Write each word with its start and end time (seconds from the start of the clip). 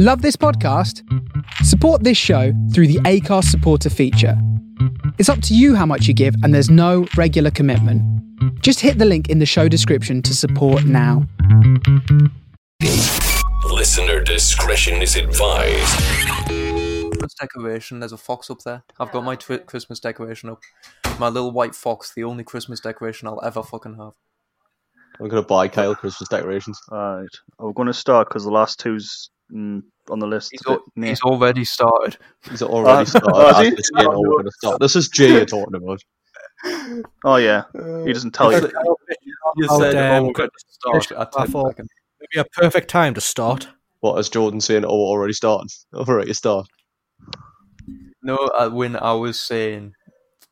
Love 0.00 0.22
this 0.22 0.36
podcast? 0.36 1.02
Support 1.64 2.04
this 2.04 2.16
show 2.16 2.52
through 2.72 2.86
the 2.86 3.00
Acast 3.00 3.46
supporter 3.46 3.90
feature. 3.90 4.40
It's 5.18 5.28
up 5.28 5.42
to 5.42 5.56
you 5.56 5.74
how 5.74 5.86
much 5.86 6.06
you 6.06 6.14
give, 6.14 6.36
and 6.44 6.54
there's 6.54 6.70
no 6.70 7.08
regular 7.16 7.50
commitment. 7.50 8.00
Just 8.62 8.78
hit 8.78 8.98
the 8.98 9.04
link 9.04 9.28
in 9.28 9.40
the 9.40 9.44
show 9.44 9.66
description 9.66 10.22
to 10.22 10.36
support 10.36 10.84
now. 10.84 11.26
Listener 13.68 14.20
discretion 14.22 15.02
is 15.02 15.16
advised. 15.16 15.98
Christmas 16.46 17.34
decoration. 17.34 17.98
There's 17.98 18.12
a 18.12 18.16
fox 18.16 18.50
up 18.50 18.60
there. 18.60 18.84
I've 19.00 19.10
got 19.10 19.24
my 19.24 19.34
twi- 19.34 19.58
Christmas 19.66 19.98
decoration 19.98 20.48
up. 20.48 20.60
My 21.18 21.26
little 21.26 21.50
white 21.50 21.74
fox, 21.74 22.14
the 22.14 22.22
only 22.22 22.44
Christmas 22.44 22.78
decoration 22.78 23.26
I'll 23.26 23.42
ever 23.42 23.64
fucking 23.64 23.96
have. 23.96 24.12
I'm 25.18 25.26
gonna 25.26 25.42
buy 25.42 25.66
Kyle 25.66 25.96
Christmas 25.96 26.28
decorations. 26.28 26.78
Alright. 26.88 27.26
We're 27.58 27.72
going 27.72 27.86
to 27.86 27.92
start 27.92 28.28
because 28.28 28.44
the 28.44 28.52
last 28.52 28.78
two's 28.78 29.30
mm, 29.52 29.82
on 30.10 30.18
the 30.18 30.26
list. 30.26 30.50
He's, 30.52 30.60
a 30.66 30.70
al- 30.72 30.84
he's 30.96 31.20
already 31.22 31.64
started. 31.64 32.16
He's 32.50 32.62
already 32.62 33.06
started. 33.10 33.30
oh, 33.34 33.62
he? 33.62 33.70
This 33.70 33.90
year, 33.96 34.04
no, 34.04 34.20
we're 34.20 34.50
start. 34.50 34.80
This 34.80 34.96
is 34.96 35.08
Jay 35.08 35.32
you're 35.32 35.44
talking 35.46 35.74
about. 35.74 36.00
Oh, 37.24 37.36
yeah. 37.36 37.62
He 38.04 38.12
doesn't 38.12 38.32
tell 38.34 38.52
you. 38.52 38.58
You 39.56 39.66
Oh, 39.70 39.80
said, 39.80 39.92
damn, 39.92 40.22
oh, 40.22 40.26
we're 40.26 40.32
going 40.32 40.50
to 40.50 40.64
start 40.68 41.10
at 41.12 41.18
I 41.38 41.44
10 41.44 41.52
thought- 41.52 41.68
seconds. 41.68 41.88
Maybe 42.20 42.40
a 42.40 42.60
perfect 42.60 42.88
time 42.90 43.14
to 43.14 43.20
start. 43.20 43.68
What 44.00 44.18
is 44.18 44.28
Jordan 44.28 44.60
saying? 44.60 44.84
Oh, 44.84 44.88
we're 44.96 45.08
already 45.18 45.32
starting. 45.32 45.68
Alright, 45.94 46.26
you 46.28 46.34
start. 46.34 46.66
No, 48.22 48.36
uh, 48.36 48.68
when 48.70 48.96
I 48.96 49.12
was 49.12 49.40
saying 49.40 49.94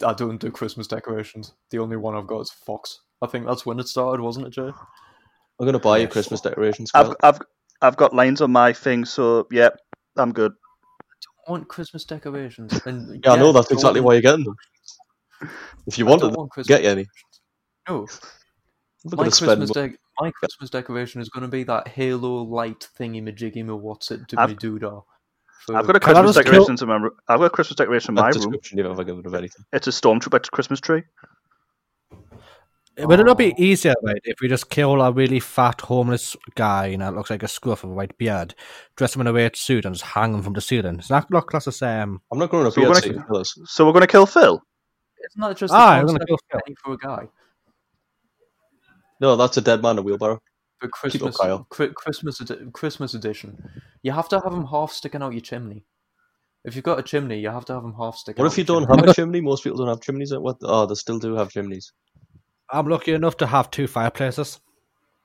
I 0.04 0.12
don't 0.14 0.40
do 0.40 0.50
Christmas 0.50 0.86
decorations, 0.86 1.52
the 1.70 1.78
only 1.78 1.96
one 1.96 2.14
I've 2.14 2.26
got 2.26 2.40
is 2.40 2.50
fox. 2.50 3.00
I 3.22 3.26
think 3.26 3.46
that's 3.46 3.66
when 3.66 3.80
it 3.80 3.88
started, 3.88 4.22
wasn't 4.22 4.46
it, 4.46 4.50
Jay? 4.50 4.70
I'm 5.58 5.66
gonna 5.66 5.78
buy 5.78 5.98
you 5.98 6.08
Christmas 6.08 6.40
decorations. 6.40 6.90
I've, 6.94 7.14
I've, 7.22 7.40
I've 7.82 7.96
got 7.96 8.14
lines 8.14 8.40
on 8.40 8.52
my 8.52 8.72
thing, 8.72 9.04
so 9.04 9.46
yeah, 9.50 9.70
I'm 10.16 10.32
good. 10.32 10.52
I 11.46 11.50
want 11.52 11.68
Christmas 11.68 12.04
decorations. 12.04 12.72
And 12.86 13.22
Yeah, 13.24 13.32
I 13.32 13.36
know 13.36 13.52
that's 13.52 13.70
exactly 13.70 14.00
why 14.00 14.14
you're 14.14 14.22
getting 14.22 14.44
them. 14.44 14.56
If 15.86 15.98
you 15.98 16.06
I 16.06 16.10
wanted 16.10 16.22
don't 16.22 16.32
them, 16.32 16.48
want 16.54 16.66
get 16.66 16.82
you 16.82 16.88
any. 16.90 17.06
No, 17.88 18.06
my. 19.04 19.24
Christmas, 19.24 19.68
mo- 19.76 19.86
de- 19.88 19.96
my 20.20 20.30
Christmas 20.32 20.70
decoration 20.70 21.20
is 21.20 21.28
going 21.28 21.42
to 21.42 21.48
be 21.48 21.62
that 21.64 21.86
Halo 21.88 22.42
light 22.42 22.88
thingy 22.98 23.22
majiggy 23.22 23.64
me 23.64 23.72
what's 23.74 24.10
it 24.10 24.26
to 24.28 24.40
I've- 24.40 24.54
doodah. 24.56 25.04
For- 25.66 25.76
I've 25.76 25.86
got 25.86 25.96
a 25.96 26.00
Christmas 26.00 26.34
just 26.34 26.44
kill- 26.46 26.64
decoration 26.64 26.78
in 26.82 26.88
my 26.88 26.96
room. 26.96 27.12
I've 27.28 27.38
got 27.38 27.44
a 27.46 27.50
Christmas 27.50 27.76
decoration 27.76 28.10
in 28.10 28.14
my 28.16 28.22
room. 28.28 28.32
description 28.32 28.78
you've 28.78 28.86
ever 28.86 29.04
given 29.04 29.24
of 29.26 29.34
anything. 29.34 29.64
It's 29.72 29.86
a 29.86 29.90
Stormtrooper 29.90 30.50
Christmas 30.50 30.80
tree. 30.80 31.02
Would 32.98 33.20
it 33.20 33.24
not 33.24 33.32
Oh. 33.32 33.34
be 33.34 33.54
easier, 33.58 33.94
right, 34.02 34.20
if 34.24 34.36
we 34.40 34.48
just 34.48 34.70
kill 34.70 35.02
a 35.02 35.12
really 35.12 35.38
fat 35.40 35.82
homeless 35.82 36.34
guy, 36.54 36.86
you 36.86 36.96
know, 36.96 37.10
looks 37.10 37.28
like 37.30 37.42
a 37.42 37.48
scruff 37.48 37.82
with 37.82 37.92
a 37.92 37.94
white 37.94 38.16
beard, 38.16 38.54
dress 38.96 39.14
him 39.14 39.20
in 39.20 39.26
a 39.26 39.32
red 39.34 39.54
suit, 39.56 39.84
and 39.84 39.94
just 39.94 40.12
hang 40.12 40.32
him 40.32 40.42
from 40.42 40.54
the 40.54 40.60
ceiling? 40.62 40.96
Does 40.96 41.08
that 41.08 41.30
look 41.30 41.48
class 41.48 41.66
as 41.68 41.82
um? 41.82 42.22
I'm 42.32 42.38
not 42.38 42.48
growing 42.50 42.66
up 42.66 42.72
So 42.72 42.80
we're 42.80 42.86
gonna- 42.88 43.00
so 43.02 43.06
you 43.08 43.14
can. 43.22 43.44
So 43.66 43.84
we're 43.86 43.92
going 43.92 44.00
to 44.00 44.06
kill 44.06 44.24
Phil. 44.26 44.62
It's 45.18 45.36
not 45.36 45.56
just 45.56 45.74
Ah, 45.74 45.94
the 45.94 46.00
I'm 46.00 46.06
gonna 46.06 46.18
concept 46.20 46.28
kill 46.28 46.34
of 46.36 46.40
Phil. 46.50 46.60
penny 46.64 46.76
for 46.82 46.92
a 46.94 46.96
guy. 46.98 47.28
No, 49.20 49.36
that's 49.36 49.56
a 49.56 49.60
dead 49.60 49.82
man 49.82 49.92
in 49.92 49.98
a 49.98 50.02
wheelbarrow. 50.02 50.40
But 50.80 50.90
Christmas, 50.90 51.36
Kyle. 51.38 51.66
Chri- 51.70 51.94
Christmas, 51.94 52.40
edi- 52.40 52.70
Christmas 52.72 53.14
edition, 53.14 53.56
you 54.02 54.12
have 54.12 54.28
to 54.28 54.40
have 54.40 54.52
them 54.52 54.66
half 54.66 54.92
sticking 54.92 55.22
out 55.22 55.32
your 55.32 55.40
chimney. 55.40 55.84
If 56.64 56.74
you've 56.76 56.84
got 56.84 56.98
a 56.98 57.02
chimney, 57.02 57.40
you 57.40 57.48
have 57.48 57.64
to 57.66 57.72
have 57.74 57.82
them 57.82 57.94
half 57.94 58.16
sticking. 58.16 58.40
Out. 58.40 58.44
What 58.44 58.52
if 58.52 58.58
you 58.58 58.64
don't 58.64 58.86
chimney. 58.86 59.00
have 59.02 59.08
a 59.08 59.14
chimney? 59.20 59.40
Most 59.40 59.64
people 59.64 59.78
don't 59.78 59.88
have 59.88 60.00
chimneys. 60.02 60.34
What? 60.36 60.58
Oh, 60.62 60.84
they 60.86 60.94
still 60.94 61.18
do 61.18 61.34
have 61.34 61.50
chimneys. 61.50 61.92
I'm 62.70 62.88
lucky 62.88 63.12
enough 63.12 63.36
to 63.38 63.46
have 63.46 63.70
two 63.70 63.86
fireplaces. 63.86 64.60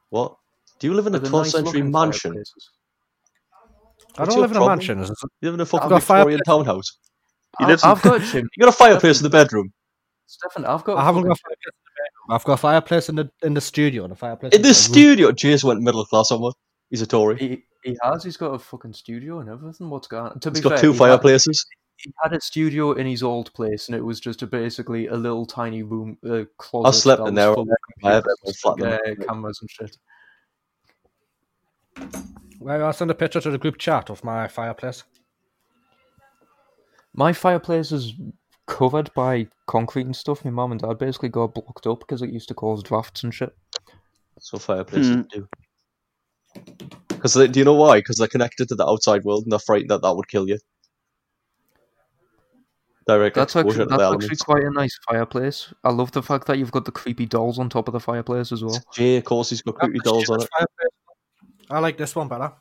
What? 0.09 0.35
Do 0.79 0.87
you 0.87 0.93
live 0.93 1.07
in 1.07 1.15
a 1.15 1.19
12th 1.19 1.31
nice 1.31 1.51
century 1.51 1.81
mansion? 1.81 2.31
fireplaces. 2.31 2.69
I 4.17 4.21
What's 4.21 4.33
don't 4.35 4.41
live 4.41 4.51
in 4.51 4.57
a 4.57 4.65
mansion. 4.65 4.99
You 4.99 5.05
live 5.41 5.53
in 5.55 5.59
a 5.61 5.65
fucking 5.65 5.89
Victorian 5.89 6.01
fireplace. 6.01 6.39
townhouse. 6.45 6.97
He 7.59 7.65
I- 7.65 7.67
lives 7.67 7.83
in- 7.83 7.89
I've 7.89 8.01
got 8.01 8.21
a 8.21 8.25
chimney. 8.25 8.49
You 8.57 8.65
got 8.65 8.73
a 8.73 8.77
fireplace 8.77 9.19
in 9.19 9.23
the 9.23 9.29
bedroom. 9.29 9.71
Stefan, 10.27 10.65
I've 10.65 10.83
got. 10.83 10.97
I 10.97 11.01
a 11.01 11.05
haven't 11.05 11.23
got 11.23 11.31
a 11.31 11.35
fucking- 11.35 11.55
fireplace 11.55 11.65
in 11.65 11.83
the 11.85 11.91
bedroom. 12.01 12.35
I've 12.35 12.43
got 12.45 12.53
a 12.53 12.57
fireplace 12.57 13.09
in 13.09 13.15
the 13.15 13.31
in 13.43 13.53
the 13.53 13.61
studio 13.61 14.03
and 14.03 14.13
a 14.13 14.15
fireplace 14.15 14.53
In 14.53 14.61
the 14.61 14.69
bedroom. 14.69 14.73
studio, 14.73 15.31
Jace 15.31 15.63
went 15.63 15.81
middle 15.81 16.05
class 16.05 16.29
somewhere. 16.29 16.51
He's 16.89 17.01
a 17.01 17.07
Tory. 17.07 17.37
He, 17.37 17.63
he 17.83 17.97
has. 18.03 18.23
He's 18.23 18.37
got 18.37 18.53
a 18.53 18.59
fucking 18.59 18.93
studio 18.93 19.39
and 19.39 19.49
everything. 19.49 19.89
What's 19.89 20.07
going 20.07 20.25
on? 20.31 20.39
To 20.41 20.51
be 20.51 20.57
He's 20.59 20.63
got 20.63 20.69
fair, 20.73 20.79
two 20.79 20.87
he 20.91 20.93
had- 20.93 20.99
fireplaces. 20.99 21.65
He 22.03 22.13
had 22.21 22.33
a 22.33 22.41
studio 22.41 22.93
in 22.93 23.05
his 23.05 23.23
old 23.23 23.53
place, 23.53 23.87
and 23.87 23.95
it 23.95 24.01
was 24.01 24.19
just 24.19 24.41
a, 24.41 24.47
basically 24.47 25.07
a 25.07 25.15
little 25.15 25.45
tiny 25.45 25.83
room, 25.83 26.17
uh, 26.27 26.43
closet. 26.57 26.87
I 26.87 26.99
slept 26.99 27.27
in 27.27 27.35
there. 27.35 27.53
full 27.53 27.63
of 27.63 27.77
I 28.03 28.13
had 28.13 28.23
computers, 28.23 28.37
that 28.43 28.55
flat 28.55 28.79
in 28.79 29.21
uh, 29.21 29.25
cameras 29.25 29.59
and 29.61 29.69
shit. 29.69 29.97
Well, 32.59 32.85
I'll 32.85 32.93
send 32.93 33.11
a 33.11 33.15
picture 33.15 33.41
to 33.41 33.51
the 33.51 33.57
group 33.57 33.77
chat 33.77 34.09
of 34.09 34.23
my 34.23 34.47
fireplace. 34.47 35.03
My 37.13 37.33
fireplace 37.33 37.91
is 37.91 38.13
covered 38.67 39.13
by 39.13 39.47
concrete 39.67 40.05
and 40.05 40.15
stuff. 40.15 40.45
My 40.45 40.51
mum 40.51 40.71
and 40.71 40.81
dad 40.81 40.97
basically 40.97 41.29
got 41.29 41.53
blocked 41.53 41.87
up 41.87 41.99
because 41.99 42.21
it 42.21 42.29
used 42.29 42.47
to 42.47 42.53
cause 42.53 42.83
drafts 42.83 43.23
and 43.23 43.33
shit. 43.33 43.55
So 44.39 44.57
fireplaces 44.57 45.15
Hmm. 45.15 45.21
do. 45.29 45.47
Because 47.09 47.33
do 47.33 47.59
you 47.59 47.65
know 47.65 47.73
why? 47.73 47.99
Because 47.99 48.17
they're 48.17 48.27
connected 48.27 48.69
to 48.69 48.75
the 48.75 48.87
outside 48.87 49.23
world 49.23 49.43
and 49.43 49.51
they're 49.51 49.59
frightened 49.59 49.91
that 49.91 50.01
that 50.01 50.15
would 50.15 50.27
kill 50.27 50.47
you. 50.47 50.57
Direct 53.11 53.35
That's 53.35 53.55
exposure 53.55 53.69
actually 53.69 53.85
to 53.85 53.89
the 53.89 53.97
that's 53.97 54.01
actually 54.13 54.25
elements. 54.25 54.41
quite 54.43 54.63
a 54.63 54.69
nice 54.71 54.99
fireplace. 55.09 55.73
I 55.83 55.89
love 55.91 56.11
the 56.11 56.23
fact 56.23 56.47
that 56.47 56.57
you've 56.57 56.71
got 56.71 56.85
the 56.85 56.91
creepy 56.91 57.25
dolls 57.25 57.59
on 57.59 57.69
top 57.69 57.87
of 57.87 57.93
the 57.93 57.99
fireplace 57.99 58.51
as 58.51 58.63
well. 58.63 58.79
Jay, 58.93 59.17
of 59.17 59.25
course, 59.25 59.49
he's 59.49 59.61
got 59.61 59.75
creepy 59.75 59.99
dolls 60.03 60.29
on 60.29 60.41
it. 60.41 60.47
Fireplace. 60.57 60.91
I 61.69 61.79
like 61.79 61.97
this 61.97 62.15
one 62.15 62.27
better. 62.27 62.51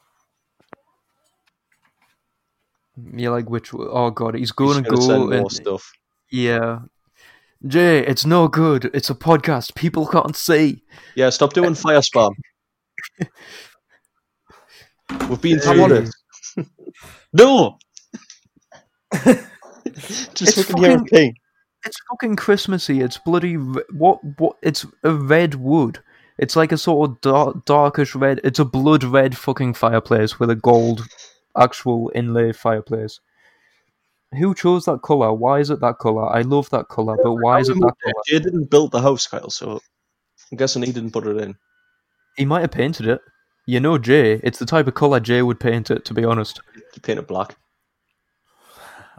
You're 3.14 3.30
like, 3.32 3.48
which? 3.48 3.72
Oh 3.74 4.10
god, 4.10 4.34
he's 4.34 4.48
He's 4.48 4.52
going 4.52 4.82
to 4.84 4.90
gonna 4.90 5.02
send 5.02 5.22
go 5.22 5.26
more 5.28 5.38
and 5.38 5.52
stuff. 5.52 5.92
yeah. 6.30 6.80
Jay, 7.66 7.98
it's 8.06 8.24
no 8.24 8.48
good. 8.48 8.90
It's 8.94 9.10
a 9.10 9.14
podcast. 9.14 9.74
People 9.74 10.06
can't 10.06 10.34
see. 10.34 10.82
Yeah, 11.14 11.30
stop 11.30 11.52
doing 11.52 11.74
fire 11.84 12.00
spam. 12.00 12.32
We've 15.28 15.40
been 15.40 15.58
through 15.60 15.88
this. 15.88 16.12
no! 17.32 17.78
Just 20.34 20.58
It's 20.58 20.62
fucking 20.64 20.84
fucking- 20.84 21.06
ping. 21.06 21.34
It's 21.84 21.98
fucking 22.10 22.36
Christmassy. 22.36 23.00
It's 23.00 23.16
bloody 23.18 23.54
what? 23.54 24.20
What? 24.38 24.56
It's 24.62 24.84
a 25.02 25.14
red 25.14 25.54
wood. 25.54 25.98
It's 26.36 26.54
like 26.56 26.72
a 26.72 26.78
sort 26.78 27.08
of 27.08 27.20
dark, 27.22 27.64
darkish 27.64 28.14
red. 28.14 28.40
It's 28.44 28.58
a 28.58 28.64
blood 28.66 29.02
red 29.02 29.36
fucking 29.36 29.74
fireplace 29.74 30.38
with 30.38 30.50
a 30.50 30.54
gold 30.56 31.06
actual 31.56 32.12
inlay 32.14 32.52
fireplace. 32.52 33.20
Who 34.38 34.54
chose 34.54 34.84
that 34.84 35.02
color? 35.02 35.32
Why 35.32 35.58
is 35.58 35.70
it 35.70 35.80
that 35.80 35.98
color? 35.98 36.26
I 36.28 36.42
love 36.42 36.68
that 36.70 36.88
color, 36.88 37.16
but 37.22 37.32
why 37.34 37.60
is 37.60 37.68
it 37.68 37.74
that 37.74 37.94
color? 38.02 38.14
Jay 38.26 38.38
didn't 38.38 38.70
build 38.70 38.92
the 38.92 39.00
house, 39.00 39.26
Kyle, 39.26 39.50
so 39.50 39.80
I'm 40.52 40.58
guessing 40.58 40.82
he 40.82 40.92
didn't 40.92 41.12
put 41.12 41.26
it 41.26 41.36
in. 41.38 41.56
He 42.36 42.44
might 42.44 42.60
have 42.60 42.70
painted 42.70 43.06
it. 43.06 43.20
You 43.66 43.80
know, 43.80 43.98
Jay. 43.98 44.40
It's 44.44 44.58
the 44.58 44.66
type 44.66 44.86
of 44.86 44.94
color 44.94 45.18
Jay 45.18 45.42
would 45.42 45.60
paint 45.60 45.90
it. 45.90 46.04
To 46.04 46.14
be 46.14 46.24
honest. 46.24 46.60
He 46.94 47.00
painted 47.00 47.26
black. 47.26 47.56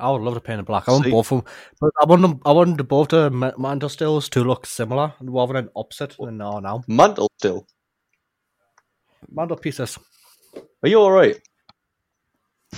I 0.02 0.10
would 0.12 0.22
love 0.22 0.34
to 0.34 0.42
paint 0.42 0.60
it 0.60 0.66
black. 0.66 0.88
I 0.90 0.92
want 0.92 1.06
See- 1.06 1.12
both 1.12 1.32
of 1.32 1.44
them, 1.46 1.54
but 1.80 1.92
I 2.02 2.06
want 2.06 2.22
them. 2.24 2.40
I 2.46 2.52
want 2.52 2.78
the 2.78 2.84
both 2.84 3.10
the 3.10 3.30
ma- 3.30 3.52
mantle 3.58 3.90
stills 3.90 4.28
to 4.30 4.44
look 4.44 4.66
similar 4.66 5.14
rather 5.22 5.54
than 5.54 5.70
opposite. 5.76 6.16
And 6.20 6.38
no, 6.40 6.60
now 6.60 6.84
Mantle 6.88 7.30
still. 7.38 7.68
mantle 9.32 9.58
pieces. 9.58 9.98
Are 10.84 10.90
you 10.90 11.00
alright? 11.00 11.40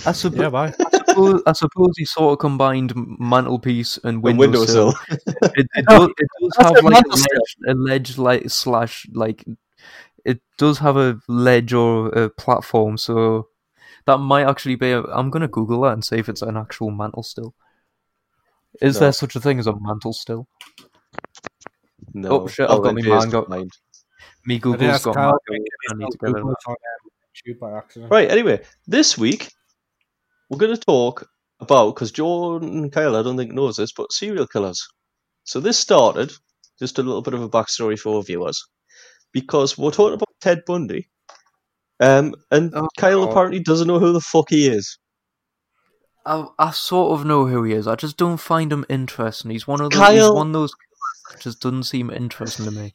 I, 0.06 0.10
supp- 0.10 0.36
Yeah, 0.36 0.50
bye. 0.50 0.74
I 0.78 0.98
suppose 1.06 1.42
I 1.46 1.52
suppose 1.52 1.92
he 1.96 2.04
sort 2.04 2.32
of 2.32 2.38
combined 2.40 2.92
mantelpiece 3.18 3.96
and 3.98 4.16
And 4.16 4.22
windowsill. 4.38 4.86
windowsill. 4.86 4.94
it, 5.56 5.66
it, 5.74 5.86
does, 5.88 6.08
it 6.18 6.28
does 6.40 6.56
have 6.58 6.76
a 6.76 6.88
like 6.88 7.04
a 7.04 7.08
mantelsill. 7.08 7.26
ledge, 7.32 7.56
a 7.68 7.74
ledge 7.74 8.18
like 8.18 8.50
slash 8.50 9.06
like 9.12 9.44
it 10.24 10.40
does 10.58 10.78
have 10.78 10.96
a 10.96 11.20
ledge 11.28 11.72
or 11.72 12.08
a 12.08 12.28
platform, 12.30 12.96
so 12.98 13.48
that 14.06 14.18
might 14.18 14.46
actually 14.48 14.76
be. 14.76 14.90
A, 14.92 15.02
I'm 15.04 15.30
gonna 15.30 15.48
Google 15.48 15.82
that 15.82 15.92
and 15.92 16.04
see 16.04 16.16
if 16.16 16.28
it's 16.28 16.42
an 16.42 16.56
actual 16.56 16.90
mantle 16.90 17.22
still. 17.22 17.54
Is 18.80 18.94
No. 18.96 19.00
there 19.00 19.12
such 19.12 19.36
a 19.36 19.40
thing 19.40 19.58
as 19.58 19.66
a 19.66 19.78
mantle 19.78 20.12
still? 20.12 20.48
no. 22.12 22.42
Oh, 22.42 22.46
shit, 22.48 22.68
I've 22.68 22.78
got 22.82 22.84
then 22.84 22.94
my 22.96 23.00
Jay's 23.02 23.22
mango. 23.24 23.40
got 23.40 23.48
mine. 23.48 23.68
Me 24.46 24.56
I 24.56 24.58
think 24.58 24.62
Google's 24.62 24.80
that's 24.80 25.04
got. 25.04 25.14
Kyle. 25.14 25.38
mango. 25.48 25.64
I 25.90 25.94
need 25.96 26.10
to 26.10 26.18
get 26.18 26.22
rid 26.22 26.28
of 26.30 26.34
Google 26.36 26.48
that. 26.48 26.56
it 26.58 26.70
on, 26.70 26.76
um, 26.76 27.10
YouTube 27.54 27.58
by 27.58 27.72
accident. 27.78 28.12
Right, 28.12 28.30
anyway, 28.30 28.62
this 28.86 29.16
week 29.18 29.50
we're 30.50 30.58
going 30.58 30.74
to 30.74 30.80
talk 30.80 31.26
about, 31.60 31.94
because 31.94 32.12
Jordan 32.12 32.68
and 32.68 32.92
Kyle, 32.92 33.16
I 33.16 33.22
don't 33.22 33.36
think 33.36 33.52
knows 33.52 33.76
this, 33.76 33.92
but 33.92 34.12
serial 34.12 34.46
killers. 34.46 34.86
So 35.44 35.60
this 35.60 35.78
started, 35.78 36.32
just 36.78 36.98
a 36.98 37.02
little 37.02 37.22
bit 37.22 37.34
of 37.34 37.42
a 37.42 37.48
backstory 37.48 37.98
for 37.98 38.16
our 38.16 38.22
viewers, 38.22 38.62
because 39.32 39.78
we're 39.78 39.90
talking 39.90 40.14
about 40.14 40.28
Ted 40.40 40.62
Bundy, 40.66 41.08
um, 42.00 42.34
and 42.50 42.72
Oh, 42.74 42.88
Kyle 42.98 43.24
God. 43.24 43.30
apparently 43.30 43.60
doesn't 43.60 43.88
know 43.88 43.98
who 43.98 44.12
the 44.12 44.20
fuck 44.20 44.50
he 44.50 44.66
is. 44.66 44.98
I, 46.26 46.46
I 46.58 46.70
sort 46.70 47.18
of 47.18 47.26
know 47.26 47.46
who 47.46 47.64
he 47.64 47.72
is. 47.74 47.86
I 47.86 47.96
just 47.96 48.16
don't 48.16 48.38
find 48.38 48.72
him 48.72 48.84
interesting. 48.88 49.50
He's 49.50 49.66
one 49.66 49.80
of 49.80 49.90
those. 49.90 50.08
He's 50.10 50.30
one 50.30 50.48
of 50.48 50.52
those 50.54 50.72
that 51.30 51.40
just 51.40 51.60
doesn't 51.60 51.84
seem 51.84 52.10
interesting 52.10 52.64
to 52.64 52.70
me. 52.70 52.94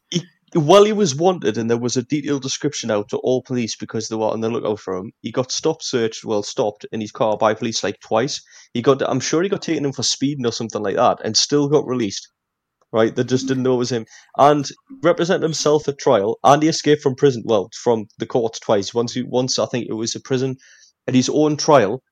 while 0.54 0.84
he 0.84 0.92
was 0.92 1.14
wanted 1.14 1.56
and 1.56 1.70
there 1.70 1.78
was 1.78 1.96
a 1.96 2.02
detailed 2.02 2.42
description 2.42 2.90
out 2.90 3.08
to 3.10 3.18
all 3.18 3.42
police 3.42 3.76
because 3.76 4.08
they 4.08 4.16
were 4.16 4.26
on 4.26 4.40
the 4.40 4.50
lookout 4.50 4.80
for 4.80 4.96
him, 4.96 5.12
he 5.20 5.30
got 5.30 5.52
stopped, 5.52 5.84
searched, 5.84 6.24
well, 6.24 6.42
stopped 6.42 6.86
in 6.90 7.00
his 7.00 7.12
car 7.12 7.36
by 7.36 7.54
police 7.54 7.84
like 7.84 8.00
twice. 8.00 8.42
He 8.74 8.82
got, 8.82 9.00
I'm 9.08 9.20
sure 9.20 9.42
he 9.42 9.48
got 9.48 9.62
taken 9.62 9.84
in 9.84 9.92
for 9.92 10.02
speeding 10.02 10.46
or 10.46 10.52
something 10.52 10.82
like 10.82 10.96
that 10.96 11.18
and 11.24 11.36
still 11.36 11.68
got 11.68 11.86
released. 11.86 12.28
Right? 12.92 13.14
They 13.14 13.22
just 13.22 13.46
didn't 13.46 13.62
know 13.62 13.74
it 13.74 13.78
was 13.78 13.92
him. 13.92 14.06
And 14.36 14.68
represented 15.02 15.42
himself 15.42 15.88
at 15.88 15.98
trial 15.98 16.38
and 16.42 16.62
he 16.62 16.68
escaped 16.68 17.02
from 17.02 17.14
prison, 17.14 17.42
well, 17.46 17.68
from 17.74 18.06
the 18.18 18.26
courts 18.26 18.58
twice. 18.58 18.92
Once, 18.92 19.14
he, 19.14 19.22
once 19.22 19.58
I 19.58 19.66
think 19.66 19.86
it 19.88 19.94
was 19.94 20.14
a 20.16 20.20
prison 20.20 20.56
at 21.06 21.14
his 21.14 21.28
own 21.28 21.56
trial. 21.56 22.02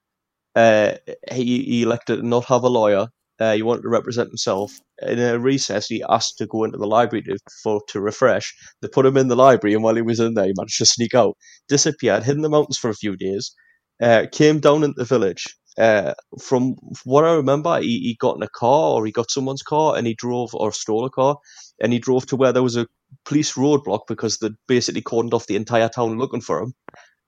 Uh, 0.54 0.94
he, 1.32 1.62
he 1.64 1.82
elected 1.82 2.20
to 2.20 2.26
not 2.26 2.44
have 2.46 2.62
a 2.62 2.68
lawyer. 2.68 3.08
Uh, 3.40 3.54
he 3.54 3.62
wanted 3.62 3.82
to 3.82 3.88
represent 3.88 4.28
himself. 4.28 4.72
In 5.02 5.20
a 5.20 5.38
recess, 5.38 5.86
he 5.86 6.04
asked 6.08 6.38
to 6.38 6.46
go 6.46 6.64
into 6.64 6.78
the 6.78 6.86
library 6.86 7.22
to, 7.22 7.38
for 7.62 7.80
to 7.90 8.00
refresh. 8.00 8.52
They 8.82 8.88
put 8.88 9.06
him 9.06 9.16
in 9.16 9.28
the 9.28 9.36
library, 9.36 9.74
and 9.74 9.84
while 9.84 9.94
he 9.94 10.02
was 10.02 10.18
in 10.18 10.34
there, 10.34 10.46
he 10.46 10.54
managed 10.56 10.78
to 10.78 10.86
sneak 10.86 11.14
out, 11.14 11.36
disappeared, 11.68 12.24
hid 12.24 12.34
in 12.34 12.42
the 12.42 12.48
mountains 12.48 12.78
for 12.78 12.90
a 12.90 12.94
few 12.94 13.16
days, 13.16 13.54
uh, 14.02 14.26
came 14.32 14.58
down 14.58 14.82
into 14.82 14.96
the 14.96 15.04
village. 15.04 15.56
Uh, 15.78 16.14
from 16.42 16.74
what 17.04 17.24
I 17.24 17.34
remember, 17.34 17.80
he, 17.80 18.00
he 18.00 18.16
got 18.18 18.36
in 18.36 18.42
a 18.42 18.48
car 18.48 18.94
or 18.94 19.06
he 19.06 19.12
got 19.12 19.30
someone's 19.30 19.62
car 19.62 19.96
and 19.96 20.06
he 20.06 20.14
drove 20.14 20.54
or 20.54 20.72
stole 20.72 21.04
a 21.04 21.10
car 21.10 21.36
and 21.80 21.92
he 21.92 22.00
drove 22.00 22.26
to 22.26 22.36
where 22.36 22.52
there 22.52 22.62
was 22.62 22.76
a 22.76 22.88
police 23.24 23.52
roadblock 23.54 24.00
because 24.08 24.38
they'd 24.38 24.56
basically 24.66 25.02
cordoned 25.02 25.34
off 25.34 25.46
the 25.46 25.56
entire 25.56 25.88
town 25.88 26.18
looking 26.18 26.40
for 26.40 26.60
him. 26.60 26.74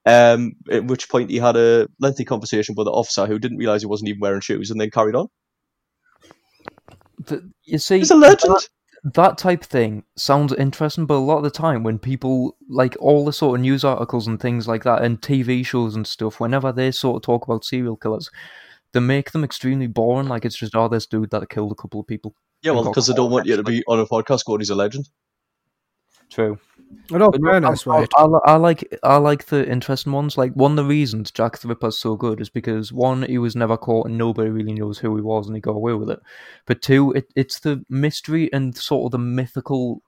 Um, 0.05 0.53
at 0.69 0.85
which 0.85 1.09
point 1.09 1.29
he 1.29 1.37
had 1.37 1.55
a 1.55 1.87
lengthy 1.99 2.25
conversation 2.25 2.75
with 2.75 2.85
the 2.85 2.91
officer 2.91 3.25
who 3.25 3.39
didn't 3.39 3.57
realise 3.59 3.83
he 3.83 3.87
wasn't 3.87 4.09
even 4.09 4.19
wearing 4.19 4.41
shoes 4.41 4.71
and 4.71 4.81
then 4.81 4.89
carried 4.89 5.15
on. 5.15 5.27
Th- 7.27 7.41
you 7.63 7.77
see, 7.77 7.99
He's 7.99 8.11
a 8.11 8.15
legend. 8.15 8.55
That, 9.03 9.37
type 9.37 9.61
of 9.61 9.67
thing 9.67 10.03
sounds 10.15 10.53
interesting, 10.53 11.07
but 11.07 11.15
a 11.15 11.25
lot 11.25 11.37
of 11.37 11.43
the 11.43 11.49
time 11.49 11.83
when 11.83 11.97
people 11.97 12.55
like 12.69 12.95
all 12.99 13.25
the 13.25 13.33
sort 13.33 13.55
of 13.55 13.61
news 13.61 13.83
articles 13.83 14.27
and 14.27 14.39
things 14.39 14.67
like 14.67 14.83
that, 14.83 15.03
and 15.03 15.19
TV 15.19 15.65
shows 15.65 15.95
and 15.95 16.05
stuff, 16.05 16.39
whenever 16.39 16.71
they 16.71 16.91
sort 16.91 17.15
of 17.15 17.21
talk 17.23 17.47
about 17.47 17.65
serial 17.65 17.97
killers, 17.97 18.29
they 18.93 18.99
make 18.99 19.31
them 19.31 19.43
extremely 19.43 19.87
boring. 19.87 20.27
Like 20.27 20.45
it's 20.45 20.57
just 20.57 20.75
oh, 20.75 20.87
this 20.87 21.07
dude 21.07 21.31
that 21.31 21.49
killed 21.49 21.71
a 21.71 21.75
couple 21.75 21.99
of 21.99 22.07
people. 22.07 22.35
Yeah, 22.61 22.73
well, 22.73 22.83
because 22.83 23.07
they 23.07 23.15
don't 23.15 23.31
want 23.31 23.47
you 23.47 23.55
to 23.55 23.63
be 23.63 23.83
on 23.87 23.99
a 23.99 24.05
podcast 24.05 24.45
going, 24.45 24.59
he's 24.59 24.69
a 24.69 24.75
legend. 24.75 25.09
True. 26.31 26.57
In 27.13 27.21
all 27.21 27.31
But 27.31 27.41
no, 27.41 27.51
fairness, 27.51 27.85
I, 27.85 27.89
right? 27.91 28.09
I, 28.15 28.25
li- 28.25 28.39
I 28.45 28.55
like 28.55 28.97
I 29.03 29.17
like 29.17 29.45
the 29.45 29.69
interesting 29.69 30.13
ones. 30.13 30.37
Like 30.37 30.53
one 30.53 30.71
of 30.71 30.77
the 30.77 30.85
reasons 30.85 31.31
Jack 31.31 31.59
the 31.59 31.67
Ripper's 31.67 31.97
so 31.97 32.15
good 32.15 32.39
is 32.39 32.49
because 32.49 32.93
one, 32.93 33.23
he 33.23 33.37
was 33.37 33.55
never 33.55 33.77
caught 33.77 34.07
and 34.07 34.17
nobody 34.17 34.49
really 34.49 34.73
knows 34.73 34.97
who 34.97 35.15
he 35.15 35.21
was 35.21 35.47
and 35.47 35.55
he 35.55 35.61
got 35.61 35.75
away 35.75 35.93
with 35.93 36.09
it. 36.09 36.19
But 36.65 36.81
two, 36.81 37.11
it, 37.11 37.31
it's 37.35 37.59
the 37.59 37.85
mystery 37.89 38.51
and 38.53 38.75
sort 38.75 39.05
of 39.05 39.11
the 39.11 39.17
mythical 39.17 40.01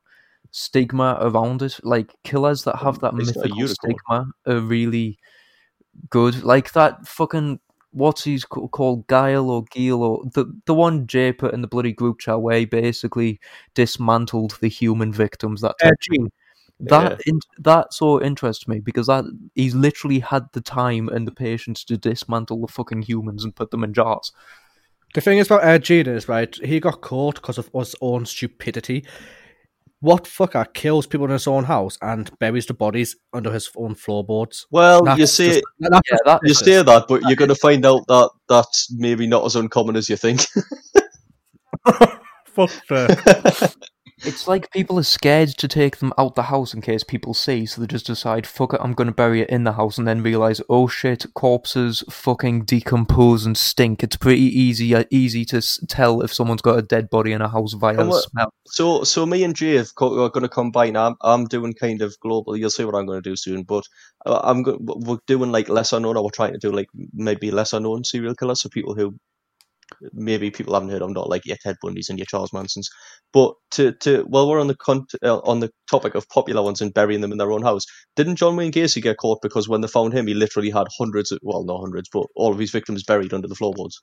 stigma 0.52 1.18
around 1.20 1.62
it. 1.62 1.80
Like 1.84 2.16
killers 2.24 2.64
that 2.64 2.78
have 2.78 3.00
that 3.00 3.14
He's 3.18 3.36
not 3.36 3.46
a 3.46 3.50
mythical 3.50 3.68
stigma 3.68 4.26
are 4.48 4.60
really 4.60 5.20
good. 6.10 6.44
Like 6.44 6.72
that 6.74 7.06
fucking 7.08 7.60
what's 7.94 8.24
he's 8.24 8.44
called 8.44 9.08
Guile 9.08 9.50
or 9.50 9.64
Gil 9.72 10.04
or 10.04 10.24
the 10.34 10.46
the 10.66 10.74
one 10.74 11.08
Jay 11.08 11.32
put 11.32 11.54
in 11.54 11.62
the 11.62 11.68
bloody 11.68 11.94
group 11.94 12.20
chat 12.20 12.42
where 12.42 12.60
he 12.60 12.66
basically 12.66 13.40
dismantled 13.74 14.58
the 14.62 14.68
human 14.68 15.14
victims. 15.14 15.62
That 15.62 15.76
uh, 15.84 15.92
thing. 16.10 16.32
That 16.80 17.22
in, 17.26 17.40
that 17.60 17.94
so 17.94 18.22
interests 18.22 18.68
me 18.68 18.80
because 18.80 19.08
that 19.08 19.24
he's 19.56 19.76
literally 19.76 20.20
had 20.20 20.48
the 20.52 20.60
time 20.60 21.08
and 21.08 21.26
the 21.26 21.32
patience 21.32 21.84
to 21.86 21.98
dismantle 21.98 22.62
the 22.62 22.68
fucking 22.68 23.04
humans 23.04 23.46
and 23.46 23.56
put 23.56 23.72
them 23.72 23.84
in 23.84 23.94
jars. 23.94 24.34
The 25.14 25.22
thing 25.22 25.38
is 25.38 25.48
about 25.48 25.64
uh, 25.64 25.68
Ed 25.68 25.84
Gein 25.84 26.08
is, 26.08 26.28
right, 26.28 26.54
he 26.56 26.80
got 26.80 27.02
caught 27.02 27.36
because 27.36 27.60
of 27.60 27.70
his 27.74 27.96
own 28.02 28.26
stupidity. 28.26 29.06
What 30.04 30.26
fucker 30.26 30.66
kills 30.74 31.08
people 31.08 31.28
in 31.28 31.32
his 31.32 31.48
own 31.48 31.64
house 31.64 31.98
and 32.02 32.30
buries 32.38 32.66
the 32.66 32.74
bodies 32.74 33.16
under 33.32 33.50
his 33.54 33.70
own 33.78 33.96
floorboards? 33.96 34.68
Well, 34.70 35.02
That's 35.02 35.18
you 35.18 35.26
see, 35.28 35.48
just- 35.48 35.64
that's 35.80 36.10
Yeah, 36.12 36.18
that 36.26 36.40
you 36.44 36.50
ridiculous. 36.50 36.60
say 36.60 36.84
that, 36.84 37.06
but 37.08 37.22
you're 37.22 37.38
going 37.38 37.48
to 37.48 37.56
find 37.56 37.86
out 37.86 38.06
that 38.10 38.30
that's 38.50 38.92
maybe 38.94 39.28
not 39.28 39.46
as 39.46 39.56
uncommon 39.56 39.96
as 39.96 40.10
you 40.10 40.18
think. 40.18 40.42
Fuck 41.86 42.70
the- 42.90 43.76
It's 44.26 44.48
like 44.48 44.72
people 44.72 44.98
are 45.00 45.04
scared 45.04 45.50
to 45.50 45.68
take 45.68 45.98
them 45.98 46.14
out 46.18 46.36
the 46.36 46.44
house 46.44 46.74
in 46.74 46.82
case 46.82 47.04
people 47.04 47.34
see, 47.34 47.66
so 47.66 47.82
they 47.82 47.88
just 47.88 48.08
decide, 48.08 48.48
fuck 48.48 48.74
it, 48.74 48.80
I'm 48.82 48.94
gonna 48.94 49.12
bury 49.12 49.42
it 49.42 49.50
in 49.50 49.66
the 49.66 49.74
house, 49.74 49.98
and 49.98 50.08
then 50.08 50.24
realize, 50.24 50.62
oh 50.70 50.88
shit, 50.88 51.26
corpses 51.34 52.04
fucking 52.10 52.64
decompose 52.66 53.46
and 53.46 53.58
stink. 53.58 54.02
It's 54.04 54.16
pretty 54.16 54.42
easy 54.42 54.96
uh, 54.96 55.04
easy 55.12 55.44
to 55.46 55.58
s- 55.58 55.80
tell 55.90 56.22
if 56.22 56.34
someone's 56.34 56.62
got 56.62 56.80
a 56.80 56.82
dead 56.82 57.10
body 57.10 57.34
in 57.34 57.42
a 57.42 57.50
house 57.50 57.74
via 57.74 57.96
the 57.96 58.12
smell. 58.22 58.54
So, 58.68 59.04
so 59.04 59.26
me 59.26 59.44
and 59.44 59.56
Jay 59.56 59.76
have 59.76 59.94
co- 59.96 60.24
are 60.24 60.30
going 60.30 60.44
to 60.44 60.50
combine. 60.50 60.96
I'm, 60.96 61.16
I'm 61.22 61.46
doing 61.46 61.74
kind 61.74 62.02
of 62.02 62.18
global. 62.22 62.56
You'll 62.56 62.70
see 62.70 62.86
what 62.86 62.96
I'm 62.96 63.06
going 63.06 63.22
to 63.22 63.30
do 63.30 63.36
soon, 63.36 63.64
but 63.64 63.84
uh, 64.26 64.40
I'm 64.44 64.64
go- 64.64 64.78
we're 64.80 65.18
doing 65.28 65.52
like 65.52 65.68
lesser 65.70 66.00
known, 66.00 66.16
or 66.18 66.24
we're 66.24 66.30
trying 66.30 66.54
to 66.54 66.60
do 66.60 66.72
like 66.72 66.88
maybe 67.14 67.52
lesser 67.52 67.80
known 67.80 68.04
serial 68.04 68.36
killers, 68.36 68.62
so 68.62 68.70
people 68.70 68.96
who 68.96 69.16
maybe 70.14 70.52
people 70.52 70.74
haven't 70.74 70.90
heard 70.90 71.02
of, 71.02 71.12
not 71.12 71.30
like 71.30 71.46
your 71.46 71.58
Ted 71.62 71.78
Bundys 71.84 72.10
and 72.10 72.18
your 72.18 72.26
Charles 72.26 72.52
Mansons. 72.54 72.90
But 73.32 73.54
to 73.72 73.92
to 74.02 74.26
well, 74.28 74.50
we're 74.50 74.60
on 74.60 74.68
the 74.68 74.76
con- 74.76 75.08
uh, 75.24 75.40
on 75.40 75.60
the 75.60 75.72
topic 75.90 76.16
of 76.16 76.30
popular 76.30 76.62
ones 76.62 76.82
and 76.82 76.94
burying 76.94 77.22
them 77.22 77.32
in 77.32 77.38
their 77.38 77.52
own 77.52 77.62
house. 77.64 77.86
Didn't 78.16 78.36
John 78.38 78.56
Wayne 78.56 78.72
Gacy 78.72 79.02
get 79.02 79.18
caught 79.18 79.42
because 79.42 79.68
when 79.68 79.82
they 79.82 79.88
found 79.88 80.14
him, 80.14 80.28
he 80.28 80.34
literally 80.34 80.70
had 80.70 80.88
hundreds, 80.98 81.32
of, 81.32 81.40
well, 81.42 81.64
not 81.64 81.80
hundreds, 81.82 82.10
but 82.12 82.26
all 82.36 82.52
of 82.52 82.60
his 82.60 82.72
victims 82.72 83.04
buried 83.04 83.34
under 83.34 83.48
the 83.48 83.56
floorboards. 83.56 84.02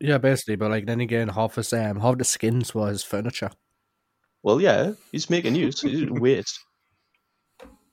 yeah, 0.00 0.18
basically, 0.18 0.56
but 0.56 0.70
like 0.70 0.86
then 0.86 1.00
again, 1.00 1.28
half 1.28 1.56
his 1.56 1.72
um, 1.72 2.00
half 2.00 2.18
the 2.18 2.24
skins 2.24 2.74
were 2.74 2.88
his 2.88 3.04
furniture. 3.04 3.50
Well, 4.42 4.60
yeah, 4.60 4.92
he's 5.12 5.28
making 5.28 5.54
use. 5.54 5.82
He's 5.82 6.08
waste. 6.10 6.58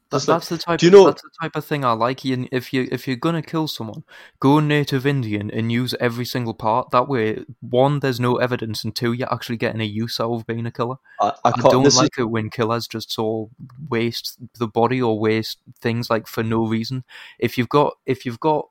That's, 0.10 0.28
like- 0.28 0.36
that's 0.36 0.50
the 0.50 0.58
type. 0.58 0.80
do 0.80 0.86
you 0.86 0.92
know- 0.92 1.06
That's 1.06 1.22
the 1.22 1.30
type 1.42 1.56
of 1.56 1.66
thing 1.66 1.84
I 1.84 1.92
like. 1.92 2.24
You, 2.24 2.48
if 2.52 2.72
you 2.72 2.88
if 2.92 3.08
you're 3.08 3.18
gonna 3.18 3.42
kill 3.42 3.68
someone, 3.68 4.04
go 4.40 4.60
native 4.60 5.06
Indian 5.06 5.52
and 5.52 5.72
use 5.72 5.94
every 6.00 6.24
single 6.26 6.54
part. 6.54 6.92
That 6.92 7.08
way, 7.10 7.44
one, 7.60 8.00
there's 8.00 8.20
no 8.20 8.38
evidence, 8.38 8.84
and 8.84 8.96
two, 8.96 9.12
you're 9.14 9.34
actually 9.34 9.58
getting 9.58 9.82
a 9.82 9.86
use 9.86 10.20
out 10.20 10.32
of 10.34 10.48
being 10.48 10.66
a 10.66 10.72
killer. 10.72 10.96
I, 11.20 11.34
I 11.44 11.50
I 11.50 11.52
don't 11.72 11.84
this 11.84 11.96
is- 11.96 12.00
like 12.02 12.18
it 12.18 12.24
when 12.30 12.50
killers 12.50 12.88
just 12.88 13.12
sort 13.12 13.50
of 13.50 13.90
waste 13.90 14.38
the 14.58 14.68
body 14.68 15.02
or 15.02 15.20
waste 15.20 15.60
things 15.82 16.10
like 16.10 16.28
for 16.28 16.44
no 16.44 16.66
reason. 16.66 17.04
If 17.40 17.58
you've 17.58 17.70
got 17.70 17.98
if 18.06 18.26
you've 18.26 18.40
got 18.40 18.68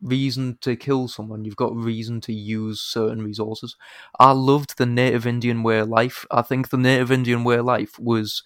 reason 0.00 0.56
to 0.62 0.74
kill 0.74 1.06
someone, 1.06 1.44
you've 1.44 1.56
got 1.56 1.76
reason 1.76 2.20
to 2.22 2.32
use 2.32 2.80
certain 2.80 3.22
resources. 3.22 3.76
I 4.18 4.32
loved 4.32 4.78
the 4.78 4.86
native 4.86 5.26
Indian 5.26 5.62
way 5.62 5.80
of 5.80 5.88
life. 5.88 6.24
I 6.30 6.42
think 6.42 6.70
the 6.70 6.78
native 6.78 7.12
Indian 7.12 7.44
way 7.44 7.56
of 7.56 7.66
life 7.66 7.98
was 7.98 8.42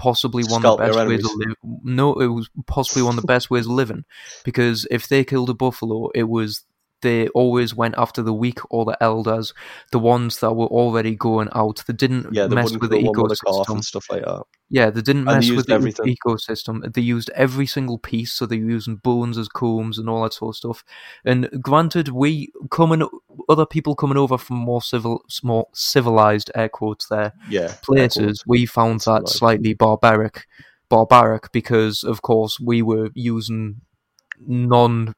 possibly 0.00 0.42
one 0.44 0.64
of 0.64 0.78
the 0.78 0.84
best 0.84 1.06
ways 1.06 1.24
of 1.24 1.30
living. 1.36 1.56
No, 1.84 2.14
it 2.14 2.28
was 2.28 2.48
possibly 2.66 3.02
one 3.02 3.16
of 3.16 3.20
the 3.20 3.26
best 3.26 3.50
ways 3.50 3.66
of 3.66 3.72
living 3.72 4.04
because 4.44 4.86
if 4.90 5.06
they 5.08 5.24
killed 5.24 5.50
a 5.50 5.54
buffalo, 5.54 6.08
it 6.14 6.22
was 6.22 6.64
they 7.02 7.28
always 7.28 7.74
went 7.74 7.94
after 7.96 8.22
the 8.22 8.32
weak 8.34 8.58
or 8.70 8.84
the 8.84 8.96
elders, 9.02 9.54
the 9.92 9.98
ones 9.98 10.40
that 10.40 10.52
were 10.54 10.66
already 10.66 11.14
going 11.14 11.48
out. 11.54 11.82
They 11.86 11.92
didn't 11.94 12.32
yeah, 12.32 12.46
they 12.46 12.54
mess 12.54 12.72
with 12.80 12.90
the 12.90 12.98
kill 12.98 13.12
one 13.12 13.22
with 13.22 13.32
a 13.32 13.36
calf 13.36 13.66
ecosystem. 13.66 13.74
and 13.74 13.84
stuff 13.84 14.06
like 14.10 14.22
that. 14.24 14.42
Yeah, 14.72 14.90
they 14.90 15.00
didn't 15.02 15.26
And 15.26 15.32
mess 15.38 15.46
used 15.48 15.68
with 15.68 15.96
the 15.96 16.16
ecosystem. 16.26 16.92
They 16.94 17.00
used 17.00 17.28
every 17.30 17.66
single 17.66 17.98
piece, 17.98 18.32
so 18.32 18.46
they're 18.46 18.58
using 18.58 18.96
bones 18.96 19.36
as 19.36 19.48
combs 19.48 19.98
and 19.98 20.08
all 20.08 20.22
that 20.22 20.34
sort 20.34 20.50
of 20.52 20.56
stuff. 20.56 20.84
And 21.24 21.48
granted, 21.60 22.08
we 22.10 22.52
coming, 22.70 23.02
other 23.48 23.66
people 23.66 23.96
coming 23.96 24.16
over 24.16 24.38
from 24.38 24.58
more 24.58 24.80
civil, 24.80 25.24
more 25.42 25.66
civilized 25.74 26.52
air 26.54 26.68
quotes 26.68 27.08
there 27.08 27.32
Yeah, 27.48 27.74
places, 27.82 28.44
we 28.46 28.64
found 28.66 29.00
that 29.00 29.26
Civilized. 29.26 29.28
slightly 29.28 29.74
barbaric, 29.74 30.46
barbaric 30.88 31.50
because, 31.50 32.04
of 32.04 32.22
course, 32.22 32.60
we 32.60 32.80
were 32.82 33.10
using 33.14 33.80
non, 34.46 35.14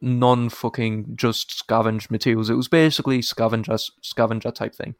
non 0.00 0.48
fucking 0.48 1.16
just 1.16 1.56
scavenged 1.56 2.10
materials. 2.10 2.50
It 2.50 2.54
was 2.54 2.68
basically 2.68 3.22
scavenger, 3.22 3.76
scavenger 4.02 4.50
type 4.50 4.74
thing. 4.74 4.94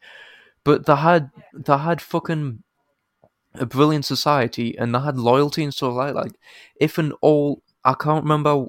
But 0.63 0.85
they 0.85 0.95
had, 0.95 1.31
they 1.53 1.77
had 1.77 2.01
fucking 2.01 2.63
a 3.55 3.65
brilliant 3.65 4.05
society 4.05 4.77
and 4.77 4.93
they 4.93 4.99
had 4.99 5.17
loyalty 5.17 5.63
and 5.63 5.73
stuff 5.73 5.95
like 5.95 6.13
like 6.13 6.33
if 6.79 6.97
an 6.97 7.13
all 7.21 7.63
I 7.83 7.93
can't 7.93 8.23
remember 8.23 8.65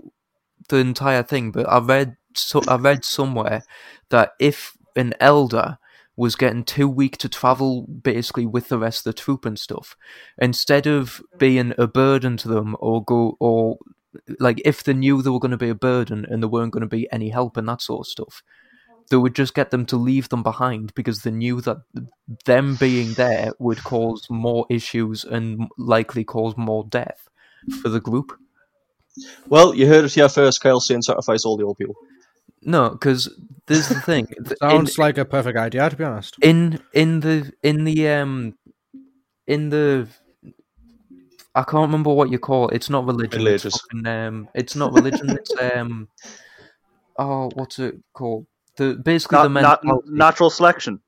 the 0.68 0.76
entire 0.76 1.22
thing, 1.22 1.50
but 1.50 1.68
I 1.68 1.78
read 1.78 2.16
so 2.34 2.62
I 2.68 2.76
read 2.76 3.04
somewhere 3.04 3.62
that 4.10 4.32
if 4.38 4.76
an 4.96 5.14
elder 5.20 5.78
was 6.16 6.36
getting 6.36 6.64
too 6.64 6.88
weak 6.88 7.16
to 7.18 7.28
travel 7.28 7.82
basically 7.82 8.46
with 8.46 8.68
the 8.68 8.78
rest 8.78 9.06
of 9.06 9.14
the 9.14 9.20
troop 9.20 9.44
and 9.44 9.58
stuff, 9.58 9.96
instead 10.38 10.86
of 10.86 11.22
being 11.38 11.74
a 11.76 11.86
burden 11.86 12.36
to 12.38 12.48
them 12.48 12.76
or 12.78 13.04
go 13.04 13.36
or 13.40 13.78
like 14.38 14.60
if 14.64 14.82
they 14.84 14.92
knew 14.94 15.22
they 15.22 15.30
were 15.30 15.38
going 15.38 15.50
to 15.50 15.56
be 15.56 15.68
a 15.68 15.74
burden 15.74 16.26
and 16.28 16.42
there 16.42 16.48
weren't 16.48 16.72
going 16.72 16.82
to 16.82 16.86
be 16.86 17.10
any 17.12 17.30
help 17.30 17.56
and 17.56 17.68
that 17.68 17.82
sort 17.82 18.06
of 18.06 18.10
stuff, 18.10 18.42
they 19.10 19.16
would 19.16 19.34
just 19.34 19.54
get 19.54 19.70
them 19.70 19.86
to 19.86 19.96
leave 19.96 20.28
them 20.28 20.42
behind 20.42 20.94
because 20.94 21.22
they 21.22 21.30
knew 21.30 21.60
that 21.60 21.78
them 22.44 22.76
being 22.76 23.12
there 23.14 23.52
would 23.58 23.82
cause 23.82 24.26
more 24.30 24.66
issues 24.70 25.24
and 25.24 25.68
likely 25.78 26.24
cause 26.24 26.56
more 26.56 26.84
death 26.88 27.28
for 27.82 27.88
the 27.88 28.00
group. 28.00 28.32
Well, 29.48 29.74
you 29.74 29.86
heard 29.86 30.04
it 30.04 30.14
here 30.14 30.28
first. 30.28 30.62
Kyle 30.62 30.80
saying 30.80 31.02
sacrifice 31.02 31.44
all 31.44 31.56
the 31.56 31.64
old 31.64 31.78
people. 31.78 31.96
No, 32.62 32.90
because 32.90 33.28
there's 33.66 33.88
the 33.88 34.00
thing. 34.00 34.26
th- 34.44 34.50
in, 34.50 34.56
Sounds 34.56 34.98
like 34.98 35.18
a 35.18 35.24
perfect 35.24 35.58
idea, 35.58 35.88
to 35.88 35.96
be 35.96 36.04
honest. 36.04 36.36
in 36.42 36.80
in 36.92 37.20
the 37.20 37.52
in 37.62 37.84
the 37.84 38.08
um 38.08 38.54
in 39.46 39.70
the 39.70 40.08
I 41.54 41.62
can't 41.62 41.82
remember 41.82 42.12
what 42.12 42.30
you 42.30 42.38
call 42.38 42.68
it. 42.68 42.76
It's 42.76 42.90
not 42.90 43.06
religion. 43.06 43.46
It's, 43.46 43.64
fucking, 43.64 44.06
um, 44.06 44.48
it's 44.54 44.76
not 44.76 44.92
religion. 44.92 45.30
it's 45.30 45.52
um. 45.60 46.08
Oh, 47.18 47.50
what's 47.54 47.78
it 47.78 47.96
called? 48.14 48.46
The 48.76 48.94
basically 48.94 49.36
Na- 49.50 49.76
the 49.76 49.78
na- 49.84 49.98
natural 50.06 50.48
selection. 50.48 51.00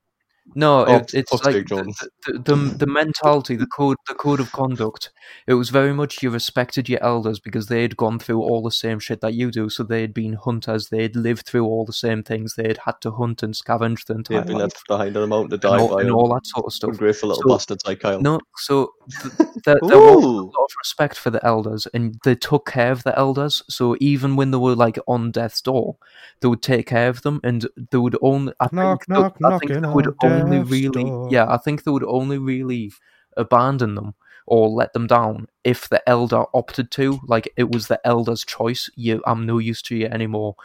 No, 0.54 0.84
Oh, 0.84 0.96
it, 0.96 1.14
it's 1.14 1.32
like 1.32 1.54
sake, 1.54 1.68
the, 1.68 1.94
the, 2.26 2.38
the 2.38 2.56
the 2.78 2.86
mentality, 2.86 3.54
the 3.56 3.66
code, 3.66 3.96
the 4.08 4.14
code 4.14 4.40
of 4.40 4.50
conduct. 4.52 5.10
It 5.46 5.54
was 5.54 5.70
very 5.70 5.94
much 5.94 6.22
you 6.22 6.30
respected 6.30 6.88
your 6.88 7.02
elders 7.02 7.38
because 7.38 7.68
they 7.68 7.82
had 7.82 7.96
gone 7.96 8.18
through 8.18 8.40
all 8.42 8.60
the 8.62 8.70
same 8.72 8.98
shit 8.98 9.20
that 9.20 9.34
you 9.34 9.50
do. 9.52 9.70
So 9.70 9.82
they 9.84 10.00
had 10.00 10.12
been 10.12 10.34
hunters. 10.34 10.88
They 10.88 11.02
had 11.02 11.14
lived 11.16 11.46
through 11.46 11.64
all 11.64 11.84
the 11.86 11.92
same 11.92 12.22
things. 12.24 12.54
They 12.56 12.66
had 12.66 12.78
had 12.84 13.00
to 13.02 13.12
hunt 13.12 13.42
and 13.44 13.54
scavenge 13.54 14.04
the 14.06 14.14
entire 14.14 14.38
They've 14.38 14.48
been 14.48 14.58
left 14.58 14.86
behind 14.88 15.16
on 15.16 15.22
a 15.22 15.26
mountain 15.28 15.58
to 15.60 15.72
and, 15.72 15.80
all, 15.80 15.88
by 15.94 16.00
and 16.02 16.10
all 16.10 16.28
that 16.34 16.46
sort 16.46 16.66
of 16.66 16.72
stuff. 16.72 16.90
Ungrateful 16.90 17.28
little 17.30 17.42
So- 17.44 17.48
bastards 17.54 17.86
like 17.86 18.00
Kyle. 18.00 18.20
No, 18.20 18.40
so 18.56 18.92
th- 19.22 19.32
there, 19.64 19.78
there 19.80 19.98
was 20.00 20.24
a 20.24 20.28
lot 20.28 20.48
of 20.64 20.70
respect 20.80 21.16
for 21.18 21.30
the 21.30 21.44
elders, 21.46 21.86
and 21.94 22.18
they 22.24 22.34
took 22.34 22.66
care 22.66 22.90
of 22.92 23.04
the 23.04 23.16
elders. 23.18 23.62
So 23.70 23.96
even 24.00 24.34
when 24.36 24.50
they 24.50 24.58
were 24.58 24.74
like 24.74 24.98
on 25.06 25.30
death's 25.30 25.62
door, 25.62 25.96
they 26.40 26.48
would 26.48 26.62
take 26.62 26.88
care 26.88 27.08
of 27.08 27.22
them, 27.22 27.40
and 27.44 27.66
they 27.92 27.98
would 27.98 28.18
only. 28.20 28.52
I 28.60 28.68
Knock, 28.72 29.04
think, 29.06 29.06
they- 29.06 29.14
knock, 29.22 29.36
I 29.44 29.58
think 29.58 29.70
knocking 29.70 29.82
they 29.82 29.88
would 29.88 30.06
on 30.08 30.14
only 30.32 30.58
really, 30.60 31.04
door. 31.04 31.28
yeah, 31.30 31.46
I 31.48 31.56
think 31.56 31.84
they 31.84 31.90
would 31.90 32.04
only 32.04 32.38
really 32.38 32.92
abandon 33.36 33.94
them 33.94 34.14
or 34.46 34.68
let 34.68 34.92
them 34.92 35.06
down 35.06 35.48
if 35.64 35.88
the 35.88 36.06
elder 36.08 36.44
opted 36.54 36.90
to. 36.92 37.20
Like 37.26 37.52
it 37.56 37.70
was 37.70 37.88
the 37.88 38.00
elder's 38.06 38.44
choice. 38.44 38.90
You, 38.96 39.22
I'm 39.26 39.46
no 39.46 39.58
use 39.58 39.82
to 39.82 39.96
you 39.96 40.06
anymore. 40.06 40.56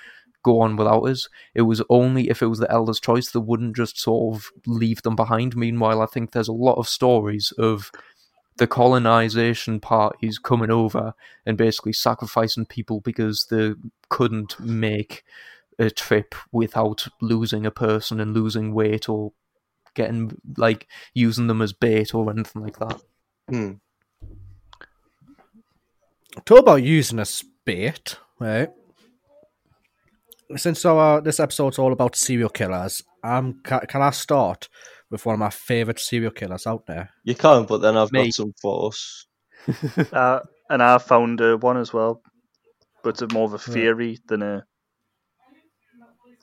Go 0.43 0.62
on 0.62 0.75
without 0.75 1.03
us. 1.03 1.29
It 1.53 1.63
was 1.63 1.81
only 1.89 2.29
if 2.29 2.41
it 2.41 2.47
was 2.47 2.59
the 2.59 2.71
elder's 2.71 3.00
choice 3.00 3.29
they 3.29 3.39
wouldn't 3.39 3.75
just 3.75 4.00
sort 4.00 4.36
of 4.36 4.50
leave 4.65 5.01
them 5.03 5.15
behind. 5.15 5.55
Meanwhile, 5.55 6.01
I 6.01 6.05
think 6.05 6.31
there's 6.31 6.47
a 6.47 6.53
lot 6.53 6.75
of 6.75 6.88
stories 6.88 7.51
of 7.57 7.91
the 8.57 8.67
colonization 8.67 9.79
parties 9.79 10.39
coming 10.39 10.71
over 10.71 11.13
and 11.45 11.57
basically 11.57 11.93
sacrificing 11.93 12.65
people 12.65 13.01
because 13.01 13.47
they 13.51 13.74
couldn't 14.09 14.59
make 14.59 15.24
a 15.79 15.89
trip 15.89 16.33
without 16.51 17.07
losing 17.21 17.65
a 17.65 17.71
person 17.71 18.19
and 18.19 18.33
losing 18.33 18.74
weight 18.74 19.07
or 19.07 19.33
getting 19.98 20.32
like 20.56 20.88
using 21.13 21.48
them 21.48 21.62
as 21.62 21.74
bait 21.74 22.13
or 22.13 22.30
anything 22.32 22.62
like 22.62 22.80
that. 22.80 23.01
Hmm. 23.50 23.72
Talk 26.46 26.60
about 26.60 26.84
using 26.84 27.20
a 27.20 27.25
bait, 27.66 28.18
right? 28.39 28.70
Since 30.56 30.86
our 30.86 31.20
this 31.20 31.42
episode's 31.42 31.80
all 31.80 31.92
about 31.92 32.16
serial 32.16 32.50
killers, 32.50 33.04
um, 33.24 33.60
can, 33.63 33.82
can 33.88 34.01
I 34.01 34.12
start 34.12 34.70
with 35.10 35.25
one 35.25 35.34
of 35.34 35.39
my 35.39 35.50
favorite 35.50 36.00
serial 36.00 36.32
killers 36.32 36.68
out 36.68 36.86
there? 36.86 37.10
You 37.25 37.36
can, 37.36 37.66
but 37.66 37.80
then 37.80 37.98
I've 37.98 38.12
Me. 38.12 38.25
got 38.25 38.34
some 38.34 38.54
for 38.62 38.88
us. 38.88 39.25
Uh, 40.13 40.39
and 40.70 40.82
I 40.82 40.98
found 40.98 41.42
uh, 41.42 41.58
one 41.58 41.77
as 41.77 41.92
well, 41.92 42.22
but 43.04 43.22
it's 43.22 43.34
more 43.34 43.46
of 43.46 43.54
a 43.54 43.58
theory 43.60 44.20
than 44.27 44.42
a. 44.42 44.63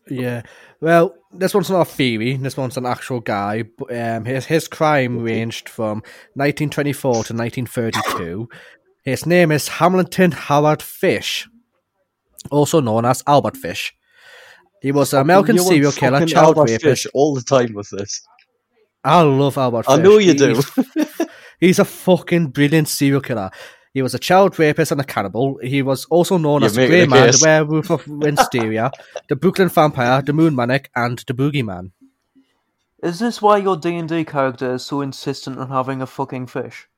Yeah, 0.08 0.42
well, 0.80 1.14
this 1.32 1.54
one's 1.54 1.70
not 1.70 1.80
a 1.80 1.90
theory. 1.90 2.36
This 2.36 2.56
one's 2.56 2.76
an 2.76 2.86
actual 2.86 3.20
guy. 3.20 3.62
but, 3.62 3.90
Um, 3.96 4.24
his 4.24 4.46
his 4.46 4.68
crime 4.68 5.20
ranged 5.20 5.68
from 5.68 6.02
1924 6.34 7.12
to 7.24 7.34
1932. 7.34 8.48
His 9.04 9.26
name 9.26 9.50
is 9.52 9.68
Hamilton 9.68 10.32
Howard 10.32 10.82
Fish, 10.82 11.48
also 12.50 12.80
known 12.80 13.04
as 13.04 13.22
Albert 13.26 13.56
Fish. 13.56 13.94
He 14.82 14.92
was 14.92 15.14
an 15.14 15.20
American 15.20 15.58
serial 15.58 15.92
killer, 15.92 16.26
child 16.26 16.58
Albert 16.58 16.70
rapist. 16.72 16.84
Fish 16.84 17.06
all 17.14 17.34
the 17.34 17.42
time 17.42 17.72
with 17.72 17.88
this. 17.90 18.20
I 19.02 19.22
love 19.22 19.56
Albert 19.58 19.86
I 19.88 19.96
Fish. 19.96 20.04
know 20.04 20.18
you 20.18 20.34
do. 20.34 20.54
He's, 20.54 21.20
he's 21.60 21.78
a 21.78 21.84
fucking 21.84 22.48
brilliant 22.48 22.88
serial 22.88 23.20
killer. 23.22 23.50
He 23.94 24.02
was 24.02 24.12
a 24.12 24.18
child 24.18 24.58
rapist 24.58 24.90
and 24.92 25.00
a 25.00 25.04
cannibal. 25.04 25.58
He 25.62 25.80
was 25.80 26.04
also 26.06 26.36
known 26.36 26.60
You're 26.62 26.66
as 26.66 26.74
the 26.74 26.80
making 26.88 27.08
Grey 27.10 27.18
Man, 27.20 27.30
the 27.30 27.40
Werewolf 27.44 27.90
of 27.90 28.04
Wysteria, 28.08 28.90
the 29.28 29.36
Brooklyn 29.36 29.68
Vampire, 29.68 30.20
the 30.20 30.32
Moon 30.32 30.54
Manic, 30.56 30.90
and 30.96 31.18
the 31.26 31.32
Boogeyman. 31.32 31.92
Is 33.02 33.20
this 33.20 33.40
why 33.40 33.58
your 33.58 33.76
D 33.76 33.94
and 33.96 34.08
D 34.08 34.24
character 34.24 34.74
is 34.74 34.84
so 34.84 35.00
insistent 35.00 35.58
on 35.58 35.68
having 35.68 36.02
a 36.02 36.06
fucking 36.06 36.48
fish? 36.48 36.88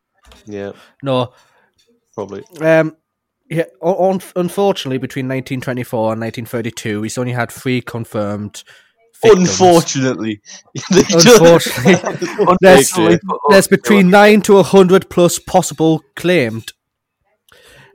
Yeah, 0.46 0.72
No, 1.02 1.32
probably. 2.14 2.44
um, 2.60 2.96
yeah, 3.50 3.64
un- 3.82 3.96
un- 4.14 4.20
unfortunately, 4.34 4.98
between 4.98 5.26
1924 5.26 6.12
and 6.14 6.20
1932, 6.20 7.02
he's 7.02 7.18
only 7.18 7.32
had 7.32 7.52
three 7.52 7.80
confirmed. 7.82 8.64
victims. 9.22 9.50
Unfortunately. 9.50 10.40
Unfortunately. 10.90 11.94
There's, 12.60 12.92
there's 13.50 13.68
between 13.68 14.10
nine 14.10 14.40
to 14.42 14.58
a 14.58 14.62
hundred 14.62 15.08
plus 15.10 15.38
possible 15.38 16.02
claimed. 16.16 16.72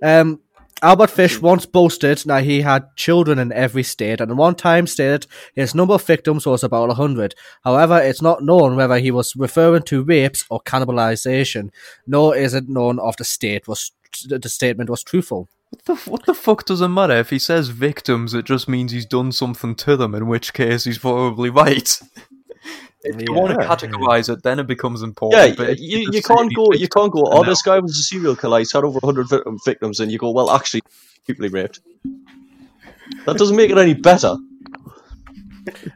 Um, 0.02 0.40
Albert 0.84 1.12
Fish 1.12 1.40
once 1.40 1.68
boasted 1.68 2.18
that 2.26 2.44
he 2.44 2.62
had 2.62 2.96
children 2.96 3.38
in 3.38 3.52
every 3.54 3.84
state, 3.84 4.20
and 4.20 4.32
at 4.32 4.38
one 4.38 4.56
time 4.56 4.88
stated 4.88 5.28
his 5.54 5.76
number 5.76 5.94
of 5.94 6.04
victims 6.04 6.48
was 6.48 6.64
about 6.64 6.90
a 6.90 6.96
hundred. 6.96 7.36
However, 7.64 8.00
it's 8.00 8.22
not 8.22 8.44
known 8.44 8.76
whether 8.76 8.98
he 8.98 9.12
was 9.12 9.36
referring 9.36 9.84
to 9.84 10.04
rapes 10.04 10.44
or 10.50 10.60
cannibalization, 10.62 11.70
nor 12.08 12.36
is 12.36 12.56
it 12.56 12.68
known 12.68 13.00
if 13.04 13.18
the 13.18 13.24
state 13.24 13.68
was 13.68 13.92
the 14.28 14.50
statement 14.50 14.90
was 14.90 15.04
truthful. 15.04 15.48
What 15.70 15.86
the, 15.86 15.96
what 16.10 16.26
the 16.26 16.34
fuck 16.34 16.66
does 16.66 16.82
it 16.82 16.90
matter? 16.90 17.14
If 17.14 17.30
he 17.30 17.40
says 17.40 17.70
victims, 17.70 18.34
it 18.34 18.46
just 18.46 18.68
means 18.68 18.92
he's 18.92 19.06
done 19.06 19.32
something 19.32 19.76
to 19.76 19.96
them, 19.96 20.14
in 20.14 20.28
which 20.28 20.52
case 20.52 20.84
he's 20.84 20.98
probably 20.98 21.50
right. 21.50 22.02
if 23.04 23.22
you 23.22 23.34
want 23.34 23.60
to 23.60 23.66
categorize 23.66 24.32
it, 24.32 24.44
then 24.44 24.60
it 24.60 24.68
becomes 24.68 25.02
Yeah, 25.02 25.08
important. 25.08 25.58
but 25.58 25.80
you, 25.80 26.10
you 26.12 26.22
can't 26.22 26.54
go. 26.56 26.72
You 26.74 26.88
can't 26.88 27.12
go. 27.12 27.24
Oh, 27.26 27.44
this 27.44 27.62
guy 27.62 27.80
was 27.80 27.92
a 27.92 28.04
serial 28.04 28.36
killer. 28.36 28.60
He's 28.60 28.72
had 28.72 28.84
over 28.84 29.00
hundred 29.04 29.28
victims, 29.66 30.00
and 30.00 30.12
you 30.12 30.18
go, 30.18 30.32
well, 30.32 30.52
actually, 30.52 30.82
people 31.26 31.44
he 31.44 31.50
raped. 31.50 31.80
That 33.26 33.38
doesn't 33.38 33.56
make 33.56 33.72
it 33.72 33.78
any 33.78 33.94
better. 33.94 34.38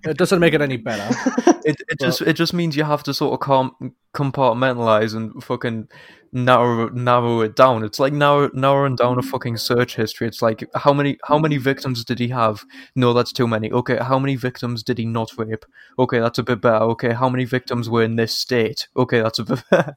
It 0.03 0.17
doesn't 0.17 0.39
make 0.39 0.53
it 0.53 0.61
any 0.61 0.77
better. 0.77 1.09
It, 1.65 1.81
it 1.89 1.99
just 1.99 2.21
it 2.21 2.33
just 2.33 2.53
means 2.53 2.77
you 2.77 2.83
have 2.83 3.01
to 3.01 3.11
sort 3.11 3.33
of 3.33 3.39
com- 3.39 3.95
compartmentalize 4.13 5.15
and 5.15 5.43
fucking 5.43 5.87
narrow 6.31 6.89
narrow 6.89 7.41
it 7.41 7.55
down. 7.55 7.83
It's 7.83 7.97
like 7.97 8.13
narrow, 8.13 8.51
narrowing 8.53 8.95
down 8.95 9.17
a 9.17 9.23
fucking 9.23 9.57
search 9.57 9.95
history. 9.95 10.27
It's 10.27 10.43
like 10.43 10.63
how 10.75 10.93
many 10.93 11.17
how 11.23 11.39
many 11.39 11.57
victims 11.57 12.05
did 12.05 12.19
he 12.19 12.27
have? 12.27 12.63
No, 12.95 13.13
that's 13.13 13.33
too 13.33 13.47
many. 13.47 13.71
Okay, 13.71 13.97
how 13.97 14.19
many 14.19 14.35
victims 14.35 14.83
did 14.83 14.99
he 14.99 15.07
not 15.07 15.31
rape? 15.39 15.65
Okay, 15.97 16.19
that's 16.19 16.37
a 16.37 16.43
bit 16.43 16.61
better. 16.61 16.85
Okay, 16.85 17.13
how 17.13 17.29
many 17.29 17.45
victims 17.45 17.89
were 17.89 18.03
in 18.03 18.15
this 18.15 18.35
state? 18.35 18.87
Okay, 18.95 19.21
that's 19.21 19.39
a 19.39 19.43
bit 19.45 19.63
better. 19.71 19.95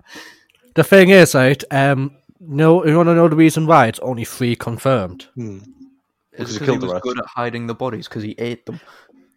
the 0.74 0.84
thing 0.84 1.10
is, 1.10 1.34
right? 1.34 1.62
Um, 1.70 2.16
no, 2.40 2.82
you 2.86 2.96
want 2.96 3.08
to 3.08 3.14
know 3.14 3.28
the 3.28 3.36
reason 3.36 3.66
why? 3.66 3.88
It's 3.88 3.98
only 3.98 4.24
three 4.24 4.56
confirmed. 4.56 5.26
Hmm. 5.34 5.58
Because 6.30 6.56
he 6.56 6.64
he 6.64 6.78
was 6.78 7.00
good 7.02 7.18
at 7.18 7.26
hiding 7.26 7.66
the 7.66 7.74
bodies 7.74 8.06
because 8.06 8.22
he 8.22 8.36
ate 8.38 8.64
them. 8.64 8.80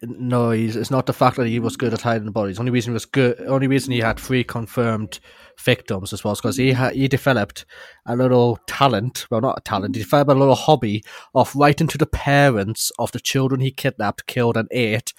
No, 0.02 0.50
he's, 0.50 0.74
it's 0.74 0.90
not 0.90 1.06
the 1.06 1.12
fact 1.12 1.36
that 1.36 1.46
he 1.46 1.60
was 1.60 1.76
good 1.76 1.94
at 1.94 2.02
hiding 2.02 2.24
the 2.24 2.32
bodies. 2.32 2.58
Only 2.58 2.72
reason 2.72 2.92
he 2.92 2.94
was 2.94 3.04
good. 3.04 3.40
Only 3.42 3.68
reason 3.68 3.92
he 3.92 4.00
had 4.00 4.18
three 4.18 4.42
confirmed 4.42 5.20
victims 5.58 6.12
as 6.12 6.24
well 6.24 6.34
because 6.34 6.56
he 6.56 6.72
ha- 6.72 6.90
he 6.90 7.06
developed 7.06 7.64
a 8.06 8.16
little 8.16 8.58
talent. 8.66 9.26
Well, 9.30 9.40
not 9.40 9.58
a 9.58 9.60
talent. 9.60 9.94
He 9.94 10.02
developed 10.02 10.30
a 10.30 10.34
little 10.34 10.56
hobby 10.56 11.04
of 11.34 11.54
writing 11.54 11.86
to 11.86 11.98
the 11.98 12.06
parents 12.06 12.90
of 12.98 13.12
the 13.12 13.20
children 13.20 13.60
he 13.60 13.70
kidnapped, 13.70 14.26
killed, 14.26 14.56
and 14.56 14.68
ate 14.72 15.14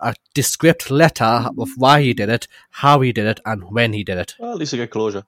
a 0.00 0.14
descript 0.34 0.90
letter 0.90 1.48
of 1.58 1.70
why 1.76 2.02
he 2.02 2.14
did 2.14 2.28
it, 2.28 2.46
how 2.70 3.00
he 3.00 3.12
did 3.12 3.26
it, 3.26 3.40
and 3.44 3.64
when 3.72 3.92
he 3.92 4.04
did 4.04 4.18
it. 4.18 4.36
Well, 4.38 4.52
at 4.52 4.58
least 4.58 4.74
I 4.74 4.76
get 4.76 4.90
closure. 4.90 5.24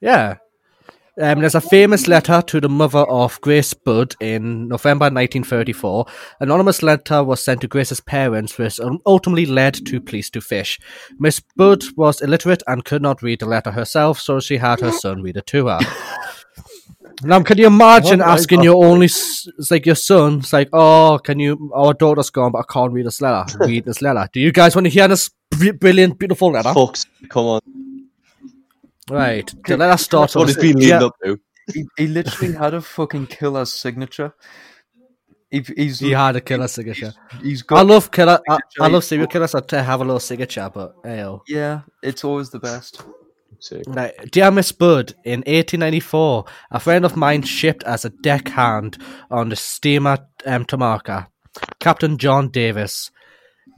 Yeah. 0.00 0.36
Um, 1.18 1.40
there's 1.40 1.54
a 1.54 1.62
famous 1.62 2.06
letter 2.08 2.42
to 2.42 2.60
the 2.60 2.68
mother 2.68 2.98
of 2.98 3.40
Grace 3.40 3.72
Budd 3.72 4.14
in 4.20 4.68
November 4.68 5.04
1934. 5.04 6.04
Anonymous 6.40 6.82
letter 6.82 7.24
was 7.24 7.42
sent 7.42 7.62
to 7.62 7.68
Grace's 7.68 8.00
parents, 8.00 8.58
which 8.58 8.78
ultimately 9.06 9.46
led 9.46 9.74
to 9.86 10.00
police 10.00 10.28
to 10.30 10.42
fish. 10.42 10.78
Miss 11.18 11.40
Budd 11.56 11.84
was 11.96 12.20
illiterate 12.20 12.62
and 12.66 12.84
could 12.84 13.00
not 13.00 13.22
read 13.22 13.40
the 13.40 13.46
letter 13.46 13.70
herself, 13.70 14.20
so 14.20 14.40
she 14.40 14.58
had 14.58 14.80
her 14.80 14.92
son 14.92 15.22
read 15.22 15.38
it 15.38 15.46
to 15.46 15.68
her. 15.68 15.78
Now, 17.22 17.42
can 17.42 17.56
you 17.56 17.66
imagine 17.68 18.20
Oh 18.20 18.26
asking 18.26 18.62
your 18.62 18.84
only, 18.84 19.06
it's 19.06 19.70
like 19.70 19.86
your 19.86 19.94
son, 19.94 20.40
it's 20.40 20.52
like, 20.52 20.68
oh, 20.74 21.18
can 21.22 21.38
you, 21.38 21.70
our 21.74 21.94
daughter's 21.94 22.28
gone, 22.28 22.52
but 22.52 22.58
I 22.58 22.64
can't 22.70 22.92
read 22.92 23.06
this 23.06 23.22
letter. 23.22 23.58
read 23.60 23.86
this 23.86 24.02
letter. 24.02 24.28
Do 24.34 24.40
you 24.40 24.52
guys 24.52 24.76
want 24.76 24.84
to 24.84 24.90
hear 24.90 25.08
this 25.08 25.30
brilliant, 25.80 26.18
beautiful 26.18 26.52
letter? 26.52 26.68
Fucks. 26.70 27.06
Come 27.30 27.46
on. 27.46 27.60
Right. 29.10 29.52
The 29.66 29.76
letter 29.76 29.96
starts 29.98 30.34
That's 30.34 30.36
what 30.36 30.42
on 30.44 30.48
it's 30.50 30.58
been 30.58 30.76
leading 30.76 31.02
up 31.02 31.14
to. 31.24 31.38
He, 31.72 31.84
he 31.96 32.06
literally 32.06 32.54
had 32.54 32.74
a 32.74 32.80
fucking 32.80 33.26
killer 33.28 33.64
signature. 33.64 34.34
He, 35.50 35.60
he's 35.76 36.00
He 36.00 36.10
had 36.10 36.36
a 36.36 36.40
killer 36.40 36.68
signature. 36.68 37.12
he's 37.42 37.62
I 37.62 37.66
got 37.66 37.78
I 37.78 37.82
love 37.82 38.10
killer. 38.10 38.40
I, 38.48 38.54
I 38.54 38.58
signature. 38.68 38.92
love 38.92 39.04
serial 39.04 39.26
killers. 39.28 39.54
I 39.54 39.60
to 39.60 39.82
have 39.82 40.00
a 40.00 40.04
little 40.04 40.20
signature, 40.20 40.70
but 40.72 40.96
hey, 41.04 41.24
yeah. 41.48 41.82
It's 42.02 42.24
always 42.24 42.50
the 42.50 42.58
best. 42.58 43.02
Sick. 43.58 43.84
right. 43.86 44.12
Dear 44.30 44.50
Miss 44.50 44.70
Budd, 44.72 45.14
in 45.24 45.40
1894, 45.40 46.44
a 46.72 46.80
friend 46.80 47.04
of 47.04 47.16
mine 47.16 47.42
shipped 47.42 47.84
as 47.84 48.04
a 48.04 48.10
deckhand 48.10 48.98
on 49.30 49.48
the 49.48 49.56
steamer 49.56 50.18
um, 50.44 50.64
Tamarka, 50.66 51.28
Captain 51.80 52.18
John 52.18 52.50
Davis. 52.50 53.10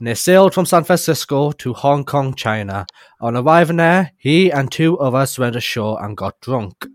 They 0.07 0.15
sailed 0.15 0.53
from 0.53 0.65
San 0.65 0.85
Francisco 0.85 1.51
to 1.51 1.73
Hong 1.73 2.05
Kong, 2.05 2.33
China. 2.33 2.85
On 3.19 3.35
arriving 3.35 3.77
there, 3.77 4.11
he 4.17 4.49
and 4.49 4.71
two 4.71 4.97
others 4.97 5.37
went 5.37 5.55
ashore 5.57 6.03
and 6.03 6.15
got 6.15 6.39
drunk. 6.39 6.87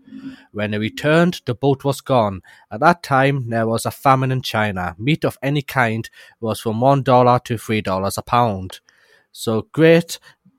When 0.51 0.71
they 0.71 0.79
returned, 0.79 1.41
the 1.45 1.53
boat 1.53 1.83
was 1.83 2.01
gone. 2.01 2.41
At 2.71 2.79
that 2.79 3.03
time, 3.03 3.49
there 3.49 3.67
was 3.67 3.85
a 3.85 3.91
famine 3.91 4.31
in 4.31 4.41
China. 4.41 4.95
Meat 4.97 5.23
of 5.23 5.37
any 5.43 5.61
kind 5.61 6.09
was 6.39 6.59
from 6.59 6.79
$1 6.79 7.43
to 7.43 7.55
$3 7.55 8.17
a 8.17 8.21
pound. 8.23 8.79
So 9.31 9.67
great 9.71 10.17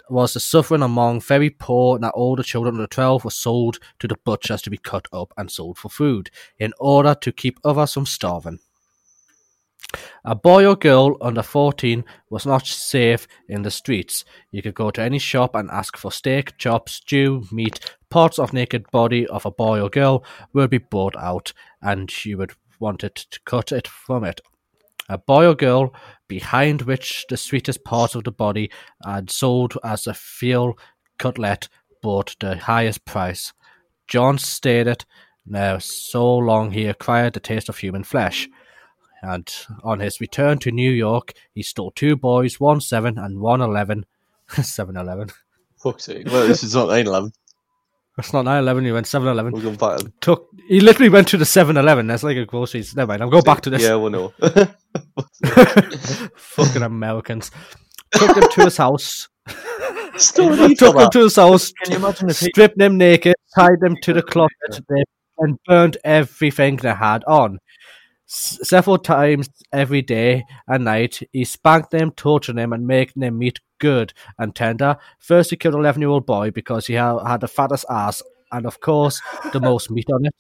was 0.09 0.35
the 0.35 0.41
suffering 0.41 0.83
among 0.83 1.21
very 1.21 1.51
poor 1.51 1.99
that 1.99 2.13
all 2.13 2.37
the 2.37 2.45
children 2.45 2.77
under 2.77 2.87
12 2.87 3.25
were 3.25 3.31
sold 3.31 3.79
to 3.99 4.07
the 4.07 4.17
butchers 4.25 4.63
to 4.63 4.71
be 4.71 4.79
cut 4.79 5.09
up 5.13 5.33
and 5.37 5.51
sold 5.51 5.79
for 5.79 5.89
food 5.89 6.31
in 6.59 6.73
order 6.79 7.15
to 7.15 7.33
keep 7.33 7.59
others 7.65 7.95
from 7.95 8.07
starving. 8.07 8.61
A 10.25 10.35
boy 10.35 10.67
or 10.67 10.75
girl 10.75 11.17
under 11.21 11.43
14 11.43 12.05
was 12.31 12.45
not 12.45 12.67
safe 12.67 13.29
in 13.49 13.63
the 13.63 13.71
streets. 13.71 14.25
You 14.51 14.61
could 14.61 14.75
go 14.75 14.91
to 14.91 15.01
any 15.01 15.21
shop 15.21 15.55
and 15.55 15.71
ask 15.71 15.97
for 15.97 16.11
steak, 16.11 16.59
chops, 16.59 16.95
stew, 16.95 17.45
meat, 17.53 17.79
parts 18.11 18.39
of 18.39 18.53
naked 18.53 18.91
body 18.91 19.27
of 19.29 19.47
a 19.47 19.53
boy 19.53 19.81
or 19.81 19.89
girl 19.89 20.25
would 20.53 20.71
be 20.71 20.79
brought 20.79 21.17
out, 21.17 21.53
and 21.81 22.11
you 22.25 22.39
would 22.39 22.55
want 22.81 23.05
it 23.05 23.15
to 23.15 23.41
cut 23.45 23.71
it 23.71 23.87
from 23.87 24.25
it. 24.25 24.41
A 25.09 25.17
boy 25.17 25.47
or 25.47 25.55
girl 25.55 25.95
behind 26.27 26.83
which 26.83 27.25
the 27.29 27.37
sweetest 27.37 27.85
parts 27.85 28.17
of 28.17 28.25
the 28.25 28.33
body 28.33 28.71
and 29.05 29.31
sold 29.31 29.79
as 29.85 30.09
a 30.09 30.17
veal 30.41 30.77
cutlet 31.19 31.69
bought 32.03 32.35
the 32.41 32.57
highest 32.57 33.05
price. 33.05 33.53
John 34.09 34.39
stated, 34.39 35.05
Now 35.47 35.79
so 35.79 36.37
long 36.37 36.73
he 36.73 36.87
acquired 36.87 37.35
the 37.35 37.41
taste 37.41 37.69
of 37.69 37.79
human 37.79 38.03
flesh 38.03 38.49
and 39.27 39.53
on 39.83 40.01
his 40.01 40.21
return 40.21 40.59
to 40.61 40.71
New 40.71 40.91
York, 40.91 41.33
he 41.53 41.63
stole 41.63 41.91
two 41.91 42.17
boys, 42.17 42.61
one 42.61 42.81
seven 42.81 43.19
and 43.19 43.41
one 43.41 43.61
eleven. 43.61 44.07
Seven 44.63 44.97
Eleven. 44.97 45.29
Fuck's 45.77 46.05
sake. 46.05 46.27
Well, 46.27 46.47
this 46.47 46.63
is 46.63 46.73
not 46.75 46.87
9 46.87 47.05
11. 47.05 47.33
That's 48.17 48.33
not 48.33 48.47
nine 48.47 48.63
eleven. 48.63 48.85
He 48.85 48.93
went 48.93 49.07
seven 49.07 49.29
eleven. 49.29 49.53
We're 49.53 49.61
going 49.61 49.77
back. 49.77 50.01
Took. 50.23 50.49
He 50.69 50.81
literally 50.81 51.11
went 51.11 51.29
to 51.29 51.37
the 51.37 51.45
seven 51.45 51.77
eleven. 51.77 52.07
That's 52.07 52.23
like 52.23 52.39
a 52.39 52.47
groceries. 52.47 52.97
Never 52.97 53.09
mind. 53.11 53.23
I'll 53.23 53.29
go 53.29 53.43
back 53.43 53.61
to 53.63 53.71
this. 53.71 53.83
Yeah, 53.83 53.99
we 53.99 54.09
know. 54.09 54.33
Fucking 56.37 56.83
Americans. 56.83 57.51
Took 58.13 58.37
him 58.37 58.49
to 58.53 58.65
his 58.65 58.79
house. 58.79 59.29
Story 60.17 60.75
took 60.75 60.97
him 60.97 61.11
to 61.11 61.19
his 61.25 61.37
house. 61.37 61.73
Can 61.73 61.93
you 61.93 61.99
imagine 61.99 62.31
if 62.31 62.41
he 62.41 62.47
stripped 62.47 62.79
them 62.79 62.97
naked, 62.97 63.35
tied 63.55 63.81
them 63.81 63.97
to 64.01 64.15
the 64.15 64.23
closet, 64.23 64.81
and 65.39 65.59
burned 65.67 65.99
everything 66.03 66.77
they 66.77 66.95
had 66.95 67.23
on. 67.25 67.59
S- 68.29 68.59
several 68.63 68.99
times 68.99 69.49
every 69.73 70.03
day 70.03 70.45
and 70.69 70.85
night, 70.85 71.21
he 71.33 71.45
spanked 71.45 71.91
them, 71.91 72.11
tortured 72.13 72.57
them, 72.57 72.73
and 72.73 72.87
making 72.87 73.21
them 73.21 73.39
meat 73.39 73.61
good 73.79 74.13
and 74.39 74.55
tender. 74.55 74.97
First, 75.19 75.51
he 75.51 75.57
killed 75.57 75.75
an 75.75 75.81
11 75.81 76.03
year 76.03 76.11
old 76.11 76.27
boy 76.27 76.51
because 76.51 76.87
he 76.87 76.95
ha- 76.95 77.25
had 77.25 77.41
the 77.41 77.49
fattest 77.49 77.85
ass 77.91 78.23
and, 78.53 78.67
of 78.67 78.81
course, 78.81 79.21
the 79.53 79.61
most 79.61 79.91
meat 79.91 80.09
on 80.13 80.27
it. 80.27 80.35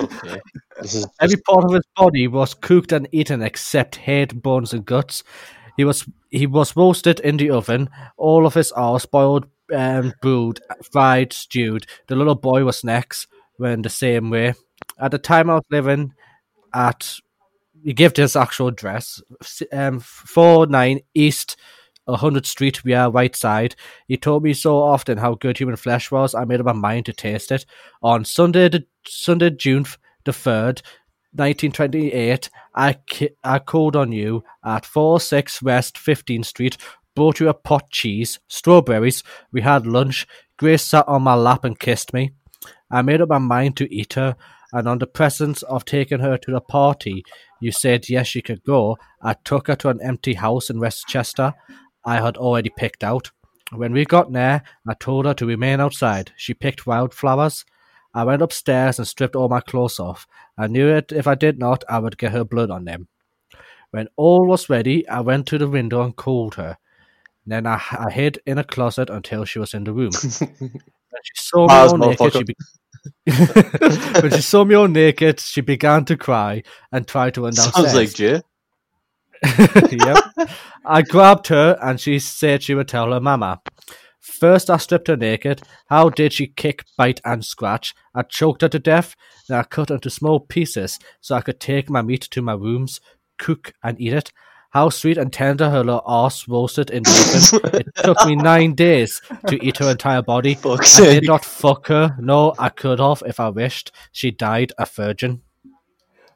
Okay. 0.00 0.40
This 0.80 0.94
is 0.94 1.06
Every 1.20 1.36
part 1.36 1.64
of 1.64 1.72
his 1.72 1.84
body 1.96 2.26
was 2.28 2.54
cooked 2.54 2.92
and 2.92 3.08
eaten 3.12 3.42
except 3.42 3.96
head, 3.96 4.42
bones, 4.42 4.72
and 4.72 4.84
guts. 4.84 5.22
He 5.76 5.84
was 5.84 6.06
he 6.30 6.46
was 6.46 6.76
roasted 6.76 7.20
in 7.20 7.36
the 7.36 7.50
oven. 7.50 7.88
All 8.16 8.46
of 8.46 8.54
his 8.54 8.72
arse 8.72 9.06
boiled, 9.06 9.46
um, 9.74 10.12
brewed, 10.20 10.60
fried, 10.92 11.32
stewed. 11.32 11.86
The 12.08 12.16
little 12.16 12.34
boy 12.34 12.64
was 12.64 12.84
next, 12.84 13.26
went 13.58 13.82
the 13.84 13.88
same 13.90 14.30
way. 14.30 14.54
At 14.98 15.10
the 15.10 15.18
time 15.18 15.50
I 15.50 15.54
was 15.54 15.64
living 15.70 16.14
at, 16.74 17.18
he 17.82 17.92
gave 17.92 18.16
his 18.16 18.36
actual 18.36 18.68
address, 18.68 19.22
um, 19.72 20.00
four 20.00 20.66
nine 20.66 21.00
East. 21.14 21.56
100 22.06 22.44
Street, 22.44 22.82
we 22.82 22.92
are 22.92 23.10
right 23.10 23.36
side. 23.36 23.76
He 24.08 24.16
told 24.16 24.42
me 24.42 24.52
so 24.52 24.78
often 24.78 25.18
how 25.18 25.34
good 25.34 25.58
human 25.58 25.76
flesh 25.76 26.10
was, 26.10 26.34
I 26.34 26.44
made 26.44 26.58
up 26.58 26.66
my 26.66 26.72
mind 26.72 27.06
to 27.06 27.12
taste 27.12 27.52
it. 27.52 27.64
On 28.02 28.24
Sunday, 28.24 28.68
the, 28.68 28.84
Sunday, 29.06 29.50
June 29.50 29.86
the 30.24 30.32
3rd, 30.32 30.82
1928, 31.32 32.50
I, 32.74 32.96
I 33.44 33.58
called 33.60 33.94
on 33.94 34.10
you 34.10 34.42
at 34.64 34.84
46 34.84 35.62
West 35.62 35.96
15th 35.96 36.46
Street, 36.46 36.76
brought 37.14 37.38
you 37.38 37.48
a 37.48 37.54
pot 37.54 37.90
cheese, 37.90 38.40
strawberries, 38.48 39.22
we 39.52 39.60
had 39.60 39.86
lunch, 39.86 40.26
Grace 40.56 40.82
sat 40.82 41.08
on 41.08 41.22
my 41.22 41.34
lap 41.34 41.64
and 41.64 41.78
kissed 41.78 42.12
me. 42.12 42.32
I 42.90 43.02
made 43.02 43.20
up 43.22 43.28
my 43.28 43.38
mind 43.38 43.76
to 43.78 43.94
eat 43.94 44.14
her, 44.14 44.36
and 44.72 44.88
on 44.88 44.98
the 44.98 45.06
presence 45.06 45.62
of 45.62 45.84
taking 45.84 46.20
her 46.20 46.36
to 46.38 46.50
the 46.50 46.60
party, 46.60 47.24
you 47.60 47.72
said 47.72 48.08
yes, 48.08 48.28
she 48.28 48.42
could 48.42 48.62
go. 48.64 48.96
I 49.22 49.34
took 49.44 49.66
her 49.66 49.76
to 49.76 49.88
an 49.88 50.00
empty 50.02 50.34
house 50.34 50.70
in 50.70 50.78
Westchester 50.80 51.54
I 52.04 52.16
had 52.16 52.36
already 52.36 52.70
picked 52.70 53.04
out. 53.04 53.30
When 53.72 53.92
we 53.92 54.04
got 54.04 54.32
there, 54.32 54.62
I 54.88 54.94
told 54.94 55.26
her 55.26 55.34
to 55.34 55.46
remain 55.46 55.80
outside. 55.80 56.32
She 56.36 56.54
picked 56.54 56.86
wildflowers. 56.86 57.64
I 58.12 58.24
went 58.24 58.42
upstairs 58.42 58.98
and 58.98 59.06
stripped 59.06 59.36
all 59.36 59.48
my 59.48 59.60
clothes 59.60 60.00
off. 60.00 60.26
I 60.58 60.66
knew 60.66 60.88
that 60.92 61.12
if 61.12 61.26
I 61.26 61.36
did 61.36 61.58
not, 61.58 61.84
I 61.88 61.98
would 61.98 62.18
get 62.18 62.32
her 62.32 62.44
blood 62.44 62.70
on 62.70 62.84
them. 62.84 63.06
When 63.92 64.08
all 64.16 64.46
was 64.46 64.68
ready, 64.68 65.06
I 65.08 65.20
went 65.20 65.46
to 65.48 65.58
the 65.58 65.68
window 65.68 66.02
and 66.02 66.16
called 66.16 66.54
her. 66.56 66.78
Then 67.46 67.66
I, 67.66 67.80
I 67.90 68.10
hid 68.10 68.40
in 68.46 68.58
a 68.58 68.64
closet 68.64 69.10
until 69.10 69.44
she 69.44 69.58
was 69.58 69.74
in 69.74 69.84
the 69.84 69.92
room. 69.92 70.10
When 71.12 71.22
she 71.24 71.32
saw 71.34 71.66
me 71.66 71.74
all 71.74 71.98
naked, 71.98 72.32
she 72.32 72.44
be- 72.44 72.54
when 73.24 74.30
she 74.32 74.42
saw 74.42 74.64
me 74.64 74.74
all 74.74 74.88
naked, 74.88 75.40
she 75.40 75.60
began 75.60 76.04
to 76.06 76.16
cry 76.16 76.62
and 76.92 77.06
tried 77.06 77.34
to 77.34 77.42
run 77.42 77.52
downstairs. 77.54 77.92
Sounds 77.92 77.94
like 77.94 78.14
Jay. 78.14 78.42
yep. 80.04 80.50
I 80.84 81.02
grabbed 81.02 81.46
her 81.48 81.78
and 81.80 81.98
she 81.98 82.18
said 82.18 82.62
she 82.62 82.74
would 82.74 82.88
tell 82.88 83.12
her 83.12 83.20
mama. 83.20 83.60
First, 84.20 84.70
I 84.70 84.76
stripped 84.76 85.08
her 85.08 85.16
naked. 85.16 85.62
How 85.88 86.08
did 86.10 86.32
she 86.32 86.46
kick, 86.46 86.84
bite, 86.96 87.20
and 87.24 87.44
scratch? 87.44 87.94
I 88.14 88.22
choked 88.22 88.62
her 88.62 88.68
to 88.68 88.78
death. 88.78 89.16
Then 89.48 89.58
I 89.58 89.62
cut 89.62 89.88
her 89.88 89.96
into 89.96 90.10
small 90.10 90.40
pieces 90.40 90.98
so 91.20 91.34
I 91.34 91.40
could 91.40 91.60
take 91.60 91.90
my 91.90 92.02
meat 92.02 92.22
to 92.30 92.42
my 92.42 92.54
rooms, 92.54 93.00
cook, 93.38 93.72
and 93.82 94.00
eat 94.00 94.12
it. 94.12 94.32
How 94.70 94.88
sweet 94.88 95.18
and 95.18 95.32
tender 95.32 95.68
her 95.68 95.82
little 95.84 96.02
arse 96.06 96.46
roasted 96.46 96.90
in 96.90 97.02
the 97.02 97.60
oven. 97.62 97.80
It 97.80 97.94
took 98.04 98.24
me 98.24 98.36
nine 98.36 98.74
days 98.74 99.20
to 99.48 99.64
eat 99.64 99.78
her 99.78 99.90
entire 99.90 100.22
body. 100.22 100.54
Fuck's 100.54 100.96
I 101.00 101.04
sake. 101.04 101.20
did 101.22 101.26
not 101.28 101.44
fuck 101.44 101.88
her. 101.88 102.16
No, 102.20 102.54
I 102.58 102.68
could 102.68 103.00
have 103.00 103.22
if 103.26 103.40
I 103.40 103.48
wished. 103.48 103.90
She 104.12 104.30
died 104.30 104.72
a 104.78 104.86
virgin. 104.86 105.42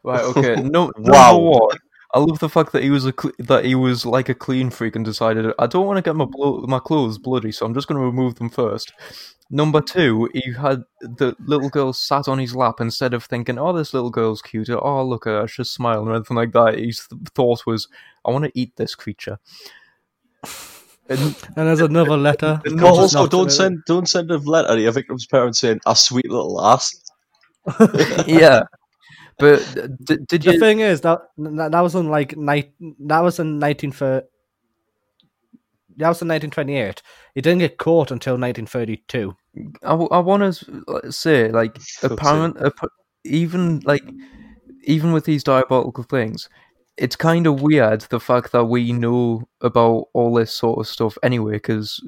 Right. 0.03 0.23
Okay. 0.23 0.57
No. 0.63 0.91
Wow. 0.99 1.33
Number 1.33 1.51
one, 1.51 1.77
I 2.13 2.19
love 2.19 2.39
the 2.41 2.49
fact 2.49 2.73
that 2.73 2.83
he 2.83 2.91
was 2.91 3.07
a 3.07 3.13
cle 3.13 3.31
that 3.39 3.65
he 3.65 3.75
was 3.75 4.05
like 4.05 4.29
a 4.29 4.35
clean 4.35 4.71
freak 4.71 4.95
and 4.97 5.05
decided 5.05 5.53
I 5.59 5.67
don't 5.67 5.87
want 5.87 5.97
to 5.99 6.03
get 6.03 6.15
my 6.17 6.27
blo- 6.27 6.61
my 6.67 6.79
clothes 6.79 7.19
bloody, 7.19 7.53
so 7.53 7.65
I'm 7.67 7.75
just 7.75 7.89
going 7.89 7.99
to 8.01 8.05
remove 8.05 8.35
them 8.37 8.51
first. 8.51 8.93
Number 9.51 9.81
two, 9.81 10.31
he 10.33 10.53
had 10.53 10.85
the 11.01 11.37
little 11.39 11.69
girl 11.69 11.93
sat 11.93 12.29
on 12.29 12.39
his 12.39 12.57
lap 12.57 12.81
instead 12.81 13.13
of 13.13 13.25
thinking, 13.25 13.59
"Oh, 13.59 13.73
this 13.73 13.93
little 13.93 14.11
girl's 14.11 14.41
cute," 14.41 14.71
or 14.71 14.85
"Oh, 14.85 15.05
look 15.05 15.27
at 15.27 15.33
her, 15.33 15.47
she's 15.47 15.71
smiling," 15.71 16.09
or 16.09 16.15
anything 16.15 16.37
like 16.37 16.53
that. 16.53 16.79
His 16.79 17.07
th- 17.07 17.21
thought 17.35 17.67
was, 17.67 17.89
"I 18.25 18.31
want 18.31 18.47
to 18.47 18.53
eat 18.55 18.75
this 18.77 18.95
creature." 18.95 19.39
And 21.09 21.21
And 21.57 21.69
there's 21.69 21.81
another 21.81 22.17
letter. 22.17 22.61
And 22.65 22.81
But 22.81 22.87
also, 22.87 23.27
don't 23.27 23.51
send 23.51 23.85
don't 23.87 24.09
send 24.09 24.31
a 24.31 24.39
letter 24.39 24.77
to 24.77 24.81
your 24.81 24.93
victim's 24.93 25.27
parents 25.27 25.61
saying 25.61 25.81
a 25.87 25.95
sweet 25.95 26.31
little 26.31 26.61
ass. 26.65 26.95
yeah, 28.27 28.63
but 29.39 29.59
d- 30.05 30.19
did 30.27 30.43
The 30.43 30.59
thing 30.59 30.81
is 30.81 31.03
that 31.03 31.21
that 31.37 31.73
that 31.73 31.81
was 31.81 31.95
in 31.95 32.09
like 32.09 32.37
night. 32.37 32.73
That 33.01 33.21
was 33.21 33.39
in 33.39 33.59
nineteen 33.59 33.93
thirty. 33.93 34.27
That 35.97 36.09
was 36.09 36.23
in 36.23 36.29
nineteen 36.29 36.51
twenty 36.51 36.77
eight. 36.77 37.03
He 37.35 37.41
didn't 37.41 37.61
get 37.61 37.79
caught 37.79 38.11
until 38.11 38.39
nineteen 38.39 38.67
thirty 38.67 39.03
two. 39.09 39.37
I, 39.83 39.95
I 39.95 40.19
want 40.19 40.43
to 40.55 41.13
say 41.13 41.51
like 41.51 41.81
sake. 41.81 42.11
apparent 42.11 42.57
ap- 42.61 42.89
even 43.25 43.81
like 43.85 44.05
even 44.83 45.13
with 45.13 45.25
these 45.25 45.45
diabolical 45.45 46.05
things 46.05 46.49
it's 46.97 47.17
kind 47.17 47.47
of 47.47 47.61
weird 47.61 48.03
the 48.03 48.21
fact 48.21 48.53
that 48.53 48.67
we 48.67 48.93
know 48.93 49.43
about 49.63 50.05
all 50.13 50.33
this 50.35 50.53
sort 50.55 50.79
of 50.79 50.87
stuff 50.87 51.19
anyway 51.23 51.53
because 51.55 52.01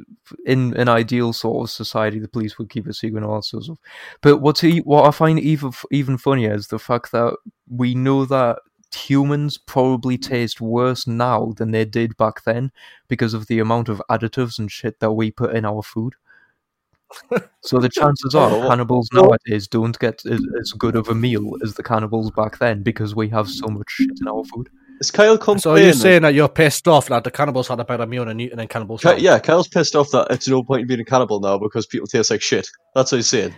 in 0.45 0.77
an 0.77 0.89
ideal 0.89 1.33
sort 1.33 1.65
of 1.65 1.71
society 1.71 2.19
the 2.21 2.29
police 2.29 2.57
would 2.59 2.71
keep 2.71 2.87
a 2.87 2.93
secret 2.93 3.19
and 3.19 3.27
all 3.27 3.37
that 3.37 3.45
sort 3.45 3.63
of 3.63 3.65
stuff 3.65 3.79
but 4.23 4.39
what's 4.39 4.63
e- 4.63 4.81
what 4.81 5.07
i 5.07 5.11
find 5.11 5.41
even 5.41 5.73
even 5.91 6.17
funnier 6.17 6.55
is 6.55 6.69
the 6.69 6.79
fact 6.79 7.11
that 7.13 7.35
we 7.69 7.95
know 7.95 8.25
that 8.25 8.59
humans 8.95 9.59
probably 9.59 10.17
taste 10.17 10.61
worse 10.61 11.07
now 11.07 11.53
than 11.57 11.71
they 11.71 11.85
did 11.85 12.17
back 12.17 12.45
then 12.45 12.71
because 13.09 13.35
of 13.35 13.47
the 13.47 13.59
amount 13.59 13.89
of 13.89 14.03
additives 14.11 14.59
and 14.59 14.71
shit 14.71 15.01
that 15.01 15.13
we 15.13 15.31
put 15.31 15.55
in 15.55 15.65
our 15.65 15.83
food 15.83 16.15
so 17.61 17.79
the 17.79 17.89
chances 17.89 18.35
are 18.35 18.51
cannibals 18.69 19.09
nowadays 19.13 19.69
don't 19.69 19.99
get 19.99 20.25
as, 20.27 20.41
as 20.61 20.73
good 20.73 20.97
of 20.97 21.09
a 21.09 21.15
meal 21.15 21.53
as 21.63 21.75
the 21.75 21.83
cannibals 21.83 22.31
back 22.31 22.59
then 22.59 22.83
because 22.83 23.15
we 23.15 23.29
have 23.29 23.49
so 23.49 23.67
much 23.69 23.87
shit 23.89 24.11
in 24.21 24.29
our 24.29 24.45
food. 24.45 24.69
Is 25.01 25.11
Kyle 25.11 25.37
complaining? 25.37 25.61
So 25.61 25.75
you're 25.85 25.93
saying 25.93 26.23
that 26.23 26.35
you're 26.35 26.49
pissed 26.49 26.89
off 26.89 27.09
that 27.09 27.25
the 27.25 27.31
cannibals 27.31 27.69
had 27.69 27.81
a 27.81 27.85
better 27.85 28.07
meal 28.07 28.25
than, 28.25 28.39
you, 28.39 28.51
than 28.51 28.67
cannibals? 28.69 29.03
Ky- 29.03 29.19
yeah, 29.19 29.39
Kyle's 29.39 29.69
pissed 29.69 29.95
off 29.95 30.11
that 30.11 30.29
it's 30.31 30.49
no 30.49 30.63
point 30.63 30.83
in 30.83 30.87
being 30.87 31.01
a 31.01 31.05
cannibal 31.05 31.41
now 31.41 31.59
because 31.59 31.87
people 31.87 32.07
taste 32.07 32.31
like 32.31 32.43
shit. 32.43 32.69
That's 32.95 33.13
what 33.13 33.19
he's 33.19 33.29
saying. 33.29 33.55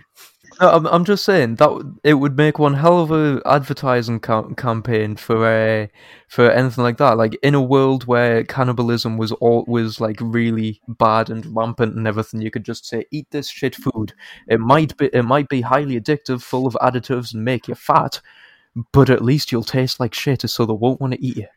No, 0.59 0.69
I'm, 0.71 0.87
I'm 0.87 1.05
just 1.05 1.23
saying 1.23 1.55
that 1.55 1.97
it 2.03 2.15
would 2.15 2.35
make 2.35 2.59
one 2.59 2.73
hell 2.73 2.99
of 3.01 3.11
a 3.11 3.41
advertising 3.45 4.19
cam- 4.19 4.55
campaign 4.55 5.15
for 5.15 5.45
uh, 5.45 5.87
for 6.27 6.51
anything 6.51 6.83
like 6.83 6.97
that. 6.97 7.17
Like 7.17 7.37
in 7.41 7.55
a 7.55 7.61
world 7.61 8.05
where 8.05 8.43
cannibalism 8.43 9.17
was 9.17 9.31
all 9.33 9.63
was 9.67 10.01
like 10.01 10.17
really 10.19 10.81
bad 10.87 11.29
and 11.29 11.45
rampant 11.55 11.95
and 11.95 12.07
everything, 12.07 12.41
you 12.41 12.51
could 12.51 12.65
just 12.65 12.85
say, 12.85 13.05
"Eat 13.11 13.27
this 13.31 13.49
shit 13.49 13.75
food." 13.75 14.13
It 14.47 14.59
might 14.59 14.97
be 14.97 15.09
it 15.13 15.23
might 15.23 15.47
be 15.47 15.61
highly 15.61 15.99
addictive, 15.99 16.41
full 16.41 16.67
of 16.67 16.77
additives, 16.81 17.33
and 17.33 17.45
make 17.45 17.69
you 17.69 17.75
fat, 17.75 18.19
but 18.91 19.09
at 19.09 19.23
least 19.23 19.51
you'll 19.51 19.63
taste 19.63 19.99
like 19.99 20.13
shit, 20.13 20.47
so 20.49 20.65
they 20.65 20.73
won't 20.73 21.01
want 21.01 21.13
to 21.13 21.25
eat 21.25 21.37
you. 21.37 21.47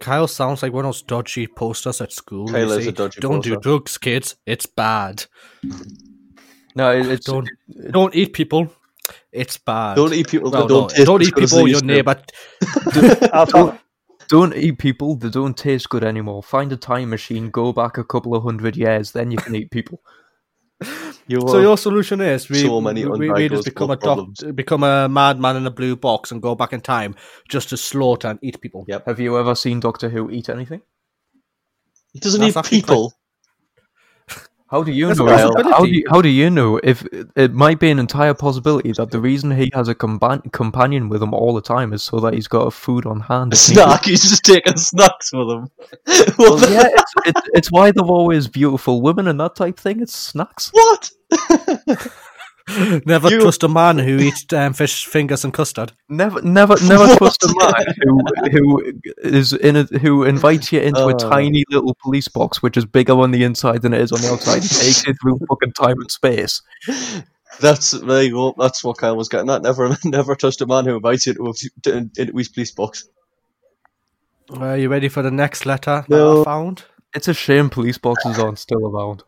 Kyle 0.00 0.28
sounds 0.28 0.62
like 0.62 0.72
one 0.72 0.84
of 0.84 0.88
those 0.88 1.02
dodgy 1.02 1.46
posters 1.46 2.00
at 2.00 2.12
school. 2.12 2.48
Kyle 2.48 2.68
you 2.68 2.72
is 2.72 2.84
see, 2.84 2.90
a 2.90 2.92
dodgy 2.92 3.20
Don't 3.20 3.42
do 3.42 3.56
drugs, 3.56 3.96
kids. 3.96 4.36
It's 4.44 4.66
bad. 4.66 5.24
No, 6.74 6.90
it, 6.90 7.06
it's 7.06 7.26
Don't 7.26 7.48
don't 7.90 8.14
eat 8.14 8.32
people. 8.32 8.70
It's 9.32 9.56
bad. 9.56 9.94
Don't 9.96 10.12
eat 10.12 10.28
people 10.28 10.50
Well, 10.50 10.66
don't 10.66 10.82
no, 10.82 10.88
taste 10.88 11.06
don't 11.06 11.22
eat 11.22 11.34
people. 11.34 11.68
Your 11.68 11.82
neighbor. 11.84 12.20
I've, 13.32 13.78
don't 14.28 14.54
eat 14.54 14.78
people. 14.78 15.16
They 15.16 15.28
don't 15.28 15.56
taste 15.56 15.88
good 15.90 16.04
anymore. 16.04 16.42
Find 16.42 16.72
a 16.72 16.76
time 16.76 17.10
machine, 17.10 17.50
go 17.50 17.72
back 17.72 17.98
a 17.98 18.04
couple 18.04 18.34
of 18.34 18.42
hundred 18.42 18.76
years, 18.76 19.12
then 19.12 19.30
you 19.30 19.38
can 19.38 19.54
eat 19.54 19.70
people. 19.70 20.02
You 21.26 21.40
So 21.48 21.58
your 21.58 21.78
solution 21.78 22.20
is 22.20 22.50
we, 22.50 22.58
So 22.58 22.80
many 22.80 23.06
we, 23.06 23.30
we 23.30 23.48
just 23.48 23.64
become 23.64 23.90
a 23.90 23.96
problems. 23.96 24.40
doc, 24.40 24.54
become 24.54 24.82
a 24.82 25.08
madman 25.08 25.56
in 25.56 25.66
a 25.66 25.70
blue 25.70 25.96
box 25.96 26.30
and 26.30 26.42
go 26.42 26.54
back 26.54 26.72
in 26.74 26.82
time 26.82 27.14
just 27.48 27.70
to 27.70 27.76
slaughter 27.78 28.28
and 28.28 28.38
eat 28.42 28.60
people. 28.60 28.84
Yep. 28.88 29.06
Have 29.06 29.20
you 29.20 29.38
ever 29.38 29.54
seen 29.54 29.80
Doctor 29.80 30.10
Who 30.10 30.30
eat 30.30 30.48
anything? 30.50 30.82
He 32.12 32.20
doesn't 32.20 32.40
That's 32.40 32.56
eat 32.56 32.58
actually 32.58 32.80
people. 32.82 33.12
How 34.74 34.82
do 34.82 34.90
you 34.90 35.06
That's 35.06 35.20
know? 35.20 35.28
How 35.28 35.84
do, 35.84 35.88
you, 35.88 36.02
how 36.10 36.20
do 36.20 36.28
you 36.28 36.50
know 36.50 36.80
if 36.82 37.06
it 37.36 37.52
might 37.52 37.78
be 37.78 37.92
an 37.92 38.00
entire 38.00 38.34
possibility 38.34 38.90
that 38.94 39.12
the 39.12 39.20
reason 39.20 39.52
he 39.52 39.70
has 39.72 39.86
a 39.86 39.94
compan- 39.94 40.50
companion 40.50 41.08
with 41.08 41.22
him 41.22 41.32
all 41.32 41.54
the 41.54 41.62
time 41.62 41.92
is 41.92 42.02
so 42.02 42.18
that 42.18 42.34
he's 42.34 42.48
got 42.48 42.66
a 42.66 42.72
food 42.72 43.06
on 43.06 43.20
hand? 43.20 43.52
A 43.52 43.56
snack. 43.56 44.06
He's 44.06 44.28
just 44.28 44.44
taking 44.44 44.76
snacks 44.76 45.32
with 45.32 45.48
him. 45.48 45.70
Well, 46.38 46.58
yeah, 46.58 46.88
it's, 46.90 47.12
it's, 47.24 47.48
it's 47.54 47.68
why 47.70 47.92
they're 47.92 48.04
always 48.04 48.48
beautiful 48.48 49.00
women 49.00 49.28
and 49.28 49.38
that 49.38 49.54
type 49.54 49.78
thing. 49.78 50.02
It's 50.02 50.16
snacks. 50.16 50.72
What? 50.72 51.08
Never 53.06 53.28
You- 53.30 53.40
trust 53.42 53.62
a 53.62 53.68
man 53.68 53.98
who 53.98 54.18
eats 54.18 54.50
um, 54.52 54.72
fish 54.72 55.04
fingers 55.04 55.44
and 55.44 55.52
custard. 55.52 55.92
Never, 56.08 56.40
never, 56.42 56.76
never 56.84 57.04
What? 57.06 57.18
trust 57.18 57.42
a 57.44 57.54
man 57.58 57.84
who 58.50 58.50
who 58.50 58.92
is 59.22 59.52
in 59.52 59.76
a, 59.76 59.82
who 59.98 60.24
invites 60.24 60.72
you 60.72 60.80
into 60.80 61.00
a 61.02 61.12
Oh. 61.14 61.16
tiny 61.30 61.64
little 61.70 61.94
police 62.02 62.28
box, 62.28 62.62
which 62.62 62.76
is 62.78 62.86
bigger 62.86 63.12
on 63.20 63.32
the 63.32 63.44
inside 63.44 63.82
than 63.82 63.92
it 63.92 64.00
is 64.00 64.12
on 64.12 64.20
the 64.22 64.30
outside, 64.32 64.62
and 64.62 64.70
takes 64.70 65.06
you 65.06 65.14
through 65.20 65.38
fucking 65.48 65.72
time 65.72 66.00
and 66.00 66.10
space. 66.10 66.62
That's 67.60 67.90
there 67.92 68.22
you 68.22 68.32
go. 68.32 68.54
That's 68.58 68.82
what 68.82 68.96
Kyle 68.98 69.16
was 69.16 69.28
getting 69.28 69.50
at. 69.50 69.62
Never, 69.62 69.96
never 70.04 70.34
trust 70.34 70.60
a 70.62 70.66
man 70.66 70.86
who 70.86 70.96
invites 70.96 71.26
you 71.26 71.34
to 71.34 71.48
a, 71.50 71.52
to, 71.82 71.96
into 72.16 72.32
his 72.36 72.48
police 72.48 72.70
box. 72.72 73.06
Are 74.50 74.76
you 74.76 74.88
ready 74.88 75.08
for 75.08 75.22
the 75.22 75.30
next 75.30 75.64
letter 75.66 76.04
No. 76.08 76.36
that 76.36 76.40
I 76.40 76.44
found? 76.44 76.84
It's 77.14 77.28
a 77.28 77.34
shame 77.34 77.70
police 77.70 77.98
boxes 77.98 78.38
aren't 78.38 78.58
still 78.58 78.86
around. 78.88 79.22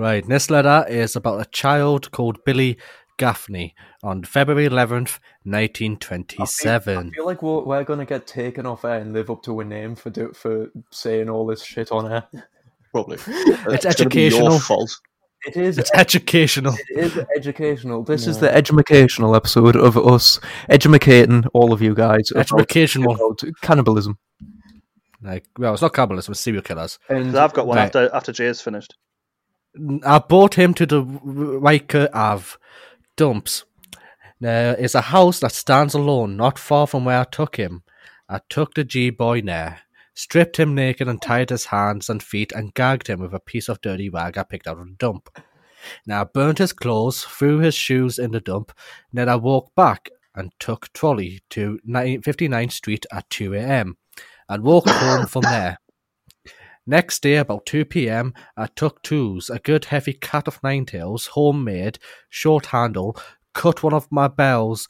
Right, 0.00 0.26
this 0.26 0.48
letter 0.48 0.86
is 0.88 1.14
about 1.14 1.42
a 1.42 1.50
child 1.50 2.10
called 2.10 2.42
Billy 2.46 2.78
Gaffney 3.18 3.74
on 4.02 4.24
February 4.24 4.66
11th, 4.66 5.18
1927. 5.44 6.38
I 6.38 6.44
1927. 7.04 7.10
feel 7.12 7.26
like 7.26 7.42
we're, 7.42 7.60
we're 7.64 7.84
gonna 7.84 8.06
get 8.06 8.26
taken 8.26 8.64
off 8.64 8.86
air 8.86 9.00
and 9.00 9.12
live 9.12 9.28
up 9.28 9.42
to 9.42 9.60
a 9.60 9.64
name 9.64 9.94
for 9.94 10.08
do, 10.08 10.32
for 10.32 10.68
saying 10.90 11.28
all 11.28 11.44
this 11.46 11.62
shit 11.62 11.92
on 11.92 12.10
air. 12.10 12.24
Probably. 12.92 13.18
Uh, 13.26 13.72
it's 13.72 13.84
gonna 13.84 14.08
be 14.08 14.26
educational. 14.26 14.50
your 14.52 14.60
fault. 14.60 14.90
It 15.46 15.56
is. 15.58 15.76
It's 15.76 15.90
educational. 15.94 16.74
It 16.88 16.98
is 16.98 17.18
educational. 17.36 18.02
This 18.02 18.26
is 18.26 18.38
the 18.40 18.50
educational 18.54 19.36
episode 19.36 19.76
of 19.76 19.98
us 19.98 20.40
educating 20.70 21.44
all 21.52 21.74
of 21.74 21.82
you 21.82 21.94
guys 21.94 22.30
about, 22.30 22.50
Educational. 22.52 23.14
about 23.14 23.42
cannibalism. 23.60 24.18
Like, 25.22 25.44
well, 25.58 25.74
it's 25.74 25.82
not 25.82 25.92
cannibalism, 25.92 26.32
it's 26.32 26.40
serial 26.40 26.62
killers. 26.62 26.98
And 27.10 27.36
I've 27.36 27.52
got 27.52 27.66
one 27.66 27.76
Right. 27.76 27.84
after 27.84 28.08
after 28.14 28.32
Jay's 28.32 28.62
finished. 28.62 28.94
I 30.04 30.18
brought 30.18 30.54
him 30.54 30.74
to 30.74 30.86
the 30.86 31.02
Riker 31.02 32.08
Ave 32.12 32.56
dumps. 33.16 33.64
There 34.40 34.74
is 34.74 34.94
a 34.94 35.00
house 35.00 35.40
that 35.40 35.52
stands 35.52 35.94
alone, 35.94 36.36
not 36.36 36.58
far 36.58 36.86
from 36.86 37.04
where 37.04 37.20
I 37.20 37.24
took 37.24 37.56
him. 37.56 37.82
I 38.28 38.40
took 38.48 38.74
the 38.74 38.84
G 38.84 39.10
boy 39.10 39.42
there, 39.42 39.80
stripped 40.14 40.58
him 40.58 40.74
naked 40.74 41.08
and 41.08 41.20
tied 41.20 41.50
his 41.50 41.66
hands 41.66 42.08
and 42.08 42.22
feet 42.22 42.52
and 42.52 42.74
gagged 42.74 43.08
him 43.08 43.20
with 43.20 43.34
a 43.34 43.40
piece 43.40 43.68
of 43.68 43.80
dirty 43.80 44.08
rag 44.08 44.38
I 44.38 44.44
picked 44.44 44.66
out 44.66 44.78
of 44.78 44.86
the 44.86 44.94
dump. 44.94 45.28
Now 46.06 46.22
I 46.22 46.24
burnt 46.24 46.58
his 46.58 46.72
clothes, 46.72 47.24
threw 47.24 47.58
his 47.58 47.74
shoes 47.74 48.18
in 48.18 48.32
the 48.32 48.40
dump, 48.40 48.72
then 49.12 49.28
I 49.28 49.36
walked 49.36 49.74
back 49.74 50.08
and 50.34 50.52
took 50.58 50.92
trolley 50.92 51.40
to 51.50 51.78
9 51.84 52.22
59th 52.22 52.72
Street 52.72 53.06
at 53.12 53.28
2 53.30 53.54
a.m. 53.54 53.96
and 54.48 54.62
walked 54.62 54.90
home 54.90 55.26
from 55.26 55.42
there. 55.42 55.78
Next 56.86 57.22
day, 57.22 57.36
about 57.36 57.66
2 57.66 57.84
p.m., 57.84 58.34
I 58.56 58.66
took 58.66 59.02
tools, 59.02 59.50
a 59.50 59.58
good 59.58 59.86
heavy 59.86 60.14
cat 60.14 60.48
of 60.48 60.62
nine 60.62 60.86
tails, 60.86 61.28
homemade, 61.28 61.98
short 62.28 62.66
handle, 62.66 63.16
cut 63.54 63.82
one 63.82 63.92
of 63.92 64.08
my 64.10 64.28
bells, 64.28 64.88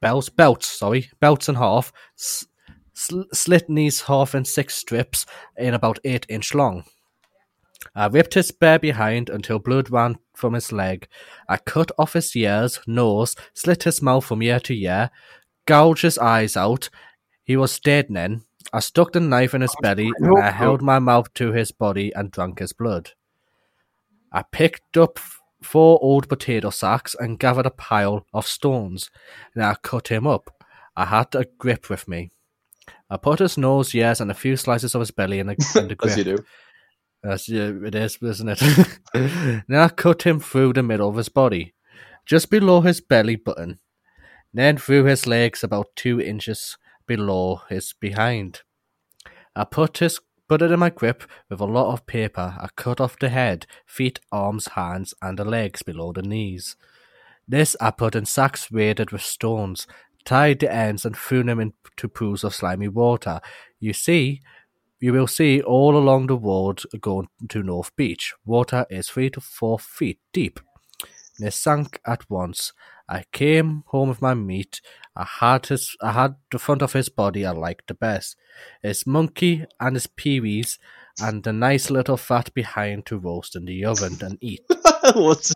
bells, 0.00 0.28
belts, 0.28 0.66
sorry, 0.66 1.10
belts 1.20 1.48
in 1.48 1.54
half, 1.54 1.92
sl- 2.14 3.22
slit 3.32 3.64
these 3.68 4.02
half 4.02 4.34
in 4.34 4.44
six 4.44 4.74
strips 4.74 5.26
in 5.56 5.74
about 5.74 5.98
eight 6.04 6.26
inch 6.28 6.54
long. 6.54 6.84
I 7.94 8.06
ripped 8.06 8.34
his 8.34 8.50
bare 8.50 8.78
behind 8.78 9.30
until 9.30 9.58
blood 9.58 9.90
ran 9.90 10.18
from 10.34 10.54
his 10.54 10.72
leg. 10.72 11.08
I 11.48 11.56
cut 11.56 11.90
off 11.98 12.12
his 12.12 12.34
ears, 12.36 12.80
nose, 12.86 13.36
slit 13.54 13.84
his 13.84 14.02
mouth 14.02 14.24
from 14.24 14.42
ear 14.42 14.60
to 14.60 14.74
ear, 14.76 15.10
gouged 15.66 16.02
his 16.02 16.18
eyes 16.18 16.56
out. 16.56 16.90
He 17.44 17.56
was 17.56 17.78
dead 17.78 18.06
then. 18.10 18.42
I 18.72 18.80
stuck 18.80 19.12
the 19.12 19.20
knife 19.20 19.54
in 19.54 19.60
his 19.60 19.74
belly 19.80 20.10
and 20.18 20.38
I 20.38 20.50
held 20.50 20.82
my 20.82 20.98
mouth 20.98 21.32
to 21.34 21.52
his 21.52 21.72
body 21.72 22.12
and 22.14 22.30
drank 22.30 22.58
his 22.58 22.72
blood. 22.72 23.10
I 24.32 24.42
picked 24.42 24.96
up 24.96 25.18
four 25.62 25.98
old 26.02 26.28
potato 26.28 26.70
sacks 26.70 27.16
and 27.18 27.38
gathered 27.38 27.66
a 27.66 27.70
pile 27.70 28.26
of 28.32 28.46
stones. 28.46 29.10
and 29.54 29.64
I 29.64 29.76
cut 29.82 30.08
him 30.08 30.26
up. 30.26 30.50
I 30.96 31.06
had 31.06 31.34
a 31.34 31.46
grip 31.58 31.88
with 31.90 32.08
me. 32.08 32.30
I 33.08 33.16
put 33.16 33.38
his 33.38 33.58
nose, 33.58 33.94
ears, 33.94 34.20
and 34.20 34.30
a 34.30 34.34
few 34.34 34.56
slices 34.56 34.94
of 34.94 35.00
his 35.00 35.10
belly 35.10 35.38
in 35.38 35.46
the, 35.46 35.72
in 35.76 35.88
the 35.88 35.94
grip. 35.94 36.12
As 36.12 36.18
you 36.18 36.24
do. 36.24 36.44
That's, 37.22 37.48
yeah, 37.48 37.72
it 37.84 37.94
is, 37.94 38.18
isn't 38.22 38.48
it? 38.48 38.60
then 39.14 39.64
I 39.70 39.88
cut 39.88 40.22
him 40.22 40.40
through 40.40 40.74
the 40.74 40.82
middle 40.82 41.08
of 41.08 41.16
his 41.16 41.28
body, 41.28 41.74
just 42.24 42.50
below 42.50 42.80
his 42.80 43.00
belly 43.00 43.36
button, 43.36 43.80
then 44.52 44.76
through 44.76 45.04
his 45.04 45.26
legs 45.26 45.64
about 45.64 45.88
two 45.96 46.20
inches 46.20 46.76
below 47.06 47.62
his 47.68 47.94
behind. 47.98 48.62
I 49.54 49.64
put 49.64 49.98
his 49.98 50.20
put 50.48 50.62
it 50.62 50.70
in 50.70 50.78
my 50.78 50.90
grip 50.90 51.24
with 51.48 51.60
a 51.60 51.64
lot 51.64 51.92
of 51.92 52.06
paper. 52.06 52.56
I 52.58 52.68
cut 52.76 53.00
off 53.00 53.18
the 53.18 53.28
head, 53.28 53.66
feet, 53.86 54.20
arms, 54.30 54.68
hands, 54.68 55.14
and 55.20 55.38
the 55.38 55.44
legs 55.44 55.82
below 55.82 56.12
the 56.12 56.22
knees. 56.22 56.76
This 57.48 57.76
I 57.80 57.90
put 57.90 58.14
in 58.14 58.26
sacks 58.26 58.70
weighted 58.70 59.10
with 59.10 59.22
stones, 59.22 59.86
tied 60.24 60.60
the 60.60 60.72
ends, 60.72 61.04
and 61.04 61.16
threw 61.16 61.42
them 61.42 61.60
into 61.60 62.08
pools 62.08 62.44
of 62.44 62.54
slimy 62.54 62.88
water. 62.88 63.40
You 63.80 63.92
see, 63.92 64.42
you 65.00 65.12
will 65.12 65.26
see 65.26 65.60
all 65.60 65.96
along 65.96 66.26
the 66.28 66.38
road 66.38 66.82
going 67.00 67.28
to 67.48 67.62
North 67.62 67.94
Beach. 67.96 68.34
Water 68.44 68.86
is 68.90 69.08
three 69.08 69.30
to 69.30 69.40
four 69.40 69.78
feet 69.78 70.18
deep. 70.32 70.58
They 71.38 71.50
sank 71.50 72.00
at 72.06 72.28
once. 72.30 72.72
I 73.08 73.24
came 73.32 73.84
home 73.86 74.08
with 74.08 74.22
my 74.22 74.34
meat. 74.34 74.80
I 75.14 75.24
had 75.24 75.66
his 75.66 75.96
I 76.02 76.12
had 76.12 76.36
the 76.50 76.58
front 76.58 76.82
of 76.82 76.92
his 76.92 77.08
body 77.08 77.46
I 77.46 77.52
liked 77.52 77.88
the 77.88 77.94
best. 77.94 78.36
His 78.82 79.06
monkey 79.06 79.64
and 79.80 79.96
his 79.96 80.06
peewees 80.06 80.78
and 81.20 81.42
the 81.42 81.52
nice 81.52 81.90
little 81.90 82.16
fat 82.16 82.52
behind 82.52 83.06
to 83.06 83.18
roast 83.18 83.56
in 83.56 83.64
the 83.64 83.84
oven 83.84 84.18
and 84.20 84.38
eat. 84.40 84.60
What's 85.14 85.54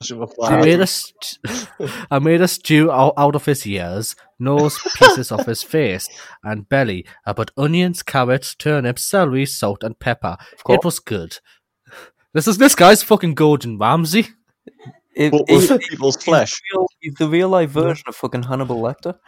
much 0.00 0.10
of 0.10 0.22
a 0.22 0.42
I 0.42 0.60
made 0.60 0.80
a 0.80 0.86
st- 0.86 1.68
I 2.10 2.18
made 2.18 2.40
a 2.40 2.48
stew 2.48 2.90
out, 2.90 3.14
out 3.16 3.34
of 3.34 3.44
his 3.44 3.66
ears, 3.66 4.16
nose, 4.38 4.78
pieces 4.96 5.30
of 5.30 5.46
his 5.46 5.62
face, 5.62 6.08
and 6.42 6.68
belly. 6.68 7.04
I 7.26 7.34
put 7.34 7.50
onions, 7.56 8.02
carrots, 8.02 8.54
turnips, 8.54 9.04
celery, 9.04 9.46
salt, 9.46 9.82
and 9.82 9.98
pepper. 9.98 10.36
It 10.68 10.84
was 10.84 10.98
good. 10.98 11.38
This 12.32 12.48
is 12.48 12.58
this 12.58 12.74
guy's 12.74 13.02
fucking 13.02 13.34
Gordon 13.34 13.76
Ramsay. 13.78 14.28
It, 15.14 15.32
What 15.32 15.48
was 15.48 15.68
people's 15.88 16.16
flesh? 16.16 16.60
Real, 16.72 16.86
he's 17.00 17.14
the 17.14 17.28
real 17.28 17.48
life 17.48 17.70
version 17.70 18.04
of 18.06 18.14
fucking 18.16 18.44
Hannibal 18.44 18.80
Lecter. 18.80 19.18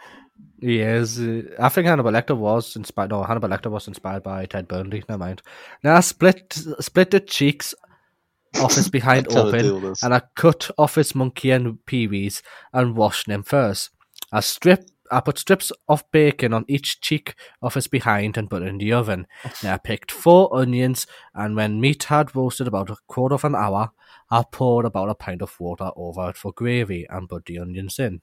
He 0.61 0.79
is. 0.79 1.19
I 1.59 1.67
think 1.69 1.87
Hannibal 1.87 2.11
Lecter 2.11 2.37
was 2.37 2.75
inspired. 2.77 3.09
No, 3.11 3.23
Hannibal 3.23 3.49
Lecter 3.49 3.69
was 3.69 3.87
inspired 3.87 4.23
by 4.23 4.45
Ted 4.45 4.67
Bundy. 4.69 5.03
Never 5.09 5.19
mind. 5.19 5.41
Now 5.83 5.95
I 5.97 5.99
split 5.99 6.57
split 6.79 7.11
the 7.11 7.19
cheeks 7.19 7.75
off 8.61 8.75
his 8.75 8.89
behind 8.97 9.27
open, 9.35 9.61
deal 9.61 9.73
with 9.75 9.83
this. 9.91 10.03
and 10.03 10.13
I 10.13 10.21
cut 10.35 10.71
off 10.77 10.95
his 10.95 11.13
monkey 11.15 11.51
and 11.51 11.77
peewees 11.85 12.41
and 12.71 12.95
washed 12.95 13.27
them 13.27 13.43
first. 13.43 13.89
I 14.31 14.39
stripped 14.39 14.92
I 15.11 15.19
put 15.19 15.37
strips 15.37 15.71
of 15.87 16.09
bacon 16.11 16.53
on 16.53 16.65
each 16.67 17.01
cheek 17.01 17.35
of 17.61 17.73
his 17.73 17.87
behind 17.87 18.37
and 18.37 18.49
put 18.49 18.63
it 18.63 18.67
in 18.67 18.77
the 18.77 18.93
oven. 18.93 19.27
Then 19.61 19.73
I 19.73 19.77
picked 19.77 20.11
four 20.11 20.55
onions, 20.55 21.07
and 21.33 21.55
when 21.55 21.81
meat 21.81 22.03
had 22.03 22.35
roasted 22.35 22.67
about 22.67 22.89
a 22.89 22.97
quarter 23.07 23.35
of 23.35 23.43
an 23.43 23.55
hour, 23.55 23.91
I 24.31 24.43
poured 24.51 24.85
about 24.85 25.09
a 25.09 25.15
pint 25.15 25.41
of 25.41 25.59
water 25.59 25.91
over 25.95 26.29
it 26.29 26.37
for 26.37 26.51
gravy 26.51 27.05
and 27.09 27.29
put 27.29 27.45
the 27.45 27.59
onions 27.59 27.99
in. 27.99 28.21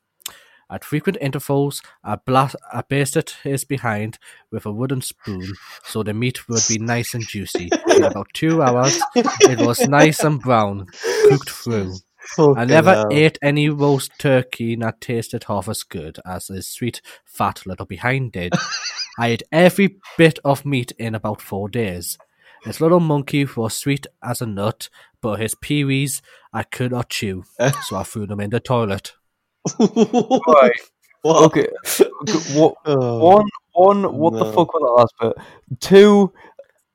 At 0.73 0.85
frequent 0.85 1.19
intervals, 1.21 1.83
I, 2.05 2.15
blas- 2.15 2.55
I 2.73 2.83
basted 2.83 3.33
his 3.43 3.65
behind 3.65 4.19
with 4.53 4.65
a 4.67 4.73
wooden 4.73 5.03
spoon 5.03 5.53
so 5.85 6.05
the 6.05 6.15
meat 6.15 6.49
would 6.49 6.63
be 6.69 6.79
nice 6.79 7.13
and 7.13 7.27
juicy. 7.27 7.71
In 7.89 8.05
about 8.05 8.29
two 8.33 8.63
hours, 8.63 9.01
it 9.17 9.67
was 9.67 9.81
nice 9.89 10.21
and 10.21 10.41
brown, 10.41 10.87
cooked 11.29 11.51
through. 11.51 11.95
I 12.39 12.65
never 12.65 12.95
hell. 12.95 13.09
ate 13.11 13.39
any 13.43 13.69
roast 13.69 14.13
turkey 14.19 14.77
that 14.77 15.01
tasted 15.01 15.45
half 15.45 15.69
as 15.69 15.83
good 15.83 16.19
as 16.27 16.49
his 16.49 16.67
sweet, 16.69 17.01
fat 17.25 17.67
little 17.67 17.87
behind 17.87 18.33
did. 18.33 18.53
I 19.19 19.29
ate 19.29 19.43
every 19.53 19.97
bit 20.17 20.39
of 20.45 20.65
meat 20.65 20.93
in 20.99 21.15
about 21.15 21.41
four 21.41 21.69
days. 21.69 22.17
His 22.65 22.81
little 22.81 23.01
monkey 23.01 23.47
was 23.57 23.75
sweet 23.75 24.07
as 24.23 24.41
a 24.43 24.47
nut, 24.47 24.89
but 25.23 25.41
his 25.41 25.55
peewees 25.55 26.21
I 26.53 26.63
could 26.63 26.93
not 26.93 27.09
chew, 27.09 27.45
so 27.85 27.97
I 27.97 28.03
threw 28.03 28.27
them 28.27 28.41
in 28.41 28.51
the 28.51 28.61
toilet. 28.61 29.15
Right. 29.79 30.73
What? 31.23 31.45
Okay. 31.55 31.67
okay, 31.85 32.59
What? 32.59 32.77
Oh. 32.87 33.19
One, 33.19 33.49
one. 33.75 34.15
What 34.17 34.33
the 34.33 34.47
fuck 34.47 34.73
was 34.73 35.11
that 35.21 35.21
last 35.27 35.35
bit? 35.37 35.45
Two. 35.79 36.33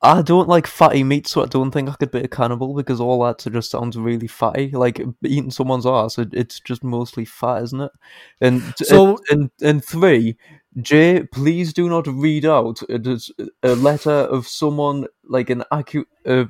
I 0.06 0.22
don't 0.22 0.48
like 0.48 0.68
fatty 0.68 1.04
meat, 1.04 1.28
so 1.28 1.42
I 1.44 1.48
don't 1.48 1.72
think 1.72 1.90
I 1.90 1.94
could 1.94 2.12
be 2.12 2.20
a 2.20 2.28
cannibal 2.28 2.76
because 2.76 3.02
all 3.02 3.24
that 3.24 3.40
just 3.52 3.72
sounds 3.72 3.98
really 3.98 4.28
fatty. 4.28 4.70
Like 4.70 5.02
eating 5.24 5.50
someone's 5.52 5.86
ass, 5.86 6.18
it, 6.20 6.30
it's 6.34 6.60
just 6.60 6.84
mostly 6.84 7.26
fat, 7.26 7.64
isn't 7.64 7.82
it? 7.82 7.92
And 8.40 8.62
So- 8.78 9.18
and, 9.30 9.50
and 9.62 9.84
three, 9.84 10.38
Jay, 10.82 11.24
please 11.32 11.74
do 11.74 11.90
not 11.90 12.06
read 12.08 12.46
out 12.46 12.82
a, 12.84 13.20
a 13.64 13.76
letter 13.76 14.12
of 14.12 14.48
someone 14.48 15.08
like 15.28 15.50
an 15.50 15.64
accurate, 15.72 16.08
uh, 16.26 16.46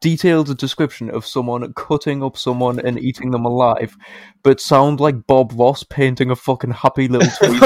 detailed 0.00 0.56
description 0.58 1.08
of 1.10 1.24
someone 1.24 1.72
cutting 1.74 2.22
up 2.22 2.36
someone 2.36 2.78
and 2.80 2.98
eating 2.98 3.30
them 3.30 3.44
alive, 3.44 3.96
but 4.42 4.60
sound 4.60 4.98
like 5.00 5.26
Bob 5.26 5.52
Ross 5.54 5.82
painting 5.84 6.30
a 6.30 6.36
fucking 6.36 6.70
happy 6.72 7.06
little 7.08 7.28
tweet. 7.48 7.62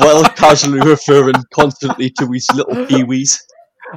while 0.00 0.24
casually 0.36 0.80
referring 0.80 1.34
constantly 1.52 2.10
to 2.10 2.26
his 2.30 2.46
little 2.54 2.74
peewees. 2.86 3.40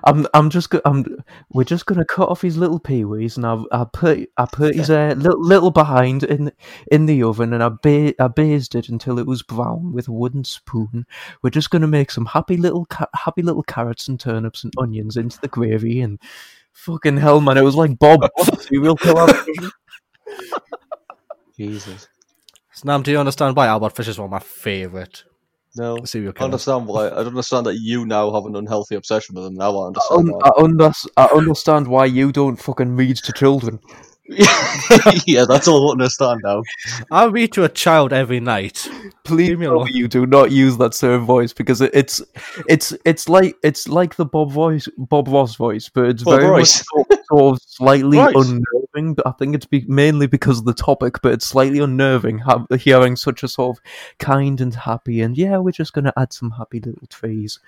I'm 0.03 0.25
I'm 0.33 0.49
just 0.49 0.69
go- 0.69 0.81
I'm 0.85 1.05
we're 1.51 1.63
just 1.63 1.85
gonna 1.85 2.05
cut 2.05 2.29
off 2.29 2.41
his 2.41 2.57
little 2.57 2.79
peewees 2.79 3.35
and 3.37 3.45
I 3.45 3.57
I 3.71 3.85
put 3.85 4.29
I 4.37 4.45
put 4.51 4.75
his 4.75 4.89
uh, 4.89 5.13
little 5.17 5.43
little 5.43 5.71
behind 5.71 6.23
in 6.23 6.51
in 6.91 7.05
the 7.05 7.23
oven 7.23 7.53
and 7.53 7.61
I 7.63 7.69
ba- 7.69 8.13
I 8.21 8.27
basted 8.27 8.85
it 8.85 8.89
until 8.89 9.19
it 9.19 9.27
was 9.27 9.43
brown 9.43 9.91
with 9.93 10.07
a 10.07 10.11
wooden 10.13 10.43
spoon. 10.43 11.05
We're 11.41 11.49
just 11.49 11.69
gonna 11.69 11.87
make 11.87 12.11
some 12.11 12.25
happy 12.25 12.57
little 12.57 12.85
ca- 12.85 13.09
happy 13.15 13.41
little 13.41 13.63
carrots 13.63 14.07
and 14.07 14.19
turnips 14.19 14.63
and 14.63 14.73
onions 14.77 15.17
into 15.17 15.39
the 15.41 15.47
gravy 15.47 16.01
and 16.01 16.19
fucking 16.73 17.17
hell 17.17 17.41
man, 17.41 17.57
it 17.57 17.63
was 17.63 17.75
like 17.75 17.99
Bob 17.99 18.21
serial 18.59 18.95
killer. 18.97 19.27
Jesus. 21.55 22.07
Snam, 22.75 23.03
do 23.03 23.11
you 23.11 23.19
understand 23.19 23.55
why 23.55 23.67
Albert 23.67 23.95
Fish 23.95 24.07
is 24.07 24.17
one 24.17 24.25
of 24.25 24.31
my 24.31 24.39
favourite 24.39 25.23
No. 25.75 26.03
serial 26.03 26.31
I 26.31 26.33
killers? 26.33 26.45
understand 26.45 26.87
why. 26.87 27.07
I 27.07 27.15
don't 27.15 27.27
understand 27.27 27.65
that 27.65 27.75
you 27.79 28.05
now 28.05 28.31
have 28.33 28.45
an 28.45 28.55
unhealthy 28.55 28.95
obsession 28.95 29.35
with 29.35 29.45
them. 29.45 29.55
Now 29.55 29.77
I 29.77 29.83
I, 29.83 29.87
understand 29.87 30.19
un- 30.29 30.35
why. 30.35 30.49
I, 30.49 30.63
under- 30.63 30.91
I 31.17 31.25
understand 31.27 31.87
why 31.87 32.05
you 32.05 32.31
don't 32.31 32.57
fucking 32.61 32.95
read 32.95 33.17
to 33.17 33.31
children. 33.33 33.79
yeah, 35.27 35.45
that's 35.47 35.67
all 35.67 35.89
I 35.89 35.91
understand 35.93 36.41
now. 36.43 36.63
I 37.11 37.25
read 37.25 37.51
to 37.53 37.63
a 37.65 37.69
child 37.69 38.13
every 38.13 38.39
night. 38.39 38.87
Please 39.23 39.49
Leave 39.49 39.59
me 39.59 39.65
tell 39.65 39.83
me 39.83 39.91
you 39.93 40.07
do 40.07 40.25
not 40.25 40.51
use 40.51 40.77
that 40.77 40.93
same 40.93 41.25
voice 41.25 41.53
because 41.53 41.81
it, 41.81 41.91
it's 41.93 42.21
it's 42.67 42.93
it's 43.05 43.27
like 43.27 43.55
it's 43.63 43.87
like 43.87 44.15
the 44.15 44.25
Bob 44.25 44.51
voice 44.51 44.87
Bob 44.97 45.27
Ross 45.27 45.55
voice, 45.55 45.89
but 45.89 46.05
it's 46.05 46.23
Bob 46.23 46.39
very 46.39 46.59
much 46.59 46.67
sort, 46.67 47.07
sort 47.25 47.55
of 47.55 47.61
slightly 47.65 48.17
Right. 48.17 48.35
unnerving. 48.35 49.15
But 49.15 49.27
I 49.27 49.31
think 49.31 49.55
it's 49.55 49.65
be- 49.65 49.85
mainly 49.87 50.27
because 50.27 50.59
of 50.59 50.65
the 50.65 50.73
topic, 50.73 51.21
but 51.21 51.33
it's 51.33 51.45
slightly 51.45 51.79
unnerving 51.79 52.39
ha- 52.39 52.65
hearing 52.79 53.15
such 53.15 53.43
a 53.43 53.47
sort 53.47 53.77
of 53.77 53.83
kind 54.19 54.61
and 54.61 54.73
happy 54.73 55.21
and 55.21 55.37
yeah, 55.37 55.57
we're 55.57 55.71
just 55.71 55.93
gonna 55.93 56.13
add 56.17 56.31
some 56.33 56.51
happy 56.51 56.79
little 56.79 57.07
trees. 57.09 57.59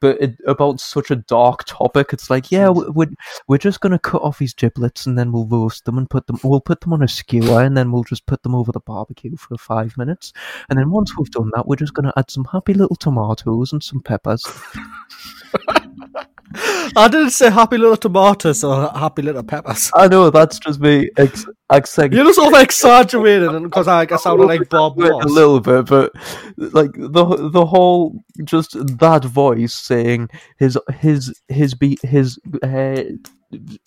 But 0.00 0.20
it, 0.22 0.36
about 0.46 0.78
such 0.80 1.10
a 1.10 1.16
dark 1.16 1.64
topic, 1.64 2.12
it's 2.12 2.30
like, 2.30 2.52
yeah, 2.52 2.68
we- 2.70 2.88
we're 2.90 3.10
we're 3.48 3.58
just 3.58 3.80
gonna 3.80 3.98
cut 3.98 4.22
off 4.22 4.38
his 4.38 4.54
giblets 4.54 5.06
and 5.06 5.18
then 5.18 5.32
we'll 5.32 5.46
roast 5.46 5.84
them 5.86 5.98
and 5.98 6.08
put 6.08 6.26
them. 6.26 6.38
We'll 6.44 6.60
put 6.60 6.80
them 6.80 6.92
on 6.92 7.02
a 7.02 7.08
skewer 7.08 7.62
and 7.62 7.76
then 7.76 7.90
we'll 7.90 8.04
just 8.04 8.26
put 8.26 8.42
them 8.42 8.54
over 8.54 8.70
the 8.70 8.80
barbecue 8.80 9.36
for 9.36 9.56
five 9.58 9.96
minutes. 9.96 10.32
And 10.70 10.78
then 10.78 10.90
once 10.90 11.16
we've 11.18 11.30
done 11.30 11.50
that, 11.54 11.66
we're 11.66 11.76
just 11.76 11.94
gonna 11.94 12.12
add 12.16 12.30
some 12.30 12.44
happy 12.52 12.74
little 12.74 12.96
tomatoes 12.96 13.72
and 13.72 13.82
some 13.82 14.00
peppers. 14.02 14.44
I 16.54 17.08
didn't 17.10 17.30
say 17.30 17.50
happy 17.50 17.76
little 17.78 17.96
tomatoes 17.96 18.64
or 18.64 18.88
happy 18.90 19.22
little 19.22 19.42
peppers. 19.42 19.90
I 19.94 20.08
know 20.08 20.30
that's 20.30 20.58
just 20.58 20.80
me 20.80 21.10
ex- 21.16 21.46
accent 21.70 22.12
You're 22.12 22.24
just 22.24 22.38
over 22.38 22.58
exaggerating 22.60 23.64
because 23.64 23.86
I, 23.88 24.06
I 24.10 24.16
sounded 24.16 24.46
like 24.46 24.68
Bob 24.68 24.98
a 24.98 25.26
little 25.26 25.60
bit, 25.60 25.86
but 25.86 26.12
like 26.56 26.92
the 26.94 27.50
the 27.52 27.66
whole 27.66 28.22
just 28.44 28.72
that 28.98 29.24
voice 29.24 29.74
saying 29.74 30.28
his 30.58 30.78
his 30.98 31.38
his 31.48 31.74
be 31.74 31.98
his 32.02 32.38
uh, 32.62 33.02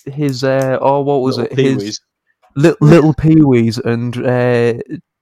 his 0.06 0.44
uh 0.44 0.78
oh 0.82 1.02
what 1.02 1.22
was 1.22 1.38
Little 1.38 1.52
it? 1.54 1.60
His 1.60 1.84
peewees. 1.84 2.00
li- 2.56 2.76
little 2.82 3.14
peewees 3.14 3.84
and 3.84 4.18
uh 4.26 4.74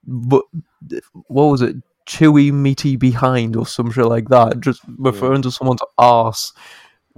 what, 0.06 0.46
what 1.28 1.46
was 1.46 1.62
it? 1.62 1.76
Chewy 2.08 2.52
meaty 2.52 2.96
behind 2.96 3.56
or 3.56 3.68
some 3.68 3.92
shit 3.92 4.06
like 4.06 4.30
that 4.30 4.60
just 4.62 4.82
referring 4.98 5.44
to 5.44 5.52
someone's 5.52 5.82
arse 6.00 6.52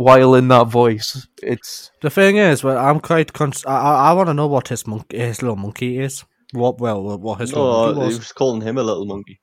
while 0.01 0.35
in 0.35 0.47
that 0.49 0.67
voice 0.67 1.27
it's 1.43 1.91
The 2.01 2.09
thing 2.09 2.37
is, 2.37 2.63
well, 2.63 2.77
I'm 2.77 2.99
quite. 2.99 3.33
Cons- 3.33 3.65
I, 3.65 3.75
I, 3.77 4.09
I 4.09 4.13
want 4.13 4.27
to 4.29 4.33
know 4.33 4.47
what 4.47 4.67
his 4.69 4.85
monkey, 4.87 5.17
his 5.19 5.41
little 5.41 5.55
monkey 5.57 5.99
is. 5.99 6.23
What? 6.53 6.79
Well, 6.79 7.17
what 7.19 7.39
his 7.41 7.51
little 7.53 7.71
No, 7.71 7.85
monkey 7.85 7.99
he 8.01 8.05
was. 8.07 8.17
was 8.19 8.31
calling 8.31 8.61
him 8.61 8.77
a 8.77 8.83
little 8.83 9.05
monkey. 9.05 9.39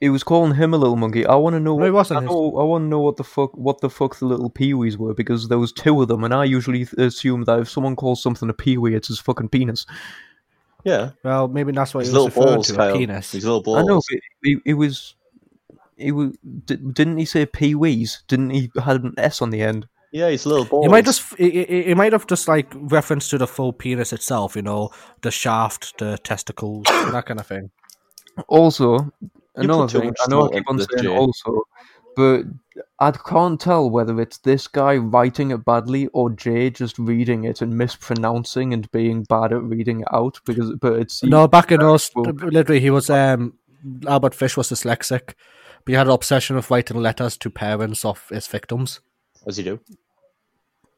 he 0.00 0.08
was 0.08 0.22
calling 0.22 0.54
him 0.54 0.74
a 0.74 0.76
little 0.78 0.96
monkey. 0.96 1.24
I 1.26 1.34
want 1.36 1.54
to 1.54 1.60
know. 1.60 1.76
No, 1.78 1.84
he 1.84 1.90
what, 1.90 1.98
wasn't 2.00 2.18
I, 2.18 2.22
his- 2.22 2.30
know, 2.30 2.56
I 2.58 2.64
want 2.64 2.84
to 2.84 2.88
know 2.88 3.00
what 3.00 3.16
the 3.16 3.24
fuck 3.24 3.56
what 3.56 3.80
the 3.80 3.90
fuck 3.90 4.18
the 4.18 4.26
little 4.26 4.50
peewees 4.50 4.96
were 4.96 5.14
because 5.14 5.48
there 5.48 5.58
was 5.58 5.72
two 5.72 6.00
of 6.02 6.08
them, 6.08 6.24
and 6.24 6.32
I 6.34 6.44
usually 6.44 6.84
th- 6.86 6.94
assume 6.98 7.44
that 7.44 7.58
if 7.60 7.68
someone 7.70 7.96
calls 7.96 8.22
something 8.22 8.48
a 8.48 8.54
peewee, 8.54 8.94
it's 8.94 9.08
his 9.08 9.20
fucking 9.20 9.48
penis. 9.50 9.86
Yeah, 10.84 11.10
Well, 11.24 11.48
maybe 11.48 11.72
that's 11.72 11.94
what 11.94 12.04
his 12.04 12.10
he 12.12 12.16
was 12.16 12.24
little 12.26 12.42
referring 12.42 12.54
balls, 12.56 12.66
to. 12.68 12.94
A 12.94 12.96
penis. 12.96 13.32
His 13.32 13.44
little 13.44 13.62
balls. 13.62 13.78
I 13.78 13.82
know. 13.82 14.00
It, 14.08 14.22
he, 14.44 14.56
he 14.64 14.74
was. 14.74 15.16
He 15.96 16.12
was. 16.12 16.36
di- 16.64 16.76
Didn't 16.76 17.16
he 17.18 17.24
say 17.24 17.44
peewees? 17.44 18.18
Didn't 18.28 18.50
he 18.50 18.70
had 18.80 19.02
an 19.02 19.14
s 19.18 19.42
on 19.42 19.50
the 19.50 19.62
end? 19.62 19.88
Yeah, 20.12 20.30
his 20.30 20.46
little 20.46 20.64
balls. 20.64 20.84
He 20.84 20.88
might 20.90 21.04
just. 21.04 21.36
He, 21.36 21.50
he, 21.64 21.82
he 21.84 21.94
might 21.94 22.12
have 22.12 22.26
just 22.26 22.48
like 22.48 22.72
reference 22.74 23.28
to 23.30 23.38
the 23.38 23.46
full 23.46 23.72
penis 23.72 24.12
itself. 24.12 24.56
You 24.56 24.62
know, 24.62 24.90
the 25.22 25.30
shaft, 25.30 25.98
the 25.98 26.18
testicles, 26.18 26.84
that 26.86 27.26
kind 27.26 27.40
of 27.40 27.46
thing. 27.46 27.70
Also, 28.48 29.12
another 29.54 29.88
thing. 29.88 30.14
I 30.20 30.30
know 30.30 30.46
I 30.46 30.54
keep 30.54 30.68
on 30.68 30.78
saying 30.78 31.04
Jay. 31.04 31.08
also, 31.08 31.62
but 32.14 32.44
I 32.98 33.10
can't 33.10 33.60
tell 33.60 33.90
whether 33.90 34.20
it's 34.20 34.38
this 34.38 34.68
guy 34.68 34.96
writing 34.96 35.50
it 35.50 35.64
badly 35.64 36.06
or 36.08 36.30
Jay 36.30 36.70
just 36.70 36.98
reading 36.98 37.44
it 37.44 37.60
and 37.60 37.76
mispronouncing 37.76 38.72
and 38.72 38.90
being 38.92 39.24
bad 39.24 39.52
at 39.52 39.62
reading 39.62 40.00
it 40.00 40.08
out. 40.12 40.40
Because, 40.44 40.72
but 40.80 40.94
it's 40.94 41.22
No, 41.22 41.48
back 41.48 41.72
in 41.72 41.82
us, 41.82 42.10
literally, 42.14 42.80
he 42.80 42.90
was. 42.90 43.10
um 43.10 43.54
Albert 44.06 44.34
Fish 44.34 44.56
was 44.56 44.68
dyslexic, 44.70 45.34
but 45.84 45.92
he 45.92 45.94
had 45.94 46.06
an 46.06 46.12
obsession 46.12 46.56
with 46.56 46.70
writing 46.70 46.96
letters 46.96 47.36
to 47.38 47.50
parents 47.50 48.04
of 48.04 48.28
his 48.30 48.46
victims, 48.46 49.00
as 49.46 49.58
you 49.58 49.64
do. 49.64 49.80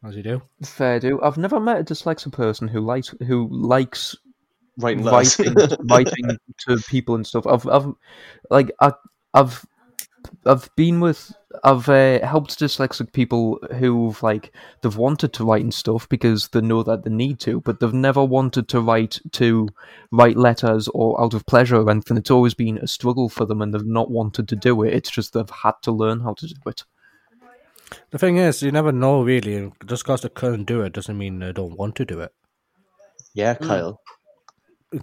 as 0.04 0.16
you 0.16 0.22
do. 0.22 0.42
Fair 0.64 1.00
do. 1.00 1.20
I've 1.22 1.38
never 1.38 1.60
met 1.60 1.80
a 1.80 1.84
dyslexic 1.84 2.32
person 2.32 2.68
who 2.68 2.80
likes 2.80 3.14
who 3.26 3.48
likes 3.50 4.16
Writing 4.80 5.02
letters. 5.02 5.38
writing 5.38 5.54
writing 5.90 6.38
to 6.68 6.76
people 6.88 7.16
and 7.16 7.26
stuff. 7.26 7.46
I've 7.46 7.66
I've 7.66 7.92
like 8.50 8.70
I 8.80 8.92
I've 9.34 9.66
I've 10.46 10.68
been 10.76 11.00
with 11.00 11.32
I've 11.64 11.88
uh, 11.88 12.24
helped 12.24 12.58
dyslexic 12.60 13.12
people 13.12 13.58
who've 13.78 14.22
like 14.22 14.54
they've 14.82 14.96
wanted 14.96 15.32
to 15.32 15.44
write 15.44 15.62
and 15.62 15.74
stuff 15.74 16.08
because 16.08 16.48
they 16.48 16.60
know 16.60 16.82
that 16.84 17.02
they 17.02 17.10
need 17.10 17.40
to, 17.40 17.60
but 17.62 17.80
they've 17.80 17.92
never 17.92 18.24
wanted 18.24 18.68
to 18.68 18.80
write 18.80 19.18
to 19.32 19.68
write 20.12 20.36
letters 20.36 20.86
or 20.88 21.20
out 21.20 21.34
of 21.34 21.46
pleasure 21.46 21.76
or 21.76 21.90
anything. 21.90 22.16
It's 22.16 22.30
always 22.30 22.54
been 22.54 22.78
a 22.78 22.86
struggle 22.86 23.28
for 23.28 23.46
them, 23.46 23.62
and 23.62 23.74
they've 23.74 23.84
not 23.84 24.10
wanted 24.10 24.48
to 24.48 24.56
do 24.56 24.82
it. 24.84 24.94
It's 24.94 25.10
just 25.10 25.32
they've 25.32 25.50
had 25.50 25.74
to 25.82 25.92
learn 25.92 26.20
how 26.20 26.34
to 26.34 26.46
do 26.46 26.54
it. 26.66 26.84
The 28.10 28.18
thing 28.18 28.36
is, 28.38 28.62
you 28.62 28.70
never 28.72 28.92
know 28.92 29.22
really. 29.22 29.72
Just 29.86 30.04
because 30.04 30.22
they 30.22 30.28
couldn't 30.28 30.64
do 30.64 30.82
it 30.82 30.92
doesn't 30.92 31.16
mean 31.18 31.38
they 31.38 31.52
don't 31.52 31.76
want 31.78 31.94
to 31.96 32.04
do 32.04 32.20
it. 32.20 32.32
yeah, 33.34 33.54
Kyle. 33.54 34.00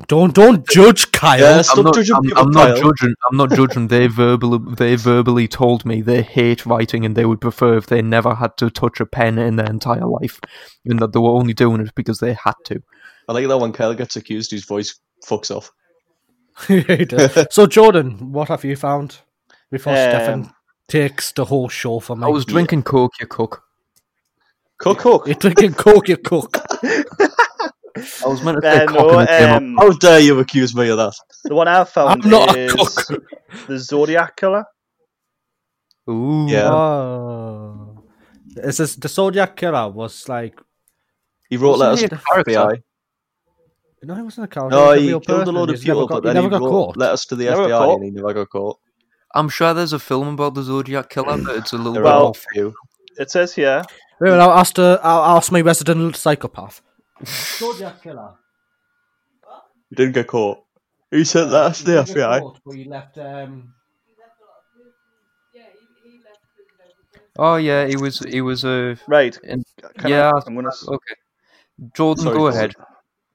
Don't 0.08 0.34
don't 0.34 0.68
judge 0.68 1.12
Kyle. 1.12 1.40
Yeah, 1.40 1.62
I'm 1.76 1.84
not, 1.84 1.94
judging 1.94 2.16
I'm, 2.16 2.22
people, 2.24 2.42
I'm 2.42 2.50
not 2.50 2.68
Kyle. 2.70 2.78
judging. 2.92 3.14
I'm 3.30 3.38
not 3.38 3.52
judging. 3.52 3.88
They 3.88 4.08
verbally, 4.08 4.58
they 4.76 4.96
verbally 4.96 5.48
told 5.48 5.86
me 5.86 6.02
they 6.02 6.24
hate 6.24 6.66
writing 6.66 7.06
and 7.06 7.16
they 7.16 7.26
would 7.26 7.40
prefer 7.40 7.78
if 7.78 7.86
they 7.86 8.02
never 8.02 8.34
had 8.34 8.58
to 8.58 8.72
touch 8.72 9.00
a 9.00 9.06
pen 9.06 9.38
in 9.38 9.58
their 9.58 9.70
entire 9.70 10.08
life, 10.08 10.40
and 10.86 10.98
that 11.00 11.14
they 11.14 11.20
were 11.20 11.30
only 11.30 11.54
doing 11.54 11.82
it 11.82 11.94
because 11.94 12.18
they 12.18 12.34
had 12.34 12.56
to. 12.66 12.82
I 13.30 13.34
like 13.34 13.48
that 13.48 13.60
when 13.60 13.74
Kyle 13.74 13.94
gets 13.94 14.16
accused, 14.16 14.50
his 14.50 14.66
voice 14.66 15.00
fucks 15.24 15.56
off. 15.56 15.72
He 16.68 17.06
does. 17.06 17.46
so 17.52 17.68
Jordan, 17.68 18.32
what 18.32 18.48
have 18.48 18.64
you 18.66 18.76
found? 18.76 19.20
Before 19.70 19.94
Um, 19.94 19.98
Stefan 20.00 20.54
takes 20.88 21.32
the 21.32 21.46
whole 21.46 21.70
show 21.70 22.00
from 22.00 22.20
me. 22.20 22.26
I 22.26 22.30
was 22.30 22.46
drinking 22.46 22.84
Coke, 22.84 23.14
you 23.20 23.28
cook. 23.28 23.64
Cook. 24.78 25.00
Cook. 25.00 25.28
You're 25.28 25.36
drinking 25.36 25.74
Coke, 25.74 26.08
you 26.10 26.18
cook. 26.18 26.58
I 27.98 28.28
was 28.28 28.44
meant 28.44 28.62
to 28.62 28.70
say 28.72 28.86
cock 28.88 28.96
no, 28.96 29.20
and 29.20 29.30
it 29.30 29.38
came 29.40 29.50
up. 29.50 29.62
um, 29.62 29.76
How 29.78 29.90
dare 29.94 30.20
you 30.20 30.38
accuse 30.40 30.76
me 30.76 30.90
of 30.90 30.98
that? 30.98 31.14
the 31.46 31.56
one 31.56 31.68
I 31.70 31.84
found 31.86 32.24
I'm 32.26 32.30
not 32.30 32.56
a 32.56 32.60
is 32.66 32.74
cook. 32.74 33.24
the 33.68 33.80
Zodiac 33.80 34.36
Killer. 34.36 34.66
Ooh. 36.10 36.46
Yeah. 36.50 36.70
Oh. 36.72 38.04
It's 38.58 38.78
just, 38.78 39.02
the 39.02 39.08
Zodiac 39.08 39.56
Killer 39.56 39.90
was 39.90 40.28
like. 40.28 40.60
He 41.50 41.58
wrote 41.58 41.80
Wasn't 41.80 41.90
letters 41.90 42.02
he 42.02 42.08
to 42.10 42.16
a 42.16 42.44
the 42.44 42.52
FBI. 42.52 42.82
No, 44.04 44.16
he 44.16 44.22
wasn't 44.22 44.46
a 44.46 44.48
character. 44.48 44.76
No, 44.76 44.86
was 44.88 44.98
a 44.98 45.02
he 45.02 45.08
real 45.08 45.20
killed 45.22 45.38
a 45.40 45.42
person. 45.44 45.56
load 45.56 45.70
of 45.70 45.76
He's 45.78 45.88
never 45.88 46.02
people, 46.02 46.08
got- 46.08 46.24
but 46.24 46.30
he 46.30 46.34
then 46.34 46.44
never 46.44 46.48
he 46.48 46.50
got 46.60 46.62
wrote 46.66 46.72
caught. 46.72 46.98
letters 46.98 47.26
to 47.28 47.36
the 47.36 47.46
Never 47.46 47.56
got 47.56 47.70
FBI 47.70 47.78
caught. 47.86 47.96
and 47.96 48.04
he 48.04 48.12
never 48.12 48.34
got 48.34 48.50
caught. 48.50 48.80
I'm 49.36 49.50
sure 49.50 49.74
there's 49.74 49.94
a 49.94 50.00
film 50.00 50.30
about 50.30 50.54
the 50.56 50.64
Zodiac 50.64 51.10
Killer, 51.10 51.38
but 51.44 51.56
it's 51.58 51.74
a 51.74 51.78
little 51.78 51.94
There 51.94 52.04
bit 52.04 52.10
Well- 52.10 52.28
off. 52.28 52.46
a 52.50 52.54
few. 52.54 52.74
It 53.18 53.30
says 53.32 53.54
here 53.54 53.84
Wait, 54.20 54.30
a 54.30 54.32
minute, 54.32 54.44
I'll 54.44 54.58
ask, 54.60 54.76
the, 54.76 55.00
I'll 55.04 55.38
ask 55.38 55.52
my 55.52 55.62
resident 55.62 56.16
psychopath. 56.16 56.82
Zodiac 57.26 58.02
Killer. 58.02 58.32
He 59.90 59.96
didn't 59.96 60.14
get 60.14 60.28
caught. 60.28 60.60
He 61.12 61.24
sent 61.24 61.52
letters 61.52 61.80
to 61.80 61.84
the 61.86 61.92
FBI. 62.04 62.56
But 62.66 62.76
he 62.76 62.86
left. 62.86 63.18
Um, 63.18 63.74
Oh 67.38 67.58
yeah, 67.58 67.86
he 67.86 67.98
was. 67.98 68.20
He 68.20 68.40
was 68.42 68.64
a. 68.64 68.96
right. 69.08 69.38
In, 69.44 69.64
Can 69.98 70.10
yeah. 70.10 70.32
I, 70.34 70.42
I'm 70.48 70.56
gonna 70.56 70.70
Okay. 70.88 71.16
Jordan, 71.94 72.24
Sorry, 72.24 72.34
go 72.36 72.40
go 72.44 72.48
ahead. 72.48 72.74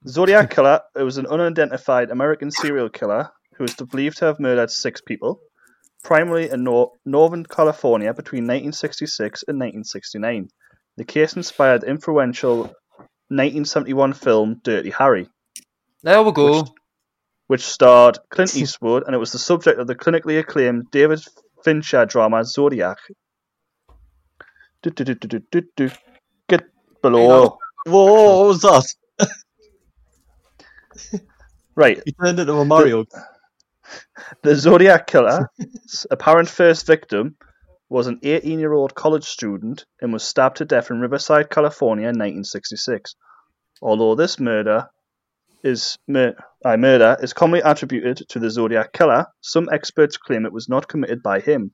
Zodiac 0.07 0.49
Killer. 0.49 0.81
It 0.95 1.03
was 1.03 1.17
an 1.19 1.27
unidentified 1.27 2.09
American 2.09 2.49
serial 2.49 2.89
killer 2.89 3.29
who 3.55 3.63
is 3.65 3.75
believed 3.75 4.17
to 4.17 4.25
have 4.25 4.39
murdered 4.39 4.71
six 4.71 5.01
people, 5.01 5.39
primarily 6.03 6.49
in 6.49 6.63
nor- 6.63 6.93
Northern 7.05 7.45
California 7.45 8.13
between 8.13 8.43
1966 8.43 9.43
and 9.47 9.57
1969. 9.59 10.49
The 10.97 11.03
case 11.05 11.35
inspired 11.35 11.81
the 11.81 11.87
influential 11.87 12.73
1971 13.29 14.13
film 14.13 14.61
Dirty 14.63 14.89
Harry, 14.91 15.27
There 16.03 16.21
we 16.23 16.31
go. 16.31 16.61
Which- 16.61 16.69
which 17.47 17.65
starred 17.65 18.17
Clint 18.29 18.55
Eastwood, 18.55 19.03
and 19.05 19.13
it 19.13 19.17
was 19.17 19.33
the 19.33 19.39
subject 19.39 19.77
of 19.79 19.85
the 19.87 19.95
clinically 19.95 20.39
acclaimed 20.39 20.89
David 20.91 21.21
Fincher 21.65 22.05
drama 22.05 22.45
Zodiac. 22.45 22.97
Do, 24.81 24.89
do, 24.89 25.03
do, 25.03 25.13
do, 25.15 25.27
do, 25.27 25.39
do, 25.51 25.61
do. 25.75 25.89
Get 26.47 26.63
below. 27.01 27.57
Whoa, 27.85 28.37
what 28.39 28.47
was 28.47 28.61
that? 28.61 29.29
Right. 31.75 32.01
He 32.05 32.11
turned 32.13 32.39
into 32.39 32.53
a 32.53 32.65
Mario. 32.65 33.03
The 33.03 33.25
Zodiac 34.53 35.07
Killer's 35.07 36.07
apparent 36.09 36.49
first 36.49 36.85
victim 36.85 37.35
was 37.89 38.07
an 38.07 38.19
18 38.23 38.59
year 38.59 38.73
old 38.73 38.95
college 38.95 39.25
student 39.25 39.85
and 40.01 40.13
was 40.13 40.23
stabbed 40.23 40.57
to 40.57 40.65
death 40.65 40.89
in 40.89 40.99
Riverside, 40.99 41.49
California 41.49 42.03
in 42.03 42.17
1966. 42.17 43.15
Although 43.81 44.15
this 44.15 44.39
murder 44.39 44.87
is 45.63 45.97
mur- 46.07 46.35
uh, 46.63 46.77
murder 46.77 47.17
is 47.21 47.33
commonly 47.33 47.61
attributed 47.61 48.17
to 48.29 48.39
the 48.39 48.49
Zodiac 48.49 48.93
Killer, 48.93 49.25
some 49.41 49.67
experts 49.71 50.17
claim 50.17 50.45
it 50.45 50.53
was 50.53 50.69
not 50.69 50.87
committed 50.87 51.21
by 51.21 51.39
him. 51.39 51.73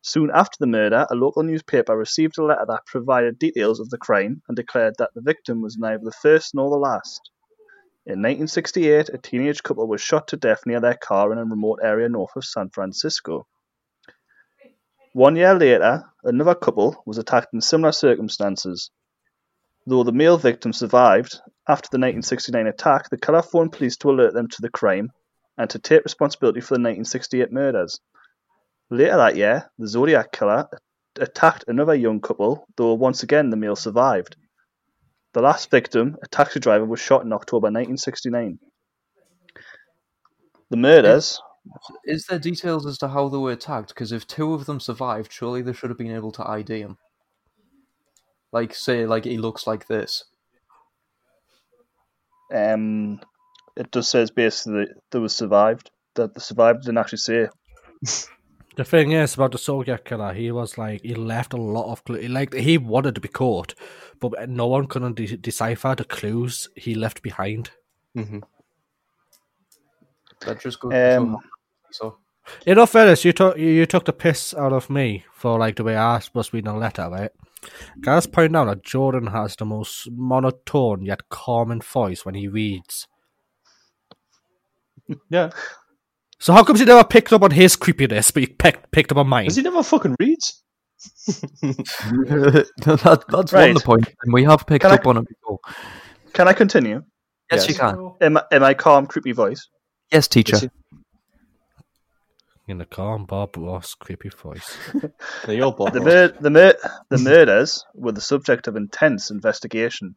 Soon 0.00 0.30
after 0.34 0.56
the 0.58 0.66
murder, 0.66 1.06
a 1.10 1.14
local 1.14 1.42
newspaper 1.42 1.96
received 1.96 2.38
a 2.38 2.44
letter 2.44 2.64
that 2.66 2.86
provided 2.86 3.38
details 3.38 3.78
of 3.78 3.90
the 3.90 3.98
crime 3.98 4.42
and 4.48 4.56
declared 4.56 4.94
that 4.98 5.10
the 5.14 5.20
victim 5.20 5.60
was 5.62 5.76
neither 5.78 6.02
the 6.02 6.12
first 6.22 6.54
nor 6.54 6.70
the 6.70 6.76
last. 6.76 7.30
In 8.04 8.18
1968, 8.18 9.10
a 9.10 9.18
teenage 9.18 9.62
couple 9.62 9.86
was 9.86 10.00
shot 10.00 10.26
to 10.28 10.36
death 10.36 10.66
near 10.66 10.80
their 10.80 10.96
car 10.96 11.32
in 11.32 11.38
a 11.38 11.44
remote 11.44 11.78
area 11.84 12.08
north 12.08 12.34
of 12.34 12.44
San 12.44 12.68
Francisco. 12.70 13.46
One 15.12 15.36
year 15.36 15.54
later, 15.54 16.02
another 16.24 16.56
couple 16.56 17.00
was 17.06 17.18
attacked 17.18 17.54
in 17.54 17.60
similar 17.60 17.92
circumstances. 17.92 18.90
Though 19.86 20.02
the 20.02 20.10
male 20.10 20.36
victim 20.36 20.72
survived, 20.72 21.40
after 21.68 21.86
the 21.92 21.98
1969 21.98 22.66
attack, 22.66 23.08
the 23.08 23.18
killer 23.18 23.40
phoned 23.40 23.70
police 23.70 23.96
to 23.98 24.10
alert 24.10 24.34
them 24.34 24.48
to 24.48 24.62
the 24.62 24.70
crime 24.70 25.12
and 25.56 25.70
to 25.70 25.78
take 25.78 26.02
responsibility 26.02 26.60
for 26.60 26.74
the 26.74 26.82
1968 26.82 27.52
murders. 27.52 28.00
Later 28.90 29.16
that 29.16 29.36
year, 29.36 29.70
the 29.78 29.86
Zodiac 29.86 30.32
killer 30.32 30.68
attacked 31.20 31.66
another 31.68 31.94
young 31.94 32.20
couple, 32.20 32.66
though 32.76 32.94
once 32.94 33.22
again 33.22 33.50
the 33.50 33.56
male 33.56 33.76
survived. 33.76 34.34
The 35.34 35.40
last 35.40 35.70
victim, 35.70 36.16
a 36.22 36.28
taxi 36.28 36.60
driver, 36.60 36.84
was 36.84 37.00
shot 37.00 37.24
in 37.24 37.32
October 37.32 37.66
1969. 37.66 38.58
The 40.70 40.76
murders, 40.76 41.40
Is 42.04 42.26
there 42.26 42.38
details 42.38 42.86
as 42.86 42.98
to 42.98 43.08
how 43.08 43.28
they 43.28 43.38
were 43.38 43.52
attacked? 43.52 43.88
Because 43.88 44.12
if 44.12 44.26
two 44.26 44.52
of 44.54 44.66
them 44.66 44.80
survived, 44.80 45.32
surely 45.32 45.62
they 45.62 45.72
should 45.72 45.90
have 45.90 45.98
been 45.98 46.14
able 46.14 46.32
to 46.32 46.48
ID 46.48 46.80
him. 46.80 46.98
Like, 48.52 48.74
say, 48.74 49.06
like 49.06 49.24
he 49.24 49.38
looks 49.38 49.66
like 49.66 49.86
this. 49.86 50.24
um, 52.52 53.20
it 53.76 53.90
just 53.92 54.10
says 54.10 54.30
basically 54.30 54.86
that 54.86 54.94
they 55.10 55.18
was 55.18 55.34
survived. 55.34 55.90
That 56.14 56.34
the 56.34 56.40
survivor 56.40 56.78
didn't 56.80 56.98
actually 56.98 57.18
say. 57.18 57.48
The 58.76 58.84
thing 58.84 59.12
is 59.12 59.34
about 59.34 59.52
the 59.52 59.58
Soviet 59.58 60.04
Killer, 60.04 60.32
he 60.32 60.50
was 60.50 60.78
like 60.78 61.02
he 61.02 61.14
left 61.14 61.52
a 61.52 61.58
lot 61.58 61.92
of 61.92 62.04
clues. 62.04 62.28
Like 62.28 62.54
he 62.54 62.78
wanted 62.78 63.14
to 63.16 63.20
be 63.20 63.28
caught, 63.28 63.74
but 64.18 64.48
no 64.48 64.66
one 64.66 64.86
couldn't 64.86 65.16
de- 65.16 65.36
decipher 65.36 65.94
the 65.94 66.04
clues 66.04 66.68
he 66.74 66.94
left 66.94 67.22
behind. 67.22 67.70
Mm-hmm. 68.16 68.40
That 70.46 70.60
just 70.60 70.80
goes 70.80 70.92
Um, 70.94 71.38
so. 71.90 72.16
In 72.66 72.78
all 72.78 72.86
fairness, 72.86 73.24
you 73.24 73.32
took 73.32 73.56
you, 73.56 73.68
you 73.68 73.86
took 73.86 74.04
the 74.04 74.12
piss 74.12 74.54
out 74.54 74.72
of 74.72 74.90
me 74.90 75.24
for 75.34 75.58
like 75.58 75.76
the 75.76 75.84
way 75.84 75.96
I 75.96 76.20
was 76.34 76.52
reading 76.52 76.72
a 76.72 76.76
letter, 76.76 77.08
right? 77.08 77.30
Can 78.02 78.12
I 78.12 78.16
just 78.16 78.32
point 78.32 78.56
out 78.56 78.64
that 78.64 78.82
Jordan 78.82 79.28
has 79.28 79.54
the 79.54 79.64
most 79.64 80.10
monotone 80.10 81.04
yet 81.04 81.28
calming 81.28 81.80
voice 81.80 82.24
when 82.24 82.34
he 82.34 82.48
reads. 82.48 83.06
Yeah. 85.28 85.50
So 86.42 86.52
how 86.52 86.64
come 86.64 86.76
you 86.76 86.84
never 86.84 87.04
picked 87.04 87.32
up 87.32 87.42
on 87.42 87.52
his 87.52 87.76
creepiness, 87.76 88.32
but 88.32 88.40
you 88.42 88.48
picked 88.48 88.90
picked 88.90 89.12
up 89.12 89.18
on 89.18 89.28
mine? 89.28 89.44
Because 89.44 89.54
he 89.56 89.62
never 89.62 89.80
fucking 89.84 90.16
reads. 90.18 90.60
that, 91.62 93.24
that's 93.28 93.52
Right. 93.52 93.66
one 93.68 93.74
the 93.74 93.80
point, 93.80 94.08
and 94.24 94.32
we 94.32 94.42
have 94.42 94.66
picked 94.66 94.82
Can 94.82 94.90
I- 94.90 94.94
up 94.96 95.06
on 95.06 95.18
it 95.18 95.28
before. 95.28 95.60
Can 96.32 96.48
I 96.48 96.52
continue? 96.52 97.02
Yes, 97.52 97.68
you 97.68 97.76
can. 97.76 98.14
In 98.20 98.32
my, 98.32 98.42
in 98.50 98.60
my 98.60 98.74
calm, 98.74 99.06
creepy 99.06 99.30
voice. 99.30 99.68
Yes, 100.10 100.26
teacher. 100.26 100.56
Yes, 100.56 100.68
In 102.66 102.78
the 102.78 102.86
calm 102.86 103.24
Bob 103.24 103.56
Ross 103.56 103.94
creepy 103.94 104.30
voice. 104.30 104.76
No, 105.46 105.52
you're 105.52 105.72
Bob 105.72 105.92
The, 105.92 106.00
mur- 106.00 106.34
the, 106.40 106.50
mur- 106.50 106.78
the 107.08 107.18
murders 107.18 107.84
were 107.94 108.10
the 108.12 108.20
subject 108.20 108.66
of 108.66 108.74
intense 108.74 109.30
investigation 109.30 110.16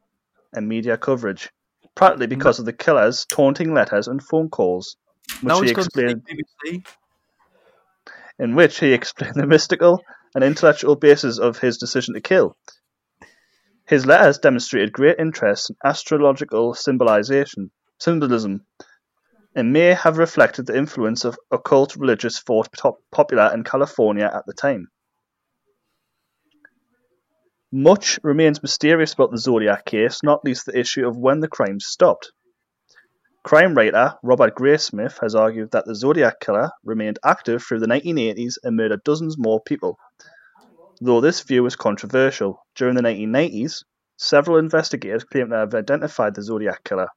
and 0.53 0.67
media 0.67 0.97
coverage, 0.97 1.49
partly 1.95 2.25
because 2.25 2.57
of 2.57 2.65
the 2.65 2.73
killer's 2.73 3.25
taunting 3.25 3.75
letters 3.75 4.07
and 4.07 4.23
phone 4.23 4.49
calls, 4.49 4.95
which 4.95 5.04
now 5.41 5.61
he 5.61 5.67
he's 5.67 5.73
going 5.73 5.87
to 5.87 6.21
explained, 6.27 6.85
in 8.39 8.55
which 8.55 8.79
he 8.79 8.93
explained 8.93 9.35
the 9.35 9.47
mystical 9.47 10.01
and 10.33 10.43
intellectual 10.43 10.95
basis 10.95 11.39
of 11.39 11.59
his 11.59 11.77
decision 11.77 12.13
to 12.13 12.21
kill. 12.21 12.57
His 13.87 14.05
letters 14.05 14.39
demonstrated 14.39 14.91
great 14.91 15.19
interest 15.19 15.69
in 15.69 15.75
astrological 15.83 16.73
symbolization, 16.73 17.71
symbolism, 17.99 18.65
and 19.55 19.71
may 19.71 19.93
have 19.93 20.17
reflected 20.17 20.65
the 20.65 20.75
influence 20.75 21.23
of 21.23 21.37
occult 21.51 21.95
religious 21.95 22.39
thought 22.39 22.67
popular 23.11 23.53
in 23.53 23.63
California 23.63 24.29
at 24.33 24.45
the 24.45 24.53
time. 24.53 24.87
Much 27.71 28.19
remains 28.23 28.61
mysterious 28.61 29.13
about 29.13 29.31
the 29.31 29.37
Zodiac 29.37 29.85
case, 29.85 30.23
not 30.23 30.43
least 30.43 30.65
the 30.65 30.77
issue 30.77 31.07
of 31.07 31.17
when 31.17 31.39
the 31.39 31.47
crime 31.47 31.79
stopped. 31.79 32.31
Crime 33.45 33.75
writer 33.75 34.15
Robert 34.23 34.55
Graysmith 34.55 35.19
has 35.21 35.35
argued 35.35 35.69
that 35.69 35.85
the 35.85 35.93
Zodiac 35.93 36.39
killer 36.39 36.71
remained 36.83 37.19
active 37.23 37.61
through 37.61 37.77
the 37.77 37.85
1980s 37.85 38.55
and 38.63 38.75
murdered 38.75 39.03
dozens 39.03 39.37
more 39.37 39.61
people. 39.61 39.99
Though 40.99 41.21
this 41.21 41.41
view 41.41 41.63
is 41.67 41.75
controversial, 41.75 42.65
during 42.73 42.95
the 42.95 43.03
1990s, 43.03 43.83
several 44.17 44.57
investigators 44.57 45.25
claim 45.25 45.51
to 45.51 45.57
have 45.57 45.75
identified 45.75 46.33
the 46.33 46.41
Zodiac 46.41 46.83
killer. 46.83 47.07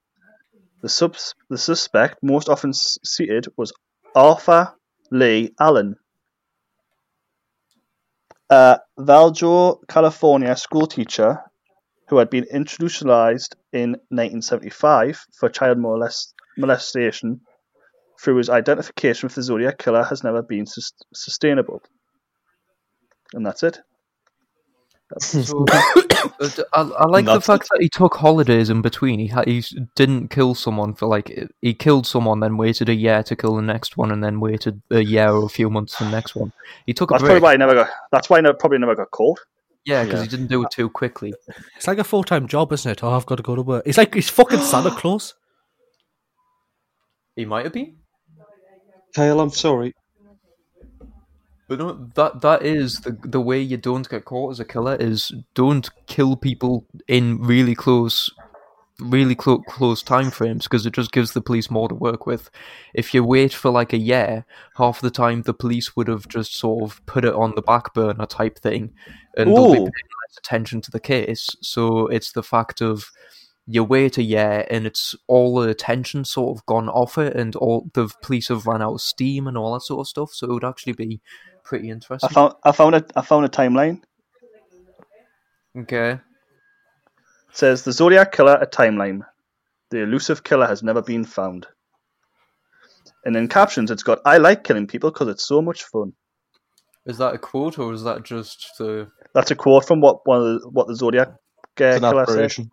The, 0.83 0.91
subs- 0.91 1.35
the 1.49 1.57
suspect 1.57 2.19
most 2.23 2.51
often 2.51 2.75
cited 2.75 3.47
was 3.57 3.73
Arthur 4.15 4.75
Lee 5.11 5.55
Allen, 5.59 5.97
a 8.51 8.81
Valjo, 8.99 9.81
California 9.89 10.55
schoolteacher 10.57 11.41
who 12.09 12.19
had 12.19 12.31
been 12.31 12.45
institutionalized 12.45 13.57
in 13.73 13.91
1975 14.11 15.27
for 15.39 15.49
child 15.49 15.79
molest- 15.79 16.35
molestation 16.57 17.41
through 18.21 18.37
his 18.37 18.51
identification 18.51 19.27
with 19.27 19.35
the 19.35 19.43
Zodiac 19.43 19.79
killer 19.79 20.03
has 20.05 20.25
never 20.25 20.43
been 20.43 20.67
sus- 20.67 20.93
sustainable. 21.15 21.83
And 23.35 23.45
that's 23.45 23.63
it. 23.63 23.81
So, 25.19 25.65
uh, 25.73 25.83
I, 26.75 26.81
I 26.83 27.07
like 27.07 27.25
the 27.25 27.35
Nuts. 27.35 27.47
fact 27.47 27.69
that 27.71 27.79
he 27.81 27.89
took 27.89 28.15
holidays 28.15 28.69
in 28.69 28.83
between. 28.83 29.19
He 29.19 29.29
ha- 29.29 29.45
he 29.47 29.65
didn't 29.95 30.29
kill 30.29 30.55
someone 30.55 30.95
for 30.95 31.07
like 31.07 31.33
he 31.63 31.73
killed 31.73 32.07
someone, 32.07 32.41
then 32.41 32.59
waited 32.59 32.91
a 32.91 32.95
year 32.95 33.23
to 33.23 33.35
kill 33.35 33.57
the 33.57 33.63
next 33.63 33.97
one, 33.97 34.11
and 34.11 34.23
then 34.23 34.39
waited 34.39 34.83
a 34.91 35.01
year 35.03 35.31
or 35.31 35.47
a 35.47 35.49
few 35.49 35.71
months 35.71 35.95
for 35.95 36.05
the 36.05 36.11
next 36.11 36.37
one. 36.37 36.53
He 36.85 36.93
took 36.93 37.11
a 37.11 37.15
That's 37.15 37.23
probably 37.23 37.41
why 37.41 37.55
I 37.55 37.57
never 37.57 37.75
got. 37.75 37.89
That's 38.13 38.29
why 38.29 38.39
I 38.39 38.41
never, 38.43 38.55
probably 38.55 38.79
never 38.79 38.95
got 38.95 39.11
caught. 39.11 39.41
Yeah, 39.85 40.05
because 40.05 40.21
Yeah. 40.21 40.25
he 40.25 40.29
didn't 40.29 40.47
do 40.49 40.63
it 40.65 40.71
too 40.71 40.91
quickly. 40.91 41.33
It's 41.77 41.87
like 41.87 41.99
a 41.99 42.05
full 42.05 42.25
time 42.25 42.47
job, 42.47 42.73
isn't 42.73 42.91
it? 42.91 43.03
Oh, 43.03 43.11
I've 43.11 43.27
got 43.27 43.37
to 43.37 43.43
go 43.43 43.55
to 43.57 43.63
work. 43.63 43.87
He's 43.87 43.97
like 43.99 44.15
he's 44.15 44.29
fucking 44.29 44.61
Santa 44.61 44.91
Claus. 44.99 45.35
He 47.37 47.45
might 47.45 47.65
have 47.65 47.73
been. 47.73 47.97
Kyle, 49.15 49.41
I'm 49.41 49.51
sorry. 49.51 49.95
But 51.69 51.79
no, 51.79 52.09
that 52.15 52.41
that 52.41 52.63
is 52.63 53.01
the 53.01 53.13
the 53.23 53.41
way 53.41 53.61
you 53.61 53.77
don't 53.77 54.09
get 54.09 54.25
caught 54.25 54.53
as 54.53 54.61
a 54.61 54.65
killer 54.65 54.97
is 54.97 55.33
don't 55.55 55.89
kill 56.07 56.35
people 56.37 56.87
in 57.07 57.41
really 57.43 57.75
close, 57.75 58.31
really 59.01 59.35
clo- 59.35 59.63
close 59.63 60.03
time 60.03 60.31
frames 60.31 60.65
because 60.65 60.85
it 60.85 60.93
just 60.93 61.13
gives 61.13 61.33
the 61.33 61.41
police 61.41 61.71
more 61.71 61.89
to 61.89 61.95
work 61.95 62.27
with. 62.27 62.51
If 62.95 63.15
you 63.15 63.23
wait 63.23 63.53
for 63.53 63.71
like 63.71 63.93
a 63.93 63.99
year, 63.99 64.45
half 64.77 65.01
the 65.01 65.11
time 65.11 65.43
the 65.43 65.55
police 65.55 65.97
would 65.97 66.09
have 66.09 66.29
just 66.29 66.55
sort 66.55 66.83
of 66.83 67.05
put 67.07 67.25
it 67.25 67.35
on 67.35 67.55
the 67.55 67.63
back 67.63 67.95
burner 67.95 68.27
type 68.27 68.59
thing, 68.59 68.93
and 69.37 69.51
they'll 69.51 69.73
be 69.73 69.79
paying 69.79 69.87
less 69.87 70.39
attention 70.39 70.81
to 70.83 70.91
the 70.91 71.01
case. 71.01 71.49
So 71.63 72.07
it's 72.09 72.33
the 72.33 72.43
fact 72.43 72.81
of 72.81 73.11
you 73.71 73.85
wait 73.85 74.17
a 74.17 74.23
year 74.23 74.67
and 74.71 74.87
it's 74.87 75.15
all 75.27 75.55
the 75.57 75.69
attention 75.69 76.25
sort 76.25 76.57
of 76.57 76.65
gone 76.67 76.89
off 76.89 77.19
it, 77.19 77.37
and 77.37 77.55
all 77.57 77.89
the 77.95 78.09
police 78.23 78.49
have 78.49 78.67
run 78.67 78.83
out 78.83 78.95
of 78.95 79.01
steam 79.01 79.47
and 79.47 79.57
all 79.57 79.75
that 79.75 79.83
sort 79.83 80.01
of 80.01 80.09
stuff. 80.09 80.33
So 80.33 80.49
it 80.49 80.53
would 80.53 80.65
actually 80.65 80.95
be 80.95 81.21
pretty 81.63 81.89
I 81.89 81.93
interesting. 81.93 82.31
found. 82.31 82.55
I 82.65 82.73
found 82.73 82.95
a. 82.95 83.05
I 83.15 83.21
found 83.23 83.45
a 83.45 83.49
timeline. 83.49 84.03
Okay. 85.77 86.19
It 87.59 87.67
says 87.67 87.83
the 87.83 87.91
Zodiac 87.91 88.31
killer 88.31 88.55
a 88.55 88.69
timeline. 88.69 89.23
The 89.91 90.05
elusive 90.05 90.45
killer 90.45 90.69
has 90.69 90.85
never 90.85 91.03
been 91.03 91.25
found. 91.25 91.67
And 93.25 93.35
in 93.35 93.49
captions, 93.49 93.91
it's 93.91 94.05
got 94.05 94.21
"I 94.25 94.39
like 94.39 94.63
killing 94.63 94.87
people 94.87 95.11
because 95.11 95.27
it's 95.27 95.49
so 95.49 95.61
much 95.61 95.83
fun." 95.83 96.13
Is 97.05 97.19
that 97.19 97.35
a 97.35 97.39
quote 97.39 97.81
or 97.81 97.93
is 97.93 98.05
that 98.05 98.23
just 98.23 98.75
the? 98.79 99.11
That's 99.35 99.51
a 99.51 99.57
quote 99.57 99.85
from 99.85 100.01
what 100.01 100.25
one 100.25 100.39
of 100.41 100.45
the, 100.61 100.69
what 100.69 100.87
the 100.87 100.95
Zodiac 100.95 101.31
uh, 101.31 101.85
It's 101.85 101.97
an 101.97 102.03
killer 102.03 102.27
said. 102.27 102.71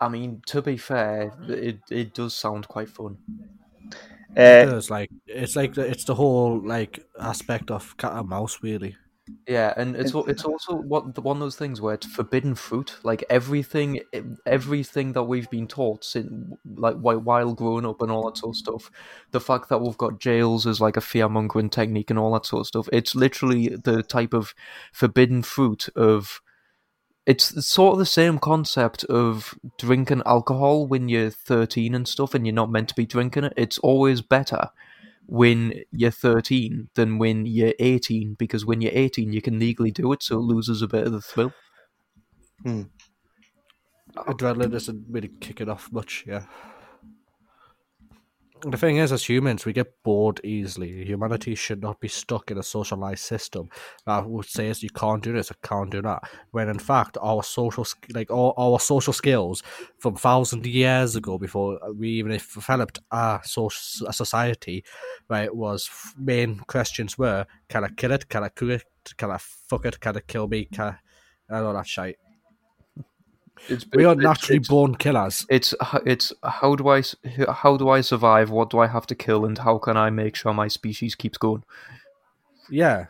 I 0.00 0.08
mean, 0.08 0.42
to 0.46 0.62
be 0.62 0.76
fair, 0.76 1.32
it 1.48 1.78
it 1.90 2.12
does 2.12 2.34
sound 2.34 2.66
quite 2.66 2.88
fun. 2.88 3.18
Uh, 4.36 4.66
It's 4.78 4.90
like 4.90 5.10
it's 5.26 5.54
like 5.54 5.74
the, 5.74 5.82
it's 5.82 6.06
the 6.06 6.16
whole 6.16 6.60
like 6.60 7.06
aspect 7.20 7.70
of 7.70 7.96
cat 7.96 8.14
and 8.14 8.28
mouse, 8.28 8.58
really. 8.64 8.96
Yeah, 9.46 9.74
and 9.76 9.96
it's 9.96 10.12
it's 10.14 10.44
also 10.44 10.76
what 10.76 11.18
one 11.18 11.38
of 11.38 11.40
those 11.40 11.56
things 11.56 11.80
where 11.80 11.94
it's 11.94 12.06
forbidden 12.06 12.54
fruit. 12.54 12.96
Like 13.02 13.24
everything, 13.28 14.00
everything 14.46 15.12
that 15.12 15.24
we've 15.24 15.50
been 15.50 15.66
taught 15.66 16.04
since 16.04 16.30
like 16.76 16.96
while 16.96 17.54
growing 17.54 17.86
up 17.86 18.00
and 18.00 18.10
all 18.10 18.30
that 18.30 18.38
sort 18.38 18.54
of 18.54 18.58
stuff. 18.58 18.90
The 19.32 19.40
fact 19.40 19.68
that 19.68 19.80
we've 19.80 19.98
got 19.98 20.20
jails 20.20 20.66
as 20.66 20.80
like 20.80 20.96
a 20.96 21.00
fear 21.00 21.28
mongering 21.28 21.70
technique 21.70 22.10
and 22.10 22.18
all 22.18 22.32
that 22.34 22.46
sort 22.46 22.60
of 22.60 22.66
stuff. 22.66 22.88
It's 22.92 23.14
literally 23.14 23.68
the 23.68 24.02
type 24.02 24.32
of 24.32 24.54
forbidden 24.92 25.42
fruit 25.42 25.88
of. 25.96 26.40
It's 27.26 27.66
sort 27.66 27.92
of 27.92 27.98
the 27.98 28.06
same 28.06 28.38
concept 28.38 29.04
of 29.04 29.54
drinking 29.78 30.22
alcohol 30.26 30.86
when 30.86 31.08
you're 31.08 31.30
13 31.30 31.94
and 31.94 32.08
stuff 32.08 32.34
and 32.34 32.46
you're 32.46 32.54
not 32.54 32.72
meant 32.72 32.88
to 32.88 32.94
be 32.94 33.06
drinking 33.06 33.44
it. 33.44 33.52
It's 33.56 33.78
always 33.78 34.20
better 34.22 34.70
when 35.30 35.72
you're 35.92 36.10
13 36.10 36.88
than 36.96 37.18
when 37.18 37.46
you're 37.46 37.72
18 37.78 38.34
because 38.36 38.66
when 38.66 38.80
you're 38.80 38.92
18 38.92 39.32
you 39.32 39.40
can 39.40 39.60
legally 39.60 39.92
do 39.92 40.12
it 40.12 40.24
so 40.24 40.36
it 40.36 40.40
loses 40.40 40.82
a 40.82 40.88
bit 40.88 41.06
of 41.06 41.12
the 41.12 41.20
thrill 41.20 41.52
hmm. 42.64 42.82
Adrenaline 44.16 44.72
doesn't 44.72 45.04
really 45.08 45.30
kick 45.40 45.60
it 45.60 45.68
off 45.68 45.90
much, 45.92 46.24
yeah. 46.26 46.46
The 48.62 48.76
thing 48.76 48.98
is, 48.98 49.10
as 49.10 49.24
humans, 49.24 49.64
we 49.64 49.72
get 49.72 50.02
bored 50.02 50.40
easily. 50.44 51.04
Humanity 51.04 51.54
should 51.54 51.80
not 51.80 51.98
be 51.98 52.08
stuck 52.08 52.50
in 52.50 52.58
a 52.58 52.62
socialized 52.62 53.24
system 53.24 53.70
that 54.04 54.28
would 54.28 54.44
say 54.44 54.72
you 54.80 54.90
can't 54.90 55.22
do 55.22 55.32
this 55.32 55.50
or 55.50 55.54
can't 55.62 55.90
do 55.90 56.02
that. 56.02 56.24
When 56.50 56.68
in 56.68 56.78
fact, 56.78 57.16
our 57.22 57.42
social, 57.42 57.86
like 58.12 58.30
all 58.30 58.52
our 58.58 58.78
social 58.78 59.14
skills 59.14 59.62
from 59.98 60.16
thousand 60.16 60.66
years 60.66 61.16
ago, 61.16 61.38
before 61.38 61.78
we 61.96 62.10
even 62.10 62.32
developed 62.32 62.98
a, 63.10 63.40
social, 63.44 64.08
a 64.08 64.12
society, 64.12 64.84
right, 65.28 65.54
was 65.54 65.88
main 66.18 66.58
questions 66.58 67.16
were: 67.16 67.46
Can 67.68 67.84
I 67.84 67.88
kill 67.88 68.12
it? 68.12 68.28
Can 68.28 68.44
I 68.44 68.48
cook 68.50 68.70
it? 68.70 69.14
Can 69.16 69.30
I 69.30 69.38
fuck 69.38 69.86
it? 69.86 70.00
Can 70.00 70.16
I 70.18 70.20
kill 70.20 70.48
me? 70.48 70.66
Can 70.66 70.84
I, 70.84 70.96
and 71.48 71.66
all 71.66 71.74
that 71.74 71.86
shit. 71.86 72.18
It's, 73.68 73.84
We 73.94 74.04
are 74.04 74.12
it's- 74.12 74.24
naturally 74.24 74.58
it's, 74.58 74.68
born 74.68 74.94
killers. 74.96 75.46
it's 75.48 75.74
it's 76.06 76.32
how 76.42 76.74
do 76.74 76.88
I 76.88 77.02
how 77.52 77.76
do 77.76 77.88
I 77.88 78.00
survive 78.00 78.50
what 78.50 78.70
do 78.70 78.78
I 78.78 78.86
have 78.86 79.06
to 79.08 79.14
kill 79.14 79.44
and 79.44 79.58
how 79.58 79.78
can 79.78 79.96
I 79.96 80.10
make 80.10 80.34
sure 80.36 80.52
my 80.54 80.68
species 80.68 81.14
keeps 81.14 81.38
going 81.38 81.64
Yeah. 82.70 83.06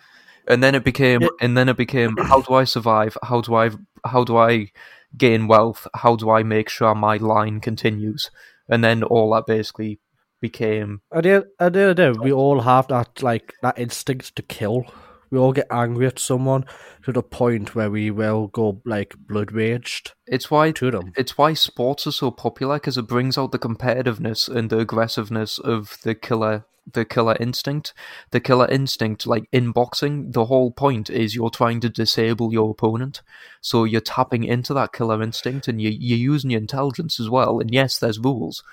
and 0.49 0.63
then 0.63 0.75
it 0.75 0.85
became 0.85 1.23
Yeah. 1.23 1.29
and 1.41 1.57
then 1.57 1.69
it 1.69 1.77
became 1.77 2.17
how 2.17 2.41
do 2.43 2.55
I 2.55 2.65
survive 2.65 3.17
how 3.23 3.41
do 3.41 3.55
I 3.55 3.71
how 4.05 4.25
do 4.25 4.37
I 4.37 4.73
gain 5.17 5.47
wealth 5.49 5.87
how 5.95 6.17
do 6.17 6.31
I 6.31 6.43
make 6.43 6.69
sure 6.69 6.95
my 6.95 7.17
line 7.17 7.61
continues 7.61 8.31
and 8.69 8.83
then 8.85 9.03
all 9.03 9.33
that 9.35 9.47
basically 9.47 9.99
became 10.41 11.01
At 11.13 11.25
the, 11.25 11.47
at 11.59 11.73
the 11.75 11.81
end 11.81 11.91
of 11.91 11.97
the 11.97 12.13
day, 12.15 12.19
we 12.19 12.33
all 12.33 12.61
have 12.61 12.87
that 12.89 13.23
like 13.23 13.53
that 13.63 13.79
instinct 13.79 14.35
to 14.37 14.43
kill. 14.43 14.87
We 15.31 15.39
all 15.39 15.53
get 15.53 15.67
angry 15.71 16.07
at 16.07 16.19
someone 16.19 16.65
to 17.05 17.13
the 17.13 17.23
point 17.23 17.75
where 17.75 17.91
we 17.91 18.11
will 18.11 18.49
go 18.49 18.81
like 18.85 19.15
blood 19.17 19.53
raged 19.53 20.13
it's 20.27 20.51
why 20.51 20.73
to 20.73 20.91
them. 20.91 21.13
it's 21.17 21.39
why 21.39 21.55
sports 21.55 22.07
are 22.07 22.13
so 22.13 22.31
popular 22.31 22.77
because 22.77 22.99
it 22.99 23.07
brings 23.07 23.39
out 23.39 23.53
the 23.53 23.59
competitiveness 23.59 24.49
and 24.49 24.71
the 24.71 24.79
aggressiveness 24.79 25.59
of 25.59 25.99
the 26.03 26.15
killer 26.15 26.65
the 26.93 27.05
killer 27.05 27.37
instinct. 27.39 27.93
The 28.31 28.41
killer 28.41 28.67
instinct 28.69 29.27
like 29.27 29.45
in 29.53 29.71
boxing 29.71 30.33
the 30.33 30.47
whole 30.47 30.73
point 30.73 31.09
is 31.09 31.35
you're 31.35 31.51
trying 31.51 31.79
to 31.81 31.89
disable 31.89 32.53
your 32.53 32.71
opponent. 32.71 33.23
So 33.61 33.85
you're 33.85 34.01
tapping 34.01 34.43
into 34.45 34.75
that 34.75 34.93
killer 34.93 35.23
instinct 35.23 35.69
and 35.69 35.81
you, 35.81 35.91
you're 35.91 36.19
using 36.19 36.51
your 36.51 36.61
intelligence 36.61 37.21
as 37.21 37.31
well. 37.31 37.61
And 37.61 37.73
yes 37.73 37.99
there's 37.99 38.19
rules 38.19 38.65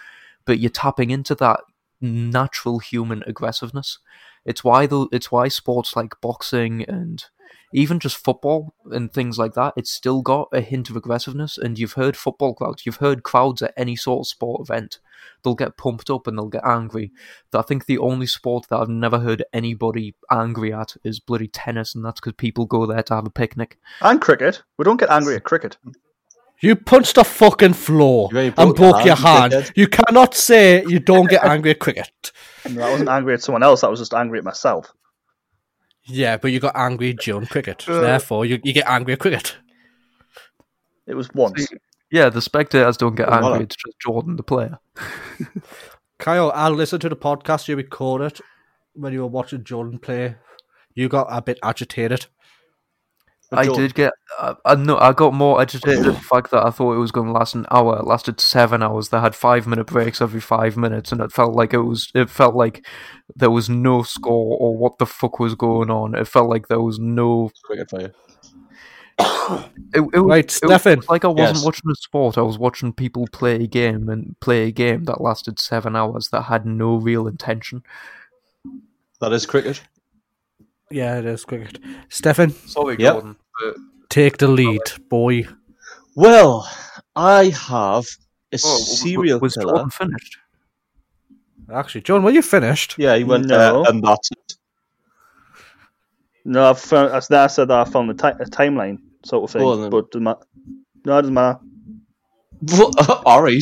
but 0.47 0.59
you're 0.59 0.71
tapping 0.71 1.11
into 1.11 1.35
that 1.35 1.59
natural 2.01 2.79
human 2.79 3.23
aggressiveness 3.27 3.99
it's 4.45 4.63
why 4.63 4.85
the 4.85 5.07
it's 5.11 5.31
why 5.31 5.47
sports 5.47 5.95
like 5.95 6.19
boxing 6.21 6.83
and 6.83 7.25
even 7.73 7.99
just 7.99 8.17
football 8.17 8.73
and 8.91 9.11
things 9.11 9.37
like 9.37 9.53
that, 9.53 9.73
it's 9.75 9.91
still 9.91 10.21
got 10.21 10.47
a 10.53 10.61
hint 10.61 10.89
of 10.89 10.95
aggressiveness. 10.95 11.57
And 11.57 11.77
you've 11.77 11.93
heard 11.93 12.15
football 12.15 12.53
crowds, 12.53 12.85
you've 12.85 12.97
heard 12.97 13.23
crowds 13.23 13.61
at 13.61 13.73
any 13.75 13.95
sort 13.95 14.21
of 14.21 14.27
sport 14.27 14.61
event, 14.61 14.99
they'll 15.43 15.55
get 15.55 15.77
pumped 15.77 16.09
up 16.09 16.27
and 16.27 16.37
they'll 16.37 16.47
get 16.47 16.65
angry. 16.65 17.11
I 17.53 17.61
think 17.61 17.85
the 17.85 17.97
only 17.97 18.25
sport 18.25 18.67
that 18.69 18.77
I've 18.77 18.89
never 18.89 19.19
heard 19.19 19.43
anybody 19.53 20.15
angry 20.31 20.73
at 20.73 20.95
is 21.03 21.19
bloody 21.19 21.47
tennis, 21.47 21.95
and 21.95 22.05
that's 22.05 22.19
because 22.19 22.33
people 22.37 22.65
go 22.65 22.85
there 22.85 23.03
to 23.03 23.15
have 23.15 23.27
a 23.27 23.31
picnic. 23.31 23.77
and 24.01 24.21
cricket. 24.21 24.63
We 24.77 24.83
don't 24.85 24.99
get 24.99 25.09
angry 25.09 25.35
at 25.35 25.43
cricket. 25.43 25.77
You 26.59 26.75
punched 26.75 27.15
the 27.15 27.23
fucking 27.23 27.73
floor 27.73 28.29
You 28.31 28.39
ain't 28.39 28.57
and 28.57 28.73
broke 28.73 28.79
your 28.79 28.91
broke 28.93 29.05
your 29.05 29.15
hand, 29.15 29.53
hand. 29.53 29.65
dickhead. 29.65 29.71
You 29.75 29.87
cannot 29.87 30.33
say 30.33 30.83
you 30.85 30.99
don't 30.99 31.29
get 31.29 31.43
angry 31.43 31.71
at 31.71 31.79
cricket. 31.79 32.31
No, 32.69 32.81
I 32.81 32.91
wasn't 32.91 33.07
angry 33.07 33.33
at 33.33 33.41
someone 33.41 33.63
else. 33.63 33.81
I 33.85 33.87
was 33.87 33.99
just 33.99 34.13
angry 34.13 34.39
at 34.39 34.43
myself. 34.43 34.91
Yeah, 36.03 36.35
but 36.35 36.51
you 36.51 36.59
got 36.59 36.75
angry 36.75 37.13
during 37.13 37.47
cricket. 37.47 37.87
Uh, 37.87 38.01
therefore, 38.01 38.45
you, 38.45 38.59
you 38.61 38.73
get 38.73 38.87
angry 38.87 39.13
at 39.13 39.19
cricket. 39.19 39.55
It 41.05 41.13
was 41.13 41.29
once. 41.33 41.65
Yeah, 42.11 42.27
the 42.27 42.41
spectators 42.41 42.97
don't 42.97 43.15
get 43.15 43.29
angry, 43.29 43.63
it's 43.63 43.77
just 43.77 43.99
Jordan 44.01 44.35
the 44.35 44.43
player. 44.43 44.79
Kyle, 46.19 46.51
I 46.53 46.67
listened 46.69 47.01
to 47.03 47.09
the 47.09 47.15
podcast 47.15 47.69
you 47.69 47.77
recorded 47.77 48.39
when 48.93 49.13
you 49.13 49.21
were 49.21 49.27
watching 49.27 49.63
Jordan 49.63 49.99
play. 49.99 50.35
You 50.93 51.07
got 51.07 51.27
a 51.29 51.41
bit 51.41 51.59
agitated. 51.63 52.25
I 53.51 53.63
Jordan- 53.65 53.81
did 53.83 53.95
get. 53.95 54.13
I, 54.39 54.55
I 54.65 54.75
no, 54.75 54.97
I 54.97 55.13
got 55.13 55.33
more 55.33 55.61
agitated 55.61 56.05
at 56.05 56.13
the 56.15 56.19
fact 56.33 56.51
that 56.51 56.65
I 56.65 56.69
thought 56.69 56.93
it 56.95 56.99
was 56.99 57.11
going 57.11 57.27
to 57.27 57.33
last 57.33 57.55
an 57.55 57.65
hour. 57.71 57.97
It 57.99 58.05
lasted 58.05 58.41
seven 58.41 58.83
hours. 58.83 59.09
They 59.09 59.19
had 59.19 59.35
five 59.35 59.65
minute 59.67 59.87
breaks 59.87 60.21
every 60.21 60.41
five 60.41 60.75
minutes, 60.75 61.11
and 61.13 61.21
it 61.21 61.31
felt 61.31 61.53
like 61.55 61.73
it 61.73 61.79
was. 61.81 62.11
It 62.13 62.29
felt 62.29 62.55
like 62.55 62.85
there 63.35 63.49
was 63.51 63.69
no 63.69 64.03
score 64.03 64.57
or 64.59 64.75
what 64.77 64.97
the 64.97 65.05
fuck 65.05 65.39
was 65.39 65.55
going 65.55 65.89
on. 65.89 66.13
It 66.13 66.27
felt 66.27 66.49
like 66.49 66.67
there 66.67 66.81
was 66.81 66.99
no. 66.99 67.51
Cricket 67.63 67.89
for 67.89 68.01
you. 68.01 68.11
It, 69.93 70.03
it, 70.13 70.19
Right, 70.19 70.43
it 70.45 70.51
Stefan. 70.51 70.97
was 70.97 71.09
like 71.09 71.23
I 71.25 71.29
wasn't 71.29 71.57
Yes. 71.57 71.65
watching 71.65 71.89
a 71.89 71.95
sport. 71.95 72.37
I 72.37 72.41
was 72.41 72.59
watching 72.59 72.91
people 72.93 73.27
play 73.31 73.55
a 73.55 73.67
game 73.67 74.09
and 74.09 74.37
play 74.41 74.67
a 74.67 74.71
game 74.71 75.05
that 75.05 75.21
lasted 75.21 75.57
seven 75.59 75.95
hours 75.95 76.29
that 76.29 76.43
had 76.43 76.65
no 76.65 76.97
real 76.97 77.27
intention. 77.27 77.81
That 79.21 79.31
is 79.33 79.45
cricket. 79.45 79.81
Yeah, 80.89 81.19
it 81.19 81.25
is 81.25 81.43
cricket. 81.45 81.79
Stefan, 82.09 82.51
Sorry, 82.51 82.95
Yep. 82.99 83.13
Jordan. 83.13 83.35
But 83.63 83.75
take 84.09 84.37
the 84.37 84.47
lead, 84.47 84.81
boy. 85.09 85.45
Well, 86.15 86.69
I 87.15 87.45
have 87.49 88.05
a 88.53 88.55
Oh, 88.63 88.77
serial 88.77 89.39
was 89.39 89.55
killer. 89.55 89.73
Jordan 89.73 89.89
finished? 89.89 90.37
Actually, 91.71 92.01
John, 92.01 92.23
were 92.23 92.31
you 92.31 92.41
finished? 92.41 92.95
Yeah, 92.97 93.15
he 93.17 93.23
went 93.25 93.47
No. 93.47 93.83
uh, 93.83 93.89
and 93.89 94.01
that's 94.01 94.31
it. 94.31 94.53
No, 96.45 96.69
I've 96.69 96.79
found, 96.79 97.11
as 97.13 97.29
I 97.29 97.47
said 97.47 97.67
that 97.67 97.85
I 97.87 97.89
found 97.89 98.09
the 98.09 98.13
ti- 98.13 98.41
a 98.41 98.45
timeline. 98.45 98.99
sort 99.25 99.43
of 99.43 99.51
thing. 99.51 99.61
Go 99.61 99.73
on 99.73 99.81
then. 99.81 99.89
but 99.89 100.09
doesn't 100.11 100.23
matter. 100.23 100.39
No, 101.03 101.17
it 101.17 101.21
doesn't 101.23 101.33
matter. 101.33 101.59
All 103.25 103.43
right. 103.43 103.61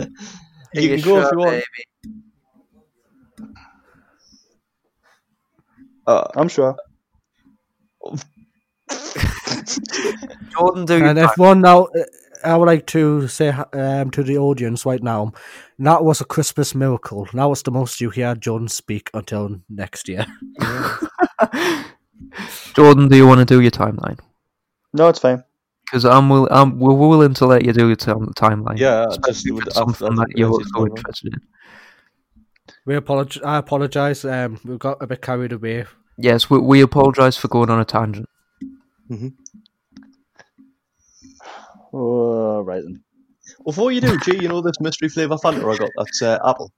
Are 0.00 0.06
you 0.74 0.96
can 0.96 1.00
go 1.04 1.20
if 1.20 1.32
you 1.32 1.38
want. 1.38 1.64
Uh, 6.10 6.24
I'm 6.34 6.48
sure. 6.48 6.74
Jordan, 10.50 10.84
do 10.86 10.98
your 10.98 11.06
And 11.06 11.18
time. 11.18 11.28
if 11.30 11.38
one 11.38 11.60
now, 11.60 11.84
uh, 11.84 12.02
I 12.44 12.56
would 12.56 12.66
like 12.66 12.86
to 12.88 13.28
say 13.28 13.48
um, 13.50 14.10
to 14.10 14.22
the 14.22 14.38
audience 14.38 14.84
right 14.86 15.02
now, 15.02 15.32
that 15.78 16.02
was 16.04 16.20
a 16.20 16.24
Christmas 16.24 16.74
miracle. 16.74 17.28
That 17.32 17.44
was 17.44 17.62
the 17.62 17.70
most 17.70 18.00
you 18.00 18.10
hear 18.10 18.34
John 18.34 18.66
speak 18.68 19.10
until 19.14 19.60
next 19.68 20.08
year. 20.08 20.26
Jordan, 22.74 23.08
do 23.08 23.16
you 23.16 23.26
want 23.26 23.38
to 23.40 23.44
do 23.44 23.60
your 23.60 23.70
timeline? 23.70 24.18
No, 24.92 25.08
it's 25.08 25.18
fine. 25.20 25.44
Because 25.84 26.04
I'm, 26.04 26.28
will, 26.28 26.48
I'm 26.50 26.78
we're 26.80 26.94
willing 26.94 27.34
to 27.34 27.46
let 27.46 27.64
you 27.64 27.72
do 27.72 27.86
your 27.88 27.96
time- 27.96 28.32
timeline. 28.36 28.78
Yeah, 28.78 29.06
especially 29.08 29.32
just 29.32 29.46
if 29.46 29.56
it's 29.58 29.64
would- 29.66 29.96
something 29.96 30.08
I've- 30.18 30.32
that 30.32 30.38
you're 30.38 30.60
so 30.74 30.86
interested 30.86 31.34
in. 31.34 31.40
We 32.86 32.94
apologize. 32.96 33.42
I 33.44 33.58
apologize. 33.58 34.24
Um, 34.24 34.58
we 34.64 34.78
got 34.78 35.02
a 35.02 35.06
bit 35.06 35.20
carried 35.20 35.52
away. 35.52 35.84
Yes, 36.22 36.50
we, 36.50 36.58
we 36.58 36.82
apologise 36.82 37.36
for 37.36 37.48
going 37.48 37.70
on 37.70 37.80
a 37.80 37.84
tangent. 37.84 38.28
Oh, 41.92 42.60
right 42.60 42.82
then. 42.82 43.02
Before 43.64 43.90
you 43.90 44.00
do, 44.00 44.18
G, 44.20 44.36
you 44.36 44.48
know 44.48 44.60
this 44.60 44.80
mystery 44.80 45.08
flavour 45.08 45.36
Fanta 45.36 45.72
I 45.72 45.76
got? 45.76 45.90
That's 45.96 46.22
uh, 46.22 46.38
apple. 46.44 46.72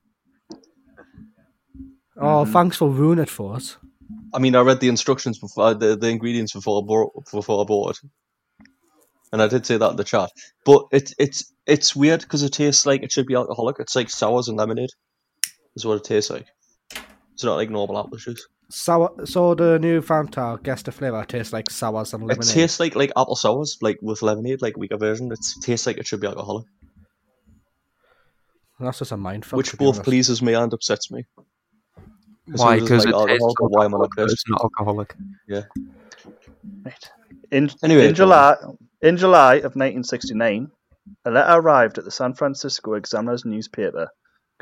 Oh, 2.16 2.44
thanks 2.44 2.76
for 2.76 2.88
ruining 2.88 3.24
it 3.24 3.30
for 3.30 3.54
us. 3.54 3.76
I 4.32 4.38
mean, 4.38 4.54
I 4.54 4.60
read 4.60 4.80
the 4.80 4.88
instructions 4.88 5.38
before, 5.38 5.64
uh, 5.64 5.74
the, 5.74 5.96
the 5.96 6.08
ingredients 6.08 6.52
before 6.52 6.82
I, 6.82 6.86
bought, 6.86 7.12
before 7.32 7.62
I 7.62 7.64
bought 7.64 7.90
it. 7.90 8.10
And 9.32 9.42
I 9.42 9.48
did 9.48 9.66
say 9.66 9.76
that 9.76 9.90
in 9.90 9.96
the 9.96 10.04
chat. 10.04 10.30
But 10.64 10.84
it, 10.92 11.12
it's 11.18 11.52
it's 11.66 11.96
weird 11.96 12.20
because 12.20 12.42
it 12.42 12.52
tastes 12.52 12.86
like 12.86 13.02
it 13.02 13.10
should 13.10 13.26
be 13.26 13.34
alcoholic. 13.34 13.76
It's 13.78 13.96
like 13.96 14.10
sours 14.10 14.48
and 14.48 14.58
lemonade, 14.58 14.90
is 15.74 15.86
what 15.86 15.96
it 15.96 16.04
tastes 16.04 16.30
like. 16.30 16.46
It's 17.32 17.44
not 17.44 17.56
like 17.56 17.70
normal 17.70 17.98
apple 17.98 18.18
juice. 18.18 18.46
Sour. 18.74 19.26
So 19.26 19.54
the 19.54 19.78
new 19.78 20.00
Fanta 20.00 20.62
guess 20.62 20.82
the 20.82 20.92
flavor 20.92 21.24
tastes 21.26 21.52
like 21.52 21.68
sours 21.68 22.14
and 22.14 22.22
lemonade. 22.22 22.38
It 22.38 22.40
lemonade. 22.46 22.54
tastes 22.54 22.80
like 22.80 22.94
like 22.96 23.10
apple 23.16 23.36
sours, 23.36 23.76
like 23.82 23.98
with 24.00 24.22
lemonade, 24.22 24.62
like 24.62 24.78
weaker 24.78 24.96
version. 24.96 25.30
It 25.30 25.40
tastes 25.60 25.86
like 25.86 25.98
it 25.98 26.06
should 26.06 26.20
be 26.20 26.26
alcoholic, 26.26 26.64
That's 28.80 28.98
just 29.00 29.12
a 29.12 29.16
mind 29.18 29.44
fuck. 29.44 29.58
which 29.58 29.76
both 29.76 30.02
pleases 30.02 30.40
me 30.40 30.54
and 30.54 30.72
upsets 30.72 31.10
me. 31.10 31.26
Why? 32.46 32.80
Because 32.80 33.04
it's 33.04 33.12
it 33.12 33.14
oh, 33.14 33.18
like 33.20 33.28
tastes 33.28 33.44
alcohol, 33.44 33.54
but 33.60 33.78
why 33.78 33.84
am 33.84 33.94
I 33.94 33.98
not 33.98 34.04
alcoholic, 34.04 34.16
but 34.16 34.22
pissed? 34.24 34.32
it's 34.32 34.44
not 34.48 34.62
alcoholic. 34.64 35.14
Right. 36.84 37.10
In, 37.50 37.70
Anyway, 37.84 38.08
in 38.08 38.14
July, 38.14 38.56
in 39.02 39.16
July 39.18 39.56
of 39.56 39.76
1969, 39.76 40.70
a 41.26 41.30
letter 41.30 41.52
arrived 41.60 41.98
at 41.98 42.04
the 42.04 42.10
San 42.10 42.32
Francisco 42.32 42.94
Examiner's 42.94 43.44
newspaper 43.44 44.08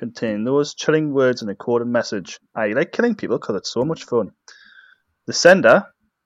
containing 0.01 0.45
those 0.45 0.75
chilling 0.75 1.13
words 1.13 1.43
and 1.43 1.51
a 1.51 1.55
coded 1.55 1.87
message. 1.87 2.41
I 2.57 2.69
like 2.69 2.91
killing 2.91 3.15
people 3.15 3.39
because 3.39 3.57
it's 3.57 3.73
so 3.73 3.85
much 3.85 4.05
fun. 4.05 4.31
The 5.27 5.35
sender, 5.35 5.85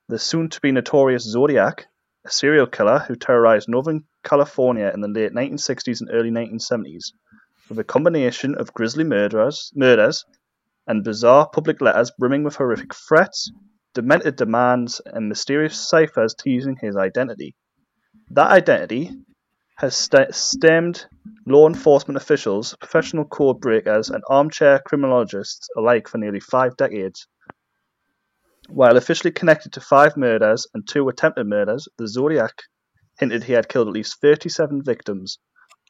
the 0.09 0.18
soon-to-be 0.18 0.70
notorious 0.70 1.25
Zodiac, 1.25 1.87
a 2.25 2.31
serial 2.31 2.68
killer 2.68 3.01
who 3.01 3.16
terrorized 3.16 3.68
Northern 3.68 4.05
California 4.22 4.93
in 4.95 5.01
the 5.01 5.09
late 5.09 5.33
1960s 5.33 6.01
and 6.01 6.11
early 6.12 6.31
1970s, 6.31 7.12
with 7.68 7.79
a 7.81 7.85
combination 7.85 8.55
of 8.55 8.72
grisly 8.72 9.03
murderers, 9.03 9.72
murders 9.75 10.25
and 10.87 11.03
bizarre 11.03 11.49
public 11.49 11.81
letters 11.81 12.12
brimming 12.16 12.45
with 12.45 12.55
horrific 12.55 12.95
threats, 12.95 13.51
demented 13.93 14.37
demands, 14.37 15.01
and 15.05 15.29
mysterious 15.29 15.89
ciphers 15.89 16.35
teasing 16.35 16.77
his 16.81 16.97
identity. 16.97 17.57
That 18.31 18.53
identity 18.53 19.11
has 19.77 19.97
st- 19.97 20.35
stemmed 20.35 21.07
law 21.47 21.66
enforcement 21.68 22.16
officials, 22.16 22.77
professional 22.81 23.25
code 23.25 23.61
breakers, 23.61 24.11
and 24.11 24.22
armchair 24.29 24.81
criminologists 24.87 25.68
alike 25.77 26.09
for 26.09 26.18
nearly 26.18 26.41
five 26.41 26.77
decades. 26.77 27.27
While 28.68 28.97
officially 28.97 29.33
connected 29.33 29.72
to 29.75 29.81
five 29.81 30.16
murders 30.16 30.66
and 30.72 30.87
two 30.89 31.09
attempted 31.09 31.47
murders, 31.47 31.89
the 31.99 32.09
Zodiac 32.09 32.62
hinted 33.18 33.45
he 33.45 33.53
had 33.53 33.68
killed 33.68 33.89
at 33.89 33.95
least 33.95 34.20
37 34.20 34.83
victims. 34.83 35.39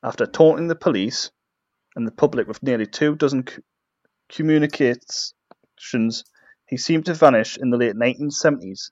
After 0.03 0.27
taunting 0.27 0.69
the 0.69 0.75
police 0.75 1.31
and 1.95 2.07
the 2.07 2.13
public 2.13 2.49
with 2.49 2.63
nearly 2.63 2.87
two 2.87 3.15
dozen 3.15 3.47
c- 3.47 3.63
communications, 4.29 6.25
he 6.67 6.77
seemed 6.77 7.07
to 7.07 7.15
vanish 7.15 7.57
in 7.59 7.71
the 7.71 7.77
late 7.77 7.95
1970s. 7.95 8.91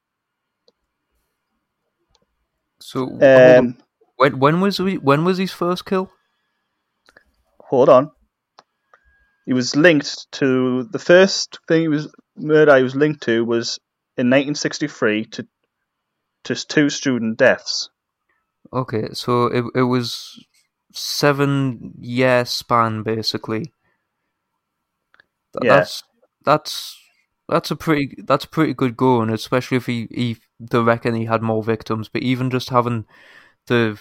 So. 2.81 3.07
Um, 3.21 3.79
when 4.17 4.39
when 4.39 4.61
was 4.61 4.79
we, 4.81 4.97
when 4.99 5.25
was 5.25 5.39
his 5.39 5.53
first 5.53 5.85
kill? 5.85 6.11
hold 7.61 7.89
on. 7.89 8.11
He 9.47 9.53
was 9.53 9.75
linked 9.77 10.31
to 10.33 10.85
the 10.85 10.99
first 10.99 11.59
thing 11.69 11.83
he 11.83 11.89
was 11.89 12.09
murder 12.37 12.77
he 12.77 12.83
was 12.83 12.97
linked 12.97 13.23
to 13.25 13.45
was 13.45 13.79
in 14.17 14.29
1963 14.29 15.25
to 15.27 15.47
to 16.45 16.55
two 16.55 16.91
student 16.91 17.39
deaths. 17.39 17.89
Okay, 18.73 19.09
so 19.13 19.47
it 19.47 19.65
it 19.75 19.83
was 19.83 20.45
seven 20.93 21.95
year 22.01 22.45
span 22.45 23.03
basically. 23.03 23.73
Th- 25.53 25.65
Yeah. 25.65 25.77
That's 25.77 26.03
that's 26.45 26.99
that's 27.49 27.71
a 27.71 27.77
pretty 27.77 28.17
that's 28.27 28.45
a 28.45 28.49
pretty 28.49 28.75
good 28.75 28.97
going, 28.97 29.31
especially 29.31 29.77
if 29.77 29.87
he 29.87 30.09
he 30.11 30.37
they 30.61 30.79
reckon 30.79 31.15
he 31.15 31.27
had 31.27 31.43
more 31.43 31.63
victims. 31.63 32.09
But 32.09 32.23
even 32.23 32.51
just 32.51 32.71
having 32.71 33.07
the 33.67 33.99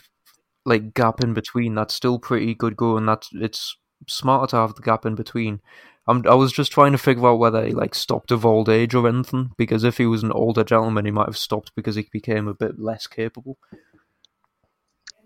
like 0.66 0.94
gap 0.94 1.24
in 1.24 1.34
between, 1.34 1.76
that's 1.76 1.94
still 1.94 2.20
pretty 2.20 2.54
good 2.54 2.76
going. 2.76 3.06
That's 3.06 3.30
it's 3.34 3.78
smarter 4.08 4.52
to 4.52 4.56
have 4.58 4.76
the 4.76 4.82
gap 4.82 5.06
in 5.06 5.16
between. 5.16 5.62
I'm, 6.08 6.26
I 6.28 6.34
was 6.34 6.52
just 6.52 6.72
trying 6.72 6.94
to 6.94 6.98
figure 6.98 7.28
out 7.28 7.40
whether 7.40 7.66
he 7.66 7.74
like 7.74 7.94
stopped 7.94 8.32
of 8.32 8.46
old 8.46 8.70
age 8.70 8.96
or 8.96 9.08
anything. 9.08 9.52
Because 9.58 9.84
if 9.84 9.98
he 9.98 10.06
was 10.06 10.24
an 10.24 10.32
older 10.32 10.64
gentleman, 10.64 11.06
he 11.06 11.12
might 11.12 11.28
have 11.28 11.38
stopped 11.38 11.72
because 11.76 11.96
he 11.96 12.08
became 12.12 12.48
a 12.48 12.54
bit 12.54 12.80
less 12.80 13.08
capable. 13.08 13.58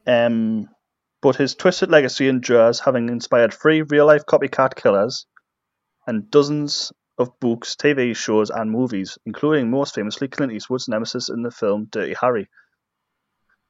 Um, 0.06 0.70
but 1.22 1.38
his 1.38 1.56
twisted 1.56 1.90
legacy 1.90 2.28
endures, 2.28 2.80
having 2.80 3.10
inspired 3.10 3.54
three 3.54 3.82
real-life 3.82 4.26
copycat 4.26 4.76
killers 4.76 5.26
and 6.06 6.30
dozens 6.30 6.92
of 7.18 7.40
books, 7.40 7.76
TV 7.76 8.16
shows, 8.16 8.50
and 8.50 8.70
movies, 8.70 9.18
including 9.26 9.72
most 9.72 9.96
famously 9.96 10.28
Clint 10.28 10.52
Eastwood's 10.52 10.88
nemesis 10.88 11.30
in 11.30 11.42
the 11.42 11.52
film 11.52 11.88
Dirty 11.90 12.14
Harry. 12.20 12.48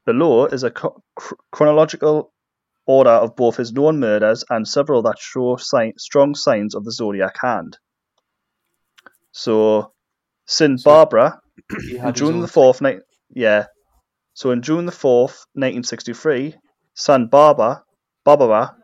Below 0.06 0.46
is 0.46 0.62
a 0.62 0.70
chro- 0.70 1.00
chro- 1.18 1.36
chronological 1.52 2.32
order 2.86 3.10
of 3.10 3.34
both 3.36 3.56
his 3.56 3.72
known 3.72 3.98
murders 3.98 4.44
and 4.48 4.66
several 4.66 5.02
that 5.02 5.18
show 5.18 5.56
sign- 5.56 5.98
strong 5.98 6.34
signs 6.34 6.74
of 6.74 6.84
the 6.84 6.92
Zodiac 6.92 7.36
hand. 7.42 7.76
So, 9.32 9.92
Sin 10.46 10.78
So- 10.78 10.90
Barbara, 10.90 11.40
He 11.88 11.96
in 11.96 12.00
had 12.00 12.14
his 12.14 12.20
June 12.20 12.40
the 12.40 12.46
fourth, 12.48 12.80
ni- 12.80 13.00
yeah. 13.30 13.66
So 14.34 14.52
in 14.52 14.62
June 14.62 14.86
the 14.86 14.92
fourth, 14.92 15.44
nineteen 15.54 15.82
sixty-three, 15.82 16.54
San 16.94 17.26
Barbara, 17.26 17.82
Barbara, 18.24 18.76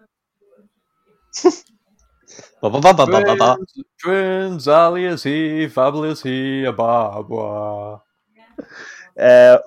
Ba 2.62 2.70
ba 2.70 2.81
ba 2.81 2.95
ba 2.95 3.07
ba 3.07 3.20
ba 3.25 3.37
ba. 3.37 3.57
Twins, 3.57 3.85
twins, 4.03 4.68
alias 4.68 5.23
he, 5.25 5.68
fabulous 5.68 6.23
he, 6.23 6.64
a 6.64 6.73
Barbara. 6.73 8.01
uh, 9.18 9.59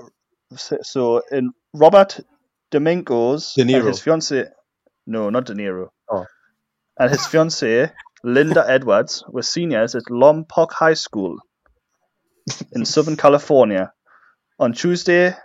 so, 0.56 1.22
in 1.32 1.52
Robert 1.74 2.20
Domingos 2.72 3.54
De 3.56 3.62
and 3.62 3.70
Niro. 3.72 3.88
his 3.88 4.00
fiance, 4.00 4.46
no, 5.08 5.30
not 5.30 5.46
De 5.46 5.54
Niro, 5.54 5.90
Oh. 6.10 6.26
and 7.00 7.10
his 7.12 7.26
fiancee 7.26 7.88
Linda 8.24 8.64
Edwards 8.68 9.24
were 9.30 9.42
seniors 9.44 9.96
at 9.96 10.04
Lompoc 10.10 10.72
High 10.72 10.94
School 10.96 11.38
in 12.74 12.86
Southern 12.86 13.18
California. 13.18 13.92
On 14.60 14.72
Tuesday, 14.74 15.36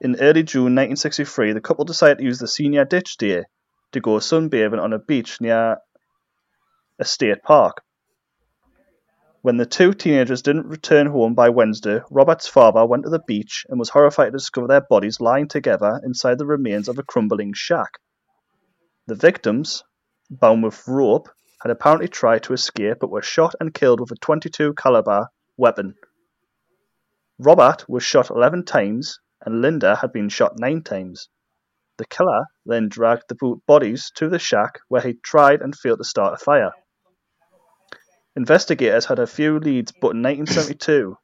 in 0.00 0.16
early 0.20 0.42
June 0.42 0.74
1963, 0.74 1.52
the 1.52 1.60
couple 1.60 1.84
decided 1.84 2.18
to 2.18 2.24
use 2.24 2.38
the 2.38 2.48
senior 2.48 2.84
ditch 2.84 3.16
day 3.16 3.44
to 3.92 4.00
go 4.00 4.18
sunbathing 4.18 4.80
on 4.82 4.92
a 4.92 4.98
beach 4.98 5.40
near 5.40 5.78
a 6.98 7.04
state 7.04 7.42
park. 7.42 7.80
When 9.40 9.56
the 9.56 9.66
two 9.66 9.94
teenagers 9.94 10.42
didn't 10.42 10.66
return 10.66 11.06
home 11.06 11.34
by 11.34 11.50
Wednesday, 11.50 12.00
Robert's 12.10 12.48
father 12.48 12.84
went 12.84 13.04
to 13.04 13.10
the 13.10 13.22
beach 13.24 13.64
and 13.68 13.78
was 13.78 13.90
horrified 13.90 14.32
to 14.32 14.38
discover 14.38 14.66
their 14.66 14.80
bodies 14.80 15.20
lying 15.20 15.46
together 15.46 16.00
inside 16.02 16.38
the 16.38 16.46
remains 16.46 16.88
of 16.88 16.98
a 16.98 17.04
crumbling 17.04 17.52
shack. 17.52 17.98
The 19.06 19.14
victims, 19.14 19.84
bound 20.28 20.64
with 20.64 20.82
rope, 20.88 21.28
had 21.62 21.70
apparently 21.70 22.08
tried 22.08 22.42
to 22.44 22.52
escape 22.52 22.98
but 23.00 23.10
were 23.10 23.22
shot 23.22 23.54
and 23.60 23.72
killed 23.72 24.00
with 24.00 24.10
a 24.10 24.16
22 24.16 24.74
caliber 24.74 25.28
weapon. 25.56 25.94
Robert 27.38 27.88
was 27.88 28.02
shot 28.02 28.30
11 28.30 28.64
times 28.64 29.20
and 29.42 29.62
Linda 29.62 29.94
had 29.94 30.12
been 30.12 30.28
shot 30.28 30.58
9 30.58 30.82
times. 30.82 31.28
The 31.96 32.06
killer 32.06 32.46
then 32.66 32.88
dragged 32.88 33.28
the 33.28 33.36
bo- 33.36 33.62
bodies 33.68 34.10
to 34.16 34.28
the 34.28 34.40
shack 34.40 34.80
where 34.88 35.02
he 35.02 35.14
tried 35.14 35.62
and 35.62 35.78
failed 35.78 35.98
to 35.98 36.04
start 36.04 36.34
a 36.34 36.44
fire. 36.44 36.72
Investigators 38.38 39.06
had 39.06 39.18
a 39.18 39.26
few 39.26 39.58
leads, 39.58 39.90
but 39.90 40.14
in 40.14 40.22
1972, 40.22 41.16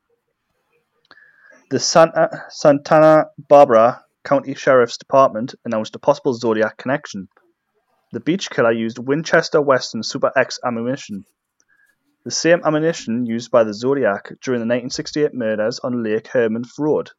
the 1.70 1.78
The 1.78 2.10
uh, 2.12 2.48
Santa, 2.48 3.26
Barbara 3.38 4.02
County 4.24 4.54
Sheriff's 4.54 4.98
Department 4.98 5.54
announced 5.64 5.94
a 5.94 6.00
possible 6.00 6.34
Zodiac 6.34 6.76
connection. 6.76 7.28
The 8.10 8.18
beach 8.18 8.50
killer 8.50 8.72
used 8.72 8.98
Winchester 8.98 9.62
Western 9.62 10.02
Super 10.02 10.32
X 10.34 10.58
ammunition, 10.64 11.24
the 12.24 12.32
same 12.32 12.62
ammunition 12.64 13.26
used 13.26 13.52
by 13.52 13.62
the 13.62 13.74
Zodiac 13.74 14.32
during 14.42 14.58
the 14.58 14.66
1968 14.66 15.34
murders 15.34 15.78
on 15.78 16.02
Lake 16.02 16.26
Herman 16.26 16.64
Road. 16.76 17.12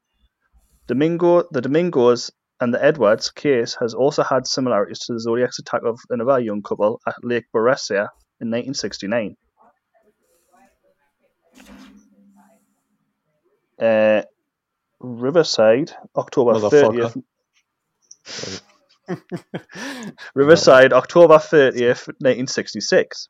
Domingo, 0.87 1.43
the 1.51 1.61
Domingos 1.61 2.31
and 2.59 2.73
the 2.73 2.83
Edwards 2.83 3.31
case 3.31 3.75
has 3.75 3.93
also 3.93 4.23
had 4.23 4.45
similarities 4.45 4.99
to 5.05 5.13
the 5.13 5.21
Zodiac's 5.21 5.59
attack 5.59 5.83
of 5.85 6.01
another 6.09 6.41
young 6.41 6.61
couple 6.63 6.99
at 7.07 7.15
Lake 7.23 7.45
Berryessa 7.55 8.09
in 8.41 8.51
1969. 8.51 9.37
Uh, 13.79 14.21
Riverside, 14.99 15.91
October 16.15 16.53
Motherfucker. 16.53 17.23
30th. 18.27 18.61
Riverside, 20.35 20.93
October 20.93 21.35
30th, 21.35 22.07
1966. 22.19 23.29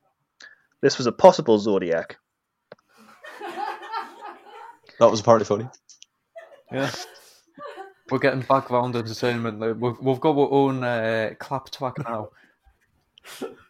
This 0.80 0.98
was 0.98 1.06
a 1.06 1.12
possible 1.12 1.58
Zodiac. 1.58 2.18
That 4.98 5.10
was 5.10 5.20
apparently 5.20 5.44
funny. 5.44 5.68
Yeah. 6.72 6.90
We're 8.10 8.18
getting 8.18 8.40
background 8.40 8.96
entertainment. 8.96 9.78
We've, 9.78 9.98
we've 10.00 10.20
got 10.20 10.38
our 10.38 10.50
own 10.50 10.82
uh, 10.82 11.34
clap 11.38 11.68
track 11.70 11.96
now. 11.98 12.30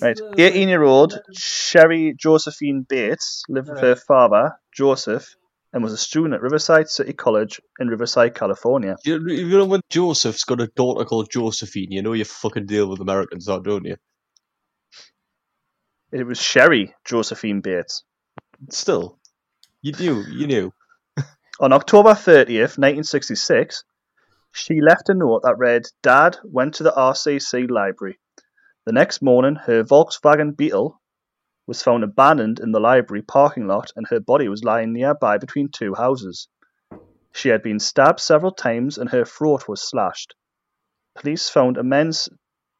Right. 0.00 0.18
18 0.38 0.68
year 0.68 0.82
old 0.82 1.20
Sherry 1.32 2.14
Josephine 2.18 2.86
Bates 2.88 3.42
lived 3.48 3.68
with 3.68 3.80
her 3.80 3.96
father, 3.96 4.52
Joseph, 4.74 5.36
and 5.72 5.82
was 5.82 5.92
a 5.92 5.98
student 5.98 6.34
at 6.34 6.42
Riverside 6.42 6.88
City 6.88 7.12
College 7.12 7.60
in 7.78 7.88
Riverside, 7.88 8.34
California. 8.34 8.96
You, 9.04 9.26
you 9.28 9.58
know 9.58 9.66
when 9.66 9.82
Joseph's 9.90 10.44
got 10.44 10.60
a 10.60 10.68
daughter 10.68 11.04
called 11.04 11.30
Josephine, 11.30 11.92
you 11.92 12.02
know 12.02 12.12
you 12.12 12.24
fucking 12.24 12.66
deal 12.66 12.88
with 12.88 13.00
Americans, 13.00 13.48
now, 13.48 13.58
don't 13.58 13.84
you? 13.84 13.96
It 16.12 16.24
was 16.24 16.40
Sherry 16.40 16.94
Josephine 17.04 17.60
Bates. 17.60 18.04
Still, 18.70 19.18
you 19.82 19.92
knew, 19.92 20.22
you 20.30 20.46
knew. 20.46 20.72
On 21.60 21.72
October 21.72 22.10
30th, 22.10 22.78
1966, 22.78 23.84
she 24.52 24.80
left 24.80 25.10
a 25.10 25.14
note 25.14 25.42
that 25.42 25.58
read, 25.58 25.82
Dad 26.02 26.38
went 26.44 26.74
to 26.74 26.82
the 26.82 26.92
RCC 26.92 27.68
library. 27.70 28.18
The 28.86 28.92
next 28.92 29.20
morning, 29.20 29.56
her 29.56 29.82
Volkswagen 29.82 30.56
Beetle 30.56 31.02
was 31.66 31.82
found 31.82 32.04
abandoned 32.04 32.60
in 32.60 32.70
the 32.70 32.78
library 32.78 33.22
parking 33.22 33.66
lot 33.66 33.90
and 33.96 34.06
her 34.06 34.20
body 34.20 34.48
was 34.48 34.62
lying 34.62 34.92
nearby 34.92 35.38
between 35.38 35.70
two 35.70 35.94
houses. 35.94 36.46
She 37.32 37.48
had 37.48 37.64
been 37.64 37.80
stabbed 37.80 38.20
several 38.20 38.52
times 38.52 38.96
and 38.96 39.10
her 39.10 39.24
throat 39.24 39.66
was 39.66 39.82
slashed. 39.82 40.36
Police 41.16 41.48
found 41.48 41.76
a 41.76 41.82
men's 41.82 42.28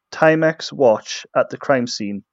Timex 0.09 0.71
watch 0.71 1.25
at 1.35 1.49
the 1.49 1.57
crime 1.57 1.87
scene, 1.87 2.23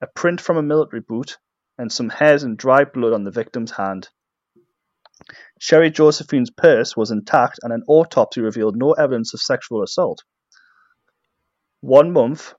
a 0.00 0.08
print 0.08 0.40
from 0.40 0.56
a 0.56 0.62
military 0.62 1.00
boot, 1.00 1.38
and 1.78 1.92
some 1.92 2.08
hairs 2.08 2.42
and 2.42 2.58
dry 2.58 2.82
blood 2.82 3.12
on 3.12 3.22
the 3.22 3.30
victim's 3.30 3.70
hand. 3.70 4.08
Sherry 5.60 5.90
Josephine's 5.90 6.50
purse 6.50 6.96
was 6.96 7.12
intact 7.12 7.60
and 7.62 7.72
an 7.72 7.84
autopsy 7.86 8.40
revealed 8.40 8.76
no 8.76 8.94
evidence 8.94 9.34
of 9.34 9.40
sexual 9.40 9.84
assault. 9.84 10.24
One 11.80 12.10
month 12.12 12.54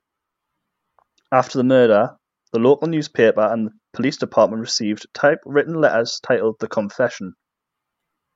after 1.32 1.58
the 1.58 1.64
murder, 1.64 2.10
the 2.52 2.58
local 2.58 2.86
newspaper 2.86 3.40
and 3.40 3.66
the 3.66 3.70
police 3.94 4.18
department 4.18 4.60
received 4.60 5.06
typewritten 5.14 5.80
letters 5.80 6.20
titled 6.22 6.56
The 6.60 6.68
Confession 6.68 7.34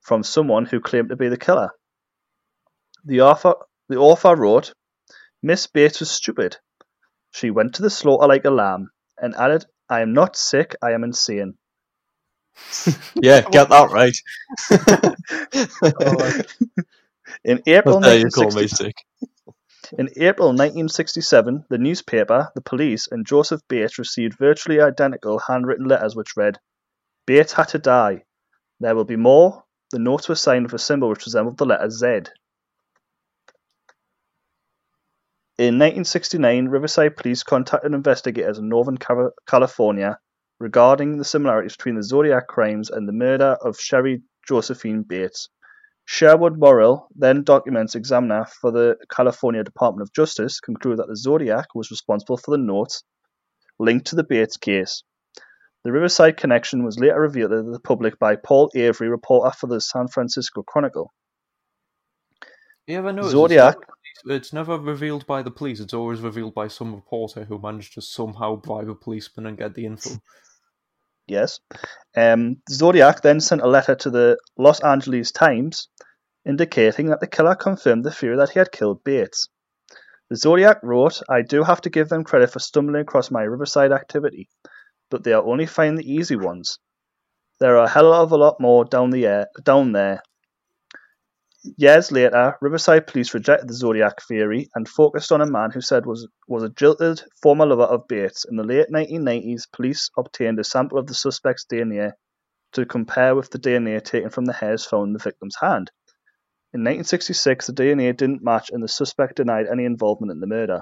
from 0.01 0.23
someone 0.23 0.65
who 0.65 0.79
claimed 0.79 1.09
to 1.09 1.15
be 1.15 1.29
the 1.29 1.37
killer. 1.37 1.69
The 3.05 3.21
author, 3.21 3.53
the 3.87 3.97
author 3.97 4.35
wrote, 4.35 4.73
Miss 5.43 5.67
Bates 5.67 5.99
was 5.99 6.09
stupid. 6.09 6.57
She 7.31 7.51
went 7.51 7.75
to 7.75 7.83
the 7.83 7.89
slaughter 7.89 8.27
like 8.27 8.45
a 8.45 8.49
lamb 8.49 8.89
and 9.17 9.35
added, 9.35 9.65
I 9.89 10.01
am 10.01 10.13
not 10.13 10.35
sick, 10.35 10.75
I 10.81 10.91
am 10.91 11.03
insane. 11.03 11.53
Yeah, 13.15 13.41
get 13.41 13.69
that 13.69 13.91
right. 13.91 14.17
In 17.43 17.61
April, 17.67 17.99
There 17.99 18.17
you 18.17 18.29
call 18.29 18.45
1960 18.45 18.61
me 18.61 18.67
sick. 18.67 18.95
In 19.97 20.09
April 20.17 20.49
1967, 20.49 21.65
the 21.69 21.77
newspaper, 21.77 22.51
the 22.55 22.61
police, 22.61 23.07
and 23.09 23.25
Joseph 23.25 23.61
Bates 23.69 23.97
received 23.97 24.37
virtually 24.37 24.81
identical 24.81 25.39
handwritten 25.39 25.87
letters 25.87 26.15
which 26.15 26.35
read, 26.35 26.59
Bates 27.25 27.53
had 27.53 27.69
to 27.69 27.79
die. 27.79 28.23
There 28.79 28.95
will 28.95 29.05
be 29.05 29.15
more. 29.15 29.63
The 29.91 29.99
notes 29.99 30.27
were 30.27 30.35
signed 30.35 30.65
with 30.65 30.73
a 30.73 30.79
symbol 30.79 31.09
which 31.09 31.25
resembled 31.25 31.57
the 31.57 31.65
letter 31.65 31.89
Z. 31.89 32.05
In 35.57 35.79
1969, 35.79 36.67
Riverside 36.67 37.15
police 37.15 37.43
contacted 37.43 37.93
investigators 37.93 38.57
in 38.57 38.69
Northern 38.69 38.97
California 39.47 40.19
regarding 40.59 41.17
the 41.17 41.25
similarities 41.25 41.77
between 41.77 41.95
the 41.95 42.03
Zodiac 42.03 42.47
crimes 42.47 42.89
and 42.89 43.07
the 43.07 43.13
murder 43.13 43.57
of 43.61 43.79
Sherry 43.79 44.21
Josephine 44.47 45.03
Bates. 45.03 45.49
Sherwood 46.09 46.57
Morrill, 46.57 47.09
then 47.15 47.43
documents 47.43 47.93
examiner 47.93 48.45
for 48.45 48.71
the 48.71 48.95
California 49.11 49.61
Department 49.61 50.07
of 50.07 50.13
Justice, 50.13 50.61
concluded 50.61 50.99
that 50.99 51.09
the 51.09 51.17
Zodiac 51.17 51.75
was 51.75 51.91
responsible 51.91 52.37
for 52.37 52.51
the 52.51 52.63
notes 52.63 53.03
linked 53.77 54.07
to 54.07 54.15
the 54.15 54.23
Bates 54.23 54.55
case. 54.55 55.03
The 55.83 55.91
Riverside 55.91 56.37
connection 56.37 56.85
was 56.85 56.97
later 56.97 57.19
revealed 57.19 57.51
to 57.51 57.61
the 57.61 57.79
public 57.81 58.17
by 58.19 58.37
Paul 58.37 58.71
Avery, 58.73 59.09
reporter 59.09 59.51
for 59.51 59.67
the 59.67 59.81
San 59.81 60.07
Francisco 60.07 60.63
Chronicle. 60.63 61.13
You 62.87 62.99
ever 62.99 63.11
notice? 63.11 63.31
Zodiac. 63.31 63.75
It's 63.75 64.25
never, 64.25 64.37
it's 64.37 64.53
never 64.53 64.79
revealed 64.79 65.27
by 65.27 65.43
the 65.43 65.51
police. 65.51 65.81
It's 65.81 65.93
always 65.93 66.21
revealed 66.21 66.53
by 66.53 66.69
some 66.69 66.95
reporter 66.95 67.43
who 67.43 67.59
managed 67.59 67.95
to 67.95 68.01
somehow 68.01 68.55
bribe 68.55 68.89
a 68.89 68.95
policeman 68.95 69.45
and 69.45 69.57
get 69.57 69.75
the 69.75 69.85
info. 69.85 70.11
Yes. 71.27 71.59
Um, 72.15 72.57
Zodiac 72.69 73.21
then 73.21 73.39
sent 73.39 73.61
a 73.61 73.67
letter 73.67 73.95
to 73.95 74.09
the 74.09 74.37
Los 74.57 74.79
Angeles 74.79 75.31
Times 75.31 75.89
indicating 76.45 77.07
that 77.07 77.19
the 77.19 77.27
killer 77.27 77.55
confirmed 77.55 78.05
the 78.05 78.11
theory 78.11 78.37
that 78.37 78.51
he 78.51 78.59
had 78.59 78.71
killed 78.71 79.03
Bates. 79.03 79.49
The 80.29 80.37
Zodiac 80.37 80.79
wrote, 80.83 81.21
I 81.29 81.41
do 81.41 81.63
have 81.63 81.81
to 81.81 81.89
give 81.89 82.09
them 82.09 82.23
credit 82.23 82.51
for 82.51 82.59
stumbling 82.59 83.01
across 83.01 83.31
my 83.31 83.43
Riverside 83.43 83.91
activity, 83.91 84.49
but 85.09 85.23
they 85.23 85.33
are 85.33 85.43
only 85.43 85.65
finding 85.65 85.97
the 85.97 86.11
easy 86.11 86.35
ones. 86.35 86.79
There 87.59 87.77
are 87.77 87.85
a 87.85 87.89
hell 87.89 88.13
of 88.13 88.31
a 88.31 88.37
lot 88.37 88.59
more 88.59 88.85
down 88.85 89.09
the 89.09 89.25
air, 89.25 89.47
down 89.63 89.91
there. 89.91 90.21
Years 91.75 92.11
later, 92.11 92.55
Riverside 92.61 93.07
police 93.07 93.33
rejected 93.33 93.67
the 93.67 93.73
Zodiac 93.73 94.21
theory 94.21 94.69
and 94.75 94.87
focused 94.87 95.31
on 95.31 95.41
a 95.41 95.45
man 95.45 95.71
who 95.71 95.81
said 95.81 96.05
was 96.05 96.27
was 96.47 96.63
a 96.63 96.69
jilted 96.69 97.21
former 97.41 97.65
lover 97.65 97.83
of 97.83 98.07
Bates. 98.07 98.45
In 98.45 98.55
the 98.55 98.63
late 98.63 98.87
1990s, 98.93 99.63
police 99.71 100.09
obtained 100.17 100.59
a 100.59 100.63
sample 100.63 100.97
of 100.97 101.07
the 101.07 101.13
suspect's 101.13 101.65
DNA 101.65 102.13
to 102.73 102.85
compare 102.85 103.35
with 103.35 103.49
the 103.49 103.59
DNA 103.59 104.01
taken 104.03 104.29
from 104.29 104.45
the 104.45 104.53
hairs 104.53 104.85
found 104.85 105.07
in 105.07 105.13
the 105.13 105.19
victim's 105.19 105.57
hand. 105.59 105.91
In 106.73 106.81
1966, 106.81 107.67
the 107.67 107.73
DNA 107.73 108.15
didn't 108.15 108.43
match 108.43 108.69
and 108.71 108.83
the 108.83 108.87
suspect 108.87 109.37
denied 109.37 109.65
any 109.71 109.85
involvement 109.85 110.31
in 110.31 110.39
the 110.39 110.47
murder. 110.47 110.81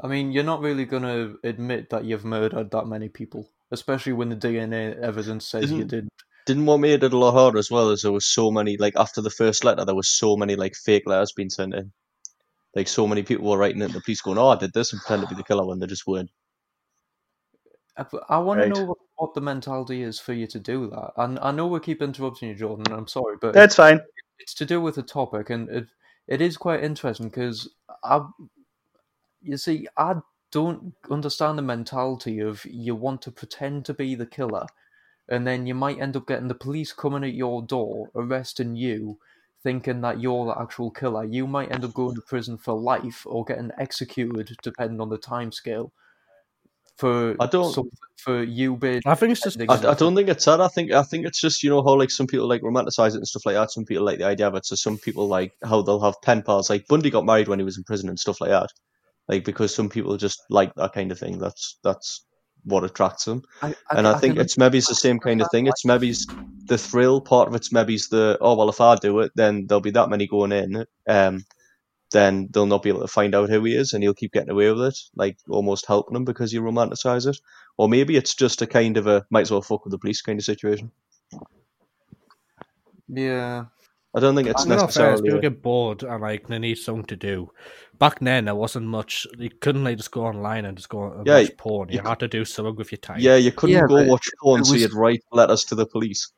I 0.00 0.06
mean, 0.06 0.32
you're 0.32 0.44
not 0.44 0.60
really 0.60 0.86
going 0.86 1.02
to 1.02 1.36
admit 1.44 1.90
that 1.90 2.04
you've 2.04 2.24
murdered 2.24 2.70
that 2.70 2.86
many 2.86 3.08
people, 3.08 3.50
especially 3.70 4.12
when 4.14 4.28
the 4.30 4.36
DNA 4.36 4.98
evidence 4.98 5.46
says 5.46 5.70
you 5.70 5.78
Isn't- 5.78 5.88
did. 5.88 6.08
Didn't 6.46 6.66
want 6.66 6.80
what 6.80 6.88
made 6.88 7.04
it 7.04 7.12
a 7.12 7.18
lot 7.18 7.32
harder 7.32 7.58
as 7.58 7.70
well 7.70 7.90
is 7.90 8.02
there 8.02 8.12
was 8.12 8.26
so 8.26 8.50
many 8.50 8.76
like 8.76 8.94
after 8.96 9.20
the 9.20 9.30
first 9.30 9.64
letter 9.64 9.84
there 9.84 9.94
was 9.94 10.08
so 10.08 10.36
many 10.36 10.56
like 10.56 10.74
fake 10.74 11.04
letters 11.06 11.32
being 11.32 11.50
sent 11.50 11.74
in. 11.74 11.92
Like 12.74 12.88
so 12.88 13.06
many 13.06 13.22
people 13.22 13.48
were 13.50 13.58
writing 13.58 13.82
it, 13.82 13.92
the 13.92 14.00
police 14.00 14.20
going, 14.20 14.38
"Oh, 14.38 14.48
I 14.48 14.56
did 14.56 14.72
this," 14.72 14.92
and 14.92 15.00
pretend 15.02 15.22
to 15.22 15.28
be 15.28 15.34
the 15.36 15.44
killer 15.44 15.66
when 15.66 15.78
they 15.80 15.86
just 15.86 16.06
weren't. 16.06 16.30
I- 17.96 18.06
I 18.28 18.38
want 18.38 18.58
Right. 18.58 18.64
to 18.64 18.70
know 18.70 18.84
what, 18.84 18.98
what 19.16 19.34
the 19.34 19.40
mentality 19.40 20.02
is 20.02 20.20
for 20.20 20.32
you 20.32 20.46
to 20.48 20.60
do 20.60 20.88
that. 20.90 21.12
And 21.16 21.38
I 21.40 21.50
know 21.52 21.66
we 21.66 21.80
keep 21.80 22.02
interrupting 22.02 22.48
you, 22.50 22.54
Jordan. 22.54 22.92
I'm 22.92 23.08
sorry, 23.08 23.36
but 23.40 23.54
That's 23.54 23.76
fine. 23.76 24.00
it's 24.38 24.54
to 24.54 24.66
do 24.66 24.80
with 24.80 24.96
the 24.96 25.02
topic, 25.02 25.50
and 25.50 25.68
it 25.70 25.88
it 26.28 26.40
is 26.40 26.56
quite 26.56 26.84
interesting 26.84 27.28
because 27.28 27.68
I, 28.04 28.22
you 29.42 29.56
see, 29.58 29.88
I 29.96 30.16
don't 30.52 30.94
understand 31.10 31.58
the 31.58 31.62
mentality 31.62 32.40
of 32.40 32.64
you 32.66 32.94
want 32.94 33.22
to 33.22 33.32
pretend 33.32 33.84
to 33.86 33.94
be 33.94 34.14
the 34.14 34.26
killer, 34.26 34.66
and 35.30 35.46
then 35.46 35.66
you 35.66 35.74
might 35.74 36.00
end 36.00 36.16
up 36.16 36.26
getting 36.26 36.48
the 36.48 36.54
police 36.54 36.92
coming 36.92 37.24
at 37.24 37.34
your 37.34 37.62
door, 37.62 38.10
arresting 38.14 38.76
you, 38.76 39.18
thinking 39.62 40.00
that 40.00 40.20
you're 40.20 40.46
the 40.46 40.60
actual 40.60 40.90
killer. 40.90 41.24
You 41.24 41.46
might 41.46 41.72
end 41.72 41.84
up 41.84 41.94
going 41.94 42.14
to 42.16 42.20
prison 42.22 42.58
for 42.58 42.74
life 42.74 43.24
or 43.26 43.44
getting 43.44 43.70
executed, 43.78 44.56
depending 44.62 45.00
on 45.00 45.08
the 45.08 45.18
time 45.18 45.52
scale. 45.52 45.92
For 46.96 47.36
I 47.40 47.46
don't- 47.46 47.72
some- 47.72 47.90
for 48.16 48.42
you 48.42 48.76
being. 48.76 49.00
I 49.06 49.14
think 49.14 49.32
it's 49.32 49.40
just. 49.40 49.58
I, 49.62 49.92
I 49.92 49.94
don't 49.94 50.14
think 50.14 50.28
it's 50.28 50.44
that. 50.44 50.60
I 50.60 50.68
think 50.68 50.92
I 50.92 51.02
think 51.02 51.24
it's 51.24 51.40
just 51.40 51.62
you 51.62 51.70
know 51.70 51.82
how 51.82 51.94
like 51.94 52.10
some 52.10 52.26
people 52.26 52.46
like 52.46 52.60
romanticize 52.60 53.12
it 53.14 53.16
and 53.16 53.26
stuff 53.26 53.46
like 53.46 53.54
that. 53.54 53.70
Some 53.70 53.86
people 53.86 54.04
like 54.04 54.18
the 54.18 54.26
idea 54.26 54.46
of 54.46 54.54
it. 54.56 54.66
So 54.66 54.76
some 54.76 54.98
people 54.98 55.26
like 55.26 55.52
how 55.64 55.80
they'll 55.80 56.02
have 56.02 56.20
pen 56.20 56.42
pals. 56.42 56.68
Like 56.68 56.86
Bundy 56.86 57.08
got 57.08 57.24
married 57.24 57.48
when 57.48 57.58
he 57.58 57.64
was 57.64 57.78
in 57.78 57.84
prison 57.84 58.10
and 58.10 58.20
stuff 58.20 58.40
like 58.42 58.50
that. 58.50 58.68
Like 59.26 59.44
because 59.44 59.74
some 59.74 59.88
people 59.88 60.18
just 60.18 60.42
like 60.50 60.74
that 60.74 60.92
kind 60.92 61.10
of 61.10 61.18
thing. 61.18 61.38
That's 61.38 61.78
that's 61.82 62.26
what 62.64 62.84
attracts 62.84 63.24
them. 63.24 63.42
I, 63.62 63.74
and 63.90 64.06
I, 64.06 64.18
think 64.18 64.38
it's 64.38 64.58
maybe 64.58 64.78
it's 64.78 64.88
the 64.88 64.94
same 64.94 65.18
kind 65.18 65.40
of 65.40 65.48
thing. 65.50 65.66
It's 65.66 65.84
maybe 65.84 66.14
the 66.66 66.78
thrill 66.78 67.20
part 67.20 67.48
of 67.48 67.54
it's 67.54 67.72
maybe 67.72 67.94
it's 67.94 68.08
the 68.08 68.38
oh 68.40 68.54
well 68.54 68.68
if 68.68 68.80
I 68.80 68.94
do 68.96 69.20
it 69.20 69.32
then 69.34 69.66
there'll 69.66 69.80
be 69.80 69.90
that 69.90 70.10
many 70.10 70.26
going 70.26 70.52
in. 70.52 70.84
Um, 71.08 71.44
then 72.12 72.48
they'll 72.50 72.66
not 72.66 72.82
be 72.82 72.88
able 72.88 73.00
to 73.02 73.08
find 73.08 73.34
out 73.34 73.48
who 73.48 73.62
he 73.64 73.76
is, 73.76 73.92
and 73.92 74.02
he'll 74.02 74.14
keep 74.14 74.32
getting 74.32 74.50
away 74.50 74.70
with 74.72 74.82
it, 74.82 74.98
like 75.14 75.38
almost 75.48 75.86
helping 75.86 76.16
him 76.16 76.24
because 76.24 76.52
you 76.52 76.60
romanticize 76.60 77.26
it. 77.26 77.38
Or 77.76 77.88
maybe 77.88 78.16
it's 78.16 78.34
just 78.34 78.62
a 78.62 78.66
kind 78.66 78.96
of 78.96 79.06
a 79.06 79.24
might 79.30 79.42
as 79.42 79.50
well 79.50 79.62
fuck 79.62 79.84
with 79.84 79.92
the 79.92 79.98
police 79.98 80.20
kind 80.20 80.38
of 80.38 80.44
situation. 80.44 80.90
Yeah. 83.08 83.66
I 84.12 84.20
don't 84.20 84.34
think 84.34 84.48
it's 84.48 84.66
I 84.66 84.68
don't 84.68 84.78
know, 84.78 84.86
fair, 84.88 85.12
necessarily. 85.12 85.22
people 85.22 85.40
get 85.40 85.62
bored 85.62 86.02
and 86.02 86.20
like 86.20 86.48
they 86.48 86.58
need 86.58 86.78
something 86.78 87.04
to 87.06 87.16
do. 87.16 87.50
Back 88.00 88.18
then, 88.18 88.46
there 88.46 88.54
wasn't 88.54 88.86
much. 88.86 89.26
You 89.38 89.50
couldn't 89.50 89.84
like 89.84 89.98
just 89.98 90.10
go 90.10 90.24
online 90.24 90.64
and 90.64 90.76
just 90.76 90.88
go 90.88 91.12
and 91.12 91.26
Yeah, 91.26 91.40
watch 91.40 91.56
porn. 91.58 91.90
You, 91.90 91.96
you 91.96 92.02
had 92.08 92.18
to 92.20 92.28
do 92.28 92.44
something 92.46 92.74
with 92.74 92.90
your 92.90 92.98
time. 92.98 93.20
yeah, 93.20 93.36
you 93.36 93.52
couldn't 93.52 93.76
Yeah, 93.76 93.86
go 93.86 94.02
watch 94.04 94.26
porn, 94.42 94.62
it 94.62 94.64
so 94.64 94.72
was- 94.72 94.82
you'd 94.82 94.94
write 94.94 95.22
letters 95.30 95.64
to 95.66 95.74
the 95.74 95.86
police. 95.86 96.32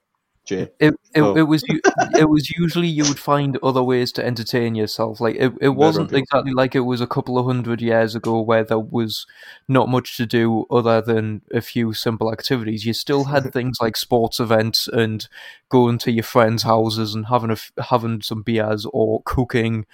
Jay. 0.45 0.70
It 0.80 0.95
it, 1.14 1.20
Oh. 1.22 1.36
it 1.36 1.43
was 1.43 1.62
it 1.68 2.28
was 2.28 2.51
usually 2.51 2.88
you 2.88 3.05
would 3.05 3.18
find 3.18 3.57
other 3.62 3.82
ways 3.82 4.11
to 4.12 4.26
entertain 4.26 4.74
yourself. 4.74 5.20
Like 5.20 5.36
it, 5.36 5.53
it 5.61 5.68
wasn't 5.68 6.12
exactly 6.12 6.53
like 6.53 6.74
it 6.74 6.80
was 6.80 7.01
a 7.01 7.07
couple 7.07 7.38
of 7.38 7.47
hundred 7.47 7.80
years 7.80 8.16
ago 8.16 8.40
where 8.40 8.64
there 8.64 8.78
was 8.80 9.24
not 9.68 9.88
much 9.88 10.16
to 10.16 10.26
do 10.26 10.66
other 10.68 11.01
than 11.01 11.43
a 11.53 11.61
few 11.61 11.93
simple 11.93 12.32
activities. 12.32 12.84
You 12.84 12.93
still 12.93 13.24
had 13.24 13.53
things 13.53 13.78
like 13.80 13.97
sports 13.97 14.40
events 14.40 14.88
and 14.88 15.28
going 15.68 15.99
to 15.99 16.11
your 16.11 16.24
friends' 16.24 16.64
houses 16.64 17.14
and 17.14 17.26
having 17.26 17.51
a 17.53 17.82
having 17.82 18.20
some 18.20 18.43
beers 18.43 18.84
or 18.93 19.22
cooking 19.24 19.86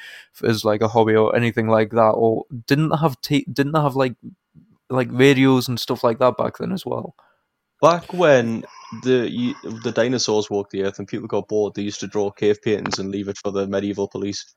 as 0.43 0.65
like 0.65 0.81
a 0.81 0.89
hobby 0.89 1.15
or 1.15 1.37
anything 1.37 1.69
like 1.69 1.91
that. 1.91 2.13
Or 2.13 2.45
didn't 2.67 2.93
have 2.93 3.21
t- 3.21 3.47
didn't 3.53 3.75
have 3.77 3.97
like 3.97 4.15
like 4.89 5.09
radios 5.11 5.69
and 5.69 5.79
stuff 5.79 6.03
like 6.03 6.19
that 6.21 6.39
back 6.39 6.57
then 6.57 6.73
as 6.73 6.87
well. 6.87 7.15
Back 7.81 8.13
when 8.13 8.65
the 9.03 9.31
you, 9.31 9.55
the 9.63 9.93
dinosaurs 9.93 10.51
walked 10.51 10.73
the 10.73 10.83
earth 10.85 10.99
and 10.99 11.07
people 11.09 11.29
got 11.29 11.49
bored, 11.49 11.75
they 11.75 11.83
used 11.83 12.01
to 12.01 12.07
draw 12.07 12.31
cave 12.31 12.61
paintings 12.63 12.99
and 12.99 13.11
leave 13.11 13.29
it 13.29 13.39
for 13.39 13.51
the 13.53 13.67
medieval 13.67 14.09
police. 14.09 14.55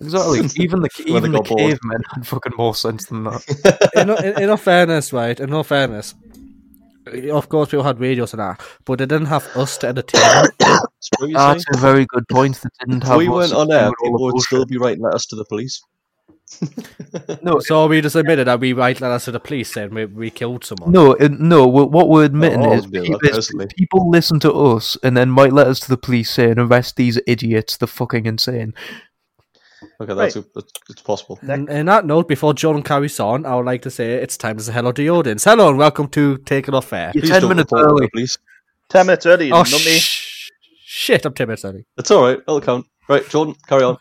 Exactly. 0.00 0.40
Even 0.56 0.80
the 0.82 0.90
When 1.08 1.22
they 1.22 1.28
even 1.28 1.32
the 1.32 1.40
got 1.40 1.48
bored. 1.48 1.78
cavemen 1.80 2.02
had 2.14 2.26
fucking 2.26 2.54
more 2.56 2.74
sense 2.74 3.06
than 3.06 3.24
that. 3.24 3.90
in, 3.94 4.10
in, 4.10 4.42
in 4.44 4.50
all 4.50 4.56
fairness, 4.56 5.12
right? 5.12 5.38
In 5.38 5.52
all 5.52 5.64
fairness, 5.64 6.14
of 7.32 7.48
course, 7.48 7.70
people 7.70 7.84
had 7.84 8.00
radios 8.00 8.32
and 8.32 8.40
that, 8.40 8.60
but 8.84 8.98
they 8.98 9.06
didn't 9.06 9.26
have 9.26 9.46
us 9.56 9.78
to 9.78 9.88
entertain 9.88 10.20
them. 10.20 10.46
So 11.00 11.10
what 11.18 11.30
are 11.30 11.32
ah, 11.36 11.54
you 11.54 11.54
That's 11.54 11.64
a 11.72 11.78
very 11.78 12.06
good 12.06 12.26
point. 12.28 12.60
That 12.62 12.70
didn't 12.80 13.02
If 13.02 13.08
have. 13.08 13.18
we 13.18 13.28
weren't 13.28 13.52
on 13.52 13.70
air, 13.70 13.90
people 14.02 14.18
the 14.26 14.34
would 14.34 14.40
still 14.42 14.66
be 14.66 14.76
writing 14.78 15.02
letters 15.02 15.26
to 15.26 15.36
the 15.36 15.44
police. 15.44 15.80
No, 17.42 17.58
so 17.60 17.86
we 17.86 18.00
just 18.00 18.16
admitted 18.16 18.46
that 18.46 18.60
we 18.60 18.72
write 18.72 19.00
letters 19.00 19.24
to 19.24 19.30
the 19.32 19.40
police 19.40 19.72
saying 19.72 19.92
we, 19.94 20.04
we 20.06 20.30
killed 20.30 20.64
someone. 20.64 20.90
no, 20.92 21.12
it- 21.14 21.32
no. 21.32 21.66
What 21.66 22.08
we're 22.08 22.24
admitting 22.24 22.62
I'll 22.64 22.72
is, 22.72 22.86
do 22.86 23.02
that 23.02 23.20
pe- 23.22 23.64
is 23.66 23.72
people 23.76 24.10
listen 24.10 24.40
to 24.40 24.52
us 24.52 24.96
and 25.02 25.16
then 25.16 25.34
write 25.34 25.52
letters 25.52 25.80
to 25.80 25.88
the 25.88 25.96
police 25.96 26.30
saying, 26.30 26.58
"Arrest 26.58 26.96
these 26.96 27.18
idiots! 27.26 27.76
They're 27.76 27.86
fucking 27.86 28.26
insane." 28.26 28.74
Okay, 30.00 30.14
that's, 30.14 30.36
a, 30.36 30.44
it's 30.88 31.02
possible. 31.02 31.38
And 31.42 31.68
in 31.68 31.86
that 31.86 32.06
note, 32.06 32.28
before 32.28 32.54
Jordan 32.54 32.82
carries 32.82 33.18
on, 33.20 33.44
I 33.46 33.54
would 33.56 33.66
like 33.66 33.82
to 33.82 33.90
say 33.90 34.12
it's 34.14 34.36
time 34.36 34.56
to 34.58 34.62
say 34.62 34.72
hello 34.72 34.92
to 34.92 35.02
the 35.02 35.10
audience. 35.10 35.44
Hello 35.44 35.68
and 35.68 35.78
welcome 35.78 36.08
to 36.08 36.38
Take 36.38 36.68
It 36.68 36.74
Off 36.74 36.92
Air. 36.92 37.12
You're 37.14 37.26
ten 37.26 37.48
minutes 37.48 37.72
report 37.72 37.90
early. 37.92 38.08
police. 38.10 38.38
Ten 38.88 39.06
minutes 39.06 39.26
early, 39.26 39.50
Oh, 39.52 39.58
not 39.58 39.70
me. 39.72 39.98
sh- 39.98 40.50
shit, 40.84 41.24
I'm 41.26 41.34
10 41.34 41.48
minutes 41.48 41.64
early. 41.64 41.84
It's 41.98 42.10
all 42.10 42.22
right. 42.24 42.38
It'll 42.38 42.60
count. 42.60 42.86
Right, 43.08 43.28
Jordan, 43.28 43.54
carry 43.66 43.82
on. 43.84 43.98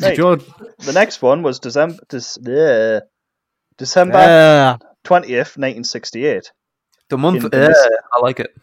Right. 0.00 0.16
Jordan, 0.16 0.46
The 0.78 0.92
next 0.92 1.22
one 1.22 1.42
was 1.42 1.58
December, 1.60 1.96
uh, 2.12 3.00
December 3.78 4.16
uh, 4.18 4.76
twentieth, 5.04 5.56
nineteen 5.58 5.84
sixty-eight. 5.84 6.52
The 7.08 7.16
month. 7.18 7.44
In 7.44 7.50
Yeah, 7.52 7.72
I 8.14 8.20
like 8.20 8.40
it. 8.40 8.54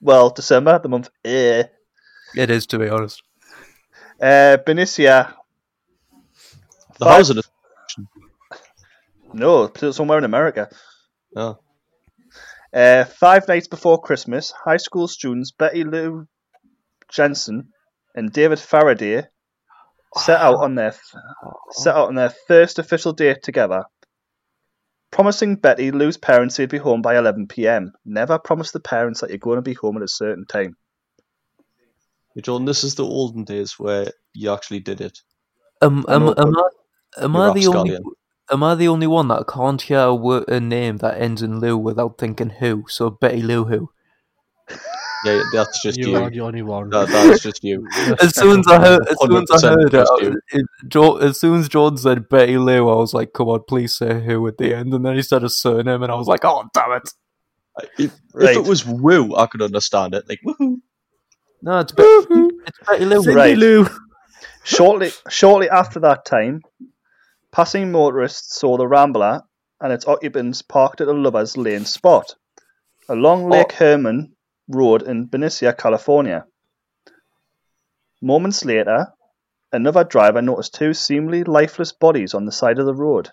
Well, 0.00 0.30
December, 0.30 0.78
the 0.78 0.88
month. 0.88 1.08
Uh, 1.24 1.64
It 2.36 2.50
is, 2.50 2.66
to 2.68 2.78
be 2.78 2.88
honest. 2.88 3.22
uh, 4.20 4.56
Benicia. 4.64 5.34
The 6.98 7.04
Five- 7.04 7.16
housing. 7.16 7.42
No, 9.32 9.64
it's 9.64 9.96
somewhere 9.96 10.18
in 10.18 10.24
America. 10.24 10.68
Oh. 11.36 11.58
Uh, 12.72 13.04
five 13.04 13.46
nights 13.48 13.68
before 13.68 14.00
Christmas, 14.00 14.52
high 14.52 14.76
school 14.78 15.08
students 15.08 15.50
Betty 15.52 15.84
Lou 15.84 16.26
Jensen 17.10 17.68
and 18.14 18.32
David 18.32 18.58
Faraday 18.60 19.26
set 20.16 20.40
out 20.40 20.56
on 20.56 20.74
their 20.74 20.94
set 21.70 21.94
out 21.94 22.08
on 22.08 22.14
their 22.14 22.30
first 22.48 22.78
official 22.78 23.12
date 23.12 23.42
together. 23.42 23.84
Promising 25.10 25.56
Betty 25.56 25.90
Lou's 25.90 26.16
parents 26.16 26.56
they'd 26.56 26.68
be 26.68 26.78
home 26.78 27.02
by 27.02 27.18
11 27.18 27.48
p.m. 27.48 27.92
Never 28.04 28.38
promise 28.38 28.70
the 28.70 28.80
parents 28.80 29.20
that 29.20 29.30
you're 29.30 29.38
going 29.38 29.56
to 29.56 29.62
be 29.62 29.74
home 29.74 29.96
at 29.96 30.02
a 30.02 30.08
certain 30.08 30.46
time. 30.46 30.76
Hey, 32.34 32.42
Jordan, 32.42 32.64
this 32.64 32.84
is 32.84 32.94
the 32.94 33.04
olden 33.04 33.44
days 33.44 33.78
where 33.78 34.12
you 34.34 34.52
actually 34.52 34.80
did 34.80 35.00
it. 35.00 35.18
Um, 35.82 36.04
I 36.06 36.14
am, 36.14 36.28
am 36.28 36.56
I, 36.56 36.68
am 37.24 37.36
I 37.36 37.52
the 37.52 37.66
only 37.66 37.98
am 38.52 38.62
I 38.62 38.74
the 38.74 38.88
only 38.88 39.06
one 39.06 39.28
that 39.28 39.48
can't 39.48 39.82
hear 39.82 40.00
a, 40.00 40.14
word, 40.14 40.48
a 40.48 40.60
name 40.60 40.98
that 40.98 41.20
ends 41.20 41.42
in 41.42 41.58
Lou 41.58 41.76
without 41.76 42.18
thinking 42.18 42.50
who? 42.50 42.84
So 42.88 43.10
Betty 43.10 43.42
Lou 43.42 43.64
who? 43.64 43.90
Yeah, 45.24 45.42
that's 45.52 45.82
just 45.82 45.98
you 45.98 46.10
you. 46.10 46.16
are 46.16 46.30
the 46.30 46.40
only 46.40 46.62
one. 46.62 46.88
That, 46.90 47.08
that's 47.08 47.42
just 47.42 47.62
you. 47.62 47.86
As 48.22 48.34
soon 48.34 48.60
as 48.60 48.66
I 48.68 48.78
heard, 48.80 49.06
as 49.08 49.16
soon 49.20 49.42
as 49.52 49.64
I 49.64 49.68
heard 49.68 49.84
it, 49.86 49.90
just 49.92 50.12
I- 50.12 50.22
you. 50.24 50.40
it, 50.52 51.22
as 51.22 51.38
soon 51.40 51.60
as 51.60 51.68
Jordan 51.68 51.98
said 51.98 52.28
Betty 52.28 52.56
Lou, 52.56 52.88
I 52.88 52.94
was 52.94 53.12
like, 53.12 53.32
"Come 53.34 53.48
on, 53.48 53.62
please 53.68 53.94
say 53.96 54.20
who" 54.24 54.46
at 54.48 54.56
the 54.56 54.74
end, 54.74 54.94
and 54.94 55.04
then 55.04 55.16
he 55.16 55.22
said 55.22 55.44
a 55.44 55.50
surname, 55.50 56.02
and 56.02 56.10
I 56.10 56.14
was 56.14 56.26
like, 56.26 56.44
"Oh, 56.44 56.64
damn 56.72 56.92
it!" 56.92 57.10
If, 57.98 58.18
Right. 58.32 58.50
if 58.50 58.56
it 58.64 58.68
was 58.68 58.86
woo, 58.86 59.34
I 59.36 59.46
could 59.46 59.62
understand 59.62 60.14
it. 60.14 60.24
Like 60.28 60.40
woohoo. 60.44 60.76
No, 61.62 61.80
it's 61.80 61.92
Betty. 61.92 62.08
it's 62.66 62.78
Betty 62.88 63.04
Lou. 63.04 63.22
Cindy 63.22 63.36
Right. 63.36 63.56
Lou. 63.58 63.86
Shortly, 64.64 65.10
shortly 65.28 65.68
after 65.68 66.00
that 66.00 66.24
time, 66.24 66.62
passing 67.52 67.92
motorists 67.92 68.58
saw 68.58 68.76
the 68.78 68.86
Rambler 68.86 69.42
and 69.80 69.92
its 69.92 70.06
occupants 70.06 70.62
parked 70.62 71.00
at 71.00 71.08
a 71.08 71.12
lovers 71.12 71.56
lane 71.56 71.84
spot 71.84 72.34
along 73.08 73.44
oh. 73.44 73.48
Lake 73.48 73.72
Herman 73.72 74.32
Road 74.70 75.02
in 75.02 75.26
Benicia, 75.26 75.72
California. 75.72 76.44
Moments 78.22 78.64
later, 78.64 79.08
another 79.72 80.04
driver 80.04 80.40
noticed 80.40 80.74
two 80.74 80.94
seemingly 80.94 81.44
lifeless 81.44 81.92
bodies 81.92 82.34
on 82.34 82.44
the 82.44 82.52
side 82.52 82.78
of 82.78 82.86
the 82.86 82.94
road. 82.94 83.30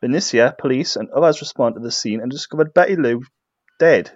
Benicia 0.00 0.54
police 0.58 0.96
and 0.96 1.08
others 1.10 1.40
responded 1.40 1.80
to 1.80 1.84
the 1.84 1.90
scene 1.90 2.20
and 2.20 2.30
discovered 2.30 2.74
Betty 2.74 2.96
Lou 2.96 3.22
dead, 3.78 4.10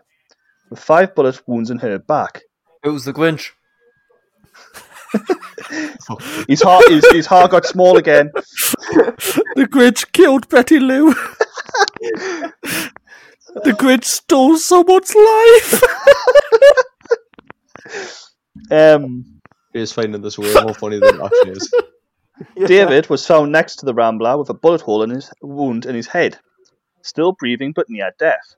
with 0.69 0.79
five 0.79 1.15
bullet 1.15 1.41
wounds 1.47 1.71
in 1.71 1.79
her 1.79 1.99
back. 1.99 2.43
It 2.85 2.91
was 2.91 3.05
the 3.05 3.13
Grinch. 3.13 3.51
His 6.49 6.63
heart, 6.63 6.89
his, 6.89 7.05
his 7.13 7.27
heart 7.27 7.51
got 7.51 7.67
small 7.67 7.97
again. 7.97 8.31
The 9.57 9.67
Grinch 9.67 10.13
killed 10.13 10.49
Betty 10.49 10.79
Lou. 10.79 11.13
the 13.65 13.73
Grinch 13.73 14.05
stole 14.05 14.57
someone's 14.57 15.15
life. 15.15 15.83
Um, 18.71 19.41
He 19.73 19.81
is 19.81 19.93
finding 19.93 20.21
this 20.23 20.39
way 20.39 20.53
more 20.63 20.75
funny 20.75 20.99
than 20.99 21.15
it 21.17 21.21
actually 21.25 21.53
is. 21.53 21.75
David 22.69 23.09
was 23.11 23.27
found 23.27 23.51
next 23.53 23.77
to 23.77 23.87
the 23.87 23.95
Rambler 23.95 24.39
with 24.39 24.51
a 24.51 24.55
bullet 24.55 24.81
hole 24.81 25.03
in 25.03 25.11
his 25.11 25.31
wound 25.43 25.87
in 25.87 25.95
his 25.95 26.07
head, 26.07 26.39
still 27.03 27.33
breathing 27.33 27.73
but 27.75 27.87
near 27.89 28.11
death. 28.19 28.55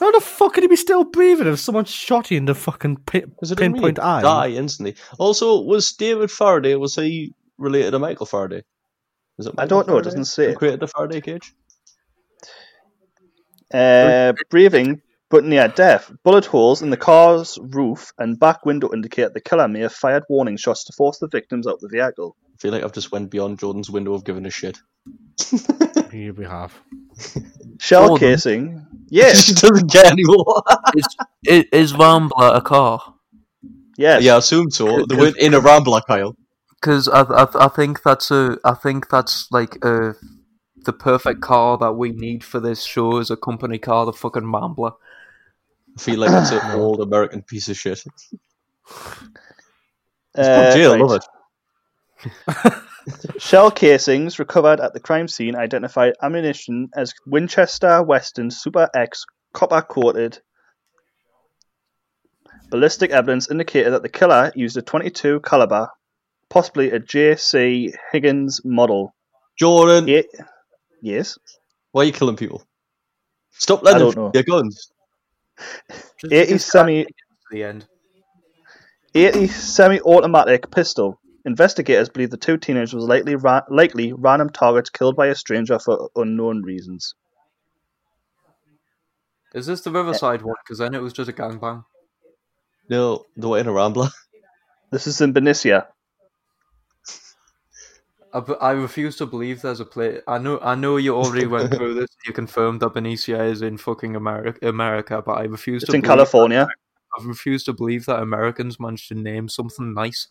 How 0.00 0.10
the 0.12 0.20
fuck 0.20 0.54
could 0.54 0.62
he 0.64 0.68
be 0.68 0.76
still 0.76 1.04
breathing 1.04 1.46
if 1.46 1.58
someone 1.60 1.84
shot 1.84 2.30
you 2.30 2.38
in 2.38 2.46
the 2.46 2.54
fucking 2.54 2.96
pi- 2.96 3.20
Because 3.20 3.52
it 3.52 3.58
didn't 3.58 3.74
pinpoint 3.74 3.98
really 3.98 4.08
eye? 4.08 4.22
die 4.22 4.48
instantly. 4.50 4.96
Also, 5.18 5.60
was 5.60 5.92
David 5.92 6.30
Faraday 6.30 6.74
was 6.76 6.94
he 6.96 7.34
related 7.58 7.90
to 7.90 7.98
Michael 7.98 8.24
Faraday? 8.26 8.62
Is 9.38 9.46
it 9.46 9.54
I 9.58 9.66
don't 9.66 9.86
know, 9.86 9.98
it 9.98 10.02
doesn't 10.04 10.24
say. 10.24 10.46
who 10.52 10.56
created 10.56 10.80
the 10.80 10.86
Faraday 10.88 11.20
cage. 11.20 11.52
Uh, 13.72 14.32
breathing 14.50 15.00
but 15.30 15.44
near 15.44 15.68
death. 15.68 16.12
Bullet 16.24 16.44
holes 16.44 16.82
in 16.82 16.90
the 16.90 16.96
car's 16.96 17.56
roof 17.62 18.12
and 18.18 18.38
back 18.38 18.66
window 18.66 18.92
indicate 18.92 19.32
the 19.32 19.40
killer 19.40 19.68
may 19.68 19.80
have 19.80 19.92
fired 19.92 20.24
warning 20.28 20.56
shots 20.56 20.84
to 20.84 20.92
force 20.92 21.18
the 21.18 21.28
victims 21.28 21.66
out 21.66 21.74
of 21.74 21.80
the 21.80 21.88
vehicle. 21.88 22.36
I 22.52 22.56
feel 22.58 22.72
like 22.72 22.82
I've 22.82 22.92
just 22.92 23.12
went 23.12 23.30
beyond 23.30 23.58
Jordan's 23.58 23.90
window 23.90 24.12
of 24.12 24.24
giving 24.24 24.44
a 24.44 24.50
shit. 24.50 24.78
Here 26.10 26.34
we 26.34 26.44
have. 26.44 26.74
Shell 27.78 28.08
Jordan? 28.08 28.18
casing. 28.18 28.86
Yes, 29.08 29.44
she 29.46 29.54
doesn't 29.54 29.90
care 29.90 30.06
anymore. 30.06 30.62
Is, 30.96 31.06
is, 31.46 31.64
is 31.72 31.94
Rambler 31.94 32.54
a 32.54 32.60
car? 32.60 33.14
yes. 33.96 34.22
yeah, 34.22 34.34
I 34.34 34.38
assume 34.38 34.70
so. 34.70 35.04
They 35.06 35.16
weren't 35.16 35.38
in 35.38 35.54
a 35.54 35.60
Rambler, 35.60 36.00
Kyle. 36.06 36.36
Because 36.74 37.08
I, 37.08 37.22
I 37.22 37.66
I 37.66 37.68
think 37.68 38.02
that's 38.02 38.30
a 38.30 38.58
I 38.64 38.74
think 38.74 39.08
that's 39.08 39.50
like 39.50 39.82
a 39.84 40.14
the 40.84 40.92
perfect 40.92 41.40
car 41.40 41.78
that 41.78 41.92
we 41.92 42.10
need 42.12 42.44
for 42.44 42.60
this 42.60 42.82
show 42.82 43.18
is 43.18 43.30
a 43.30 43.36
company 43.36 43.78
car, 43.78 44.06
the 44.06 44.12
fucking 44.12 44.50
Rambler. 44.50 44.92
I 45.96 46.00
feel 46.00 46.20
like 46.20 46.30
it's 46.30 46.50
an 46.52 46.70
old 46.80 47.00
American 47.00 47.42
piece 47.42 47.68
of 47.68 47.76
shit. 47.76 48.02
Uh, 50.34 50.72
Jail, 50.74 50.92
right. 50.92 51.00
love 51.00 51.20
it. 51.20 52.72
Shell 53.38 53.70
casings 53.72 54.38
recovered 54.38 54.80
at 54.80 54.92
the 54.92 55.00
crime 55.00 55.26
scene 55.26 55.56
identified 55.56 56.14
ammunition 56.22 56.90
as 56.94 57.14
Winchester 57.26 58.02
Western 58.02 58.50
Super 58.50 58.88
X 58.94 59.24
copper 59.52 59.82
coated. 59.82 60.40
Ballistic 62.70 63.10
evidence 63.10 63.50
indicated 63.50 63.92
that 63.92 64.02
the 64.02 64.08
killer 64.08 64.52
used 64.54 64.76
a 64.76 64.82
22 64.82 65.40
caliber, 65.40 65.88
possibly 66.48 66.90
a 66.90 67.00
J.C. 67.00 67.92
Higgins 68.12 68.60
model. 68.64 69.14
Jordan, 69.58 70.08
Eight, 70.08 70.26
yes. 71.02 71.38
why 71.92 72.02
are 72.02 72.04
you 72.04 72.12
killing 72.12 72.36
people? 72.36 72.62
Stop 73.50 73.80
I 73.80 73.92
letting 73.92 74.00
don't 74.00 74.14
them 74.14 74.24
know. 74.24 74.30
your 74.34 74.42
guns. 74.44 74.90
Just 76.18 76.32
80 76.32 76.52
just 76.52 76.68
semi 76.68 77.04
to 77.04 77.10
the 77.50 77.64
end. 77.64 77.86
80 79.14 79.48
semi-automatic 79.48 80.70
pistol. 80.70 81.20
Investigators 81.44 82.08
believe 82.08 82.30
the 82.30 82.36
two 82.36 82.56
teenagers 82.56 82.94
was 82.94 83.04
likely 83.04 83.34
ra- 83.34 83.62
likely 83.68 84.12
random 84.12 84.50
targets 84.50 84.90
killed 84.90 85.16
by 85.16 85.26
a 85.26 85.34
stranger 85.34 85.78
for 85.78 86.10
unknown 86.14 86.62
reasons. 86.62 87.14
Is 89.54 89.66
this 89.66 89.80
the 89.80 89.90
Riverside 89.90 90.42
one? 90.42 90.54
Because 90.64 90.78
then 90.78 90.94
it 90.94 91.02
was 91.02 91.12
just 91.12 91.28
a 91.28 91.32
gangbang. 91.32 91.84
No, 92.88 93.24
they 93.36 93.46
were 93.46 93.58
in 93.58 93.66
a 93.66 93.72
rambler. 93.72 94.08
This 94.92 95.06
is 95.06 95.20
in 95.20 95.32
Benicia. 95.32 95.86
I, 98.32 98.40
b- 98.40 98.54
I 98.60 98.70
refuse 98.72 99.16
to 99.16 99.26
believe 99.26 99.60
there's 99.62 99.80
a 99.80 99.84
place. 99.84 100.20
I 100.28 100.38
know, 100.38 100.58
I 100.60 100.74
know 100.76 100.96
you 100.98 101.16
already 101.16 101.46
went 101.46 101.74
through 101.74 101.94
this. 101.94 102.08
You 102.26 102.32
confirmed 102.32 102.80
that 102.80 102.94
Benicia 102.94 103.42
is 103.44 103.62
in 103.62 103.76
fucking 103.76 104.14
America, 104.16 104.68
America, 104.68 105.22
but 105.24 105.32
I 105.32 105.44
refuse 105.44 105.82
It's 105.82 105.90
to. 105.90 105.96
in 105.96 106.02
believe- 106.02 106.10
California. 106.16 106.66
I 107.18 107.24
refuse 107.26 107.64
to 107.64 107.72
believe 107.72 108.06
that 108.06 108.22
Americans 108.22 108.78
managed 108.78 109.08
to 109.08 109.14
name 109.16 109.48
something 109.48 109.94
nice. 109.94 110.28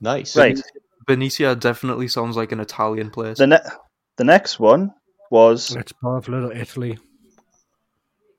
Nice. 0.00 0.36
Right. 0.36 0.60
Benicia 1.06 1.54
definitely 1.56 2.08
sounds 2.08 2.36
like 2.36 2.52
an 2.52 2.60
Italian 2.60 3.10
place. 3.10 3.38
The 3.38 3.46
ne- 3.46 3.68
the 4.16 4.24
next 4.24 4.58
one 4.60 4.92
was 5.30 5.74
It's 5.76 5.92
part 5.92 6.18
of 6.18 6.28
Little 6.28 6.50
Italy 6.50 6.98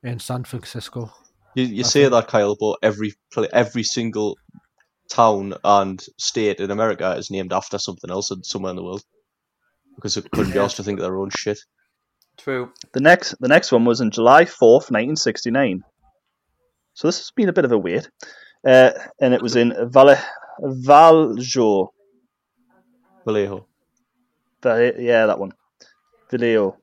in 0.02 0.18
San 0.18 0.44
Francisco. 0.44 1.10
You, 1.54 1.64
you 1.64 1.84
say 1.84 2.08
that, 2.08 2.28
Kyle, 2.28 2.56
but 2.58 2.78
every 2.82 3.12
every 3.52 3.82
single 3.82 4.36
town 5.10 5.54
and 5.64 6.02
state 6.18 6.60
in 6.60 6.70
America 6.70 7.14
is 7.16 7.30
named 7.30 7.52
after 7.52 7.78
something 7.78 8.10
else 8.10 8.32
somewhere 8.42 8.70
in 8.70 8.76
the 8.76 8.84
world 8.84 9.02
because 9.96 10.16
it 10.16 10.30
couldn't 10.30 10.52
be 10.52 10.58
asked 10.58 10.76
to 10.76 10.82
think 10.82 10.98
of 10.98 11.04
their 11.04 11.18
own 11.18 11.30
shit. 11.30 11.58
True. 12.38 12.72
the 12.94 13.00
next 13.00 13.34
the 13.40 13.48
next 13.48 13.70
one 13.70 13.84
was 13.84 14.00
in 14.00 14.10
July 14.10 14.46
fourth, 14.46 14.90
nineteen 14.90 15.16
sixty 15.16 15.50
nine. 15.50 15.82
So 16.94 17.08
this 17.08 17.18
has 17.18 17.30
been 17.36 17.50
a 17.50 17.52
bit 17.52 17.66
of 17.66 17.72
a 17.72 17.78
wait, 17.78 18.08
uh, 18.66 18.92
and 19.20 19.34
it 19.34 19.42
was 19.42 19.56
in 19.56 19.74
Val 19.90 20.16
Valjo. 20.58 21.92
Vallejo. 23.26 23.66
Val- 24.62 24.94
yeah, 24.98 25.26
that 25.26 25.38
one. 25.38 25.52
Vallejo. 26.30 26.78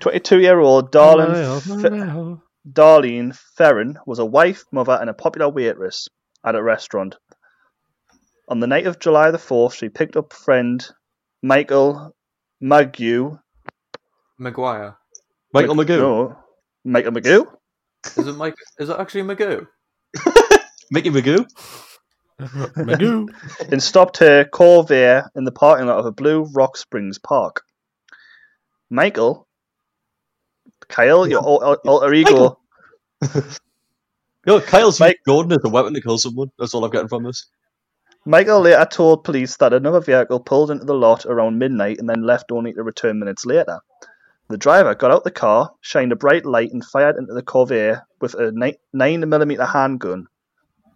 Twenty 0.00 0.20
two 0.20 0.40
year 0.40 0.58
old 0.58 0.90
Darlene 0.90 1.60
Vallejo, 1.60 2.38
Fe- 2.38 2.42
Darlene 2.68 3.38
Ferrin 3.56 3.96
was 4.06 4.18
a 4.18 4.26
wife, 4.26 4.64
mother, 4.72 4.98
and 5.00 5.08
a 5.08 5.14
popular 5.14 5.48
waitress 5.48 6.08
at 6.48 6.54
a 6.54 6.62
restaurant. 6.62 7.16
On 8.48 8.60
the 8.60 8.66
night 8.66 8.86
of 8.86 8.98
July 8.98 9.30
the 9.30 9.38
4th, 9.38 9.74
she 9.74 9.88
picked 9.90 10.16
up 10.16 10.32
friend 10.32 10.84
Michael 11.42 12.14
Magoo. 12.62 13.38
Maguire. 14.38 14.96
Michael 15.52 15.74
Magoo. 15.74 15.98
No, 15.98 16.36
Michael 16.84 17.12
Magoo? 17.12 17.46
Is 18.16 18.26
it 18.26 18.36
Mike? 18.36 18.54
Is 18.78 18.88
it 18.88 18.98
actually 18.98 19.22
Magoo? 19.22 19.66
Mickey 20.90 21.10
Magoo. 21.10 21.44
Magoo. 22.40 23.28
and 23.70 23.82
stopped 23.82 24.18
her 24.18 24.44
Corvair 24.44 25.24
in 25.34 25.44
the 25.44 25.52
parking 25.52 25.86
lot 25.86 25.98
of 25.98 26.06
a 26.06 26.12
Blue 26.12 26.44
Rock 26.54 26.76
Springs 26.76 27.18
park. 27.18 27.62
Michael, 28.88 29.46
Kyle, 30.88 31.26
your 31.28 31.40
al- 31.46 31.62
al- 31.64 31.80
alter 31.86 32.14
ego, 32.14 32.58
No, 34.48 34.62
Kyle's 34.62 34.98
Mike- 34.98 35.20
Gordon 35.26 35.52
as 35.52 35.62
a 35.62 35.68
weapon 35.68 35.92
to 35.92 36.00
kill 36.00 36.16
someone. 36.16 36.50
That's 36.58 36.72
all 36.72 36.82
I'm 36.82 36.90
getting 36.90 37.08
from 37.08 37.22
this. 37.22 37.50
Michael 38.24 38.62
later 38.62 38.86
told 38.90 39.22
police 39.22 39.58
that 39.58 39.74
another 39.74 40.00
vehicle 40.00 40.40
pulled 40.40 40.70
into 40.70 40.86
the 40.86 40.94
lot 40.94 41.26
around 41.26 41.58
midnight 41.58 41.98
and 41.98 42.08
then 42.08 42.22
left 42.22 42.50
only 42.50 42.72
to 42.72 42.82
return 42.82 43.18
minutes 43.18 43.44
later. 43.44 43.80
The 44.48 44.56
driver 44.56 44.94
got 44.94 45.10
out 45.10 45.24
the 45.24 45.30
car, 45.30 45.74
shined 45.82 46.12
a 46.12 46.16
bright 46.16 46.46
light, 46.46 46.72
and 46.72 46.82
fired 46.82 47.16
into 47.16 47.34
the 47.34 47.42
Corvair 47.42 48.04
with 48.22 48.32
a 48.36 48.50
9mm 48.94 49.66
handgun. 49.70 50.28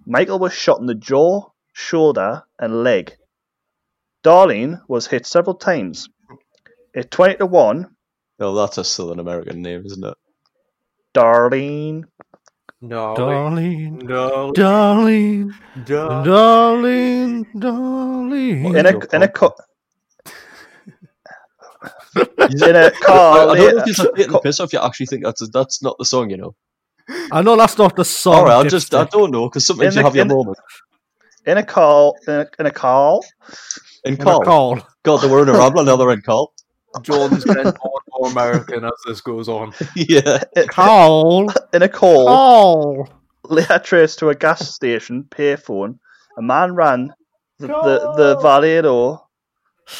Michael 0.06 0.38
was 0.38 0.54
shot 0.54 0.80
in 0.80 0.86
the 0.86 0.94
jaw, 0.94 1.50
shoulder, 1.74 2.44
and 2.58 2.82
leg. 2.82 3.18
Darlene 4.24 4.80
was 4.88 5.08
hit 5.08 5.26
several 5.26 5.56
times. 5.56 6.08
At 6.96 7.10
20 7.10 7.36
to 7.36 7.44
1, 7.44 7.94
Oh, 8.40 8.54
that's 8.54 8.78
a 8.78 8.84
Southern 8.84 9.20
American 9.20 9.60
name, 9.60 9.84
isn't 9.84 10.02
it? 10.04 10.14
Darlene. 11.14 12.04
No. 12.82 13.14
Darling, 13.14 13.98
No. 13.98 14.52
darling, 14.52 15.54
No. 15.88 16.24
darling, 16.24 17.46
darling. 17.56 18.74
In 18.76 18.86
a, 18.86 18.90
in 19.14 19.22
a, 19.22 19.28
co- 19.28 19.54
in 22.48 22.76
a 22.76 22.86
I, 22.86 22.90
car 23.00 23.50
I 23.50 23.54
don't 23.56 23.76
know 23.76 23.82
if 23.86 23.86
you're 23.98 24.12
taking 24.16 24.32
the 24.32 24.40
piss 24.40 24.58
off. 24.58 24.72
You 24.72 24.80
actually 24.80 25.06
think 25.06 25.22
that's 25.24 25.48
that's 25.50 25.80
not 25.82 25.96
the 25.98 26.04
song, 26.04 26.30
you 26.30 26.36
know. 26.36 26.56
I 27.30 27.40
know 27.42 27.56
that's 27.56 27.78
not 27.78 27.94
the 27.94 28.04
song. 28.04 28.34
All 28.34 28.44
right, 28.46 28.66
I 28.66 28.68
just 28.68 28.92
I 28.94 29.04
don't 29.04 29.30
know 29.30 29.48
because 29.48 29.64
sometimes 29.64 29.94
In 29.94 30.00
you 30.00 30.04
have 30.04 30.16
your 30.16 30.24
moment. 30.26 30.58
In 31.46 31.58
a 31.58 31.62
car, 31.64 32.12
in 32.26 32.34
a, 32.34 32.46
in 32.58 32.66
a 32.66 32.70
car, 32.70 33.20
In 34.04 34.14
In 34.14 34.20
a 34.20 34.24
Carl, 34.24 34.42
call. 34.42 34.82
God, 35.04 35.18
they 35.18 35.28
were 35.28 35.42
in 35.42 35.48
a 35.48 35.52
rambler. 35.52 35.84
Now 35.84 35.96
they're 35.96 36.10
in 36.10 36.22
Carl. 36.22 36.52
Jordan's 37.00 37.44
getting 37.44 37.64
more 37.84 38.00
and 38.04 38.12
more 38.12 38.30
American 38.30 38.84
as 38.84 38.92
this 39.06 39.20
goes 39.20 39.48
on. 39.48 39.72
yeah, 39.96 40.42
Call. 40.68 41.50
in 41.72 41.82
a 41.82 41.88
call. 41.88 42.26
Call. 42.26 43.08
later 43.44 43.78
traced 43.78 44.18
to 44.18 44.28
a 44.28 44.34
gas 44.34 44.74
station 44.74 45.24
payphone, 45.24 45.98
a 46.36 46.42
man 46.42 46.74
ran 46.74 47.14
the, 47.58 47.68
the, 47.68 48.12
the 48.16 48.40
Vallejo 48.40 49.26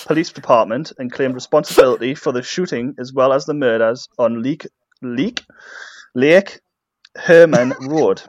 Police 0.07 0.33
Department 0.33 0.93
and 0.99 1.13
claimed 1.13 1.35
responsibility 1.35 2.15
for 2.15 2.33
the 2.33 2.43
shooting 2.43 2.95
as 2.99 3.13
well 3.13 3.33
as 3.33 3.45
the 3.47 3.55
murders 3.55 4.09
on 4.19 4.43
Leak, 4.43 4.67
Leak, 5.03 5.43
Lake 6.15 6.61
Herman 7.17 7.75
Road. 7.81 8.23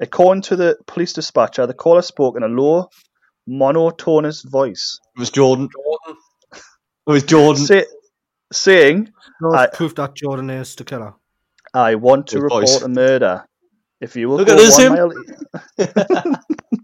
According 0.00 0.42
to 0.42 0.56
the 0.56 0.76
police 0.86 1.12
dispatcher, 1.12 1.66
the 1.66 1.74
caller 1.74 2.02
spoke 2.02 2.36
in 2.36 2.42
a 2.42 2.48
low, 2.48 2.88
monotonous 3.46 4.42
voice, 4.42 4.98
it 5.16 5.20
was 5.20 5.30
Jordan. 5.30 5.68
Jordan. 5.72 6.22
It 7.06 7.10
was 7.10 7.22
Jordan. 7.24 7.64
say, 7.64 7.84
saying, 8.52 9.12
No 9.40 9.52
I- 9.54 9.68
proof 9.68 9.94
that 9.96 10.14
Jordan 10.14 10.50
is 10.50 10.74
the 10.74 10.84
killer. 10.84 11.14
I 11.74 11.94
want 11.94 12.26
to 12.28 12.36
Good 12.36 12.42
report 12.44 12.62
voice. 12.68 12.82
a 12.82 12.88
murder. 12.88 13.44
If 14.00 14.16
you 14.16 14.28
will 14.28 14.36
Look 14.38 14.48
go 14.48 14.54
at 14.54 14.58
this, 14.58 14.76
one 14.78 14.86
him. 14.86 14.92
mile... 14.94 15.12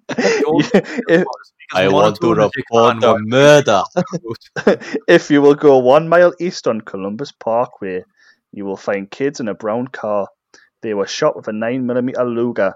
if, 1.09 1.25
I 1.75 1.89
want 1.89 2.17
to 2.17 2.27
Monotone 2.27 2.45
as 2.45 2.51
you 2.57 2.63
report 2.71 2.93
can 2.93 3.01
the 3.01 3.13
while- 3.13 3.21
murder. 3.23 3.83
if 5.09 5.31
you 5.31 5.41
will 5.43 5.55
go 5.55 5.79
one 5.79 6.09
mile 6.09 6.33
east 6.41 6.67
on 6.69 6.81
Columbus 6.83 7.33
Parkway, 7.33 8.05
you 8.53 8.65
will 8.65 8.77
find 8.77 9.11
kids 9.11 9.41
in 9.41 9.49
a 9.49 9.55
brown 9.55 9.89
car. 9.89 10.29
They 10.83 10.95
were 10.95 11.07
shot 11.07 11.37
with 11.37 11.49
a 11.49 11.53
9mm 11.53 12.13
Luger. 12.35 12.75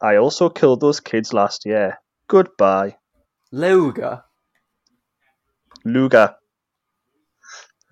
I 0.00 0.16
also 0.16 0.48
killed 0.48 0.80
those 0.80 1.00
kids 1.00 1.32
last 1.32 1.64
year. 1.66 1.98
Goodbye. 2.28 2.96
Luger. 3.50 4.22
Luger. 5.84 6.34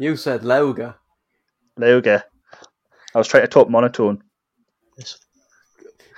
You 0.02 0.16
said 0.16 0.42
Luger. 0.42 0.96
Luger. 1.76 2.24
I 3.14 3.18
was 3.18 3.28
trying 3.28 3.44
to 3.44 3.48
talk 3.48 3.70
monotone. 3.70 4.20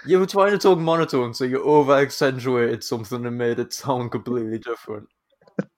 You 0.06 0.20
were 0.20 0.26
trying 0.26 0.52
to 0.52 0.58
talk 0.58 0.78
monotone, 0.78 1.34
so 1.34 1.44
you 1.44 1.62
over 1.62 1.92
accentuated 1.92 2.82
something 2.82 3.26
and 3.26 3.36
made 3.36 3.58
it 3.58 3.74
sound 3.74 4.10
completely 4.10 4.58
different. 4.58 5.06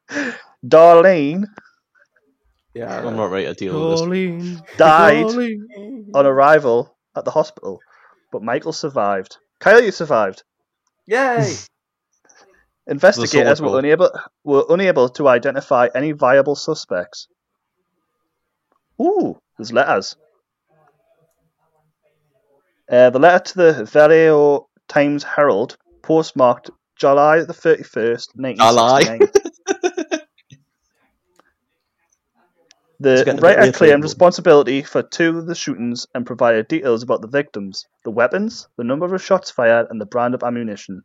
Darlene 0.65 1.47
Yeah. 2.75 3.05
I'm 3.05 3.17
not 3.17 3.33
ready 3.33 3.47
to 3.47 3.55
deal 3.55 3.75
with 3.75 3.91
this. 3.91 4.01
Darling. 4.01 4.63
died 4.77 5.23
Darling. 5.23 6.13
on 6.15 6.27
arrival 6.27 6.97
at 7.17 7.25
the 7.25 7.33
hospital, 7.33 7.81
but 8.31 8.41
Michael 8.41 8.73
survived. 8.73 9.39
Kyle, 9.59 9.83
you 9.83 9.91
survived. 9.91 10.45
Yay! 11.07 11.57
Investigators 12.87 13.61
were 13.61 13.81
unable 13.81 14.13
were 14.45 14.65
unable 14.69 15.09
to 15.09 15.27
identify 15.27 15.89
any 15.93 16.13
viable 16.13 16.55
suspects. 16.55 17.27
Ooh, 19.01 19.39
there's 19.59 19.73
letters. 19.73 20.17
Uh, 22.91 23.11
the 23.11 23.19
letter 23.19 23.45
to 23.45 23.55
the 23.57 23.85
Vallejo 23.85 24.69
Times 24.89 25.25
Herald, 25.25 25.77
postmarked 26.03 26.71
July 26.97 27.43
the 27.43 27.53
thirty 27.53 27.83
first, 27.83 28.31
nineteen 28.37 28.71
sixty 28.71 28.95
nine. 29.09 29.21
It's 33.09 33.23
The 33.23 33.25
getting 33.25 33.39
a 33.39 33.43
bit 33.43 33.59
writer 33.59 33.73
claimed 33.73 34.05
it. 34.05 34.05
responsibility 34.05 34.83
for 34.83 35.03
two 35.03 35.39
of 35.39 35.47
the 35.47 35.55
shootings 35.55 36.07
and 36.15 36.25
provided 36.27 36.69
details 36.69 37.03
about 37.03 37.21
the 37.21 37.29
victims, 37.29 37.85
the 38.05 38.11
weapons, 38.11 38.69
the 38.79 38.85
number 38.85 39.15
of 39.15 39.23
shots 39.23 39.51
fired, 39.51 39.89
and 39.91 40.01
the 40.01 40.07
brand 40.07 40.35
of 40.35 40.43
ammunition. 40.43 41.03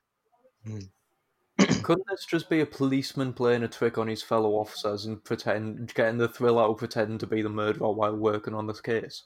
Couldn't 1.83 2.07
this 2.09 2.25
just 2.25 2.49
be 2.49 2.61
a 2.61 2.65
policeman 2.65 3.33
playing 3.33 3.63
a 3.63 3.67
trick 3.67 3.97
on 3.97 4.07
his 4.07 4.21
fellow 4.21 4.51
officers 4.51 5.05
and 5.05 5.23
pretend 5.23 5.93
getting 5.93 6.17
the 6.17 6.27
thrill 6.27 6.59
out 6.59 6.69
of 6.69 6.77
pretending 6.77 7.17
to 7.19 7.27
be 7.27 7.41
the 7.41 7.49
murderer 7.49 7.91
while 7.91 8.15
working 8.15 8.53
on 8.53 8.67
this 8.67 8.81
case? 8.81 9.23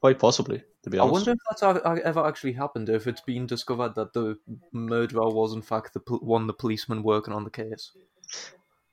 Quite 0.00 0.18
possibly, 0.18 0.62
to 0.82 0.90
be 0.90 0.98
honest. 0.98 1.10
I 1.10 1.12
wonder 1.12 1.30
if 1.32 1.38
that's 1.48 2.04
ever 2.04 2.26
actually 2.26 2.52
happened. 2.52 2.90
If 2.90 3.06
it's 3.06 3.22
been 3.22 3.46
discovered 3.46 3.94
that 3.94 4.12
the 4.12 4.38
murderer 4.72 5.30
was 5.30 5.54
in 5.54 5.62
fact 5.62 5.94
the 5.94 6.00
one 6.16 6.46
the 6.46 6.52
policeman 6.52 7.02
working 7.02 7.32
on 7.32 7.44
the 7.44 7.50
case. 7.50 7.90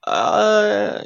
Uh, 0.05 1.03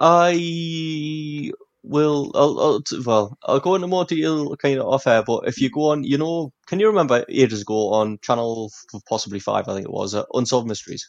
I 0.00 1.50
will. 1.82 2.30
I'll, 2.34 2.60
I'll, 2.60 2.82
well, 3.04 3.38
I'll 3.42 3.60
go 3.60 3.74
into 3.74 3.86
more 3.86 4.04
detail 4.04 4.54
kind 4.56 4.78
of 4.78 4.86
off 4.86 5.06
air. 5.06 5.22
But 5.22 5.48
if 5.48 5.60
you 5.60 5.70
go 5.70 5.92
on, 5.92 6.04
you 6.04 6.18
know, 6.18 6.52
can 6.66 6.78
you 6.78 6.86
remember 6.86 7.24
ages 7.28 7.62
ago 7.62 7.94
on 7.94 8.18
Channel 8.20 8.70
possibly 9.08 9.40
five, 9.40 9.66
I 9.66 9.74
think 9.74 9.86
it 9.86 9.92
was, 9.92 10.14
uh, 10.14 10.24
Unsolved 10.34 10.68
Mysteries. 10.68 11.08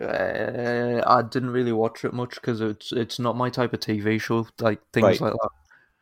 Uh, 0.00 1.02
I 1.06 1.22
didn't 1.22 1.50
really 1.50 1.72
watch 1.72 2.04
it 2.04 2.12
much 2.12 2.34
because 2.36 2.60
it's 2.60 2.92
it's 2.92 3.18
not 3.18 3.36
my 3.36 3.50
type 3.50 3.72
of 3.72 3.80
TV 3.80 4.20
show. 4.20 4.46
Like 4.60 4.80
things 4.92 5.04
Right. 5.04 5.20
like 5.20 5.32
that. 5.32 5.48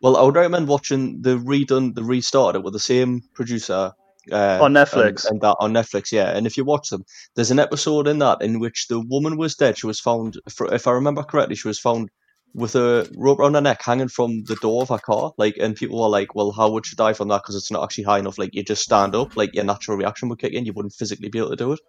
Well, 0.02 0.16
I 0.16 0.22
would 0.22 0.34
recommend 0.34 0.68
watching 0.68 1.20
the 1.22 1.36
redone, 1.36 1.94
the 1.94 2.02
restarted 2.04 2.64
with 2.64 2.72
the 2.72 2.80
same 2.80 3.22
producer. 3.34 3.92
Uh, 4.30 4.58
On 4.62 4.72
Netflix. 4.72 5.24
and, 5.24 5.32
and 5.32 5.40
that 5.40 5.56
on 5.60 5.72
Netflix, 5.72 6.12
yeah. 6.12 6.30
And 6.36 6.46
if 6.46 6.56
you 6.56 6.64
watch 6.64 6.90
them, 6.90 7.04
there's 7.34 7.50
an 7.50 7.58
episode 7.58 8.06
in 8.06 8.18
that 8.20 8.42
in 8.42 8.60
which 8.60 8.86
the 8.88 9.00
woman 9.00 9.36
was 9.38 9.54
dead. 9.56 9.78
She 9.78 9.86
was 9.86 9.98
found, 9.98 10.38
if, 10.46 10.60
if 10.60 10.86
I 10.86 10.92
remember 10.92 11.22
correctly, 11.22 11.56
she 11.56 11.68
was 11.68 11.78
found 11.80 12.10
with 12.54 12.74
a 12.76 13.08
rope 13.16 13.38
around 13.38 13.54
her 13.54 13.60
neck 13.60 13.80
hanging 13.82 14.08
from 14.08 14.44
the 14.44 14.56
door 14.56 14.82
of 14.82 14.88
her 14.90 14.98
car. 14.98 15.32
Like, 15.38 15.56
and 15.58 15.74
people 15.74 16.00
were 16.00 16.08
like, 16.08 16.34
"Well, 16.34 16.52
how 16.52 16.70
would 16.70 16.84
she 16.86 16.96
die 16.96 17.12
from 17.14 17.28
that? 17.28 17.42
Because 17.42 17.56
it's 17.56 17.70
not 17.70 17.82
actually 17.82 18.04
high 18.04 18.18
enough. 18.18 18.38
Like, 18.38 18.54
you 18.54 18.62
just 18.62 18.82
stand 18.82 19.14
up, 19.14 19.36
like 19.36 19.54
your 19.54 19.64
natural 19.64 19.96
reaction 19.96 20.28
would 20.28 20.38
kick 20.38 20.52
in. 20.52 20.64
You 20.66 20.72
wouldn't 20.74 20.94
physically 20.94 21.28
be 21.28 21.38
able 21.38 21.50
to 21.50 21.56
do 21.56 21.72
it." 21.72 21.80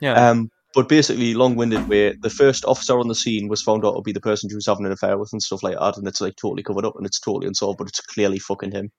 Yeah. 0.00 0.30
Um, 0.30 0.50
but 0.74 0.88
basically, 0.88 1.34
long-winded 1.34 1.88
way, 1.88 2.14
the 2.20 2.30
first 2.30 2.64
officer 2.64 2.98
on 2.98 3.08
the 3.08 3.14
scene 3.14 3.48
was 3.48 3.62
found 3.62 3.84
out 3.84 3.96
to 3.96 4.02
be 4.02 4.12
the 4.12 4.20
person 4.20 4.48
she 4.48 4.54
was 4.54 4.66
having 4.66 4.86
an 4.86 4.92
affair 4.92 5.18
with 5.18 5.32
and 5.32 5.42
stuff 5.42 5.62
like 5.62 5.78
that, 5.78 5.96
and 5.96 6.06
it's 6.06 6.20
like 6.20 6.36
totally 6.36 6.62
covered 6.62 6.84
up 6.84 6.94
and 6.96 7.06
it's 7.06 7.20
totally 7.20 7.46
unsolved, 7.46 7.78
but 7.78 7.88
it's 7.88 8.00
clearly 8.00 8.38
fucking 8.38 8.72
him. 8.72 8.90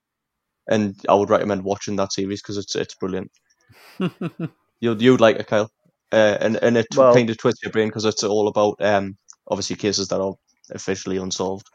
And 0.67 0.95
I 1.09 1.15
would 1.15 1.29
recommend 1.29 1.63
watching 1.63 1.95
that 1.95 2.13
series 2.13 2.41
because 2.41 2.57
it's 2.57 2.75
it's 2.75 2.95
brilliant. 2.95 3.31
You'd 4.79 5.01
you'd 5.01 5.21
like 5.21 5.37
it, 5.37 5.47
Kyle, 5.47 5.71
uh, 6.11 6.37
and 6.39 6.55
and 6.57 6.77
it 6.77 6.87
Well- 6.95 7.13
kind 7.13 7.29
of 7.29 7.37
twists 7.37 7.63
your 7.63 7.71
brain 7.71 7.87
because 7.87 8.05
it's 8.05 8.23
all 8.23 8.47
about 8.47 8.75
um 8.81 9.17
obviously 9.47 9.75
cases 9.75 10.07
that 10.09 10.19
are 10.21 10.33
officially 10.71 11.17
unsolved. 11.17 11.67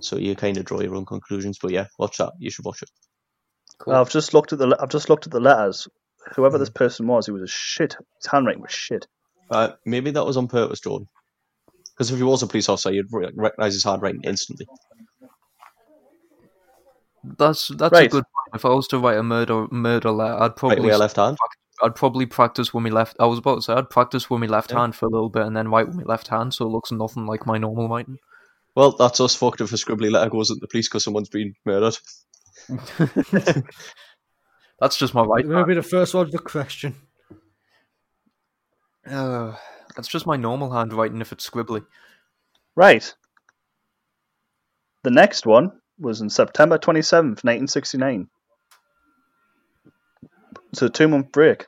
So 0.00 0.16
you 0.16 0.34
kind 0.34 0.56
of 0.56 0.64
draw 0.64 0.80
your 0.80 0.96
own 0.96 1.06
conclusions, 1.06 1.58
but 1.60 1.70
yeah, 1.70 1.86
watch 1.98 2.18
that. 2.18 2.32
You 2.38 2.50
should 2.50 2.64
watch 2.64 2.82
it. 2.82 2.90
Cool. 3.78 3.94
I've 3.94 4.10
just 4.10 4.34
looked 4.34 4.52
at 4.52 4.58
the. 4.58 4.76
I've 4.80 4.90
just 4.90 5.08
looked 5.08 5.26
at 5.26 5.32
the 5.32 5.40
letters. 5.40 5.88
Whoever 6.34 6.58
this 6.58 6.70
person 6.70 7.06
was, 7.06 7.26
he 7.26 7.32
was 7.32 7.42
a 7.42 7.46
shit. 7.46 7.96
His 8.20 8.30
handwriting 8.30 8.62
was 8.62 8.72
shit. 8.72 9.06
Uh, 9.50 9.72
maybe 9.84 10.10
that 10.10 10.24
was 10.24 10.36
on 10.36 10.48
purpose, 10.48 10.80
Jordan. 10.80 11.08
Because 11.90 12.10
if 12.10 12.16
he 12.16 12.24
was 12.24 12.42
a 12.42 12.46
police 12.46 12.68
officer, 12.68 12.92
you'd 12.92 13.12
re- 13.12 13.30
recognize 13.34 13.74
his 13.74 13.84
handwriting 13.84 14.22
instantly. 14.24 14.66
That's 17.38 17.68
that's 17.68 17.96
a 17.98 18.08
good. 18.08 18.12
Point. 18.12 18.54
If 18.54 18.64
I 18.64 18.68
was 18.68 18.86
to 18.88 18.98
write 18.98 19.16
a 19.16 19.22
murder 19.22 19.66
murder 19.70 20.10
letter, 20.10 20.34
I'd 20.34 20.40
Right 20.40 20.56
probably 20.56 20.80
with 20.80 20.90
your 20.90 20.98
left 20.98 21.16
hand. 21.16 21.36
I'd 21.82 21.94
probably 21.94 22.26
practice 22.26 22.72
with 22.74 22.84
my 22.84 22.90
left. 22.90 23.16
I 23.18 23.26
was 23.26 23.38
about 23.38 23.56
to 23.56 23.62
say 23.62 23.72
I'd 23.72 23.90
practice 23.90 24.28
with 24.30 24.40
my 24.40 24.46
left 24.46 24.70
Yeah. 24.72 24.80
hand 24.80 24.94
for 24.94 25.06
a 25.06 25.10
little 25.10 25.28
bit 25.30 25.42
and 25.42 25.56
then 25.56 25.68
write 25.68 25.86
with 25.86 25.96
my 25.96 26.04
left 26.04 26.28
hand, 26.28 26.54
so 26.54 26.66
it 26.66 26.70
looks 26.70 26.92
nothing 26.92 27.26
like 27.26 27.46
my 27.46 27.58
normal 27.58 27.88
writing. 27.88 28.18
Well, 28.76 28.92
that's 28.92 29.20
us 29.20 29.34
fucked 29.34 29.60
if 29.60 29.72
a 29.72 29.76
scribbly 29.76 30.10
letter 30.10 30.30
goes 30.30 30.50
at 30.50 30.60
the 30.60 30.68
police 30.68 30.88
because 30.88 31.04
someone's 31.04 31.28
been 31.28 31.54
murdered. 31.64 31.96
That's 34.80 34.96
just 34.96 35.14
my 35.14 35.22
right. 35.22 35.46
Maybe 35.46 35.68
be 35.68 35.74
the 35.74 35.82
first 35.82 36.14
one 36.14 36.30
to 36.30 36.38
question. 36.38 36.94
Uh, 39.06 39.54
that's 39.94 40.08
just 40.08 40.26
my 40.26 40.36
normal 40.36 40.72
handwriting 40.72 41.20
if 41.20 41.32
it's 41.32 41.48
scribbly. 41.48 41.84
Right. 42.74 43.14
The 45.02 45.10
next 45.10 45.46
one 45.46 45.72
was 45.98 46.20
in 46.20 46.30
September 46.30 46.78
27th, 46.78 47.44
1969. 47.44 48.28
It's 50.72 50.82
a 50.82 50.88
two 50.88 51.08
month 51.08 51.30
break. 51.30 51.66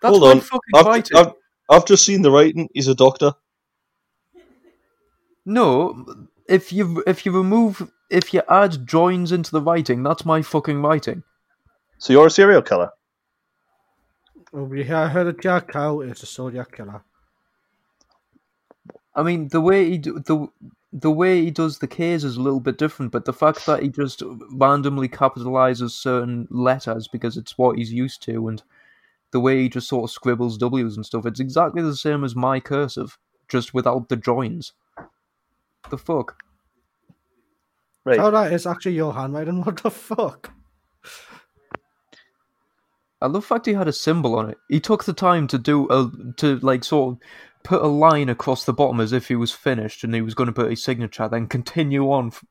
That's 0.00 0.16
Hold 0.16 0.22
my 0.22 0.30
on, 0.30 0.40
fucking 0.40 0.60
I've, 0.74 0.86
writing. 0.86 1.16
I've, 1.18 1.32
I've 1.68 1.84
just 1.84 2.06
seen 2.06 2.22
the 2.22 2.30
writing. 2.30 2.68
He's 2.72 2.88
a 2.88 2.94
doctor. 2.94 3.34
No, 5.44 6.06
if 6.48 6.72
you 6.72 7.02
if 7.06 7.26
you 7.26 7.32
remove 7.32 7.90
if 8.08 8.32
you 8.32 8.42
add 8.48 8.86
joins 8.86 9.32
into 9.32 9.50
the 9.50 9.60
writing, 9.60 10.02
that's 10.02 10.24
my 10.24 10.42
fucking 10.42 10.80
writing. 10.80 11.22
So 12.00 12.14
you're 12.14 12.26
a 12.26 12.30
serial 12.30 12.62
killer. 12.62 12.90
Oh, 14.54 14.64
we 14.64 14.90
I 14.90 15.06
heard 15.06 15.26
a 15.26 15.34
Jack 15.34 15.68
Cow 15.68 16.00
is 16.00 16.22
a 16.22 16.26
serial 16.26 16.64
killer. 16.64 17.02
I 19.14 19.22
mean, 19.22 19.48
the 19.48 19.60
way 19.60 19.90
he 19.90 19.98
do, 19.98 20.18
the 20.18 20.48
the 20.94 21.10
way 21.10 21.42
he 21.42 21.50
does 21.50 21.78
the 21.78 21.86
K's 21.86 22.24
is 22.24 22.38
a 22.38 22.40
little 22.40 22.58
bit 22.58 22.78
different, 22.78 23.12
but 23.12 23.26
the 23.26 23.34
fact 23.34 23.66
that 23.66 23.82
he 23.82 23.90
just 23.90 24.22
randomly 24.50 25.10
capitalizes 25.10 25.90
certain 25.90 26.48
letters 26.50 27.06
because 27.06 27.36
it's 27.36 27.58
what 27.58 27.76
he's 27.76 27.92
used 27.92 28.22
to, 28.22 28.48
and 28.48 28.62
the 29.30 29.40
way 29.40 29.60
he 29.60 29.68
just 29.68 29.86
sort 29.86 30.04
of 30.04 30.10
scribbles 30.10 30.56
W's 30.56 30.96
and 30.96 31.04
stuff, 31.04 31.26
it's 31.26 31.38
exactly 31.38 31.82
the 31.82 31.94
same 31.94 32.24
as 32.24 32.34
my 32.34 32.60
cursive, 32.60 33.18
just 33.46 33.74
without 33.74 34.08
the 34.08 34.16
joins. 34.16 34.72
The 35.90 35.98
fuck? 35.98 36.42
Right. 38.06 38.18
Oh, 38.18 38.30
that 38.30 38.54
is 38.54 38.66
actually 38.66 38.94
your 38.94 39.12
handwriting. 39.12 39.62
What 39.64 39.82
the 39.82 39.90
fuck? 39.90 40.54
I 43.22 43.26
love 43.26 43.42
the 43.42 43.48
fact 43.48 43.66
he 43.66 43.74
had 43.74 43.88
a 43.88 43.92
symbol 43.92 44.34
on 44.36 44.50
it. 44.50 44.58
He 44.68 44.80
took 44.80 45.04
the 45.04 45.12
time 45.12 45.46
to 45.48 45.58
do 45.58 45.86
a 45.90 46.10
to 46.38 46.58
like 46.60 46.84
sort 46.84 47.12
of 47.14 47.18
put 47.62 47.82
a 47.82 47.86
line 47.86 48.28
across 48.30 48.64
the 48.64 48.72
bottom 48.72 49.00
as 49.00 49.12
if 49.12 49.28
he 49.28 49.36
was 49.36 49.52
finished 49.52 50.02
and 50.04 50.14
he 50.14 50.22
was 50.22 50.34
going 50.34 50.46
to 50.46 50.52
put 50.52 50.70
his 50.70 50.82
signature, 50.82 51.28
then 51.28 51.46
continue 51.46 52.10
on. 52.10 52.28
f- 52.28 52.44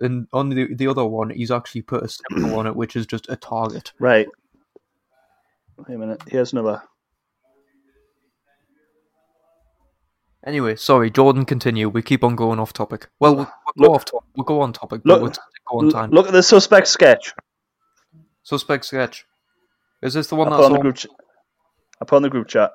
And 0.00 0.28
on 0.32 0.50
the 0.50 0.72
the 0.74 0.86
other 0.86 1.04
one, 1.04 1.30
he's 1.30 1.50
actually 1.50 1.82
put 1.82 2.04
a 2.04 2.08
symbol 2.08 2.58
on 2.58 2.66
it, 2.68 2.76
which 2.76 2.94
is 2.94 3.06
just 3.06 3.28
a 3.28 3.36
target. 3.36 3.92
Right. 3.98 4.28
Wait 5.78 5.94
a 5.94 5.98
minute. 5.98 6.22
Here's 6.28 6.52
another. 6.52 6.82
Anyway, 10.46 10.76
sorry, 10.76 11.10
Jordan. 11.10 11.44
Continue. 11.44 11.88
We 11.88 12.02
keep 12.02 12.22
on 12.22 12.36
going 12.36 12.60
off 12.60 12.72
topic. 12.72 13.08
Well, 13.18 13.34
we'll, 13.34 13.52
we'll 13.76 13.88
go 13.88 13.94
off 13.94 14.04
topic. 14.04 14.28
We'll 14.36 14.44
go 14.44 14.60
on 14.60 14.72
topic, 14.72 15.00
Look- 15.04 15.20
but 15.20 15.38
we'll 15.72 15.82
go 15.82 15.86
on 15.86 15.92
time. 15.92 16.10
Look 16.10 16.26
at 16.28 16.32
the 16.32 16.42
suspect 16.42 16.86
sketch. 16.88 17.34
Suspect 18.44 18.84
sketch. 18.84 19.24
Is 20.02 20.14
this 20.14 20.26
the 20.28 20.36
one 20.36 20.48
I 20.48 20.50
that's 20.50 20.60
put 20.62 20.66
on 20.66 20.72
the 20.72 20.78
group. 20.80 20.96
Ch- 20.96 21.06
I 22.00 22.04
put 22.04 22.16
on 22.16 22.22
the 22.22 22.30
group 22.30 22.48
chat. 22.48 22.72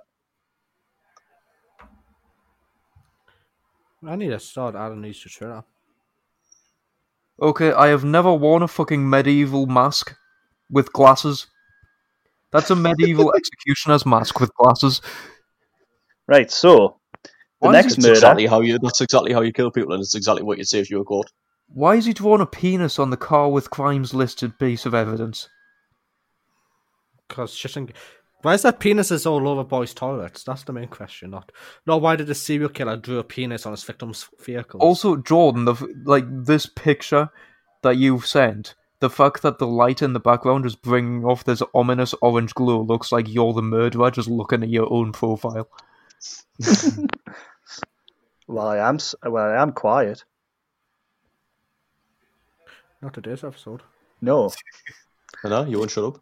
I 4.05 4.15
need 4.15 4.29
to 4.29 4.39
start 4.39 4.75
adding 4.75 5.01
these 5.01 5.19
to 5.21 5.29
Twitter. 5.29 5.63
Okay, 7.41 7.71
I 7.71 7.87
have 7.87 8.03
never 8.03 8.33
worn 8.33 8.63
a 8.63 8.67
fucking 8.67 9.07
medieval 9.07 9.67
mask 9.67 10.15
with 10.69 10.91
glasses. 10.93 11.47
That's 12.51 12.69
a 12.71 12.75
medieval 12.75 13.33
executioner's 13.37 14.05
mask 14.05 14.39
with 14.39 14.53
glasses. 14.55 15.01
Right. 16.27 16.51
So 16.51 16.99
the 17.23 17.29
Why 17.59 17.71
next 17.73 17.95
That's 17.95 18.05
murder. 18.05 18.13
exactly 18.13 18.45
how 18.47 18.61
you. 18.61 18.79
That's 18.79 19.01
exactly 19.01 19.33
how 19.33 19.41
you 19.41 19.53
kill 19.53 19.71
people, 19.71 19.93
and 19.93 20.01
it's 20.01 20.15
exactly 20.15 20.43
what 20.43 20.57
you'd 20.57 20.67
say 20.67 20.79
if 20.79 20.89
you 20.89 20.97
were 20.97 21.05
caught. 21.05 21.31
Why 21.67 21.95
is 21.95 22.05
he 22.05 22.13
drawing 22.13 22.41
a 22.41 22.45
penis 22.45 22.99
on 22.99 23.11
the 23.11 23.17
car 23.17 23.49
with 23.49 23.69
crimes 23.69 24.13
listed 24.13 24.57
piece 24.59 24.85
of 24.85 24.93
evidence? 24.93 25.47
Because 27.31 27.55
just 27.55 27.77
in... 27.77 27.89
why 28.41 28.55
is 28.55 28.63
there 28.63 28.71
penises 28.73 29.25
all 29.25 29.47
over 29.47 29.63
boys' 29.63 29.93
toilets? 29.93 30.43
That's 30.43 30.63
the 30.63 30.73
main 30.73 30.87
question. 30.87 31.31
Not, 31.31 31.51
not 31.85 32.01
why 32.01 32.15
did 32.15 32.27
the 32.27 32.35
serial 32.35 32.69
killer 32.69 32.97
draw 32.97 33.19
a 33.19 33.23
penis 33.23 33.65
on 33.65 33.71
his 33.71 33.83
victim's 33.83 34.27
vehicle? 34.43 34.79
Also, 34.81 35.15
Jordan, 35.15 35.65
the 35.65 35.75
like 36.05 36.25
this 36.29 36.65
picture 36.65 37.29
that 37.83 37.97
you've 37.97 38.25
sent, 38.25 38.75
the 38.99 39.09
fact 39.09 39.41
that 39.43 39.59
the 39.59 39.67
light 39.67 40.01
in 40.01 40.13
the 40.13 40.19
background 40.19 40.65
is 40.65 40.75
bringing 40.75 41.23
off 41.25 41.45
this 41.45 41.63
ominous 41.73 42.13
orange 42.21 42.53
glow 42.53 42.81
looks 42.81 43.11
like 43.11 43.27
you're 43.27 43.53
the 43.53 43.61
murderer 43.61 44.11
just 44.11 44.29
looking 44.29 44.61
at 44.61 44.69
your 44.69 44.91
own 44.91 45.11
profile. 45.13 45.69
Well, 48.51 48.67
I 48.67 48.79
am. 48.79 48.97
Well, 49.23 49.49
I 49.49 49.61
am 49.61 49.71
quiet. 49.71 50.25
not 53.01 53.13
today's 53.13 53.45
episode. 53.45 53.81
No. 54.19 54.51
I 55.45 55.49
know 55.49 55.65
you 55.65 55.79
won't 55.79 55.91
shut 55.91 56.03
up. 56.03 56.21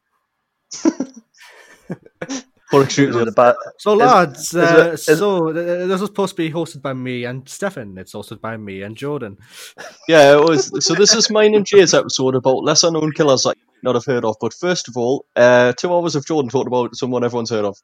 Or 2.72 2.82
Is 2.82 2.86
excuse 2.86 3.16
it 3.16 3.20
me. 3.20 3.28
a 3.30 3.32
bad- 3.32 3.56
So, 3.80 3.94
Is- 3.94 3.98
lads, 4.00 4.40
is 4.50 4.56
uh, 4.56 4.92
is- 4.94 5.04
so 5.18 5.52
th- 5.52 5.66
th- 5.66 5.88
this 5.88 6.02
was 6.02 6.10
supposed 6.10 6.36
to 6.36 6.42
be 6.44 6.52
hosted 6.52 6.84
by 6.84 6.94
me 6.94 7.24
and 7.24 7.50
Stefan. 7.50 7.98
It's 7.98 8.14
hosted 8.14 8.42
by 8.42 8.58
me 8.58 8.84
and 8.84 8.96
Jordan. 8.96 9.38
Yeah, 10.08 10.38
it 10.38 10.44
was. 10.48 10.72
So 10.86 10.94
this 10.94 11.16
is 11.16 11.32
mine 11.32 11.56
and 11.56 11.66
Jay's 11.66 11.96
episode 11.96 12.36
about 12.36 12.64
lesser 12.64 12.92
known 12.92 13.12
killers 13.12 13.42
that 13.42 13.58
you 13.58 13.64
might 13.68 13.84
not 13.90 13.96
have 13.96 14.06
heard 14.06 14.24
of. 14.24 14.36
But 14.40 14.54
first 14.54 14.88
of 14.88 14.96
all, 14.98 15.26
uh, 15.36 15.74
two 15.74 15.92
hours 15.92 16.16
of 16.16 16.28
Jordan 16.28 16.50
talked 16.52 16.68
about 16.68 16.96
someone 16.96 17.24
everyone's 17.24 17.50
heard 17.50 17.66
of. 17.66 17.76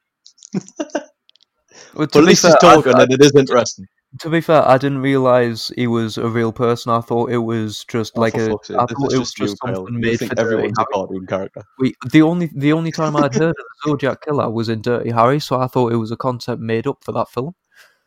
Well, 0.54 2.06
to 2.06 2.12
But 2.12 2.16
at 2.16 2.24
least 2.24 2.42
fair, 2.42 2.52
he's 2.52 2.60
talking, 2.60 2.94
I- 2.94 2.98
I- 2.98 3.02
and 3.02 3.12
it 3.12 3.20
is 3.24 3.32
interesting. 3.34 3.86
To 4.20 4.30
be 4.30 4.40
fair, 4.40 4.66
I 4.66 4.78
didn't 4.78 4.98
realize 4.98 5.70
he 5.76 5.86
was 5.86 6.18
a 6.18 6.28
real 6.28 6.52
person. 6.52 6.92
I 6.92 7.00
thought 7.00 7.30
it 7.30 7.38
was 7.38 7.84
just 7.86 8.12
Oh, 8.16 8.20
like 8.20 8.34
for 8.34 8.44
a. 8.44 8.50
fuck's 8.50 8.70
I 8.70 8.86
this 8.86 8.96
thought 8.98 9.06
is 9.08 9.14
it 9.14 9.18
was 9.18 9.28
just 9.32 9.38
you, 9.38 9.46
just 9.46 9.60
Kyle. 9.60 9.74
something 9.76 10.00
made 10.00 10.18
think 10.18 10.30
for 10.30 10.34
Dirty 10.36 10.54
everyone's 10.54 10.78
a 10.78 10.82
Harry. 10.82 10.92
cartoon 10.92 11.26
character. 11.26 11.62
We, 11.78 11.94
the 12.10 12.22
only 12.22 12.50
the 12.54 12.72
only 12.72 12.92
time 12.92 13.16
I'd 13.16 13.34
heard 13.34 13.50
of 13.50 13.54
the 13.56 13.90
Zodiac 13.90 14.22
Killer 14.24 14.50
was 14.50 14.68
in 14.68 14.82
Dirty 14.82 15.10
Harry, 15.10 15.40
so 15.40 15.58
I 15.60 15.66
thought 15.66 15.92
it 15.92 15.96
was 15.96 16.10
a 16.10 16.16
concept 16.16 16.60
made 16.60 16.86
up 16.86 17.02
for 17.04 17.12
that 17.12 17.28
film. 17.28 17.54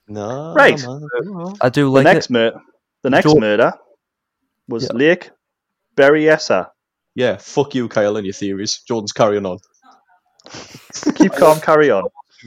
No, 0.08 0.54
Right. 0.56 0.82
man. 0.86 1.02
I 1.62 1.70
do 1.70 1.84
The 1.86 1.90
like 1.90 2.04
next 2.06 2.26
it. 2.28 2.32
mur- 2.34 2.62
the 3.04 3.10
next 3.12 3.26
Don't- 3.26 3.40
murder 3.42 3.74
was 4.68 4.84
Yeah. 4.86 4.90
Lake 4.98 5.32
Berryessa. 5.96 6.70
Yeah, 7.16 7.38
fuck 7.38 7.76
you, 7.76 7.88
Kyle, 7.90 8.16
and 8.18 8.26
your 8.26 8.34
theories. 8.34 8.82
Jordan's 8.88 9.12
carrying 9.12 9.46
on. 9.46 9.60
Keep 11.16 11.34
calm, 11.34 11.60
carry 11.60 11.92
on. 11.92 12.04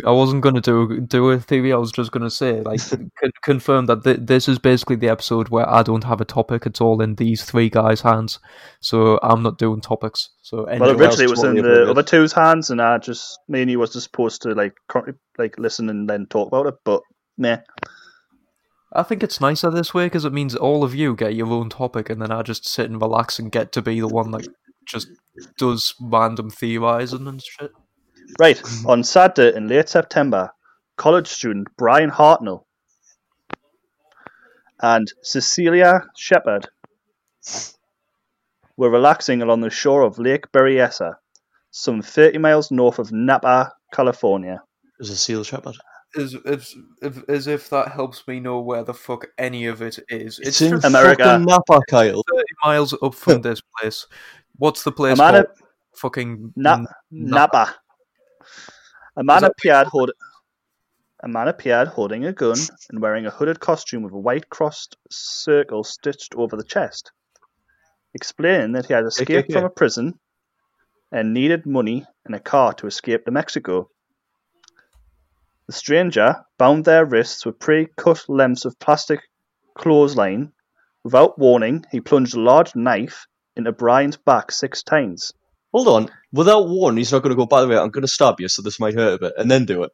I 0.07 0.11
wasn't 0.11 0.43
going 0.43 0.55
to 0.55 0.61
do 0.61 1.01
do 1.01 1.31
a 1.31 1.39
theory. 1.39 1.73
I 1.73 1.77
was 1.77 1.93
just 1.93 2.13
going 2.13 2.23
to 2.23 2.31
say, 2.31 2.61
like, 2.63 2.81
con- 2.91 3.33
confirm 3.43 3.87
that 3.87 4.05
th- 4.05 4.21
this 4.23 4.49
is 4.49 4.59
basically 4.59 4.97
the 4.97 5.09
episode 5.09 5.51
where 5.51 5.69
I 5.69 5.83
don't 5.83 6.05
have 6.05 6.21
a 6.21 6.25
topic. 6.25 6.65
It's 6.67 6.81
all 6.81 7.03
in 7.03 7.17
these 7.17 7.45
three 7.45 7.69
guys' 7.69 8.01
hands, 8.01 8.39
so 8.81 9.19
I'm 9.23 9.43
not 9.43 9.59
doing 9.59 9.81
topics. 9.81 10.31
So 10.43 10.67
Well, 10.67 10.91
originally 10.91 11.25
it 11.25 11.31
was 11.31 11.45
in 11.45 11.57
the 11.57 11.91
other 11.91 12.03
two's 12.03 12.33
hands, 12.33 12.71
and 12.71 12.81
I 12.81 12.99
just 12.99 13.39
me 13.49 13.63
and 13.63 13.71
you 13.71 13.79
was 13.79 13.93
just 13.93 14.05
supposed 14.05 14.43
to 14.43 14.55
like 14.55 14.75
like 15.39 15.59
listen 15.59 15.91
and 15.91 16.09
then 16.09 16.27
talk 16.27 16.49
about 16.49 16.67
it. 16.67 16.75
But 16.85 17.03
meh, 17.37 17.59
I 18.95 19.03
think 19.03 19.23
it's 19.23 19.41
nicer 19.41 19.71
this 19.71 19.93
way 19.93 20.07
because 20.07 20.25
it 20.25 20.33
means 20.33 20.55
all 20.55 20.85
of 20.85 20.95
you 20.95 21.15
get 21.15 21.35
your 21.35 21.49
own 21.49 21.69
topic, 21.69 22.09
and 22.09 22.21
then 22.21 22.33
I 22.33 22.43
just 22.43 22.67
sit 22.67 22.91
and 22.91 23.01
relax 23.01 23.39
and 23.39 23.53
get 23.53 23.73
to 23.73 23.83
be 23.83 24.01
the 24.01 24.09
one 24.09 24.31
that 24.33 24.47
just 24.87 25.09
does 25.59 25.95
random 26.01 26.51
theorizing 26.51 27.27
and 27.27 27.43
shit. 27.43 27.73
Right 28.39 28.57
mm-hmm. 28.57 28.89
on 28.89 29.05
Saturday 29.05 29.57
in 29.57 29.69
late 29.69 29.89
September, 29.89 30.51
college 30.97 31.29
student 31.29 31.69
Bryan 31.77 32.11
Hartnell 32.11 32.65
and 34.83 35.11
Cecelia 35.23 36.03
Shepard 36.17 36.69
were 38.77 38.91
relaxing 38.91 39.43
along 39.43 39.61
the 39.61 39.71
shore 39.71 40.03
of 40.03 40.19
Lake 40.19 40.51
Berryessa, 40.53 41.15
some 41.71 42.03
30 42.03 42.39
miles 42.39 42.71
north 42.71 42.99
of 42.99 43.13
Napa, 43.13 43.73
California. 43.95 44.63
Is 44.99 45.11
a 45.11 45.17
seal 45.17 45.45
shepherd. 45.45 45.77
As 46.17 46.37
as 46.45 46.75
if, 47.01 47.29
as 47.29 47.47
if 47.47 47.71
that 47.71 47.93
helps 47.93 48.27
me 48.29 48.39
know 48.39 48.61
where 48.61 48.85
the 48.85 48.93
fuck 48.93 49.27
any 49.39 49.67
of 49.67 49.81
it 49.81 49.99
is. 50.09 50.39
It's, 50.39 50.61
in 50.61 50.73
just 50.73 50.85
America. 50.85 51.25
fucking 51.25 51.47
Napa, 51.47 51.81
Kyle. 51.89 52.23
thirty 52.31 52.55
miles 52.65 52.95
up 53.03 53.15
from 53.15 53.41
this 53.43 53.63
place. 53.79 54.07
What's 54.57 54.85
the 54.85 54.93
place 54.93 55.19
A 55.19 55.23
man, 55.23 55.33
called? 55.33 55.47
Fucking 55.97 56.53
Na- 56.57 56.75
N- 56.75 56.87
Napa. 57.11 57.75
A 59.17 59.23
man 59.23 59.45
appeared 59.45 59.87
hold- 59.89 60.13
a 61.23 61.29
man 61.29 61.49
appeared 61.49 61.89
holding 61.89 62.25
a 62.25 62.33
gun 62.33 62.59
and 62.91 63.01
wearing 63.01 63.27
a 63.27 63.31
hooded 63.31 63.61
costume 63.61 64.03
with 64.03 64.13
a 64.13 64.19
white 64.19 64.49
crossed 64.51 64.97
circle 65.11 65.85
stitched 65.85 66.35
over 66.35 66.57
the 66.57 66.65
chest, 66.65 67.13
explaining 68.15 68.73
that 68.73 68.87
he 68.87 68.95
had 68.95 69.05
escaped 69.05 69.53
from 69.53 69.65
a 69.65 69.71
prison 69.71 70.19
and 71.13 71.33
needed 71.33 71.67
money 71.67 72.05
and 72.25 72.35
a 72.35 72.41
car 72.41 72.73
to 72.75 72.87
escape 72.87 73.25
to 73.25 73.31
Mexico. 73.31 73.89
The 75.67 75.73
stranger 75.73 76.45
bound 76.59 76.85
their 76.85 77.05
wrists 77.05 77.47
with 77.47 77.61
pre-cut 77.61 78.29
lengths 78.29 78.65
of 78.65 78.79
plastic 78.81 79.21
clothesline. 79.75 80.53
Without 81.05 81.39
warning, 81.39 81.85
he 81.91 82.01
plunged 82.01 82.35
a 82.35 82.41
large 82.41 82.75
knife 82.75 83.27
into 83.57 83.73
Bryan's 83.73 84.17
back 84.17 84.51
six 84.51 84.83
times. 84.83 85.33
Hold 85.73 85.89
on. 85.89 86.11
Without 86.33 86.69
warning, 86.69 86.99
he's 86.99 87.13
not 87.13 87.23
going 87.23 87.31
to 87.31 87.37
go, 87.37 87.47
by 87.47 87.61
the 87.61 87.69
way, 87.69 87.77
I'm 87.77 87.91
going 87.91 88.03
to 88.03 88.09
stab 88.09 88.41
you, 88.41 88.49
so 88.49 88.63
this 88.63 88.81
might 88.81 88.95
hurt 88.95 89.15
a 89.15 89.19
bit, 89.19 89.33
and 89.37 89.51
then 89.51 89.65
do 89.65 89.83
it. 89.83 89.93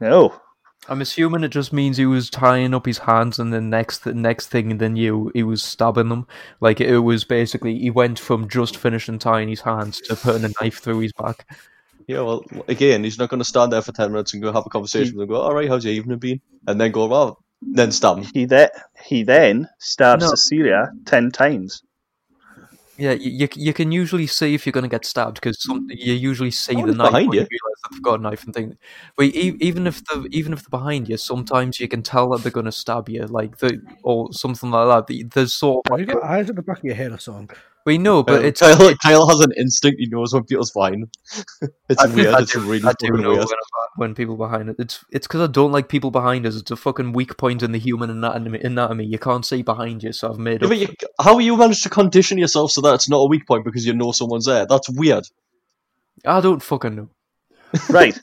No, 0.00 0.40
I'm 0.88 1.00
assuming 1.00 1.42
it 1.42 1.48
just 1.48 1.72
means 1.72 1.96
he 1.96 2.06
was 2.06 2.30
tying 2.30 2.74
up 2.74 2.86
his 2.86 2.98
hands, 2.98 3.38
and 3.38 3.52
the 3.52 3.60
next 3.60 4.04
the 4.04 4.14
next 4.14 4.48
thing 4.48 4.78
then 4.78 4.96
you, 4.96 5.30
he 5.34 5.42
was 5.42 5.62
stabbing 5.62 6.08
them. 6.08 6.26
Like 6.60 6.80
it 6.80 6.98
was 6.98 7.24
basically 7.24 7.78
he 7.78 7.90
went 7.90 8.18
from 8.18 8.48
just 8.48 8.76
finishing 8.76 9.18
tying 9.18 9.48
his 9.48 9.62
hands 9.62 10.00
to 10.02 10.16
putting 10.16 10.44
a 10.44 10.52
knife 10.60 10.78
through 10.78 11.00
his 11.00 11.12
back. 11.12 11.46
Yeah, 12.06 12.20
well, 12.20 12.44
again, 12.68 13.02
he's 13.02 13.18
not 13.18 13.30
going 13.30 13.40
to 13.40 13.44
stand 13.44 13.72
there 13.72 13.82
for 13.82 13.90
10 13.90 14.12
minutes 14.12 14.32
and 14.32 14.40
go 14.40 14.52
have 14.52 14.64
a 14.64 14.70
conversation 14.70 15.16
with 15.16 15.24
him, 15.24 15.34
go, 15.34 15.42
alright, 15.42 15.68
how's 15.68 15.84
your 15.84 15.92
evening 15.92 16.18
been? 16.18 16.40
And 16.68 16.80
then 16.80 16.92
go, 16.92 17.06
well, 17.06 17.42
then 17.62 17.90
stab 17.90 18.18
him. 18.18 18.26
He 18.32 18.44
then 18.44 18.68
he 19.02 19.24
then 19.24 19.68
stabs 19.78 20.22
No. 20.22 20.30
Cecelia 20.30 20.92
ten 21.04 21.32
times. 21.32 21.82
Yeah, 22.98 23.12
you, 23.12 23.30
you, 23.30 23.48
you 23.56 23.72
can 23.74 23.92
usually 23.92 24.26
see 24.26 24.54
if 24.54 24.64
you're 24.64 24.72
going 24.72 24.82
to 24.84 24.88
get 24.88 25.04
stabbed 25.04 25.34
because 25.34 25.62
you 25.90 26.14
usually 26.14 26.50
see 26.50 26.76
Oh, 26.76 26.86
the 26.86 26.94
knife 26.94 27.10
behind 27.10 27.34
you 27.34 27.40
you. 27.40 27.46
realize 27.50 27.80
they've 27.90 28.02
got 28.02 28.20
a 28.20 28.22
knife 28.22 28.44
and 28.44 28.54
think. 28.54 28.76
Wait, 29.18 29.34
e- 29.36 29.56
even 29.60 29.86
if 29.86 30.02
the 30.06 30.26
even 30.30 30.52
if 30.54 30.62
they're 30.62 30.78
behind 30.78 31.08
you, 31.08 31.16
sometimes 31.18 31.78
you 31.78 31.88
can 31.88 32.02
tell 32.02 32.30
that 32.30 32.42
they're 32.42 32.50
going 32.52 32.66
to 32.66 32.72
stab 32.72 33.08
you, 33.08 33.26
like 33.26 33.58
the 33.58 33.80
or 34.02 34.32
something 34.32 34.70
like 34.70 34.88
that. 34.88 35.06
The- 35.08 35.24
There's 35.24 35.54
sort 35.54 35.84
of 35.86 35.90
Have 35.98 36.00
you 36.00 36.06
got 36.14 36.24
eyes 36.24 36.48
at 36.48 36.56
the 36.56 36.62
back 36.62 36.78
of 36.78 36.84
your 36.84 36.94
head 36.94 37.12
or 37.12 37.18
something? 37.18 37.50
We 37.86 37.98
know, 37.98 38.22
but 38.24 38.40
Uh, 38.42 38.46
it's 38.48 38.60
Kyle, 38.60 38.94
Kyle 38.96 39.28
has 39.28 39.40
an 39.40 39.52
instinct, 39.56 40.00
he 40.00 40.06
knows 40.08 40.34
when 40.34 40.42
people's 40.44 40.72
fine. 40.72 41.04
it's 41.88 42.02
I, 42.02 42.06
weird, 42.08 42.34
I 42.34 42.40
it's 42.40 42.52
do, 42.52 42.60
really 42.60 42.84
I 42.84 42.92
do 42.98 43.10
know 43.12 43.30
weird. 43.34 43.46
when, 43.46 43.56
when 43.96 44.14
people 44.16 44.36
behind 44.36 44.68
it. 44.70 44.76
It's 44.80 45.04
it's 45.12 45.26
because 45.28 45.42
I 45.48 45.52
don't 45.52 45.70
like 45.70 45.88
people 45.88 46.10
behind 46.10 46.46
us. 46.46 46.56
It's 46.56 46.70
a 46.72 46.76
fucking 46.76 47.12
weak 47.12 47.36
point 47.36 47.62
in 47.62 47.70
the 47.70 47.78
human 47.78 48.10
anatomy. 48.10 48.60
Anatomy. 48.60 49.04
You 49.06 49.18
can't 49.20 49.46
see 49.46 49.62
behind 49.62 50.02
you, 50.02 50.12
so 50.12 50.30
I've 50.30 50.38
made 50.38 50.62
Yeah, 50.62 50.66
up. 50.66 50.70
but 50.70 50.78
you, 50.78 50.88
how 51.20 51.38
you 51.38 51.56
managed 51.56 51.84
to 51.84 51.88
condition 51.88 52.38
yourself 52.38 52.72
so 52.72 52.80
that 52.80 52.94
it's 52.94 53.08
not 53.08 53.18
a 53.18 53.28
weak 53.28 53.46
point 53.46 53.64
because 53.64 53.86
you 53.86 53.94
know 53.94 54.10
someone's 54.10 54.46
there? 54.46 54.66
That's 54.66 54.90
weird. 54.90 55.24
I 56.24 56.40
don't 56.40 56.62
fucking 56.62 56.96
know. 56.96 57.08
Right. 57.88 58.18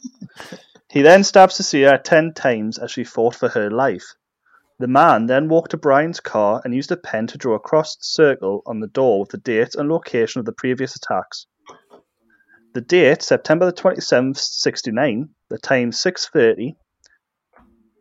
he 0.91 1.01
then 1.03 1.23
stabs 1.23 1.55
Cecelia 1.55 1.99
ten 2.03 2.33
times 2.33 2.77
as 2.77 2.91
she 2.91 3.05
fought 3.05 3.35
for 3.35 3.47
her 3.49 3.71
life. 3.71 4.03
The 4.79 4.87
man 4.87 5.27
then 5.27 5.49
walked 5.49 5.71
to 5.71 5.77
Bryan's 5.77 6.19
car 6.19 6.61
and 6.65 6.73
used 6.73 6.91
a 6.91 6.97
pen 6.97 7.27
to 7.27 7.37
draw 7.37 7.55
a 7.55 7.59
crossed 7.59 8.03
circle 8.03 8.63
on 8.65 8.79
the 8.79 8.87
door 8.87 9.19
with 9.19 9.29
the 9.29 9.37
date 9.37 9.75
and 9.75 9.87
location 9.87 10.39
of 10.39 10.45
the 10.45 10.51
previous 10.51 10.95
attacks. 10.95 11.45
The 12.73 12.81
date, 12.81 13.21
September 13.21 13.67
the 13.67 13.73
27th, 13.73 14.37
69, 14.37 15.29
the 15.49 15.59
time 15.59 15.91
6.30, 15.91 16.75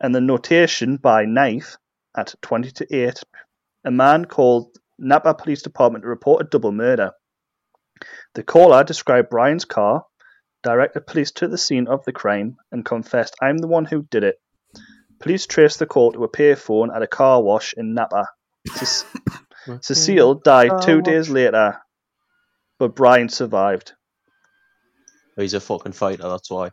and 0.00 0.14
the 0.14 0.20
notation 0.20 0.96
by 0.96 1.26
knife 1.26 1.76
at 2.16 2.34
20 2.40 2.70
to 2.70 2.94
8, 2.94 3.22
a 3.84 3.90
man 3.90 4.24
called 4.24 4.78
Napa 4.98 5.34
Police 5.34 5.62
Department 5.62 6.04
to 6.04 6.08
report 6.08 6.42
a 6.42 6.48
double 6.48 6.72
murder. 6.72 7.12
The 8.34 8.42
caller 8.42 8.82
described 8.82 9.30
Bryan's 9.30 9.66
car, 9.66 10.06
directed 10.62 11.06
police 11.06 11.32
to 11.32 11.48
the 11.48 11.58
scene 11.58 11.86
of 11.86 12.04
the 12.04 12.12
crime, 12.12 12.56
and 12.70 12.84
confessed, 12.84 13.36
I'm 13.42 13.58
the 13.58 13.68
one 13.68 13.84
who 13.84 14.02
did 14.04 14.24
it. 14.24 14.40
Police 15.22 15.46
traced 15.46 15.78
the 15.78 15.86
call 15.86 16.12
to 16.12 16.24
a 16.24 16.28
payphone 16.28 16.94
at 16.94 17.02
a 17.02 17.06
car 17.06 17.42
wash 17.42 17.74
in 17.76 17.94
Napa. 17.94 18.26
Cecile 19.80 20.34
died 20.34 20.82
two 20.82 21.00
days 21.00 21.28
later, 21.30 21.80
but 22.78 22.96
Bryan 22.96 23.28
survived. 23.28 23.92
He's 25.36 25.54
a 25.54 25.60
fucking 25.60 25.92
fighter, 25.92 26.28
that's 26.28 26.50
why. 26.50 26.70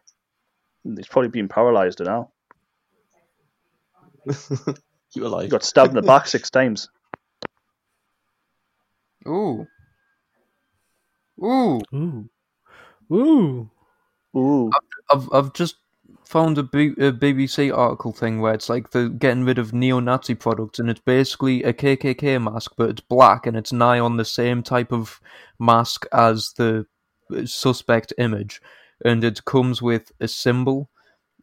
He's 0.83 1.07
probably 1.07 1.29
been 1.29 1.47
paralysed 1.47 1.99
now. 2.01 2.31
You 5.15 5.25
alive. 5.25 5.43
He 5.45 5.49
got 5.49 5.63
stabbed 5.63 5.89
in 5.89 5.95
the 5.95 6.03
back 6.03 6.27
six 6.27 6.51
times. 6.51 6.89
Ooh. 9.27 9.65
Ooh. 11.43 11.81
Ooh. 11.93 12.29
Ooh. 13.11 13.71
Ooh. 14.37 14.71
I've 15.11 15.33
I've 15.33 15.53
just 15.53 15.77
found 16.29 16.59
a, 16.59 16.63
B- 16.63 16.93
a 16.99 17.11
BBC 17.11 17.75
article 17.75 18.13
thing 18.13 18.39
where 18.39 18.53
it's 18.53 18.69
like 18.69 18.91
they're 18.91 19.09
getting 19.09 19.45
rid 19.45 19.57
of 19.57 19.73
neo-Nazi 19.73 20.35
products, 20.35 20.77
and 20.77 20.87
it's 20.87 21.01
basically 21.01 21.63
a 21.63 21.73
KKK 21.73 22.39
mask, 22.39 22.73
but 22.77 22.91
it's 22.91 23.01
black 23.01 23.47
and 23.47 23.57
it's 23.57 23.73
nigh 23.73 23.97
on 23.97 24.17
the 24.17 24.25
same 24.25 24.61
type 24.61 24.91
of 24.91 25.19
mask 25.57 26.05
as 26.13 26.53
the 26.53 26.85
suspect 27.45 28.13
image, 28.19 28.61
and 29.03 29.23
it 29.23 29.43
comes 29.45 29.81
with 29.81 30.11
a 30.19 30.27
symbol, 30.27 30.91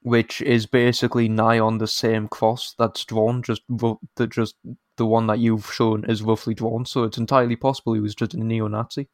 which 0.03 0.41
is 0.43 0.67
basically 0.67 1.29
nigh 1.29 1.59
on 1.59 1.79
the 1.79 1.89
same 1.89 2.29
cross 2.29 2.73
that's 2.79 3.05
drawn, 3.05 3.43
just 3.43 3.63
ru- 3.69 3.99
the 4.15 4.29
just 4.29 4.55
the 4.95 5.07
one 5.07 5.27
that 5.27 5.41
you've 5.41 5.73
shown 5.73 6.05
is 6.05 6.23
roughly 6.23 6.55
drawn. 6.55 6.87
So 6.87 7.03
it's 7.03 7.19
entirely 7.19 7.57
possible 7.57 7.95
he 7.95 8.01
was 8.01 8.15
just 8.15 8.35
a 8.35 8.39
neo-Nazi. 8.39 9.09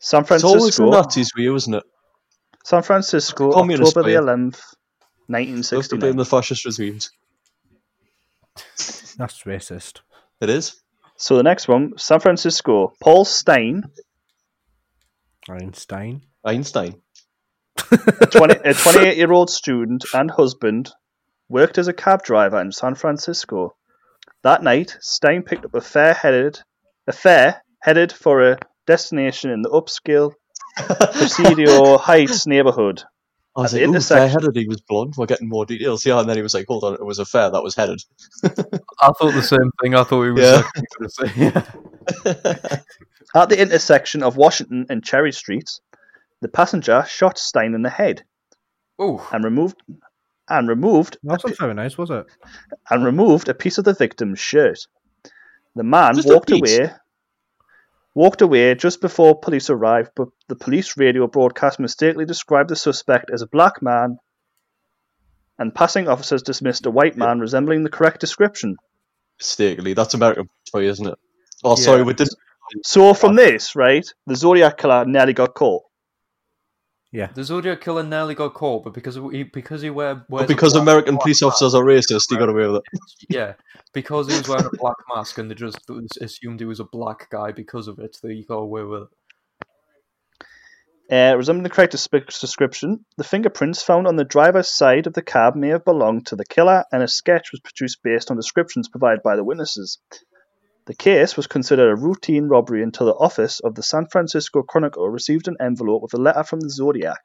San 0.00 0.24
Francisco. 0.24 0.48
It's 0.48 0.58
always 0.58 0.76
the 0.76 0.82
Francisco. 0.82 1.00
Nazis 1.00 1.30
for 1.30 1.40
you, 1.40 1.54
isn't 1.54 1.74
it? 1.74 1.84
San 2.68 2.82
Francisco, 2.82 3.50
Communist 3.50 3.96
October 3.96 4.10
the 4.10 4.16
11th, 4.16 4.60
Love 5.72 5.88
to 5.88 5.96
blame 5.96 6.16
the 6.16 6.24
fascist 6.26 6.66
regimes. 6.66 7.10
That's 9.16 9.44
racist. 9.44 10.02
It 10.42 10.50
is. 10.50 10.78
So 11.16 11.38
the 11.38 11.42
next 11.42 11.66
one, 11.66 11.94
San 11.96 12.20
Francisco. 12.20 12.92
Paul 13.00 13.24
Stine, 13.24 13.84
Einstein. 15.48 16.26
Einstein. 16.44 17.00
a 17.90 18.26
20 18.30 18.56
a 18.62 18.74
28 18.74 19.16
year 19.16 19.32
old 19.32 19.48
student 19.48 20.04
and 20.12 20.30
husband, 20.30 20.90
worked 21.48 21.78
as 21.78 21.88
a 21.88 21.94
cab 21.94 22.22
driver 22.22 22.60
in 22.60 22.70
San 22.70 22.94
Francisco. 22.94 23.76
That 24.42 24.62
night, 24.62 24.94
Stine 25.00 25.42
picked 25.42 25.64
up 25.64 25.74
a 25.74 25.80
fare 25.80 26.12
headed 26.12 26.60
a 27.06 27.12
fare 27.12 27.62
headed 27.80 28.12
for 28.12 28.46
a 28.46 28.58
destination 28.86 29.50
in 29.50 29.62
the 29.62 29.70
upscale 29.70 30.34
Presidio 30.86 31.98
Heights 31.98 32.46
neighborhood. 32.46 33.02
I 33.56 33.62
was 33.62 33.74
At 33.74 33.78
like, 33.78 33.80
the 33.80 33.86
ooh, 33.86 33.88
intersection- 33.94 34.16
fair-headed, 34.28 34.56
he 34.56 34.68
was 34.68 34.80
blonde. 34.82 35.14
We're 35.16 35.26
getting 35.26 35.48
more 35.48 35.66
details. 35.66 36.06
Yeah, 36.06 36.20
and 36.20 36.28
then 36.28 36.36
he 36.36 36.42
was 36.42 36.54
like, 36.54 36.66
hold 36.68 36.84
on, 36.84 36.94
it 36.94 37.04
was 37.04 37.18
a 37.18 37.24
fair 37.24 37.50
that 37.50 37.62
was 37.62 37.74
headed. 37.74 38.00
I 38.44 39.12
thought 39.12 39.34
the 39.34 39.42
same 39.42 39.70
thing. 39.82 39.94
I 39.96 40.04
thought 40.04 40.24
he 40.24 40.30
was 40.30 40.42
Yeah. 40.42 40.62
actually 40.76 41.06
to 41.06 41.10
say. 41.10 41.32
Yeah. 42.34 42.80
At 43.34 43.48
the 43.48 43.60
intersection 43.60 44.22
of 44.22 44.36
Washington 44.36 44.86
and 44.88 45.04
Cherry 45.04 45.32
Streets, 45.32 45.80
the 46.40 46.48
passenger 46.48 47.04
shot 47.08 47.36
Stine 47.36 47.74
in 47.74 47.82
the 47.82 47.90
head 47.90 48.22
Oh, 48.98 49.26
and 49.32 49.42
removed 49.44 49.82
and 50.48 50.68
removed 50.68 51.18
That 51.24 51.42
wasn't 51.42 51.58
very 51.58 51.74
nice, 51.74 51.98
was 51.98 52.10
it? 52.10 52.26
and 52.90 53.04
removed 53.04 53.48
a 53.48 53.54
piece 53.54 53.76
of 53.78 53.84
the 53.84 53.92
victim's 53.92 54.38
shirt. 54.38 54.78
The 55.74 55.82
man 55.84 56.14
Just 56.14 56.28
walked 56.28 56.50
away 56.52 56.90
walked 58.18 58.42
away 58.42 58.74
just 58.74 59.00
before 59.00 59.38
police 59.38 59.70
arrived, 59.70 60.10
but 60.16 60.26
the 60.48 60.56
police 60.56 60.96
radio 60.96 61.28
broadcast 61.28 61.78
mistakenly 61.78 62.24
described 62.24 62.68
the 62.68 62.74
suspect 62.74 63.30
as 63.32 63.42
a 63.42 63.46
black 63.46 63.80
man 63.80 64.18
and 65.56 65.72
passing 65.72 66.08
officers 66.08 66.42
dismissed 66.42 66.86
a 66.86 66.90
white 66.90 67.16
man 67.16 67.38
resembling 67.38 67.84
the 67.84 67.90
correct 67.90 68.20
description. 68.20 68.76
Mistakenly. 69.38 69.94
That's 69.94 70.14
American 70.14 70.48
for 70.68 70.82
you, 70.82 70.90
isn't 70.90 71.06
it? 71.06 71.18
Oh, 71.62 71.76
sorry, 71.76 72.00
Yeah. 72.00 72.06
we 72.06 72.14
didn't. 72.14 72.34
So 72.82 73.14
from 73.14 73.32
oh. 73.32 73.36
this, 73.36 73.76
right, 73.76 74.04
the 74.26 74.34
Zodiac 74.34 74.78
killer 74.78 75.04
nearly 75.04 75.32
got 75.32 75.54
caught. 75.54 75.84
The 77.12 77.42
Zodiac 77.42 77.80
killer 77.80 78.02
nearly 78.02 78.34
got 78.34 78.52
caught, 78.54 78.84
but 78.84 78.92
because 78.92 79.14
he 79.32 79.42
because 79.42 79.80
he 79.80 79.90
wear 79.90 80.24
wears 80.28 80.42
But 80.42 80.48
because 80.48 80.74
American 80.74 81.14
black 81.14 81.22
police 81.22 81.42
mask- 81.42 81.54
officers 81.54 81.74
are 81.74 81.82
racist, 81.84 82.26
he 82.28 82.36
got 82.36 82.48
away 82.50 82.66
with 82.66 82.76
it. 82.76 82.82
Yeah, 83.30 83.54
because 83.94 84.28
he 84.28 84.36
was 84.36 84.46
wearing 84.48 84.66
a 84.66 84.76
black 84.76 84.96
mask, 85.14 85.38
and 85.38 85.50
they 85.50 85.54
just 85.54 85.78
assumed 86.20 86.60
he 86.60 86.66
was 86.66 86.80
a 86.80 86.84
black 86.84 87.30
guy 87.30 87.52
because 87.52 87.88
of 87.88 87.98
it. 87.98 88.18
They 88.22 88.42
got 88.42 88.56
away 88.56 88.82
with 88.82 89.02
it. 89.02 89.08
Uh, 91.10 91.34
resembling 91.34 91.62
the 91.62 91.70
correct 91.70 91.92
description, 91.92 93.06
the 93.16 93.24
fingerprints 93.24 93.82
found 93.82 94.06
on 94.06 94.16
the 94.16 94.24
driver's 94.24 94.68
side 94.68 95.06
of 95.06 95.14
the 95.14 95.22
cab 95.22 95.56
may 95.56 95.68
have 95.68 95.82
belonged 95.86 96.26
to 96.26 96.36
the 96.36 96.44
killer, 96.44 96.84
and 96.92 97.02
a 97.02 97.08
sketch 97.08 97.50
was 97.50 97.60
produced 97.60 98.02
based 98.02 98.30
on 98.30 98.36
descriptions 98.36 98.88
provided 98.88 99.22
by 99.22 99.34
the 99.34 99.42
witnesses. 99.44 99.98
The 100.88 100.94
case 100.94 101.36
was 101.36 101.46
considered 101.46 101.90
a 101.90 102.00
routine 102.00 102.48
robbery 102.48 102.82
until 102.82 103.04
the 103.04 103.14
office 103.14 103.60
of 103.60 103.74
the 103.74 103.82
San 103.82 104.06
Francisco 104.06 104.62
Chronicle 104.62 105.10
received 105.10 105.46
an 105.46 105.58
envelope 105.60 106.00
with 106.00 106.14
a 106.14 106.16
letter 106.16 106.42
from 106.44 106.60
the 106.60 106.70
Zodiac, 106.70 107.20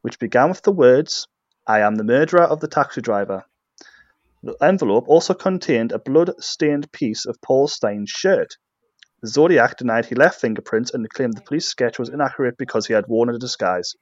which 0.00 0.18
began 0.18 0.48
with 0.48 0.62
the 0.62 0.72
words, 0.72 1.28
I 1.66 1.80
am 1.80 1.96
the 1.96 2.02
murderer 2.02 2.44
of 2.44 2.60
the 2.60 2.66
taxi 2.66 3.02
driver. 3.02 3.44
The 4.42 4.56
envelope 4.62 5.04
also 5.06 5.34
contained 5.34 5.92
a 5.92 5.98
blood 5.98 6.42
stained 6.42 6.90
piece 6.90 7.26
of 7.26 7.38
Paul 7.42 7.68
Stine's 7.68 8.08
shirt. 8.08 8.56
The 9.20 9.28
Zodiac 9.28 9.76
denied 9.76 10.06
he 10.06 10.14
left 10.14 10.40
fingerprints 10.40 10.94
and 10.94 11.06
claimed 11.10 11.36
the 11.36 11.42
police 11.42 11.66
sketch 11.66 11.98
was 11.98 12.08
inaccurate 12.08 12.56
because 12.56 12.86
he 12.86 12.94
had 12.94 13.06
worn 13.06 13.28
a 13.28 13.38
disguise. 13.38 13.96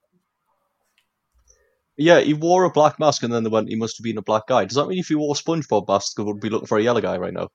Yeah, 1.96 2.20
he 2.20 2.34
wore 2.34 2.62
a 2.62 2.70
black 2.70 3.00
mask 3.00 3.24
and 3.24 3.32
then 3.32 3.42
they 3.42 3.50
went, 3.50 3.68
he 3.68 3.74
must 3.74 3.98
have 3.98 4.04
been 4.04 4.18
a 4.18 4.22
black 4.22 4.46
guy. 4.46 4.64
Does 4.64 4.76
that 4.76 4.86
mean 4.86 5.00
if 5.00 5.08
he 5.08 5.16
wore 5.16 5.34
a 5.34 5.42
SpongeBob 5.42 5.88
mask, 5.88 6.16
we 6.18 6.22
would 6.22 6.38
be 6.38 6.50
looking 6.50 6.68
for 6.68 6.78
a 6.78 6.82
yellow 6.84 7.00
guy 7.00 7.16
right 7.16 7.34
now? 7.34 7.48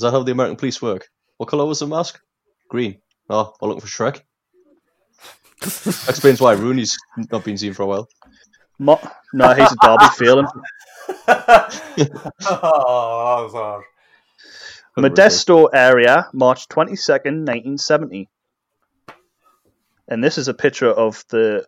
Is 0.00 0.02
that 0.02 0.12
how 0.12 0.22
the 0.22 0.32
American 0.32 0.56
police 0.56 0.80
work? 0.80 1.10
What 1.36 1.50
colour 1.50 1.66
was 1.66 1.80
the 1.80 1.86
mask? 1.86 2.18
Green. 2.70 3.02
Oh, 3.28 3.52
we're 3.60 3.68
looking 3.68 3.82
for 3.82 3.86
Shrek. 3.86 4.22
Explains 6.08 6.40
why 6.40 6.54
Rooney's 6.54 6.96
not 7.30 7.44
been 7.44 7.58
seen 7.58 7.74
for 7.74 7.82
a 7.82 7.86
while. 7.86 8.08
Mo- 8.78 9.06
no, 9.34 9.52
he's 9.52 9.70
a 9.70 9.76
Derby 9.82 10.06
feeling. 10.16 10.46
oh, 10.48 11.14
that 11.28 11.68
was 12.48 13.52
hard. 13.52 13.84
Modesto 14.96 15.68
area, 15.70 16.30
March 16.32 16.66
22nd, 16.68 17.44
1970. 17.44 18.30
And 20.08 20.24
this 20.24 20.38
is 20.38 20.48
a 20.48 20.54
picture 20.54 20.88
of 20.88 21.22
the. 21.28 21.66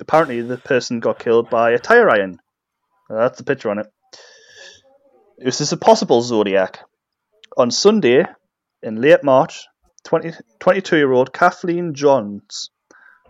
Apparently, 0.00 0.40
the 0.40 0.58
person 0.58 0.98
got 0.98 1.20
killed 1.20 1.48
by 1.48 1.70
a 1.70 1.78
tire 1.78 2.10
iron. 2.10 2.40
That's 3.08 3.38
the 3.38 3.44
picture 3.44 3.70
on 3.70 3.78
it. 3.78 3.86
This 5.38 5.60
is 5.60 5.70
a 5.70 5.76
possible 5.76 6.22
Zodiac. 6.22 6.80
On 7.56 7.70
Sunday, 7.70 8.24
in 8.82 9.00
late 9.00 9.24
March, 9.24 9.66
22 10.04 10.96
year 10.96 11.12
old 11.12 11.32
Kathleen 11.32 11.94
Johns 11.94 12.70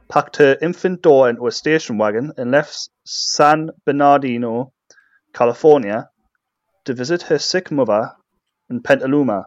packed 0.09 0.36
her 0.36 0.57
infant 0.61 1.03
daughter 1.03 1.31
into 1.31 1.47
a 1.47 1.53
station 1.53 1.99
wagon 1.99 2.32
and 2.36 2.51
left 2.51 2.89
San 3.05 3.70
Bernardino, 3.85 4.73
California, 5.32 6.11
to 6.85 6.95
visit 6.95 7.23
her 7.23 7.39
sick 7.39 7.70
mother 7.70 8.12
in 8.70 8.82
Petaluma. 8.82 9.47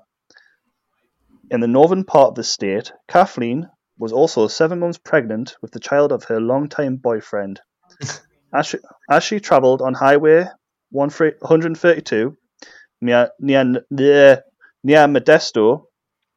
In 1.50 1.60
the 1.60 1.68
northern 1.68 2.04
part 2.04 2.30
of 2.30 2.36
the 2.36 2.44
state, 2.44 2.92
Kathleen 3.08 3.68
was 3.98 4.14
also 4.14 4.48
seven 4.48 4.80
months 4.80 4.98
pregnant 4.98 5.56
with 5.62 5.72
the 5.72 5.80
child 5.80 6.12
of 6.12 6.24
her 6.26 6.40
longtime 6.40 6.98
boyfriend. 6.98 7.60
as 8.54 8.68
she, 8.68 8.78
as 9.10 9.24
she 9.24 9.40
travelled 9.40 9.82
on 9.82 9.94
Highway 9.94 10.46
132 10.92 12.38
near, 13.02 13.30
near, 13.40 13.86
near, 13.90 14.44
near 14.84 15.08
Modesto, 15.08 15.86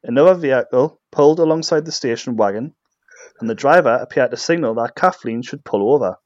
another 0.02 0.34
vehicle 0.34 1.00
pulled 1.10 1.40
alongside 1.40 1.84
the 1.84 1.92
station 1.92 2.36
wagon, 2.36 2.74
and 3.40 3.48
the 3.48 3.54
driver 3.54 3.98
appeared 4.00 4.30
to 4.30 4.36
signal 4.36 4.74
that 4.74 4.94
Kathleen 4.94 5.42
should 5.42 5.64
pull 5.64 5.92
over. 5.92 6.16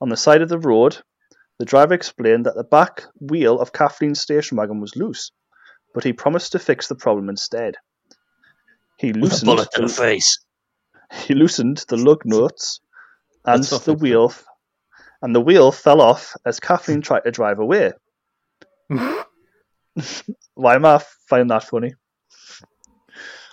On 0.00 0.08
the 0.08 0.16
side 0.16 0.42
of 0.42 0.48
the 0.48 0.58
road, 0.58 0.98
the 1.58 1.64
driver 1.64 1.94
explained 1.94 2.46
that 2.46 2.56
the 2.56 2.64
back 2.64 3.04
wheel 3.20 3.60
of 3.60 3.72
Kathleen's 3.72 4.20
station 4.20 4.56
wagon 4.56 4.80
was 4.80 4.96
loose, 4.96 5.30
but 5.94 6.04
he 6.04 6.12
promised 6.12 6.52
to 6.52 6.58
fix 6.58 6.88
the 6.88 6.94
problem 6.94 7.28
instead. 7.28 7.76
He 8.98 9.12
loosened, 9.12 9.58
the, 9.58 9.88
face. 9.88 10.38
he 11.26 11.34
loosened 11.34 11.84
the 11.88 11.96
lug 11.96 12.22
nuts, 12.24 12.80
and 13.44 13.62
That's 13.62 13.84
the 13.84 13.94
wheel, 13.94 14.32
and 15.22 15.34
the 15.34 15.40
wheel 15.40 15.72
fell 15.72 16.00
off 16.00 16.36
as 16.44 16.60
Kathleen 16.60 17.02
tried 17.02 17.24
to 17.24 17.30
drive 17.30 17.58
away. 17.58 17.92
Why 20.54 20.74
am 20.74 20.84
I 20.84 21.02
finding 21.28 21.48
that 21.48 21.64
funny? 21.64 21.94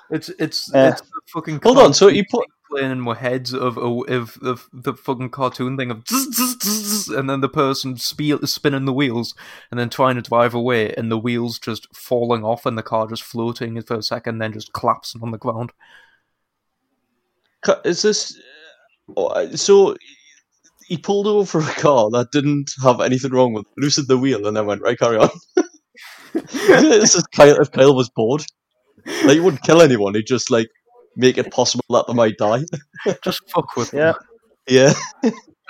It's 0.09 0.29
it's 0.39 0.73
Uh, 0.73 0.91
it's 0.91 1.01
the 1.01 1.21
fucking. 1.27 1.59
Hold 1.63 1.77
on, 1.77 1.93
so 1.93 2.07
you 2.07 2.23
put- 2.29 2.47
thing 2.47 2.55
playing 2.71 2.91
in 2.91 3.01
my 3.01 3.15
heads 3.15 3.53
of 3.53 3.77
of, 3.77 4.09
of, 4.09 4.37
of 4.41 4.69
the 4.71 4.93
fucking 4.93 5.29
cartoon 5.29 5.77
thing 5.77 5.91
of 5.91 6.03
zzz, 6.07 6.35
zzz, 6.35 6.57
zzz, 6.63 7.09
and 7.09 7.29
then 7.29 7.41
the 7.41 7.49
person 7.49 7.97
spe- 7.97 8.43
spinning 8.45 8.85
the 8.85 8.93
wheels 8.93 9.35
and 9.69 9.79
then 9.79 9.89
trying 9.89 10.15
to 10.15 10.21
drive 10.21 10.53
away 10.53 10.93
and 10.93 11.11
the 11.11 11.17
wheels 11.17 11.59
just 11.59 11.93
falling 11.95 12.43
off 12.43 12.65
and 12.65 12.77
the 12.77 12.83
car 12.83 13.07
just 13.07 13.23
floating 13.23 13.79
for 13.81 13.95
a 13.95 14.03
second 14.03 14.39
then 14.39 14.53
just 14.53 14.73
collapsing 14.73 15.21
on 15.21 15.31
the 15.31 15.37
ground. 15.37 15.71
Is 17.85 18.01
this 18.01 18.39
oh, 19.15 19.55
so? 19.55 19.95
He 20.87 20.97
pulled 20.97 21.27
over 21.27 21.59
a 21.59 21.63
car 21.63 22.09
that 22.09 22.31
didn't 22.31 22.71
have 22.83 22.99
anything 22.99 23.31
wrong 23.31 23.53
with, 23.53 23.65
loosened 23.77 24.09
the 24.09 24.17
wheel, 24.17 24.45
and 24.45 24.57
then 24.57 24.65
went 24.65 24.81
right. 24.81 24.99
Carry 24.99 25.17
on. 25.17 25.29
this 26.33 27.15
is 27.15 27.23
Kyle. 27.27 27.59
If 27.59 27.71
Kyle 27.71 27.95
was 27.95 28.09
bored, 28.09 28.43
like 29.05 29.33
he 29.33 29.39
wouldn't 29.39 29.63
kill 29.63 29.81
anyone. 29.81 30.15
He'd 30.15 30.25
just 30.27 30.49
like 30.51 30.67
make 31.15 31.37
it 31.37 31.51
possible 31.51 31.83
that 31.89 32.05
they 32.07 32.13
might 32.13 32.37
die. 32.37 32.63
Just 33.23 33.41
fuck 33.49 33.75
with 33.75 33.93
Yeah. 33.93 34.13
them. 34.13 34.21
Yeah. 34.67 34.93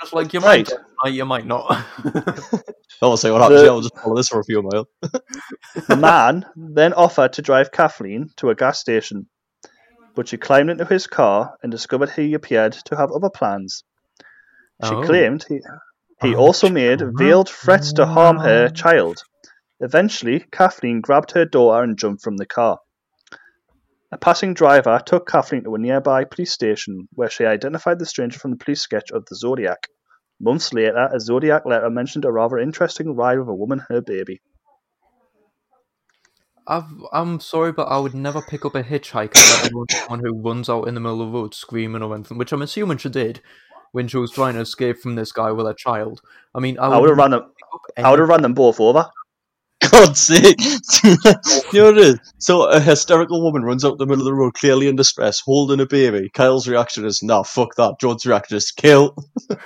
Just 0.00 0.12
like 0.12 0.32
you 0.32 0.40
Right. 0.40 0.68
might, 0.68 0.78
die, 1.04 1.10
you 1.10 1.24
might 1.24 1.46
not. 1.46 1.84
I'll 3.02 3.16
say 3.16 3.30
what 3.32 3.40
happens. 3.40 3.60
The- 3.60 3.66
Yeah, 3.66 3.72
I'll 3.72 3.80
just 3.80 3.96
follow 3.98 4.14
this 4.16 4.28
for 4.28 4.38
a 4.40 4.44
few 4.44 4.62
miles. 4.62 4.86
The 5.88 5.96
man 5.96 6.46
then 6.54 6.92
offered 6.92 7.32
to 7.34 7.42
drive 7.42 7.72
Kathleen 7.72 8.28
to 8.36 8.50
a 8.50 8.54
gas 8.54 8.78
station, 8.78 9.26
but 10.14 10.28
she 10.28 10.36
climbed 10.36 10.70
into 10.70 10.84
his 10.84 11.06
car 11.08 11.56
and 11.62 11.72
discovered 11.72 12.10
he 12.10 12.34
appeared 12.34 12.72
to 12.84 12.96
have 12.96 13.10
other 13.10 13.30
plans. 13.30 13.82
She 14.84 14.94
Oh. 14.94 15.02
claimed 15.02 15.44
he, 15.48 15.60
he 16.20 16.34
Oh, 16.36 16.38
also 16.38 16.68
made 16.68 17.02
veiled 17.16 17.48
threats 17.48 17.92
to 17.94 18.06
harm 18.06 18.36
her 18.38 18.68
child. 18.68 19.22
Eventually, 19.82 20.46
Kathleen 20.52 21.00
grabbed 21.00 21.32
her 21.32 21.44
daughter 21.44 21.82
and 21.82 21.98
jumped 21.98 22.22
from 22.22 22.36
the 22.36 22.46
car. 22.46 22.78
A 24.12 24.16
passing 24.16 24.54
driver 24.54 25.02
took 25.04 25.28
Kathleen 25.28 25.64
to 25.64 25.74
a 25.74 25.78
nearby 25.78 26.22
police 26.24 26.52
station 26.52 27.08
where 27.14 27.28
she 27.28 27.44
identified 27.44 27.98
the 27.98 28.06
stranger 28.06 28.38
from 28.38 28.52
the 28.52 28.64
police 28.64 28.80
sketch 28.80 29.10
of 29.10 29.24
the 29.26 29.34
Zodiac. 29.34 29.88
Months 30.38 30.72
later, 30.72 31.08
a 31.12 31.18
Zodiac 31.18 31.66
letter 31.66 31.90
mentioned 31.90 32.24
a 32.24 32.30
rather 32.30 32.58
interesting 32.58 33.16
ride 33.16 33.40
with 33.40 33.48
a 33.48 33.54
woman 33.54 33.80
and 33.80 33.96
her 33.96 34.00
baby. 34.00 34.40
I've, 36.68 36.84
I'm 37.12 37.40
sorry, 37.40 37.72
but 37.72 37.88
I 37.88 37.98
would 37.98 38.14
never 38.14 38.40
pick 38.40 38.64
up 38.64 38.76
a 38.76 38.84
hitchhiker, 38.84 39.34
let 39.34 39.72
alone 39.72 39.86
someone 39.90 40.20
who 40.20 40.40
runs 40.40 40.68
out 40.68 40.86
in 40.86 40.94
the 40.94 41.00
middle 41.00 41.22
of 41.22 41.32
the 41.32 41.38
road 41.38 41.54
screaming 41.54 42.02
or 42.02 42.14
anything, 42.14 42.38
which 42.38 42.52
I'm 42.52 42.62
assuming 42.62 42.98
she 42.98 43.08
did 43.08 43.40
when 43.90 44.06
she 44.06 44.16
was 44.18 44.30
trying 44.30 44.54
to 44.54 44.60
escape 44.60 44.98
from 44.98 45.16
this 45.16 45.32
guy 45.32 45.50
with 45.50 45.66
her 45.66 45.74
child. 45.74 46.20
I 46.54 46.60
mean, 46.60 46.78
I 46.78 46.86
I 46.86 46.98
would 46.98 47.08
have 47.08 47.18
run 47.18 47.32
them. 47.32 47.50
I 47.96 48.10
would 48.10 48.20
have 48.20 48.28
run 48.28 48.42
them 48.42 48.54
both 48.54 48.78
over. 48.78 49.10
God's 49.90 50.20
sake! 50.20 50.60
you 51.04 51.80
know 51.80 51.84
what 51.86 51.98
it 51.98 52.04
is? 52.04 52.18
So 52.38 52.64
a 52.64 52.80
hysterical 52.80 53.42
woman 53.42 53.62
runs 53.62 53.84
out 53.84 53.98
the 53.98 54.06
middle 54.06 54.20
of 54.22 54.26
the 54.26 54.34
road, 54.34 54.54
clearly 54.54 54.88
in 54.88 54.96
distress, 54.96 55.40
holding 55.40 55.80
a 55.80 55.86
baby. 55.86 56.30
Kyle's 56.34 56.68
reaction 56.68 57.04
is, 57.04 57.22
"Nah, 57.22 57.42
fuck 57.42 57.74
that." 57.76 57.98
John's 58.00 58.24
reaction 58.26 58.56
is, 58.56 58.70
"Kill." 58.70 59.16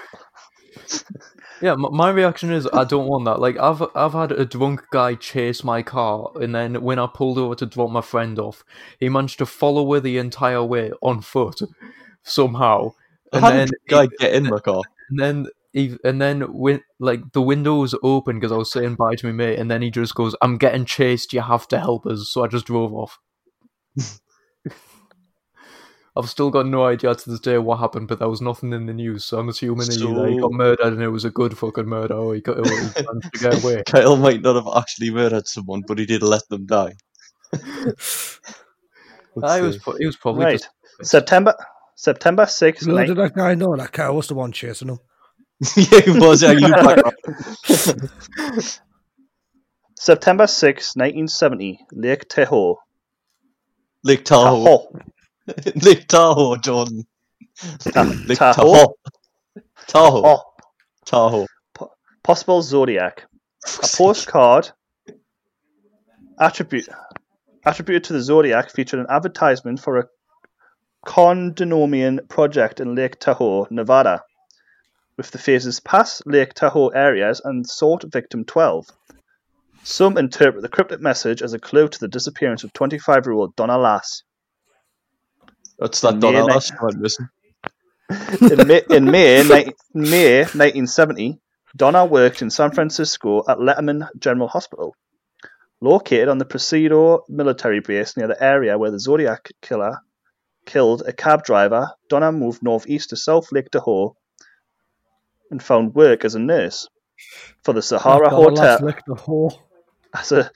Yeah, 1.63 1.73
m- 1.73 1.87
my 1.93 2.11
reaction 2.11 2.53
is 2.53 2.69
I 2.73 2.85
don't 2.85 3.09
want 3.09 3.25
that. 3.25 3.41
Like 3.41 3.57
I've 3.59 3.83
I've 3.95 4.13
had 4.13 4.31
a 4.33 4.45
drunk 4.45 4.83
guy 4.93 5.15
chase 5.15 5.65
my 5.65 5.81
car, 5.83 6.31
and 6.41 6.55
then 6.55 6.83
when 6.83 6.99
I 6.99 7.07
pulled 7.07 7.39
over 7.39 7.55
to 7.55 7.65
drop 7.67 7.91
my 7.91 8.03
friend 8.03 8.39
off, 8.39 8.63
he 9.01 9.09
managed 9.09 9.39
to 9.39 9.47
follow 9.47 9.91
her 9.95 10.01
the 10.01 10.19
entire 10.19 10.63
way 10.63 10.93
on 11.03 11.23
foot 11.23 11.61
somehow, 12.23 12.93
And 13.33 13.43
How 13.43 13.51
then 13.51 13.69
did 13.69 13.71
the 13.71 13.95
guy 13.95 14.07
get 14.19 14.35
in 14.35 14.45
my 14.45 14.59
car? 14.59 14.83
and 15.09 15.19
then 15.19 15.47
he, 15.47 15.51
and 16.05 16.21
then 16.23 16.41
when 16.53 16.81
like 16.99 17.21
the 17.33 17.43
window 17.43 17.77
was 17.77 17.95
open 18.03 18.39
because 18.39 18.53
I 18.53 18.57
was 18.57 18.73
saying 18.73 18.95
bye 18.97 19.15
to 19.17 19.27
my 19.27 19.33
mate, 19.33 19.59
and 19.59 19.71
then 19.71 19.83
he 19.83 19.91
just 19.91 20.15
goes, 20.15 20.35
"I'm 20.41 20.57
getting 20.59 20.85
chased. 20.87 21.33
You 21.33 21.43
have 21.43 21.69
to 21.69 21.79
help 21.79 22.07
us." 22.07 22.31
So 22.31 22.43
I 22.45 22.49
just 22.49 22.67
drove 22.67 22.95
off. 22.95 23.19
I've 26.19 26.31
still 26.31 26.51
got 26.51 26.67
no 26.67 26.87
idea 26.87 27.15
to 27.15 27.31
this 27.31 27.41
day 27.41 27.59
what 27.59 27.79
happened, 27.79 28.09
but 28.09 28.19
there 28.21 28.29
was 28.29 28.41
nothing 28.41 28.73
in 28.73 28.87
the 28.87 28.95
news, 28.95 29.27
so 29.27 29.39
I'm 29.39 29.51
assuming 29.51 29.91
he, 29.91 29.99
that 29.99 30.29
he 30.31 30.41
got 30.41 30.51
murdered 30.53 30.95
and 30.95 31.03
it 31.03 31.11
was 31.11 31.27
a 31.27 31.31
good 31.31 31.59
fucking 31.59 31.85
murder, 31.85 32.15
or 32.15 32.35
he 32.35 32.41
got 32.41 32.59
or 32.59 32.65
he 32.65 32.71
to 32.71 33.39
get 33.39 33.63
away. 33.63 33.83
Kyle 33.87 34.17
might 34.17 34.41
not 34.41 34.57
have 34.57 34.67
actually 34.75 35.11
murdered 35.11 35.47
someone, 35.47 35.83
but 35.87 35.99
he 35.99 36.07
did 36.07 36.23
let 36.23 36.49
them 36.49 36.65
die. 36.65 36.95
I 39.43 39.61
was 39.61 39.75
see. 39.75 39.81
pro- 39.83 39.97
he 39.99 40.07
was 40.07 40.17
probably 40.17 40.45
Right. 40.47 40.53
just 40.59 40.71
September 41.03 41.55
September 41.97 42.45
6th, 42.45 42.87
No, 42.87 42.95
nine- 42.95 43.07
did 43.09 43.19
that 43.19 43.35
guy 43.35 43.55
know 43.55 43.77
that 43.77 43.93
car 43.93 44.11
was 44.15 44.29
the 44.29 44.35
one 44.35 44.53
chasing 44.53 44.89
him? 44.89 44.99
yeah, 45.77 46.01
he 46.01 46.11
was. 46.11 46.43
Yeah, 46.43 46.53
you. 46.53 46.69
September 49.99 50.47
6, 50.47 50.97
1970, 50.97 51.81
Lake 51.93 52.29
Tahoe. 52.29 52.77
Lake 54.05 54.25
Tahoe. 54.25 54.65
Tahoe. 54.65 54.89
Lake 55.83 56.07
Tahoe, 56.07 56.57
Jordan. 56.57 57.07
Lake 57.95 58.39
Tahoe? 58.39 58.53
Tahoe. 58.53 58.95
Tahoe. 59.87 60.23
Oh, 60.27 60.43
Tahoe. 61.07 61.47
possible 62.23 62.61
zodiac. 62.61 63.25
A 63.83 63.89
postcard 63.97 64.71
attribute 66.39 66.89
attributed 67.65 68.05
to 68.05 68.13
the 68.13 68.21
zodiac 68.21 68.71
featured 68.71 69.01
an 69.01 69.07
advertisement 69.09 69.81
for 69.81 69.99
a 69.99 70.07
condominium 71.07 72.29
project 72.29 72.81
in 72.81 72.95
Lake 72.95 73.19
Tahoe, 73.19 73.67
Nevada, 73.71 74.23
with 75.17 75.31
the 75.31 75.39
phases 75.39 75.81
past 75.81 76.23
Lake 76.27 76.55
Tahoe 76.55 76.89
areas 76.89 77.41
and 77.45 77.67
sought 77.67 78.05
victim 78.05 78.45
12. 78.45 78.87
Some 79.83 80.19
interpret 80.19 80.63
the 80.63 80.69
cryptic 80.69 81.01
message 81.01 81.43
as 81.43 81.53
a 81.53 81.59
clue 81.59 81.89
to 81.89 81.99
the 81.99 82.09
disappearance 82.09 82.65
of 82.65 82.73
25-year-old 82.73 83.55
Donna 83.57 83.79
Lass. 83.79 84.23
That's 85.79 86.01
that 86.01 86.17
May 86.17 86.21
Donna 86.21 86.61
one 86.81 87.01
missing. 87.01 87.29
In 88.51 88.67
May, 88.67 88.83
in 88.91 89.05
May, 89.05 89.43
ni- 89.43 89.73
May 89.95 90.41
1970, 90.41 91.39
Donna 91.77 92.05
worked 92.05 92.43
in 92.43 92.51
San 92.51 92.73
Francisco 92.73 93.43
at 93.49 93.59
Letterman 93.59 94.09
General 94.19 94.49
Hospital. 94.49 94.95
Located 95.81 96.29
on 96.29 96.39
the 96.39 96.45
Presidio 96.45 97.23
military 97.29 97.81
base 97.81 98.17
near 98.17 98.29
the 98.29 98.43
area 98.43 98.79
where 98.79 98.91
the 98.91 99.01
Zodiac 99.01 99.51
killer 99.61 99.99
killed 100.65 101.03
a 101.07 101.13
cab 101.13 101.45
driver, 101.45 101.91
Donna 102.09 102.33
moved 102.33 102.63
northeast 102.63 103.11
to 103.11 103.17
South 103.17 103.53
Lake 103.53 103.71
Tahoe 103.71 104.17
and 105.51 105.63
found 105.63 105.95
work 105.95 106.25
as 106.25 106.35
a 106.35 106.39
nurse 106.39 106.89
for 107.63 107.73
the 107.73 107.83
Sahara 107.83 108.27
After 108.27 108.31
the 108.31 108.37
Hotel 108.37 108.79
the 109.07 109.15
whole 109.15 109.63
as 110.15 110.33
a 110.33 110.51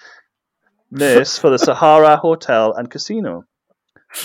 nurse 0.90 1.38
for 1.38 1.50
the 1.50 1.58
Sahara 1.58 2.16
Hotel 2.16 2.72
and 2.74 2.90
Casino. 2.90 3.44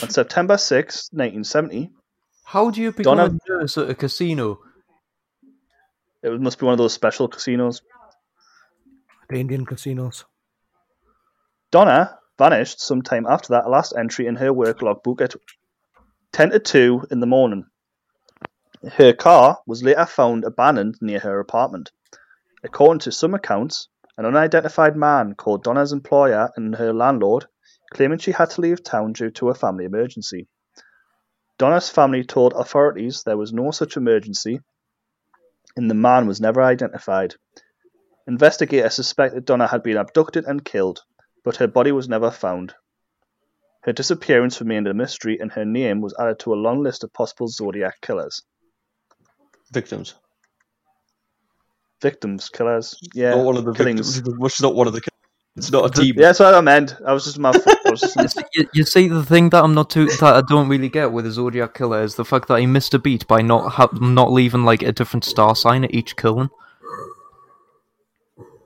On 0.01 0.09
September 0.09 0.57
6, 0.57 1.09
1970, 1.11 1.91
How 2.45 2.71
do 2.71 2.81
you 2.81 2.91
become 2.91 3.17
Donna- 3.17 3.37
a 3.47 3.51
nurse 3.51 3.77
at 3.77 3.89
a 3.89 3.95
casino? 3.95 4.59
it 6.23 6.41
must 6.41 6.57
be 6.59 6.65
one 6.65 6.73
of 6.73 6.79
those 6.79 6.93
special 6.93 7.27
casinos. 7.27 7.81
the 9.29 9.39
Indian 9.39 9.65
casinos. 9.65 10.25
Donna 11.71 12.17
vanished 12.37 12.79
sometime 12.79 13.25
after 13.27 13.49
that 13.49 13.69
last 13.69 13.93
entry 13.97 14.27
in 14.27 14.35
her 14.35 14.51
work 14.53 14.81
logbook 14.81 15.21
at 15.21 15.35
10 16.31 16.51
to 16.51 16.59
2 16.59 17.07
in 17.11 17.19
the 17.19 17.25
morning. 17.27 17.65
Her 18.93 19.13
car 19.13 19.59
was 19.65 19.83
later 19.83 20.05
found 20.05 20.43
abandoned 20.43 20.95
near 21.01 21.19
her 21.19 21.39
apartment. 21.39 21.91
According 22.63 22.99
to 22.99 23.11
some 23.11 23.33
accounts, 23.33 23.89
an 24.17 24.25
unidentified 24.25 24.95
man 24.95 25.35
called 25.35 25.63
Donna's 25.63 25.91
employer 25.91 26.51
and 26.55 26.75
her 26.75 26.93
landlord, 26.93 27.47
claiming 27.93 28.19
she 28.19 28.31
had 28.31 28.49
to 28.51 28.61
leave 28.61 28.83
town 28.83 29.13
due 29.13 29.31
to 29.31 29.49
a 29.49 29.55
family 29.55 29.85
emergency. 29.85 30.47
Donna's 31.57 31.89
family 31.89 32.23
told 32.23 32.53
authorities 32.53 33.23
there 33.23 33.37
was 33.37 33.53
no 33.53 33.71
such 33.71 33.97
emergency, 33.97 34.59
and 35.75 35.89
the 35.89 35.95
man 35.95 36.27
was 36.27 36.39
never 36.39 36.61
identified. 36.61 37.35
Investigators 38.27 38.93
suspect 38.93 39.35
that 39.35 39.45
Donna 39.45 39.67
had 39.67 39.83
been 39.83 39.97
abducted 39.97 40.45
and 40.45 40.63
killed 40.63 41.01
but 41.45 41.57
her 41.57 41.67
body 41.67 41.91
was 41.91 42.09
never 42.09 42.31
found. 42.31 42.73
Her 43.83 43.93
disappearance 43.93 44.59
remained 44.59 44.87
a 44.87 44.95
mystery, 44.95 45.37
and 45.39 45.51
her 45.51 45.63
name 45.63 46.01
was 46.01 46.15
added 46.19 46.39
to 46.39 46.53
a 46.53 46.55
long 46.55 46.81
list 46.81 47.03
of 47.03 47.13
possible 47.13 47.47
Zodiac 47.47 48.01
killers. 48.01 48.41
Victims. 49.71 50.15
Victims, 52.01 52.49
killers, 52.49 52.95
yeah, 53.13 53.31
not 53.31 53.45
one 53.45 53.57
of 53.57 53.65
the 53.65 53.73
killings. 53.73 54.17
victims. 54.17 54.37
Which 54.37 54.53
is 54.55 54.61
not 54.61 54.75
one 54.75 54.85
of 54.87 54.93
the. 54.93 55.01
ki- 55.01 55.07
It's 55.55 55.71
not 55.71 55.85
a 55.97 56.01
team. 56.01 56.15
Yeah, 56.17 56.27
that's 56.27 56.39
what 56.39 56.53
I 56.53 56.61
meant. 56.61 56.95
I 57.05 57.13
was 57.13 57.23
just 57.23 57.39
my. 57.39 57.49
I 57.49 57.89
was 57.89 58.01
just, 58.01 58.15
You 58.17 58.27
see- 58.27 58.43
you, 58.53 58.69
you 58.73 58.83
see, 58.83 59.07
the 59.07 59.23
thing 59.23 59.49
that 59.49 59.63
I'm 59.63 59.73
not 59.73 59.89
too 59.89 60.05
that 60.05 60.23
I 60.23 60.41
don't 60.47 60.67
really 60.67 60.89
get 60.89 61.11
with 61.11 61.25
the 61.25 61.31
Zodiac 61.31 61.73
killer 61.73 62.03
is 62.03 62.15
the 62.15 62.25
fact 62.25 62.47
that 62.49 62.59
he 62.59 62.65
missed 62.67 62.93
a 62.93 62.99
beat 62.99 63.25
by 63.27 63.41
not 63.41 63.71
ha- 63.71 63.89
not 63.93 64.31
leaving 64.31 64.65
like 64.65 64.83
a 64.83 64.91
different 64.91 65.23
star 65.23 65.55
sign 65.55 65.83
at 65.85 65.93
each 65.93 66.15
killing. 66.15 66.49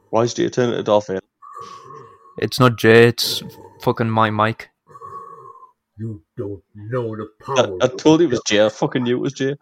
Why 0.10 0.24
is 0.24 0.38
you 0.38 0.50
turn 0.50 0.74
it 0.74 0.90
off 0.90 1.08
here? 1.08 1.20
It's 2.40 2.60
not 2.60 2.78
Jay, 2.78 3.08
it's 3.08 3.44
fucking 3.82 4.10
my 4.10 4.32
mic. 4.32 4.70
You 5.98 6.24
don't 6.36 6.64
know 6.76 7.16
the 7.16 7.30
I, 7.48 7.56
power. 7.62 7.78
I 7.82 7.88
told 7.88 8.22
you 8.22 8.28
it 8.28 8.32
was 8.32 8.42
Jay. 8.48 8.66
I 8.66 8.70
fucking 8.70 9.04
knew 9.04 9.18
it 9.18 9.22
was 9.22 9.34
Jay. 9.34 9.56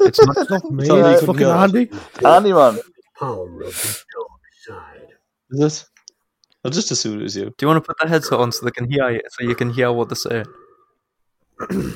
It's 0.00 0.18
not. 0.20 0.36
It's 0.38 0.50
not 0.50 0.70
me, 0.70 0.82
It's 0.82 0.90
only 0.90 1.10
it's 1.12 1.22
you 1.22 1.26
fucking 1.26 1.40
can 1.42 1.56
Andy. 1.56 1.90
Andy, 2.24 2.52
man. 2.52 2.78
power 3.18 3.62
of 3.62 3.74
the 3.74 4.04
dark 4.14 4.42
side. 4.66 5.08
Is 5.50 5.60
it? 5.82 5.86
I 6.64 6.68
just 6.70 6.90
assumed 6.90 7.20
it 7.20 7.24
was 7.24 7.36
you. 7.36 7.44
Do 7.46 7.54
you 7.60 7.68
want 7.68 7.82
to 7.82 7.86
put 7.86 7.96
the 8.00 8.08
headset 8.08 8.38
on 8.40 8.50
so 8.52 8.64
they 8.64 8.70
can 8.72 8.90
hear 8.90 9.10
you, 9.10 9.20
so 9.30 9.44
you 9.46 9.54
can 9.54 9.70
hear 9.70 9.92
what 9.92 10.08
they're 10.08 10.16
saying? 10.16 10.46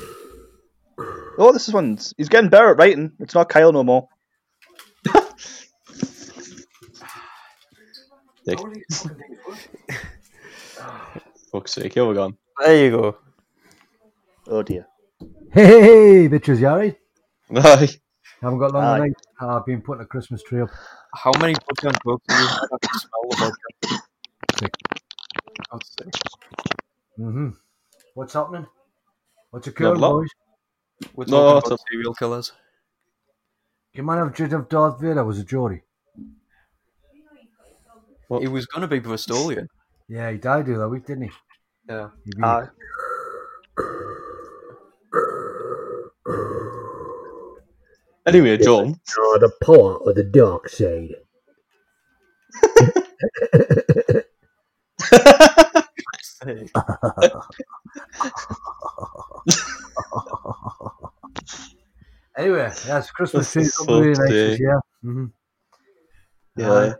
Oh, 1.35 1.51
this 1.51 1.67
is 1.67 1.73
one. 1.73 1.97
He's 2.15 2.29
getting 2.29 2.51
better 2.51 2.69
at 2.69 2.77
writing. 2.77 3.11
It's 3.19 3.33
not 3.33 3.49
Kyle 3.49 3.73
no 3.73 3.83
more. 3.83 4.07
Dick. 8.45 8.59
Fuck's 11.51 11.73
sake, 11.73 11.93
here 11.95 12.05
we 12.05 12.13
go. 12.13 12.31
There 12.59 12.85
you 12.85 12.91
go. 12.91 13.17
Oh 14.47 14.61
dear. 14.61 14.85
Hey, 15.51 15.65
hey, 15.65 15.81
hey, 15.81 16.29
bitches, 16.29 16.59
you 16.59 16.67
alright? 16.67 16.97
Aye. 17.55 17.89
Haven't 18.41 18.59
got 18.59 18.73
long 18.73 18.83
Aye. 18.83 18.97
tonight. 18.97 19.13
I've 19.39 19.65
been 19.65 19.81
putting 19.81 20.03
a 20.03 20.05
Christmas 20.05 20.43
tree 20.43 20.61
up. 20.61 20.69
How 21.15 21.31
many 21.39 21.53
fucking 21.53 21.99
books 22.03 22.25
have 22.29 22.39
you 22.41 22.47
had? 22.47 22.57
I 22.73 22.77
can 22.87 22.99
smell 22.99 23.29
the 23.29 23.35
vodka. 23.37 24.03
Six. 24.59 24.79
God's 25.71 25.95
sake. 25.99 26.21
Mm-hmm. 27.19 27.49
What's 28.15 28.33
happening? 28.33 28.65
What's 29.51 29.67
Not 29.67 29.71
a 29.71 29.73
occurring, 29.75 29.99
lot. 30.01 30.11
boys? 30.11 30.29
We're 31.15 31.25
No, 31.25 31.37
talking 31.37 31.57
it's 31.57 31.67
about 31.67 31.79
serial 31.91 32.13
killers. 32.15 32.51
You 33.93 34.03
might 34.03 34.17
have 34.17 34.33
judged 34.35 34.53
of 34.53 34.69
Darth 34.69 34.99
Vader 34.99 35.23
was 35.23 35.39
a 35.39 35.43
Geordie. 35.43 35.81
He 38.39 38.47
was 38.47 38.65
going 38.65 38.81
to 38.81 38.87
be 38.87 38.99
Bristolian. 38.99 39.67
Yeah, 40.09 40.31
he 40.31 40.37
died 40.37 40.65
the 40.65 40.75
other 40.75 40.89
week, 40.89 41.05
didn't 41.05 41.23
he? 41.25 41.31
Yeah. 41.87 42.09
He 42.25 42.31
be- 42.35 42.43
Aye. 42.43 42.67
Anyway, 48.25 48.57
John. 48.57 48.99
Oh, 49.17 49.37
the 49.39 49.51
power 49.65 49.97
of 50.09 50.15
the 50.15 50.23
dark 50.23 50.69
side. 50.69 51.15
Anyway, 62.37 62.71
yes, 62.87 63.11
Christmas 63.11 63.47
For 63.53 63.59
trees 63.59 63.79
up 63.79 63.87
really 63.87 64.07
fuck's 64.15 64.19
nice 64.19 64.29
this 64.29 64.51
sake. 64.53 64.59
year. 64.59 64.79
Mm-hmm. 65.05 65.25
Yeah. 66.57 66.67
Oh, 66.69 66.93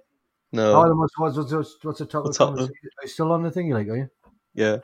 No. 0.52 0.95
what's, 0.95 1.18
what's, 1.18 1.38
what's, 1.52 1.78
what's 1.84 2.00
the 2.00 2.06
topic? 2.06 2.26
What's 2.28 2.40
of 2.40 2.50
happening? 2.50 2.68
conversation? 2.68 2.90
Are 3.00 3.04
you 3.04 3.08
still 3.10 3.32
on 3.32 3.44
the 3.44 3.52
thing, 3.52 3.70
like, 3.72 3.88
are 3.88 3.98
you? 3.98 4.10
Yeah. 4.54 4.78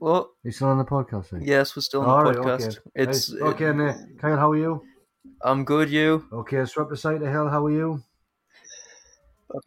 What? 0.00 0.24
Are 0.24 0.28
you 0.42 0.50
still 0.50 0.68
on 0.68 0.78
the 0.78 0.84
podcast 0.84 1.26
thing? 1.26 1.42
Yes, 1.46 1.76
we're 1.76 1.82
still 1.82 2.02
on 2.02 2.08
All 2.08 2.24
the 2.32 2.40
right, 2.40 2.58
podcast. 2.60 2.78
okay. 2.78 2.78
It's 2.96 3.32
Right, 3.32 3.54
okay, 3.54 3.66
and 3.66 3.80
uh, 3.80 3.94
Kyle, 4.20 4.36
how 4.36 4.50
are 4.50 4.56
you? 4.56 4.82
I'm 5.44 5.64
good. 5.64 5.90
You? 5.90 6.26
Okay, 6.32 6.64
so 6.66 6.82
up 6.82 6.90
the 6.90 6.96
side 6.96 7.22
of 7.22 7.28
hell, 7.28 7.48
how 7.48 7.66
are 7.66 7.70
you? 7.70 8.02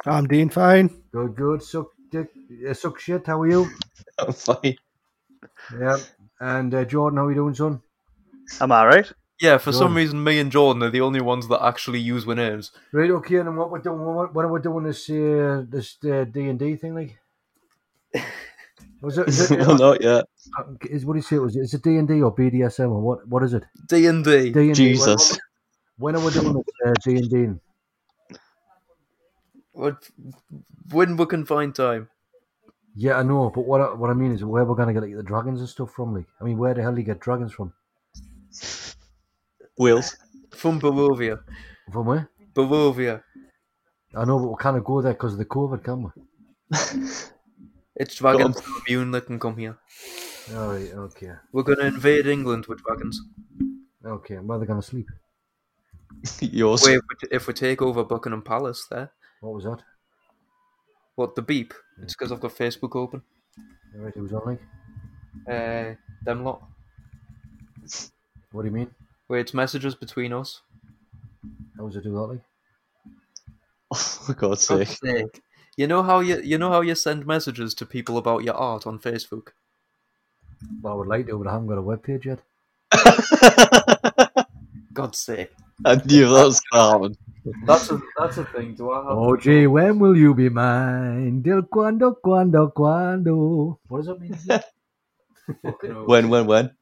I'm 0.06 0.26
Dean 0.28 0.50
Fine. 0.50 0.90
Good, 1.12 1.36
good. 1.36 1.62
Suck 1.62 1.88
dick, 2.10 2.30
uh, 2.68 2.74
suck 2.74 3.00
shit. 3.00 3.28
How 3.28 3.42
are 3.42 3.48
you? 3.48 3.70
I'm 4.18 4.34
fine. 4.34 4.78
Yeah. 5.78 5.98
And 6.40 6.74
uh, 6.74 6.86
Jordan, 6.86 7.18
how 7.18 7.26
are 7.26 7.32
you 7.32 7.36
doing, 7.36 7.56
son? 7.56 7.82
I'm 8.62 8.72
I 8.72 8.86
right? 8.86 9.12
Yeah. 9.42 9.58
For 9.58 9.72
some 9.72 9.90
Good. 9.90 9.98
reason, 9.98 10.24
me 10.24 10.40
and 10.40 10.52
Jordan 10.52 10.84
are 10.84 10.90
the 10.90 11.02
only 11.02 11.22
ones 11.22 11.48
that 11.50 11.64
actually 11.64 12.00
use 12.00 12.28
our 12.28 12.36
names. 12.36 12.72
Right. 12.94 13.12
Okay. 13.12 13.38
And 13.38 13.58
what 13.58 13.70
we're 13.70 13.80
doing? 13.80 14.00
What, 14.00 14.34
what 14.34 14.46
are 14.46 14.52
we 14.52 14.62
doing? 14.62 14.86
This 14.86 15.10
uh, 15.10 15.66
this 15.68 15.98
uh, 16.06 16.26
D 16.26 16.48
and 16.48 16.58
D 16.58 16.76
thing, 16.78 16.96
like? 16.96 17.18
Was 19.02 19.18
it? 19.18 19.28
Is 19.28 19.52
it 19.52 19.60
well, 19.68 19.78
not 19.78 20.02
yet. 20.02 20.26
uh, 20.58 20.64
is 20.90 21.06
what 21.06 21.14
do 21.14 21.20
you 21.20 21.24
say? 21.24 21.36
it 21.36 21.40
Was 21.40 21.56
it? 21.56 21.62
Is 21.62 21.74
it 21.74 21.84
D 21.84 21.98
and 21.98 22.08
D 22.08 22.22
or 22.22 22.34
BDSM 22.34 22.90
or 22.92 23.02
what? 23.02 23.28
What 23.28 23.44
is 23.44 23.54
it? 23.54 23.64
D 23.88 24.06
and 24.08 24.24
D. 24.24 24.52
D 24.52 24.60
and 24.60 24.68
D. 24.70 24.74
Jesus. 24.74 25.38
When 25.98 26.16
are 26.16 26.26
we 26.26 26.32
doing 26.32 26.58
it? 26.58 26.66
uh, 26.86 26.94
D 27.04 27.18
and 27.18 27.30
D. 27.30 28.38
What? 29.72 30.10
When 30.92 31.18
we 31.18 31.26
can 31.26 31.46
find 31.46 31.74
time. 31.76 32.10
Yeah, 32.96 33.18
I 33.18 33.24
know, 33.24 33.52
but 33.54 33.66
what 33.66 33.82
I, 33.82 33.94
what 33.94 34.10
I 34.10 34.14
mean 34.14 34.32
is 34.32 34.44
where 34.44 34.64
we're 34.64 34.76
gonna 34.76 34.94
get 34.94 35.04
like, 35.04 35.16
the 35.16 35.24
dragons 35.24 35.60
and 35.60 35.68
stuff 35.70 35.92
from. 35.92 36.14
Like, 36.14 36.28
I 36.40 36.46
mean, 36.46 36.58
where 36.58 36.74
the 36.74 36.82
hell 36.82 36.94
do 36.94 37.00
you 37.00 37.06
get 37.06 37.20
dragons 37.20 37.52
from? 37.52 37.74
Wales. 39.78 40.16
From 40.52 40.80
Barovia. 40.80 41.42
From 41.92 42.06
where? 42.06 42.30
Barovia. 42.54 43.22
I 44.16 44.24
know, 44.24 44.40
but 44.40 44.48
we 44.48 44.56
can't 44.62 44.84
go 44.84 45.02
there 45.02 45.12
because 45.14 45.34
of 45.34 45.40
the 45.40 45.46
COVID, 45.46 45.84
can 45.84 46.04
we? 46.04 46.10
It's 47.98 48.16
dragons 48.16 48.60
from 48.60 48.82
immune 48.88 49.12
that 49.12 49.26
can 49.26 49.40
come 49.40 49.56
here. 49.58 49.78
All 50.54 50.74
right, 50.74 50.92
okay, 50.94 51.32
We're 51.54 51.64
gonna 51.64 51.86
invade 51.86 52.28
England 52.28 52.66
with 52.68 52.84
dragons. 52.84 53.22
okay. 54.06 54.36
Where 54.36 54.60
they 54.60 54.66
gonna 54.66 54.82
sleep? 54.82 55.08
Yours. 56.42 56.84
Wait, 56.86 57.00
if 57.32 57.48
we- 57.48 57.54
take 57.54 57.82
over 57.82 58.04
Buckingham 58.04 58.42
Palace 58.42 58.86
there. 58.90 59.12
What 59.42 59.54
was 59.54 59.64
that? 59.66 59.84
What, 61.16 61.36
the 61.36 61.42
beep? 61.42 61.74
It's 62.02 62.14
because 62.14 62.32
I've 62.32 62.42
got 62.42 62.52
Facebook 62.56 62.96
open. 62.96 63.22
All 63.96 64.02
right, 64.02 64.14
it 64.16 64.22
was 64.22 64.34
on 64.34 64.42
like. 64.46 64.62
Uh, 65.48 65.96
them 66.24 66.44
lot. 66.44 66.64
What 68.52 68.64
do 68.64 68.68
you 68.68 68.74
mean? 68.74 68.92
Wait, 69.28 69.42
it's 69.42 69.54
messages 69.54 69.96
between 69.96 70.34
us. 70.34 70.62
How 71.78 71.86
was 71.86 71.96
it 71.96 72.04
do 72.04 72.12
that 72.14 72.22
like? 72.22 72.42
For 73.96 74.34
God's 74.34 74.68
God's 74.68 74.90
sake. 74.90 75.00
sake. 75.04 75.42
You 75.78 75.88
know 75.88 76.04
how 76.04 76.20
you 76.20 76.40
you 76.42 76.58
know 76.58 76.70
how 76.72 76.82
you 76.82 76.96
send 76.96 77.26
messages 77.26 77.74
to 77.76 77.86
people 77.86 78.18
about 78.18 78.44
your 78.44 78.56
art 78.56 78.88
on 78.88 79.00
Facebook? 79.00 79.50
Well, 80.82 80.94
I 80.94 80.96
would 80.96 81.08
like 81.08 81.28
to, 81.28 81.38
but 81.38 81.48
I 81.48 81.54
haven't 81.54 81.68
got 81.68 81.78
a 81.78 81.82
web 81.82 82.04
page 82.04 82.26
yet. 82.26 82.40
God's 84.94 85.20
sake. 85.20 85.52
I 85.84 85.96
knew 85.96 86.30
that 86.30 86.46
was 86.46 86.62
going 86.72 86.84
to 86.84 86.92
happen. 86.92 87.18
That's 87.66 87.92
a 87.92 88.02
that's 88.18 88.38
a 88.38 88.46
thing. 88.46 88.76
Do 88.76 88.92
I 88.92 88.98
have 88.98 89.06
Oh, 89.10 89.36
gee, 89.38 89.68
when 89.68 90.00
will 90.00 90.18
you 90.18 90.34
be 90.34 90.50
mine? 90.50 91.42
Del 91.42 91.64
cuando, 91.64 92.14
cuando, 92.16 92.70
cuando. 92.70 93.80
What 93.88 93.98
does 93.98 94.08
that 94.08 94.20
mean? 94.20 94.38
When, 96.06 96.30
when, 96.30 96.48
when? 96.48 96.76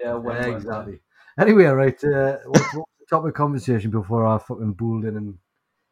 Yeah, 0.00 0.14
when, 0.14 0.36
Yeah, 0.36 0.48
when, 0.48 0.56
exactly. 0.56 1.00
Anyway, 1.38 1.64
right. 1.64 2.04
Uh, 2.04 2.36
what's, 2.46 2.74
what's 2.74 2.92
the 3.00 3.06
topic 3.10 3.30
of 3.30 3.34
conversation 3.34 3.90
before 3.90 4.26
I 4.26 4.38
fucking 4.38 4.74
bulled 4.74 5.04
in 5.04 5.16
and 5.16 5.38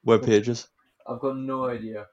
Web 0.05 0.25
pages. 0.25 0.69
I've 1.07 1.21
got 1.21 1.37
no 1.37 1.67
idea. 1.67 2.07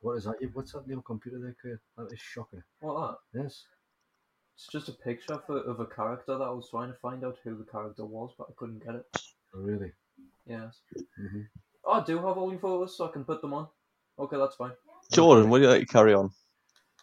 what 0.00 0.16
is 0.16 0.24
that? 0.24 0.36
What's 0.52 0.72
that 0.72 0.86
little 0.86 1.02
computer 1.02 1.38
there, 1.40 1.56
Kurt? 1.60 1.80
That 1.96 2.12
is 2.12 2.20
shocking. 2.20 2.62
What 2.80 3.18
that? 3.32 3.40
Yes. 3.42 3.64
It's 4.54 4.68
just 4.72 4.88
a 4.88 4.92
picture 4.92 5.38
for, 5.46 5.58
of 5.58 5.80
a 5.80 5.86
character 5.86 6.38
that 6.38 6.44
I 6.44 6.50
was 6.50 6.68
trying 6.70 6.92
to 6.92 6.98
find 6.98 7.24
out 7.24 7.36
who 7.44 7.56
the 7.56 7.70
character 7.70 8.04
was, 8.04 8.32
but 8.38 8.48
I 8.50 8.52
couldn't 8.56 8.84
get 8.84 8.94
it. 8.94 9.04
Oh, 9.58 9.62
really? 9.62 9.92
Yes. 10.46 10.80
Mhm. 11.18 11.48
Oh, 11.84 11.92
I 11.92 12.04
do 12.04 12.18
have 12.18 12.38
all 12.38 12.50
your 12.50 12.60
photos, 12.60 12.96
so 12.96 13.08
I 13.08 13.10
can 13.10 13.24
put 13.24 13.40
them 13.42 13.54
on. 13.54 13.68
Okay, 14.18 14.36
that's 14.36 14.54
fine. 14.54 14.72
Jordan, 15.10 15.50
will 15.50 15.60
you 15.60 15.68
let 15.68 15.80
you 15.80 15.86
carry 15.86 16.14
on? 16.14 16.30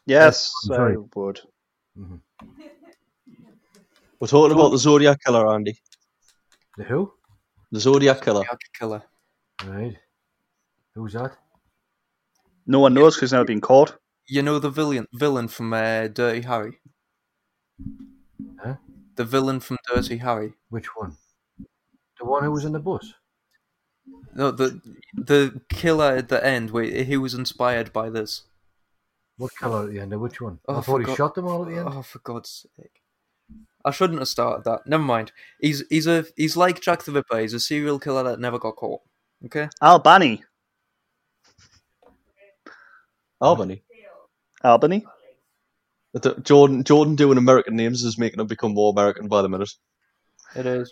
Yes, 0.05 0.53
I'm 0.63 0.71
I 0.71 0.75
sorry. 0.75 0.97
We're 4.19 4.27
talking 4.27 4.53
about 4.53 4.69
the 4.69 4.77
Zodiac 4.77 5.17
Killer, 5.25 5.53
Andy. 5.53 5.77
The 6.77 6.85
who? 6.85 7.11
The 7.71 7.79
Zodiac 7.79 8.21
Killer. 8.21 8.43
Zodiac 8.43 8.59
Killer. 8.79 9.03
Right. 9.65 9.97
Who's 10.93 11.13
that? 11.13 11.37
No 12.65 12.79
one 12.79 12.93
knows 12.93 13.15
because 13.15 13.31
he's 13.31 13.33
never 13.33 13.45
been 13.45 13.59
caught. 13.59 13.97
You 14.27 14.41
know 14.41 14.59
the 14.59 14.69
villain 14.69 15.07
villain 15.13 15.49
from 15.49 15.73
uh, 15.73 16.07
Dirty 16.07 16.41
Harry. 16.41 16.79
Huh? 18.63 18.75
The 19.15 19.25
villain 19.25 19.59
from 19.59 19.77
Dirty 19.93 20.17
Harry. 20.17 20.53
Which 20.69 20.95
one? 20.95 21.17
The 22.25 22.31
one 22.31 22.43
who 22.43 22.51
was 22.51 22.65
in 22.65 22.71
the 22.71 22.79
bus? 22.79 23.13
No, 24.33 24.49
the 24.49 24.81
the 25.13 25.61
killer 25.69 26.15
at 26.15 26.29
the 26.29 26.43
end. 26.43 26.71
Wait, 26.71 27.05
he 27.05 27.17
was 27.17 27.35
inspired 27.35 27.93
by 27.93 28.09
this. 28.09 28.45
What 29.37 29.55
colour 29.55 29.83
at 29.83 29.91
the 29.91 29.99
end? 29.99 30.11
Of 30.11 30.21
which 30.21 30.41
one? 30.41 30.57
Oh, 30.67 30.79
I 30.79 30.81
thought 30.81 31.01
he 31.01 31.05
for 31.05 31.15
shot 31.15 31.35
them 31.35 31.45
all 31.45 31.61
at 31.61 31.69
the 31.69 31.77
end. 31.77 31.87
Oh, 31.87 32.01
for 32.01 32.17
God's 32.19 32.65
sake! 32.75 33.03
I 33.85 33.91
shouldn't 33.91 34.17
have 34.17 34.27
started 34.27 34.63
that. 34.63 34.87
Never 34.87 35.03
mind. 35.03 35.33
He's 35.59 35.83
he's 35.91 36.07
a 36.07 36.25
he's 36.35 36.57
like 36.57 36.81
Jack 36.81 37.03
the 37.03 37.11
Ripper. 37.11 37.37
He's 37.37 37.53
a 37.53 37.59
serial 37.59 37.99
killer 37.99 38.23
that 38.23 38.39
never 38.39 38.57
got 38.57 38.75
caught. 38.75 39.01
Okay. 39.45 39.69
Albany. 39.79 40.43
Albany. 43.39 43.83
Albany? 44.63 45.05
The- 46.13 46.41
Jordan 46.41 46.83
Jordan 46.83 47.15
doing 47.15 47.37
American 47.37 47.75
names 47.75 48.03
is 48.03 48.17
making 48.17 48.37
them 48.39 48.47
become 48.47 48.73
more 48.73 48.91
American 48.91 49.27
by 49.27 49.43
the 49.43 49.49
minute. 49.49 49.69
It 50.55 50.65
is. 50.65 50.91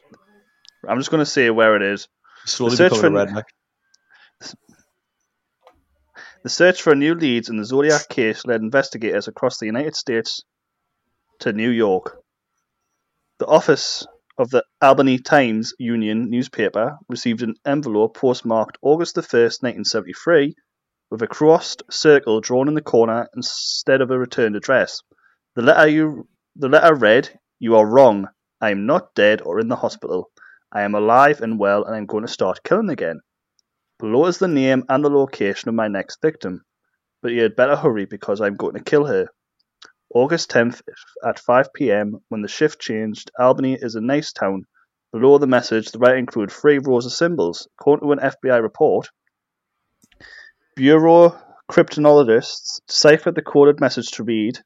I'm 0.88 1.00
just 1.00 1.12
going 1.12 1.24
to 1.24 1.30
say 1.30 1.50
where 1.50 1.76
it 1.76 1.82
is. 1.82 2.08
Slowly 2.46 2.76
search 2.76 2.94
becoming 2.94 3.22
a 3.22 3.26
redneck. 3.26 3.44
The 6.44 6.50
search 6.50 6.82
for 6.82 6.94
new 6.94 7.16
leads 7.16 7.48
in 7.48 7.56
the 7.56 7.64
Zodiac 7.64 8.10
case 8.10 8.46
led 8.46 8.62
investigators 8.62 9.30
across 9.30 9.60
the 9.60 9.66
United 9.66 9.96
States 9.96 10.44
to 11.40 11.54
New 11.54 11.70
York. 11.70 12.22
The 13.40 13.46
office 13.46 14.06
of 14.38 14.50
the 14.50 14.64
Albany 14.82 15.20
Times 15.20 15.74
Union 15.80 16.30
newspaper 16.30 16.98
received 17.08 17.44
an 17.44 17.56
envelope 17.66 18.18
postmarked 18.18 18.78
August 18.82 19.16
the 19.16 19.22
1st, 19.22 19.64
1973, 19.64 20.56
with 21.10 21.22
a 21.22 21.28
crossed 21.28 21.84
circle 21.90 22.42
drawn 22.42 22.68
in 22.68 22.74
the 22.74 22.82
corner 22.82 23.30
instead 23.36 24.02
of 24.02 24.12
a 24.12 24.20
returned 24.20 24.58
address. 24.58 25.02
The 25.56 25.62
letter 25.62 25.88
you 25.88 26.28
the 26.58 26.68
letter 26.68 26.94
read, 26.94 27.40
"You 27.60 27.78
are 27.78 27.86
wrong. 27.86 28.28
I 28.60 28.72
am 28.72 28.86
not 28.86 29.16
dead 29.16 29.42
or 29.42 29.60
in 29.60 29.70
the 29.70 29.78
hospital. 29.78 30.30
I 30.74 30.82
am 30.82 30.96
alive 30.96 31.40
and 31.42 31.60
well 31.60 31.86
and 31.86 31.96
I'm 31.96 32.08
going 32.08 32.26
to 32.26 32.32
start 32.32 32.64
killing 32.64 32.90
again." 32.90 33.22
Below 34.00 34.26
is 34.26 34.40
the 34.40 34.48
name 34.48 34.84
and 34.90 35.06
the 35.06 35.10
location 35.10 35.70
of 35.70 35.76
my 35.76 35.88
next 35.88 36.22
victim, 36.22 36.66
but 37.22 37.32
you 37.32 37.44
had 37.44 37.56
better 37.56 37.76
hurry 37.76 38.06
because 38.06 38.42
I'm 38.42 38.56
going 38.56 38.74
to 38.74 38.84
kill 38.84 39.06
her. 39.06 39.28
August 40.14 40.52
10th 40.52 40.82
at 41.24 41.40
5 41.40 41.74
pm, 41.74 42.20
when 42.30 42.42
the 42.42 42.48
shift 42.48 42.80
changed, 42.82 43.32
Albany 43.40 43.78
is 43.80 43.96
a 43.96 44.02
nice 44.02 44.34
town. 44.34 44.66
Below 45.12 45.38
the 45.38 45.48
message, 45.48 45.92
the 45.92 46.00
writing 46.00 46.20
included 46.20 46.52
three 46.52 46.80
rows 46.80 47.06
of 47.06 47.14
symbols. 47.14 47.68
According 47.80 48.08
to 48.08 48.12
an 48.14 48.20
FBI 48.20 48.62
report, 48.62 49.10
Bureau 50.76 51.40
cryptonologists 51.72 52.82
deciphered 52.88 53.36
the 53.36 53.42
coded 53.42 53.80
message 53.80 54.12
to 54.12 54.24
read 54.24 54.60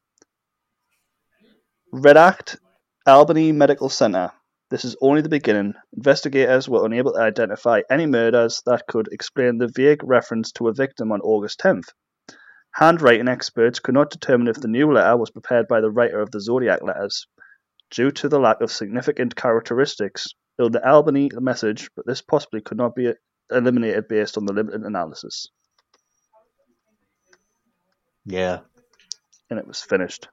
Redact 1.94 2.58
Albany 3.06 3.52
Medical 3.52 3.88
Center. 3.88 4.32
This 4.70 4.84
is 4.84 4.96
only 5.00 5.22
the 5.22 5.30
beginning. 5.30 5.74
Investigators 5.96 6.68
were 6.68 6.84
unable 6.84 7.14
to 7.14 7.20
identify 7.20 7.80
any 7.90 8.04
murders 8.04 8.62
that 8.66 8.86
could 8.86 9.08
explain 9.10 9.56
the 9.56 9.72
vague 9.74 10.04
reference 10.04 10.52
to 10.52 10.68
a 10.68 10.74
victim 10.74 11.10
on 11.10 11.22
August 11.22 11.58
10th. 11.60 11.88
Handwriting 12.72 13.28
experts 13.28 13.78
could 13.80 13.94
not 13.94 14.10
determine 14.10 14.46
if 14.46 14.60
the 14.60 14.68
new 14.68 14.92
letter 14.92 15.16
was 15.16 15.30
prepared 15.30 15.68
by 15.68 15.80
the 15.80 15.90
writer 15.90 16.20
of 16.20 16.30
the 16.30 16.40
Zodiac 16.40 16.82
letters, 16.82 17.26
due 17.90 18.10
to 18.10 18.28
the 18.28 18.38
lack 18.38 18.60
of 18.60 18.70
significant 18.70 19.34
characteristics 19.34 20.26
in 20.58 20.70
the 20.70 20.86
Albany 20.86 21.30
message, 21.32 21.88
but 21.96 22.06
this 22.06 22.20
possibly 22.20 22.60
could 22.60 22.76
not 22.76 22.94
be 22.94 23.14
eliminated 23.50 24.06
based 24.06 24.36
on 24.36 24.44
the 24.44 24.52
limited 24.52 24.82
analysis. 24.82 25.48
Yeah. 28.26 28.58
And 29.48 29.58
it 29.58 29.66
was 29.66 29.80
finished. 29.80 30.28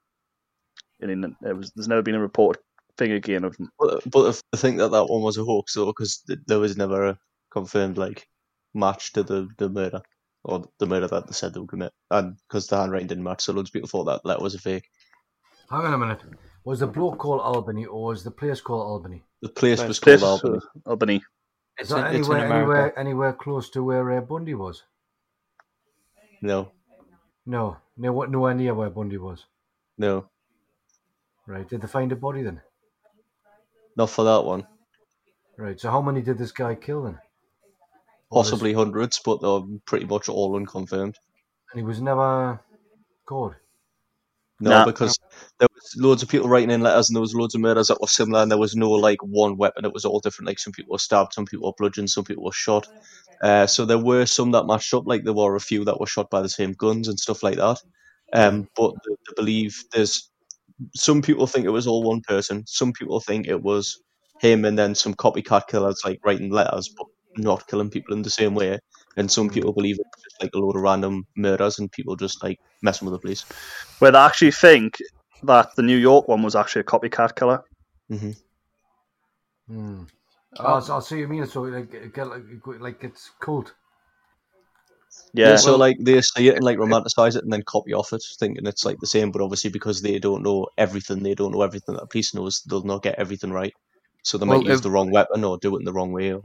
And 0.99 1.37
it 1.41 1.55
was, 1.55 1.71
there's 1.73 1.87
never 1.87 2.01
been 2.01 2.15
a 2.15 2.19
report 2.19 2.57
thing 2.97 3.11
again 3.11 3.43
of 3.43 3.57
them. 3.57 3.69
But, 3.79 4.09
but 4.09 4.41
I 4.53 4.57
think 4.57 4.77
that 4.77 4.91
that 4.91 5.05
one 5.05 5.21
was 5.21 5.37
a 5.37 5.43
hoax 5.43 5.73
though, 5.73 5.87
because 5.87 6.23
there 6.47 6.59
was 6.59 6.77
never 6.77 7.09
a 7.09 7.19
confirmed 7.51 7.97
like 7.97 8.27
match 8.73 9.13
to 9.13 9.23
the, 9.23 9.47
the 9.57 9.69
murder 9.69 10.01
or 10.43 10.65
the 10.79 10.85
murder 10.85 11.07
that 11.07 11.27
they 11.27 11.33
said 11.33 11.53
they 11.53 11.59
would 11.59 11.69
commit, 11.69 11.91
and 12.11 12.37
because 12.47 12.67
the 12.67 12.77
handwriting 12.77 13.07
didn't 13.07 13.23
match, 13.23 13.41
so 13.43 13.53
loads 13.53 13.69
of 13.69 13.73
people 13.73 13.89
thought 13.89 14.05
that 14.05 14.25
letter 14.25 14.43
was 14.43 14.55
a 14.55 14.59
fake. 14.59 14.87
Hang 15.69 15.85
on 15.85 15.93
a 15.93 15.97
minute. 15.97 16.21
Was 16.63 16.79
the 16.79 16.87
bloke 16.87 17.17
called 17.17 17.41
Albany 17.41 17.85
or 17.85 18.05
was 18.05 18.23
the 18.23 18.31
place 18.31 18.61
called 18.61 18.85
Albany? 18.87 19.23
The 19.41 19.49
place 19.49 19.79
Right. 19.79 19.87
was 19.87 19.99
Place 19.99 20.21
called 20.21 20.43
Albany. 20.43 20.61
Albany. 20.85 21.15
Is 21.15 21.21
It's, 21.79 21.89
that 21.89 22.13
in, 22.13 22.19
it's 22.21 22.29
anywhere, 22.29 22.45
anywhere, 22.59 22.99
anywhere 22.99 23.33
close 23.33 23.69
to 23.71 23.83
where 23.83 24.11
uh, 24.11 24.21
Bundy 24.21 24.55
was? 24.55 24.83
No, 26.41 26.71
No, 27.45 27.77
no, 27.97 28.23
nowhere 28.23 28.53
near 28.53 28.73
where 28.73 28.89
Bundy 28.89 29.17
was. 29.17 29.45
no, 29.97 30.29
Right. 31.47 31.67
Did 31.67 31.81
they 31.81 31.87
find 31.87 32.11
a 32.11 32.15
body 32.15 32.41
then? 32.41 32.61
Not 33.95 34.09
for 34.09 34.23
that 34.25 34.43
one. 34.43 34.67
Right. 35.57 35.79
So 35.79 35.89
how 35.89 36.01
many 36.01 36.21
did 36.21 36.37
this 36.37 36.51
guy 36.51 36.75
kill 36.75 37.03
then? 37.03 37.17
Or 38.29 38.43
this- 38.43 38.51
Possibly 38.51 38.73
hundreds, 38.73 39.19
but 39.23 39.41
they're 39.41 39.61
pretty 39.85 40.05
much 40.05 40.27
all 40.29 40.55
unconfirmed. 40.55 41.17
And 41.71 41.79
he 41.79 41.83
was 41.83 42.01
never 42.01 42.59
caught. 43.25 43.55
No, 44.61 44.69
Nah. 44.69 44.85
because 44.85 45.17
there 45.59 45.67
was 45.75 45.95
loads 45.97 46.23
of 46.23 46.29
people 46.29 46.47
writing 46.47 46.71
in 46.71 46.79
letters, 46.81 47.09
and 47.09 47.15
there 47.15 47.21
was 47.21 47.35
loads 47.35 47.55
of 47.55 47.61
murders 47.61 47.87
that 47.87 47.99
were 47.99 48.07
similar, 48.07 48.41
and 48.41 48.49
there 48.49 48.57
was 48.57 48.73
no 48.75 48.89
like 48.89 49.21
one 49.21 49.57
weapon. 49.57 49.83
It 49.83 49.93
was 49.93 50.05
all 50.05 50.21
different. 50.21 50.47
Like 50.47 50.59
some 50.59 50.71
people 50.71 50.93
were 50.93 50.97
stabbed, 50.99 51.33
some 51.33 51.45
people 51.45 51.67
were 51.67 51.73
bludgeoned, 51.77 52.09
some 52.09 52.23
people 52.23 52.45
were 52.45 52.53
shot. 52.53 52.87
Uh, 53.41 53.67
so 53.67 53.83
there 53.85 53.99
were 53.99 54.25
some 54.25 54.51
that 54.51 54.63
matched 54.65 54.93
up. 54.93 55.05
Like 55.05 55.25
there 55.25 55.33
were 55.33 55.55
a 55.55 55.59
few 55.59 55.83
that 55.83 55.99
were 55.99 56.07
shot 56.07 56.29
by 56.29 56.41
the 56.41 56.47
same 56.49 56.71
guns 56.71 57.09
and 57.09 57.19
stuff 57.19 57.43
like 57.43 57.57
that. 57.57 57.81
Um, 58.31 58.69
but 58.77 58.93
they, 59.05 59.11
they 59.13 59.33
believe 59.35 59.83
there's 59.91 60.31
some 60.93 61.21
people 61.21 61.47
think 61.47 61.65
it 61.65 61.69
was 61.69 61.87
all 61.87 62.03
one 62.03 62.21
person. 62.21 62.63
Some 62.67 62.93
people 62.93 63.19
think 63.19 63.47
it 63.47 63.61
was 63.61 64.01
him 64.41 64.65
and 64.65 64.77
then 64.77 64.95
some 64.95 65.13
copycat 65.13 65.67
killers 65.67 66.01
like 66.03 66.19
writing 66.25 66.51
letters 66.51 66.93
but 66.97 67.07
not 67.37 67.67
killing 67.67 67.89
people 67.89 68.13
in 68.13 68.21
the 68.21 68.29
same 68.29 68.55
way. 68.55 68.79
And 69.17 69.31
some 69.31 69.49
people 69.49 69.71
believe 69.71 69.97
it's 69.99 70.23
just 70.23 70.41
like 70.41 70.51
a 70.53 70.57
load 70.57 70.75
of 70.75 70.81
random 70.81 71.25
murders 71.37 71.79
and 71.79 71.91
people 71.91 72.15
just 72.15 72.43
like 72.43 72.59
messing 72.81 73.05
with 73.05 73.13
the 73.13 73.19
police. 73.19 73.43
Where 73.99 74.11
they 74.11 74.17
actually 74.17 74.51
think 74.51 74.97
that 75.43 75.75
the 75.75 75.81
New 75.81 75.97
York 75.97 76.27
one 76.27 76.43
was 76.43 76.55
actually 76.55 76.81
a 76.81 76.85
copycat 76.85 77.35
killer. 77.35 77.63
hmm 78.09 78.31
Hmm. 79.67 80.03
Oh, 80.59 80.79
so 80.79 80.97
I 80.97 80.99
see 80.99 81.15
what 81.15 81.21
you 81.21 81.27
mean. 81.27 81.47
So 81.47 81.63
like, 81.63 81.93
it 81.93 82.15
like, 82.17 82.79
like 82.79 83.03
it's 83.03 83.31
cult. 83.39 83.73
Yeah, 85.35 85.49
Yeah. 85.49 85.55
so 85.57 85.75
like 85.75 85.97
they 85.99 86.21
see 86.21 86.47
it 86.47 86.55
and 86.55 86.63
like 86.63 86.77
romanticize 86.77 87.35
it 87.35 87.43
and 87.43 87.51
then 87.51 87.63
copy 87.63 87.93
off 87.93 88.13
it, 88.13 88.23
thinking 88.39 88.65
it's 88.65 88.85
like 88.85 88.99
the 88.99 89.07
same, 89.07 89.31
but 89.31 89.41
obviously 89.41 89.69
because 89.69 90.01
they 90.01 90.17
don't 90.17 90.43
know 90.43 90.67
everything, 90.77 91.23
they 91.23 91.35
don't 91.35 91.51
know 91.51 91.61
everything 91.61 91.95
that 91.95 92.01
the 92.01 92.07
police 92.07 92.33
knows, 92.33 92.61
they'll 92.67 92.83
not 92.83 93.03
get 93.03 93.19
everything 93.19 93.51
right. 93.51 93.73
So 94.23 94.37
they 94.37 94.45
might 94.45 94.59
Well, 94.59 94.67
use 94.67 94.77
if- 94.77 94.83
the 94.83 94.91
wrong 94.91 95.11
weapon 95.11 95.43
or 95.43 95.57
do 95.57 95.75
it 95.75 95.79
in 95.79 95.85
the 95.85 95.93
wrong 95.93 96.11
way. 96.13 96.33
Or... 96.33 96.41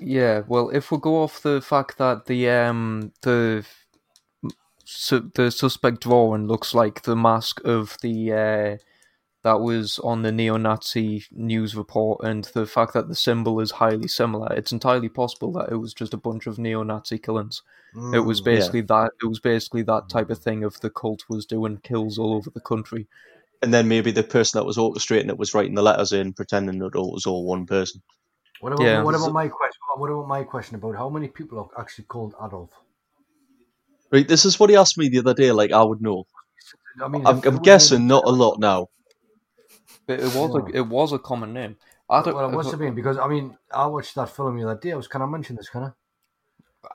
Yeah, 0.00 0.42
well, 0.48 0.70
if 0.70 0.90
we 0.90 0.98
go 0.98 1.22
off 1.22 1.40
the 1.42 1.60
fact 1.60 1.98
that 1.98 2.26
the 2.26 2.50
um 2.50 3.12
the 3.22 3.64
su- 4.84 5.30
the 5.34 5.50
suspect 5.50 6.00
drawing 6.02 6.46
looks 6.46 6.74
like 6.74 7.02
the 7.02 7.16
mask 7.16 7.60
of 7.64 7.96
the 8.02 8.32
uh 8.32 8.76
that 9.48 9.60
was 9.60 9.98
on 10.00 10.20
the 10.20 10.30
neo-Nazi 10.30 11.24
news 11.32 11.74
report, 11.74 12.22
and 12.22 12.44
the 12.52 12.66
fact 12.66 12.92
that 12.92 13.08
the 13.08 13.14
symbol 13.14 13.60
is 13.60 13.70
highly 13.70 14.06
similar, 14.06 14.52
it's 14.52 14.72
entirely 14.72 15.08
possible 15.08 15.50
that 15.52 15.70
it 15.72 15.76
was 15.76 15.94
just 15.94 16.12
a 16.12 16.18
bunch 16.18 16.46
of 16.46 16.58
neo-Nazi 16.58 17.16
killings. 17.18 17.62
It 18.12 18.20
was 18.20 18.42
Mm. 18.42 18.44
basically 18.44 18.82
that. 18.82 19.12
It 19.22 19.26
was 19.26 19.40
basically 19.40 19.82
that 19.84 20.10
type 20.10 20.28
of 20.28 20.38
thing. 20.38 20.64
Of 20.64 20.78
the 20.80 20.90
cult 20.90 21.24
was 21.30 21.46
doing 21.46 21.78
kills 21.78 22.18
all 22.18 22.34
over 22.34 22.50
the 22.50 22.60
country. 22.60 23.06
And 23.62 23.72
then 23.72 23.88
maybe 23.88 24.10
the 24.10 24.22
person 24.22 24.58
that 24.58 24.66
was 24.66 24.76
orchestrating 24.76 25.30
it 25.30 25.38
was 25.38 25.54
writing 25.54 25.74
the 25.74 25.82
letters 25.82 26.12
in, 26.12 26.34
pretending 26.34 26.78
that 26.80 26.94
it 26.94 27.12
was 27.16 27.24
all 27.24 27.46
one 27.46 27.64
person. 27.64 28.02
What 28.60 28.74
about, 28.74 28.84
Yeah. 28.84 29.02
what 29.02 29.14
about 29.14 29.32
my 29.32 29.48
question? 29.48 29.80
What 29.96 30.10
about 30.10 30.28
my 30.28 30.42
question 30.44 30.76
about 30.76 30.94
how 30.96 31.08
many 31.08 31.28
people 31.28 31.58
are 31.58 31.80
actually 31.80 32.04
called 32.04 32.34
Adolf? 32.44 32.70
Right, 34.12 34.28
this 34.28 34.44
is 34.44 34.60
what 34.60 34.68
he 34.68 34.76
asked 34.76 34.98
me 34.98 35.08
the 35.08 35.20
other 35.20 35.34
day, 35.34 35.52
like 35.52 35.72
I 35.72 35.82
would 35.82 36.02
know. 36.02 36.26
I 37.02 37.08
mean, 37.08 37.26
I'm, 37.26 37.40
I'm 37.44 37.62
guessing 37.62 38.06
not 38.06 38.24
a 38.26 38.30
lot 38.30 38.58
now. 38.58 38.88
But 40.08 40.20
it 40.20 40.34
was 40.34 40.54
a, 40.54 40.76
it 40.76 40.86
was 40.86 41.12
a 41.12 41.18
common 41.18 41.52
name. 41.52 41.76
I 42.10 42.22
don't. 42.22 42.34
Well, 42.34 42.48
it 42.48 42.52
must 42.52 42.70
have 42.70 42.80
been 42.80 42.94
because 42.94 43.18
I 43.18 43.28
mean, 43.28 43.56
I 43.72 43.86
watched 43.86 44.14
that 44.14 44.30
film 44.30 44.56
the 44.56 44.64
other 44.68 44.80
day. 44.80 44.92
I 44.92 44.96
was 44.96 45.06
can 45.06 45.20
I 45.22 45.26
mention 45.26 45.54
this? 45.56 45.68
Can 45.68 45.82
I? 45.84 45.90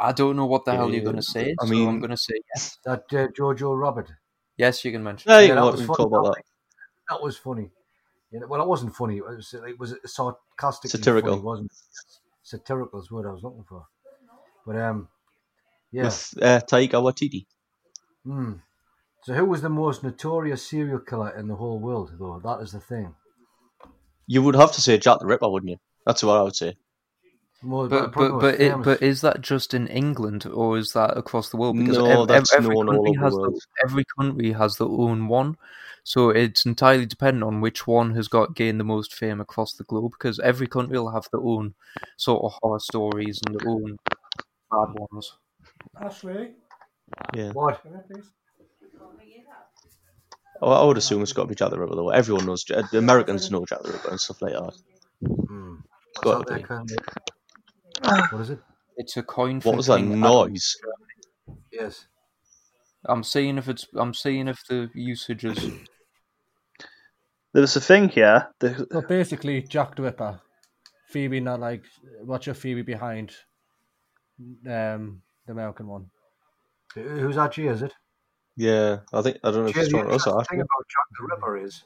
I 0.10 0.12
don't 0.12 0.36
know 0.36 0.48
what 0.48 0.66
the 0.66 0.74
hell 0.74 0.90
you're 0.90 0.98
Yeah, 0.98 1.04
going 1.04 1.16
to 1.18 1.22
say. 1.22 1.56
I 1.62 1.66
so 1.66 1.70
mean- 1.72 1.88
I'm 1.88 2.00
going 2.00 2.10
to 2.10 2.18
say 2.18 2.34
yes. 2.56 2.80
That 2.86 3.04
uh, 3.14 3.28
Jojo 3.28 3.80
Rabbit. 3.80 4.10
Yes, 4.58 4.84
you 4.84 4.92
can 4.92 5.04
mention. 5.04 5.32
Yeah, 5.32 5.42
Yeah, 5.42 5.56
that 5.56 5.64
was 5.64 5.82
we 5.82 5.86
funny. 5.86 5.98
talk 5.98 6.08
about 6.08 6.36
that. 6.36 6.44
That 7.10 7.22
was 7.22 7.38
funny. 7.38 7.70
You 8.32 8.40
know, 8.40 8.48
well, 8.48 8.62
it 8.62 8.68
wasn't 8.68 8.96
funny. 8.96 9.18
It 9.18 9.26
was 9.26 9.54
it 9.54 9.80
was 9.80 9.94
sarcastic, 10.06 10.90
Satirical. 10.90 11.34
Funny, 11.34 11.44
wasn't 11.44 11.72
it? 11.72 11.78
Satirical 12.42 13.00
is 13.00 13.12
what 13.12 13.26
I 13.28 13.32
was 13.32 13.44
looking 13.44 13.64
for. 13.64 13.86
But 14.66 14.78
um, 14.78 15.08
yeah. 15.92 16.06
With 16.06 16.34
uh, 16.42 16.62
Taika 16.62 16.94
Waititi. 16.94 17.46
Hmm. 18.26 18.54
So, 19.24 19.34
who 19.34 19.46
was 19.46 19.62
the 19.62 19.70
most 19.70 20.04
notorious 20.04 20.68
serial 20.68 21.00
killer 21.00 21.30
in 21.38 21.48
the 21.48 21.56
whole 21.56 21.80
world? 21.80 22.12
Though 22.20 22.40
that 22.44 22.62
is 22.62 22.74
the 22.74 22.80
thing. 22.80 23.16
You 24.28 24.42
would 24.44 24.56
have 24.56 24.72
to 24.74 24.82
say 24.82 24.98
Jack 24.98 25.20
the 25.20 25.26
Ripper, 25.26 25.50
wouldn't 25.50 25.70
you? 25.70 25.78
That's 26.06 26.24
what 26.24 26.38
I 26.38 26.42
would 26.44 26.56
say. 26.56 26.76
More, 27.62 27.88
But 27.88 28.12
but 28.12 28.40
but, 28.42 28.60
it, 28.60 28.84
but 28.84 29.02
is 29.02 29.22
that 29.22 29.40
just 29.40 29.74
in 29.74 29.88
England 29.88 30.46
or 30.46 30.78
is 30.78 30.92
that 30.92 31.18
across 31.18 31.48
the 31.48 31.56
world? 31.56 31.78
Because 31.78 31.98
No, 31.98 32.08
ev- 32.08 32.20
ev- 32.20 32.28
that's 32.28 32.54
every 32.54 32.76
known 32.76 32.90
all 32.90 32.96
country 32.96 33.10
over 33.12 33.20
the 33.20 33.24
has 33.24 33.34
world. 33.34 33.60
every 33.86 34.04
country 34.20 34.52
has 34.52 34.78
their 34.78 34.88
own 34.88 35.30
one, 35.30 35.56
so 36.04 36.30
it's 36.30 36.66
entirely 36.66 37.06
dependent 37.06 37.46
on 37.46 37.62
which 37.62 37.88
one 37.88 38.16
has 38.16 38.28
got 38.28 38.56
gained 38.56 38.82
the 38.82 38.84
most 38.84 39.14
fame 39.14 39.40
across 39.40 39.74
the 39.74 39.86
globe. 39.86 40.12
Because 40.12 40.40
every 40.42 40.68
country 40.68 40.98
will 41.00 41.12
have 41.12 41.28
their 41.32 41.42
own 41.42 41.76
sort 42.18 42.44
of 42.44 42.60
horror 42.62 42.80
stories 42.80 43.40
and 43.46 43.56
their 43.56 43.70
own 43.70 43.98
bad 44.70 44.94
ones. 45.10 45.38
Ashley, 46.02 46.56
Yeah. 47.34 47.54
what? 47.54 47.82
Can 50.64 50.74
I 50.74 50.78
please? 50.78 50.84
I 50.84 50.84
I 50.84 50.86
would 50.86 50.98
assume 50.98 51.22
it's 51.24 51.34
got 51.34 51.44
to 51.44 51.48
be 51.50 51.56
Jack 51.56 51.72
the 51.72 51.80
Ripper, 51.80 51.96
though. 51.96 52.10
Everyone 52.10 52.46
knows. 52.46 52.64
The 52.66 52.98
Americans 52.98 53.52
know 53.52 53.66
Jack 53.66 53.84
the 53.84 53.94
Ripper 53.94 54.10
and 54.12 54.20
stuff 54.20 54.42
like 54.42 54.54
that. 54.54 54.74
Hmm. 55.48 55.76
It's 56.12 56.22
What's 56.22 56.32
got 56.32 56.40
that 56.40 56.48
to 56.48 56.52
there, 56.52 56.60
be. 56.60 56.64
Colin? 56.64 56.88
What 58.32 58.42
is 58.42 58.50
it? 58.52 58.60
It's 58.98 59.18
a 59.18 59.24
coin. 59.24 59.62
What 59.62 59.78
was 59.78 59.88
that 59.88 59.98
King 59.98 60.20
Adam. 60.20 60.20
noise? 60.20 60.76
Yes. 61.72 62.08
I'm 63.06 63.24
seeing 63.24 63.58
if 63.58 63.70
it's. 63.70 63.88
I'm 63.96 64.14
seeing 64.14 64.48
if 64.48 64.60
the 64.70 64.90
usage 64.94 65.46
is. 65.46 65.60
There 67.54 67.62
was 67.62 67.76
a 67.76 67.82
thing 67.82 68.10
here. 68.10 68.50
The, 68.60 68.88
So 68.92 69.02
basically, 69.02 69.62
Jack 69.64 69.96
the 69.96 70.04
Ripper, 70.04 70.42
Phoebe 71.10 71.40
not 71.40 71.60
like 71.60 71.84
watch 72.22 72.48
your 72.48 72.56
Phoebe 72.56 72.82
behind, 72.82 73.32
um, 74.66 75.22
the 75.46 75.52
American 75.52 75.88
one. 75.88 76.10
Who's 76.96 77.36
that? 77.36 77.52
G? 77.54 77.68
Is 77.68 77.82
it? 77.84 77.94
Yeah, 78.56 79.00
I 79.12 79.22
think 79.22 79.38
I 79.44 79.52
don't 79.52 79.64
know 79.64 79.68
if 79.68 79.76
Jay, 79.76 79.82
it's 79.82 79.90
the 79.90 79.98
trying 79.98 80.10
to 80.10 80.14
us 80.16 80.28
interesting 80.28 80.58
thing 80.58 80.62
about 80.62 80.86
Jack 80.90 81.08
the 81.18 81.28
Ripper 81.36 81.58
is 81.66 81.84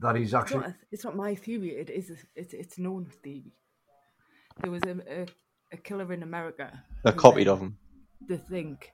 that 0.00 0.16
he's 0.16 0.26
It's 0.26 0.34
actually 0.34 0.60
not, 0.60 0.74
it's 0.92 1.04
not 1.04 1.16
my 1.16 1.34
theory. 1.34 1.70
It 1.76 1.88
is. 1.90 2.12
It's 2.34 2.52
it's 2.52 2.78
known 2.78 3.06
theory. 3.06 3.52
There 4.60 4.70
was 4.70 4.82
a, 4.84 5.22
a, 5.22 5.26
a 5.72 5.76
killer 5.78 6.12
in 6.12 6.22
America. 6.22 6.82
They 7.04 7.10
who 7.12 7.18
copied 7.18 7.48
of 7.48 7.60
him. 7.60 7.78
They 8.28 8.36
think 8.36 8.92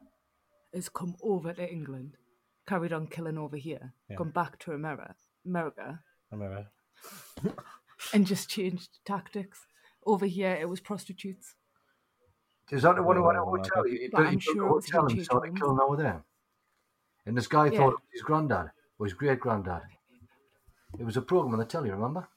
has 0.74 0.88
come 0.88 1.16
over 1.22 1.52
to 1.52 1.68
England, 1.70 2.16
carried 2.66 2.92
on 2.92 3.06
killing 3.08 3.38
over 3.38 3.56
here, 3.56 3.92
Yeah. 4.08 4.16
gone 4.16 4.30
back 4.30 4.58
to 4.60 4.72
America, 4.72 5.14
America, 5.44 6.00
America. 6.30 6.70
and 8.14 8.26
just 8.26 8.48
changed 8.48 8.98
tactics. 9.04 9.66
Over 10.06 10.26
here, 10.26 10.56
it 10.60 10.68
was 10.68 10.80
prostitutes. 10.80 11.54
Is 12.70 12.82
that 12.82 12.96
the 12.96 13.02
one 13.02 13.16
who 13.16 13.26
had 13.28 13.36
a 13.36 13.38
Yeah, 13.38 13.42
well, 13.44 13.60
hotel? 13.62 13.82
He, 13.84 13.98
he 13.98 14.08
But 14.08 14.18
built, 14.18 14.28
I'm 14.28 14.38
he 14.40 14.44
built 14.46 14.56
sure 14.56 14.66
a 14.66 14.70
it 14.70 14.74
was 14.74 14.84
hotel 14.86 15.02
and 15.06 15.12
H.H. 15.12 15.24
started 15.26 15.56
killing 15.56 15.78
over 15.80 15.96
there. 15.96 16.24
And 17.26 17.36
this 17.36 17.46
guy 17.46 17.66
Yeah. 17.66 17.78
thought 17.78 17.88
it 17.94 18.00
was 18.00 18.12
his 18.12 18.22
granddad 18.22 18.70
or 18.98 19.06
his 19.06 19.14
great 19.14 19.40
granddad. 19.40 19.82
It 20.98 21.04
was 21.04 21.16
a 21.16 21.22
program 21.22 21.54
on 21.54 21.58
the 21.60 21.64
telly, 21.64 21.90
remember? 21.90 22.28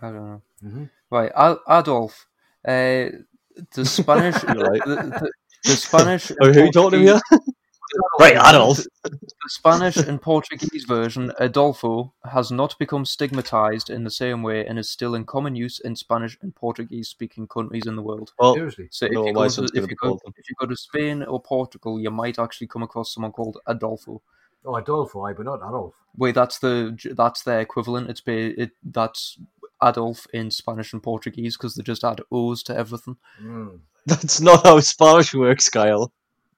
I 0.00 0.10
don't 0.10 0.14
know. 0.30 0.42
Mhm. 0.64 0.90
Right, 1.10 1.32
Ad- 1.36 1.58
Adolf. 1.68 2.26
Uh, 2.64 3.10
the 3.74 3.84
Spanish. 3.84 4.42
Right. 4.44 4.82
the, 4.84 4.96
the, 4.96 5.30
the 5.64 5.70
Spanish. 5.76 6.32
Oh, 6.40 6.52
who 6.52 6.60
are 6.62 6.64
you 6.66 6.72
talking 6.72 7.04
to 7.04 7.12
Portuguese- 7.12 7.22
here? 7.30 7.38
Right, 8.20 8.36
Adolf. 8.36 8.78
The 9.04 9.30
Spanish 9.48 9.96
and 9.96 10.20
Portuguese 10.20 10.84
version, 10.84 11.32
Adolfo, 11.38 12.12
has 12.30 12.50
not 12.50 12.78
become 12.78 13.04
stigmatized 13.04 13.90
in 13.90 14.04
the 14.04 14.10
same 14.10 14.42
way 14.42 14.66
and 14.66 14.78
is 14.78 14.90
still 14.90 15.14
in 15.14 15.24
common 15.24 15.56
use 15.56 15.80
in 15.80 15.96
Spanish 15.96 16.38
and 16.42 16.54
Portuguese 16.54 17.08
speaking 17.08 17.46
countries 17.48 17.86
in 17.86 17.96
the 17.96 18.02
world. 18.02 18.32
Well, 18.38 18.54
Seriously. 18.54 18.88
So 18.90 19.06
if, 19.06 19.12
No, 19.12 19.26
you 19.26 19.34
go, 19.34 19.48
to, 19.48 19.64
if, 19.74 19.90
you 19.90 19.96
go, 19.96 20.20
if 20.36 20.48
you 20.48 20.54
go 20.58 20.66
to 20.66 20.76
Spain 20.76 21.22
or 21.22 21.40
Portugal, 21.40 22.00
you 22.00 22.10
might 22.10 22.38
actually 22.38 22.68
come 22.68 22.82
across 22.82 23.14
someone 23.14 23.32
called 23.32 23.58
Adolfo. 23.66 24.22
Oh, 24.64 24.76
Adolfo, 24.76 25.22
I 25.22 25.32
but 25.32 25.46
not 25.46 25.56
Adolf. 25.56 25.94
Wait, 26.16 26.34
that's 26.34 26.58
the 26.58 26.96
that's 27.16 27.42
their 27.42 27.60
equivalent. 27.60 28.10
It's 28.10 28.20
ba- 28.20 28.60
it 28.60 28.70
that's 28.84 29.38
Adolf 29.82 30.26
in 30.32 30.50
Spanish 30.50 30.92
and 30.92 31.02
Portuguese 31.02 31.56
because 31.56 31.74
they 31.74 31.82
just 31.82 32.04
add 32.04 32.20
O's 32.30 32.62
to 32.64 32.76
everything. 32.76 33.16
Mm. 33.42 33.80
that's 34.06 34.40
not 34.40 34.64
how 34.64 34.78
Spanish 34.80 35.34
works, 35.34 35.68
Kyle. 35.68 36.12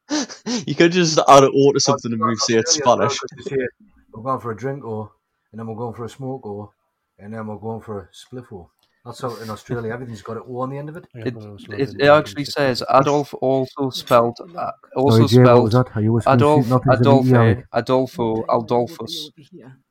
you 0.66 0.74
could 0.74 0.92
just 0.92 1.18
add 1.28 1.44
an 1.44 1.52
O 1.54 1.72
to 1.72 1.80
something 1.80 2.12
and 2.12 2.20
move 2.20 2.38
say 2.38 2.54
it's 2.54 2.74
Spanish. 2.74 3.18
because 3.20 3.50
you 3.50 3.56
say, 3.56 3.66
We're 4.12 4.22
going 4.22 4.40
for 4.40 4.50
a 4.52 4.56
drink 4.56 4.84
or, 4.84 5.12
and 5.52 5.58
then 5.58 5.66
we're 5.66 5.74
going 5.76 5.94
for 5.94 6.04
a 6.04 6.08
smoke 6.08 6.44
or, 6.46 6.70
and 7.18 7.32
then 7.32 7.46
we're 7.46 7.56
going 7.56 7.80
for 7.80 8.00
a 8.00 8.08
spliff 8.12 8.52
or. 8.52 8.70
That's 9.04 9.20
how 9.20 9.36
in 9.36 9.50
Australia 9.50 9.92
everything's 9.92 10.22
got 10.22 10.38
an 10.38 10.44
O 10.48 10.60
on 10.60 10.70
the 10.70 10.78
end 10.78 10.88
of 10.88 10.96
it. 10.96 11.06
It, 11.14 11.34
it, 11.36 11.94
it 12.00 12.08
actually 12.08 12.46
says 12.46 12.82
Adolf 12.90 13.34
also 13.34 13.90
spelled 13.90 14.38
uh, 14.56 14.70
also 14.96 15.26
Sorry, 15.26 15.44
Jay, 15.44 15.52
what 15.52 15.62
was 15.64 15.72
spelled 15.72 15.86
that? 15.86 15.96
Are 15.96 16.00
you 16.00 16.20
Adolf 16.26 16.64
sweet 16.64 16.70
nothings 16.70 16.96
in 16.96 17.02
the 17.02 17.10
Adolphe 17.10 17.28
ear? 17.28 17.68
Adolfo 17.74 18.44
Adolphus. 18.44 19.30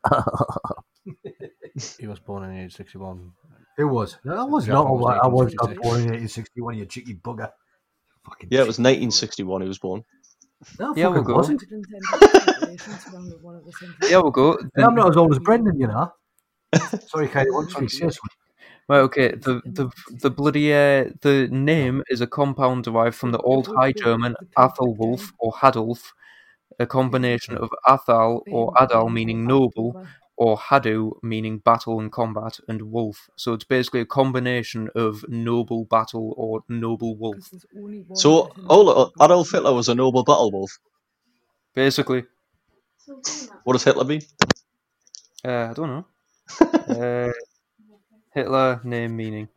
He 1.99 2.05
was 2.07 2.19
born 2.19 2.43
in 2.43 2.57
age 2.59 2.75
sixty 2.75 2.97
one. 2.97 3.31
It 3.77 3.83
was. 3.83 4.17
No, 4.23 4.35
I 4.35 4.43
was 4.43 4.67
Yeah, 4.67 4.73
not. 4.73 4.87
I 4.87 4.91
was 4.91 5.19
I 5.23 5.27
was 5.27 5.53
not 5.55 5.75
born 5.77 6.01
in 6.01 6.09
1861. 6.09 6.77
You 6.77 6.85
cheeky 6.85 7.15
bugger. 7.15 7.51
Fucking 8.25 8.49
Yeah, 8.51 8.59
it 8.61 8.67
was 8.67 8.79
1961 8.79 9.61
he 9.61 9.67
was 9.67 9.79
born. 9.79 10.03
No, 10.79 10.93
Yeah, 10.95 11.07
we'll 11.07 11.15
fucking 11.15 11.23
go. 11.25 11.35
wasn't. 11.35 11.61
110 11.69 12.53
populations 12.55 13.13
around 13.13 13.29
the 13.29 13.37
one 13.39 13.55
of 13.55 13.65
the 13.65 13.71
century. 13.73 14.09
Yeah, 14.09 14.17
we'll 14.19 14.31
go. 14.31 14.57
Yeah, 14.77 14.87
I'm 14.87 14.95
not 14.95 15.09
as 15.09 15.17
old 15.17 15.31
as 15.33 15.39
Brendan, 15.39 15.79
you 15.79 15.87
know. 15.87 16.11
Sorry, 17.07 17.27
Katie. 17.27 17.51
What 17.51 17.69
did 17.69 17.81
you 17.81 17.89
say? 17.89 18.09
Right, 18.89 18.99
okay. 18.99 19.29
The 19.35 19.61
the 19.65 19.89
the 20.21 20.29
bloody 20.31 20.73
uh, 20.73 21.09
the 21.21 21.47
name 21.51 22.03
is 22.09 22.19
a 22.21 22.27
compound 22.27 22.83
derived 22.85 23.15
from 23.15 23.31
the 23.31 23.39
Old 23.39 23.67
High 23.67 23.93
German 23.93 24.35
Athelwulf 24.57 25.31
or 25.39 25.53
Hadulf, 25.53 26.11
a 26.79 26.85
combination 26.85 27.55
of 27.57 27.69
Athal 27.87 28.41
or 28.51 28.73
Adal 28.73 29.11
meaning 29.11 29.45
noble 29.45 30.05
or 30.35 30.57
Hadu 30.57 31.13
meaning 31.21 31.59
battle 31.59 31.99
and 31.99 32.11
combat 32.11 32.59
and 32.67 32.91
wolf. 32.91 33.29
So 33.35 33.53
it's 33.53 33.63
basically 33.63 34.01
a 34.01 34.05
combination 34.05 34.89
of 34.95 35.23
noble 35.27 35.85
battle 35.85 36.33
or 36.37 36.63
noble 36.67 37.15
wolf. 37.15 37.35
Because 37.35 37.49
there's 37.51 37.65
only 37.77 37.99
one 38.07 38.15
So, 38.15 38.45
written 38.45 38.65
hold 38.65 38.85
book 38.85 39.13
on, 39.19 39.25
Adolf 39.25 39.51
Hitler 39.51 39.73
was 39.73 39.89
a 39.89 39.95
noble 39.95 40.23
battle 40.23 40.51
wolf. 40.51 40.79
Basically, 41.75 42.23
What 43.63 43.73
does 43.73 43.83
Hitler 43.83 44.05
mean? 44.05 44.21
uh, 45.45 45.69
I 45.69 45.73
don't 45.73 45.87
know. 45.87 46.05
uh, 47.29 47.31
Hitler 48.33 48.81
name 48.83 49.15
meaning. 49.15 49.49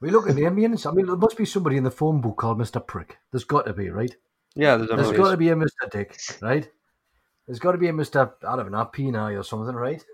We 0.00 0.10
look 0.10 0.28
at 0.28 0.36
the 0.36 0.48
meanings. 0.50 0.86
I 0.86 0.92
mean, 0.92 1.06
there 1.06 1.16
must 1.16 1.36
be 1.36 1.44
somebody 1.44 1.76
in 1.76 1.82
the 1.84 1.90
phone 1.90 2.20
book 2.20 2.36
called 2.36 2.58
Mister 2.58 2.78
Prick. 2.78 3.18
There's 3.32 3.44
got 3.44 3.66
to 3.66 3.72
be, 3.72 3.90
right? 3.90 4.14
Yeah, 4.54 4.76
there's, 4.76 4.90
There's 4.90 5.12
got 5.12 5.32
to 5.32 5.36
be 5.36 5.48
a 5.48 5.56
Mister 5.56 5.88
Dick, 5.90 6.16
right? 6.40 6.70
There's 7.48 7.58
got 7.58 7.72
to 7.72 7.78
be 7.78 7.88
a 7.88 7.92
Mister 7.92 8.30
I 8.46 8.56
don't 8.56 8.70
know, 8.70 8.88
Peni 8.94 9.36
or 9.36 9.42
something, 9.42 9.74
right? 9.74 10.04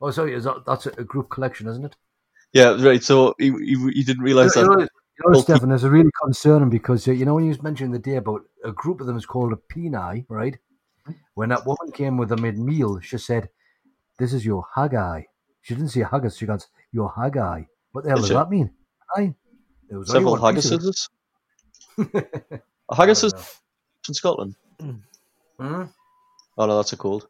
Oh, 0.00 0.10
sorry, 0.10 0.34
is 0.34 0.44
that, 0.44 0.64
that's 0.66 0.86
a, 0.86 0.90
a 0.96 1.04
group 1.04 1.28
collection, 1.28 1.68
isn't 1.68 1.84
it? 1.84 1.94
Yeah, 2.54 2.82
right. 2.82 3.04
So 3.04 3.34
he, 3.38 3.50
he, 3.50 3.76
he 3.92 4.02
didn't 4.02 4.24
realize 4.24 4.56
you 4.56 4.62
that. 4.62 4.68
know, 4.68 4.78
you 4.80 4.84
know, 4.86 4.88
Well, 5.26 5.42
Stefan, 5.42 5.70
it's 5.72 5.84
really 5.84 6.10
concerning 6.24 6.70
because 6.70 7.06
uh, 7.06 7.12
you 7.12 7.26
know 7.26 7.34
when 7.34 7.44
you 7.44 7.50
was 7.50 7.62
mentioning 7.62 7.92
the 7.92 7.98
day 7.98 8.16
about 8.16 8.42
a 8.64 8.72
group 8.72 9.02
of 9.02 9.06
them 9.06 9.18
is 9.18 9.26
called 9.26 9.52
a 9.52 9.56
Peni, 9.56 10.24
right? 10.28 10.56
When 11.34 11.50
that 11.50 11.66
woman 11.66 11.92
came 11.92 12.16
with 12.16 12.30
them 12.30 12.46
in 12.46 12.64
meal, 12.64 12.98
she 13.00 13.18
said, 13.18 13.50
"This 14.18 14.32
is 14.32 14.44
your 14.46 14.64
Haggai." 14.74 15.24
She 15.60 15.74
didn't 15.74 15.90
say 15.90 16.00
haggis. 16.00 16.38
She 16.38 16.46
goes, 16.46 16.66
"Your 16.92 17.12
Haggai." 17.14 17.64
What 17.92 18.04
the 18.04 18.10
hell 18.10 18.16
Did 18.18 18.22
does 18.22 18.30
that 18.30 18.48
mean? 18.50 18.70
I. 19.16 19.34
There 19.88 19.98
was 19.98 20.10
Several 20.10 20.38
one 20.38 20.54
piece 20.54 20.70
of 20.70 20.80
it. 20.80 20.96
haggises. 21.98 22.62
A 22.88 22.96
haggis 22.96 23.22
I 23.24 23.26
is 23.26 23.34
from 24.02 24.14
Scotland. 24.14 24.54
Hmm? 25.58 25.84
Oh 26.60 26.66
no, 26.66 26.76
that's 26.76 26.92
a 26.92 26.96
cold. 26.98 27.26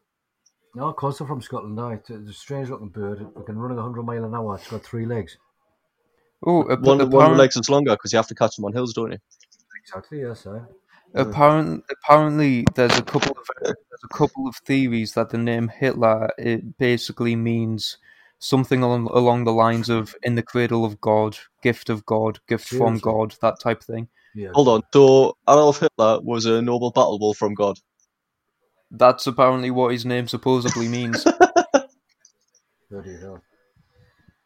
No, 0.75 0.89
of 0.89 0.97
course 0.97 1.17
they're 1.17 1.27
from 1.27 1.41
Scotland. 1.41 1.77
No, 1.77 1.87
it's 1.87 2.09
a, 2.09 2.15
it's 2.15 2.31
a 2.31 2.33
strange 2.33 2.69
looking 2.69 2.89
bird. 2.89 3.21
It 3.21 3.45
can 3.45 3.57
run 3.57 3.71
at 3.71 3.77
100 3.77 4.03
mile 4.03 4.25
an 4.25 4.35
hour. 4.35 4.55
It's 4.55 4.69
got 4.69 4.83
three 4.83 5.05
legs. 5.05 5.37
Oh, 6.45 6.63
ap- 6.69 6.81
One, 6.81 6.97
one 6.97 7.07
apparent- 7.07 7.37
legs 7.37 7.55
is 7.55 7.69
longer 7.69 7.91
because 7.91 8.11
you 8.11 8.17
have 8.17 8.27
to 8.27 8.35
catch 8.35 8.57
them 8.57 8.65
on 8.65 8.73
hills, 8.73 8.93
don't 8.93 9.13
you? 9.13 9.19
Exactly, 9.85 10.19
yes, 10.19 10.45
aye. 10.47 10.59
Apparent, 11.13 11.85
apparently, 11.89 12.65
there's 12.75 12.97
a 12.97 13.03
couple 13.03 13.31
of 13.31 13.47
there's 13.61 14.03
a 14.03 14.17
couple 14.17 14.47
of 14.49 14.55
theories 14.65 15.13
that 15.13 15.29
the 15.29 15.37
name 15.37 15.69
Hitler 15.69 16.29
it 16.37 16.77
basically 16.77 17.37
means 17.37 17.97
something 18.39 18.83
along 18.83 19.07
along 19.13 19.45
the 19.45 19.53
lines 19.53 19.87
of 19.89 20.13
"in 20.23 20.35
the 20.35 20.43
cradle 20.43 20.83
of 20.83 20.99
God," 20.99 21.37
"gift 21.63 21.89
of 21.89 22.05
God," 22.05 22.39
"gift 22.49 22.67
from 22.67 22.97
God," 22.99 23.35
that 23.41 23.61
type 23.61 23.79
of 23.79 23.85
thing. 23.85 24.09
Yeah. 24.35 24.49
Hold 24.53 24.67
on. 24.67 24.81
So 24.93 25.37
Adolf 25.49 25.79
Hitler 25.79 26.19
was 26.21 26.45
a 26.45 26.61
noble 26.61 26.91
battle 26.91 27.17
bull 27.17 27.33
from 27.33 27.53
God. 27.53 27.77
That's 28.91 29.25
apparently 29.27 29.71
what 29.71 29.91
his 29.93 30.05
name 30.05 30.27
supposedly 30.27 30.87
means. 30.87 31.23
Bloody 32.89 33.17
hell. 33.19 33.41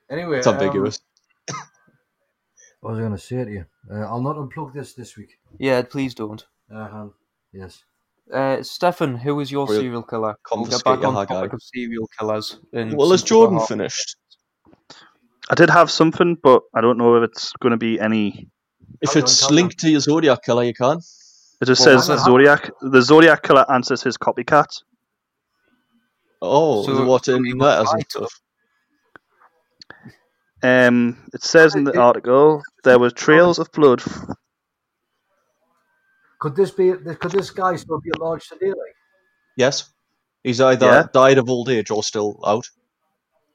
Anyway, 0.10 0.38
It's 0.38 0.48
um, 0.48 0.56
ambiguous. 0.56 1.00
what 2.80 2.92
was 2.92 3.00
I 3.00 3.02
going 3.02 3.14
to 3.14 3.18
say 3.18 3.44
to 3.44 3.52
you? 3.52 3.66
Uh, 3.92 4.02
I'll 4.02 4.22
not 4.22 4.36
unplug 4.36 4.74
this 4.74 4.94
this 4.94 5.18
week. 5.18 5.40
yeah, 5.58 5.82
please 5.82 6.14
don't. 6.14 6.46
Uh-huh. 6.74 7.08
Yes. 7.54 7.84
Uh, 8.32 8.62
Stefan, 8.64 9.16
who 9.16 9.40
is 9.40 9.52
your 9.52 9.66
We'll 9.68 9.80
serial 9.80 10.04
killer? 10.04 10.36
We'll 10.52 10.66
get 10.66 10.84
back 10.84 11.04
on 11.04 11.14
Haggai. 11.16 11.34
topic 11.34 11.54
of 11.54 11.62
serial 11.64 12.08
killers. 12.20 12.60
in 12.74 12.96
well, 12.96 13.12
has 13.12 13.24
Jordan 13.24 13.60
finished? 13.62 14.16
I 15.50 15.56
did 15.56 15.70
have 15.70 15.92
something, 15.92 16.38
but 16.42 16.64
I 16.74 16.82
don't 16.82 16.98
know 16.98 17.16
if 17.18 17.30
it's 17.30 17.54
going 17.62 17.72
to 17.72 17.78
be 17.78 18.00
any. 18.00 18.48
If 19.02 19.16
it's 19.16 19.50
linked 19.52 19.80
to 19.80 19.90
your 19.90 20.00
Zodiac 20.00 20.44
killer, 20.44 20.64
you 20.64 20.74
can. 20.74 21.00
It 21.66 21.74
just 21.74 21.84
Well, 21.86 22.00
says 22.00 22.08
hang 22.08 22.20
on. 22.20 22.26
Zodiac. 22.26 22.70
The 22.82 23.02
Zodiac 23.02 23.42
killer 23.42 23.66
answers 23.72 24.04
his 24.04 24.18
copycat. 24.18 24.68
Oh, 26.44 26.86
So- 26.86 27.06
what 27.06 27.26
so 27.26 27.36
in 27.36 27.46
you 27.46 27.58
letters 27.58 27.92
and 27.92 28.06
stuff? 28.08 28.40
Um, 30.62 31.28
it 31.34 31.44
says 31.44 31.74
in 31.76 31.84
the 31.84 32.00
article 32.00 32.62
there 32.84 33.00
were 33.00 33.10
trails 33.10 33.58
of 33.58 33.72
blood. 33.72 34.04
Could 36.40 36.56
this 36.56 36.70
be? 36.72 36.94
Could 36.94 37.32
this 37.32 37.50
guy 37.50 37.76
still 37.78 38.00
be 38.00 38.12
at 38.14 38.20
large 38.20 38.48
today? 38.48 38.68
Like? 38.70 38.96
Yes, 39.58 39.92
he's 40.44 40.62
either 40.62 40.86
Yeah. 40.86 41.04
died 41.14 41.40
of 41.40 41.50
old 41.50 41.70
age 41.70 41.90
or 41.90 42.04
still 42.04 42.40
out 42.46 42.70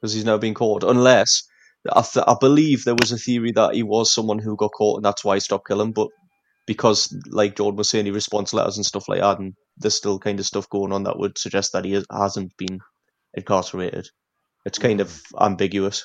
because 0.00 0.14
he's 0.14 0.24
now 0.24 0.36
been 0.38 0.54
caught. 0.54 0.82
Unless 0.82 1.44
I, 1.92 2.02
th- 2.02 2.24
I 2.26 2.34
believe 2.40 2.84
there 2.84 2.96
was 2.96 3.12
a 3.12 3.18
theory 3.18 3.52
that 3.52 3.74
he 3.74 3.82
was 3.84 4.12
someone 4.12 4.38
who 4.40 4.56
got 4.56 4.72
caught 4.72 4.96
and 4.96 5.04
that's 5.04 5.24
why 5.24 5.36
he 5.36 5.40
stopped 5.40 5.68
killing. 5.68 5.92
But 5.92 6.08
because, 6.70 7.12
like 7.32 7.56
Jordan 7.56 7.78
was 7.78 7.90
saying, 7.90 8.04
he 8.04 8.12
responds 8.12 8.54
letters 8.54 8.76
and 8.76 8.86
stuff 8.86 9.08
like 9.08 9.18
that, 9.18 9.40
and 9.40 9.54
there's 9.78 9.96
still 9.96 10.20
kind 10.20 10.38
of 10.38 10.46
stuff 10.46 10.68
going 10.70 10.92
on 10.92 11.02
that 11.02 11.18
would 11.18 11.36
suggest 11.36 11.72
that 11.72 11.84
he 11.84 12.00
hasn't 12.12 12.56
been 12.56 12.78
incarcerated. 13.34 14.06
It's 14.64 14.78
kind 14.78 15.00
of 15.00 15.20
ambiguous. 15.40 16.04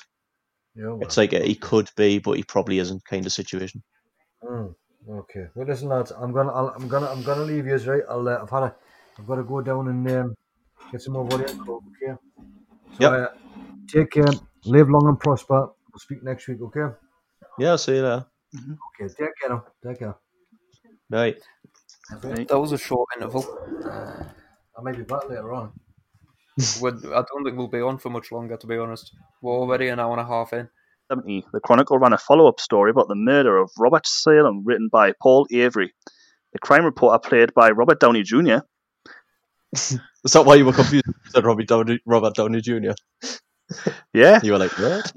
Yeah. 0.74 0.86
Well. 0.86 1.02
It's 1.02 1.16
like 1.16 1.32
a, 1.34 1.38
he 1.38 1.54
could 1.54 1.88
be, 1.96 2.18
but 2.18 2.36
he 2.36 2.42
probably 2.42 2.80
isn't 2.80 3.04
kind 3.04 3.24
of 3.24 3.32
situation. 3.32 3.84
Mm, 4.42 4.74
okay. 5.08 5.46
Well, 5.54 5.68
listen, 5.68 5.88
lads. 5.88 6.10
I'm 6.10 6.32
gonna. 6.32 6.50
I'll, 6.50 6.70
I'm 6.70 6.88
gonna. 6.88 7.06
I'm 7.06 7.22
gonna 7.22 7.44
leave 7.44 7.68
you. 7.68 7.74
As 7.74 7.86
right. 7.86 8.02
I'll. 8.10 8.28
Uh, 8.28 8.40
I've 8.42 8.50
had 8.50 8.64
a. 8.64 8.74
I've 9.20 9.26
got 9.28 9.36
to 9.36 9.44
go 9.44 9.60
down 9.60 9.86
and 9.86 10.10
um, 10.10 10.34
get 10.90 11.00
some 11.00 11.12
more 11.12 11.28
vodka 11.28 11.48
and 11.52 11.64
coke. 11.64 11.84
Okay. 12.02 12.18
So, 12.98 12.98
Yep. 12.98 13.12
uh, 13.12 13.28
take 13.86 14.10
care. 14.10 14.34
Live 14.64 14.90
long 14.90 15.06
and 15.06 15.20
prosper. 15.20 15.60
We'll 15.60 15.98
speak 16.00 16.24
next 16.24 16.48
week. 16.48 16.60
Okay. 16.60 16.92
Yeah, 17.56 17.76
see 17.76 17.94
you 17.94 18.02
there. 18.02 18.26
Okay. 19.00 19.14
Take 19.14 19.30
care. 19.40 19.50
Now. 19.50 19.64
Take 19.84 20.00
care. 20.00 20.16
Right. 21.10 21.36
That 22.22 22.58
was 22.58 22.72
a 22.72 22.78
short 22.78 23.08
interval. 23.16 23.44
Uh, 23.84 24.24
I 24.78 24.82
may 24.82 24.92
be 24.92 25.02
back 25.02 25.28
later 25.28 25.52
on. 25.52 25.72
We're- 26.80 26.98
I 27.14 27.22
don't 27.22 27.44
think 27.44 27.56
we'll 27.56 27.68
be 27.68 27.80
on 27.80 27.98
for 27.98 28.10
much 28.10 28.30
longer, 28.32 28.56
to 28.56 28.66
be 28.66 28.76
honest. 28.76 29.12
We're 29.42 29.52
already 29.54 29.88
an 29.88 30.00
hour 30.00 30.12
and 30.12 30.20
a 30.20 30.26
half 30.26 30.52
in. 30.52 30.68
70, 31.10 31.46
the 31.52 31.60
Chronicle 31.60 31.98
ran 31.98 32.12
a 32.12 32.18
follow 32.18 32.48
up 32.48 32.58
story 32.58 32.90
about 32.90 33.08
the 33.08 33.14
murder 33.14 33.58
of 33.58 33.70
Robert 33.78 34.06
Salem, 34.06 34.64
written 34.64 34.88
by 34.90 35.12
Paul 35.22 35.46
Avery. 35.52 35.92
The 36.52 36.58
crime 36.58 36.84
reporter, 36.84 37.18
played 37.18 37.54
by 37.54 37.70
Robert 37.70 38.00
Downey 38.00 38.22
Jr., 38.22 38.58
Is 39.72 40.32
that 40.32 40.46
why 40.46 40.54
you 40.54 40.64
were 40.64 40.72
confused? 40.72 41.04
when 41.06 41.14
you 41.24 41.30
said 41.30 41.44
Robert 41.44 41.66
Downey, 41.68 42.00
Robert 42.06 42.34
Downey 42.34 42.60
Jr. 42.60 42.92
yeah, 44.14 44.40
You 44.42 44.52
were 44.52 44.58
like, 44.58 44.76
what? 44.78 45.12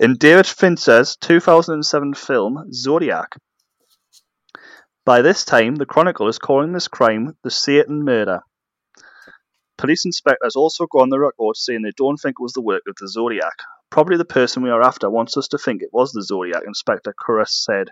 in 0.00 0.16
David 0.16 0.46
Fincher's 0.46 1.16
2007 1.16 2.14
film 2.14 2.72
Zodiac. 2.72 3.36
By 5.08 5.22
this 5.22 5.46
time, 5.46 5.76
the 5.76 5.86
Chronicle 5.86 6.28
is 6.28 6.38
calling 6.38 6.72
this 6.72 6.86
crime 6.86 7.34
the 7.42 7.50
Satan 7.50 8.04
murder. 8.04 8.40
Police 9.78 10.04
inspectors 10.04 10.54
also 10.54 10.86
go 10.86 10.98
on 10.98 11.08
the 11.08 11.18
record 11.18 11.56
saying 11.56 11.80
they 11.80 11.92
don't 11.96 12.18
think 12.18 12.34
it 12.38 12.42
was 12.42 12.52
the 12.52 12.60
work 12.60 12.82
of 12.86 12.94
the 13.00 13.08
Zodiac. 13.08 13.54
Probably 13.88 14.18
the 14.18 14.26
person 14.26 14.62
we 14.62 14.68
are 14.68 14.82
after 14.82 15.08
wants 15.08 15.38
us 15.38 15.48
to 15.48 15.56
think 15.56 15.80
it 15.80 15.94
was 15.94 16.12
the 16.12 16.22
Zodiac, 16.22 16.62
Inspector 16.66 17.14
Curris 17.18 17.64
said. 17.64 17.88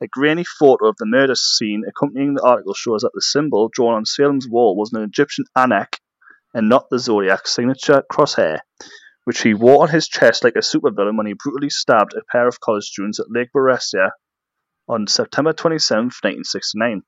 A 0.00 0.06
grainy 0.06 0.44
photo 0.58 0.86
of 0.86 0.96
the 0.96 1.04
murder 1.04 1.34
scene 1.34 1.82
accompanying 1.86 2.32
the 2.32 2.42
article 2.42 2.72
shows 2.72 3.02
that 3.02 3.12
the 3.12 3.20
symbol 3.20 3.68
drawn 3.70 3.96
on 3.96 4.06
Salem's 4.06 4.48
wall 4.48 4.74
was 4.74 4.90
an 4.94 5.02
Egyptian 5.02 5.44
ankh 5.54 6.00
and 6.54 6.66
not 6.66 6.88
the 6.88 6.98
Zodiac's 6.98 7.52
signature 7.52 8.04
crosshair, 8.10 8.60
which 9.24 9.42
he 9.42 9.52
wore 9.52 9.82
on 9.82 9.90
his 9.90 10.08
chest 10.08 10.44
like 10.44 10.56
a 10.56 10.60
supervillain 10.60 11.18
when 11.18 11.26
he 11.26 11.34
brutally 11.34 11.68
stabbed 11.68 12.14
a 12.14 12.22
pair 12.32 12.48
of 12.48 12.58
college 12.58 12.84
students 12.84 13.20
at 13.20 13.30
Lake 13.30 13.50
Berryessa 13.54 14.12
on 14.88 15.06
September 15.06 15.52
27, 15.52 16.04
1969. 16.04 17.02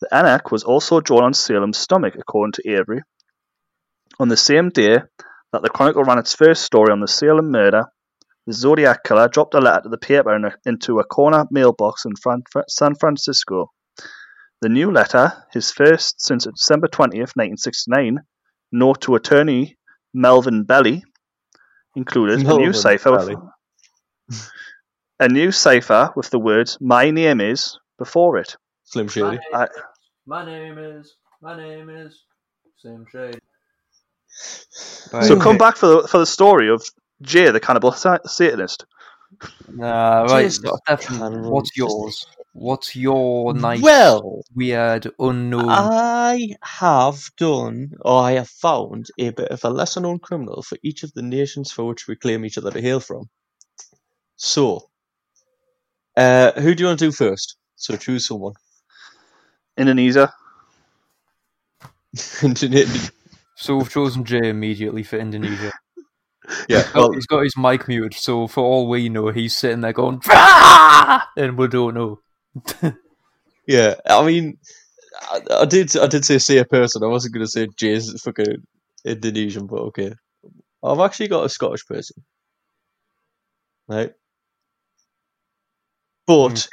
The 0.00 0.14
ankh 0.14 0.50
was 0.50 0.64
also 0.64 1.00
drawn 1.00 1.24
on 1.24 1.34
Salem's 1.34 1.78
stomach, 1.78 2.14
according 2.18 2.52
to 2.52 2.68
Avery. 2.70 3.02
On 4.18 4.28
the 4.28 4.36
same 4.36 4.70
day 4.70 4.98
that 5.52 5.62
the 5.62 5.70
Chronicle 5.70 6.04
ran 6.04 6.18
its 6.18 6.34
first 6.34 6.62
story 6.62 6.92
on 6.92 7.00
the 7.00 7.08
Salem 7.08 7.50
murder, 7.50 7.84
the 8.46 8.52
Zodiac 8.52 9.04
killer 9.04 9.28
dropped 9.28 9.54
a 9.54 9.60
letter 9.60 9.82
to 9.82 9.88
the 9.90 9.98
paper 9.98 10.34
in 10.34 10.44
a, 10.44 10.54
into 10.64 10.98
a 10.98 11.04
corner 11.04 11.44
mailbox 11.50 12.04
in 12.04 12.12
Fran- 12.16 12.42
San 12.68 12.94
Francisco. 12.94 13.70
The 14.60 14.68
new 14.68 14.90
letter, 14.90 15.32
his 15.52 15.70
first 15.70 16.20
since 16.20 16.46
December 16.46 16.88
20th, 16.88 17.36
1969, 17.36 18.18
note 18.72 19.02
to 19.02 19.14
attorney 19.14 19.76
Melvin 20.14 20.64
Belli, 20.64 21.04
included 21.94 22.40
a 22.40 22.42
new 22.42 22.48
Melvin 22.48 22.74
cipher 22.74 23.12
with. 23.12 23.38
a 25.20 25.28
new 25.28 25.50
cipher 25.52 26.12
with 26.16 26.30
the 26.30 26.38
words 26.38 26.78
"My 26.80 27.10
name 27.10 27.40
is" 27.40 27.78
before 27.98 28.38
it. 28.38 28.56
Slim 28.84 29.08
Shady. 29.08 29.38
I, 29.52 29.68
My 30.26 30.44
name 30.44 30.78
is. 30.78 31.14
My 31.40 31.56
name 31.56 31.90
is. 31.90 32.24
Same 32.78 33.04
shade. 33.10 33.40
so 34.28 35.38
come 35.40 35.58
back 35.58 35.76
for 35.76 35.86
the, 35.86 36.08
for 36.08 36.18
the 36.18 36.26
story 36.26 36.70
of 36.70 36.82
Jay, 37.22 37.50
the 37.50 37.58
cannibal 37.58 37.92
Satanist. 37.92 38.86
Nah, 39.68 40.22
right. 40.22 40.42
Just 40.44 40.64
Stefan, 40.86 41.42
what's 41.50 41.76
yours? 41.76 42.26
What's 42.52 42.96
your 42.96 43.54
nice, 43.54 43.80
Well, 43.82 44.42
weird, 44.54 45.12
unknown? 45.18 45.68
I 45.68 46.56
have 46.62 47.30
done, 47.36 47.92
or 48.00 48.22
I 48.22 48.32
have 48.32 48.48
found, 48.48 49.08
a 49.18 49.30
bit 49.30 49.48
of 49.48 49.64
a 49.64 49.70
lesser 49.70 50.00
known 50.00 50.18
criminal 50.18 50.62
for 50.62 50.78
each 50.82 51.02
of 51.02 51.12
the 51.12 51.22
nations 51.22 51.70
for 51.70 51.84
which 51.86 52.08
we 52.08 52.16
claim 52.16 52.44
each 52.44 52.58
other 52.58 52.70
to 52.70 52.80
hail 52.80 53.00
from. 53.00 53.28
So, 54.36 54.88
uh, 56.18 56.52
who 56.60 56.74
do 56.74 56.82
you 56.82 56.86
want 56.88 56.98
to 56.98 57.06
do 57.06 57.12
first? 57.12 57.56
So 57.76 57.96
choose 57.96 58.26
someone. 58.26 58.54
Indonesia. 62.42 63.10
so 63.56 63.76
we've 63.76 63.90
chosen 63.90 64.24
Jay 64.24 64.48
immediately 64.48 65.02
for 65.02 65.18
Indonesia. 65.18 65.72
yeah, 66.68 66.84
Oh, 66.94 67.08
well, 67.08 67.12
he's 67.12 67.26
got 67.26 67.42
his 67.44 67.56
mic 67.56 67.86
muted, 67.88 68.14
so 68.14 68.46
for 68.46 68.64
all 68.64 68.88
we 68.88 69.08
know, 69.08 69.28
he's 69.28 69.56
sitting 69.56 69.80
there 69.82 69.92
going, 69.92 70.20
"Ah!" 70.28 71.28
and 71.36 71.56
we 71.58 71.68
don't 71.68 71.94
know. 71.94 72.20
yeah. 73.66 73.94
I 74.06 74.24
mean, 74.24 74.58
I, 75.30 75.40
I 75.62 75.64
did. 75.66 75.96
I 75.96 76.06
did 76.06 76.24
say 76.24 76.38
say 76.38 76.58
a 76.58 76.64
person. 76.64 77.04
I 77.04 77.08
wasn't 77.08 77.34
going 77.34 77.46
to 77.46 77.50
say 77.50 77.68
Jay's 77.76 78.20
fucking 78.22 78.66
Indonesian, 79.04 79.66
but 79.66 79.80
okay. 79.92 80.14
I've 80.82 81.00
actually 81.00 81.28
got 81.28 81.44
a 81.44 81.48
Scottish 81.48 81.86
person, 81.86 82.24
right? 83.88 84.12
But 86.28 86.68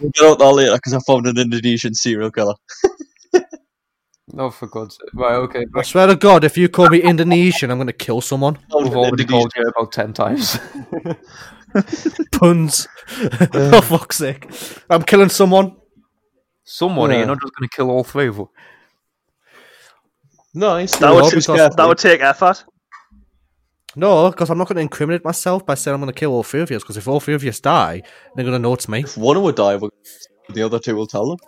we'll 0.00 0.10
get 0.10 0.24
out 0.24 0.38
that 0.40 0.52
later 0.52 0.74
because 0.74 0.94
I 0.94 0.98
found 1.06 1.26
an 1.26 1.38
Indonesian 1.38 1.94
serial 1.94 2.32
killer. 2.32 2.54
Oh, 4.38 4.48
for 4.48 4.68
God's 4.68 4.94
sake. 4.94 5.08
Right, 5.12 5.34
okay. 5.34 5.66
I 5.74 5.82
swear 5.82 6.06
to 6.06 6.14
God, 6.14 6.44
if 6.44 6.56
you 6.56 6.68
call 6.68 6.88
me 6.88 7.02
Indonesian, 7.02 7.68
I'm 7.68 7.78
going 7.78 7.88
to 7.88 7.92
kill 7.92 8.20
someone. 8.20 8.58
We've 8.72 8.94
already 8.96 9.24
called 9.24 9.52
you 9.56 9.64
about 9.64 9.90
10 9.90 10.12
times. 10.12 10.56
Puns. 12.32 12.86
oh, 13.54 13.80
fuck's 13.80 14.18
sake. 14.18 14.48
I'm 14.88 15.02
killing 15.02 15.30
someone. 15.30 15.74
Someone, 16.62 17.10
Yeah. 17.10 17.18
you're 17.18 17.26
not 17.26 17.40
just 17.40 17.52
going 17.56 17.68
to 17.68 17.74
kill 17.74 17.90
all 17.90 18.04
three 18.04 18.28
of 18.28 18.36
them. 18.36 18.46
Nice. 20.54 20.94
That 20.98 21.12
would, 21.12 21.34
because- 21.34 21.74
that 21.74 21.86
would 21.88 21.98
take 21.98 22.20
effort. 22.20 22.64
No, 23.96 24.30
because 24.30 24.50
I'm 24.50 24.58
not 24.58 24.68
going 24.68 24.76
to 24.76 24.82
incriminate 24.82 25.24
myself 25.24 25.66
by 25.66 25.74
saying 25.74 25.94
I'm 25.94 26.00
going 26.00 26.12
to 26.12 26.18
kill 26.18 26.32
all 26.32 26.42
three 26.44 26.60
of 26.60 26.70
you. 26.70 26.78
Because 26.78 26.96
if 26.96 27.08
all 27.08 27.18
three 27.20 27.34
of 27.34 27.42
you 27.42 27.50
die, 27.52 28.02
they're 28.34 28.44
going 28.44 28.54
to 28.56 28.58
know 28.60 28.72
it's 28.74 28.88
me. 28.88 29.00
If 29.00 29.16
one 29.16 29.42
would 29.42 29.56
die, 29.56 29.76
we'll- 29.76 29.90
the 30.50 30.62
other 30.62 30.78
two 30.78 30.94
will 30.96 31.06
tell 31.06 31.28
them. 31.28 31.38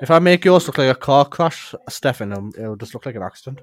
If 0.00 0.10
I 0.10 0.18
make 0.20 0.44
yours 0.44 0.66
look 0.66 0.78
like 0.78 0.90
a 0.90 0.94
car 0.98 1.24
crash, 1.24 1.74
Stefan, 1.88 2.32
um, 2.32 2.52
it'll 2.56 2.76
just 2.76 2.94
look 2.94 3.06
like 3.06 3.16
an 3.16 3.22
accident. 3.22 3.60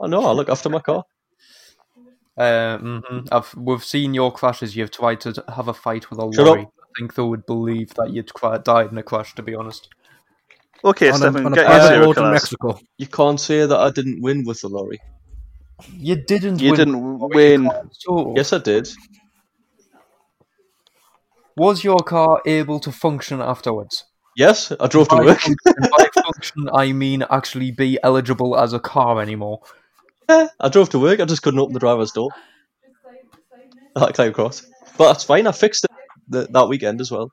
I 0.00 0.06
know. 0.08 0.24
I 0.24 0.32
look 0.32 0.48
after 0.48 0.68
my 0.70 0.80
car. 0.80 1.04
Uh, 2.36 2.78
mhm. 2.78 3.28
I've, 3.30 3.54
we've 3.54 3.84
seen 3.84 4.14
your 4.14 4.32
crashes. 4.32 4.74
You've 4.74 4.90
tried 4.90 5.20
to 5.22 5.44
have 5.54 5.68
a 5.68 5.74
fight 5.74 6.08
with 6.10 6.18
a 6.18 6.32
Shut 6.34 6.46
lorry. 6.46 6.62
up. 6.62 6.68
I 6.82 6.86
think 6.98 7.14
they 7.14 7.22
would 7.22 7.44
believe 7.46 7.92
that 7.94 8.10
you'd 8.10 8.32
cra- 8.32 8.58
died 8.58 8.90
in 8.90 8.96
a 8.98 9.02
crash, 9.02 9.34
to 9.34 9.42
be 9.42 9.54
honest. 9.54 9.90
Okay, 10.84 11.08
on 11.10 11.14
a, 11.14 11.18
Stefan, 11.18 11.46
on 11.46 11.52
a 11.52 11.56
get 11.56 11.62
your 11.62 11.66
private 11.70 11.88
serial 11.88 12.06
road 12.14 12.18
in. 12.26 12.32
Mexico. 12.32 12.78
You 12.98 13.06
can't 13.06 13.38
say 13.40 13.66
that 13.66 13.78
I 13.78 13.90
didn't 13.90 14.22
win 14.22 14.44
with 14.44 14.62
the 14.62 14.68
lorry. 14.68 14.98
You 15.90 16.16
didn't 16.16 16.60
You 16.60 16.70
win. 16.72 16.78
didn't 16.78 17.18
win. 17.18 17.70
Yes, 18.36 18.52
I 18.52 18.58
did. 18.58 18.88
Was 21.56 21.84
your 21.84 21.98
car 21.98 22.40
able 22.46 22.80
to 22.80 22.90
function 22.92 23.40
afterwards? 23.40 24.04
Yes, 24.36 24.72
I 24.80 24.86
drove 24.86 25.08
to 25.08 25.16
By 25.16 25.24
work. 25.24 25.40
function, 25.40 25.56
by 25.96 26.08
function, 26.24 26.68
I 26.72 26.92
mean 26.92 27.22
actually 27.30 27.70
be 27.70 27.98
eligible 28.02 28.56
as 28.56 28.72
a 28.72 28.80
car 28.80 29.20
anymore. 29.20 29.60
Yeah, 30.28 30.48
I 30.58 30.68
drove 30.70 30.88
to 30.90 30.98
work. 30.98 31.20
I 31.20 31.26
just 31.26 31.42
couldn't 31.42 31.60
open 31.60 31.74
the 31.74 31.80
driver's 31.80 32.12
door. 32.12 32.30
I 33.94 34.10
climb 34.12 34.30
across. 34.30 34.64
But 34.96 35.08
that's 35.12 35.24
fine. 35.24 35.46
I 35.46 35.52
fixed 35.52 35.84
it 35.84 35.90
th- 36.32 36.48
that 36.50 36.68
weekend 36.68 37.00
as 37.02 37.10
well. 37.10 37.30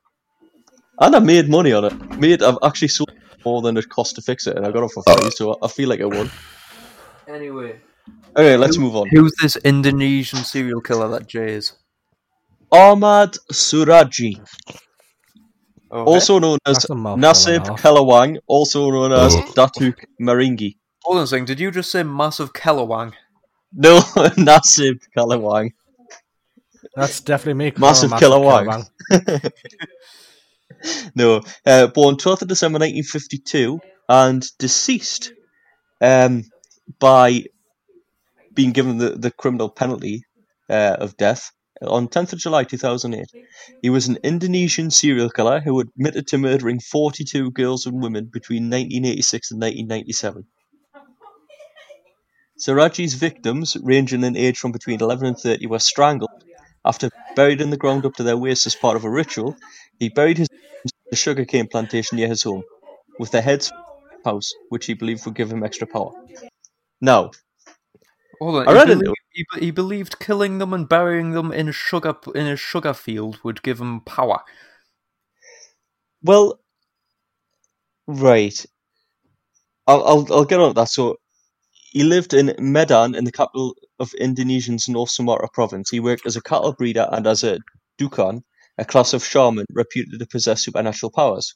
And 0.99 1.15
I 1.15 1.19
made 1.19 1.47
money 1.49 1.71
on 1.71 1.85
it. 1.85 2.17
Made 2.19 2.43
I've 2.43 2.57
actually 2.61 2.89
sold 2.89 3.11
more 3.45 3.61
than 3.61 3.77
it 3.77 3.87
cost 3.87 4.15
to 4.17 4.21
fix 4.21 4.45
it, 4.47 4.57
and 4.57 4.65
I 4.67 4.71
got 4.71 4.83
it 4.83 4.91
for 4.91 5.03
free. 5.03 5.31
So 5.31 5.57
I 5.61 5.69
feel 5.69 5.87
like 5.87 6.01
I 6.01 6.05
won. 6.05 6.29
Anyway, 7.29 7.79
Okay, 8.35 8.55
let's 8.57 8.77
move 8.77 8.95
on. 8.95 9.07
who's 9.11 9.33
this 9.41 9.55
Indonesian 9.57 10.39
serial 10.43 10.81
killer 10.81 11.07
that 11.09 11.27
Jay 11.27 11.53
is? 11.53 11.73
Ahmad 12.71 13.35
Suradji, 13.51 14.39
Oh, 15.91 16.03
also 16.03 16.37
known 16.37 16.59
as 16.67 16.75
That's 16.77 16.89
a 16.91 16.93
Nasib 16.93 17.55
and 17.57 17.65
a 17.67 17.69
half. 17.71 17.81
Kalawang, 17.81 18.37
also 18.45 18.91
known 18.91 19.11
as 19.11 19.35
Datuk 19.57 19.95
Maringi. 20.21 20.75
hold 21.03 21.17
on 21.17 21.23
a 21.23 21.27
second. 21.27 21.45
Did 21.45 21.59
you 21.59 21.71
just 21.71 21.89
say 21.91 22.03
massive 22.03 22.53
Kelawang? 22.53 23.13
No, 23.73 23.99
Nasib 24.37 24.99
Kelawang. 25.17 25.71
That's 26.95 27.21
definitely 27.21 27.55
me. 27.55 27.73
Massive 27.77 28.13
Oh, 28.13 28.17
killer 28.19 28.63
killer 28.63 28.83
no, 31.15 31.41
uh, 31.65 31.87
born 31.87 32.15
12th 32.15 32.43
of 32.43 32.47
December 32.47 32.77
1952 32.77 33.79
and 34.07 34.45
deceased 34.59 35.33
um, 36.01 36.43
by 36.99 37.45
being 38.53 38.71
given 38.71 38.97
the, 38.97 39.11
the 39.11 39.31
criminal 39.31 39.69
penalty 39.69 40.23
uh, 40.69 40.97
of 40.99 41.17
death 41.17 41.51
on 41.81 42.07
10th 42.07 42.33
of 42.33 42.39
July 42.39 42.63
2008. 42.63 43.25
He 43.81 43.89
was 43.89 44.07
an 44.07 44.17
Indonesian 44.23 44.91
serial 44.91 45.29
killer 45.29 45.61
who 45.61 45.79
admitted 45.79 46.27
to 46.27 46.37
murdering 46.37 46.79
42 46.79 47.51
girls 47.51 47.85
and 47.85 48.01
women 48.01 48.25
between 48.25 48.63
1986 48.63 49.51
and 49.51 49.61
1997. 49.61 50.45
Siraji's 52.59 53.13
victims, 53.13 53.77
ranging 53.81 54.23
in 54.23 54.35
age 54.35 54.59
from 54.59 54.73
between 54.73 55.01
11 55.01 55.27
and 55.27 55.37
30, 55.37 55.65
were 55.67 55.79
strangled. 55.79 56.43
After 56.83 57.09
buried 57.35 57.61
in 57.61 57.69
the 57.69 57.77
ground 57.77 58.05
up 58.05 58.15
to 58.15 58.23
their 58.23 58.37
waist 58.37 58.65
as 58.65 58.75
part 58.75 58.97
of 58.97 59.05
a 59.05 59.09
ritual, 59.09 59.55
he 59.97 60.09
buried 60.09 60.37
his 60.37 60.47
in 60.83 60.91
a 61.13 61.15
sugarcane 61.15 61.67
plantation 61.67 62.17
near 62.17 62.27
his 62.27 62.43
home, 62.43 62.63
with 63.17 63.31
their 63.31 63.41
heads 63.41 63.71
house, 64.25 64.51
which 64.69 64.85
he 64.85 64.93
believed 64.93 65.25
would 65.25 65.35
give 65.35 65.51
him 65.51 65.63
extra 65.63 65.87
power. 65.87 66.11
Now, 66.99 67.31
Hold 68.39 68.55
on. 68.57 68.67
I 68.67 68.71
he, 68.71 68.77
read 68.77 68.89
it. 68.89 68.99
believed, 68.99 69.17
he, 69.31 69.45
he 69.59 69.71
believed 69.71 70.19
killing 70.19 70.59
them 70.59 70.73
and 70.73 70.87
burying 70.89 71.31
them 71.31 71.51
in 71.51 71.69
a 71.69 71.73
sugar 71.73 72.15
in 72.35 72.47
a 72.47 72.55
sugar 72.55 72.93
field 72.93 73.39
would 73.43 73.63
give 73.63 73.79
him 73.81 74.01
power. 74.01 74.41
well, 76.23 76.59
right. 78.07 78.65
I'll, 79.87 80.03
I'll, 80.05 80.33
I'll 80.33 80.45
get 80.45 80.59
on 80.59 80.69
to 80.69 80.81
that. 80.81 80.89
So, 80.89 81.17
he 81.91 82.03
lived 82.03 82.33
in 82.33 82.55
Medan, 82.59 83.15
in 83.15 83.23
the 83.23 83.31
capital 83.31 83.75
of 83.99 84.13
Indonesia's 84.13 84.87
North 84.87 85.09
Sumatra 85.11 85.49
province. 85.53 85.89
He 85.89 85.99
worked 85.99 86.25
as 86.27 86.35
a 86.35 86.41
cattle 86.41 86.73
breeder 86.73 87.07
and 87.11 87.25
as 87.25 87.43
a 87.43 87.59
dukun, 87.99 88.43
a 88.77 88.85
class 88.85 89.13
of 89.13 89.25
shaman 89.25 89.65
reputed 89.73 90.19
to 90.19 90.27
possess 90.27 90.63
supernatural 90.63 91.11
powers. 91.11 91.55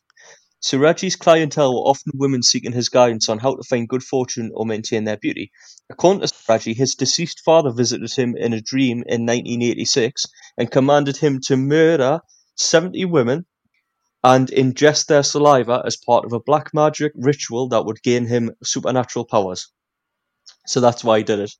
Suradji's 0.64 1.18
clientele 1.18 1.74
were 1.74 1.90
often 1.90 2.14
women 2.16 2.42
seeking 2.42 2.72
his 2.72 2.88
guidance 2.88 3.28
on 3.28 3.38
how 3.38 3.54
to 3.56 3.64
find 3.64 3.90
good 3.90 4.02
fortune 4.02 4.50
or 4.54 4.66
maintain 4.66 5.04
their 5.04 5.18
beauty. 5.18 5.52
According 5.90 6.22
to 6.22 6.28
Suradji, 6.28 6.74
his 6.74 6.96
deceased 6.96 7.42
father 7.44 7.70
visited 7.70 8.14
him 8.14 8.38
in 8.38 8.54
a 8.54 8.62
dream 8.62 9.04
in 9.06 9.26
1986 9.26 10.26
and 10.58 10.72
commanded 10.72 11.18
him 11.18 11.42
to 11.48 11.58
murder 11.58 12.22
70 12.56 13.04
women 13.06 13.46
and 14.24 14.48
ingest 14.52 15.08
their 15.08 15.22
saliva 15.24 15.84
as 15.86 15.98
part 15.98 16.24
of 16.24 16.32
a 16.32 16.40
black 16.40 16.74
magic 16.74 17.12
ritual 17.16 17.68
that 17.68 17.86
would 17.86 18.02
gain 18.02 18.26
him 18.26 18.52
supernatural 18.64 19.26
powers. 19.26 19.70
So 20.66 20.80
that's 20.80 21.04
why 21.04 21.18
he 21.18 21.24
did 21.26 21.40
it. 21.40 21.52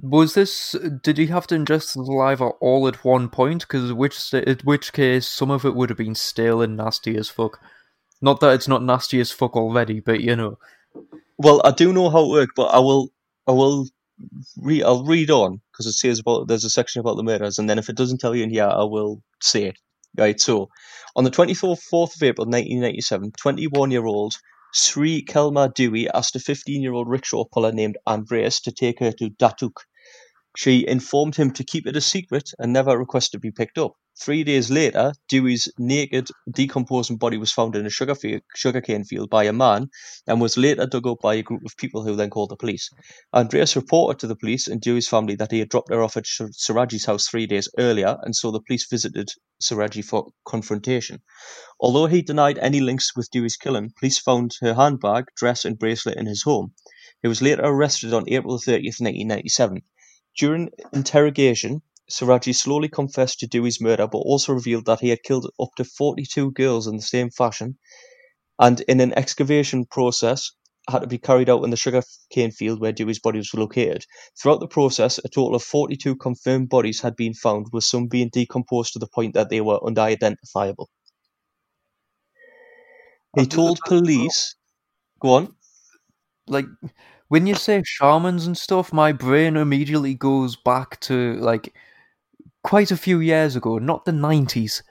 Was 0.00 0.32
this? 0.32 0.74
Did 1.02 1.18
he 1.18 1.26
have 1.26 1.46
to 1.48 1.54
ingest 1.54 1.94
the 1.94 2.04
saliva 2.06 2.46
all 2.60 2.88
at 2.88 3.04
one 3.04 3.28
point? 3.28 3.60
Because 3.60 3.92
which 3.92 4.32
in 4.32 4.58
which 4.64 4.94
case 4.94 5.28
some 5.28 5.50
of 5.50 5.66
it 5.66 5.74
would 5.74 5.90
have 5.90 5.98
been 5.98 6.14
stale 6.14 6.62
and 6.62 6.76
nasty 6.76 7.16
as 7.16 7.28
fuck. 7.28 7.60
Not 8.22 8.40
that 8.40 8.54
it's 8.54 8.68
not 8.68 8.84
nasty 8.84 9.20
as 9.20 9.32
fuck 9.32 9.56
already, 9.56 10.00
but 10.00 10.20
you 10.20 10.36
know. 10.36 10.56
Well, 11.38 11.60
I 11.64 11.72
do 11.72 11.92
know 11.92 12.08
how 12.08 12.24
it 12.24 12.30
worked, 12.30 12.54
but 12.54 12.68
I 12.68 12.78
will, 12.78 13.08
I 13.48 13.52
will 13.52 13.88
read. 14.56 14.84
I'll 14.84 15.04
read 15.04 15.30
on 15.30 15.60
because 15.72 15.86
it 15.86 15.94
says 15.94 16.20
about. 16.20 16.46
There's 16.46 16.64
a 16.64 16.70
section 16.70 17.00
about 17.00 17.16
the 17.16 17.24
murders, 17.24 17.58
and 17.58 17.68
then 17.68 17.78
if 17.78 17.88
it 17.88 17.96
doesn't 17.96 18.18
tell 18.18 18.34
you 18.34 18.44
in 18.44 18.50
here, 18.50 18.68
I 18.68 18.84
will 18.84 19.22
say 19.42 19.64
it. 19.64 19.78
Right. 20.16 20.40
So, 20.40 20.68
on 21.16 21.24
the 21.24 21.30
24th 21.30 22.14
of 22.14 22.22
April 22.22 22.46
1997, 22.46 23.32
21-year-old 23.32 24.34
Sri 24.72 25.24
Kelma 25.24 25.72
Dewi 25.74 26.08
asked 26.10 26.36
a 26.36 26.38
15-year-old 26.38 27.08
rickshaw 27.08 27.44
puller 27.44 27.72
named 27.72 27.98
Andreas 28.06 28.60
to 28.60 28.72
take 28.72 29.00
her 29.00 29.10
to 29.12 29.30
Datuk. 29.30 29.78
She 30.56 30.86
informed 30.86 31.34
him 31.34 31.50
to 31.52 31.64
keep 31.64 31.86
it 31.86 31.96
a 31.96 32.00
secret 32.00 32.50
and 32.58 32.72
never 32.72 32.96
request 32.96 33.32
to 33.32 33.38
be 33.38 33.50
picked 33.50 33.78
up. 33.78 33.94
Three 34.20 34.44
days 34.44 34.70
later, 34.70 35.14
Dewi's 35.28 35.72
naked, 35.78 36.28
decomposing 36.50 37.16
body 37.16 37.38
was 37.38 37.50
found 37.50 37.74
in 37.74 37.86
a 37.86 37.90
sugar 37.90 38.14
field, 38.14 38.42
sugarcane 38.54 39.04
field 39.04 39.30
by 39.30 39.44
a 39.44 39.52
man 39.54 39.88
and 40.26 40.40
was 40.40 40.58
later 40.58 40.86
dug 40.86 41.06
up 41.06 41.20
by 41.22 41.34
a 41.34 41.42
group 41.42 41.64
of 41.64 41.76
people 41.78 42.04
who 42.04 42.14
then 42.14 42.28
called 42.28 42.50
the 42.50 42.56
police. 42.56 42.90
Andreas 43.32 43.74
reported 43.74 44.20
to 44.20 44.26
the 44.26 44.36
police 44.36 44.68
and 44.68 44.82
Dewi's 44.82 45.08
family 45.08 45.34
that 45.36 45.50
he 45.50 45.60
had 45.60 45.70
dropped 45.70 45.90
her 45.90 46.02
off 46.02 46.18
at 46.18 46.26
Suradji's 46.26 47.06
house 47.06 47.26
three 47.26 47.46
days 47.46 47.70
earlier, 47.78 48.18
and 48.22 48.36
so 48.36 48.50
the 48.50 48.60
police 48.60 48.86
visited 48.86 49.30
Suradji 49.62 50.04
for 50.04 50.30
confrontation. 50.44 51.22
Although 51.80 52.06
he 52.06 52.20
denied 52.20 52.58
any 52.58 52.80
links 52.80 53.16
with 53.16 53.30
Dewi's 53.30 53.56
killing, 53.56 53.92
police 53.98 54.18
found 54.18 54.54
her 54.60 54.74
handbag, 54.74 55.24
dress, 55.36 55.64
and 55.64 55.78
bracelet 55.78 56.18
in 56.18 56.26
his 56.26 56.42
home. 56.42 56.74
He 57.22 57.28
was 57.28 57.40
later 57.40 57.62
arrested 57.64 58.12
on 58.12 58.28
April 58.28 58.58
30th, 58.58 59.00
1997. 59.00 59.82
During 60.36 60.70
interrogation, 60.92 61.82
Siraji 62.12 62.54
slowly 62.54 62.88
confessed 62.88 63.40
to 63.40 63.46
Dewi's 63.48 63.80
murder, 63.80 64.06
but 64.06 64.18
also 64.18 64.52
revealed 64.52 64.84
that 64.86 65.00
he 65.00 65.08
had 65.08 65.22
killed 65.24 65.50
up 65.58 65.70
to 65.76 65.84
42 65.84 66.52
girls 66.52 66.86
in 66.86 66.96
the 66.96 67.02
same 67.02 67.30
fashion, 67.30 67.78
and 68.58 68.80
in 68.82 69.00
an 69.00 69.12
excavation 69.14 69.86
process 69.86 70.50
had 70.90 71.00
to 71.00 71.06
be 71.06 71.18
carried 71.18 71.48
out 71.50 71.64
in 71.64 71.70
the 71.70 71.76
sugarcane 71.76 72.50
field 72.50 72.80
where 72.80 72.92
Dewi's 72.92 73.18
body 73.20 73.38
was 73.38 73.54
located. 73.54 74.04
Throughout 74.40 74.60
the 74.60 74.68
process, 74.68 75.18
a 75.18 75.28
total 75.28 75.54
of 75.54 75.62
42 75.62 76.16
confirmed 76.16 76.68
bodies 76.68 77.00
had 77.00 77.16
been 77.16 77.34
found, 77.34 77.66
with 77.72 77.84
some 77.84 78.08
being 78.08 78.30
decomposed 78.32 78.92
to 78.92 78.98
the 78.98 79.08
point 79.08 79.34
that 79.34 79.48
they 79.50 79.60
were 79.60 79.80
unidentifiable. 79.84 80.90
He 83.36 83.46
told 83.46 83.78
police, 83.86 84.54
"Go 85.20 85.34
on." 85.34 85.56
like 86.48 86.66
when 87.28 87.46
you 87.46 87.54
say 87.54 87.82
shamans 87.84 88.46
and 88.46 88.56
stuff, 88.58 88.92
my 88.92 89.12
brain 89.12 89.56
immediately 89.56 90.14
goes 90.14 90.56
back 90.56 91.00
to 91.00 91.34
like 91.40 91.74
quite 92.62 92.90
a 92.90 92.96
few 92.96 93.20
years 93.20 93.56
ago, 93.56 93.78
not 93.78 94.04
the 94.04 94.12
nineties. 94.12 94.82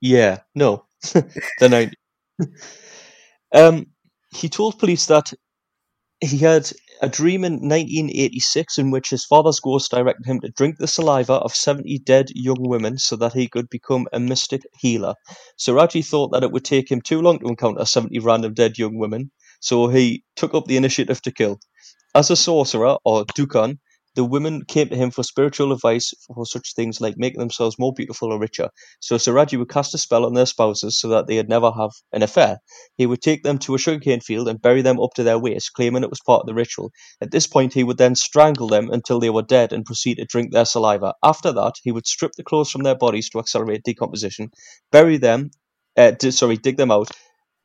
Yeah, 0.00 0.40
no, 0.54 0.86
the 1.12 1.68
night. 1.68 1.94
Um, 3.54 3.88
he 4.34 4.48
told 4.48 4.78
police 4.78 5.04
that 5.06 5.30
he 6.20 6.38
had 6.38 6.72
a 7.02 7.08
dream 7.08 7.44
in 7.44 7.54
1986 7.54 8.78
in 8.78 8.90
which 8.90 9.10
his 9.10 9.24
father's 9.24 9.58
ghost 9.60 9.90
directed 9.90 10.24
him 10.24 10.40
to 10.40 10.48
drink 10.50 10.78
the 10.78 10.86
saliva 10.86 11.34
of 11.34 11.54
70 11.54 11.98
dead 11.98 12.28
young 12.34 12.60
women 12.60 12.96
so 12.96 13.16
that 13.16 13.32
he 13.32 13.48
could 13.48 13.68
become 13.68 14.06
a 14.12 14.20
mystic 14.20 14.62
healer. 14.78 15.14
Siraji 15.58 16.06
thought 16.06 16.30
that 16.32 16.44
it 16.44 16.52
would 16.52 16.64
take 16.64 16.90
him 16.90 17.00
too 17.02 17.20
long 17.20 17.40
to 17.40 17.46
encounter 17.46 17.84
70 17.84 18.20
random 18.20 18.54
dead 18.54 18.78
young 18.78 18.96
women, 18.96 19.32
so 19.60 19.88
he 19.88 20.24
took 20.36 20.54
up 20.54 20.66
the 20.66 20.76
initiative 20.76 21.20
to 21.22 21.32
kill. 21.32 21.58
As 22.14 22.30
a 22.30 22.36
sorcerer, 22.36 22.98
or 23.04 23.24
Dukun, 23.24 23.78
the 24.14 24.24
women 24.24 24.64
came 24.66 24.88
to 24.88 24.96
him 24.96 25.10
for 25.10 25.22
spiritual 25.22 25.72
advice 25.72 26.12
for 26.26 26.44
such 26.44 26.74
things 26.74 27.00
like 27.00 27.16
making 27.16 27.40
themselves 27.40 27.78
more 27.78 27.92
beautiful 27.94 28.32
or 28.32 28.38
richer. 28.38 28.68
So 29.00 29.16
Siraji 29.16 29.58
would 29.58 29.70
cast 29.70 29.94
a 29.94 29.98
spell 29.98 30.26
on 30.26 30.34
their 30.34 30.46
spouses 30.46 31.00
so 31.00 31.08
that 31.08 31.26
they'd 31.26 31.48
never 31.48 31.70
have 31.70 31.90
an 32.12 32.22
affair. 32.22 32.58
He 32.96 33.06
would 33.06 33.22
take 33.22 33.42
them 33.42 33.58
to 33.60 33.74
a 33.74 33.78
sugarcane 33.78 34.20
field 34.20 34.48
and 34.48 34.60
bury 34.60 34.82
them 34.82 35.00
up 35.00 35.14
to 35.14 35.22
their 35.22 35.38
waist, 35.38 35.72
claiming 35.74 36.02
it 36.02 36.10
was 36.10 36.20
part 36.26 36.40
of 36.42 36.46
the 36.46 36.54
ritual. 36.54 36.90
At 37.20 37.30
this 37.30 37.46
point, 37.46 37.72
he 37.72 37.84
would 37.84 37.98
then 37.98 38.14
strangle 38.14 38.68
them 38.68 38.90
until 38.90 39.18
they 39.18 39.30
were 39.30 39.42
dead 39.42 39.72
and 39.72 39.84
proceed 39.84 40.16
to 40.16 40.24
drink 40.26 40.52
their 40.52 40.66
saliva. 40.66 41.14
After 41.22 41.52
that, 41.52 41.74
he 41.82 41.92
would 41.92 42.06
strip 42.06 42.32
the 42.36 42.44
clothes 42.44 42.70
from 42.70 42.82
their 42.82 42.96
bodies 42.96 43.30
to 43.30 43.38
accelerate 43.38 43.82
decomposition, 43.84 44.50
bury 44.90 45.16
them, 45.16 45.50
uh, 45.96 46.12
di- 46.12 46.30
sorry, 46.30 46.56
dig 46.56 46.76
them 46.76 46.90
out, 46.90 47.10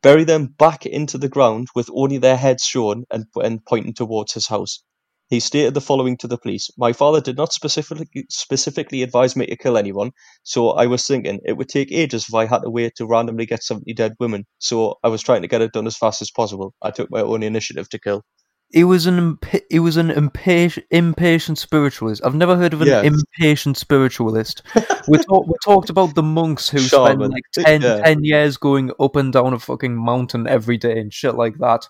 bury 0.02 0.24
them 0.24 0.46
back 0.46 0.86
into 0.86 1.18
the 1.18 1.28
ground 1.28 1.68
with 1.74 1.90
only 1.92 2.18
their 2.18 2.36
heads 2.36 2.64
shown 2.64 3.04
and, 3.10 3.26
and 3.36 3.64
pointing 3.66 3.94
towards 3.94 4.32
his 4.32 4.46
house. 4.46 4.82
He 5.30 5.40
stated 5.40 5.74
the 5.74 5.82
following 5.82 6.16
to 6.18 6.26
the 6.26 6.38
police: 6.38 6.70
"My 6.78 6.94
father 6.94 7.20
did 7.20 7.36
not 7.36 7.52
specifically 7.52 8.08
specifically 8.30 9.02
advise 9.02 9.36
me 9.36 9.44
to 9.46 9.56
kill 9.56 9.76
anyone, 9.76 10.12
so 10.42 10.70
I 10.70 10.86
was 10.86 11.06
thinking 11.06 11.40
it 11.44 11.58
would 11.58 11.68
take 11.68 11.92
ages 11.92 12.24
if 12.28 12.34
I 12.34 12.46
had 12.46 12.60
to 12.62 12.70
wait 12.70 12.94
to 12.96 13.06
randomly 13.06 13.44
get 13.44 13.62
70 13.62 13.92
dead 13.92 14.14
women. 14.18 14.46
So 14.58 14.94
I 15.04 15.08
was 15.08 15.22
trying 15.22 15.42
to 15.42 15.48
get 15.48 15.60
it 15.60 15.72
done 15.72 15.86
as 15.86 15.98
fast 15.98 16.22
as 16.22 16.30
possible. 16.30 16.72
I 16.80 16.90
took 16.92 17.10
my 17.10 17.20
own 17.20 17.42
initiative 17.42 17.90
to 17.90 17.98
kill." 17.98 18.22
He 18.70 18.84
was 18.84 19.06
an 19.06 19.16
imp- 19.18 19.64
he 19.70 19.78
was 19.78 19.96
an 19.96 20.10
impatient 20.10 20.84
impatient 20.90 21.58
spiritualist. 21.58 22.22
I've 22.24 22.34
never 22.34 22.54
heard 22.56 22.74
of 22.74 22.82
an 22.82 22.88
Yeah. 22.88 23.02
impatient 23.02 23.78
spiritualist. 23.78 24.62
we, 25.08 25.18
talk, 25.24 25.46
we 25.46 25.54
talked 25.64 25.88
about 25.88 26.14
the 26.14 26.22
monks 26.22 26.68
who 26.68 26.78
spend 26.80 27.20
like 27.20 27.44
10, 27.54 27.80
Yeah. 27.82 28.02
10 28.02 28.24
years 28.24 28.56
going 28.58 28.90
up 29.00 29.16
and 29.16 29.32
down 29.32 29.54
a 29.54 29.58
fucking 29.58 29.96
mountain 29.96 30.46
every 30.46 30.76
day 30.76 30.98
and 30.98 31.12
shit 31.12 31.34
like 31.34 31.56
that. 31.58 31.88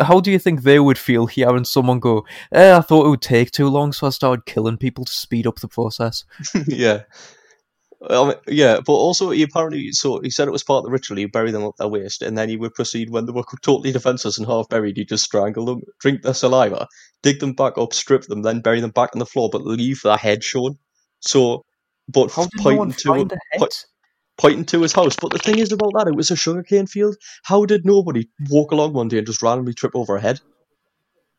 How 0.00 0.20
do 0.20 0.30
you 0.30 0.38
think 0.38 0.62
they 0.62 0.78
would 0.80 0.98
feel 0.98 1.26
hearing 1.26 1.64
someone 1.64 1.98
go, 2.00 2.24
eh, 2.52 2.76
I 2.76 2.80
thought 2.82 3.06
it 3.06 3.10
would 3.10 3.20
take 3.22 3.50
too 3.50 3.68
long, 3.68 3.92
so 3.92 4.06
I 4.06 4.10
started 4.10 4.46
killing 4.46 4.78
people 4.78 5.04
to 5.04 5.12
speed 5.12 5.46
up 5.46 5.60
the 5.60 5.68
process? 5.68 6.24
yeah. 6.66 7.02
Um, 8.10 8.34
yeah, 8.48 8.80
but 8.84 8.94
also 8.94 9.30
he 9.30 9.42
apparently 9.42 9.92
so 9.92 10.20
he 10.20 10.30
said 10.30 10.48
it 10.48 10.52
was 10.52 10.64
part 10.64 10.78
of 10.78 10.84
the 10.84 10.90
ritual. 10.90 11.16
He 11.16 11.26
bury 11.26 11.52
them 11.52 11.64
up 11.64 11.76
their 11.76 11.88
waist, 11.88 12.22
and 12.22 12.36
then 12.36 12.48
he 12.48 12.56
would 12.56 12.74
proceed 12.74 13.10
when 13.10 13.26
they 13.26 13.32
were 13.32 13.44
totally 13.62 13.92
defenseless 13.92 14.38
and 14.38 14.46
half 14.46 14.68
buried. 14.68 14.96
He'd 14.96 15.08
just 15.08 15.24
strangle 15.24 15.64
them, 15.64 15.82
drink 16.00 16.22
their 16.22 16.34
saliva, 16.34 16.88
dig 17.22 17.40
them 17.40 17.52
back 17.52 17.78
up, 17.78 17.92
strip 17.92 18.22
them, 18.22 18.42
then 18.42 18.60
bury 18.60 18.80
them 18.80 18.90
back 18.90 19.10
on 19.14 19.20
the 19.20 19.26
floor, 19.26 19.50
but 19.50 19.62
leave 19.62 20.00
their 20.02 20.16
head 20.16 20.42
shown. 20.42 20.78
So, 21.20 21.64
but 22.08 22.32
How 22.32 22.42
did 22.46 22.64
no 22.64 22.76
one 22.76 22.92
to 22.92 23.08
find 23.08 23.32
a 23.32 23.58
po- 23.58 23.68
pointing 24.38 24.64
to 24.66 24.82
his 24.82 24.92
house. 24.92 25.16
But 25.20 25.32
the 25.32 25.38
thing 25.38 25.58
is 25.58 25.72
about 25.72 25.92
that, 25.94 26.08
it 26.08 26.16
was 26.16 26.30
a 26.30 26.36
sugarcane 26.36 26.86
field. 26.86 27.16
How 27.44 27.64
did 27.64 27.86
nobody 27.86 28.28
walk 28.50 28.72
along 28.72 28.92
one 28.92 29.08
day 29.08 29.18
and 29.18 29.26
just 29.26 29.42
randomly 29.42 29.74
trip 29.74 29.92
over 29.94 30.16
a 30.16 30.20
head? 30.20 30.40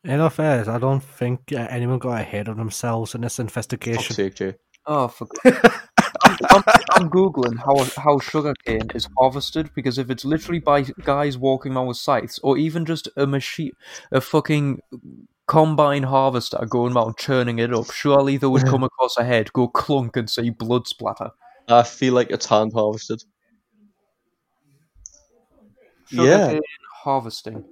In 0.06 0.20
all 0.20 0.30
fairness, 0.30 0.68
I 0.68 0.80
don't 0.80 1.04
think 1.04 1.52
uh, 1.54 1.68
anyone 1.70 2.00
got 2.00 2.20
ahead 2.20 2.48
of 2.48 2.58
themselves 2.58 3.16
in 3.16 3.22
this 3.22 3.40
investigation. 3.40 4.16
sake, 4.16 4.36
Jay. 4.36 4.56
Oh, 4.86 5.08
for 5.08 5.28
I'm, 6.52 6.64
I'm, 6.68 6.84
I'm 6.92 7.10
googling 7.10 7.58
how 7.58 7.84
how 8.02 8.20
sugarcane 8.20 8.90
is 8.94 9.08
harvested 9.18 9.72
because 9.76 9.98
if 9.98 10.10
it's 10.10 10.26
literally 10.26 10.60
by 10.60 10.82
guys 11.04 11.38
walking 11.38 11.76
around 11.76 11.88
with 11.88 11.98
scythes, 11.98 12.40
or 12.44 12.58
even 12.58 12.86
just 12.86 13.08
a 13.16 13.26
machine, 13.28 13.72
a 14.12 14.22
fucking 14.22 14.82
combine 15.48 16.04
harvester 16.04 16.66
going 16.70 16.96
around 16.96 17.18
churning 17.18 17.60
it 17.60 17.74
up, 17.74 17.92
surely 17.92 18.38
they 18.38 18.48
would 18.48 18.66
come 18.66 18.84
across 18.84 19.18
a 19.18 19.24
head, 19.24 19.52
go 19.54 19.68
clunk, 19.68 20.18
and 20.18 20.30
see 20.30 20.50
blood 20.50 20.88
splatter. 20.88 21.32
I 21.68 21.84
feel 21.84 22.14
like 22.14 22.30
it's 22.30 22.46
hand 22.46 22.74
harvested. 22.74 23.24
Yeah. 26.12 26.24
Sugarcane 26.24 26.62
harvesting. 27.04 27.66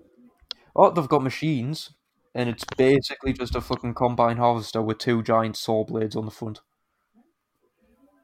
Oh, 0.75 0.91
they've 0.91 1.07
got 1.07 1.23
machines, 1.23 1.91
and 2.33 2.49
it's 2.49 2.63
basically 2.77 3.33
just 3.33 3.55
a 3.55 3.61
fucking 3.61 3.93
combine 3.93 4.37
harvester 4.37 4.81
with 4.81 4.99
two 4.99 5.21
giant 5.21 5.57
saw 5.57 5.83
blades 5.83 6.15
on 6.15 6.25
the 6.25 6.31
front. 6.31 6.61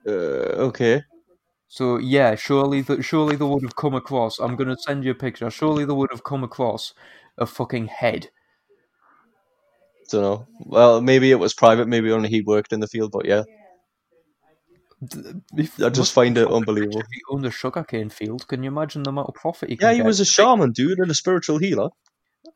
Uh, 0.08 0.12
okay. 0.70 1.04
So 1.68 1.98
yeah, 1.98 2.36
surely 2.36 2.82
the, 2.82 3.02
surely 3.04 3.36
they 3.36 3.44
would 3.46 3.64
have 3.64 3.76
come 3.76 3.94
across. 3.94 4.40
I'm 4.40 4.56
gonna 4.56 4.78
send 4.78 5.04
you 5.04 5.12
a 5.12 5.16
picture. 5.16 5.50
Surely 5.50 5.86
they 5.86 5.94
would 5.94 6.12
have 6.12 6.24
come 6.24 6.44
across 6.44 6.94
a 7.38 7.46
fucking 7.46 7.88
head. 7.88 8.30
Don't 10.10 10.22
know. 10.22 10.48
Well, 10.62 11.02
maybe 11.02 11.32
it 11.32 11.36
was 11.40 11.54
private. 11.54 11.88
Maybe 11.88 12.12
only 12.12 12.30
he 12.30 12.42
worked 12.42 12.72
in 12.72 12.80
the 12.80 12.88
field. 12.88 13.12
But 13.12 13.26
yeah, 13.26 13.44
If- 15.58 15.82
I 15.82 15.90
just 15.90 16.14
find 16.14 16.38
it 16.38 16.48
unbelievable. 16.48 17.02
If 17.02 17.08
he 17.12 17.22
owned 17.30 17.46
a 17.46 17.52
sugarcane 17.52 18.10
field, 18.10 18.48
can 18.48 18.64
you 18.64 18.70
imagine 18.70 19.04
the 19.04 19.10
amount 19.10 19.30
of 19.30 19.36
profit 19.36 19.70
he 19.70 19.76
Yeah, 19.80 19.92
he 19.92 19.98
get? 19.98 20.06
was 20.06 20.20
a 20.20 20.26
shaman, 20.26 20.72
dude, 20.72 21.00
and 21.00 21.12
a 21.12 21.14
spiritual 21.14 21.58
healer, 21.58 21.90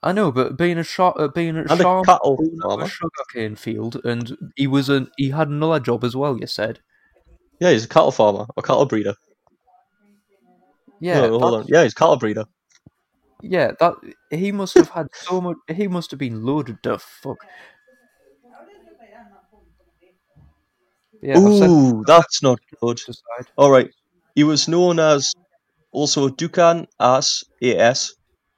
I 0.01 0.11
know, 0.13 0.31
but 0.31 0.57
being 0.57 0.77
a 0.77 0.83
shot, 0.83 1.19
uh, 1.19 1.27
being 1.27 1.55
a 1.57 1.69
and 1.69 1.81
a 1.81 1.83
shaman 1.83 2.05
cattle 2.05 2.39
of 2.63 2.69
farmer. 2.69 2.85
a 2.85 2.89
sugarcane 2.89 3.55
field, 3.55 3.97
and 4.03 4.35
he 4.55 4.65
was 4.65 4.89
an 4.89 5.11
he 5.17 5.29
had 5.29 5.49
another 5.49 5.79
job 5.79 6.03
as 6.03 6.15
well. 6.15 6.39
You 6.39 6.47
said, 6.47 6.79
Yeah, 7.61 7.71
he's 7.71 7.85
a 7.85 7.87
cattle 7.87 8.11
farmer 8.11 8.47
or 8.57 8.63
cattle 8.63 8.87
breeder. 8.87 9.13
yeah, 10.99 11.27
no, 11.27 11.39
hold 11.39 11.53
on. 11.53 11.65
Yeah, 11.67 11.83
he's 11.83 11.91
a 11.91 11.95
cattle 11.95 12.17
breeder. 12.17 12.45
yeah. 13.39 13.73
That 13.79 13.93
he 14.31 14.51
must 14.51 14.73
have 14.73 14.89
had 14.89 15.07
so 15.13 15.39
much. 15.39 15.57
He 15.67 15.87
must 15.87 16.09
have 16.09 16.19
been 16.19 16.43
loaded 16.43 16.79
the 16.81 16.97
fuck. 16.97 17.37
Yeah, 21.21 21.37
Ooh, 21.37 22.03
that's 22.07 22.41
not 22.41 22.59
good. 22.81 22.99
All 23.55 23.69
right. 23.69 23.91
He 24.33 24.43
was 24.43 24.67
known 24.67 24.97
as 24.99 25.35
also 25.91 26.29
Dukun 26.29 26.87
As 26.99 27.43
As 27.61 28.15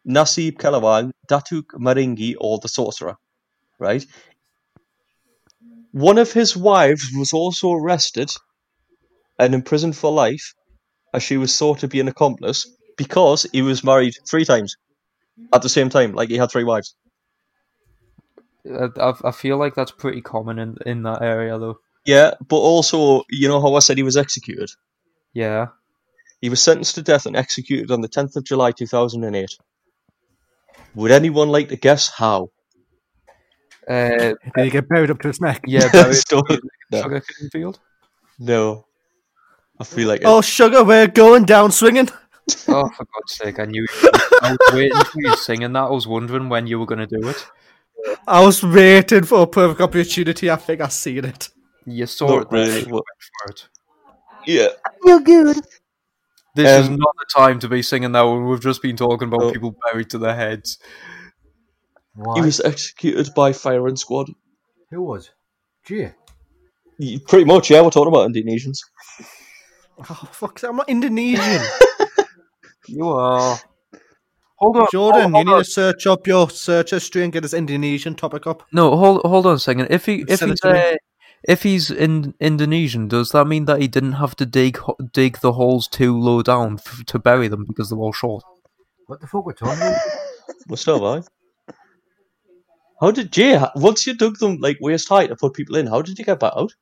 Nasib 0.08 0.54
Kalawan, 0.54 1.12
Datuk 1.28 1.74
Maringi, 1.74 2.36
or 2.40 2.60
the 2.60 2.70
Sorcerer. 2.70 3.18
Right. 3.80 4.06
One 5.92 6.18
of 6.18 6.32
his 6.32 6.56
wives 6.56 7.12
was 7.14 7.34
also 7.34 7.74
arrested 7.74 8.32
and 9.40 9.54
imprisoned 9.54 9.96
for 9.96 10.12
life, 10.12 10.54
as 11.14 11.24
she 11.24 11.38
was 11.38 11.58
thought 11.58 11.80
to 11.80 11.88
be 11.88 12.00
an 12.00 12.08
accomplice 12.08 12.68
because 12.98 13.46
he 13.52 13.62
was 13.62 13.84
married 13.84 14.16
three 14.30 14.46
times 14.46 14.76
at 15.54 15.62
the 15.62 15.70
same 15.70 15.90
time. 15.90 16.14
Like 16.14 16.30
he 16.30 16.38
had 16.38 16.52
three 16.52 16.64
wives. 16.64 16.96
I, 18.66 18.88
I 19.00 19.14
I 19.26 19.32
feel 19.32 19.58
like 19.58 19.76
that's 19.76 19.92
pretty 19.92 20.22
common 20.22 20.60
in 20.60 20.78
in 20.86 21.04
that 21.04 21.22
area, 21.22 21.58
though. 21.58 21.80
Yeah, 22.06 22.34
but 22.48 22.58
also, 22.58 23.24
you 23.30 23.48
know 23.48 23.62
how 23.62 23.76
I 23.76 23.80
said 23.80 23.98
he 23.98 24.04
was 24.04 24.18
executed. 24.18 24.70
Yeah. 25.34 25.68
He 26.42 26.50
was 26.50 26.62
sentenced 26.62 26.96
to 26.96 27.02
death 27.02 27.26
and 27.26 27.38
executed 27.38 27.90
on 27.92 28.02
the 28.02 28.10
10th 28.10 28.36
of 28.36 28.44
July 28.44 28.72
2008. 28.72 29.50
Would 30.96 31.12
anyone 31.12 31.48
like 31.48 31.70
to 31.70 31.78
guess 31.78 32.10
how? 32.10 32.50
Uh, 33.90 34.34
Did 34.56 34.66
he 34.66 34.70
get 34.70 34.90
buried 34.90 35.10
up 35.10 35.22
to 35.22 35.30
his 35.30 35.40
neck? 35.40 35.62
yeah, 35.66 35.90
buried 35.92 36.16
in 36.32 36.40
the 36.40 36.62
no. 36.92 37.02
sugarcane 37.02 37.50
field. 37.52 37.80
No. 38.38 38.86
I 39.80 39.84
feel 39.84 40.08
like 40.08 40.22
it. 40.22 40.26
Oh, 40.28 40.42
sugar, 40.42 40.84
we're 40.84 41.08
going 41.08 41.46
down 41.46 41.72
swinging. 41.72 42.10
Oh, 42.68 42.90
for 42.90 43.06
God's 43.06 43.34
sake! 43.38 43.60
I 43.60 43.66
knew. 43.66 43.82
You 44.04 44.10
I 44.42 44.52
was 44.52 44.74
waiting 44.74 44.98
for 45.06 45.22
you 45.22 45.36
singing 45.38 45.74
that. 45.74 45.80
I 45.84 45.90
was 45.90 46.06
wondering 46.08 46.50
when 46.50 46.68
you 46.68 46.78
were 46.80 46.86
going 46.86 47.08
to 47.08 47.08
do 47.08 47.28
it. 47.30 47.48
I 48.28 48.44
was 48.44 48.62
waiting 48.62 49.24
for 49.24 49.44
a 49.44 49.48
perfect 49.48 49.80
opportunity. 49.82 50.52
I 50.52 50.58
think 50.58 50.82
I 50.82 50.90
seen 50.90 51.24
it. 51.26 51.50
You 51.86 52.06
saw 52.06 52.28
Not 52.28 52.42
it. 52.44 52.50
there, 52.52 52.66
really, 52.68 52.80
you 52.82 52.94
what- 52.94 53.04
went 53.06 53.30
for 53.38 53.52
it. 53.52 53.68
yeah. 54.46 54.68
This 56.56 56.70
is 56.84 56.88
Um, 56.90 56.98
not 56.98 57.16
the 57.18 57.26
time 57.34 57.60
to 57.60 57.68
be 57.70 57.82
singing 57.82 58.12
that 58.12 58.22
when 58.22 58.46
we've 58.46 58.62
just 58.62 58.82
been 58.82 58.96
talking 58.98 59.28
about 59.30 59.42
Oh. 59.44 59.52
people 59.52 59.76
buried 59.92 60.10
to 60.12 60.18
their 60.20 60.36
heads. 60.36 60.78
Why? 62.14 62.36
He 62.36 62.42
was 62.42 62.60
executed 62.60 63.34
by 63.34 63.54
firing 63.54 63.96
squad. 63.96 64.30
Who 64.92 65.02
was? 65.02 65.32
Gee. 65.86 66.10
Pretty 67.28 67.46
much, 67.46 67.72
yeah. 67.72 67.82
We're 67.82 67.90
talking 67.90 68.14
about 68.14 68.30
Indonesians. 68.30 68.80
Oh, 70.10 70.30
fuck, 70.32 70.62
I'm 70.64 70.78
not 70.78 70.90
Indonesian. 70.90 71.62
You 72.88 73.08
are. 73.10 73.58
Hold 74.58 74.78
on, 74.78 74.88
Jordan, 74.92 75.32
hold, 75.32 75.36
you 75.36 75.46
need 75.46 75.58
on. 75.58 75.64
to 75.64 75.70
search 75.70 76.08
up 76.08 76.28
your 76.28 76.50
search 76.50 76.92
history 76.92 77.24
and 77.24 77.32
get 77.32 77.42
this 77.42 77.54
Indonesian 77.54 78.16
topic 78.16 78.46
up. 78.46 78.64
No, 78.72 78.96
hold 78.98 79.22
hold 79.24 79.46
on 79.46 79.56
a 79.56 79.60
second. 79.60 79.88
If 79.90 80.06
he 80.06 80.24
if 80.28 80.40
Send 80.40 80.52
he's 80.52 80.64
uh, 80.64 80.96
if 81.44 81.64
he's 81.64 81.92
in 81.92 82.34
Indonesian, 82.40 83.08
does 83.08 83.32
that 83.32 83.46
mean 83.48 83.66
that 83.66 83.82
he 83.82 83.88
didn't 83.88 84.14
have 84.14 84.36
to 84.38 84.46
dig 84.46 84.80
dig 85.12 85.40
the 85.40 85.54
holes 85.54 85.88
too 85.88 86.18
low 86.18 86.42
down 86.42 86.74
f- 86.74 87.04
to 87.08 87.20
bury 87.20 87.48
them 87.48 87.66
because 87.66 87.90
they're 87.90 88.00
all 88.00 88.14
short? 88.14 88.44
What 89.08 89.22
the 89.22 89.28
fuck 89.28 89.46
we're 89.46 89.54
talking 89.54 89.82
about? 89.82 90.00
Well, 90.68 90.78
still, 90.78 91.02
right? 91.02 91.26
How 93.02 93.12
did 93.12 93.34
Jay? 93.34 93.62
Once 93.76 94.08
you 94.08 94.14
dug 94.14 94.38
them 94.38 94.58
like 94.62 94.78
waist 94.80 95.10
high 95.10 95.28
to 95.28 95.36
put 95.36 95.54
people 95.54 95.76
in, 95.76 95.88
how 95.88 96.02
did 96.02 96.18
you 96.18 96.24
get 96.24 96.40
back 96.40 96.54
out? 96.56 96.74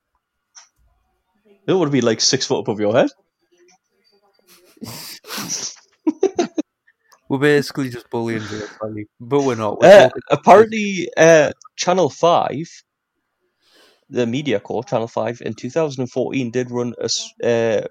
It 1.68 1.74
would 1.74 1.92
be 1.92 2.02
like 2.02 2.22
six 2.22 2.46
foot 2.48 2.60
above 2.60 2.80
your 2.80 2.94
head. 2.96 3.10
We're 7.30 7.40
basically 7.40 7.90
just 7.90 8.10
bullying 8.10 8.48
Joe 8.48 8.62
Slightly, 8.80 9.08
but 9.20 9.42
we're 9.44 9.56
not. 9.56 9.80
We're 9.80 9.90
Uh, 9.90 10.10
apparently, 10.30 11.10
uh, 11.18 11.52
Channel 11.78 12.10
5, 12.10 12.68
the 14.10 14.28
media 14.28 14.60
core, 14.60 14.84
Channel 14.84 15.08
5, 15.08 15.42
in 15.46 15.54
2014 15.56 16.52
did 16.52 16.72
run 16.72 16.94
a, 17.00 17.06
s- 17.06 17.34
uh, 17.44 17.82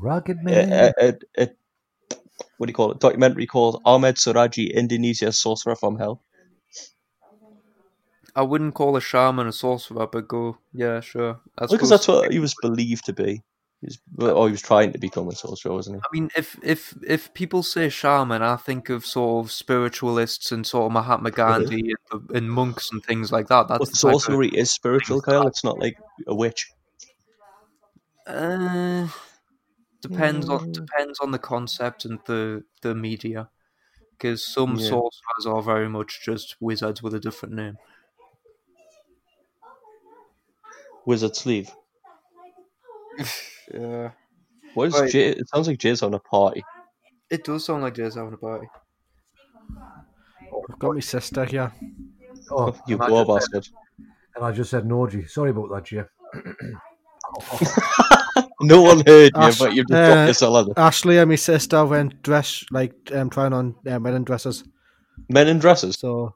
Rugged 0.00 0.42
a, 0.48 0.54
man. 0.54 0.92
a, 1.00 1.08
a, 1.08 1.14
a 1.44 1.48
what 2.58 2.68
do 2.68 2.70
you 2.70 2.74
call 2.74 2.92
it? 2.92 3.00
Documentary 3.00 3.46
called 3.46 3.82
Ahmed 3.86 4.16
Suradji, 4.16 4.74
Indonesia 4.74 5.32
Sorcerer 5.32 5.76
from 5.76 5.98
Hell. 5.98 6.23
I 8.36 8.42
wouldn't 8.42 8.74
call 8.74 8.96
a 8.96 9.00
shaman 9.00 9.46
a 9.46 9.52
sorcerer, 9.52 10.06
but 10.06 10.26
go, 10.28 10.58
yeah, 10.72 11.00
sure. 11.00 11.40
Because 11.60 11.88
that's 11.88 12.08
what 12.08 12.32
he 12.32 12.38
was 12.40 12.54
believed 12.60 13.04
to 13.06 13.12
be. 13.12 13.42
He 13.80 13.86
was, 13.86 13.98
or 14.34 14.48
he 14.48 14.52
was 14.52 14.62
trying 14.62 14.92
to 14.92 14.98
become 14.98 15.28
a 15.28 15.34
sorcerer, 15.34 15.72
wasn't 15.72 15.96
he? 15.96 16.00
I 16.02 16.08
mean, 16.12 16.30
if 16.36 16.58
if 16.62 16.94
if 17.06 17.32
people 17.34 17.62
say 17.62 17.88
shaman, 17.90 18.42
I 18.42 18.56
think 18.56 18.88
of 18.88 19.04
sort 19.06 19.44
of 19.44 19.52
spiritualists 19.52 20.50
and 20.52 20.66
sort 20.66 20.86
of 20.86 20.92
Mahatma 20.92 21.30
Gandhi 21.30 21.92
and, 22.10 22.30
and 22.30 22.50
monks 22.50 22.90
and 22.90 23.04
things 23.04 23.30
like 23.30 23.48
that. 23.48 23.68
That's 23.68 23.78
But 23.78 23.88
the 23.90 23.96
type 23.96 24.14
of- 24.14 24.22
sorcery 24.22 24.48
is 24.48 24.70
spiritual, 24.72 25.20
Kyle. 25.20 25.46
It's 25.46 25.62
not 25.64 25.78
like 25.78 25.96
a 26.26 26.34
witch. 26.34 26.66
Uh, 28.26 29.08
depends 30.00 30.48
on 30.48 30.60
Mm. 30.60 30.72
depends 30.72 31.20
on 31.20 31.30
the 31.30 31.38
concept 31.38 32.04
and 32.06 32.18
the 32.26 32.64
the 32.80 32.94
media, 32.94 33.50
because 34.12 34.46
some 34.46 34.76
Yeah. 34.78 34.88
sorcerers 34.88 35.46
are 35.46 35.62
very 35.62 35.88
much 35.90 36.20
just 36.24 36.56
wizards 36.60 37.02
with 37.02 37.14
a 37.14 37.20
different 37.20 37.54
name. 37.54 37.76
Wizard 41.06 41.36
sleeve. 41.36 41.70
Yeah, 43.72 44.10
What 44.74 44.88
is 44.88 45.00
Right. 45.00 45.10
Jay? 45.10 45.28
It 45.30 45.48
sounds 45.48 45.68
like 45.68 45.78
Jay's 45.78 46.02
on 46.02 46.12
a 46.12 46.18
party. 46.18 46.62
it 47.30 47.44
does 47.44 47.64
sound 47.64 47.82
like 47.82 47.94
Jay's 47.94 48.14
having 48.16 48.34
a 48.34 48.36
party. 48.36 48.66
I've 50.70 50.78
got 50.78 50.94
my 50.94 51.00
sister 51.00 51.44
here. 51.46 51.72
oh, 52.50 52.76
You 52.86 52.96
and 52.96 53.04
I 53.04 53.08
poor 53.08 53.24
just 53.24 53.50
said- 53.50 53.60
bastard. 53.60 53.68
And 54.36 54.44
I 54.44 54.52
just 54.52 54.70
said 54.70 54.84
no, 54.86 55.06
G. 55.06 55.24
Sorry 55.26 55.50
about 55.50 55.70
that, 55.70 55.84
G. 55.84 56.00
No 58.60 58.82
one 58.82 59.02
heard 59.06 59.32
you, 59.34 59.42
Ash- 59.42 59.58
but 59.58 59.74
you've 59.74 59.88
just 59.88 59.98
uh, 59.98 60.14
dropped 60.14 60.28
yourself 60.28 60.56
on 60.56 60.70
it. 60.70 60.78
Ashley 60.78 61.18
and 61.18 61.28
my 61.30 61.36
sister 61.36 61.84
went 61.84 62.22
dress 62.22 62.64
like 62.70 62.94
um, 63.12 63.28
trying 63.30 63.52
on 63.52 63.74
uh, 63.86 64.00
in 64.02 64.24
dresses. 64.24 64.64
Men 65.28 65.48
in 65.48 65.58
dresses. 65.58 65.96
So 65.98 66.34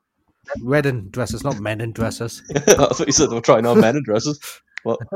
wedding 0.62 1.08
dresses, 1.10 1.44
not 1.44 1.60
men 1.60 1.80
in 1.80 1.92
dresses. 1.92 2.42
I 2.56 2.60
thought 2.60 3.06
you 3.06 3.12
said 3.12 3.30
they 3.30 3.34
were 3.34 3.40
trying 3.40 3.66
on 3.66 3.80
men 3.80 3.96
in 3.96 4.02
dresses. 4.04 4.38
What? 4.82 5.00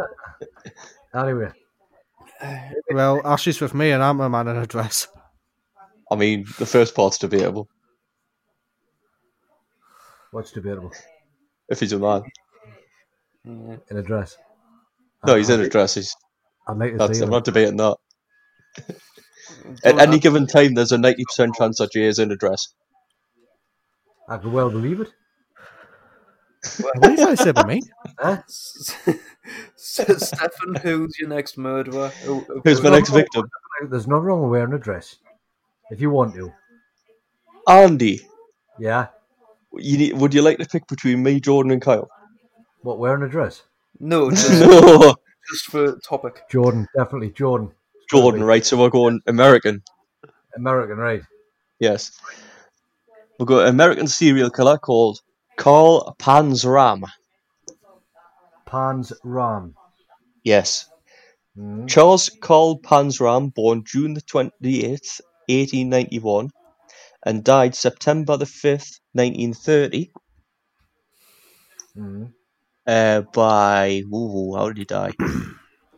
Anyway, 1.15 1.51
Well, 2.91 3.21
Ashley's 3.27 3.61
with 3.61 3.75
me, 3.75 3.91
and 3.91 4.03
I'm 4.03 4.19
a 4.21 4.31
man 4.31 4.49
in 4.49 4.57
a 4.57 4.67
dress. 4.67 5.09
I 6.11 6.17
mean, 6.17 6.47
the 6.59 6.65
first 6.65 6.95
part's 6.95 7.19
debatable. 7.19 7.69
what's 10.31 10.51
debatable? 10.51 10.91
If 11.69 11.81
he's 11.81 11.93
a 11.93 11.99
man. 11.99 12.23
Yeah. 13.45 13.77
In 13.91 13.99
a 13.99 14.03
dress. 14.03 14.39
No, 15.27 15.37
he's 15.37 15.51
in 15.51 15.61
a 15.61 15.69
dress. 15.69 15.95
He's, 15.95 16.17
I 16.67 16.73
might 16.73 16.97
That's, 16.97 17.21
I'm 17.21 17.29
not 17.29 17.45
debating 17.45 17.77
that. 17.77 17.97
At 19.85 19.99
any 19.99 20.19
given 20.19 20.47
time, 20.47 20.75
there's 20.75 20.93
a 20.93 20.97
90% 20.97 21.55
chance 21.57 21.79
that 21.79 21.93
Jay 21.93 22.05
is 22.05 22.19
in 22.19 22.33
a 22.33 22.37
dress. 22.37 22.73
I 24.29 24.39
could 24.39 24.53
well 24.53 24.71
believe 24.71 25.01
it. 25.01 25.09
What 26.81 27.05
are 27.05 27.11
you 27.11 27.17
trying 27.17 27.37
to 27.37 27.43
say 27.43 27.51
about 27.51 27.67
me? 27.69 27.83
Huh? 28.19 28.39
So, 29.75 30.05
Stefan, 30.17 30.77
who's 30.77 31.19
your 31.19 31.29
next 31.29 31.59
murderer? 31.59 32.09
Who- 32.25 32.41
who- 32.41 32.61
Who's 32.65 32.81
my 32.83 32.91
next 32.91 33.11
victim? 33.11 33.45
There's 33.91 34.07
no 34.07 34.19
wrong 34.19 34.43
with 34.43 34.51
wearing 34.53 34.73
a 34.75 34.79
dress. 34.79 35.17
If 35.91 36.01
you 36.01 36.11
want 36.11 36.35
to. 36.35 36.53
Andy. 37.69 38.21
Yeah. 38.79 39.09
You 39.77 39.99
need, 39.99 40.13
would 40.19 40.33
you 40.35 40.43
like 40.43 40.59
to 40.59 40.67
pick 40.67 40.87
between 40.87 41.23
me, 41.23 41.41
Jordan, 41.41 41.73
and 41.73 41.83
Kyle? 41.83 42.09
What, 42.83 42.99
wearing 42.99 43.23
a 43.23 43.29
dress? 43.29 43.63
No, 43.99 44.31
just, 44.31 44.51
no, 44.61 45.15
just 45.51 45.67
for 45.67 45.97
topic. 45.99 46.43
Jordan, 46.51 46.87
definitely. 46.97 47.31
Jordan. 47.31 47.73
Jordan, 48.11 48.45
right? 48.45 48.65
So 48.65 48.77
we're 48.77 48.91
going 48.91 49.21
American. 49.27 49.83
American, 50.57 50.99
right. 50.99 51.23
Yes. 51.81 52.13
We'll 53.39 53.47
go 53.47 53.67
American 53.67 54.07
serial 54.07 54.51
killer 54.51 54.79
called 54.79 55.21
Carl 55.63 56.17
Panzram. 56.19 57.05
Pans 58.67 59.13
Ram. 59.23 59.77
Yes. 60.43 60.91
Mm. 61.57 61.89
Charles 61.89 62.31
Carl 62.41 62.81
Panzram, 62.81 63.55
born 63.55 63.85
June 63.85 64.15
the 64.15 64.23
28th, 64.23 65.21
1891, 65.47 66.51
and 67.25 67.45
died 67.45 67.77
September 67.77 68.37
the 68.37 68.45
5th, 68.45 68.99
1930, 69.13 70.11
Mm. 71.97 72.33
uh, 72.89 73.21
by. 73.33 74.03
Ooh, 74.13 74.57
how 74.57 74.67
did 74.67 74.79
he 74.79 74.85
die? 74.85 75.13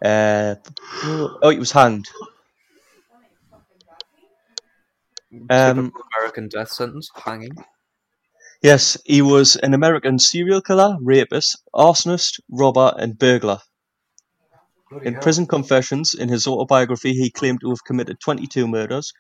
uh, 0.05 0.57
oh, 1.05 1.49
he 1.49 1.59
was 1.59 1.73
hanged. 1.73 2.07
Um, 5.49 5.91
American 6.19 6.49
death 6.49 6.71
sentence, 6.71 7.09
hanging. 7.15 7.57
Yes, 8.65 8.97
he 9.05 9.21
was 9.21 9.57
an 9.57 9.75
American 9.75 10.19
serial 10.19 10.63
killer, 10.63 10.97
rapist, 11.03 11.59
arsonist, 11.75 12.41
robber, 12.51 12.95
and 12.97 13.19
burglar. 13.19 13.59
Bloody 14.89 15.07
In 15.07 15.13
hell. 15.13 15.23
prison 15.23 15.47
confessions, 15.47 16.15
in 16.15 16.31
his 16.31 16.47
autobiography, 16.47 17.13
he 17.13 17.31
claimed 17.31 17.61
to 17.61 17.69
have 17.69 17.85
committed 17.85 18.21
22 18.21 18.67
murders, 18.67 19.13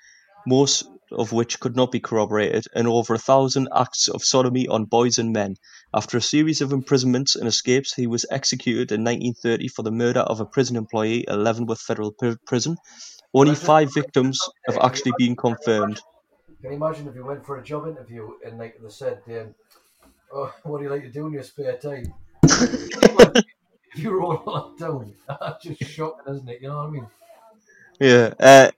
most 0.46 0.84
of 1.12 1.32
which 1.32 1.60
could 1.60 1.76
not 1.76 1.92
be 1.92 2.00
corroborated, 2.00 2.64
and 2.74 2.88
over 2.88 3.12
a 3.12 3.18
thousand 3.18 3.68
acts 3.76 4.08
of 4.08 4.24
sodomy 4.24 4.66
on 4.66 4.86
boys 4.86 5.18
and 5.18 5.30
men. 5.30 5.56
After 5.92 6.16
a 6.16 6.22
series 6.22 6.62
of 6.62 6.72
imprisonments 6.72 7.36
and 7.36 7.46
escapes, 7.46 7.92
he 7.92 8.06
was 8.06 8.24
executed 8.30 8.92
in 8.92 9.04
1930 9.04 9.68
for 9.68 9.82
the 9.82 9.92
murder 9.92 10.20
of 10.20 10.40
a 10.40 10.46
prison 10.46 10.74
employee 10.74 11.28
at 11.28 11.38
Leavenworth 11.38 11.82
Federal 11.82 12.12
Pri- 12.12 12.36
Prison. 12.46 12.78
Only 13.34 13.56
five 13.56 13.92
victims 13.92 14.40
have 14.66 14.78
actually 14.78 15.12
been 15.18 15.36
confirmed. 15.36 16.00
Can 16.65 16.73
you 16.73 16.78
imagine 16.78 17.07
if 17.07 17.15
you 17.15 17.27
went 17.27 17.45
for 17.45 17.59
a 17.59 17.62
job 17.62 17.86
interview 17.89 18.27
and 18.43 18.57
like 18.57 18.78
they 18.82 18.89
said, 18.89 19.20
um, 19.28 19.55
oh, 20.32 20.51
what 20.62 20.78
do 20.78 20.85
you 20.85 20.91
like 20.91 21.03
to 21.03 21.11
do 21.11 21.27
in 21.27 21.35
your 21.35 21.43
spare 21.43 21.77
time? 21.77 22.15
If 22.43 23.45
you 23.97 24.19
wrote 24.19 24.43
all 24.47 24.74
that 24.78 24.82
down. 24.82 25.12
That's 25.28 25.62
just 25.62 25.93
shocking, 25.93 26.35
isn't 26.35 26.49
it? 26.49 26.62
You 26.62 26.69
know 26.69 26.77
what 26.77 26.86
I 26.86 26.91
mean? 26.91 27.07
Yeah, 28.01 28.32
uh, 28.41 28.70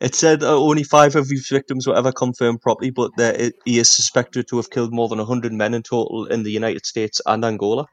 it 0.00 0.14
said 0.14 0.42
uh, 0.42 0.56
only 0.56 0.84
five 0.84 1.16
of 1.16 1.28
his 1.28 1.46
victims 1.46 1.86
were 1.86 1.94
ever 1.94 2.12
confirmed 2.12 2.62
properly, 2.62 2.88
but 2.88 3.10
it, 3.18 3.56
he 3.66 3.78
is 3.78 3.90
suspected 3.90 4.48
to 4.48 4.56
have 4.56 4.70
killed 4.70 4.94
more 4.94 5.10
than 5.10 5.18
100 5.18 5.52
men 5.52 5.74
in 5.74 5.82
total 5.82 6.24
in 6.24 6.44
the 6.44 6.50
United 6.50 6.86
States 6.86 7.20
and 7.26 7.44
Angola. 7.44 7.84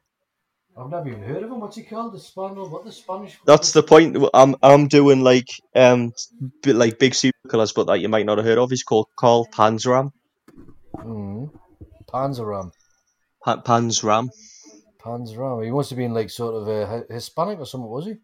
I've 0.81 0.89
never 0.89 1.09
even 1.09 1.21
heard 1.21 1.43
of 1.43 1.51
him. 1.51 1.59
What's 1.59 1.75
he 1.75 1.83
called? 1.83 2.13
The 2.13 2.19
Spaniel? 2.19 2.67
What 2.67 2.83
the 2.83 2.91
Spanish? 2.91 3.37
That's 3.45 3.71
the 3.71 3.83
point. 3.83 4.17
I'm 4.33 4.55
I'm 4.63 4.87
doing 4.87 5.21
like 5.21 5.49
um 5.75 6.13
bit 6.63 6.75
like 6.75 6.97
big 6.97 7.15
killers, 7.49 7.71
but 7.71 7.85
that 7.85 7.99
you 7.99 8.09
might 8.09 8.25
not 8.25 8.39
have 8.39 8.47
heard 8.47 8.57
of. 8.57 8.71
He's 8.71 8.83
called 8.83 9.07
Carl 9.15 9.47
Panzram. 9.53 10.11
Mm. 10.95 11.51
Panzeram. 12.11 12.71
Pa- 13.43 13.61
Panzram. 13.61 14.29
Panzeram. 14.99 15.63
He 15.63 15.71
must 15.71 15.91
have 15.91 15.97
been 15.97 16.15
like 16.15 16.31
sort 16.31 16.55
of 16.55 16.67
a 16.67 16.87
Hi- 16.87 17.13
Hispanic 17.13 17.59
or 17.59 17.65
something, 17.65 17.89
was 17.89 18.05
he? 18.07 18.15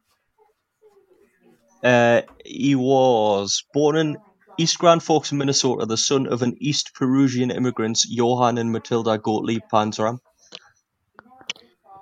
Uh, 1.84 2.24
he 2.44 2.74
was 2.74 3.64
born 3.72 3.96
in 3.96 4.18
East 4.58 4.80
Grand 4.80 5.04
Forks, 5.04 5.32
Minnesota, 5.32 5.86
the 5.86 5.96
son 5.96 6.26
of 6.26 6.42
an 6.42 6.58
East 6.60 6.96
Prussian 6.96 7.52
immigrants, 7.52 8.08
Johann 8.10 8.58
and 8.58 8.72
Matilda 8.72 9.20
Gottlieb 9.20 9.62
Panzram. 9.72 10.20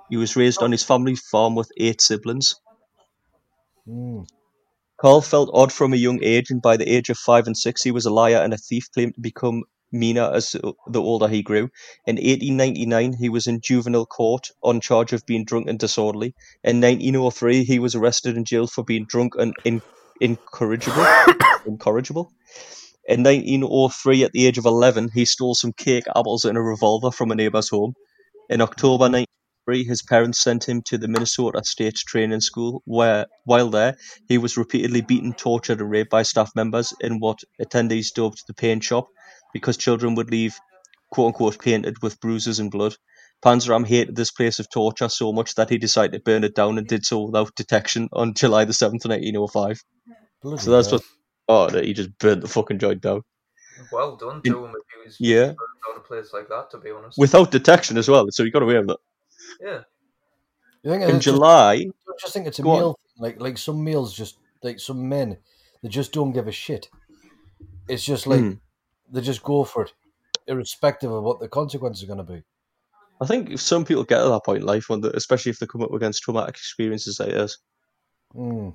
He 0.08 0.16
was 0.16 0.36
raised 0.36 0.62
on 0.62 0.72
his 0.72 0.84
family 0.84 1.16
farm 1.16 1.54
with 1.54 1.70
eight 1.76 2.00
siblings. 2.00 2.56
Mm. 3.88 4.26
Carl 4.98 5.20
felt 5.20 5.50
odd 5.52 5.72
from 5.72 5.92
a 5.92 5.96
young 5.96 6.22
age, 6.22 6.50
and 6.50 6.62
by 6.62 6.76
the 6.76 6.88
age 6.88 7.10
of 7.10 7.18
five 7.18 7.46
and 7.46 7.56
six, 7.56 7.82
he 7.82 7.90
was 7.90 8.06
a 8.06 8.10
liar 8.10 8.38
and 8.38 8.54
a 8.54 8.58
thief, 8.58 8.90
claimed 8.92 9.14
to 9.14 9.20
become 9.20 9.64
meaner 9.92 10.30
as 10.32 10.52
the 10.52 11.02
older 11.02 11.28
he 11.28 11.42
grew. 11.42 11.68
In 12.06 12.16
1899, 12.16 13.14
he 13.14 13.28
was 13.28 13.46
in 13.46 13.60
juvenile 13.60 14.06
court 14.06 14.50
on 14.62 14.80
charge 14.80 15.12
of 15.12 15.26
being 15.26 15.44
drunk 15.44 15.68
and 15.68 15.78
disorderly. 15.78 16.34
In 16.64 16.80
1903, 16.80 17.64
he 17.64 17.78
was 17.78 17.94
arrested 17.94 18.36
and 18.36 18.46
jailed 18.46 18.72
for 18.72 18.84
being 18.84 19.06
drunk 19.06 19.34
and 19.36 19.54
in- 19.64 19.82
incorrigible. 20.20 21.06
incorrigible. 21.66 22.32
In 23.08 23.22
1903, 23.22 24.24
at 24.24 24.32
the 24.32 24.46
age 24.46 24.58
of 24.58 24.64
11, 24.64 25.10
he 25.14 25.24
stole 25.24 25.54
some 25.54 25.72
cake, 25.72 26.04
apples, 26.16 26.44
and 26.44 26.58
a 26.58 26.60
revolver 26.60 27.10
from 27.10 27.30
a 27.30 27.34
neighbour's 27.34 27.68
home. 27.68 27.94
In 28.48 28.60
October 28.60 29.08
1903, 29.66 29.84
his 29.84 30.02
parents 30.02 30.42
sent 30.42 30.68
him 30.68 30.80
to 30.82 30.96
the 30.96 31.08
Minnesota 31.08 31.60
State 31.64 31.96
Training 31.96 32.40
School, 32.40 32.82
where, 32.84 33.26
while 33.44 33.68
there, 33.68 33.96
he 34.28 34.38
was 34.38 34.56
repeatedly 34.56 35.00
beaten, 35.00 35.32
tortured, 35.32 35.80
and 35.80 35.90
raped 35.90 36.10
by 36.10 36.22
staff 36.22 36.50
members 36.54 36.92
in 37.00 37.18
what 37.18 37.40
attendees 37.60 38.12
dubbed 38.14 38.42
the 38.46 38.54
paint 38.54 38.84
shop, 38.84 39.08
because 39.52 39.76
children 39.76 40.14
would 40.14 40.30
leave 40.30 40.56
quote 41.10 41.28
unquote 41.28 41.58
painted 41.60 41.96
with 42.02 42.20
bruises 42.20 42.60
and 42.60 42.70
blood. 42.70 42.94
Panzeram 43.44 43.86
hated 43.86 44.14
this 44.16 44.30
place 44.30 44.58
of 44.58 44.70
torture 44.70 45.08
so 45.08 45.32
much 45.32 45.54
that 45.56 45.68
he 45.70 45.78
decided 45.78 46.12
to 46.12 46.20
burn 46.20 46.44
it 46.44 46.54
down 46.54 46.78
and 46.78 46.86
did 46.86 47.04
so 47.04 47.24
without 47.26 47.54
detection 47.56 48.08
on 48.12 48.34
July 48.34 48.64
the 48.64 48.72
7th, 48.72 49.04
1905. 49.04 49.80
Bloody 50.42 50.62
So 50.62 50.70
that's 50.70 50.90
hell. 50.90 50.98
what. 50.98 51.06
Oh, 51.48 51.70
that 51.70 51.84
he 51.84 51.92
just 51.92 52.16
burnt 52.18 52.40
the 52.42 52.48
fucking 52.48 52.78
joint 52.78 53.02
down. 53.02 53.22
Well 53.92 54.16
done 54.16 54.42
to 54.42 54.64
him 54.64 54.70
if 54.74 54.82
he 54.94 55.06
was 55.06 55.16
Yeah. 55.20 55.46
down 55.46 55.96
a 55.96 56.00
place 56.00 56.32
like 56.32 56.48
that. 56.48 56.70
To 56.70 56.78
be 56.78 56.90
honest, 56.90 57.18
Without 57.18 57.50
detection 57.50 57.98
as 57.98 58.08
well, 58.08 58.26
so 58.30 58.42
he 58.44 58.50
got 58.50 58.62
away 58.62 58.78
with 58.78 58.90
it. 58.90 58.96
Yeah. 59.60 59.80
You 60.82 60.90
think 60.90 61.02
In 61.02 61.16
it's 61.16 61.24
just- 61.24 61.34
July, 61.36 61.74
I 61.74 62.12
just 62.20 62.32
think 62.32 62.46
it's 62.46 62.58
a 62.58 62.62
meal. 62.62 62.88
on. 63.18 63.22
Like 63.22 63.40
like 63.40 63.58
some 63.58 63.82
meals, 63.82 64.12
just 64.14 64.38
like 64.62 64.78
some 64.78 65.08
men, 65.08 65.38
they 65.82 65.88
just 65.88 66.12
don't 66.12 66.32
give 66.32 66.46
a 66.48 66.52
shit. 66.52 66.88
It's 67.88 68.04
just 68.04 68.26
like 68.26 68.40
Mm. 68.40 68.60
they 69.10 69.20
just 69.22 69.42
go 69.42 69.64
for 69.64 69.84
it, 69.84 69.92
irrespective 70.46 71.10
of 71.12 71.22
what 71.24 71.40
the 71.40 71.48
consequences 71.48 72.02
are 72.04 72.06
going 72.06 72.18
to 72.26 72.32
be. 72.32 72.42
I 73.20 73.26
think 73.26 73.58
some 73.58 73.84
people 73.86 74.04
get 74.04 74.18
to 74.22 74.28
that 74.28 74.44
point 74.44 74.60
in 74.60 74.66
life, 74.66 74.88
when 74.90 75.00
they, 75.00 75.08
especially 75.14 75.50
if 75.50 75.58
they 75.58 75.66
come 75.66 75.82
up 75.82 75.92
against 75.94 76.22
traumatic 76.22 76.56
experiences 76.56 77.18
like 77.18 77.30
this. 77.30 77.56
Mm. 78.34 78.74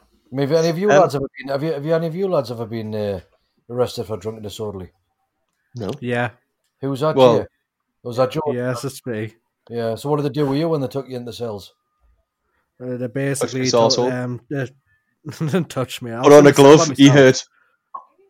I 0.00 0.36
mean, 0.36 0.48
have 0.48 0.58
any 0.58 0.68
of 0.68 0.78
you 0.78 0.88
Um, 0.90 1.00
lads 1.00 1.16
ever 1.16 1.26
been? 1.36 1.48
Have 1.48 1.62
you? 1.64 1.72
Have 1.72 1.84
you 1.84 1.94
any 1.94 2.06
of 2.06 2.14
you 2.14 2.28
lads 2.28 2.50
ever 2.52 2.66
been 2.66 2.94
uh, 2.94 3.20
arrested 3.68 4.04
for 4.04 4.16
drunk 4.16 4.36
and 4.36 4.44
disorderly? 4.44 4.92
No. 5.74 5.90
Yeah. 6.00 6.30
Who 6.80 6.90
was 6.90 7.00
that? 7.00 7.16
Well- 7.16 7.38
Jay? 7.40 7.46
Was 8.02 8.16
that 8.16 8.30
Joe? 8.30 8.40
Yes, 8.52 8.84
it's 8.84 9.04
me. 9.06 9.34
Yeah. 9.68 9.94
So 9.94 10.08
what 10.08 10.16
did 10.16 10.24
they 10.24 10.40
do 10.40 10.46
with 10.46 10.58
you 10.58 10.68
when 10.68 10.80
they 10.80 10.88
took 10.88 11.08
you 11.08 11.16
in 11.16 11.24
the 11.24 11.32
cells? 11.32 11.74
Uh, 12.82 12.96
they 12.96 13.08
basically 13.08 13.60
his 13.60 13.72
told, 13.72 13.98
um, 13.98 14.40
they 14.50 14.68
didn't 15.38 15.68
touch 15.68 16.00
me. 16.00 16.12
I 16.12 16.22
Put 16.22 16.32
on 16.32 16.46
a 16.46 16.52
glove, 16.52 16.86
he 16.96 17.08
myself. 17.08 17.14
hurt. 17.14 17.44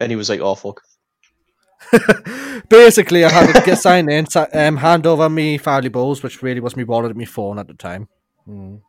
And 0.01 0.11
he 0.11 0.17
was 0.17 0.29
like, 0.29 0.41
oh, 0.41 0.55
fuck. 0.55 0.81
Basically, 2.69 3.25
I 3.25 3.29
had 3.31 3.53
to 3.55 3.63
get 3.65 3.79
signed 3.79 4.11
in, 4.11 4.27
um, 4.55 4.77
hand 4.77 5.07
over 5.07 5.29
me 5.29 5.59
family 5.59 5.89
balls, 5.89 6.23
which 6.23 6.43
really 6.43 6.61
was 6.61 6.77
me 6.77 6.85
wallet 6.85 7.11
and 7.11 7.19
me 7.19 7.25
phone 7.25 7.59
at 7.59 7.69
the 7.69 7.75
time. 7.75 8.09
Mm. 8.49 8.81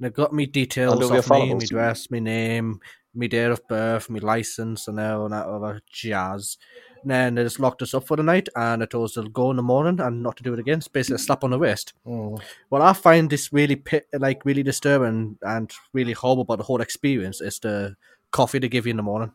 They 0.00 0.10
got 0.10 0.32
me 0.32 0.46
details 0.46 0.92
Hand 0.92 1.04
over 1.04 1.14
your 1.14 1.18
of 1.20 1.30
me, 1.30 1.36
valuables. 1.38 1.62
me 1.62 1.66
dress, 1.68 2.10
me 2.10 2.20
name, 2.20 2.80
me 3.14 3.28
date 3.28 3.50
of 3.50 3.66
birth, 3.68 4.10
me 4.10 4.20
license, 4.20 4.88
and 4.88 5.00
all 5.00 5.28
that 5.28 5.46
other 5.46 5.80
jazz. 5.90 6.58
And 7.04 7.10
then 7.10 7.34
they 7.34 7.42
just 7.42 7.60
locked 7.60 7.82
us 7.82 7.92
up 7.92 8.06
for 8.06 8.16
the 8.16 8.22
night, 8.22 8.48
and 8.56 8.80
they 8.80 8.86
told 8.86 9.04
us 9.04 9.12
to 9.12 9.28
go 9.28 9.50
in 9.50 9.56
the 9.56 9.62
morning 9.62 10.00
and 10.00 10.22
not 10.22 10.38
to 10.38 10.42
do 10.42 10.54
it 10.54 10.58
again. 10.58 10.78
It's 10.78 10.88
basically 10.88 11.16
a 11.16 11.18
slap 11.18 11.44
on 11.44 11.50
the 11.50 11.58
wrist. 11.58 11.92
Mm. 12.06 12.40
What 12.70 12.80
I 12.80 12.94
find 12.94 13.28
this 13.28 13.52
really 13.52 13.82
like 14.14 14.44
really 14.46 14.62
disturbing 14.62 15.36
and 15.42 15.70
really 15.92 16.14
horrible 16.14 16.42
about 16.42 16.58
the 16.58 16.64
whole 16.64 16.80
experience 16.80 17.42
is 17.42 17.58
the 17.58 17.96
coffee 18.30 18.58
they 18.58 18.68
give 18.68 18.86
you 18.86 18.92
in 18.92 18.96
the 18.96 19.02
morning. 19.02 19.32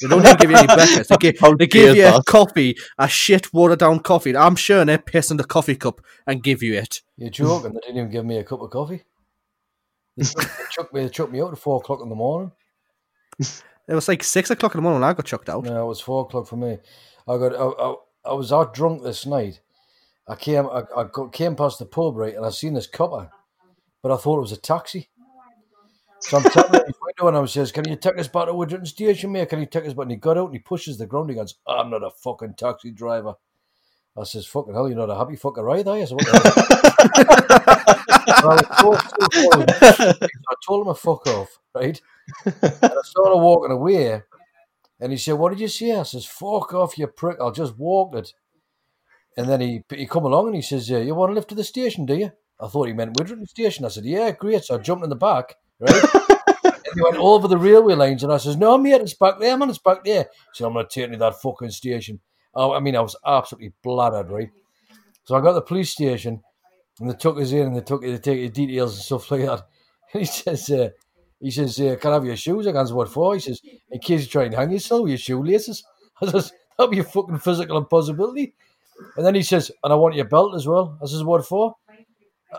They 0.00 0.08
don't 0.08 0.24
even 0.24 0.36
give 0.36 0.50
you 0.50 0.56
any 0.56 0.66
breakfast. 0.74 1.10
They 1.10 1.16
give, 1.16 1.58
they 1.58 1.66
give 1.68 1.96
you 1.96 2.06
a 2.06 2.22
coffee, 2.24 2.76
a 2.98 3.08
shit 3.08 3.52
watered 3.52 3.78
down 3.78 4.00
coffee. 4.00 4.36
I'm 4.36 4.56
sure 4.56 4.84
they 4.84 4.98
piss 4.98 5.30
in 5.30 5.36
the 5.36 5.44
coffee 5.44 5.76
cup 5.76 6.00
and 6.26 6.42
give 6.42 6.64
you 6.64 6.74
it. 6.74 7.02
You're 7.16 7.30
joking? 7.30 7.74
they 7.74 7.80
didn't 7.80 7.96
even 7.96 8.10
give 8.10 8.24
me 8.24 8.38
a 8.38 8.44
cup 8.44 8.60
of 8.60 8.70
coffee. 8.70 9.04
They 10.16 10.24
chucked, 10.24 10.58
they 10.58 10.64
chucked 10.70 10.94
me. 10.94 11.02
They 11.02 11.08
chucked 11.08 11.32
me 11.32 11.40
out 11.40 11.52
at 11.52 11.58
four 11.58 11.76
o'clock 11.76 12.00
in 12.02 12.08
the 12.08 12.16
morning. 12.16 12.50
It 13.88 13.94
was 13.94 14.06
like 14.08 14.22
six 14.22 14.50
o'clock 14.50 14.74
in 14.74 14.78
the 14.78 14.82
morning 14.82 15.00
when 15.00 15.08
I 15.10 15.14
got 15.14 15.24
chucked 15.24 15.48
out. 15.48 15.64
No, 15.64 15.84
it 15.84 15.88
was 15.88 16.00
four 16.00 16.22
o'clock 16.24 16.46
for 16.46 16.56
me. 16.56 16.78
I 17.26 17.38
got. 17.38 17.54
I, 17.54 17.64
I, 17.64 17.94
I 18.26 18.32
was 18.34 18.52
out 18.52 18.74
drunk 18.74 19.02
this 19.02 19.24
night. 19.24 19.60
I 20.28 20.34
came. 20.36 20.66
I, 20.66 20.82
I 20.96 21.04
got, 21.04 21.32
came 21.32 21.56
past 21.56 21.78
the 21.78 21.86
pub 21.86 22.16
right, 22.16 22.34
and 22.36 22.44
I 22.44 22.50
seen 22.50 22.74
this 22.74 22.86
copper, 22.86 23.30
but 24.02 24.12
I 24.12 24.16
thought 24.18 24.36
it 24.38 24.42
was 24.42 24.52
a 24.52 24.58
taxi. 24.58 25.08
So 26.20 26.36
I'm 26.36 26.42
telling 26.44 26.74
him, 26.74 26.80
window 27.20 27.28
and 27.28 27.36
I 27.38 27.46
says, 27.46 27.72
"Can 27.72 27.88
you 27.88 27.96
take 27.96 28.18
us 28.18 28.28
back 28.28 28.46
to 28.46 28.52
Woodrington 28.54 28.86
Station, 28.86 29.32
mate? 29.32 29.48
Can 29.48 29.60
you 29.60 29.66
take 29.66 29.86
us 29.86 29.94
back?" 29.94 30.02
And 30.02 30.10
he 30.10 30.16
got 30.18 30.36
out 30.36 30.46
and 30.46 30.54
he 30.54 30.58
pushes 30.58 30.98
the 30.98 31.06
ground. 31.06 31.30
He 31.30 31.36
goes, 31.36 31.54
"I'm 31.66 31.88
not 31.90 32.02
a 32.02 32.10
fucking 32.10 32.54
taxi 32.54 32.90
driver." 32.90 33.34
I 34.18 34.24
says, 34.24 34.44
"Fucking 34.46 34.74
hell, 34.74 34.88
you're 34.88 34.98
not 34.98 35.10
a 35.10 35.16
happy 35.16 35.36
fucker 35.36 35.78
either." 35.78 35.92
I 35.92 36.04
said, 36.04 36.14
"What 36.16 36.26
the 36.26 36.32
hell?" 36.32 37.94
I, 38.28 38.64
was 38.84 39.00
so- 39.00 39.16
so 39.20 39.50
forward. 39.50 39.70
I 39.80 40.54
told 40.66 40.86
him 40.86 40.90
a 40.90 40.94
fuck 40.94 41.26
off, 41.28 41.58
right? 41.74 42.00
And 42.44 42.54
I 42.62 43.02
started 43.04 43.38
walking 43.38 43.72
away, 43.72 44.22
and 45.00 45.12
he 45.12 45.18
said, 45.18 45.34
"What 45.34 45.50
did 45.50 45.60
you 45.60 45.68
see? 45.68 45.92
I 45.92 46.02
says, 46.02 46.24
"Fuck 46.24 46.74
off, 46.74 46.98
you 46.98 47.06
prick! 47.06 47.38
I'll 47.40 47.52
just 47.52 47.78
walk 47.78 48.14
it." 48.14 48.32
And 49.36 49.48
then 49.48 49.60
he 49.60 49.84
he 49.94 50.06
come 50.06 50.24
along 50.24 50.46
and 50.46 50.56
he 50.56 50.62
says, 50.62 50.90
yeah, 50.90 50.98
"You 50.98 51.14
want 51.14 51.30
to 51.30 51.34
lift 51.34 51.48
to 51.50 51.54
the 51.54 51.64
station, 51.64 52.06
do 52.06 52.14
you?" 52.14 52.32
I 52.60 52.66
thought 52.66 52.88
he 52.88 52.92
meant 52.92 53.16
Widdrington 53.16 53.46
Station. 53.46 53.84
I 53.84 53.88
said, 53.88 54.04
"Yeah, 54.04 54.30
great." 54.32 54.64
So 54.64 54.74
I 54.74 54.78
jumped 54.78 55.04
in 55.04 55.10
the 55.10 55.16
back, 55.16 55.54
right? 55.78 56.04
and 56.64 56.74
he 56.94 57.02
went 57.02 57.16
over 57.16 57.46
the 57.46 57.56
railway 57.56 57.94
lines, 57.94 58.24
and 58.24 58.32
I 58.32 58.38
says, 58.38 58.56
"No, 58.56 58.76
mate, 58.76 59.00
it's 59.00 59.14
back 59.14 59.38
there, 59.38 59.56
man. 59.56 59.70
It's 59.70 59.78
back 59.78 60.04
there." 60.04 60.24
He 60.24 60.28
said, 60.54 60.66
"I'm 60.66 60.72
going 60.72 60.86
to 60.86 60.92
take 60.92 61.06
you 61.06 61.12
to 61.12 61.18
that 61.18 61.40
fucking 61.40 61.70
station." 61.70 62.20
Oh, 62.54 62.72
I 62.72 62.80
mean, 62.80 62.96
I 62.96 63.00
was 63.00 63.16
absolutely 63.24 63.72
bladdered, 63.84 64.30
right? 64.30 64.50
So 65.24 65.36
I 65.36 65.40
got 65.40 65.52
the 65.52 65.62
police 65.62 65.90
station, 65.90 66.42
and 66.98 67.08
they 67.08 67.14
took 67.14 67.38
us 67.38 67.52
in, 67.52 67.68
and 67.68 67.76
they 67.76 67.82
took 67.82 68.02
they 68.02 68.18
take 68.18 68.40
your 68.40 68.48
details 68.48 68.94
and 68.94 69.04
stuff 69.04 69.30
like 69.30 69.42
that. 69.42 69.62
And 70.14 70.22
he 70.22 70.24
says, 70.26 70.70
uh, 70.70 70.88
"He 71.40 71.50
says, 71.50 71.80
uh, 71.80 71.96
can 72.00 72.10
I 72.10 72.14
have 72.14 72.24
your 72.24 72.36
shoes?" 72.36 72.66
I 72.66 72.72
goes, 72.72 72.92
"What 72.92 73.08
for?" 73.08 73.34
He 73.34 73.40
says, 73.40 73.60
"In 73.90 74.00
case 74.00 74.22
you 74.22 74.26
try 74.28 74.44
and 74.44 74.54
hang 74.54 74.72
yourself 74.72 75.02
with 75.02 75.10
your 75.10 75.18
shoelaces." 75.18 75.84
I 76.22 76.30
says, 76.30 76.52
"That'll 76.76 76.90
be 76.90 76.98
a 76.98 77.04
fucking 77.04 77.38
physical 77.38 77.78
impossibility." 77.78 78.54
And 79.16 79.24
then 79.24 79.34
he 79.34 79.42
says, 79.42 79.70
"And 79.84 79.92
I 79.92 79.96
want 79.96 80.16
your 80.16 80.24
belt 80.24 80.54
as 80.54 80.66
well." 80.66 80.98
I 81.02 81.06
says, 81.06 81.22
"What 81.22 81.46
for?" 81.46 81.76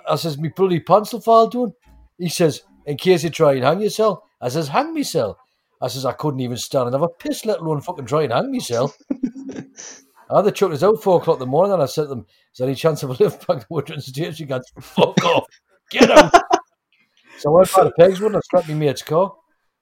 I 0.07 0.15
says, 0.15 0.37
"Me 0.37 0.49
bloody 0.49 0.79
pants 0.79 1.13
will 1.13 1.21
fall 1.21 1.47
down." 1.47 1.73
He 2.17 2.29
says, 2.29 2.61
"In 2.85 2.97
case 2.97 3.23
you 3.23 3.29
try 3.29 3.53
and 3.53 3.63
hang 3.63 3.81
yourself." 3.81 4.19
I 4.41 4.49
says, 4.49 4.69
"Hang 4.69 4.93
myself." 4.93 5.37
I 5.81 5.87
says, 5.87 6.05
"I 6.05 6.13
couldn't 6.13 6.39
even 6.39 6.57
stand 6.57 6.87
and 6.87 6.93
have 6.93 7.01
a 7.01 7.09
piss, 7.09 7.45
let 7.45 7.59
alone 7.59 7.81
fucking 7.81 8.05
try 8.05 8.23
and 8.23 8.33
hang 8.33 8.51
myself." 8.51 8.97
I 10.31 10.41
they 10.41 10.51
chucked 10.51 10.75
us 10.75 10.83
out 10.83 11.01
four 11.01 11.19
o'clock 11.19 11.37
in 11.37 11.39
the 11.39 11.45
morning, 11.47 11.73
and 11.73 11.81
I 11.81 11.87
said 11.87 12.03
to 12.03 12.07
them, 12.09 12.25
"Is 12.53 12.59
there 12.59 12.67
any 12.67 12.75
chance 12.75 13.01
of 13.03 13.09
a 13.09 13.13
lift 13.13 13.47
back 13.47 13.61
to 13.61 13.65
Woodrington 13.69 14.01
Station?" 14.01 14.33
She 14.33 14.45
goes, 14.45 14.63
"Fuck 14.79 15.23
off, 15.25 15.45
get 15.89 16.11
out." 16.11 16.48
So 17.39 17.51
I 17.51 17.57
went 17.57 17.73
by 17.73 17.83
the 17.85 17.91
pegs 17.91 18.21
one 18.21 18.35
and 18.35 18.43
strapped 18.43 18.67
me 18.67 18.75
mate's 18.75 19.01
car. 19.01 19.33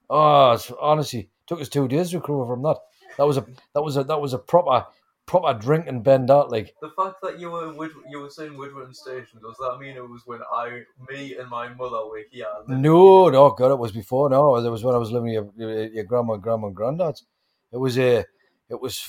Oh, 0.09 0.57
honestly, 0.79 1.29
took 1.47 1.61
us 1.61 1.69
two 1.69 1.87
days 1.87 2.11
to 2.11 2.17
recover 2.17 2.45
from 2.45 2.63
that. 2.63 2.77
That 3.17 3.25
was 3.25 3.37
a 3.37 3.45
that 3.73 3.81
was 3.81 3.97
a 3.97 4.03
that 4.03 4.21
was 4.21 4.33
a 4.33 4.39
proper 4.39 4.85
proper 5.27 5.53
drink 5.53 5.85
and 5.87 6.03
bend 6.03 6.31
out 6.31 6.49
like. 6.49 6.73
The 6.81 6.89
fact 6.89 7.17
that 7.21 7.39
you 7.39 7.51
were 7.51 7.73
Wood, 7.73 7.91
you 8.09 8.21
were 8.21 8.29
saying 8.29 8.57
Woodward 8.57 8.95
Station 8.95 9.39
does 9.41 9.57
that 9.59 9.77
mean 9.79 9.95
it 9.95 10.09
was 10.09 10.23
when 10.25 10.39
I, 10.51 10.83
me, 11.09 11.35
and 11.35 11.49
my 11.49 11.67
mother 11.69 12.07
were 12.07 12.23
here? 12.31 12.47
No, 12.67 13.29
no, 13.29 13.51
God, 13.51 13.71
it 13.71 13.77
was 13.77 13.91
before. 13.91 14.29
No, 14.29 14.55
it 14.55 14.69
was 14.69 14.83
when 14.83 14.95
I 14.95 14.97
was 14.97 15.11
living 15.11 15.35
with 15.35 15.53
your, 15.57 15.69
your, 15.69 15.87
your 15.87 16.03
grandma, 16.05 16.37
grandma, 16.37 16.67
and 16.67 16.75
granddad's. 16.75 17.25
It 17.71 17.77
was 17.77 17.97
a, 17.99 18.25
it 18.69 18.81
was. 18.81 19.05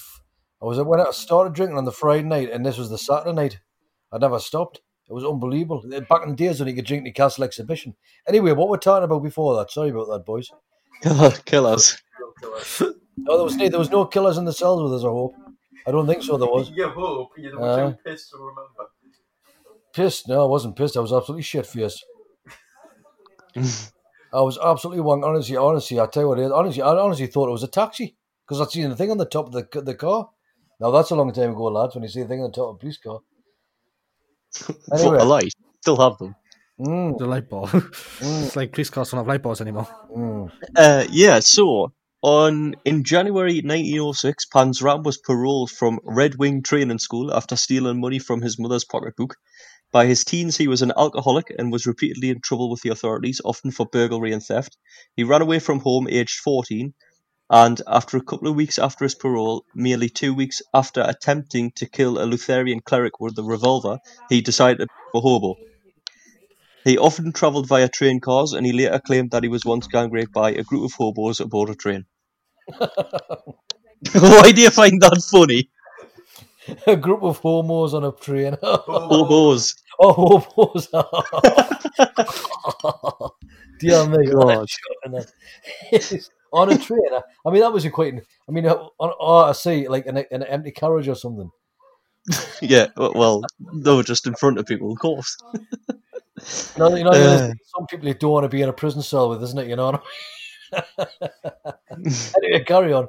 I 0.60 0.64
was 0.64 0.80
when 0.82 1.00
I 1.00 1.10
started 1.12 1.54
drinking 1.54 1.78
on 1.78 1.84
the 1.84 1.92
Friday 1.92 2.24
night, 2.24 2.50
and 2.50 2.66
this 2.66 2.76
was 2.76 2.90
the 2.90 2.98
Saturday 2.98 3.32
night. 3.32 3.60
I 4.12 4.18
never 4.18 4.40
stopped. 4.40 4.80
It 5.08 5.12
was 5.14 5.24
unbelievable. 5.24 5.82
Back 6.08 6.22
in 6.24 6.30
the 6.30 6.36
days 6.36 6.60
when 6.60 6.68
you 6.68 6.74
could 6.74 6.84
drink 6.84 7.04
the 7.04 7.12
Castle 7.12 7.44
Exhibition. 7.44 7.94
Anyway, 8.26 8.52
what 8.52 8.68
we're 8.68 8.76
talking 8.76 9.04
about 9.04 9.22
before 9.22 9.56
that? 9.56 9.70
Sorry 9.70 9.90
about 9.90 10.08
that, 10.08 10.24
boys. 10.26 10.50
Killers. 11.44 11.96
No, 13.20 13.36
there 13.36 13.44
was 13.44 13.56
no, 13.56 13.68
there 13.68 13.78
was 13.80 13.90
no 13.90 14.04
killers 14.06 14.38
in 14.38 14.44
the 14.44 14.52
cells 14.52 14.80
with 14.80 14.94
us. 14.94 15.02
I 15.04 15.08
hope. 15.08 15.34
I 15.88 15.90
don't 15.90 16.06
think 16.06 16.22
so. 16.22 16.36
There 16.38 16.46
was. 16.46 16.70
You 16.70 16.88
hope 16.88 17.30
you 17.36 17.58
were 17.58 17.68
Uh, 17.68 17.90
too 17.90 17.96
pissed 18.06 18.30
to 18.30 18.36
remember. 18.38 18.90
Pissed? 19.92 20.28
No, 20.28 20.44
I 20.44 20.46
wasn't 20.46 20.76
pissed. 20.76 20.96
I 20.96 21.00
was 21.00 21.12
absolutely 21.12 21.42
shit 21.42 21.66
faced. 21.66 22.04
I 23.56 24.40
was 24.40 24.56
absolutely 24.62 25.00
one. 25.02 25.24
Honestly, 25.24 25.56
honestly, 25.56 25.98
I 25.98 26.06
tell 26.06 26.22
you 26.22 26.28
what, 26.28 26.38
honestly, 26.52 26.80
I 26.82 26.90
honestly 26.90 27.26
thought 27.26 27.48
it 27.48 27.52
was 27.52 27.64
a 27.64 27.68
taxi 27.68 28.16
because 28.46 28.60
I'd 28.60 28.70
seen 28.70 28.88
the 28.88 28.96
thing 28.96 29.10
on 29.10 29.18
the 29.18 29.24
top 29.24 29.46
of 29.46 29.52
the 29.52 29.80
the 29.80 29.94
car. 29.96 30.30
Now 30.78 30.92
that's 30.92 31.10
a 31.10 31.16
long 31.16 31.32
time 31.32 31.50
ago, 31.50 31.64
lads. 31.64 31.94
When 31.96 32.04
you 32.04 32.08
see 32.10 32.22
the 32.22 32.28
thing 32.28 32.40
on 32.42 32.50
the 32.50 32.56
top 32.56 32.68
of 32.70 32.76
a 32.76 32.78
police 32.78 32.98
car. 32.98 33.18
What 34.88 35.00
Anyway. 35.00 35.18
a 35.18 35.24
lie. 35.24 35.48
Still 35.82 35.96
have 36.00 36.18
them. 36.18 36.34
Mm, 36.80 37.18
The 37.18 37.26
light 37.26 37.48
bulb. 37.48 37.70
it's 38.20 38.54
like 38.56 38.72
police 38.72 38.90
cars 38.90 39.10
don't 39.10 39.18
have 39.18 39.26
light 39.26 39.42
bulbs 39.42 39.60
anymore. 39.60 39.88
mm. 40.16 40.50
Uh, 40.76 41.04
yeah, 41.10 41.40
so 41.40 41.92
on 42.22 42.74
in 42.84 43.04
January 43.04 43.60
1906, 43.62 44.46
Panzram 44.52 45.04
was 45.04 45.18
paroled 45.18 45.70
from 45.70 45.98
Red 46.04 46.36
Wing 46.36 46.62
Training 46.62 46.98
School 46.98 47.32
after 47.34 47.56
stealing 47.56 48.00
money 48.00 48.18
from 48.18 48.42
his 48.42 48.58
mother's 48.58 48.84
pocketbook. 48.84 49.36
By 49.90 50.06
his 50.06 50.24
teens, 50.24 50.56
he 50.56 50.68
was 50.68 50.82
an 50.82 50.92
alcoholic 50.96 51.46
and 51.58 51.72
was 51.72 51.86
repeatedly 51.86 52.28
in 52.30 52.40
trouble 52.40 52.70
with 52.70 52.82
the 52.82 52.90
authorities, 52.90 53.40
often 53.44 53.70
for 53.70 53.86
burglary 53.86 54.32
and 54.32 54.42
theft. 54.42 54.76
He 55.16 55.24
ran 55.24 55.42
away 55.42 55.58
from 55.60 55.80
home 55.80 56.06
aged 56.08 56.40
14, 56.40 56.92
and 57.50 57.80
after 57.86 58.16
a 58.16 58.22
couple 58.22 58.48
of 58.48 58.56
weeks 58.56 58.78
after 58.78 59.04
his 59.04 59.14
parole, 59.14 59.64
merely 59.74 60.08
two 60.08 60.34
weeks 60.34 60.60
after 60.74 61.02
attempting 61.06 61.70
to 61.72 61.86
kill 61.86 62.22
a 62.22 62.24
Lutheran 62.24 62.80
cleric 62.80 63.20
with 63.20 63.38
a 63.38 63.42
revolver, 63.42 63.98
he 64.28 64.40
decided 64.40 64.88
to 64.88 64.94
be 65.12 65.18
a 65.18 65.20
hobo. 65.20 65.56
He 66.84 66.98
often 66.98 67.32
travelled 67.32 67.66
via 67.66 67.88
train 67.88 68.20
cars, 68.20 68.52
and 68.52 68.66
he 68.66 68.72
later 68.72 68.98
claimed 68.98 69.30
that 69.32 69.42
he 69.42 69.48
was 69.48 69.64
once 69.64 69.86
gang 69.86 70.10
raped 70.10 70.32
by 70.32 70.52
a 70.52 70.62
group 70.62 70.84
of 70.84 70.92
hobos 70.92 71.40
aboard 71.40 71.70
a 71.70 71.74
train. 71.74 72.06
Why 74.12 74.52
do 74.52 74.62
you 74.62 74.70
find 74.70 75.00
that 75.02 75.22
funny? 75.30 75.70
a 76.86 76.96
group 76.96 77.22
of 77.22 77.38
homos 77.38 77.94
on 77.94 78.04
a 78.04 78.12
train. 78.12 78.56
Hobos. 78.62 79.74
oh, 80.00 80.12
homos! 80.12 80.88
Dear 83.80 84.06
me, 84.08 84.26
God. 84.26 84.68
On 86.52 86.72
a 86.72 86.78
train. 86.78 87.00
I 87.46 87.50
mean, 87.50 87.60
that 87.60 87.72
was 87.72 87.84
a 87.84 87.90
quite. 87.90 88.14
I 88.48 88.52
mean, 88.52 88.66
on, 88.66 88.90
oh, 88.98 89.44
I 89.44 89.52
see, 89.52 89.88
like 89.88 90.06
an, 90.06 90.18
an 90.30 90.42
empty 90.42 90.70
carriage 90.70 91.08
or 91.08 91.14
something. 91.14 91.50
Yeah, 92.60 92.88
well, 92.96 93.42
they 93.72 93.94
were 93.94 94.02
just 94.02 94.26
in 94.26 94.34
front 94.34 94.58
of 94.58 94.66
people, 94.66 94.92
of 94.92 94.98
course. 94.98 95.36
Know, 96.76 96.94
you 96.94 97.02
know, 97.04 97.10
Uh. 97.10 97.52
some 97.64 97.86
people 97.88 98.06
you 98.06 98.14
don't 98.14 98.30
want 98.30 98.44
to 98.44 98.48
be 98.48 98.62
in 98.62 98.68
a 98.68 98.72
prison 98.72 99.02
cell 99.02 99.28
with, 99.28 99.42
isn't 99.42 99.58
it? 99.58 99.66
You 99.68 99.76
know. 99.76 99.90
what 99.90 100.02
I 100.72 101.06
mean? 101.96 102.12
anyway, 102.42 102.64
carry 102.64 102.92
on. 102.92 103.08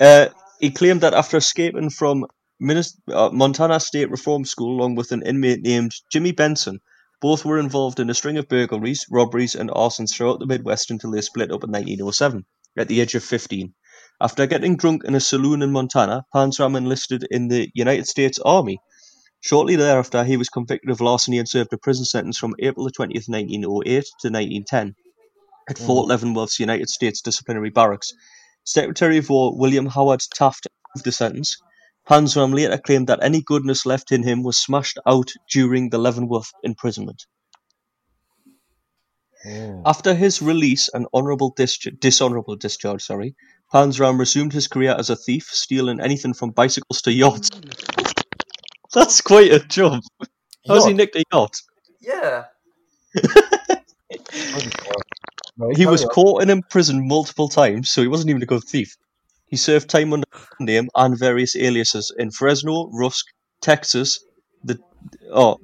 Uh, 0.00 0.28
he 0.60 0.70
claimed 0.70 1.02
that 1.02 1.12
after 1.14 1.36
escaping 1.36 1.90
from 1.90 2.24
Minis- 2.62 2.96
uh, 3.12 3.28
Montana 3.32 3.80
State 3.80 4.10
Reform 4.10 4.44
School 4.44 4.78
along 4.78 4.94
with 4.94 5.12
an 5.12 5.22
inmate 5.26 5.62
named 5.62 5.92
Jimmy 6.10 6.32
Benson, 6.32 6.80
both 7.22 7.44
were 7.44 7.58
involved 7.58 8.00
in 8.00 8.10
a 8.10 8.14
string 8.14 8.36
of 8.36 8.48
burglaries, 8.48 9.06
robberies, 9.08 9.54
and 9.54 9.70
arsons 9.70 10.12
throughout 10.12 10.40
the 10.40 10.46
Midwest 10.46 10.90
until 10.90 11.12
they 11.12 11.20
split 11.20 11.52
up 11.52 11.62
in 11.62 11.70
1907 11.70 12.44
at 12.76 12.88
the 12.88 13.00
age 13.00 13.14
of 13.14 13.22
15. 13.22 13.72
After 14.20 14.46
getting 14.46 14.76
drunk 14.76 15.04
in 15.04 15.14
a 15.14 15.20
saloon 15.20 15.62
in 15.62 15.70
Montana, 15.70 16.24
Panzram 16.34 16.76
enlisted 16.76 17.24
in 17.30 17.46
the 17.46 17.70
United 17.74 18.08
States 18.08 18.40
Army. 18.44 18.78
Shortly 19.40 19.76
thereafter, 19.76 20.24
he 20.24 20.36
was 20.36 20.48
convicted 20.48 20.90
of 20.90 21.00
larceny 21.00 21.38
and 21.38 21.48
served 21.48 21.72
a 21.72 21.78
prison 21.78 22.04
sentence 22.04 22.38
from 22.38 22.56
April 22.58 22.86
the 22.86 22.92
20th, 22.92 23.28
1908 23.28 23.86
to 24.20 24.28
1910 24.28 24.94
at 25.68 25.76
mm. 25.76 25.86
Fort 25.86 26.08
Leavenworth's 26.08 26.58
United 26.58 26.88
States 26.88 27.22
Disciplinary 27.22 27.70
Barracks. 27.70 28.12
Secretary 28.64 29.18
of 29.18 29.30
War 29.30 29.56
William 29.56 29.86
Howard 29.86 30.22
Taft 30.34 30.66
approved 30.66 31.04
the 31.04 31.12
sentence. 31.12 31.56
Panzram 32.08 32.54
later 32.54 32.78
claimed 32.78 33.06
that 33.08 33.22
any 33.22 33.42
goodness 33.42 33.86
left 33.86 34.12
in 34.12 34.22
him 34.22 34.42
was 34.42 34.58
smashed 34.58 34.98
out 35.06 35.30
during 35.50 35.90
the 35.90 35.98
Leavenworth 35.98 36.52
imprisonment. 36.62 37.26
After 39.84 40.14
his 40.14 40.40
release 40.40 40.88
and 40.92 41.06
honorable 41.12 41.52
discharge, 41.56 41.98
dishonorable 41.98 42.56
discharge, 42.56 43.02
sorry, 43.02 43.34
Panzram 43.72 44.18
resumed 44.18 44.52
his 44.52 44.68
career 44.68 44.94
as 44.96 45.10
a 45.10 45.16
thief, 45.16 45.48
stealing 45.50 46.00
anything 46.00 46.34
from 46.34 46.50
bicycles 46.50 47.02
to 47.02 47.12
yachts. 47.12 47.48
Hmm. 47.52 47.70
That's 48.92 49.20
quite 49.20 49.52
a 49.52 49.60
jump. 49.60 50.04
How's 50.68 50.84
he 50.84 50.90
Yacht? 50.90 50.96
nicked 50.96 51.16
a 51.16 51.24
yacht? 51.32 51.62
Yeah. 52.00 52.44
He 55.76 55.86
was 55.86 56.04
caught 56.04 56.42
and 56.42 56.50
imprisoned 56.50 57.06
multiple 57.06 57.48
times, 57.48 57.90
so 57.90 58.00
he 58.02 58.08
wasn't 58.08 58.30
even 58.30 58.42
a 58.42 58.46
good 58.46 58.64
thief. 58.64 58.96
He 59.52 59.58
served 59.58 59.90
time 59.90 60.14
under 60.14 60.26
name 60.60 60.88
and 60.94 61.18
various 61.18 61.54
aliases 61.54 62.10
in 62.18 62.30
Fresno, 62.30 62.88
Rusk, 62.90 63.26
Texas, 63.60 64.18
the 64.64 64.78
oh, 65.30 65.58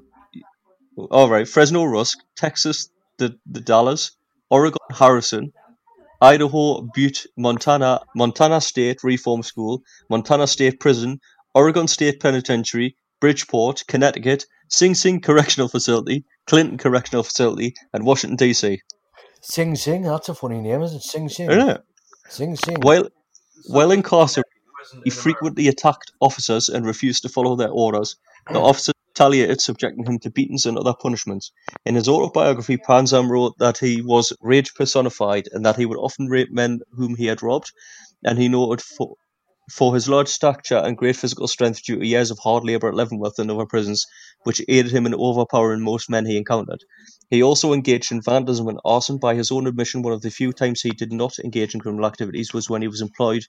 all 1.10 1.31
right, 1.31 1.48
Fresno, 1.48 1.85
Rusk, 1.85 2.19
Texas, 2.36 2.90
the 3.16 3.39
the 3.47 3.62
Dalles, 3.62 4.10
Oregon, 4.51 4.77
Harrison, 4.93 5.55
Idaho, 6.20 6.82
Butte, 6.94 7.24
Montana, 7.39 8.02
Montana 8.15 8.60
State 8.60 9.02
Reform 9.02 9.43
School, 9.43 9.81
Montana 10.10 10.47
State 10.47 10.81
Prison, 10.81 11.19
Oregon 11.55 11.89
State 11.89 12.20
Penitentiary, 12.20 12.94
Bridgeport, 13.23 13.85
Connecticut, 13.89 14.44
Sing 14.69 14.94
Sing 14.94 15.19
Correctional 15.23 15.69
Facility, 15.69 16.27
Clinton 16.47 16.77
Correctional 16.77 17.23
Facility, 17.23 17.73
and 17.94 18.05
Washington 18.05 18.36
D.C. 18.36 18.82
Sing 19.40 19.74
Sing, 19.77 20.02
that's 20.02 20.28
a 20.28 20.35
funny 20.35 20.60
name, 20.60 20.82
isn't 20.82 20.98
it? 20.98 21.02
Sing 21.05 21.31
Sing. 21.31 21.51
Isn't 21.51 21.70
it? 21.70 21.82
Sing 22.28 22.55
Sing. 22.55 22.77
While 22.82 23.09
while 23.66 23.90
incarcerated, 23.90 24.52
he 25.05 25.10
frequently 25.10 25.68
attacked 25.68 26.12
officers 26.20 26.68
and 26.68 26.86
refused 26.86 27.22
to 27.22 27.28
follow 27.28 27.56
their 27.56 27.70
orders. 27.70 28.16
The 28.51 28.60
officers 28.60 28.94
retaliated, 29.09 29.60
subjecting 29.60 30.05
him 30.05 30.18
to 30.20 30.30
beatings 30.30 30.64
and 30.64 30.78
other 30.78 30.94
punishments. 30.94 31.51
In 31.85 31.94
his 31.94 32.09
autobiography, 32.09 32.76
Panzam 32.76 33.28
wrote 33.28 33.59
that 33.59 33.78
he 33.78 34.01
was 34.01 34.32
rage 34.40 34.74
personified 34.74 35.48
and 35.52 35.64
that 35.66 35.76
he 35.76 35.86
would 35.86 35.98
often 35.98 36.28
rape 36.28 36.52
men 36.52 36.80
whom 36.93 37.16
he 37.16 37.26
had 37.26 37.43
robbed, 37.43 37.72
and 38.24 38.39
he 38.39 38.48
noted 38.48 38.80
for 38.80 39.16
for 39.70 39.95
his 39.95 40.09
large 40.09 40.28
stature 40.28 40.78
and 40.78 40.97
great 40.97 41.16
physical 41.16 41.49
strength 41.49 41.82
due 41.82 41.99
to 41.99 42.07
years 42.07 42.31
of 42.31 42.39
hard 42.39 42.65
labour 42.65 42.89
at 42.89 42.95
Leavenworth 42.95 43.39
and 43.39 43.51
other 43.51 43.66
prisons, 43.66 44.07
which 44.45 44.62
aided 44.69 44.93
him 44.93 45.07
in 45.07 45.15
overpowering 45.15 45.82
most 45.82 46.09
men 46.11 46.27
he 46.27 46.36
encountered. 46.36 46.82
He 47.31 47.43
also 47.43 47.73
engaged 47.73 48.11
in 48.11 48.23
vandalism 48.23 48.69
and 48.69 48.81
arson. 48.85 49.19
By 49.19 49.35
his 49.35 49.51
own 49.51 49.66
admission, 49.66 50.03
one 50.03 50.12
of 50.12 50.23
the 50.23 50.31
few 50.31 50.53
times 50.53 50.81
he 50.81 50.90
did 50.90 51.12
not 51.12 51.39
engage 51.39 51.74
in 51.74 51.81
criminal 51.81 52.07
activities 52.07 52.55
was 52.55 52.70
when 52.70 52.82
he 52.82 52.89
was 52.89 53.03
employed 53.03 53.45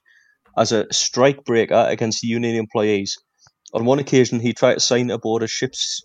as 0.56 0.72
a 0.72 0.92
strike 0.92 1.44
breaker 1.44 1.86
against 1.88 2.22
union 2.22 2.56
employees. 2.56 3.16
On 3.72 3.84
one 3.84 3.98
occasion, 3.98 4.40
he 4.40 4.52
tried 4.52 4.74
to 4.74 4.80
sign 4.80 5.10
aboard 5.10 5.42
a 5.42 5.46
ship's 5.46 6.02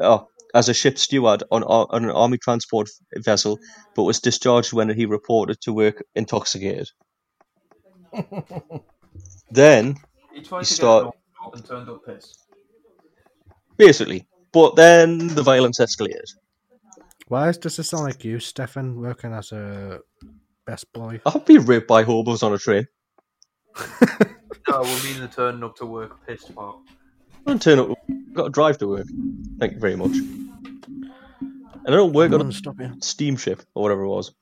oh, 0.00 0.14
uh, 0.14 0.24
as 0.54 0.68
a 0.68 0.74
ship 0.74 0.98
steward 0.98 1.42
on, 1.50 1.62
on 1.64 2.04
an 2.04 2.10
army 2.10 2.38
transport 2.38 2.88
vessel, 3.18 3.58
but 3.94 4.04
was 4.04 4.20
discharged 4.20 4.72
when 4.72 4.88
he 4.88 5.06
reported 5.06 5.60
to 5.62 5.72
work 5.72 6.02
intoxicated. 6.14 6.88
Then, 9.50 9.96
He 10.32 10.42
tried 10.42 10.60
You 10.60 10.64
to 10.66 10.74
start- 10.74 11.04
get 11.04 11.14
off 11.46 11.54
and 11.54 11.64
turned 11.64 11.88
up 11.88 12.04
pissed. 12.06 12.38
basically, 13.76 14.26
but 14.52 14.76
then 14.76 15.28
the 15.28 15.42
violence 15.42 15.78
escalated. 15.78 16.30
Why 17.28 17.52
does 17.52 17.76
this 17.76 17.88
sound 17.90 18.04
like 18.04 18.24
you, 18.24 18.40
Stefan, 18.40 19.00
working 19.00 19.32
as 19.32 19.52
a 19.52 20.00
best 20.66 20.92
boy? 20.92 21.20
I've 21.24 21.44
be 21.46 21.58
raped 21.58 21.86
by 21.88 22.02
hobos 22.02 22.42
on 22.42 22.52
a 22.52 22.58
train. 22.58 22.86
No, 24.68 24.82
we'll 24.82 25.02
mean 25.02 25.18
the 25.20 25.26
turning 25.26 25.64
up 25.64 25.74
to 25.76 25.86
work 25.86 26.24
pissed 26.26 26.54
part. 26.54 26.76
I 27.46 27.50
don't 27.50 27.62
turn 27.62 27.78
up. 27.78 27.88
Got 28.34 28.44
to 28.44 28.50
drive 28.50 28.78
to 28.78 28.86
work. 28.86 29.06
Thank 29.58 29.72
you 29.72 29.78
very 29.80 29.96
much. 29.96 30.12
And 31.84 31.94
I 31.94 31.98
don't 31.98 32.12
work 32.12 32.32
on 32.32 32.38
Come 32.40 32.48
a 32.50 32.52
stop 32.52 32.78
you. 32.78 32.92
steamship 33.00 33.62
or 33.74 33.82
whatever 33.82 34.02
it 34.04 34.08
was. 34.08 34.32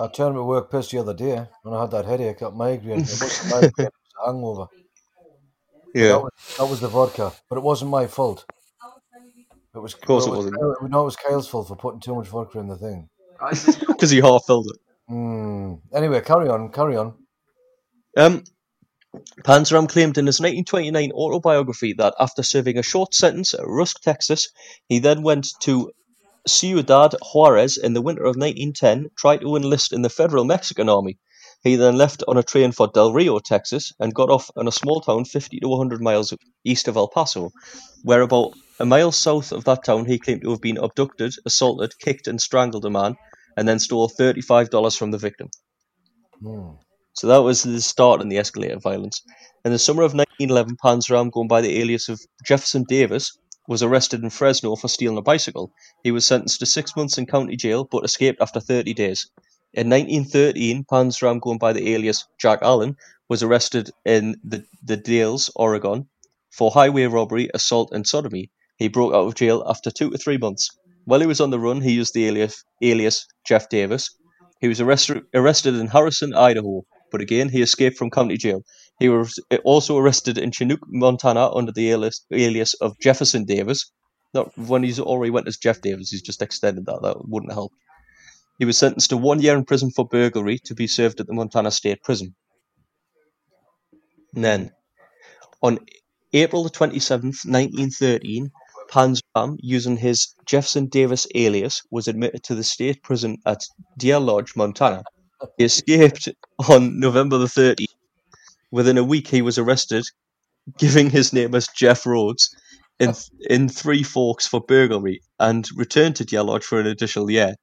I 0.00 0.08
turned 0.08 0.36
up 0.36 0.40
at 0.42 0.46
work 0.46 0.70
pissed 0.70 0.90
the 0.90 0.98
other 0.98 1.14
day 1.14 1.46
when 1.62 1.74
I 1.74 1.80
had 1.82 1.90
that 1.92 2.04
headache, 2.04 2.40
got 2.40 2.56
migraine. 2.56 3.00
It 3.00 3.08
wasn't 3.08 3.50
migraine, 3.50 3.86
it 3.86 3.92
was 3.92 4.14
a 4.22 4.26
hangover. 4.26 4.66
Yeah. 5.94 6.08
That 6.08 6.22
was, 6.22 6.32
that 6.58 6.66
was 6.66 6.80
the 6.80 6.88
vodka, 6.88 7.32
but 7.48 7.56
it 7.56 7.62
wasn't 7.62 7.90
my 7.90 8.06
fault. 8.06 8.44
It 9.74 9.78
was, 9.78 9.94
of 9.94 10.00
course 10.00 10.26
it 10.26 10.30
it 10.30 10.36
wasn't. 10.36 10.56
Kyle- 10.58 10.88
no, 10.88 11.02
it 11.02 11.04
was 11.04 11.16
Kyle's 11.16 11.48
fault 11.48 11.68
for 11.68 11.76
putting 11.76 12.00
too 12.00 12.14
much 12.16 12.26
vodka 12.28 12.58
in 12.58 12.68
the 12.68 12.76
thing. 12.76 13.08
Because 13.38 14.10
he 14.10 14.20
half 14.20 14.44
filled 14.46 14.66
it. 14.70 14.76
Hmm. 15.08 15.74
Anyway, 15.94 16.20
carry 16.22 16.48
on, 16.48 16.70
carry 16.70 16.96
on. 16.96 17.14
Um, 18.16 18.42
Panzeram 19.44 19.88
claimed 19.88 20.18
in 20.18 20.26
his 20.26 20.40
1929 20.40 21.12
autobiography 21.12 21.92
that 21.94 22.14
after 22.18 22.42
serving 22.42 22.78
a 22.78 22.82
short 22.82 23.14
sentence 23.14 23.54
at 23.54 23.60
Rusk, 23.64 24.00
Texas, 24.02 24.48
he 24.88 24.98
then 24.98 25.22
went 25.22 25.48
to 25.60 25.90
Ciudad 26.46 27.14
Juarez 27.32 27.76
in 27.76 27.92
the 27.92 28.02
winter 28.02 28.22
of 28.22 28.36
1910, 28.36 29.10
tried 29.16 29.40
to 29.42 29.56
enlist 29.56 29.92
in 29.92 30.02
the 30.02 30.08
Federal 30.08 30.44
Mexican 30.44 30.88
Army. 30.88 31.18
He 31.62 31.76
then 31.76 31.98
left 31.98 32.24
on 32.26 32.38
a 32.38 32.42
train 32.42 32.72
for 32.72 32.88
Del 32.88 33.12
Rio, 33.12 33.38
Texas, 33.38 33.92
and 33.98 34.14
got 34.14 34.30
off 34.30 34.50
in 34.56 34.66
a 34.66 34.72
small 34.72 35.00
town 35.00 35.26
50 35.26 35.60
to 35.60 35.68
100 35.68 36.00
miles 36.00 36.32
east 36.64 36.88
of 36.88 36.96
El 36.96 37.08
Paso, 37.08 37.50
where 38.02 38.22
about 38.22 38.54
a 38.78 38.86
mile 38.86 39.12
south 39.12 39.52
of 39.52 39.64
that 39.64 39.84
town 39.84 40.06
he 40.06 40.18
claimed 40.18 40.40
to 40.42 40.50
have 40.50 40.62
been 40.62 40.78
abducted, 40.78 41.34
assaulted, 41.44 41.98
kicked, 41.98 42.26
and 42.26 42.40
strangled 42.40 42.86
a 42.86 42.90
man, 42.90 43.16
and 43.56 43.68
then 43.68 43.78
stole 43.78 44.08
$35 44.08 44.96
from 44.96 45.10
the 45.10 45.18
victim. 45.18 45.50
Hmm. 46.40 46.70
So 47.12 47.26
that 47.26 47.42
was 47.42 47.62
the 47.62 47.82
start 47.82 48.22
in 48.22 48.30
the 48.30 48.36
escalated 48.36 48.80
violence. 48.80 49.22
In 49.64 49.72
the 49.72 49.78
summer 49.78 50.02
of 50.02 50.14
1911, 50.14 50.76
Panzeram, 50.82 51.30
going 51.30 51.48
by 51.48 51.60
the 51.60 51.78
alias 51.78 52.08
of 52.08 52.20
Jefferson 52.46 52.84
Davis, 52.88 53.36
was 53.70 53.84
arrested 53.84 54.20
in 54.20 54.30
Fresno 54.30 54.74
for 54.74 54.88
stealing 54.88 55.16
a 55.16 55.22
bicycle. 55.22 55.72
He 56.02 56.10
was 56.10 56.26
sentenced 56.26 56.58
to 56.58 56.66
six 56.66 56.96
months 56.96 57.16
in 57.18 57.26
county 57.26 57.54
jail, 57.54 57.84
but 57.88 58.04
escaped 58.04 58.42
after 58.42 58.58
30 58.58 58.94
days. 58.94 59.30
In 59.72 59.88
1913, 59.88 60.84
Panzeram, 60.90 61.40
going 61.40 61.58
by 61.58 61.72
the 61.72 61.94
alias 61.94 62.26
Jack 62.36 62.58
Allen, 62.62 62.96
was 63.28 63.44
arrested 63.44 63.92
in 64.04 64.40
the, 64.42 64.64
the 64.82 64.96
Dalles, 64.96 65.50
Oregon, 65.54 66.08
for 66.50 66.72
highway 66.72 67.04
robbery, 67.04 67.48
assault, 67.54 67.90
and 67.92 68.04
sodomy. 68.04 68.50
He 68.76 68.88
broke 68.88 69.14
out 69.14 69.28
of 69.28 69.36
jail 69.36 69.62
after 69.64 69.92
two 69.92 70.10
to 70.10 70.18
three 70.18 70.36
months. 70.36 70.68
While 71.04 71.20
he 71.20 71.28
was 71.28 71.40
on 71.40 71.50
the 71.50 71.60
run, 71.60 71.80
he 71.80 71.92
used 71.92 72.12
the 72.12 72.26
alias, 72.26 72.64
alias 72.82 73.28
Jeff 73.46 73.68
Davis. 73.68 74.10
He 74.60 74.66
was 74.66 74.80
arrested, 74.80 75.22
arrested 75.32 75.76
in 75.76 75.86
Harrison, 75.86 76.34
Idaho, 76.34 76.84
but 77.12 77.20
again 77.20 77.48
he 77.48 77.62
escaped 77.62 77.98
from 77.98 78.10
county 78.10 78.36
jail. 78.36 78.64
He 79.00 79.08
was 79.08 79.40
also 79.64 79.96
arrested 79.96 80.36
in 80.36 80.52
Chinook, 80.52 80.80
Montana, 80.86 81.50
under 81.52 81.72
the 81.72 81.90
alias, 81.90 82.24
alias 82.30 82.74
of 82.74 82.98
Jefferson 83.00 83.46
Davis. 83.46 83.90
Not 84.34 84.56
when 84.56 84.82
he's 84.84 85.00
already 85.00 85.30
went 85.30 85.48
as 85.48 85.56
Jeff 85.56 85.80
Davis, 85.80 86.10
he's 86.10 86.22
just 86.22 86.42
extended 86.42 86.84
that. 86.86 87.00
That 87.02 87.16
wouldn't 87.26 87.52
help. 87.52 87.72
He 88.58 88.66
was 88.66 88.76
sentenced 88.76 89.08
to 89.10 89.16
one 89.16 89.40
year 89.40 89.56
in 89.56 89.64
prison 89.64 89.90
for 89.90 90.06
burglary 90.06 90.58
to 90.66 90.74
be 90.74 90.86
served 90.86 91.18
at 91.18 91.26
the 91.26 91.32
Montana 91.32 91.70
State 91.70 92.02
Prison. 92.02 92.34
And 94.34 94.44
then, 94.44 94.70
on 95.62 95.78
April 96.34 96.62
the 96.62 96.70
27th, 96.70 97.46
1913, 97.46 98.50
Panzram, 98.90 99.56
using 99.60 99.96
his 99.96 100.34
Jefferson 100.44 100.86
Davis 100.86 101.26
alias, 101.34 101.82
was 101.90 102.06
admitted 102.06 102.42
to 102.44 102.54
the 102.54 102.62
state 102.62 103.02
prison 103.02 103.38
at 103.46 103.62
Deer 103.96 104.20
Lodge, 104.20 104.54
Montana. 104.56 105.04
He 105.56 105.64
escaped 105.64 106.28
on 106.68 107.00
November 107.00 107.38
the 107.38 107.46
30th. 107.46 107.86
Within 108.70 108.98
a 108.98 109.04
week, 109.04 109.28
he 109.28 109.42
was 109.42 109.58
arrested, 109.58 110.04
giving 110.78 111.10
his 111.10 111.32
name 111.32 111.54
as 111.54 111.68
Jeff 111.74 112.06
Rhodes 112.06 112.54
in 112.98 113.14
in 113.48 113.68
Three 113.68 114.02
Forks 114.02 114.46
for 114.46 114.60
burglary, 114.60 115.20
and 115.38 115.66
returned 115.74 116.16
to 116.16 116.24
Deer 116.24 116.42
Lodge 116.42 116.64
for 116.64 116.78
an 116.80 116.86
additional 116.86 117.30
year. 117.30 117.56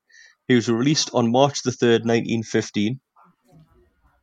He 0.47 0.55
was 0.55 0.69
released 0.69 1.09
on 1.13 1.31
March 1.31 1.61
the 1.63 1.71
3rd, 1.71 2.05
1915. 2.05 2.99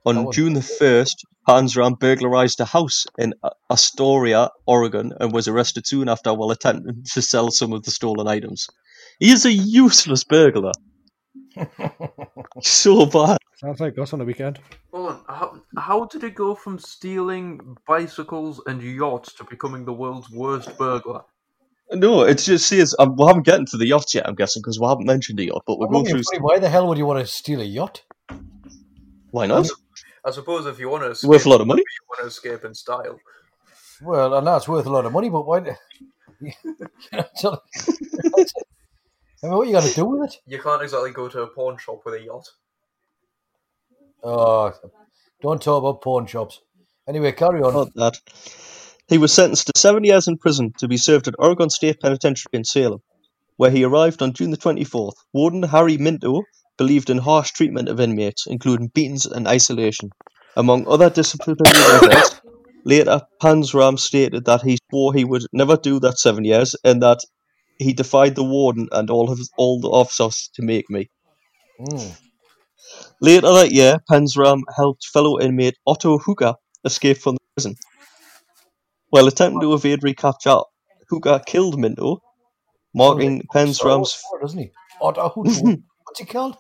On 0.07 0.25
was- 0.25 0.37
June 0.37 0.55
the 0.55 0.61
1st, 0.61 1.17
Panzram 1.49 1.99
burglarized 1.99 2.61
a 2.61 2.65
house 2.65 3.05
in 3.19 3.35
Astoria, 3.71 4.51
Oregon, 4.67 5.13
and 5.21 5.33
was 5.33 5.49
arrested 5.49 5.87
soon 5.87 6.09
after 6.09 6.33
while 6.35 6.51
attempting 6.51 7.05
to 7.13 7.23
sell 7.23 7.51
some 7.51 7.73
of 7.73 7.83
the 7.85 7.91
stolen 7.91 8.27
items. 8.27 8.67
He 9.19 9.31
is 9.31 9.45
a 9.45 9.53
useless 9.53 10.25
burglar. 10.25 10.73
So 12.63 13.05
bad. 13.07 13.39
Sounds 13.57 13.81
like 13.81 13.99
us 13.99 14.13
on 14.13 14.19
the 14.21 14.25
weekend. 14.25 14.61
Hold 14.93 15.11
on. 15.11 15.21
How, 15.29 15.61
how 15.77 16.05
did 16.05 16.23
it 16.25 16.35
go 16.35 16.55
from 16.55 16.79
stealing 16.79 17.77
bicycles 17.87 18.61
and 18.67 18.81
yachts 18.83 19.33
to 19.35 19.45
becoming 19.45 19.85
the 19.85 19.93
world's 19.93 20.31
worst 20.31 20.77
burglar? 20.79 21.23
No, 21.93 22.23
it 22.23 22.39
just 22.39 22.69
says 22.69 22.95
um, 22.99 23.17
we 23.17 23.27
haven't 23.27 23.45
gotten 23.47 23.67
to 23.67 23.77
the 23.77 23.87
yachts 23.87 24.15
yet. 24.15 24.27
I'm 24.29 24.35
guessing 24.37 24.63
because 24.63 24.79
we 24.81 24.87
haven't 24.87 25.07
mentioned 25.07 25.39
the 25.39 25.47
yacht, 25.47 25.65
but 25.67 25.79
we're 25.79 25.87
I'm 25.87 25.93
going 25.93 26.05
looking 26.05 26.17
through. 26.23 26.39
funny, 26.39 26.43
Why 26.43 26.59
the 26.59 26.69
hell 26.69 26.87
would 26.89 26.99
you 26.99 27.07
want 27.07 27.21
to 27.21 27.27
steal 27.27 27.61
a 27.61 27.65
yacht? 27.65 28.03
Why 29.31 29.47
not? 29.47 29.69
I 30.25 30.31
suppose 30.31 30.67
if 30.67 30.79
you 30.79 30.89
want 30.89 31.03
to 31.05 31.11
It's 31.11 31.25
worth 31.25 31.45
a 31.47 31.49
lot 31.49 31.61
of 31.61 31.67
money. 31.67 31.83
you 31.83 32.07
want 32.09 32.21
to 32.23 32.27
escape 32.29 32.65
in 32.65 32.73
style. 32.75 33.19
Well, 34.01 34.35
I 34.35 34.41
know 34.41 34.57
it's 34.57 34.69
worth 34.69 34.87
a 34.87 34.91
lot 34.91 35.07
of 35.07 35.13
money, 35.13 35.29
but 35.29 35.45
why? 35.47 35.61
do- 35.61 35.75
You 36.41 36.53
know, 37.13 37.25
so- 37.35 37.59
I 39.45 39.47
mean, 39.49 39.57
what 39.59 39.65
are 39.65 39.71
you 39.71 39.73
going 39.73 39.89
to 39.89 39.95
do 39.95 40.05
with 40.07 40.31
it? 40.31 40.41
You 40.47 40.59
can't 40.59 40.81
exactly 40.81 41.11
go 41.11 41.29
to 41.29 41.43
a 41.43 41.47
pawn 41.47 41.77
shop 41.77 42.01
with 42.07 42.15
a 42.15 42.23
yacht. 42.23 42.49
Oh, 44.23 44.73
don't 45.43 45.61
talk 45.61 45.83
about 45.83 46.01
pawn 46.01 46.25
shops. 46.25 46.63
Anyway, 47.07 47.33
carry 47.33 47.61
on. 47.61 47.75
Not 47.75 47.95
that. 47.97 48.19
He 49.07 49.19
was 49.19 49.35
sentenced 49.35 49.67
to 49.67 49.79
seven 49.79 50.03
years 50.03 50.29
in 50.29 50.39
prison 50.39 50.73
to 50.79 50.89
be 50.89 50.97
served 50.97 51.29
at 51.29 51.35
Oregon 51.39 51.69
State 51.69 52.01
Penitentiary 52.01 52.53
in 52.55 52.65
Salem, 52.65 53.03
where 53.59 53.71
he 53.71 53.85
arrived 53.85 54.23
on 54.23 54.33
June 54.33 54.51
the 54.51 54.57
24th. 54.57 55.13
Warden 55.35 55.65
Harry 55.65 55.99
Minto 55.99 56.41
believed 56.79 57.11
in 57.11 57.19
harsh 57.19 57.51
treatment 57.51 57.91
of 57.91 58.01
inmates, 58.01 58.47
including 58.47 58.93
beatings 58.95 59.27
and 59.27 59.47
isolation. 59.47 60.09
Among 60.57 60.89
other 60.89 61.11
disciplinary 61.11 61.61
measures, 62.09 62.41
later 62.87 63.21
Panzram 63.43 63.99
stated 63.99 64.47
that 64.47 64.63
he 64.63 64.79
swore 64.89 65.13
he 65.13 65.27
would 65.27 65.43
never 65.53 65.77
do 65.77 66.01
that 66.01 66.19
seven 66.19 66.45
years 66.45 66.75
and 66.83 67.03
that 67.03 67.21
he 67.79 67.93
defied 67.93 68.35
the 68.35 68.45
warden 68.45 68.89
and 68.93 69.11
all 69.11 69.31
of 69.31 69.39
his, 69.39 69.51
all 69.57 69.81
the 69.81 69.89
officers 69.89 70.51
to 70.55 70.63
make 70.63 70.89
me. 70.91 71.11
Mm. 71.81 72.21
Later 73.21 73.53
that 73.53 73.73
year, 73.73 73.99
Panzram 74.11 74.63
helped 74.77 75.07
fellow 75.07 75.41
inmate 75.41 75.77
Otto 75.87 76.19
Hooker 76.19 76.55
escape 76.85 77.19
from 77.19 77.35
the 77.35 77.41
prison. 77.57 77.77
While 79.11 79.29
attempting 79.29 79.61
to 79.61 79.75
evade 79.75 80.03
recapture, 80.03 80.61
Hooker 81.09 81.41
killed 81.47 81.79
Minto, 81.79 82.21
marking 82.95 83.43
Panzram's. 83.53 84.21
Oh, 84.33 84.39
doesn't 84.41 84.59
he? 84.59 84.71
Otto 85.01 85.29
Hutu. 85.31 85.83
What's 86.05 86.21
he 86.21 86.27
called? 86.27 86.57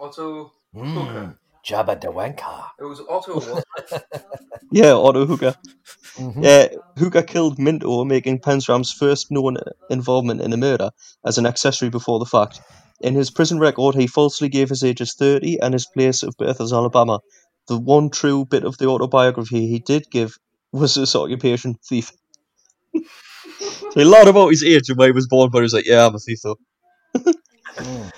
Otto. 0.00 0.52
Mm. 0.74 1.36
Jabba 1.64 2.00
the 2.00 2.08
Wanker. 2.08 2.64
It 2.80 2.84
was 2.84 3.00
Otto. 3.08 3.34
wasn't 3.34 3.64
it? 3.92 4.02
Yeah, 4.72 4.92
Otto 4.94 5.26
Hooker. 5.26 5.54
Mhm. 6.16 6.42
Yeah, 6.44 6.68
Hooker 6.98 7.22
killed 7.22 7.58
Minto, 7.58 8.04
making 8.04 8.40
Panzram's 8.40 8.92
first 8.92 9.30
known 9.30 9.56
involvement 9.90 10.40
in 10.40 10.52
a 10.52 10.56
murder 10.56 10.90
as 11.24 11.38
an 11.38 11.46
accessory 11.46 11.88
before 11.88 12.18
the 12.18 12.26
fact. 12.26 12.60
In 13.00 13.14
his 13.14 13.30
prison 13.30 13.58
record, 13.58 13.94
he 13.94 14.06
falsely 14.06 14.48
gave 14.48 14.68
his 14.68 14.84
age 14.84 15.00
as 15.00 15.14
30 15.14 15.60
and 15.60 15.72
his 15.74 15.86
place 15.86 16.22
of 16.22 16.34
birth 16.38 16.60
as 16.60 16.72
Alabama. 16.72 17.20
The 17.68 17.78
one 17.78 18.10
true 18.10 18.44
bit 18.44 18.64
of 18.64 18.78
the 18.78 18.86
autobiography 18.88 19.66
he 19.68 19.78
did 19.78 20.10
give 20.10 20.36
was 20.72 20.94
his 20.96 21.14
occupation, 21.14 21.76
thief. 21.88 22.12
so 22.94 23.90
he 23.94 24.04
lied 24.04 24.28
about 24.28 24.48
his 24.50 24.64
age 24.64 24.88
and 24.88 24.98
where 24.98 25.08
he 25.08 25.12
was 25.12 25.28
born, 25.28 25.50
but 25.50 25.58
he 25.58 25.62
was 25.62 25.74
like, 25.74 25.86
yeah, 25.86 26.06
I'm 26.06 26.14
a 26.14 26.18
thief 26.18 26.38
though. 26.42 26.56
Mm. 27.76 28.12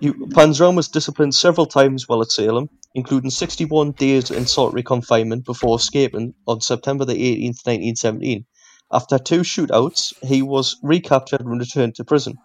Panzram 0.00 0.76
was 0.76 0.86
disciplined 0.86 1.34
several 1.34 1.66
times 1.66 2.08
while 2.08 2.22
at 2.22 2.30
Salem, 2.30 2.68
including 2.94 3.30
61 3.30 3.92
days 3.92 4.30
in 4.30 4.46
solitary 4.46 4.84
confinement 4.84 5.44
before 5.44 5.76
escaping 5.76 6.34
on 6.46 6.60
September 6.60 7.04
the 7.04 7.14
18th, 7.14 7.66
1917. 7.66 8.46
After 8.92 9.18
two 9.18 9.40
shootouts, 9.40 10.14
he 10.24 10.40
was 10.40 10.76
recaptured 10.82 11.40
and 11.40 11.58
returned 11.58 11.96
to 11.96 12.04
prison. 12.04 12.36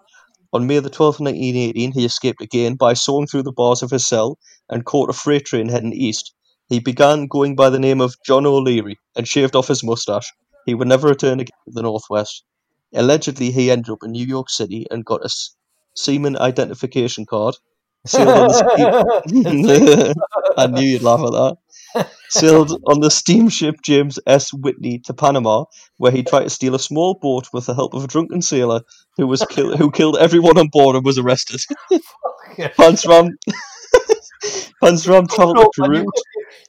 On 0.52 0.66
May 0.66 0.80
the 0.80 0.90
12th, 0.90 1.20
1918, 1.20 1.92
he 1.92 2.06
escaped 2.06 2.42
again 2.42 2.76
by 2.76 2.94
sawing 2.94 3.28
through 3.28 3.44
the 3.44 3.52
bars 3.52 3.84
of 3.84 3.92
his 3.92 4.08
cell 4.08 4.40
and 4.68 4.86
caught 4.86 5.10
a 5.10 5.14
freight 5.14 5.46
train 5.46 5.70
heading 5.70 5.94
east. 5.94 6.34
He 6.70 6.80
began 6.80 7.28
going 7.28 7.56
by 7.56 7.70
the 7.70 7.80
name 7.80 8.02
of 8.02 8.16
John 8.26 8.48
O'Leary 8.48 9.00
and 9.16 9.28
shaved 9.28 9.56
off 9.56 9.68
his 9.68 9.84
mustache. 9.84 10.32
He 10.66 10.74
would 10.74 10.88
never 10.88 11.08
return 11.08 11.40
again 11.40 11.58
to 11.66 11.74
the 11.74 11.84
Northwest. 11.84 12.44
Allegedly, 12.94 13.52
he 13.52 13.70
ended 13.70 13.92
up 13.92 14.04
in 14.04 14.12
New 14.12 14.26
York 14.26 14.50
City 14.50 14.88
and 14.90 15.06
got 15.06 15.26
a 15.26 15.30
seaman 15.96 16.38
identification 16.38 17.26
card. 17.26 17.56
Sailed 18.06 18.30
on 18.30 18.48
the 18.48 18.54
steam- 18.54 20.14
I 20.58 20.68
knew 20.68 20.82
you'd 20.86 21.02
laugh 21.04 21.22
at 21.22 21.32
that. 21.32 21.58
Sailed 22.30 22.72
on 22.88 23.00
the 23.00 23.10
steamship 23.12 23.76
James 23.84 24.20
S. 24.28 24.52
Whitney 24.54 25.00
to 25.00 25.14
Panama, 25.14 25.66
where 25.98 26.12
he 26.12 26.24
tried 26.24 26.44
to 26.44 26.50
steal 26.50 26.76
a 26.76 26.80
small 26.80 27.14
boat 27.22 27.48
with 27.54 27.66
the 27.68 27.76
help 27.76 27.94
of 27.94 28.04
a 28.04 28.08
drunken 28.08 28.42
sailor 28.42 28.82
who 29.18 29.28
was 29.28 29.44
kill- 29.50 29.78
who 29.78 29.92
killed 29.92 30.18
everyone 30.18 30.58
on 30.58 30.68
board 30.68 30.96
and 30.96 31.06
was 31.06 31.18
arrested. 31.18 31.62
Panzram 32.78 33.30
Panzram 34.84 35.28
travelled 35.30 35.60
to 35.60 35.70
Peru. 35.84 36.00
you, 36.00 36.06
couldn't, 36.06 36.14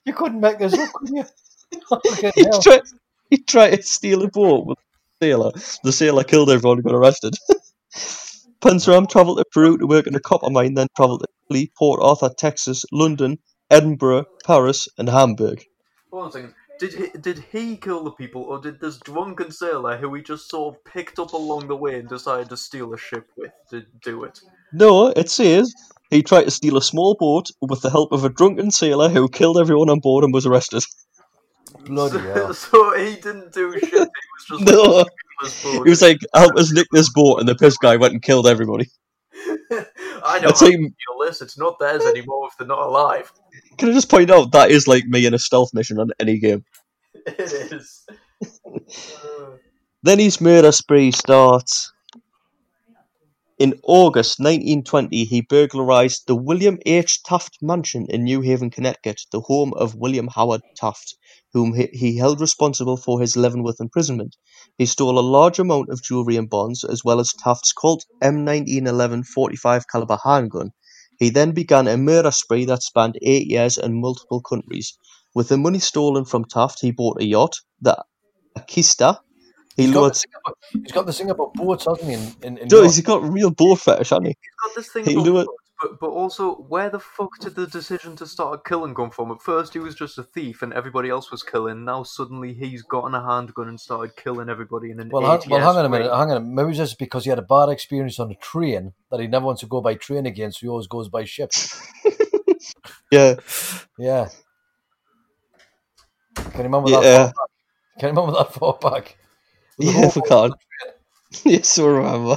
you 0.05 0.13
couldn't 0.13 0.41
make 0.41 0.59
this 0.59 0.75
up, 0.75 0.93
could 0.93 1.09
you? 1.11 1.25
He 2.35 2.45
tried, 2.63 2.83
he 3.31 3.39
tried 3.39 3.77
to 3.77 3.83
steal 3.83 4.23
a 4.23 4.29
boat 4.31 4.67
with 4.67 4.79
a 4.79 5.25
sailor. 5.25 5.53
The 5.83 5.93
sailor 5.93 6.23
killed 6.25 6.51
everyone 6.51 6.79
and 6.79 6.85
got 6.85 6.95
arrested. 6.95 7.35
Panzram 8.65 9.07
travelled 9.07 9.37
to 9.37 9.45
Peru 9.53 9.77
to 9.77 9.87
work 9.87 10.07
in 10.07 10.15
a 10.15 10.21
copper 10.21 10.49
mine, 10.49 10.73
then 10.73 10.87
travelled 10.97 11.21
to 11.21 11.27
Italy, 11.51 11.71
Port 11.77 12.01
Arthur, 12.03 12.31
Texas, 12.35 12.83
London, 12.91 13.39
Edinburgh, 13.71 14.25
Paris, 14.47 14.89
and 14.97 15.07
Hamburg. 15.07 15.63
Hold 16.11 16.23
on 16.23 16.29
a 16.31 16.33
second. 16.33 16.55
Did 16.81 16.95
he, 16.95 17.19
did 17.19 17.45
he 17.53 17.77
kill 17.77 18.03
the 18.03 18.11
people, 18.11 18.43
or 18.43 18.59
did 18.59 18.81
this 18.81 18.97
drunken 18.97 19.51
sailor 19.51 19.99
who 19.99 20.15
he 20.15 20.23
just 20.23 20.49
sort 20.49 20.75
of 20.75 20.85
picked 20.85 21.19
up 21.19 21.35
along 21.35 21.69
the 21.69 21.77
way 21.77 21.99
and 21.99 22.09
decided 22.09 22.49
to 22.49 22.57
steal 22.57 22.95
a 22.95 22.99
ship 22.99 23.27
with 23.37 23.53
to 23.69 23.85
do 24.03 24.25
it? 24.25 24.41
No, 24.73 25.09
it 25.09 25.29
says 25.29 25.73
he 26.09 26.23
tried 26.23 26.45
to 26.45 26.51
steal 26.51 26.79
a 26.79 26.83
small 26.83 27.17
boat 27.21 27.51
with 27.61 27.83
the 27.83 27.91
help 27.91 28.13
of 28.13 28.25
a 28.25 28.31
drunken 28.31 28.71
sailor 28.71 29.11
who 29.11 29.29
killed 29.29 29.59
everyone 29.59 29.91
on 29.91 30.01
board 30.01 30.25
and 30.25 30.33
was 30.33 30.47
arrested. 30.47 30.85
Bloody 31.85 32.19
so, 32.19 32.19
hell. 32.35 32.55
so 32.55 32.99
he 32.99 33.17
didn't 33.17 33.53
do 33.53 33.79
shit. 33.79 33.91
He 33.91 33.99
was 33.99 34.09
just 34.49 34.63
No, 34.73 34.83
like, 34.83 34.89
this 34.89 35.05
boat. 35.05 35.09
He 35.63 35.79
was 35.91 36.03
like, 36.03 36.19
"Help 36.35 36.57
us 36.57 36.73
nick 36.73 36.87
this 36.93 37.11
boat," 37.13 37.41
and 37.41 37.49
the 37.49 37.55
piss 37.55 37.77
guy 37.77 37.97
went 37.97 38.13
and 38.13 38.23
killed 38.23 38.47
everybody. 38.47 38.89
I 39.71 39.71
know 39.71 39.85
I'd 40.25 40.43
how 40.45 40.53
say- 40.53 40.71
to 40.73 40.77
steal 40.77 41.27
this. 41.27 41.41
It's 41.43 41.59
not 41.59 41.79
theirs 41.79 42.05
anymore 42.05 42.49
if 42.51 42.57
they're 42.59 42.67
not 42.67 42.87
alive. 42.87 43.33
Can 43.79 43.89
I 43.91 43.93
just 43.93 44.11
point 44.11 44.31
out 44.31 44.53
that 44.53 44.71
is 44.71 44.87
like 44.87 45.05
me 45.07 45.27
in 45.27 45.35
a 45.35 45.39
stealth 45.39 45.75
mission 45.75 45.99
on 45.99 46.11
any 46.21 46.39
game? 46.39 46.65
It 47.27 47.73
is. 47.73 48.05
Then 50.03 50.19
his 50.19 50.39
murder 50.39 50.71
spree 50.71 51.13
starts. 51.13 51.91
In 53.65 53.81
August 53.85 54.41
1920, 54.41 55.25
he 55.25 55.41
burglarized 55.41 56.27
the 56.27 56.37
William 56.37 56.79
H. 56.85 57.23
Taft 57.23 57.57
Mansion 57.63 58.05
in 58.11 58.25
New 58.25 58.43
Haven, 58.43 58.69
Connecticut, 58.69 59.23
the 59.33 59.41
home 59.41 59.73
of 59.73 59.95
William 59.95 60.29
Howard 60.35 60.61
Taft, 60.77 61.17
whom 61.55 61.73
he, 61.73 61.89
he 61.95 62.19
held 62.19 62.43
responsible 62.43 62.99
for 62.99 63.23
his 63.23 63.39
Leavenworth 63.39 63.81
imprisonment. 63.81 64.37
He 64.77 64.85
stole 64.85 65.19
a 65.19 65.31
large 65.37 65.59
amount 65.59 65.89
of 65.89 66.03
jewelry 66.03 66.37
and 66.37 66.51
bonds, 66.51 66.85
as 66.85 67.05
well 67.07 67.19
as 67.19 67.33
Taft's 67.33 67.73
Colt 67.73 68.05
M1911 68.23 69.25
45 69.25 69.89
caliber 69.89 70.19
handgun. 70.23 70.73
He 71.19 71.31
then 71.31 71.53
began 71.53 71.89
a 71.89 71.97
murder 71.97 72.33
spree 72.33 72.67
that 72.67 72.83
spanned 72.83 73.19
eight 73.23 73.47
years 73.47 73.79
in 73.79 73.99
multiple 73.99 74.43
countries. 74.43 74.93
With 75.35 75.49
the 75.49 75.57
money 75.57 75.79
stolen 75.79 76.27
from 76.27 76.45
Taft, 76.45 76.83
he 76.83 76.91
bought 76.91 77.23
a 77.23 77.25
yacht, 77.25 77.57
the 77.81 77.97
Akista. 78.59 79.21
He 79.77 79.85
He's 79.87 79.93
got, 79.93 80.13
the 80.13 80.19
thing 80.21 80.33
about, 80.45 80.59
he's 80.73 80.93
got 80.93 81.07
this 81.07 81.19
thing 81.19 81.31
about 81.31 81.55
boats, 81.55 81.85
hasn't 81.87 82.09
he? 82.09 82.15
In, 82.15 82.37
in, 82.43 82.59
in 82.59 82.69
Dude, 82.69 82.85
he's 82.85 83.01
got 83.01 83.23
real 83.23 83.51
boat 83.51 83.81
fetish, 83.81 84.11
hasn't 84.11 84.29
he? 84.29 84.37
got 84.65 84.75
this 84.77 84.89
thing 84.93 85.05
He'll 85.05 85.21
about 85.27 85.47
boats, 85.47 85.59
But, 85.83 85.99
but 86.01 86.11
also, 86.11 86.55
where 86.69 86.89
the 86.91 87.01
fuck 87.01 87.31
did 87.41 87.57
the 87.57 87.67
decision 87.67 88.15
to 88.17 88.27
start 88.27 88.65
killing 88.65 88.95
come 88.95 89.11
from? 89.11 89.33
At 89.33 89.43
first, 89.43 89.73
he 89.73 89.81
was 89.81 89.97
just 89.97 90.17
a 90.17 90.23
thief, 90.23 90.63
and 90.63 90.73
everybody 90.73 91.09
else 91.11 91.33
was 91.33 91.43
killing. 91.43 91.85
Now 91.85 92.05
suddenly, 92.05 92.55
he's 92.55 92.83
gotten 92.83 93.15
a 93.15 93.27
handgun 93.29 93.67
and 93.69 93.81
started 93.81 94.15
killing 94.17 94.49
everybody 94.49 94.93
in 94.93 95.01
an 95.01 95.09
Well, 95.13 95.23
hang, 95.27 95.41
eight 95.43 95.49
well, 95.51 95.61
hang 95.61 95.77
on 95.77 95.85
a 95.85 95.89
minute. 95.89 96.07
spree. 96.07 96.19
Hang 96.19 96.31
on. 96.31 96.37
a 96.37 96.41
minute. 96.41 96.55
Maybe 96.55 96.69
it's 96.71 96.79
just 96.79 96.99
because 96.99 97.25
he 97.25 97.31
had 97.31 97.41
a 97.41 97.43
bad 97.43 97.69
experience 97.69 98.21
on 98.21 98.31
a 98.31 98.37
train 98.37 98.93
that 99.11 99.19
he 99.19 99.27
never 99.27 99.45
wants 99.47 99.63
to 99.63 99.67
go 99.67 99.81
by 99.81 99.95
train 99.95 100.25
again, 100.27 100.53
so 100.53 100.59
he 100.61 100.69
always 100.69 100.87
goes 100.87 101.09
by 101.09 101.25
ship. 101.25 101.51
Yeah, 103.11 103.35
Yeah. 103.99 104.29
Can 106.37 106.53
you 106.57 106.63
remember 106.65 106.91
that? 106.91 107.03
yeah, 107.05 107.25
Far? 107.27 107.33
Can 108.01 108.09
you 108.15 108.21
remember 108.21 108.33
that 108.39 108.53
far 108.55 108.77
back? 108.81 109.17
The 109.79 109.87
yeah. 109.87 109.93
whole- 109.93 110.13
We 110.17 110.23
can't. 110.29 110.55
yes, 111.45 111.79
I 111.79 111.85
remember. 111.85 112.37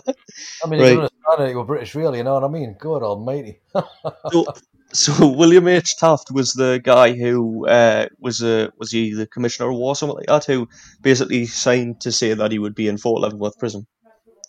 I 0.64 0.68
mean, 0.69 0.80
you 0.80 0.85
Right. 0.85 0.89
can 0.93 0.99
understand 0.99 1.41
it. 1.47 1.49
You 1.51 1.57
were 1.57 1.65
British, 1.65 1.95
really. 1.95 2.18
You 2.19 2.23
know 2.23 2.34
what 2.34 2.43
I 2.43 2.47
mean? 2.47 2.76
God 2.80 3.03
Almighty. 3.03 3.59
So, 4.31 4.45
so 4.93 5.27
William 5.27 5.68
H. 5.68 5.97
Taft 5.97 6.31
was 6.31 6.53
the 6.53 6.80
guy 6.84 7.11
who 7.14 7.68
uh, 7.68 8.07
was 8.19 8.41
a 8.41 8.72
was 8.77 8.91
he 8.91 9.14
the 9.14 9.27
commissioner 9.27 9.69
of 9.69 9.76
war, 9.77 9.95
something 9.95 10.15
like 10.18 10.27
that, 10.27 10.45
who 10.45 10.68
basically 11.01 11.45
signed 11.45 11.99
to 12.01 12.11
say 12.11 12.34
that 12.34 12.51
he 12.51 12.57
would 12.59 12.73
be 12.73 12.88
in 12.88 12.97
Fort 12.97 13.22
Leavenworth 13.22 13.57
prison. 13.59 13.85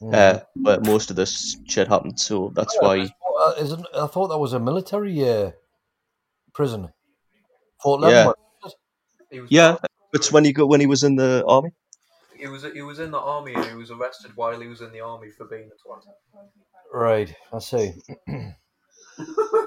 Mm. 0.01 0.15
Uh, 0.15 0.41
but 0.57 0.87
most 0.87 1.11
of 1.11 1.17
this 1.17 1.57
shit 1.67 1.89
happened, 1.89 2.21
so 2.21 2.53
that's 2.55 2.77
why. 2.81 3.11
Uh, 3.41 3.55
isn't, 3.59 3.85
I 3.95 4.07
thought 4.07 4.29
that 4.29 4.39
was 4.39 4.53
a 4.53 4.61
military 4.61 5.29
uh, 5.29 5.51
prison. 6.55 6.89
Fort 7.83 8.01
Yeah. 8.03 8.07
Leavenworth. 8.09 8.37
He 9.31 9.41
was, 9.41 9.51
Yeah, 9.51 9.77
it's 10.13 10.31
when 10.33 10.45
he 10.45 10.53
got 10.53 10.69
when 10.69 10.81
he 10.81 10.87
was 10.87 11.03
in 11.03 11.17
the 11.17 11.45
army. 11.49 11.71
He 12.39 12.47
was 12.47 12.63
he 12.75 12.83
was 12.83 12.99
in 12.99 13.11
the 13.11 13.19
army 13.19 13.55
and 13.55 13.65
he 13.67 13.75
was 13.75 13.91
arrested 13.91 14.33
while 14.37 14.59
he 14.61 14.67
was 14.69 14.81
in 14.81 14.93
the 14.93 15.01
army 15.01 15.31
for 15.31 15.47
being 15.47 15.69
a 15.69 15.89
twat. 15.89 16.03
Right. 16.93 17.35
I 17.53 17.59
see. 17.59 17.93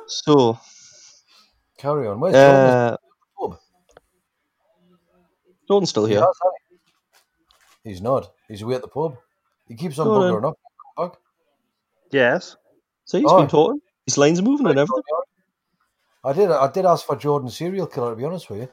So, 0.08 0.58
Carry 1.78 2.08
on. 2.08 2.20
Where's 2.20 2.34
Jordan? 2.34 2.50
uh, 2.70 2.98
Pub. 3.40 3.58
Jordan's 5.68 5.90
still 5.90 6.06
here. 6.06 6.20
has, 6.20 6.28
hasn't 6.28 6.82
he? 7.84 7.90
He's 7.90 8.02
not. 8.02 8.32
He's 8.48 8.62
away 8.62 8.76
at 8.76 8.82
the 8.82 8.88
pub. 8.88 9.16
He 9.68 9.76
keeps 9.76 9.98
on 10.00 10.06
Jordan. 10.08 10.34
buggering 10.42 10.50
up. 10.50 10.60
Come 10.98 11.10
back. 11.10 11.18
Yes. 12.12 12.56
So 13.06 13.18
he's 13.20 13.28
Oh. 13.30 13.40
been 13.40 13.48
talking. 13.48 13.82
His 14.06 14.18
lines 14.18 14.40
are 14.40 14.44
moving 14.44 14.68
and 14.68 14.78
everything. 14.80 15.04
I 16.24 16.34
did. 16.34 16.52
I 16.52 16.70
did 16.72 16.86
ask 16.86 17.06
for 17.06 17.16
Jordan 17.16 17.50
serial 17.50 17.88
killer. 17.88 18.12
To 18.12 18.16
be 18.16 18.26
honest 18.26 18.50
with 18.50 18.60
you. 18.62 18.70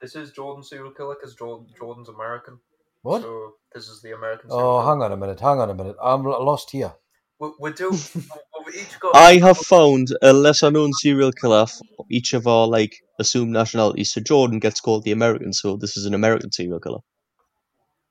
This 0.00 0.14
is 0.14 0.32
Jordan 0.32 0.62
serial 0.62 0.90
killer 0.92 1.14
because 1.18 1.34
Jordan, 1.34 1.66
Jordan's 1.78 2.08
American. 2.10 2.58
What? 3.06 3.22
So 3.22 3.54
this 3.72 3.88
is 3.88 4.02
the 4.02 4.16
American. 4.16 4.50
Oh, 4.50 4.56
killer. 4.56 4.84
hang 4.84 5.02
on 5.02 5.12
a 5.12 5.16
minute. 5.16 5.38
Hang 5.38 5.60
on 5.60 5.70
a 5.70 5.74
minute. 5.74 5.94
I'm 6.02 6.24
lost 6.24 6.72
here. 6.72 6.92
We, 7.38 7.50
we 7.60 7.72
do. 7.72 7.90
we've 8.66 8.74
each 8.74 8.98
got. 8.98 9.14
I 9.14 9.36
have 9.36 9.58
found 9.58 10.08
uh, 10.10 10.30
a 10.30 10.32
lesser 10.32 10.72
known 10.72 10.92
serial 10.92 11.30
killer 11.30 11.66
for 11.66 12.04
each 12.10 12.32
of 12.32 12.48
our 12.48 12.66
like 12.66 12.96
assumed 13.20 13.52
nationalities. 13.52 14.12
So 14.12 14.20
Jordan 14.20 14.58
gets 14.58 14.80
called 14.80 15.04
the 15.04 15.12
American, 15.12 15.52
so 15.52 15.76
this 15.76 15.96
is 15.96 16.04
an 16.04 16.14
American 16.14 16.50
serial 16.50 16.80
killer. 16.80 16.98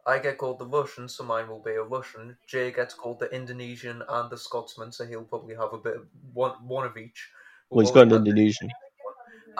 I 0.08 0.20
get 0.20 0.38
called 0.38 0.60
the 0.60 0.68
Russian, 0.68 1.10
so 1.10 1.26
mine 1.26 1.50
will 1.50 1.62
be 1.62 1.72
a 1.72 1.84
Russian. 1.84 2.38
Jay 2.48 2.72
gets 2.72 2.94
called 2.94 3.20
the 3.20 3.30
Indonesian 3.36 4.02
and 4.08 4.30
the 4.30 4.38
Scotsman, 4.38 4.94
so 4.94 5.06
he'll 5.06 5.24
probably 5.24 5.56
have 5.56 5.74
a 5.74 5.78
bit 5.78 5.98
of 5.98 6.04
one 6.32 6.54
one 6.66 6.86
of 6.86 6.96
each. 6.96 7.30
Well, 7.70 7.86
he's 7.86 7.94
We'll 7.94 8.06
got 8.06 8.14
an 8.14 8.26
Indonesian. 8.26 8.70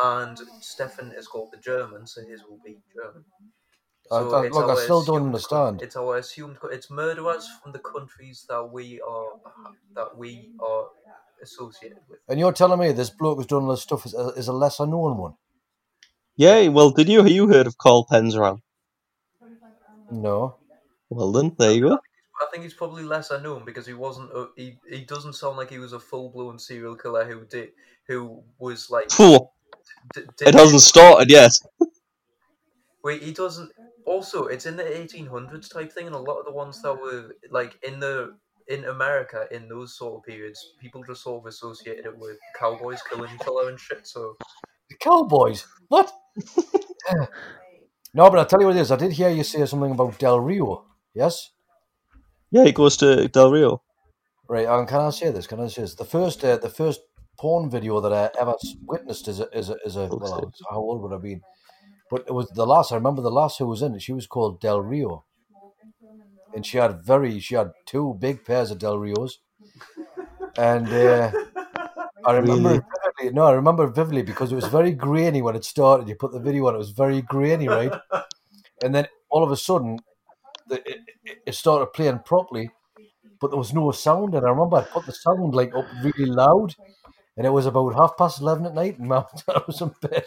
And 0.02 0.40
Stefan 0.62 1.12
is 1.12 1.28
called 1.28 1.50
the 1.52 1.58
German, 1.58 2.08
so 2.08 2.22
his 2.22 2.42
will 2.50 2.60
be 2.64 2.78
German. 2.96 3.26
I- 4.12 4.20
So 4.20 4.36
I- 4.36 4.46
it's 4.46 4.56
look, 4.56 4.70
I 4.70 4.76
still 4.84 5.04
don't 5.04 5.16
assumed- 5.18 5.26
understand. 5.28 5.82
It's 5.82 5.96
our 5.96 6.18
assumed. 6.18 6.60
co- 6.60 6.68
It's 6.68 6.90
murderers 6.90 7.48
from 7.62 7.72
the 7.72 7.80
countries 7.80 8.46
that 8.50 8.64
we 8.72 9.02
are 9.02 9.30
that 9.96 10.16
we 10.18 10.52
are 10.60 10.86
associated 11.42 12.00
with. 12.10 12.20
And 12.28 12.40
you're 12.40 12.54
telling 12.54 12.80
me 12.80 12.92
this 12.92 13.10
bloke 13.10 13.38
who's 13.38 13.48
done 13.48 13.64
all 13.64 13.72
this 13.72 13.82
stuff 13.82 14.06
is 14.06 14.14
a, 14.14 14.28
is 14.38 14.48
a 14.48 14.54
lesser 14.54 14.86
known 14.86 15.18
one? 15.18 15.34
Yeah, 16.36 16.68
well, 16.68 16.92
did 16.92 17.08
you 17.10 17.26
you 17.26 17.48
heard 17.48 17.66
of 17.68 17.78
Carl 17.78 18.06
Penzeram? 18.10 18.62
No. 20.12 20.56
Well 21.10 21.32
then, 21.32 21.56
there 21.58 21.72
you 21.72 21.82
go. 21.90 21.94
I 22.42 22.48
think 22.52 22.64
he's 22.64 22.74
probably 22.74 23.04
lesser 23.04 23.40
known 23.40 23.64
because 23.66 23.86
he 23.88 23.94
wasn't. 23.94 24.32
A, 24.32 24.48
he 24.56 24.78
he 24.90 25.04
doesn't 25.06 25.34
sound 25.34 25.58
like 25.58 25.70
he 25.70 25.80
was 25.80 25.94
a 25.94 26.00
full 26.00 26.30
blown 26.30 26.60
serial 26.60 26.96
killer 26.96 27.26
who 27.26 27.46
did 27.46 27.70
who 28.08 28.44
was 28.60 28.90
like. 28.90 29.10
Phew, 29.12 29.40
d- 30.14 30.24
it 30.42 30.54
hasn't 30.54 30.82
started 30.82 31.30
yet. 31.32 31.54
Wait, 33.04 33.22
he 33.24 33.32
doesn't. 33.34 33.72
Also, 34.06 34.46
it's 34.46 34.66
in 34.66 34.76
the 34.76 34.84
1800s 34.84 35.72
type 35.72 35.92
thing, 35.92 36.06
and 36.06 36.16
a 36.16 36.20
lot 36.20 36.38
of 36.38 36.46
the 36.46 36.52
ones 36.52 36.82
that 36.82 36.94
were 36.94 37.36
like 37.50 37.78
in 37.84 38.00
the 38.00 38.36
in 38.68 38.86
America 38.86 39.48
in 39.52 39.68
those 39.68 39.98
sort 39.98 40.16
of 40.16 40.24
periods, 40.24 40.74
people 40.80 41.04
just 41.04 41.24
sort 41.24 41.42
of 41.42 41.48
associated 41.48 42.06
it 42.06 42.18
with 42.18 42.38
cowboys 42.60 43.02
killing 43.10 43.30
each 43.34 43.48
other 43.48 43.70
and 43.70 43.80
shit. 43.80 44.08
So 44.08 44.36
The 44.90 44.96
Cowboys. 44.98 45.68
What? 45.88 46.12
no, 48.14 48.30
but 48.30 48.40
I'll 48.40 48.46
tell 48.46 48.60
you 48.60 48.68
what 48.68 48.76
it 48.76 48.80
is. 48.80 48.92
I 48.92 48.96
did 48.96 49.12
hear 49.12 49.30
you 49.30 49.44
say 49.44 49.66
something 49.66 49.92
about 49.92 50.18
Del 50.18 50.40
Rio. 50.40 50.86
Yes? 51.14 51.52
Yeah, 52.52 52.64
he 52.64 52.72
goes 52.72 52.98
to 52.98 53.28
Del 53.28 53.52
Rio. 53.52 53.82
Right, 54.48 54.68
and 54.68 54.88
can 54.88 55.02
I 55.02 55.10
say 55.10 55.32
this? 55.32 55.48
Can 55.48 55.60
I 55.60 55.68
say 55.68 55.82
this? 55.82 55.96
The 55.96 56.06
first, 56.06 56.44
uh, 56.44 56.58
the 56.58 56.70
first 56.70 57.02
porn 57.38 57.70
video 57.70 58.00
that 58.02 58.14
I 58.14 58.30
ever 58.40 58.54
witnessed 58.86 59.28
is 59.28 59.40
a, 59.40 59.50
is 59.58 59.70
a, 59.70 59.76
is 59.86 59.96
a 59.96 60.08
well, 60.08 60.52
I 60.52 60.74
how 60.74 60.78
old 60.78 61.02
would 61.02 61.12
I 61.12 61.16
have 61.16 61.24
been? 61.24 61.42
But 62.10 62.26
it 62.28 62.34
was 62.34 62.50
the 62.50 62.66
last. 62.66 62.92
I 62.92 62.96
remember 62.96 63.22
the 63.22 63.32
last 63.32 63.60
who 63.60 63.68
was 63.68 63.82
in 63.84 63.96
it. 63.96 64.02
She 64.02 64.14
was 64.14 64.28
called 64.28 64.60
Del 64.62 64.82
Rio, 64.82 65.26
and 66.54 66.66
she 66.66 66.78
had 66.78 67.04
very, 67.04 67.40
she 67.40 67.54
had 67.56 67.74
two 67.86 68.16
big 68.20 68.44
pairs 68.46 68.72
of 68.72 68.80
Del 68.80 68.98
Rios, 68.98 69.40
and 70.58 70.88
uh, 70.94 71.32
I 72.26 72.34
remember 72.34 72.70
Really? 72.70 72.82
vividly. 73.20 73.36
No, 73.36 73.46
I 73.46 73.54
remember 73.54 73.88
vividly 73.88 74.24
because 74.24 74.52
it 74.52 74.56
was 74.56 74.68
very 74.68 74.92
grainy 74.92 75.42
when 75.42 75.56
it 75.56 75.66
started. 75.66 76.10
You 76.10 76.16
put 76.16 76.32
the 76.34 76.40
video 76.40 76.68
on; 76.68 76.76
it 76.76 76.80
was 76.80 76.92
very 76.92 77.22
grainy, 77.22 77.68
right? 77.68 77.94
And 78.84 78.96
then 78.96 79.08
all 79.30 79.44
of 79.44 79.52
a 79.52 79.58
sudden, 79.58 80.00
the, 80.68 80.78
it, 80.90 81.00
it- 81.46 81.56
started 81.56 81.88
playing 81.94 82.20
properly, 82.26 82.72
but 83.42 83.50
there 83.52 83.58
was 83.60 83.74
no 83.74 83.92
sound. 83.92 84.36
And 84.36 84.46
I 84.46 84.50
remember 84.52 84.78
I 84.78 84.84
put 84.84 85.06
the 85.06 85.14
sound 85.14 85.56
like 85.56 85.74
up 85.76 85.86
really 86.04 86.26
loud, 86.28 86.76
and 87.38 87.48
it 87.48 87.52
was 87.52 87.66
about 87.68 87.96
half 87.96 88.18
past 88.18 88.42
eleven 88.42 88.66
at 88.68 88.76
night, 88.76 89.00
and 89.00 89.10
my 89.10 89.26
I 89.50 89.62
was 89.68 89.82
in 89.82 89.94
bed, 90.02 90.26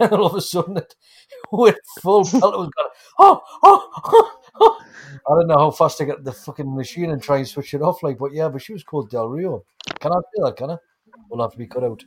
and 0.00 0.12
all 0.12 0.26
of 0.26 0.34
a 0.34 0.40
sudden 0.40 0.78
it 0.78 0.94
went 1.52 1.76
full 2.00 2.24
pelt. 2.24 2.54
It 2.54 2.58
was 2.58 2.70
going, 2.70 2.90
oh, 3.18 3.40
oh, 3.62 3.90
oh, 4.04 4.32
oh. 4.60 4.80
I 5.28 5.34
don't 5.34 5.48
know 5.48 5.58
how 5.58 5.70
fast 5.70 5.98
to 5.98 6.06
get 6.06 6.24
the 6.24 6.32
fucking 6.32 6.74
machine 6.74 7.10
and 7.10 7.22
try 7.22 7.38
and 7.38 7.48
switch 7.48 7.74
it 7.74 7.82
off, 7.82 8.02
like, 8.02 8.18
but 8.18 8.32
yeah, 8.32 8.48
but 8.48 8.62
she 8.62 8.72
was 8.72 8.82
called 8.82 9.10
Del 9.10 9.28
Rio. 9.28 9.64
Can 10.00 10.12
I 10.12 10.16
say 10.16 10.42
that? 10.44 10.56
Can 10.56 10.70
I? 10.70 10.76
We'll 11.28 11.42
have 11.42 11.52
to 11.52 11.58
be 11.58 11.66
cut 11.66 11.84
out. 11.84 12.02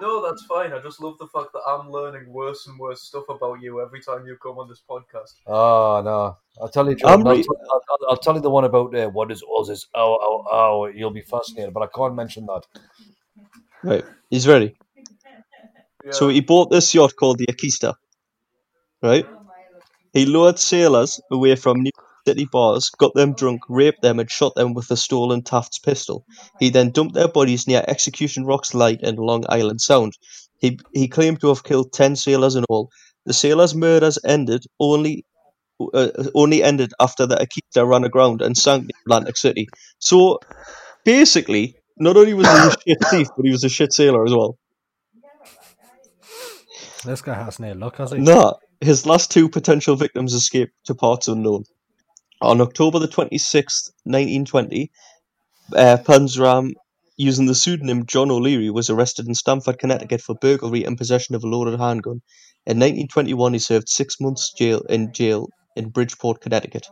no, 0.00 0.26
that's 0.26 0.44
fine. 0.46 0.72
I 0.72 0.80
just 0.80 1.00
love 1.00 1.18
the 1.18 1.26
fact 1.28 1.52
that 1.52 1.62
I'm 1.68 1.90
learning 1.90 2.32
worse 2.32 2.66
and 2.66 2.78
worse 2.78 3.02
stuff 3.02 3.24
about 3.28 3.60
you 3.60 3.80
every 3.80 4.00
time 4.00 4.26
you 4.26 4.36
come 4.42 4.58
on 4.58 4.68
this 4.68 4.82
podcast. 4.88 5.34
Oh 5.46 6.02
no! 6.04 6.36
I'll 6.60 6.68
tell 6.68 6.88
you, 6.88 6.96
I'm 7.04 7.22
Jordan, 7.22 7.26
I'll, 7.26 7.42
tell- 7.42 7.56
I'll, 7.70 7.82
I'll, 7.90 8.10
I'll 8.10 8.16
tell 8.16 8.34
you 8.34 8.40
the 8.40 8.50
one 8.50 8.64
about 8.64 8.94
uh, 8.94 9.08
what 9.10 9.30
is 9.30 9.42
all 9.42 9.64
this? 9.64 9.86
Oh, 9.94 10.18
oh, 10.20 10.44
oh! 10.50 10.86
You'll 10.86 11.10
be 11.10 11.20
fascinated, 11.22 11.74
but 11.74 11.82
I 11.82 11.86
can't 11.94 12.14
mention 12.14 12.46
that. 12.46 12.62
Right, 13.82 14.04
he's 14.30 14.48
ready. 14.48 14.76
So 16.10 16.28
he 16.28 16.40
bought 16.40 16.70
this 16.70 16.94
yacht 16.94 17.14
called 17.18 17.38
the 17.38 17.46
Akista. 17.46 17.94
Right? 19.02 19.26
He 20.12 20.26
lured 20.26 20.58
sailors 20.58 21.20
away 21.30 21.56
from 21.56 21.78
New 21.78 21.90
York 21.96 22.10
City 22.26 22.46
bars, 22.50 22.90
got 22.90 23.14
them 23.14 23.34
drunk, 23.34 23.62
raped 23.68 24.02
them, 24.02 24.20
and 24.20 24.30
shot 24.30 24.54
them 24.54 24.72
with 24.74 24.90
a 24.90 24.96
stolen 24.96 25.42
Taft's 25.42 25.78
pistol. 25.78 26.24
He 26.60 26.70
then 26.70 26.90
dumped 26.90 27.14
their 27.14 27.28
bodies 27.28 27.66
near 27.66 27.84
Execution 27.88 28.44
Rocks 28.44 28.74
Light 28.74 29.00
in 29.02 29.16
Long 29.16 29.44
Island 29.48 29.80
Sound. 29.80 30.12
He 30.60 30.78
he 30.92 31.08
claimed 31.08 31.40
to 31.40 31.48
have 31.48 31.64
killed 31.64 31.92
ten 31.92 32.16
sailors 32.16 32.54
in 32.54 32.64
all. 32.68 32.90
The 33.26 33.32
sailors' 33.32 33.74
murders 33.74 34.18
ended 34.24 34.64
only 34.78 35.24
uh, 35.92 36.10
only 36.34 36.62
ended 36.62 36.92
after 37.00 37.26
the 37.26 37.36
Akista 37.36 37.86
ran 37.86 38.04
aground 38.04 38.40
and 38.40 38.56
sank 38.56 38.84
in 38.84 38.90
Atlantic 39.06 39.36
City. 39.36 39.68
So 39.98 40.38
basically, 41.04 41.76
not 41.98 42.16
only 42.16 42.34
was 42.34 42.46
he 42.46 42.52
a 42.54 42.70
shit 42.70 42.98
thief, 43.10 43.28
but 43.36 43.44
he 43.44 43.50
was 43.50 43.64
a 43.64 43.68
shit 43.68 43.92
sailor 43.92 44.24
as 44.24 44.32
well. 44.32 44.56
This 47.04 47.22
guy 47.22 47.34
has 47.34 47.60
no 47.60 47.72
luck, 47.72 47.96
has 47.96 48.12
he? 48.12 48.18
Nah, 48.18 48.54
his 48.80 49.06
last 49.06 49.30
two 49.30 49.48
potential 49.48 49.96
victims 49.96 50.34
escaped 50.34 50.72
to 50.84 50.94
parts 50.94 51.28
unknown. 51.28 51.64
On 52.40 52.60
October 52.60 52.98
the 52.98 53.08
26th, 53.08 53.90
1920, 54.04 54.90
uh, 55.74 55.98
Panzram, 56.04 56.72
using 57.16 57.46
the 57.46 57.54
pseudonym 57.54 58.06
John 58.06 58.30
O'Leary, 58.30 58.70
was 58.70 58.90
arrested 58.90 59.26
in 59.28 59.34
Stamford, 59.34 59.78
Connecticut 59.78 60.20
for 60.20 60.34
burglary 60.34 60.84
and 60.84 60.98
possession 60.98 61.34
of 61.34 61.44
a 61.44 61.46
loaded 61.46 61.78
handgun. 61.78 62.22
In 62.66 62.78
1921, 62.78 63.52
he 63.52 63.58
served 63.58 63.88
six 63.88 64.20
months 64.20 64.52
jail 64.52 64.80
in 64.88 65.12
jail 65.12 65.48
in 65.76 65.90
Bridgeport, 65.90 66.40
Connecticut. 66.40 66.86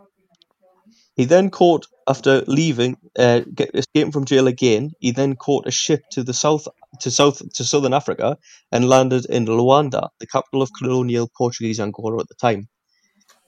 He 1.16 1.24
then 1.24 1.50
caught, 1.50 1.86
after 2.08 2.42
leaving, 2.46 2.96
uh, 3.18 3.42
escaping 3.74 4.12
from 4.12 4.24
jail 4.24 4.46
again, 4.46 4.92
he 5.00 5.10
then 5.10 5.36
caught 5.36 5.66
a 5.66 5.70
ship 5.70 6.02
to 6.12 6.22
the 6.22 6.34
south, 6.34 6.66
to 7.00 7.10
south, 7.10 7.42
to 7.54 7.64
southern 7.64 7.94
Africa, 7.94 8.36
and 8.70 8.88
landed 8.88 9.26
in 9.26 9.46
Luanda, 9.46 10.08
the 10.20 10.26
capital 10.26 10.62
of 10.62 10.70
colonial 10.78 11.30
Portuguese 11.36 11.80
Angola 11.80 12.20
at 12.20 12.28
the 12.28 12.34
time. 12.34 12.68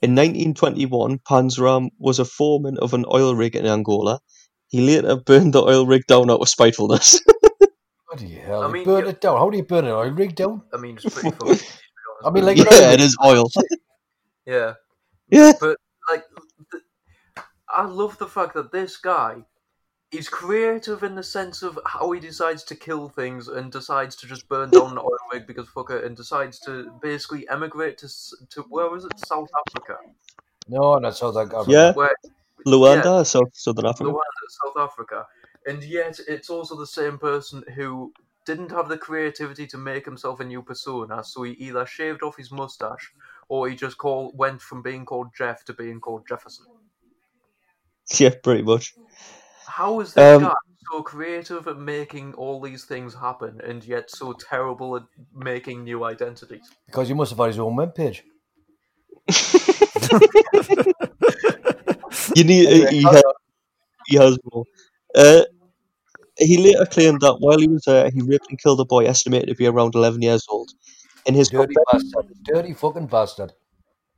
In 0.01 0.15
1921, 0.15 1.19
Panzram 1.19 1.89
was 1.99 2.19
a 2.19 2.25
foreman 2.25 2.77
of 2.79 2.93
an 2.93 3.05
oil 3.11 3.35
rig 3.35 3.55
in 3.55 3.65
Angola. 3.65 4.19
He 4.67 4.81
later 4.81 5.15
burned 5.25 5.53
the 5.53 5.61
oil 5.63 5.85
rig 5.85 6.03
down 6.07 6.29
out 6.29 6.41
of 6.41 6.49
spitefulness. 6.49 7.21
Bloody 8.09 8.35
hell! 8.35 8.63
I 8.63 8.71
mean, 8.71 8.83
burn 8.85 9.03
you- 9.05 9.09
it 9.09 9.21
down. 9.21 9.37
How 9.37 9.49
do 9.49 9.57
you 9.57 9.63
burn 9.63 9.85
it? 9.85 9.91
Oil 9.91 10.11
rig 10.11 10.35
down? 10.35 10.61
I 10.73 10.77
mean, 10.77 10.97
it's 11.01 11.05
pretty 11.13 11.35
funny. 11.35 11.59
I 12.23 12.29
mean, 12.29 12.45
like 12.45 12.57
yeah, 12.57 12.91
it 12.93 13.01
is 13.01 13.15
oil. 13.23 13.49
yeah. 14.45 14.73
Yeah. 15.29 15.53
But 15.59 15.77
like, 16.11 16.23
th- 16.71 16.83
I 17.69 17.85
love 17.85 18.17
the 18.17 18.27
fact 18.27 18.53
that 18.55 18.71
this 18.71 18.97
guy, 18.97 19.43
he's 20.15 20.29
creative 20.29 21.03
in 21.03 21.15
the 21.15 21.23
sense 21.23 21.61
of 21.61 21.77
how 21.85 22.11
he 22.11 22.19
decides 22.19 22.63
to 22.63 22.75
kill 22.75 23.09
things 23.09 23.47
and 23.47 23.71
decides 23.71 24.15
to 24.15 24.27
just 24.27 24.47
burn 24.47 24.69
down 24.69 24.91
an 24.91 24.97
oil 24.97 25.17
rig 25.31 25.45
because 25.45 25.67
fuck 25.67 25.89
it, 25.91 26.03
and 26.03 26.15
decides 26.15 26.59
to 26.59 26.91
basically 27.01 27.47
emigrate 27.49 27.97
to 27.97 28.07
to 28.49 28.61
where 28.69 28.89
was 28.89 29.05
it, 29.05 29.19
South 29.19 29.49
Africa, 29.67 29.97
No, 30.67 30.97
not 30.97 31.17
South 31.17 31.37
Africa. 31.37 31.65
Yeah. 31.67 31.93
where 31.93 32.15
Luanda, 32.65 33.25
South 33.25 33.49
Southern 33.53 33.87
Africa. 33.87 34.09
Luanda, 34.09 34.45
South 34.63 34.77
Africa, 34.77 35.25
and 35.67 35.83
yet 35.83 36.19
it's 36.27 36.49
also 36.49 36.75
the 36.77 36.87
same 36.87 37.17
person 37.17 37.63
who 37.75 38.13
didn't 38.45 38.71
have 38.71 38.87
the 38.87 38.97
creativity 38.97 39.65
to 39.67 39.77
make 39.77 40.05
himself 40.05 40.39
a 40.39 40.45
new 40.45 40.61
persona, 40.61 41.23
so 41.23 41.43
he 41.43 41.53
either 41.53 41.85
shaved 41.85 42.21
off 42.23 42.37
his 42.37 42.51
mustache 42.51 43.11
or 43.49 43.67
he 43.69 43.75
just 43.75 43.97
called 43.97 44.37
went 44.37 44.61
from 44.61 44.81
being 44.81 45.05
called 45.05 45.27
Jeff 45.37 45.65
to 45.65 45.73
being 45.73 45.99
called 45.99 46.27
Jefferson. 46.27 46.65
Yeah, 48.19 48.35
pretty 48.43 48.61
much. 48.61 48.93
How 49.67 49.99
is 49.99 50.13
this 50.13 50.35
Um, 50.37 50.43
guy 50.43 50.53
so 50.91 51.01
creative 51.01 51.67
at 51.67 51.77
making 51.77 52.33
all 52.35 52.61
these 52.61 52.85
things 52.85 53.13
happen 53.13 53.59
and 53.63 53.83
yet 53.83 54.09
so 54.11 54.33
terrible 54.33 54.95
at 54.97 55.03
making 55.33 55.83
new 55.83 56.03
identities? 56.03 56.69
Because 56.85 57.07
he 57.07 57.13
must 57.13 57.31
have 57.31 57.39
had 57.39 57.47
his 57.47 57.59
own 57.59 57.75
webpage. 57.75 58.21
You 62.35 62.43
need. 62.43 62.67
Anyway, 62.67 62.91
he, 62.91 63.03
has, 63.03 63.23
he 64.07 64.15
has 64.17 64.37
more. 64.51 64.63
Uh, 65.15 65.41
He 66.37 66.57
later 66.57 66.85
claimed 66.85 67.21
that 67.21 67.37
while 67.39 67.57
he 67.59 67.67
was 67.67 67.83
there, 67.85 68.09
he 68.09 68.21
raped 68.21 68.47
and 68.49 68.59
killed 68.61 68.79
a 68.81 68.85
boy 68.85 69.05
estimated 69.05 69.47
to 69.49 69.55
be 69.55 69.67
around 69.67 69.95
11 69.95 70.21
years 70.21 70.45
old. 70.49 70.69
In 71.25 71.33
his 71.33 71.49
Dirty 71.49 71.73
bastard. 71.91 72.25
Dirty 72.43 72.73
fucking 72.73 73.07
bastard. 73.07 73.53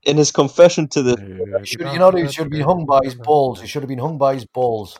in 0.03 0.17
his 0.17 0.31
confession 0.31 0.87
to 0.89 1.03
the 1.03 1.15
Should, 1.63 1.81
you 1.93 1.99
know, 1.99 2.11
he 2.11 2.27
should 2.27 2.43
have 2.45 2.49
been 2.49 2.61
hung 2.61 2.85
by 2.85 2.99
his 3.03 3.15
balls. 3.15 3.61
He 3.61 3.67
should 3.67 3.83
have 3.83 3.87
been 3.89 3.99
hung 3.99 4.17
by 4.17 4.33
his 4.35 4.45
balls. 4.45 4.97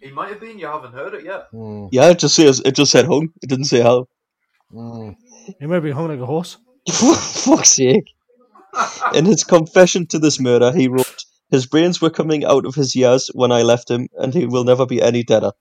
He 0.00 0.10
might 0.10 0.30
have 0.30 0.40
been. 0.40 0.58
You 0.58 0.66
haven't 0.66 0.92
heard 0.92 1.14
it 1.14 1.24
yet. 1.24 1.46
Mm, 1.52 1.88
yeah, 1.92 2.10
it 2.10 2.18
just 2.18 2.34
says 2.34 2.60
it 2.64 2.74
just 2.74 2.90
said 2.92 3.06
hung. 3.06 3.28
It 3.42 3.48
didn't 3.48 3.66
say 3.66 3.80
how. 3.80 4.06
mm. 4.72 5.14
He 5.58 5.66
might 5.66 5.80
be 5.80 5.90
hung 5.90 6.08
like 6.08 6.20
a 6.20 6.26
horse. 6.26 6.56
Fuck's 6.90 7.76
sake. 7.76 8.12
In 9.14 9.24
his 9.24 9.44
confession 9.44 10.06
to 10.08 10.18
this 10.18 10.38
murder, 10.40 10.72
he 10.72 10.88
wrote, 10.88 11.24
His 11.50 11.66
brains 11.66 12.00
were 12.00 12.10
coming 12.10 12.44
out 12.44 12.64
of 12.64 12.74
his 12.74 12.94
ears 12.96 13.30
when 13.34 13.52
I 13.52 13.62
left 13.62 13.90
him, 13.90 14.08
and 14.18 14.32
he 14.32 14.46
will 14.46 14.64
never 14.64 14.86
be 14.86 15.02
any 15.02 15.22
deader. 15.22 15.52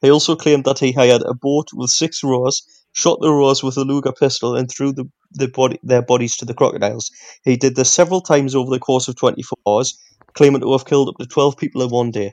He 0.00 0.10
also 0.10 0.36
claimed 0.36 0.64
that 0.64 0.78
he 0.78 0.92
hired 0.92 1.22
a 1.22 1.34
boat 1.34 1.68
with 1.74 1.90
six 1.90 2.22
rowers, 2.22 2.62
shot 2.92 3.18
the 3.20 3.30
rowers 3.32 3.62
with 3.62 3.76
a 3.76 3.82
Luger 3.82 4.12
pistol, 4.12 4.54
and 4.54 4.70
threw 4.70 4.92
the, 4.92 5.04
the 5.32 5.48
body, 5.48 5.78
their 5.82 6.02
bodies 6.02 6.36
to 6.36 6.44
the 6.44 6.54
crocodiles. 6.54 7.10
He 7.44 7.56
did 7.56 7.74
this 7.74 7.90
several 7.90 8.20
times 8.20 8.54
over 8.54 8.70
the 8.70 8.78
course 8.78 9.08
of 9.08 9.16
24 9.16 9.56
hours, 9.66 9.98
claiming 10.34 10.60
to 10.60 10.72
have 10.72 10.84
killed 10.86 11.08
up 11.08 11.16
to 11.18 11.26
12 11.26 11.56
people 11.56 11.82
in 11.82 11.90
one 11.90 12.10
day. 12.10 12.32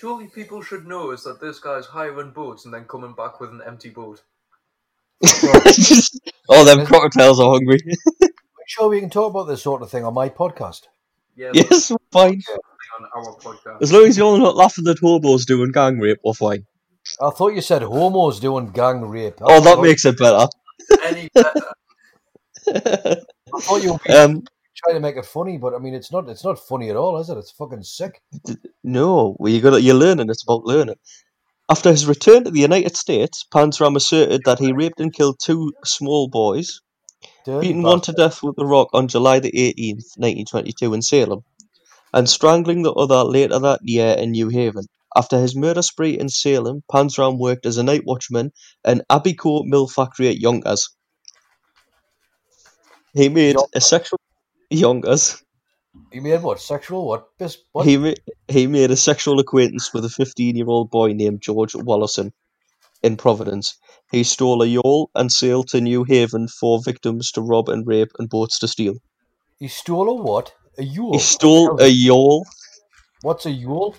Surely 0.00 0.28
people 0.28 0.62
should 0.62 0.86
know 0.86 1.10
is 1.10 1.24
that 1.24 1.42
this 1.42 1.58
guy's 1.58 1.84
hiring 1.84 2.30
boats 2.30 2.64
and 2.64 2.72
then 2.72 2.84
coming 2.84 3.12
back 3.12 3.38
with 3.38 3.50
an 3.50 3.60
empty 3.66 3.90
boat. 3.90 4.22
oh, 6.48 6.64
them 6.64 6.86
crocodiles 6.86 7.38
are 7.38 7.50
hungry. 7.50 7.78
Sure, 8.66 8.88
we 8.88 9.00
can 9.00 9.10
talk 9.10 9.30
about 9.30 9.44
this 9.44 9.62
sort 9.62 9.82
of 9.82 9.90
thing 9.90 10.06
on 10.06 10.14
my 10.14 10.30
podcast. 10.30 10.84
Yeah, 11.36 11.50
yes, 11.52 11.92
fine. 12.12 12.40
on 12.98 13.08
our 13.14 13.34
podcast. 13.36 13.82
As 13.82 13.92
long 13.92 14.04
as 14.06 14.16
you're 14.16 14.38
not 14.38 14.56
laughing 14.56 14.88
at 14.88 14.98
hobos 15.00 15.44
doing 15.44 15.70
gang 15.70 15.98
rape, 15.98 16.20
we're 16.24 16.32
fine. 16.32 16.64
I 17.20 17.28
thought 17.28 17.52
you 17.54 17.60
said 17.60 17.82
homos 17.82 18.40
doing 18.40 18.70
gang 18.70 19.02
rape. 19.02 19.42
I 19.42 19.44
Oh, 19.48 19.60
that 19.60 19.82
makes 19.82 20.06
it 20.06 20.16
better. 20.18 20.48
Any 21.04 21.28
better? 21.34 21.60
I 22.74 23.60
thought 23.60 23.82
you 23.82 23.92
were 23.92 24.16
Um, 24.16 24.44
trying 24.76 24.96
to 24.96 25.00
make 25.00 25.16
it 25.16 25.26
funny, 25.26 25.58
but 25.58 25.74
I 25.74 25.78
mean, 25.78 25.94
it's 25.94 26.12
not. 26.12 26.28
It's 26.28 26.44
not 26.44 26.58
funny 26.58 26.90
at 26.90 26.96
all, 26.96 27.18
is 27.18 27.30
it? 27.30 27.38
It's 27.38 27.50
fucking 27.50 27.82
sick. 27.82 28.22
No, 28.82 29.36
well, 29.38 29.52
you 29.52 29.60
got 29.60 29.82
you're 29.82 29.94
learning. 29.94 30.30
It's 30.30 30.42
about 30.42 30.64
learning. 30.64 30.96
After 31.70 31.90
his 31.90 32.06
return 32.06 32.44
to 32.44 32.50
the 32.50 32.60
United 32.60 32.96
States, 32.96 33.46
Panzram 33.52 33.96
asserted 33.96 34.42
that 34.44 34.58
he 34.58 34.72
raped 34.72 35.00
and 35.00 35.12
killed 35.12 35.38
two 35.40 35.72
small 35.84 36.28
boys, 36.28 36.80
Dirty 37.44 37.68
beating 37.68 37.82
one 37.82 38.00
to 38.02 38.12
death 38.12 38.42
with 38.42 38.58
a 38.58 38.66
rock 38.66 38.88
on 38.92 39.06
July 39.06 39.38
the 39.38 39.52
18th, 39.52 40.18
1922, 40.18 40.94
in 40.94 41.02
Salem, 41.02 41.44
and 42.12 42.28
strangling 42.28 42.82
the 42.82 42.92
other 42.92 43.22
later 43.22 43.58
that 43.60 43.80
year 43.84 44.16
in 44.18 44.32
New 44.32 44.48
Haven. 44.48 44.86
After 45.16 45.40
his 45.40 45.56
murder 45.56 45.82
spree 45.82 46.18
in 46.18 46.28
Salem, 46.28 46.82
Panzram 46.90 47.38
worked 47.38 47.66
as 47.66 47.76
a 47.76 47.82
night 47.82 48.02
watchman 48.04 48.52
in 48.84 49.02
Abico 49.10 49.64
Mill 49.64 49.86
Factory 49.86 50.28
at 50.28 50.38
Yonkers. 50.38 50.90
He 53.12 53.28
made 53.28 53.56
a 53.74 53.80
sexual 53.80 54.20
Yonkers. 54.70 55.42
You 56.12 56.22
made 56.22 56.42
what? 56.42 56.60
Sexual? 56.60 57.06
What? 57.06 57.36
Bis- 57.38 57.58
what? 57.72 57.86
He 57.86 57.96
ma- 57.96 58.14
he 58.48 58.66
made 58.66 58.90
a 58.90 58.96
sexual 58.96 59.40
acquaintance 59.40 59.92
with 59.92 60.04
a 60.04 60.08
15 60.08 60.56
year 60.56 60.66
old 60.68 60.90
boy 60.90 61.12
named 61.12 61.40
George 61.42 61.72
Wallison 61.72 62.32
in 63.02 63.16
Providence. 63.16 63.76
He 64.10 64.24
stole 64.24 64.62
a 64.62 64.66
yawl 64.66 65.10
and 65.14 65.30
sailed 65.32 65.68
to 65.68 65.80
New 65.80 66.04
Haven 66.04 66.48
for 66.48 66.80
victims 66.82 67.30
to 67.32 67.40
rob 67.40 67.68
and 67.68 67.86
rape 67.86 68.10
and 68.18 68.28
boats 68.28 68.58
to 68.60 68.68
steal. 68.68 68.94
He 69.58 69.68
stole 69.68 70.08
a 70.08 70.14
what? 70.14 70.52
A 70.78 70.82
yule. 70.82 71.12
He 71.12 71.18
stole 71.18 71.80
a 71.80 71.88
yawl, 71.88 72.46
What's 73.22 73.46
a 73.46 73.50
yule? 73.50 73.96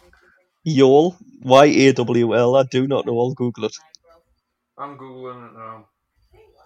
yawl, 0.63 1.15
Y 1.41 1.65
A 1.65 1.93
W 1.93 2.35
L. 2.35 2.55
I 2.55 2.63
do 2.63 2.87
not 2.87 3.05
know. 3.05 3.19
I'll 3.19 3.33
Google 3.33 3.65
it. 3.65 3.75
I'm 4.77 4.97
googling 4.97 5.49
it 5.49 5.53
now. 5.57 5.87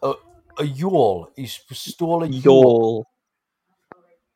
A, 0.04 0.14
a 0.60 0.66
yule. 0.66 1.32
He 1.36 1.48
stole 1.48 2.24
a 2.24 2.28
yule. 2.28 2.44
Yawl. 2.44 3.06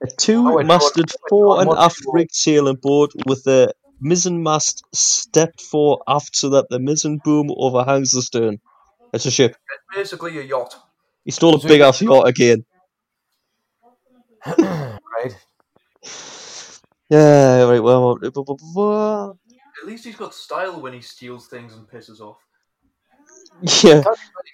A 0.02 0.08
Oh, 0.08 0.16
two-masted 0.18 1.12
fore 1.30 1.62
and 1.62 1.72
aft 1.72 2.02
yawl? 2.06 2.14
rigged 2.14 2.34
sailing 2.34 2.78
boat 2.78 3.12
with 3.26 3.44
the 3.44 3.74
mizzen 4.02 4.42
mast 4.42 4.84
stepped 4.94 5.62
fore 5.62 6.02
aft 6.08 6.36
so 6.36 6.50
that 6.50 6.70
the 6.70 6.80
mizzen 6.80 7.22
boom 7.24 7.52
overhangs 7.58 8.12
the 8.12 8.22
stern. 8.22 8.60
It's 9.14 9.26
a 9.26 9.32
ship. 9.32 9.56
It's 9.72 9.96
basically 9.96 10.38
a 10.40 10.44
yacht. 10.44 10.76
He 11.26 11.32
stole 11.32 11.56
a 11.56 11.68
big 11.68 11.82
ass 11.82 12.02
yacht 12.02 12.28
again. 12.28 12.66
right. 14.58 15.36
Yeah, 17.12 17.64
right. 17.64 17.82
Well, 17.82 18.18
blah, 18.20 18.30
blah, 18.30 18.44
blah, 18.44 18.56
blah. 18.74 19.30
At 19.82 19.88
least 19.88 20.06
he's 20.06 20.16
got 20.16 20.36
style 20.36 20.80
when 20.80 20.94
he 20.94 21.02
steals 21.02 21.48
things 21.48 21.74
and 21.74 21.88
pisses 21.90 22.20
off. 22.22 22.38
yeah. 23.84 24.04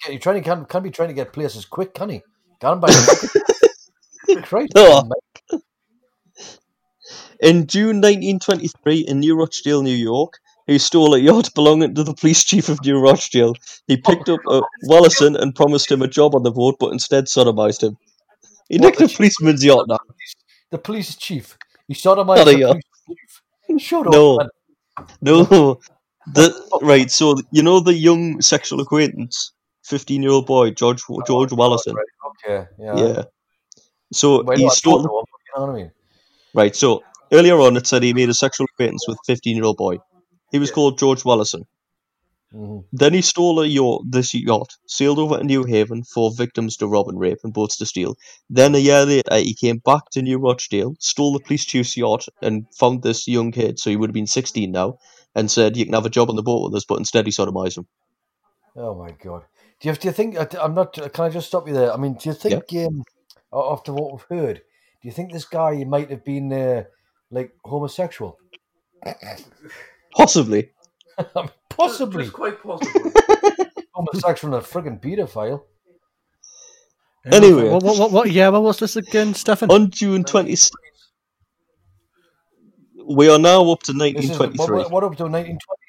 You're 0.07 0.19
trying 0.19 0.41
to 0.41 0.41
can 0.41 0.65
can't 0.65 0.83
be 0.83 0.89
trying 0.89 1.09
to 1.09 1.13
get 1.13 1.33
places 1.33 1.65
quick, 1.65 1.93
can 1.93 2.09
he? 2.09 2.21
Got 2.61 2.73
him 2.73 2.79
by 2.79 2.87
the 2.87 4.41
Christ. 4.43 4.73
In 7.41 7.67
June 7.67 8.01
1923, 8.01 8.99
in 9.07 9.19
New 9.19 9.35
Rochelle, 9.37 9.81
New 9.83 9.95
York, 9.95 10.39
he 10.67 10.77
stole 10.79 11.13
a 11.13 11.19
yacht 11.19 11.53
belonging 11.53 11.93
to 11.95 12.03
the 12.03 12.13
police 12.13 12.43
chief 12.43 12.69
of 12.69 12.83
New 12.83 12.99
Rochelle. 12.99 13.53
He 13.87 13.97
picked 13.97 14.29
up 14.29 14.39
uh, 14.47 14.61
Wallison 14.85 15.35
and 15.39 15.53
promised 15.55 15.91
him 15.91 16.01
a 16.01 16.07
job 16.07 16.33
on 16.35 16.43
the 16.43 16.51
boat, 16.51 16.75
but 16.79 16.91
instead 16.91 17.25
sodomized 17.25 17.83
him. 17.83 17.97
He 18.69 18.77
nicked 18.79 18.97
the 18.97 19.07
the 19.07 19.13
policeman's 19.13 19.63
yacht 19.63 19.87
now. 19.87 19.99
The 20.71 20.79
police 20.79 21.15
chief. 21.15 21.57
He 21.87 21.93
sodomized 21.93 22.41
a 22.41 22.45
the 22.45 22.57
yacht. 22.59 22.77
police 23.05 23.41
chief. 23.67 23.81
Shut 23.81 24.05
No. 24.09 24.37
up, 24.37 24.47
man. 24.97 25.05
No, 25.21 25.79
the 26.33 26.79
right. 26.81 27.11
So 27.11 27.35
you 27.51 27.61
know 27.61 27.79
the 27.79 27.93
young 27.93 28.41
sexual 28.41 28.79
acquaintance, 28.81 29.51
fifteen-year-old 29.83 30.45
boy 30.47 30.71
George 30.71 31.03
George 31.27 31.51
Wallison. 31.51 31.95
Okay, 32.47 32.67
yeah. 32.79 32.95
Yeah. 32.95 33.23
So 34.13 34.43
he 34.55 34.69
stole. 34.69 35.03
don't 35.03 35.05
know 35.11 35.19
him, 35.19 35.25
but 35.31 35.41
you 35.45 35.53
know 35.59 35.65
what 35.67 35.75
I 35.75 35.81
mean? 35.83 35.91
Right. 36.55 36.75
So 36.75 37.03
earlier 37.31 37.59
on, 37.59 37.77
it 37.77 37.85
said 37.85 38.01
he 38.03 38.13
made 38.13 38.29
a 38.29 38.33
sexual 38.33 38.65
acquaintance 38.71 39.05
with 39.07 39.17
a 39.17 39.25
fifteen-year-old 39.27 39.77
boy. 39.77 39.97
He 40.51 40.59
was 40.59 40.71
called 40.71 40.97
George 40.97 41.23
Wallison. 41.23 41.63
Mhm. 42.53 42.85
Then 42.93 43.13
he 43.13 43.21
stole 43.21 43.59
a 43.59 43.65
yacht, 43.65 44.03
this 44.09 44.33
yacht, 44.33 44.77
sailed 44.87 45.19
over 45.19 45.37
to 45.37 45.43
New 45.43 45.65
Haven 45.65 46.03
for 46.03 46.31
victims 46.31 46.77
to 46.77 46.87
rob 46.87 47.09
and 47.09 47.19
rape 47.19 47.39
and 47.43 47.53
boats 47.53 47.77
to 47.77 47.85
steal. 47.85 48.15
Then 48.49 48.75
a 48.75 48.77
year 48.77 49.05
later, 49.05 49.35
he 49.35 49.53
came 49.53 49.79
back 49.79 50.09
to 50.11 50.21
New 50.21 50.37
Rochelle, 50.37 50.95
stole 50.99 51.33
the 51.33 51.41
police 51.41 51.65
chief's 51.65 51.97
yacht, 51.97 52.27
and 52.41 52.65
found 52.73 53.03
this 53.03 53.27
young 53.27 53.51
kid, 53.51 53.79
so 53.79 53.89
he 53.89 53.97
would 53.97 54.09
have 54.09 54.13
been 54.13 54.27
16 54.27 54.71
now, 54.71 54.99
and 55.33 55.51
said, 55.51 55.75
You 55.75 55.83
can 55.85 55.95
have 55.95 56.05
a 56.05 56.09
job 56.09 56.29
on 56.29 56.37
the 56.37 56.43
boat 56.43 56.63
with 56.63 56.75
us, 56.75 56.85
but 56.85 56.99
instead 56.99 57.25
he 57.25 57.31
sodomized 57.31 57.77
him. 57.77 57.87
Oh 58.77 58.95
my 58.95 59.11
god. 59.11 59.43
Do 59.81 59.89
you, 59.89 59.95
do 59.95 60.07
you 60.07 60.13
think 60.13 60.37
I'm 60.55 60.73
not? 60.73 60.93
Can 60.93 61.25
I 61.25 61.29
just 61.29 61.47
stop 61.47 61.67
you 61.67 61.73
there? 61.73 61.91
I 61.91 61.97
mean, 61.97 62.13
do 62.13 62.29
you 62.29 62.35
think 62.35 62.63
um, 62.85 63.03
after 63.51 63.91
what 63.91 64.13
we've 64.13 64.39
heard, 64.39 64.61
you 65.05 65.11
think 65.11 65.31
this 65.31 65.45
guy 65.45 65.83
might 65.83 66.09
have 66.09 66.25
been 66.25 66.51
uh, 66.51 66.83
like 67.29 67.51
homosexual? 67.63 68.37
Possibly. 70.15 70.71
Possibly 71.69 72.23
Just 72.23 72.33
quite 72.33 72.61
possibly. 72.63 73.11
homosexual 73.93 74.55
and 74.55 74.63
a 74.63 74.67
friggin' 74.67 75.01
paedophile. 75.01 75.63
Anyway. 77.25 77.69
What, 77.69 77.83
what, 77.83 77.97
what, 77.99 78.11
what 78.11 78.31
year 78.31 78.49
was 78.51 78.79
this 78.79 78.95
again, 78.95 79.33
Stefan? 79.33 79.69
On 79.71 79.89
June 79.89 80.23
20. 80.23 80.55
We 83.07 83.29
are 83.29 83.37
now 83.37 83.69
up 83.71 83.83
to 83.83 83.93
This 83.93 84.31
is, 84.31 84.39
what, 84.39 84.55
1923. 84.55 84.77
what, 84.77 84.91
what 84.91 85.03
up 85.03 85.17
to 85.17 85.23
1920 85.23 85.59
now? 85.59 85.84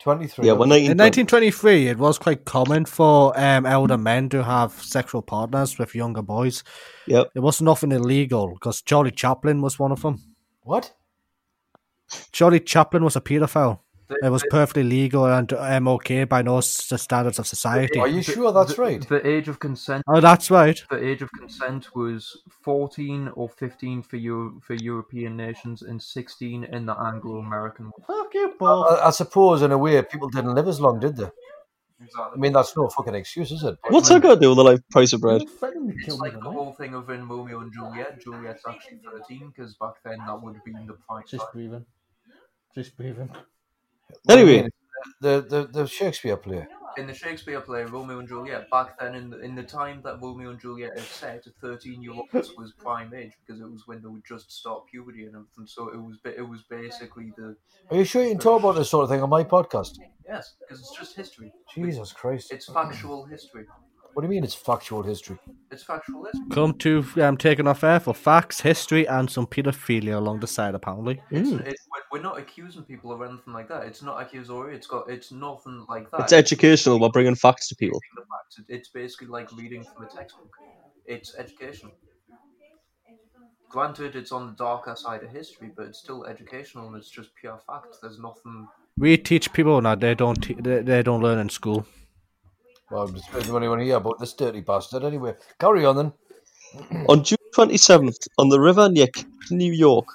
23. 0.00 0.46
Yeah, 0.46 0.52
we're 0.52 0.66
okay. 0.66 0.86
In 0.86 0.96
1920. 0.96 1.46
1923, 1.46 1.88
it 1.88 1.98
was 1.98 2.18
quite 2.18 2.44
common 2.46 2.86
for 2.86 3.38
um, 3.38 3.66
elder 3.66 3.98
men 3.98 4.30
to 4.30 4.42
have 4.42 4.72
sexual 4.72 5.20
partners 5.20 5.78
with 5.78 5.94
younger 5.94 6.22
boys. 6.22 6.64
Yep. 7.06 7.32
It 7.34 7.40
was 7.40 7.60
nothing 7.60 7.92
illegal 7.92 8.54
because 8.54 8.80
Charlie 8.80 9.10
Chaplin 9.10 9.60
was 9.60 9.78
one 9.78 9.92
of 9.92 10.00
them. 10.00 10.18
What? 10.62 10.94
Charlie 12.32 12.60
Chaplin 12.60 13.04
was 13.04 13.14
a 13.16 13.20
paedophile. 13.20 13.80
The- 14.10 14.26
It 14.26 14.30
was 14.30 14.42
the- 14.42 14.48
perfectly 14.50 14.82
legal 14.82 15.24
and 15.24 15.50
um, 15.54 15.88
okay 15.88 16.24
by 16.24 16.42
no 16.42 16.58
s- 16.58 16.92
standards 17.00 17.38
of 17.38 17.46
society. 17.46 17.98
Are 17.98 18.08
you 18.08 18.22
sure 18.22 18.52
that's 18.52 18.74
the- 18.74 18.82
right? 18.82 19.08
The 19.08 19.26
age 19.26 19.48
of 19.48 19.58
consent. 19.60 20.02
Oh, 20.08 20.20
that's 20.20 20.50
right. 20.50 20.78
The 20.90 21.02
age 21.02 21.22
of 21.22 21.30
consent 21.32 21.94
was 21.94 22.36
14 22.62 23.28
or 23.34 23.48
15 23.48 24.02
for 24.02 24.16
Euro- 24.16 24.60
for 24.60 24.74
European 24.74 25.36
nations 25.36 25.82
and 25.82 26.02
16 26.02 26.64
in 26.64 26.86
the 26.86 26.96
Anglo-American. 27.00 27.86
one. 27.96 28.02
Fuck 28.06 28.34
you, 28.34 28.52
I, 28.60 29.06
I 29.06 29.10
suppose 29.10 29.62
in 29.62 29.72
a 29.72 29.78
way 29.78 30.02
people 30.02 30.28
didn't 30.28 30.54
live 30.54 30.68
as 30.68 30.80
long, 30.80 31.00
did 31.00 31.16
they? 31.16 31.30
Exactly. 32.02 32.32
I 32.34 32.36
mean, 32.40 32.52
that's 32.54 32.74
no 32.76 32.88
fucking 32.88 33.14
excuse, 33.14 33.52
is 33.52 33.62
it? 33.62 33.76
What's 33.90 34.08
that 34.08 34.22
got 34.22 34.34
to 34.36 34.40
do 34.40 34.48
with 34.48 34.56
the 34.56 34.64
life 34.64 34.80
price 34.90 35.12
of 35.12 35.20
bread? 35.20 35.42
It's 35.42 36.18
like 36.18 36.32
the 36.32 36.50
whole 36.50 36.72
thing 36.72 36.94
of 36.94 37.10
in 37.10 37.28
Romeo 37.28 37.60
and 37.60 37.70
Juliet. 37.72 38.20
Juliet's 38.22 38.62
actually 38.66 39.00
13 39.04 39.52
because 39.54 39.74
back 39.74 39.94
then 40.04 40.18
that 40.26 40.42
would 40.42 40.54
have 40.56 40.64
been 40.64 40.86
the 40.86 40.94
prime 41.06 41.24
time. 41.30 41.40
breathing. 41.52 41.84
Just 42.74 42.96
breathing. 42.96 43.30
What 44.24 44.36
do 44.36 44.46
you 44.46 44.46
Anyway. 44.52 44.70
the 45.20 45.40
the 45.48 45.66
the 45.66 45.86
Shakespeare 45.86 46.36
play. 46.36 46.66
in 46.96 47.06
the 47.06 47.14
Shakespeare 47.14 47.60
play 47.60 47.84
Romeo 47.84 48.18
and 48.18 48.28
Juliet, 48.28 48.68
back 48.70 48.98
then 48.98 49.14
in 49.14 49.30
the, 49.30 49.38
in 49.40 49.54
the 49.54 49.62
time 49.62 50.02
that 50.02 50.20
Romeo 50.20 50.50
and 50.50 50.60
Juliet 50.60 50.96
is 50.96 51.04
set, 51.06 51.44
thirteen 51.60 52.02
year 52.02 52.12
olds 52.12 52.50
was 52.56 52.72
prime 52.72 53.14
age 53.14 53.32
because 53.40 53.60
it 53.60 53.70
was 53.70 53.86
when 53.86 54.02
they 54.02 54.08
would 54.08 54.24
just 54.24 54.50
start 54.52 54.86
puberty 54.86 55.24
and 55.24 55.34
everything. 55.34 55.66
So 55.66 55.88
it 55.88 55.96
was 55.96 56.18
it 56.24 56.46
was 56.48 56.62
basically 56.64 57.32
the 57.36 57.56
Are 57.90 57.96
you 57.96 58.04
sure 58.04 58.22
you 58.22 58.30
can 58.30 58.38
talk 58.38 58.60
about 58.60 58.74
this 58.76 58.90
sort 58.90 59.04
of 59.04 59.10
thing 59.10 59.22
on 59.22 59.30
my 59.30 59.44
podcast? 59.44 59.98
yes 60.26 60.54
because 60.60 60.80
it's 60.80 60.96
just 60.96 61.16
history. 61.16 61.52
Jesus 61.74 62.12
Christ. 62.12 62.52
It's 62.52 62.66
factual 62.66 63.24
history. 63.24 63.66
What 64.12 64.22
do 64.22 64.26
you 64.26 64.30
mean 64.30 64.44
it's 64.44 64.54
factual 64.54 65.02
history? 65.02 65.38
It's 65.70 65.82
factual 65.84 66.24
history. 66.24 66.46
Come 66.50 66.74
to 66.78 67.04
um, 67.22 67.36
taking 67.36 67.66
off 67.68 67.84
air 67.84 68.00
for 68.00 68.12
facts, 68.12 68.60
history, 68.60 69.06
and 69.06 69.30
some 69.30 69.46
paedophilia 69.46 70.16
along 70.16 70.40
the 70.40 70.46
side, 70.46 70.74
apparently. 70.74 71.22
It's, 71.30 71.50
Mm. 71.50 71.66
it's, 71.66 71.86
we're- 71.92 72.04
we're 72.12 72.22
not 72.22 72.38
accusing 72.38 72.82
people 72.82 73.12
of 73.12 73.22
anything 73.22 73.52
like 73.54 73.68
that. 73.68 73.84
It's 73.86 74.02
not 74.02 74.20
accusatory. 74.20 74.74
It's 74.74 74.86
got. 74.88 75.08
It's 75.08 75.30
nothing 75.30 75.86
like 75.88 76.10
that. 76.10 76.22
It's 76.22 76.32
educational. 76.32 76.98
We're 76.98 77.08
bringing 77.10 77.36
facts 77.36 77.68
to 77.68 77.76
people. 77.76 78.00
The 78.16 78.22
facts. 78.22 78.58
It- 78.58 78.74
It's 78.74 78.88
basically 78.88 79.28
like 79.28 79.50
reading 79.56 79.84
from 79.84 80.04
a 80.04 80.08
textbook. 80.08 80.50
It's 81.06 81.36
educational. 81.36 81.92
Granted, 83.68 84.16
it's 84.16 84.32
on 84.32 84.46
the 84.48 84.52
darker 84.54 84.96
side 84.96 85.22
of 85.22 85.30
history, 85.30 85.70
but 85.76 85.86
it's 85.86 86.00
still 86.00 86.24
educational 86.26 86.88
and 86.88 86.96
it's 86.96 87.08
just 87.08 87.30
pure 87.36 87.60
fact. 87.64 87.96
There's 88.02 88.18
nothing. 88.18 88.66
We 88.98 89.16
teach 89.16 89.52
people 89.52 89.80
now 89.80 89.94
they 89.94 90.16
don't 90.16 90.42
te- 90.42 90.54
they, 90.58 90.82
they 90.82 91.02
don't 91.04 91.22
learn 91.22 91.38
in 91.38 91.48
school. 91.48 91.86
Well, 92.90 93.04
I'm 93.04 93.14
just 93.14 93.32
wondering 93.32 93.56
anyone 93.56 93.80
here 93.80 93.96
about 93.96 94.18
this 94.20 94.32
dirty 94.34 94.60
bastard. 94.62 95.04
Anyway, 95.04 95.34
carry 95.60 95.84
on 95.84 95.96
then. 95.96 96.12
On 97.08 97.24
June 97.24 97.38
27th, 97.56 98.28
on 98.38 98.48
the 98.48 98.60
River 98.60 98.88
Nick, 98.88 99.24
New 99.50 99.72
York, 99.72 100.06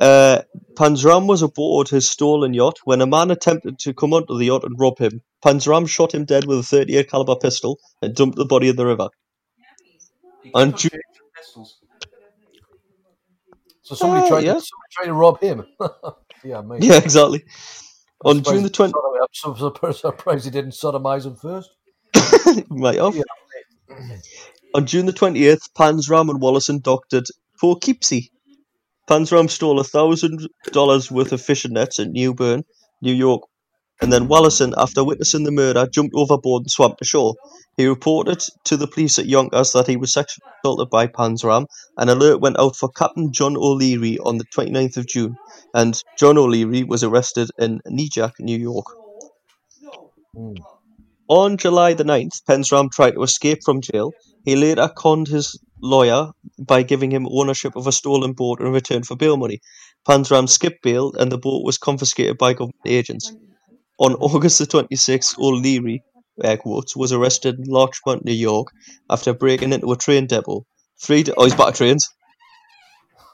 uh, 0.00 0.42
Panzram 0.74 1.26
was 1.26 1.42
aboard 1.42 1.88
his 1.88 2.10
stolen 2.10 2.54
yacht 2.54 2.78
when 2.84 3.00
a 3.00 3.06
man 3.06 3.30
attempted 3.30 3.78
to 3.80 3.94
come 3.94 4.14
onto 4.14 4.38
the 4.38 4.46
yacht 4.46 4.64
and 4.64 4.78
rob 4.78 4.98
him. 4.98 5.22
Panzram 5.44 5.88
shot 5.88 6.14
him 6.14 6.24
dead 6.24 6.46
with 6.46 6.58
a 6.60 6.62
38 6.62 7.10
caliber 7.10 7.36
pistol 7.36 7.78
and 8.02 8.14
dumped 8.14 8.36
the 8.36 8.44
body 8.46 8.68
in 8.68 8.76
the 8.76 8.86
river. 8.86 9.08
On 10.54 10.72
keep 10.72 10.76
Ju- 10.76 10.88
on 10.92 11.00
changing 11.02 11.30
pistols. 11.36 11.78
So 13.82 13.94
somebody 13.94 14.22
Uh, 14.24 14.28
tried, 14.28 14.44
yeah. 14.44 14.54
to, 14.54 14.60
somebody 14.60 14.90
tried 14.92 15.06
to 15.06 15.14
rob 15.14 15.40
him. 15.40 15.66
yeah, 16.44 16.62
mate. 16.62 16.84
Yeah, 16.84 16.98
exactly. 16.98 17.44
On 18.24 18.42
June 18.42 18.62
the 18.62 18.70
20th, 18.70 18.92
I'm 19.44 19.54
so 19.54 19.92
surprised 19.92 20.44
he 20.44 20.50
didn't 20.50 20.72
sodomize 20.72 21.26
him 21.26 21.36
first. 21.36 21.70
might 22.68 22.96
have. 22.96 23.14
On 24.74 24.86
June 24.86 25.06
the 25.06 25.12
20th, 25.12 25.70
Panzram 25.78 26.30
and 26.30 26.40
Wallison 26.40 26.82
docked 26.82 27.14
at 27.14 27.24
Poughkeepsie. 27.60 28.30
Panzram 29.08 29.48
stole 29.48 29.80
a 29.80 29.84
thousand 29.84 30.48
dollars 30.72 31.10
worth 31.10 31.32
of 31.32 31.40
fishing 31.40 31.72
nets 31.72 31.98
in 31.98 32.12
New 32.12 32.34
Bern, 32.34 32.64
New 33.00 33.14
York, 33.14 33.42
and 34.00 34.12
then 34.12 34.28
Wallison, 34.28 34.74
after 34.76 35.02
witnessing 35.02 35.44
the 35.44 35.50
murder, 35.50 35.86
jumped 35.86 36.14
overboard 36.14 36.62
and 36.62 36.70
swam 36.70 36.94
to 36.98 37.04
shore. 37.04 37.34
He 37.76 37.86
reported 37.86 38.44
to 38.64 38.76
the 38.76 38.86
police 38.86 39.18
at 39.18 39.26
Yonkers 39.26 39.72
that 39.72 39.88
he 39.88 39.96
was 39.96 40.12
sexually 40.12 40.46
assaulted 40.62 40.88
by 40.90 41.08
Panzram. 41.08 41.66
An 41.96 42.08
alert 42.08 42.40
went 42.40 42.58
out 42.58 42.76
for 42.76 42.88
Captain 42.90 43.32
John 43.32 43.56
O'Leary 43.56 44.18
on 44.18 44.38
the 44.38 44.44
29th 44.56 44.98
of 44.98 45.06
June, 45.08 45.36
and 45.74 46.00
John 46.16 46.38
O'Leary 46.38 46.84
was 46.84 47.02
arrested 47.02 47.50
in 47.58 47.80
Nyack, 47.86 48.34
New 48.38 48.58
York. 48.58 48.86
On 51.28 51.56
July 51.56 51.94
the 51.94 52.04
9th, 52.04 52.42
Panzram 52.48 52.90
tried 52.90 53.12
to 53.12 53.22
escape 53.22 53.58
from 53.64 53.80
jail. 53.80 54.12
He 54.44 54.54
later 54.54 54.88
conned 54.96 55.28
his 55.28 55.58
lawyer 55.82 56.30
by 56.58 56.82
giving 56.82 57.10
him 57.10 57.26
ownership 57.30 57.76
of 57.76 57.86
a 57.86 57.92
stolen 57.92 58.32
boat 58.32 58.60
in 58.60 58.72
return 58.72 59.02
for 59.02 59.16
bail 59.16 59.36
money. 59.36 59.60
Panzram 60.06 60.48
skipped 60.48 60.82
bail 60.82 61.12
and 61.18 61.30
the 61.30 61.38
boat 61.38 61.64
was 61.64 61.78
confiscated 61.78 62.38
by 62.38 62.54
government 62.54 62.76
agents. 62.86 63.32
On 63.98 64.14
August 64.14 64.58
the 64.60 64.66
26th, 64.66 65.38
O'Leary 65.38 66.02
air 66.42 66.56
quotes, 66.56 66.96
was 66.96 67.12
arrested 67.12 67.58
in 67.58 67.64
Larchmont, 67.64 68.24
New 68.24 68.32
York 68.32 68.68
after 69.10 69.32
breaking 69.32 69.72
into 69.72 69.90
a 69.90 69.96
train 69.96 70.26
depot. 70.26 70.64
Three 71.00 71.22
da 71.22 71.32
oh, 71.36 71.44
he's 71.44 71.54
back 71.54 71.74
trains. 71.74 72.08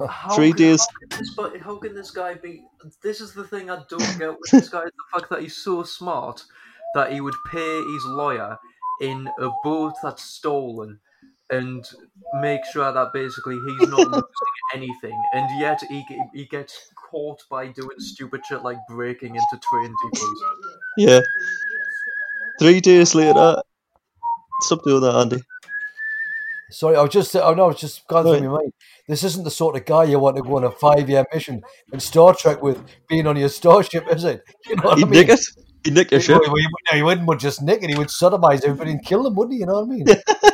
How 0.08 0.34
Three 0.34 0.52
days. 0.52 0.80
How 0.80 0.86
can, 0.98 1.18
this, 1.18 1.34
but 1.34 1.56
how 1.60 1.76
can 1.76 1.94
this 1.94 2.10
guy 2.10 2.34
be? 2.34 2.64
This 3.02 3.20
is 3.20 3.32
the 3.32 3.44
thing 3.44 3.70
I 3.70 3.82
don't 3.88 4.18
get 4.18 4.30
with 4.30 4.50
this 4.50 4.68
guy: 4.68 4.84
the 4.84 5.18
fact 5.18 5.30
that 5.30 5.42
he's 5.42 5.56
so 5.56 5.82
smart 5.84 6.42
that 6.94 7.12
he 7.12 7.20
would 7.20 7.34
pay 7.50 7.82
his 7.82 8.04
lawyer 8.06 8.58
in 9.00 9.28
a 9.38 9.50
boat 9.62 9.94
that's 10.02 10.22
stolen 10.22 10.98
and 11.50 11.84
make 12.40 12.64
sure 12.72 12.92
that 12.92 13.12
basically 13.12 13.56
he's 13.66 13.88
not 13.88 13.98
losing 14.10 14.22
anything, 14.74 15.22
and 15.34 15.60
yet 15.60 15.80
he 15.88 16.04
he 16.32 16.44
gets 16.46 16.90
caught 17.10 17.42
by 17.50 17.66
doing 17.68 17.98
stupid 17.98 18.40
shit 18.48 18.62
like 18.62 18.78
breaking 18.88 19.34
into 19.34 19.60
train 19.62 19.94
depots. 20.04 20.42
Yeah. 20.96 21.20
Three 22.58 22.80
days 22.80 23.14
later, 23.14 23.60
stop 24.62 24.84
doing 24.84 25.02
that, 25.02 25.14
Andy. 25.16 25.42
Sorry, 26.70 26.96
I 26.96 27.02
was 27.02 27.12
just, 27.12 27.36
oh 27.36 27.54
no, 27.54 27.64
I 27.64 27.66
was 27.68 27.80
just 27.80 28.06
going 28.08 28.24
through 28.24 28.48
my 28.48 28.56
mind. 28.58 28.72
This 29.06 29.22
isn't 29.22 29.44
the 29.44 29.50
sort 29.50 29.76
of 29.76 29.84
guy 29.84 30.04
you 30.04 30.18
want 30.18 30.36
to 30.36 30.42
go 30.42 30.56
on 30.56 30.64
a 30.64 30.70
five-year 30.70 31.24
mission 31.32 31.62
in 31.92 32.00
Star 32.00 32.34
Trek 32.34 32.62
with, 32.62 32.82
being 33.08 33.26
on 33.26 33.36
your 33.36 33.48
starship, 33.48 34.06
is 34.10 34.24
it? 34.24 34.42
You 34.68 34.76
know 34.76 34.82
what 34.84 34.98
He'd 34.98 35.04
I 35.06 35.10
mean? 35.10 35.26
nick 35.26 35.28
it. 35.28 35.40
He'd 35.84 35.94
nick 35.94 36.10
your 36.10 36.20
ship. 36.20 36.40
Well, 36.40 36.54
he, 36.56 36.96
he 36.96 37.02
wouldn't 37.02 37.40
just 37.40 37.62
nick 37.62 37.82
it. 37.82 37.90
He 37.90 37.96
would 37.96 38.08
sodomize 38.08 38.64
everybody 38.64 38.92
and 38.92 39.04
kill 39.04 39.22
them, 39.22 39.34
wouldn't 39.34 39.54
he? 39.54 39.60
You 39.60 39.66
know 39.66 39.84
what 39.84 39.84
I 39.84 39.88
mean? 39.88 40.06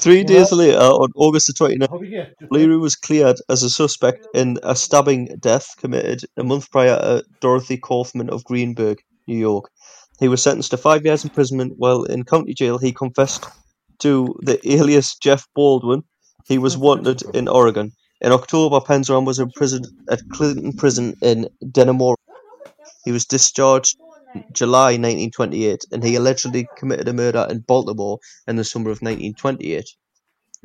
Three 0.00 0.22
days 0.22 0.52
later, 0.52 0.78
on 0.78 1.10
August 1.16 1.48
the 1.48 1.52
29th, 1.52 2.50
Leary 2.50 2.78
was 2.78 2.94
cleared 2.94 3.36
as 3.48 3.62
a 3.64 3.70
suspect 3.70 4.26
in 4.32 4.58
a 4.62 4.76
stabbing 4.76 5.36
death 5.40 5.74
committed 5.76 6.20
a 6.36 6.44
month 6.44 6.70
prior 6.70 6.96
to 6.96 7.24
Dorothy 7.40 7.78
Kaufman 7.78 8.30
of 8.30 8.44
Greenburgh, 8.44 8.98
New 9.26 9.36
York. 9.36 9.70
He 10.20 10.28
was 10.28 10.42
sentenced 10.42 10.70
to 10.70 10.76
five 10.76 11.04
years 11.04 11.24
imprisonment 11.24 11.74
while 11.78 12.04
in 12.04 12.24
county 12.24 12.54
jail. 12.54 12.78
He 12.78 12.92
confessed 12.92 13.46
to 13.98 14.36
the 14.42 14.60
alias 14.72 15.16
Jeff 15.16 15.48
Baldwin. 15.54 16.04
He 16.46 16.58
was 16.58 16.76
wanted 16.76 17.22
in 17.34 17.48
Oregon. 17.48 17.92
In 18.20 18.32
October, 18.32 18.80
Panzram 18.80 19.24
was 19.26 19.40
imprisoned 19.40 19.88
at 20.08 20.20
Clinton 20.30 20.72
Prison 20.74 21.14
in 21.22 21.48
Dannemora. 21.64 22.14
He 23.04 23.12
was 23.12 23.24
discharged 23.24 23.96
July 24.52 24.96
1928, 24.96 25.84
and 25.92 26.02
he 26.04 26.14
allegedly 26.16 26.70
committed 26.76 27.08
a 27.08 27.12
murder 27.12 27.46
in 27.50 27.60
Baltimore 27.60 28.18
in 28.46 28.56
the 28.56 28.64
summer 28.64 28.90
of 28.90 29.02
1928. 29.02 29.88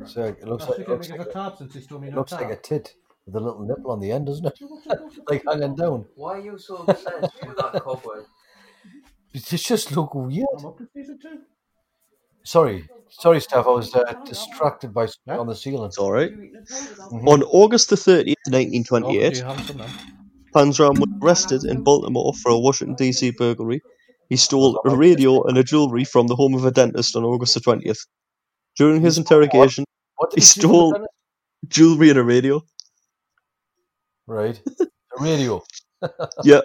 So 0.04 0.24
it 0.24 0.46
looks 0.48 0.66
like, 0.68 0.80
it 0.80 0.88
looks 0.88 1.10
like, 1.10 1.20
it 1.20 2.14
looks 2.14 2.32
like 2.38 2.50
a 2.50 2.56
tit 2.56 2.94
with 3.26 3.36
a 3.36 3.40
little 3.40 3.64
nipple 3.64 3.92
on 3.92 4.00
the 4.00 4.12
end, 4.12 4.26
doesn't 4.26 4.46
it? 4.46 4.58
like 5.28 5.42
hanging 5.48 5.74
down. 5.76 6.06
Why 6.14 6.34
are 6.34 6.40
you 6.40 6.58
so 6.58 6.76
obsessed 6.76 7.42
with 7.46 7.56
that 7.56 7.74
cobweb? 7.80 8.24
It 9.32 9.44
just 9.44 9.94
look 9.96 10.14
weird. 10.14 10.46
Sorry, 12.44 12.88
sorry, 13.10 13.40
Steph. 13.40 13.66
I 13.66 13.70
was 13.70 13.94
uh, 13.94 14.02
distracted 14.24 14.92
by 14.94 15.08
on 15.28 15.46
the 15.46 15.54
ceiling. 15.56 15.86
It's 15.86 15.98
all 15.98 16.12
right. 16.12 16.32
Mhm. 17.10 17.28
On 17.28 17.42
August 17.44 17.90
the 17.90 17.96
30th, 17.96 18.36
Oh, 18.46 18.50
1928, 18.50 19.36
you 19.38 19.44
have 19.44 19.64
some 19.66 19.78
now? 19.78 19.86
Panzram 20.54 20.98
was 20.98 21.08
arrested 21.22 21.64
in 21.64 21.82
Baltimore 21.82 22.32
for 22.42 22.50
a 22.50 22.58
Washington, 22.58 22.94
D.C. 22.96 23.32
burglary. 23.32 23.80
He 24.28 24.36
stole 24.36 24.80
a 24.86 24.96
radio 24.96 25.42
and 25.42 25.58
a 25.58 25.64
jewelry 25.64 26.04
from 26.04 26.28
the 26.28 26.36
home 26.36 26.54
of 26.54 26.64
a 26.64 26.70
dentist 26.70 27.16
on 27.16 27.24
August 27.24 27.54
the 27.54 27.60
20th. 27.60 28.06
During 28.76 29.00
his 29.02 29.18
interrogation, 29.18 29.84
What 30.16 30.30
did 30.30 30.36
he 30.38 30.40
you 30.40 30.44
see 30.46 30.60
from 30.60 30.68
stole 30.70 31.06
jewelry 31.68 32.10
and 32.10 32.18
a 32.18 32.22
radio. 32.24 32.62
Right, 34.26 34.60
a 34.80 35.22
radio. 35.22 35.62
Yeah, 36.44 36.60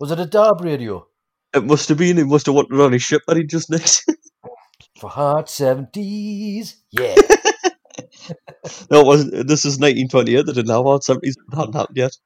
Was 0.00 0.10
it 0.10 0.18
a 0.20 0.26
Dab 0.26 0.60
radio? 0.60 1.06
it 1.54 1.64
must 1.64 1.88
have 1.88 1.98
been. 1.98 2.16
He 2.16 2.24
must 2.24 2.46
have 2.46 2.54
wanted 2.54 2.80
on 2.80 2.92
his 2.92 3.02
ship 3.02 3.22
that 3.26 3.36
he 3.36 3.44
just 3.44 3.70
nicked. 3.70 4.04
For 5.00 5.08
hard 5.10 5.48
seventies, 5.48 6.82
yeah. 6.90 7.14
no, 8.90 9.00
it 9.00 9.06
wasn't. 9.06 9.46
This 9.46 9.64
is 9.64 9.78
1928. 9.78 10.46
They 10.46 10.52
didn't 10.52 10.70
have 10.70 10.84
hard 10.84 11.02
70s. 11.02 11.20
It 11.22 11.36
hadn't 11.54 11.74
happened 11.74 11.96
yet. 11.96 12.16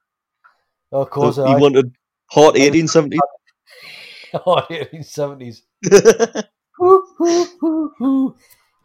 Of 0.91 1.09
course, 1.09 1.37
he 1.37 1.43
I. 1.43 1.57
wanted 1.57 1.93
hot 2.29 2.55
1870s. 2.55 3.17
Hot 4.33 4.69
1870s. 4.69 5.63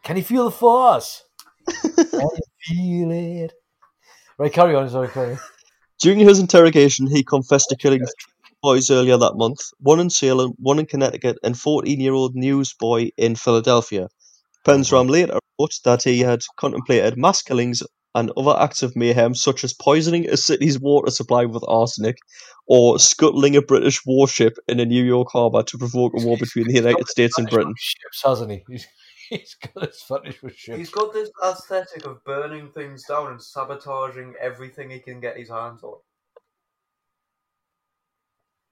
Can 0.03 0.17
you 0.17 0.23
feel 0.23 0.45
the 0.45 0.51
force? 0.51 1.23
Can 1.65 2.01
you 2.11 2.39
feel 2.59 3.11
it? 3.11 3.53
Right, 4.37 4.51
carry 4.51 4.75
on. 4.75 4.89
Sorry, 4.89 5.07
carry 5.07 5.33
on. 5.33 5.39
During 5.99 6.19
his 6.19 6.39
interrogation, 6.39 7.07
he 7.07 7.23
confessed 7.23 7.69
to 7.69 7.77
killing 7.77 7.99
three 7.99 8.55
boys 8.61 8.91
earlier 8.91 9.17
that 9.17 9.35
month 9.35 9.59
one 9.79 9.99
in 9.99 10.09
Salem, 10.09 10.51
one 10.59 10.79
in 10.79 10.85
Connecticut, 10.85 11.37
and 11.43 11.57
14 11.57 11.99
year 11.99 12.13
old 12.13 12.35
newsboy 12.35 13.09
in 13.17 13.35
Philadelphia. 13.35 14.09
Panzram 14.65 15.03
mm-hmm. 15.03 15.11
later 15.11 15.39
wrote 15.59 15.79
that 15.85 16.03
he 16.03 16.19
had 16.19 16.41
contemplated 16.57 17.17
mass 17.17 17.41
killings 17.41 17.81
and 18.17 18.31
other 18.35 18.59
acts 18.59 18.81
of 18.81 18.95
mayhem, 18.95 19.35
such 19.35 19.63
as 19.63 19.73
poisoning 19.73 20.27
a 20.27 20.35
city's 20.35 20.79
water 20.79 21.11
supply 21.11 21.45
with 21.45 21.63
arsenic 21.67 22.17
or 22.65 22.97
scuttling 22.97 23.55
a 23.55 23.61
British 23.61 24.03
warship 24.07 24.57
in 24.67 24.79
a 24.79 24.85
New 24.85 25.03
York 25.03 25.27
harbour 25.31 25.61
to 25.61 25.77
provoke 25.77 26.13
a 26.17 26.25
war 26.25 26.35
between 26.35 26.67
the 26.67 26.73
United 26.73 27.07
States 27.07 27.37
and 27.37 27.47
Britain. 27.47 27.75
Ships, 27.77 28.23
hasn't 28.25 28.51
he? 28.51 28.63
He's, 28.69 28.87
he's 29.29 29.55
got 29.55 29.85
his 29.87 30.01
fetish 30.01 30.41
with 30.41 30.55
ships. 30.55 30.77
He's 30.77 30.89
got 30.89 31.13
this 31.13 31.29
aesthetic 31.45 32.05
of 32.05 32.23
burning 32.23 32.71
things 32.71 33.03
down 33.07 33.31
and 33.31 33.41
sabotaging 33.41 34.33
everything 34.41 34.89
he 34.89 34.99
can 34.99 35.19
get 35.19 35.37
his 35.37 35.49
hands 35.49 35.83
on. 35.83 35.97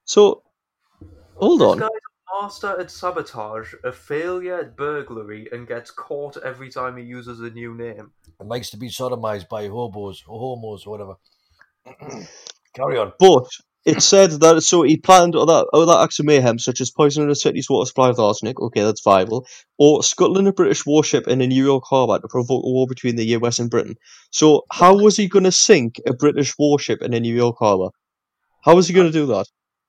So, 0.05 0.41
hold 1.35 1.59
This 1.59 1.67
on. 1.67 1.77
guy's 1.79 1.89
master 2.33 2.79
at 2.79 2.91
sabotage, 2.91 3.73
a 3.83 3.91
failure 3.91 4.59
at 4.59 4.75
burglary, 4.75 5.47
and 5.51 5.67
gets 5.67 5.91
caught 5.91 6.37
every 6.37 6.69
time 6.69 6.97
he 6.97 7.03
uses 7.03 7.39
a 7.39 7.49
new 7.49 7.73
name. 7.73 8.11
And 8.39 8.49
likes 8.49 8.69
to 8.71 8.77
be 8.77 8.89
sodomized 8.89 9.49
by 9.49 9.67
hobos 9.67 10.23
or 10.27 10.39
homos 10.39 10.85
or 10.85 10.91
whatever. 10.91 11.15
Carry 12.73 12.97
on. 12.97 13.13
But 13.19 13.47
it 13.85 14.01
said 14.01 14.31
that 14.31 14.61
so 14.61 14.81
he 14.81 14.97
planned 14.97 15.35
other 15.35 15.63
other 15.71 15.93
acts 16.03 16.19
of 16.19 16.25
mayhem, 16.25 16.57
such 16.57 16.81
as 16.81 16.89
poisoning 16.89 17.29
a 17.29 17.35
city's 17.35 17.69
water 17.69 17.85
supply 17.85 18.09
with 18.09 18.19
arsenic. 18.19 18.59
Okay, 18.59 18.83
that's 18.83 19.01
viable. 19.01 19.45
Or 19.77 20.03
scuttling 20.03 20.47
a 20.47 20.53
British 20.53 20.85
warship 20.85 21.27
in 21.27 21.41
a 21.41 21.47
New 21.47 21.63
York 21.63 21.83
harbour 21.85 22.19
to 22.19 22.27
provoke 22.27 22.63
a 22.65 22.69
war 22.69 22.87
between 22.87 23.15
the 23.15 23.27
US 23.37 23.59
and 23.59 23.69
Britain. 23.69 23.95
So 24.31 24.65
how 24.71 24.97
was 24.97 25.15
he 25.17 25.27
going 25.27 25.43
to 25.43 25.51
sink 25.51 26.01
a 26.07 26.13
British 26.13 26.57
warship 26.57 27.01
in 27.01 27.13
a 27.13 27.19
New 27.19 27.35
York 27.35 27.57
harbour? 27.59 27.89
How 28.63 28.75
was 28.75 28.87
he 28.87 28.93
going 28.95 29.11
to 29.11 29.19
do 29.19 29.27
that? 29.27 29.45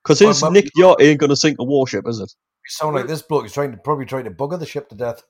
Because 0.06 0.20
his 0.20 0.40
Well, 0.40 0.52
Nick 0.52 0.70
yacht 0.76 1.02
ain't 1.02 1.18
going 1.18 1.30
to 1.30 1.36
sink 1.36 1.58
a 1.58 1.64
warship, 1.64 2.06
is 2.06 2.20
it? 2.20 2.32
You 2.32 2.70
sound 2.70 2.94
like 2.94 3.08
this 3.08 3.22
bloke 3.22 3.44
is 3.44 3.52
trying 3.52 3.72
to 3.72 3.76
probably 3.78 4.06
trying 4.06 4.24
to 4.24 4.30
bugger 4.30 4.58
the 4.58 4.66
ship 4.66 4.88
to 4.90 4.94
death. 4.94 5.22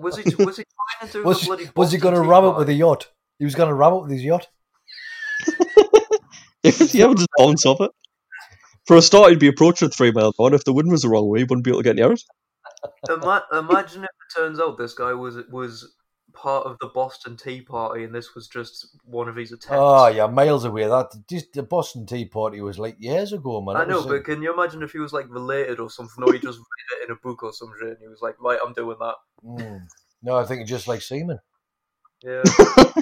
Was 0.00 0.16
he? 0.16 0.34
Was 0.44 0.56
he 0.58 0.64
trying 1.00 1.10
to 1.10 1.12
do 1.12 1.24
was, 1.24 1.40
the 1.40 1.46
bloody? 1.46 1.70
was 1.74 1.90
he 1.90 1.98
going 1.98 2.14
to 2.14 2.22
Tea 2.22 2.28
ram 2.28 2.44
it 2.44 2.56
with 2.56 2.68
a 2.68 2.72
yacht? 2.72 3.08
He 3.38 3.44
was 3.44 3.56
going 3.56 3.68
to 3.68 3.74
ram 3.74 3.94
it 3.94 4.02
with 4.02 4.10
his 4.12 4.22
yacht. 4.22 4.48
If 6.64 6.94
you 6.94 7.04
ever 7.04 7.14
just 7.14 7.28
bounce 7.36 7.66
off 7.66 7.80
it. 7.80 7.90
For 8.86 8.96
a 8.96 9.02
start, 9.02 9.30
he'd 9.30 9.40
be 9.40 9.48
approaching 9.48 9.90
three 9.90 10.12
miles 10.12 10.36
on. 10.38 10.54
If 10.54 10.62
the 10.62 10.72
wind 10.72 10.92
was 10.92 11.02
the 11.02 11.08
wrong 11.08 11.28
way, 11.28 11.40
he 11.40 11.44
wouldn't 11.44 11.64
be 11.64 11.70
able 11.70 11.80
to 11.80 11.84
get 11.84 11.96
near 11.96 12.12
it. 12.12 12.22
Imagine 13.10 14.04
if 14.04 14.10
it 14.10 14.36
turns 14.36 14.60
out 14.60 14.78
this 14.78 14.94
guy 14.94 15.12
was 15.12 15.38
was 15.50 15.92
part 16.32 16.66
of 16.66 16.76
the 16.80 16.88
Boston 16.88 17.36
Tea 17.36 17.60
Party, 17.60 18.04
and 18.04 18.14
this 18.14 18.34
was 18.34 18.48
just 18.48 18.88
one 19.04 19.28
of 19.28 19.36
his 19.36 19.52
attempts. 19.52 19.76
Oh, 19.78 20.06
yeah, 20.08 20.26
miles 20.26 20.64
away. 20.64 20.86
That 20.86 21.10
just 21.28 21.52
the 21.52 21.62
Boston 21.62 22.06
Tea 22.06 22.24
Party 22.26 22.60
was 22.60 22.78
like 22.78 22.96
years 22.98 23.32
ago, 23.32 23.60
man. 23.60 23.76
I 23.76 23.82
It 23.82 23.88
know, 23.88 23.96
was, 23.98 24.06
but 24.06 24.24
can 24.24 24.42
you 24.42 24.52
imagine 24.52 24.82
if 24.82 24.92
he 24.92 24.98
was 24.98 25.12
like 25.12 25.26
related 25.28 25.80
or 25.80 25.90
something, 25.90 26.22
or 26.24 26.32
he 26.32 26.38
just 26.38 26.58
read 26.92 27.00
it 27.00 27.08
in 27.08 27.12
a 27.12 27.16
book 27.16 27.42
or 27.42 27.52
something, 27.52 27.78
and 27.82 27.96
he 28.00 28.08
was 28.08 28.20
like, 28.22 28.40
"Right, 28.40 28.58
I'm 28.64 28.72
doing 28.72 28.96
that." 29.00 29.14
mm. 29.44 29.80
no, 30.22 30.36
I 30.36 30.44
think 30.44 30.62
it's 30.62 30.70
just 30.70 30.88
like 30.88 31.02
semen. 31.02 31.38
Yeah. 32.22 32.42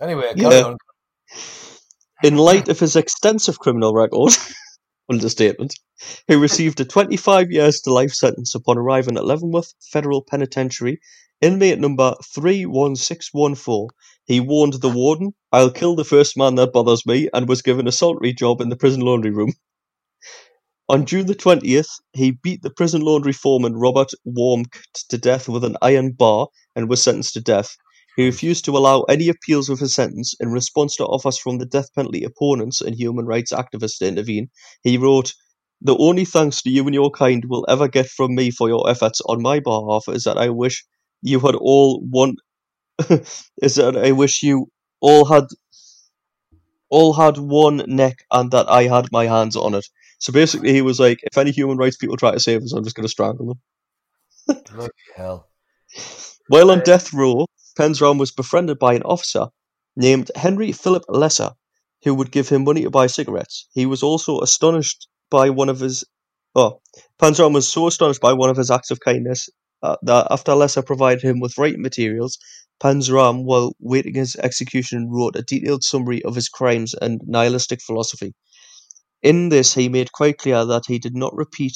Anyway, 0.00 0.32
carry 0.34 0.56
Yeah. 0.56 0.62
on. 0.62 0.76
In 2.22 2.36
light 2.36 2.68
of 2.68 2.78
his 2.78 2.96
extensive 2.96 3.58
criminal 3.58 3.94
record, 3.94 4.32
understatement, 5.10 5.74
he 6.28 6.34
received 6.34 6.80
a 6.80 6.84
25 6.84 7.50
years 7.50 7.80
to 7.82 7.92
life 7.92 8.12
sentence 8.12 8.54
upon 8.54 8.78
arriving 8.78 9.16
at 9.16 9.24
Leavenworth 9.24 9.74
Federal 9.92 10.22
Penitentiary, 10.22 11.00
inmate 11.40 11.78
number 11.78 12.14
31614. 12.24 13.88
He 14.24 14.40
warned 14.40 14.74
the 14.74 14.88
warden, 14.88 15.34
I'll 15.52 15.70
kill 15.70 15.94
the 15.94 16.04
first 16.04 16.36
man 16.36 16.56
that 16.56 16.72
bothers 16.72 17.06
me, 17.06 17.28
and 17.32 17.48
was 17.48 17.62
given 17.62 17.86
a 17.86 17.92
solitary 17.92 18.32
job 18.32 18.60
in 18.60 18.68
the 18.68 18.76
prison 18.76 19.00
laundry 19.00 19.30
room. 19.30 19.54
On 20.88 21.04
June 21.04 21.26
the 21.26 21.34
20th, 21.34 22.00
he 22.12 22.30
beat 22.30 22.62
the 22.62 22.70
prison 22.70 23.02
laundry 23.02 23.32
foreman 23.32 23.76
Robert 23.76 24.12
Warnke 24.24 24.78
to 25.08 25.18
death 25.18 25.48
with 25.48 25.64
an 25.64 25.76
iron 25.82 26.12
bar 26.12 26.48
and 26.76 26.88
was 26.88 27.02
sentenced 27.02 27.34
to 27.34 27.40
death. 27.40 27.76
He 28.16 28.24
refused 28.24 28.64
to 28.64 28.76
allow 28.76 29.02
any 29.02 29.28
appeals 29.28 29.68
of 29.68 29.78
his 29.78 29.94
sentence 29.94 30.34
in 30.40 30.50
response 30.50 30.96
to 30.96 31.04
offers 31.04 31.38
from 31.38 31.58
the 31.58 31.66
death 31.66 31.92
penalty 31.94 32.24
opponents 32.24 32.80
and 32.80 32.96
human 32.96 33.26
rights 33.26 33.52
activists 33.52 33.98
to 33.98 34.08
intervene. 34.08 34.48
He 34.82 34.96
wrote, 34.96 35.34
The 35.82 35.96
only 35.98 36.24
thanks 36.24 36.62
to 36.62 36.70
you 36.70 36.84
and 36.86 36.94
your 36.94 37.10
kind 37.10 37.44
will 37.46 37.66
ever 37.68 37.88
get 37.88 38.06
from 38.06 38.34
me 38.34 38.50
for 38.50 38.68
your 38.68 38.88
efforts 38.88 39.20
on 39.26 39.42
my 39.42 39.60
behalf 39.60 40.04
is 40.08 40.24
that 40.24 40.38
I 40.38 40.48
wish 40.48 40.84
you 41.22 41.40
had 41.40 41.54
all 41.56 42.00
one 42.08 42.36
is 43.10 43.74
that 43.74 43.96
I 43.96 44.12
wish 44.12 44.42
you 44.42 44.68
all 45.00 45.26
had 45.26 45.44
all 46.88 47.12
had 47.12 47.36
one 47.36 47.84
neck 47.86 48.24
and 48.30 48.50
that 48.52 48.68
I 48.68 48.84
had 48.84 49.12
my 49.12 49.26
hands 49.26 49.56
on 49.56 49.74
it. 49.74 49.86
So 50.18 50.32
basically 50.32 50.72
he 50.72 50.80
was 50.80 50.98
like, 50.98 51.18
if 51.22 51.36
any 51.36 51.50
human 51.50 51.76
rights 51.76 51.96
people 51.96 52.16
try 52.16 52.30
to 52.30 52.40
save 52.40 52.62
us, 52.62 52.72
I'm 52.72 52.84
just 52.84 52.96
gonna 52.96 53.08
strangle 53.08 53.58
them. 54.46 54.58
Hell. 55.14 55.48
While 56.48 56.70
on 56.70 56.78
uh, 56.78 56.84
death 56.84 57.12
row, 57.12 57.46
Panzram 57.78 58.18
was 58.18 58.32
befriended 58.32 58.78
by 58.78 58.94
an 58.94 59.02
officer 59.02 59.48
named 59.96 60.30
Henry 60.34 60.72
Philip 60.72 61.04
Lesser, 61.08 61.52
who 62.04 62.14
would 62.14 62.30
give 62.30 62.48
him 62.48 62.64
money 62.64 62.82
to 62.82 62.90
buy 62.90 63.06
cigarettes. 63.06 63.66
He 63.72 63.86
was 63.86 64.02
also 64.02 64.40
astonished 64.40 65.08
by 65.30 65.50
one 65.50 65.68
of 65.68 65.80
his. 65.80 66.04
Oh, 66.54 66.80
Panzram 67.20 67.52
was 67.52 67.68
so 67.68 67.86
astonished 67.86 68.20
by 68.20 68.32
one 68.32 68.50
of 68.50 68.56
his 68.56 68.70
acts 68.70 68.90
of 68.90 69.00
kindness 69.00 69.48
uh, 69.82 69.96
that 70.02 70.28
after 70.30 70.54
Lesser 70.54 70.82
provided 70.82 71.22
him 71.22 71.38
with 71.40 71.58
writing 71.58 71.82
materials, 71.82 72.38
Panzram, 72.80 73.44
while 73.44 73.74
waiting 73.78 74.14
his 74.14 74.36
execution, 74.36 75.10
wrote 75.10 75.36
a 75.36 75.42
detailed 75.42 75.84
summary 75.84 76.22
of 76.24 76.34
his 76.34 76.48
crimes 76.48 76.94
and 76.94 77.20
nihilistic 77.26 77.80
philosophy. 77.82 78.34
In 79.22 79.48
this, 79.48 79.74
he 79.74 79.88
made 79.88 80.12
quite 80.12 80.38
clear 80.38 80.64
that 80.64 80.84
he 80.86 80.98
did 80.98 81.14
not 81.14 81.34
repeat 81.34 81.74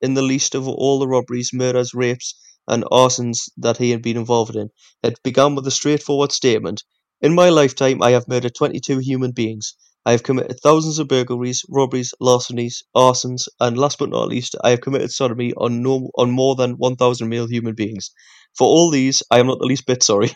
in 0.00 0.14
the 0.14 0.22
least 0.22 0.54
of 0.54 0.68
all 0.68 0.98
the 0.98 1.08
robberies, 1.08 1.50
murders, 1.52 1.94
rapes, 1.94 2.34
and 2.68 2.84
arsons 2.92 3.48
that 3.56 3.78
he 3.78 3.90
had 3.90 4.02
been 4.02 4.16
involved 4.16 4.56
in. 4.56 4.70
It 5.02 5.22
began 5.22 5.54
with 5.54 5.66
a 5.66 5.70
straightforward 5.70 6.32
statement 6.32 6.82
In 7.20 7.34
my 7.34 7.48
lifetime, 7.48 8.02
I 8.02 8.10
have 8.10 8.28
murdered 8.28 8.54
22 8.54 8.98
human 8.98 9.32
beings. 9.32 9.74
I 10.04 10.12
have 10.12 10.22
committed 10.22 10.58
thousands 10.60 10.98
of 10.98 11.08
burglaries, 11.08 11.62
robberies, 11.68 12.12
larcenies, 12.20 12.82
arsons, 12.96 13.46
and 13.60 13.78
last 13.78 13.98
but 13.98 14.10
not 14.10 14.28
least, 14.28 14.56
I 14.62 14.70
have 14.70 14.80
committed 14.80 15.10
sodomy 15.12 15.52
on, 15.56 15.82
no, 15.82 16.10
on 16.16 16.30
more 16.30 16.56
than 16.56 16.72
1,000 16.78 17.28
male 17.28 17.46
human 17.46 17.74
beings. 17.74 18.10
For 18.56 18.66
all 18.66 18.90
these, 18.90 19.22
I 19.30 19.38
am 19.38 19.46
not 19.46 19.58
the 19.60 19.66
least 19.66 19.86
bit 19.86 20.02
sorry. 20.02 20.32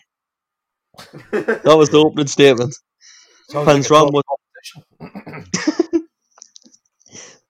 that 1.33 1.77
was 1.77 1.91
the 1.91 1.99
opening 1.99 2.27
statement. 2.27 2.75
Sounds 3.51 3.73
like 3.73 3.81
a 3.81 3.83
Panzram 3.83 3.91
top 3.91 4.13
was 4.13 4.25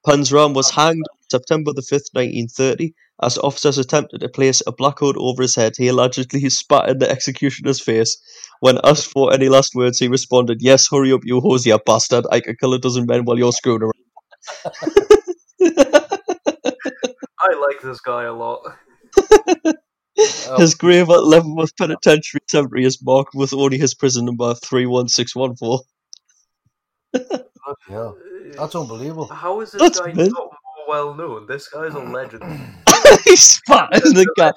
Panzram 0.06 0.54
was 0.54 0.70
hanged 0.70 1.04
September 1.30 1.70
the 1.74 2.10
5th, 2.14 2.48
1930. 2.48 2.94
As 3.22 3.38
officers 3.38 3.78
attempted 3.78 4.20
to 4.20 4.28
place 4.28 4.62
a 4.66 4.72
black 4.72 4.98
hood 4.98 5.16
over 5.18 5.40
his 5.42 5.54
head, 5.54 5.74
he 5.76 5.88
allegedly 5.88 6.48
spat 6.50 6.90
in 6.90 6.98
the 6.98 7.10
executioner's 7.10 7.80
face. 7.80 8.16
When 8.60 8.78
asked 8.84 9.10
for 9.10 9.32
any 9.32 9.48
last 9.48 9.74
words, 9.74 9.98
he 9.98 10.08
responded, 10.08 10.58
Yes, 10.60 10.88
hurry 10.90 11.12
up, 11.12 11.22
you 11.24 11.40
Hoosier 11.40 11.78
bastard. 11.84 12.26
I 12.30 12.40
can 12.40 12.56
kill 12.60 12.74
a 12.74 12.78
dozen 12.78 13.06
men 13.06 13.24
while 13.24 13.38
you're 13.38 13.52
screwing 13.52 13.82
around. 13.82 13.92
I 17.40 17.54
like 17.54 17.80
this 17.82 18.00
guy 18.00 18.24
a 18.24 18.32
lot. 18.32 18.60
His 20.58 20.74
grave 20.74 21.10
at 21.10 21.24
Leavenworth 21.24 21.76
Penitentiary 21.76 22.40
Cemetery 22.48 22.84
is 22.84 23.02
marked 23.02 23.34
with 23.34 23.52
only 23.52 23.76
his 23.76 23.94
prison 23.94 24.24
number 24.24 24.54
31614. 24.54 25.78
Bloody 27.12 27.36
hell. 27.88 28.16
That's 28.56 28.74
unbelievable. 28.74 29.26
How 29.26 29.60
is 29.60 29.72
this 29.72 29.82
That's 29.82 30.00
guy 30.00 30.12
mint. 30.12 30.32
not 30.32 30.44
more 30.44 30.88
well 30.88 31.14
known? 31.14 31.46
This 31.46 31.68
guy's 31.68 31.92
a 31.94 31.98
legend 31.98 32.44
in 32.44 32.74
he 33.24 33.36
spat 33.36 33.94
in 34.04 34.14
the 34.14 34.26
guy. 34.36 34.52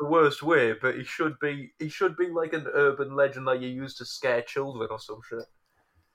the 0.00 0.08
worst 0.08 0.42
way, 0.42 0.72
but 0.72 0.96
he 0.96 1.04
should 1.04 1.38
be 1.40 1.72
he 1.78 1.88
should 1.88 2.16
be 2.16 2.28
like 2.28 2.52
an 2.52 2.66
urban 2.72 3.14
legend 3.14 3.46
that 3.48 3.60
you 3.60 3.68
use 3.68 3.94
to 3.96 4.04
scare 4.04 4.42
children 4.42 4.88
or 4.90 4.98
some 4.98 5.20
shit. 5.28 5.44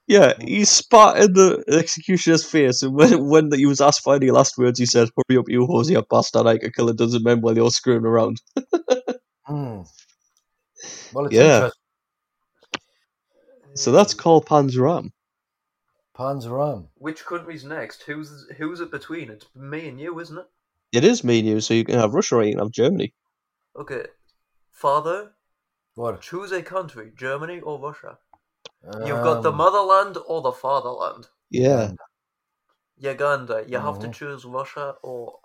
Yeah, 0.07 0.33
he 0.39 0.63
spat 0.63 1.17
in 1.21 1.33
the 1.33 1.63
executioner's 1.67 2.43
face, 2.49 2.81
and 2.81 2.95
when, 2.95 3.27
when 3.27 3.51
he 3.51 3.65
was 3.65 3.81
asked 3.81 4.03
for 4.03 4.15
any 4.15 4.31
last 4.31 4.57
words, 4.57 4.79
he 4.79 4.85
said, 4.85 5.09
Hurry 5.27 5.37
up, 5.37 5.49
you 5.49 5.65
Hoosier 5.65 6.01
bastard, 6.09 6.47
I 6.47 6.57
can 6.57 6.71
kill 6.71 6.87
a 6.87 6.93
dozen 6.93 7.23
men 7.23 7.41
while 7.41 7.57
you're 7.57 7.69
screwing 7.71 8.05
around. 8.05 8.41
Hmm. 9.45 9.83
Well, 11.13 11.25
it's 11.27 11.33
Yeah. 11.35 11.55
interesting. 11.55 11.71
So 13.75 13.91
that's 13.93 14.13
called 14.13 14.45
Panzram. 14.45 15.11
Panzeram. 16.17 16.87
Which 16.95 17.25
country's 17.25 17.63
next? 17.63 18.03
Who's 18.03 18.45
who's 18.57 18.81
it 18.81 18.91
between? 18.91 19.29
It's 19.29 19.45
me 19.55 19.87
and 19.87 20.01
you, 20.01 20.19
isn't 20.19 20.37
it? 20.37 20.47
It 20.91 21.03
is 21.03 21.23
me 21.23 21.39
and 21.39 21.47
you, 21.47 21.61
so 21.61 21.73
you 21.73 21.83
can 21.83 21.95
have 21.99 22.13
Russia 22.13 22.35
or 22.37 22.43
you 22.43 22.51
can 22.53 22.59
have 22.59 22.71
Germany. 22.71 23.13
Okay. 23.75 24.07
Father, 24.71 25.33
What? 25.95 26.21
choose 26.21 26.51
a 26.51 26.61
country, 26.63 27.11
Germany 27.15 27.59
or 27.59 27.79
Russia. 27.79 28.19
You've 29.05 29.23
got 29.23 29.43
the 29.43 29.49
Um, 29.49 29.57
motherland 29.57 30.17
or 30.27 30.41
the 30.41 30.51
fatherland. 30.51 31.27
Yeah. 31.49 31.91
Uganda, 32.97 33.63
you 33.67 33.77
have 33.79 33.99
to 33.99 34.07
Mhm. 34.07 34.13
choose 34.13 34.45
Russia 34.45 34.97
or 35.03 35.39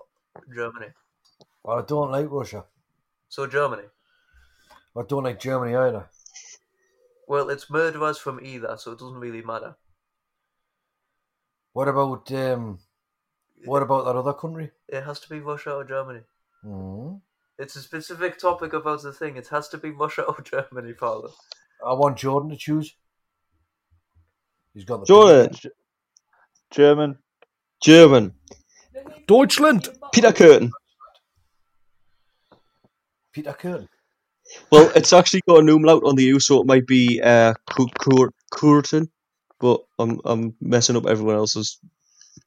Germany. 0.55 0.93
Well, 1.63 1.79
I 1.79 1.83
don't 1.83 2.11
like 2.11 2.31
Russia. 2.31 2.65
So 3.29 3.47
Germany. 3.47 3.89
I 4.97 5.03
don't 5.03 5.25
like 5.25 5.41
Germany 5.41 5.75
either. 5.75 6.09
Well, 7.27 7.51
it's 7.51 7.71
murderers 7.71 8.19
from 8.19 8.41
either, 8.45 8.77
so 8.77 8.93
it 8.93 8.99
doesn't 8.99 9.19
really 9.21 9.43
matter. 9.43 9.77
What 11.73 11.89
about 11.89 12.31
um? 12.33 12.79
What 13.65 13.83
about 13.83 14.05
that 14.05 14.17
other 14.17 14.33
country? 14.33 14.71
It 14.89 15.03
has 15.03 15.21
to 15.21 15.29
be 15.29 15.41
Russia 15.41 15.75
or 15.75 15.85
Germany. 15.85 16.21
hmm 16.63 17.15
It's 17.59 17.77
a 17.77 17.81
specific 17.83 18.39
topic 18.39 18.73
about 18.73 19.03
the 19.03 19.13
thing. 19.13 19.37
It 19.37 19.49
has 19.49 19.69
to 19.69 19.79
be 19.79 19.91
Russia 19.91 20.23
or 20.23 20.41
Germany, 20.45 20.95
father. 20.95 21.29
I 21.85 21.93
want 21.95 22.17
Jordan 22.19 22.51
to 22.51 22.57
choose. 22.57 22.95
He's 24.75 24.85
got 24.85 25.01
the 25.01 25.07
Jordan, 25.07 25.55
German. 26.71 27.19
German. 27.83 28.33
Deutschland. 29.27 29.89
Peter 30.13 30.33
Kürten. 30.33 30.71
Peter 33.33 33.53
Kürten. 33.53 33.89
Well, 34.71 34.91
it's 34.95 35.13
actually 35.13 35.43
got 35.49 35.61
an 35.61 35.69
umlaut 35.69 36.03
on 36.05 36.17
the 36.17 36.25
U, 36.25 36.41
so 36.41 36.61
it 36.61 36.67
might 36.67 36.87
be 36.87 37.21
uh, 37.23 37.55
Cu- 37.71 37.89
Cur- 37.99 38.33
Kürten, 38.53 39.09
but 39.61 39.81
I'm 39.99 40.21
I'm 40.25 40.55
messing 40.61 40.97
up 40.97 41.07
everyone 41.07 41.37
else's. 41.37 41.79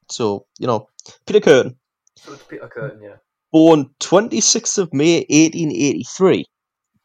So 0.10 0.46
you 0.60 0.68
know, 0.68 0.88
Peter 1.26 1.40
Kürten. 1.40 1.76
So 2.16 2.36
Peter 2.50 2.70
Kürten, 2.70 3.02
yeah. 3.02 3.18
Born 3.52 3.90
26th 4.00 4.78
of 4.78 4.94
May 4.94 5.20
1883, 5.30 6.46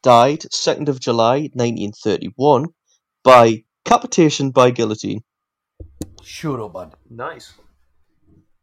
died 0.03 0.41
2nd 0.41 0.89
of 0.89 0.99
July 0.99 1.49
1931 1.53 2.67
by 3.23 3.63
capitation 3.85 4.51
by 4.51 4.71
guillotine. 4.71 5.21
Shut 6.23 6.59
up, 6.59 6.73
man. 6.73 6.91
Nice. 7.09 7.53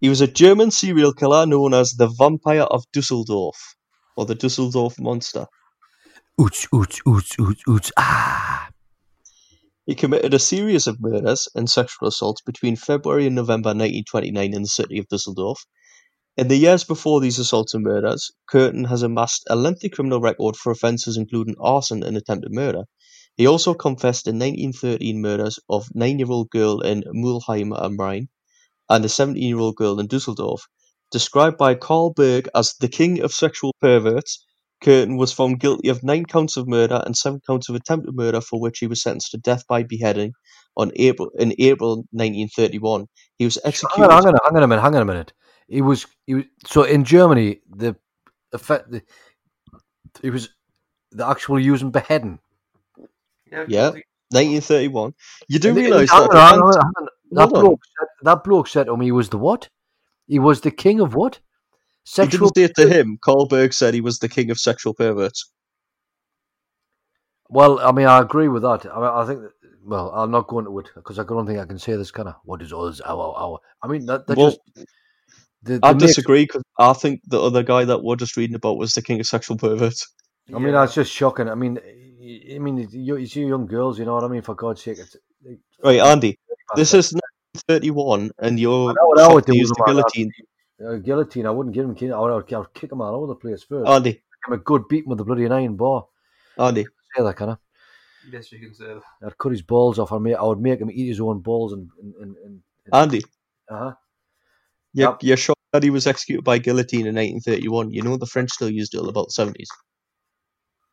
He 0.00 0.08
was 0.08 0.20
a 0.20 0.26
German 0.26 0.70
serial 0.70 1.12
killer 1.12 1.47
known 1.47 1.75
as 1.75 1.92
the 1.92 2.07
Vampire 2.07 2.62
of 2.62 2.84
Dusseldorf, 2.92 3.57
or 4.17 4.26
the 4.26 4.34
Dusseldorf 4.34 4.99
Monster. 5.00 5.47
Oots, 6.41 6.68
oots, 6.73 7.00
oots, 7.07 7.36
oots, 7.36 7.62
oots. 7.67 7.91
Ah. 7.97 8.58
He 9.89 9.94
committed 9.94 10.34
a 10.34 10.39
series 10.39 10.86
of 10.86 11.00
murders 11.00 11.49
and 11.55 11.67
sexual 11.67 12.08
assaults 12.08 12.42
between 12.42 12.76
February 12.76 13.25
and 13.25 13.34
November 13.34 13.68
1929 13.68 14.52
in 14.52 14.60
the 14.60 14.68
city 14.68 14.99
of 14.99 15.08
Dusseldorf. 15.08 15.65
In 16.36 16.49
the 16.49 16.58
years 16.58 16.84
before 16.84 17.23
these 17.23 17.39
assaults 17.39 17.73
and 17.73 17.84
murders, 17.84 18.31
Kürten 18.52 18.89
has 18.91 19.02
amassed 19.02 19.44
a 19.49 19.57
lengthy 19.57 19.89
criminal 19.89 20.20
record 20.20 20.57
for 20.57 20.70
offences 20.70 21.17
including 21.17 21.55
arson 21.58 22.02
and 22.02 22.18
attempted 22.18 22.52
murder. 22.52 22.83
He 23.39 23.47
also 23.47 23.73
confessed 23.73 24.26
in 24.26 24.39
1913 24.39 25.23
murders 25.23 25.58
of 25.70 25.89
nine-year-old 25.94 26.50
girl 26.50 26.83
in 26.83 27.02
Mulheim 27.15 27.73
am 27.73 27.97
Rhein 27.97 28.28
and 28.91 29.02
a 29.07 29.08
17-year-old 29.08 29.76
girl 29.76 29.99
in 30.00 30.07
Dusseldorf. 30.07 30.67
Described 31.10 31.57
by 31.57 31.75
Karl 31.75 32.12
Berg 32.12 32.50
as 32.55 32.75
the 32.78 32.89
king 32.89 33.23
of 33.23 33.33
sexual 33.33 33.73
perverts, 33.81 34.44
Kürten 34.82 35.16
was 35.18 35.32
found 35.32 35.60
guilty 35.60 35.89
of 35.89 36.02
nine 36.05 36.24
counts 36.24 36.57
of 36.57 36.68
murder 36.68 37.02
and 37.05 37.16
seven 37.16 37.40
counts 37.47 37.68
of 37.68 37.74
attempted 37.74 38.15
murder, 38.15 38.40
for 38.40 38.60
which 38.60 38.78
he 38.78 38.86
was 38.86 39.02
sentenced 39.02 39.32
to 39.32 39.39
death 39.39 39.65
by 39.68 39.82
beheading 39.82 40.32
on 40.76 40.92
April 40.97 41.31
in 41.39 41.52
April 41.58 41.97
1931. 42.12 43.07
He 43.39 43.44
was 43.44 43.57
Hang 43.57 43.68
executed. 43.68 44.05
on, 44.05 44.23
hang 44.24 44.34
on, 44.34 44.39
hang 44.44 44.57
on 44.57 44.62
a 44.62 44.66
minute, 44.68 44.82
hang 44.82 44.94
on 44.94 45.02
a 45.02 45.05
minute. 45.05 45.32
He 45.68 45.82
was, 45.82 46.07
he 46.26 46.34
was 46.34 46.44
so 46.66 46.84
in 46.84 47.05
Germany. 47.05 47.60
The 47.68 47.97
effect, 48.52 48.90
the, 48.90 49.02
it 50.23 50.31
was 50.31 50.48
the 51.10 51.26
actual 51.26 51.58
using 51.58 51.90
beheading. 51.90 52.39
Yeah, 53.50 53.90
1931. 54.31 55.15
You 55.48 55.58
do 55.58 55.68
And- 55.70 55.78
and 55.78 55.86
realise 55.86 56.10
hang 56.10 56.28
that. 56.28 56.55
on, 56.55 56.62
on. 56.62 57.08
That 57.32 57.48
Hold 57.50 57.52
bloke, 57.60 57.81
said, 57.98 58.07
that 58.23 58.44
bloke 58.44 58.68
said 58.68 58.86
to 58.86 58.97
me, 58.97 59.07
he 59.07 59.12
was 59.12 59.28
the 59.28 59.39
what? 59.39 59.68
He 60.28 60.39
was 60.39 60.60
the 60.62 60.70
king 60.70 61.00
of 61.00 61.15
what? 61.15 61.40
He 62.17 62.27
didn't 62.27 62.55
say 62.55 62.65
it 62.65 62.77
to 62.77 62.89
him. 62.89 63.19
Karl 63.20 63.47
Berg 63.47 63.73
said 63.73 63.95
he 63.95 64.01
was 64.01 64.19
the 64.19 64.28
king 64.28 64.51
of 64.51 64.59
sexual 64.59 64.95
perverts. 64.95 65.51
Well, 67.51 67.78
I 67.81 67.93
mean, 67.93 68.07
I 68.07 68.20
agree 68.20 68.49
with 68.49 68.62
that. 68.62 68.87
I, 68.87 68.97
mean, 68.97 69.05
I 69.05 69.27
think. 69.27 69.41
That, 69.43 69.53
well, 69.85 70.11
I'm 70.15 70.31
not 70.31 70.49
going 70.49 70.67
to 70.67 70.78
it 70.81 70.91
because 70.95 71.19
I 71.19 71.25
don't 71.25 71.47
think 71.47 71.59
I 71.59 71.65
can 71.65 71.78
say 71.78 71.97
this 71.97 72.11
kind 72.11 72.28
of 72.28 72.35
what 72.45 72.61
is 72.61 72.73
us, 72.73 73.01
our, 73.01 73.35
our. 73.37 73.59
I 73.83 73.89
mean, 73.89 74.07
that, 74.07 74.27
that 74.27 74.37
Well, 74.37 74.51
just. 74.51 74.87
The, 75.62 75.81
I 75.83 75.93
the 75.93 75.99
mix- 75.99 76.15
disagree 76.15 76.45
because 76.45 76.62
I 76.78 76.93
think 76.93 77.20
the 77.27 77.41
other 77.41 77.62
guy 77.62 77.85
that 77.85 78.05
we're 78.05 78.17
just 78.17 78.37
reading 78.37 78.55
about 78.55 78.78
was 78.78 78.93
the 78.93 79.03
king 79.03 79.19
of 79.19 79.27
sexual 79.27 79.57
perverts. 79.57 80.07
I 80.55 80.59
mean, 80.59 80.73
that's 80.73 80.95
just 80.95 81.12
shocking. 81.12 81.49
I 81.49 81.55
mean, 81.55 81.78
I 81.78 82.59
mean, 82.59 82.89
you, 82.91 83.17
you 83.17 83.27
see 83.27 83.45
young 83.45 83.67
girls, 83.67 83.99
you 83.99 84.05
know 84.05 84.15
what 84.15 84.25
I 84.25 84.28
mean? 84.28 84.43
For 84.43 84.55
God's 84.55 84.83
sake, 84.83 84.99
it's. 84.99 85.17
Right, 85.83 86.01
Andy. 86.01 86.39
This 86.77 86.95
is 86.95 87.12
1931, 87.67 88.31
and 88.39 88.61
you're 88.61 88.91
I 88.91 88.93
know 88.93 89.07
what 89.07 89.20
I 89.20 89.33
would 89.33 89.45
do 89.47 89.53
with 89.53 89.69
the 89.69 89.85
guillotine. 89.87 90.31
Uh, 90.84 90.97
guillotine, 90.97 91.47
I 91.47 91.50
wouldn't 91.50 91.74
give 91.74 91.84
him. 91.84 91.97
I 92.12 92.20
would, 92.20 92.52
I 92.52 92.58
would 92.58 92.74
kick 92.74 92.92
him 92.92 93.00
all 93.00 93.15
over 93.15 93.26
the 93.26 93.34
place 93.34 93.65
first. 93.65 93.89
Andy, 93.89 94.12
Give 94.12 94.55
him 94.55 94.60
a 94.60 94.62
good 94.62 94.86
beating 94.89 95.10
with 95.10 95.20
a 95.20 95.24
bloody 95.24 95.47
iron 95.48 95.76
bar. 95.76 96.07
Andy, 96.57 96.84
Say 97.16 97.23
that, 97.23 97.36
kind 97.36 97.52
of. 97.52 97.58
Yes, 98.31 98.52
you 98.52 98.60
can 98.60 98.74
say 98.74 98.86
that. 98.86 99.02
I'd 99.24 99.39
cut 99.39 99.52
his 99.52 99.62
balls 99.62 99.98
off. 99.98 100.12
I 100.12 100.18
make, 100.18 100.36
I 100.36 100.42
would 100.44 100.60
make 100.60 100.81
him 100.81 100.90
eat 100.90 101.08
his 101.08 101.20
own 101.20 101.40
balls 101.40 101.73
and. 101.73 101.89
and, 102.00 102.15
and, 102.16 102.36
and 102.44 102.62
Andy, 102.92 103.23
uh-huh. 103.68 103.94
you're, 104.92 105.10
Yep. 105.10 105.18
you're 105.23 105.36
shocked 105.36 105.60
that 105.73 105.82
he 105.82 105.90
was 105.90 106.07
executed 106.07 106.44
by 106.44 106.58
guillotine 106.58 107.07
in 107.07 107.15
1931. 107.15 107.90
You 107.90 108.02
know 108.02 108.16
the 108.16 108.26
French 108.26 108.50
still 108.50 108.70
used 108.70 108.94
it 108.94 108.98
till 108.98 109.08
about 109.08 109.28
the 109.34 109.44
70s. 109.44 109.66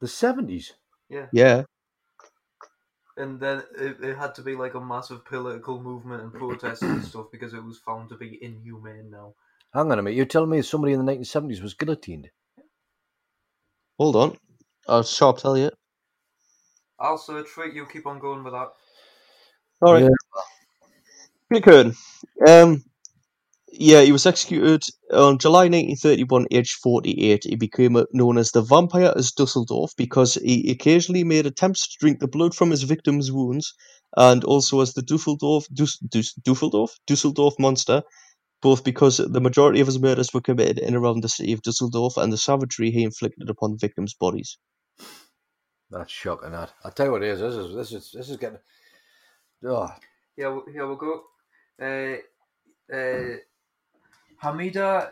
The 0.02 0.08
70s. 0.08 0.72
Yeah. 1.10 1.28
Yeah. 1.32 1.64
And 3.18 3.40
then 3.40 3.64
it, 3.78 3.98
it 4.02 4.18
had 4.18 4.36
to 4.36 4.42
be 4.42 4.56
like 4.56 4.74
a 4.74 4.82
massive 4.82 5.24
political 5.24 5.82
movement 5.82 6.24
and 6.24 6.34
protests 6.34 6.82
and 6.82 7.04
stuff 7.06 7.28
because 7.32 7.54
it 7.54 7.64
was 7.64 7.80
found 7.80 8.10
to 8.10 8.18
be 8.18 8.38
inhumane 8.44 9.10
now. 9.10 9.36
Hang 9.76 9.92
on 9.92 10.00
a 10.00 10.02
minute. 10.02 10.16
You're 10.16 10.26
telling 10.26 10.50
me 10.50 10.62
somebody 10.62 10.94
in 10.94 11.06
the 11.06 11.12
1970s 11.12 11.62
was 11.62 11.74
guillotined? 11.74 12.30
Hold 14.00 14.16
on. 14.16 14.38
I'll 14.88 15.04
sharp 15.04 15.40
tell 15.40 15.58
you. 15.58 15.70
I'll 16.98 17.18
search 17.18 17.50
for 17.50 17.66
it, 17.66 17.76
you 17.76 17.86
keep 17.86 18.08
on 18.08 18.20
going 18.20 18.46
with 18.46 18.54
that. 18.54 18.70
All 19.82 19.92
right. 19.92 20.04
Yeah. 20.04 20.10
Peter 21.52 21.70
Kürten. 21.70 21.96
Um, 22.48 22.86
yeah, 23.70 24.00
he 24.00 24.14
was 24.14 24.26
executed 24.26 24.84
on 25.12 25.40
July 25.40 25.64
1931, 25.64 26.48
aged 26.52 26.78
48. 26.82 27.44
He 27.44 27.58
became 27.58 28.02
known 28.14 28.38
as 28.38 28.52
the 28.52 28.62
Vampire 28.62 29.08
of 29.08 29.36
Dusseldorf 29.36 29.92
because 29.98 30.36
he 30.36 30.72
occasionally 30.72 31.26
made 31.26 31.46
attempts 31.46 31.86
to 31.86 31.98
drink 32.00 32.22
the 32.22 32.30
blood 32.30 32.56
from 32.56 32.72
his 32.72 32.84
victims' 32.84 33.30
wounds, 33.30 33.74
and 34.16 34.46
also 34.46 34.80
as 34.80 34.94
the 34.94 35.02
Dusseldorf, 35.02 35.68
Dus, 35.74 35.98
Dus, 35.98 36.34
Dusseldorf, 36.36 36.98
Dusseldorf 37.08 37.56
Monster, 37.60 38.04
both 38.62 38.84
because 38.84 39.18
the 39.18 39.42
majority 39.42 39.80
of 39.80 39.88
his 39.88 40.00
murders 40.00 40.34
were 40.34 40.42
committed 40.42 40.80
in 40.80 40.88
and 40.88 40.96
around 40.96 41.22
the 41.22 41.30
city 41.30 41.54
of 41.54 41.62
Dusseldorf 41.62 42.18
and 42.18 42.32
the 42.32 42.38
savagery 42.38 42.92
he 42.92 43.04
inflicted 43.04 43.50
upon 43.50 43.72
the 43.72 43.78
victims' 43.78 44.14
bodies. 44.14 44.58
That's 45.92 46.12
shocking, 46.12 46.52
that. 46.52 46.74
I'll 46.84 46.92
tell 46.92 47.08
you 47.08 47.12
what 47.12 47.24
it 47.24 47.30
is. 47.30 47.40
This 47.40 47.56
is, 47.56 47.76
this 47.76 47.92
is, 47.92 48.12
this 48.12 48.30
is 48.30 48.38
getting. 48.38 48.60
Oh, 49.64 49.94
Yeah, 50.36 50.60
here 50.72 50.88
we 50.88 50.96
go. 50.96 51.24
Uh, 51.82 52.18
uh, 52.94 53.38
Hamida 54.44 55.12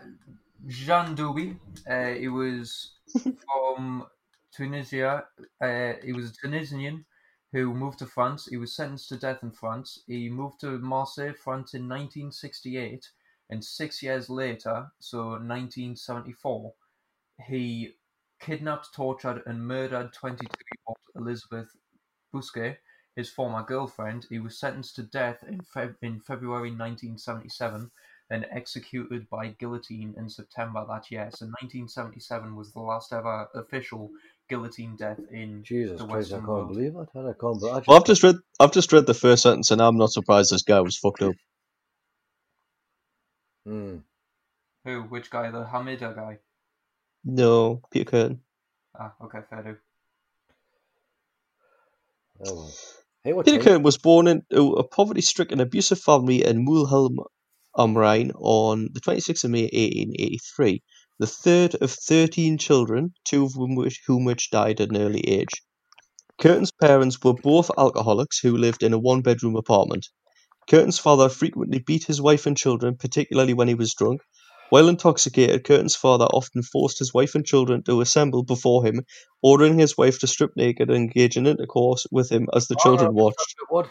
Djandoubi. 0.67 1.57
Uh, 1.89 2.19
he 2.19 2.27
was 2.27 2.91
from 3.45 4.05
Tunisia. 4.51 5.25
Uh, 5.61 5.93
he 6.03 6.13
was 6.13 6.31
a 6.31 6.33
Tunisian 6.33 7.05
who 7.51 7.73
moved 7.73 7.99
to 7.99 8.05
France. 8.05 8.47
He 8.49 8.57
was 8.57 8.75
sentenced 8.75 9.09
to 9.09 9.17
death 9.17 9.43
in 9.43 9.51
France. 9.51 10.03
He 10.07 10.29
moved 10.29 10.59
to 10.61 10.79
Marseille, 10.79 11.33
France 11.33 11.75
in 11.75 11.87
1968, 11.87 13.07
and 13.53 13.63
six 13.63 14.01
years 14.01 14.31
later, 14.31 14.87
so 14.99 15.19
1974, 15.37 16.73
he 17.45 17.91
kidnapped, 18.41 18.91
tortured, 18.95 19.43
and 19.45 19.67
murdered 19.67 20.11
22-year-old 20.11 20.97
Elizabeth 21.15 21.69
Bousquet, 22.33 22.77
his 23.15 23.29
former 23.29 23.61
girlfriend. 23.63 24.25
He 24.27 24.39
was 24.39 24.57
sentenced 24.59 24.95
to 24.95 25.03
death 25.03 25.43
in, 25.47 25.59
Feb- 25.59 25.97
in 26.01 26.19
February 26.19 26.71
1977 26.71 27.91
and 28.31 28.47
executed 28.51 29.29
by 29.29 29.49
guillotine 29.59 30.15
in 30.17 30.27
September 30.27 30.83
that 30.89 31.11
year. 31.11 31.29
So 31.31 31.45
1977 31.45 32.55
was 32.55 32.73
the 32.73 32.79
last 32.79 33.13
ever 33.13 33.47
official 33.53 34.09
guillotine 34.49 34.95
death 34.95 35.19
in 35.31 35.61
Jesus 35.63 35.99
the 35.99 36.05
Christ, 36.07 36.11
I 36.11 36.15
Western 36.15 36.47
can't 36.47 36.47
world. 36.47 36.73
believe 36.73 36.95
it. 36.95 37.07
I 37.15 37.33
can't 37.39 37.59
believe 37.59 37.75
it. 37.77 37.87
Well, 37.87 37.97
I've 37.97 38.05
just 38.05 38.23
read, 38.23 38.37
I've 38.59 38.71
just 38.71 38.91
read 38.91 39.05
the 39.05 39.13
first 39.13 39.43
sentence, 39.43 39.69
and 39.69 39.79
I'm 39.79 39.97
not 39.97 40.09
surprised 40.11 40.51
this 40.51 40.63
guy 40.63 40.79
was 40.81 40.97
fucked 40.97 41.21
up. 41.21 41.35
Hmm. 43.65 43.97
Who? 44.85 45.03
Which 45.03 45.29
guy? 45.29 45.51
The 45.51 45.63
Hamida 45.63 46.15
guy? 46.15 46.39
No, 47.23 47.81
Peter 47.91 48.09
Kürten. 48.09 48.39
Ah, 48.99 49.13
okay, 49.23 49.39
fair 49.49 49.63
do. 49.63 49.77
Oh. 52.45 52.69
Hey, 53.23 53.33
Peter? 53.45 53.59
Kürten 53.59 53.83
was 53.83 53.97
born 53.97 54.27
into 54.27 54.73
a 54.73 54.83
poverty-stricken, 54.83 55.61
abusive 55.61 55.99
family 55.99 56.43
in 56.43 56.65
Mulheim 56.65 57.15
am 57.77 57.97
Rhein 57.97 58.31
on 58.35 58.89
the 58.91 58.99
26th 58.99 59.45
of 59.45 59.51
May 59.51 59.63
1883, 59.63 60.83
the 61.19 61.27
third 61.27 61.75
of 61.75 61.91
13 61.91 62.57
children, 62.57 63.13
two 63.23 63.45
of 63.45 63.53
whom 63.53 63.75
which, 63.75 64.01
whom 64.05 64.25
which 64.25 64.51
died 64.51 64.81
at 64.81 64.89
an 64.89 64.97
early 64.97 65.21
age. 65.21 65.63
Kürten's 66.41 66.71
parents 66.71 67.17
were 67.23 67.33
both 67.33 67.71
alcoholics 67.77 68.39
who 68.39 68.57
lived 68.57 68.83
in 68.83 68.91
a 68.91 68.99
one-bedroom 68.99 69.55
apartment. 69.55 70.09
Kürten's 70.69 70.99
father 70.99 71.29
frequently 71.29 71.79
beat 71.79 72.05
his 72.05 72.21
wife 72.21 72.45
and 72.45 72.57
children, 72.57 72.95
particularly 72.95 73.53
when 73.53 73.67
he 73.67 73.75
was 73.75 73.93
drunk. 73.93 74.21
While 74.69 74.87
intoxicated, 74.87 75.65
Kürten's 75.65 75.95
father 75.95 76.25
often 76.25 76.63
forced 76.63 76.97
his 76.99 77.13
wife 77.13 77.35
and 77.35 77.45
children 77.45 77.83
to 77.83 78.01
assemble 78.01 78.43
before 78.43 78.85
him, 78.85 79.05
ordering 79.41 79.77
his 79.77 79.97
wife 79.97 80.19
to 80.19 80.27
strip 80.27 80.51
naked 80.55 80.89
and 80.89 80.97
engage 80.97 81.37
in 81.37 81.45
intercourse 81.45 82.07
with 82.11 82.31
him 82.31 82.47
as 82.53 82.67
the 82.67 82.75
children 82.77 83.09
Oh, 83.09 83.13
watched. 83.13 83.55
What? 83.69 83.89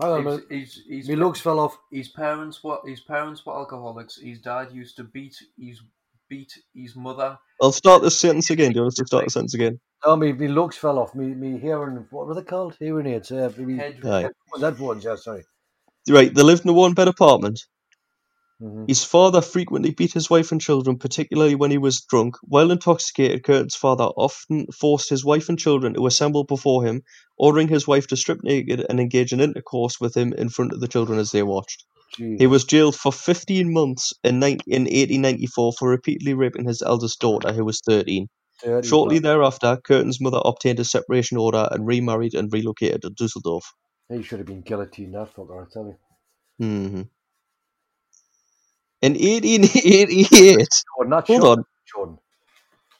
Hang 0.00 0.10
on 0.10 0.20
a 0.20 0.22
minute. 0.22 0.44
He's, 0.48 0.74
he's, 0.74 1.06
he's, 1.06 1.08
My 1.08 1.14
looks 1.16 1.40
fell 1.40 1.58
off. 1.58 1.76
His 1.90 2.08
parents 2.08 2.62
were 2.62 2.78
his 2.86 3.00
parents 3.00 3.44
were 3.44 3.54
alcoholics. 3.54 4.20
His 4.20 4.38
dad 4.38 4.70
used 4.72 4.96
to 4.96 5.04
beat 5.04 5.34
his 5.58 5.80
beat 6.28 6.52
his 6.74 6.94
mother. 6.96 7.38
I'll 7.60 7.72
start 7.72 8.02
the 8.02 8.10
sentence 8.10 8.50
again. 8.50 8.72
Do 8.72 8.76
you 8.76 8.82
want 8.82 8.92
us 8.92 8.98
to 8.98 9.06
start 9.06 9.24
the 9.24 9.30
sentence 9.30 9.54
again? 9.54 9.80
No, 10.06 10.16
me, 10.16 10.32
me 10.32 10.48
looks 10.48 10.76
fell 10.76 10.98
off. 10.98 11.14
Me, 11.14 11.26
me 11.34 11.58
hearing, 11.58 12.06
what 12.10 12.26
were 12.26 12.34
they 12.34 12.42
called? 12.42 12.76
Hearing 12.78 13.06
aids. 13.06 13.32
Uh, 13.32 13.50
me, 13.58 13.76
Head, 13.76 14.04
Aye. 14.04 14.22
headphones, 14.22 14.62
headphones, 14.62 15.04
yeah, 15.04 15.16
sorry. 15.16 15.44
Right, 16.08 16.32
they 16.32 16.42
lived 16.42 16.64
in 16.64 16.70
a 16.70 16.72
one-bed 16.72 17.08
apartment. 17.08 17.60
hmm 18.60 18.84
His 18.86 19.04
father 19.04 19.40
frequently 19.40 19.90
beat 19.90 20.12
his 20.12 20.30
wife 20.30 20.52
and 20.52 20.60
children, 20.60 20.98
particularly 20.98 21.56
when 21.56 21.70
he 21.72 21.78
was 21.78 22.00
drunk. 22.00 22.36
While 22.42 22.70
intoxicated, 22.70 23.42
Kürten's 23.42 23.74
father 23.74 24.04
often 24.04 24.66
forced 24.68 25.10
his 25.10 25.24
wife 25.24 25.48
and 25.48 25.58
children 25.58 25.94
to 25.94 26.06
assemble 26.06 26.44
before 26.44 26.86
him, 26.86 27.02
ordering 27.36 27.68
his 27.68 27.86
wife 27.88 28.06
to 28.08 28.16
strip 28.16 28.38
naked 28.44 28.86
and 28.88 29.00
engage 29.00 29.32
in 29.32 29.40
intercourse 29.40 30.00
with 30.00 30.16
him 30.16 30.32
in 30.32 30.48
front 30.48 30.72
of 30.72 30.80
the 30.80 30.88
children 30.88 31.18
as 31.18 31.32
they 31.32 31.42
watched. 31.42 31.84
Gee. 32.16 32.36
He 32.38 32.46
was 32.46 32.64
jailed 32.64 32.96
for 32.96 33.12
15 33.12 33.72
months 33.72 34.12
in, 34.24 34.38
nine 34.40 34.58
in 34.66 34.82
1894 34.84 35.72
for 35.78 35.88
repeatedly 35.88 36.34
raping 36.34 36.66
his 36.66 36.82
eldest 36.82 37.20
daughter, 37.20 37.52
who 37.52 37.64
was 37.64 37.80
13. 37.86 38.28
Dirty 38.62 38.88
Shortly 38.88 39.18
thereafter, 39.20 39.78
Kürten's 39.86 40.20
mother 40.20 40.40
obtained 40.44 40.80
a 40.80 40.84
separation 40.84 41.36
order 41.36 41.68
and 41.70 41.86
remarried 41.86 42.34
and 42.34 42.52
relocated 42.52 43.02
to 43.02 43.10
Dusseldorf. 43.10 43.64
He 44.08 44.22
should 44.22 44.38
have 44.38 44.46
been 44.46 44.62
guillotined, 44.62 45.14
that 45.14 45.32
fucker, 45.34 45.64
I 45.64 45.70
tell 45.72 45.86
you. 45.86 45.96
hmm 46.58 47.02
In 49.02 49.12
1888, 49.12 50.68
Jordan, 50.96 51.12
hold 51.12 51.26
Jordan. 51.26 51.46
on, 51.46 51.64
Jordan. 51.86 52.18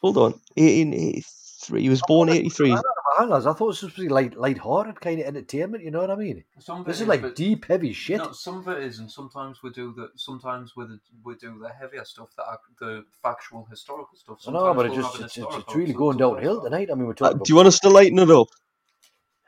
hold 0.01 0.17
on, 0.19 0.33
1883, 0.57 1.83
he 1.83 1.89
was 1.89 2.03
born 2.07 2.29
83. 2.29 2.77
I 3.19 3.23
don't 3.23 3.31
know, 3.31 3.37
hang 3.37 3.47
on, 3.47 3.55
I 3.55 3.59
thought 3.59 3.69
this 3.71 3.83
was 3.83 3.93
supposed 3.93 3.97
to 3.97 4.03
be 4.03 4.09
light, 4.09 4.37
light-hearted 4.37 5.01
kind 5.01 5.21
of 5.21 5.27
entertainment. 5.27 5.83
You 5.85 5.91
know 5.91 6.01
what 6.01 6.11
I 6.13 6.17
mean? 6.17 6.45
Some 6.61 6.81
of 6.81 6.87
This 6.87 7.01
is, 7.01 7.09
like 7.09 7.35
deep, 7.35 7.65
heavy 7.67 7.93
shit. 7.93 8.19
No, 8.19 8.31
some 8.33 8.59
of 8.59 8.69
it 8.69 8.85
is, 8.85 9.01
and 9.01 9.11
sometimes 9.11 9.63
we 9.63 9.71
do 9.71 9.93
the 9.93 10.11
sometimes 10.17 10.77
we 10.77 10.85
we 11.25 11.35
do 11.35 11.59
the 11.59 11.69
heavier 11.69 12.05
stuff, 12.05 12.29
the 12.37 12.45
the 12.81 13.05
factual 13.23 13.67
historical 13.71 14.17
stuff. 14.17 14.39
I 14.47 14.53
know, 14.53 14.75
Sometimes 14.75 14.77
but 14.77 14.87
it 14.87 14.89
we'll 14.91 15.03
just 15.03 15.21
it's, 15.21 15.39
it's, 15.39 15.57
it's 15.57 15.75
really 15.75 15.93
going 15.95 16.17
downhill 16.17 16.55
about. 16.59 16.65
tonight. 16.71 16.89
I 16.93 16.95
mean, 16.95 17.07
we're 17.07 17.13
Uh, 17.13 17.15
talking 17.17 17.39
do 17.39 17.53
you 17.53 17.57
want 17.57 17.69
us 17.69 17.81
to 17.81 17.91
lighten 17.91 18.19
it 18.21 18.31
up? 18.31 18.49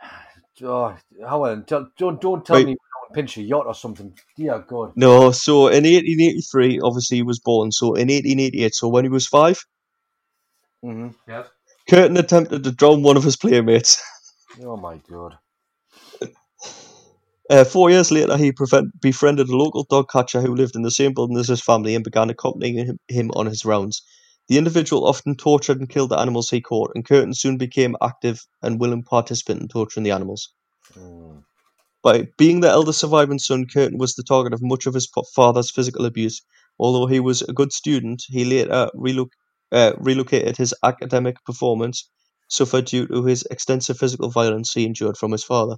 Oh, 0.63 0.95
Howard, 1.27 1.67
tell, 1.69 1.91
don't 1.97 2.21
don't 2.21 2.45
tell 2.45 2.57
Right. 2.57 2.67
me 2.67 2.73
we 2.73 2.77
don't 2.77 3.15
pinch 3.15 3.39
a 3.39 3.43
yacht 3.43 3.65
or 3.67 3.75
something. 3.75 4.13
Dear 4.37 4.59
God. 4.59 4.93
No, 4.95 5.31
so 5.33 5.69
in 5.69 5.85
1883, 5.87 6.81
obviously 6.81 7.17
he 7.19 7.23
was 7.23 7.39
born. 7.39 7.73
So 7.73 7.95
in 7.95 8.09
1888, 8.11 8.75
so 8.75 8.89
when 8.89 9.05
he 9.07 9.09
was 9.09 9.27
five, 9.27 9.65
hmm 10.83 11.09
Yeah. 11.27 11.45
Kürten 11.91 12.17
attempted 12.17 12.63
to 12.63 12.71
drown 12.71 13.03
one 13.03 13.17
of 13.17 13.25
his 13.25 13.37
playmates. 13.37 14.01
Oh 14.63 14.77
my 14.77 15.01
God. 15.11 15.39
Uh, 17.51 17.65
four 17.65 17.91
years 17.91 18.13
later, 18.13 18.37
he 18.37 18.53
prevent, 18.53 19.01
befriended 19.01 19.49
a 19.49 19.57
local 19.57 19.83
dog 19.91 20.09
catcher 20.09 20.41
who 20.41 20.55
lived 20.55 20.77
in 20.77 20.83
the 20.83 20.91
same 20.93 21.13
building 21.13 21.37
as 21.37 21.49
his 21.49 21.61
family 21.61 21.97
and 21.97 22.05
began 22.05 22.31
accompanying 22.31 22.97
him, 23.09 23.31
on 23.35 23.47
his 23.47 23.65
rounds. 23.65 24.03
The 24.47 24.57
individual 24.57 25.05
often 25.05 25.35
tortured 25.35 25.81
and 25.81 25.89
killed 25.89 26.11
the 26.11 26.21
animals 26.21 26.49
he 26.49 26.61
caught, 26.61 26.93
and 26.95 27.05
Kürten 27.05 27.35
soon 27.37 27.59
became 27.59 27.97
active 28.01 28.47
and 28.63 28.79
willing 28.79 29.03
participant 29.03 29.63
in 29.63 29.67
torturing 29.67 30.05
the 30.05 30.13
animals. 30.13 30.53
Mm. 30.97 31.43
By 32.05 32.29
being 32.39 32.61
the 32.61 32.71
eldest 32.71 33.01
surviving 33.01 33.41
son, 33.41 33.67
Kürten 33.67 33.99
was 33.99 34.15
the 34.15 34.23
target 34.23 34.53
of 34.53 34.63
much 34.63 34.87
of 34.87 34.95
his 34.95 35.11
father's 35.35 35.73
physical 35.73 36.07
abuse. 36.07 36.43
Although 36.79 37.07
he 37.07 37.19
was 37.19 37.43
a 37.43 37.53
good 37.53 37.73
student, 37.73 38.23
he 38.29 38.45
later 38.45 38.91
relo- 38.95 39.31
uh, 39.73 39.93
relocated 39.99 40.57
his 40.57 40.75
academic 40.85 41.37
performance 41.45 42.09
suffered 42.49 42.87
due 42.87 43.07
to 43.07 43.25
his 43.25 43.43
extensive 43.51 43.99
physical 43.99 44.31
violence 44.31 44.73
he 44.73 44.85
endured 44.87 45.17
from 45.17 45.33
his 45.33 45.45
father. 45.45 45.77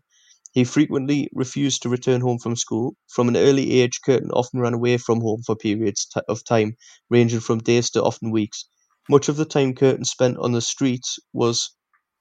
He 0.53 0.65
frequently 0.65 1.29
refused 1.35 1.83
to 1.83 1.91
return 1.91 2.23
home 2.23 2.39
from 2.39 2.57
school. 2.57 2.97
From 3.09 3.29
an 3.29 3.37
early 3.37 3.73
age, 3.81 4.01
Kürten 4.07 4.31
often 4.33 4.61
ran 4.61 4.75
away 4.75 4.97
from 4.97 5.21
home 5.21 5.43
for 5.45 5.57
periods 5.57 6.07
ti- 6.07 6.21
of 6.29 6.45
time, 6.45 6.77
ranging 7.11 7.41
from 7.41 7.59
days 7.59 7.91
to 7.91 8.03
often 8.03 8.31
weeks. 8.31 8.65
Much 9.11 9.29
of 9.29 9.37
the 9.37 9.45
time 9.45 9.75
Kürten 9.75 10.07
spent 10.07 10.39
on 10.39 10.53
the 10.53 10.63
streets 10.63 11.19
was 11.33 11.71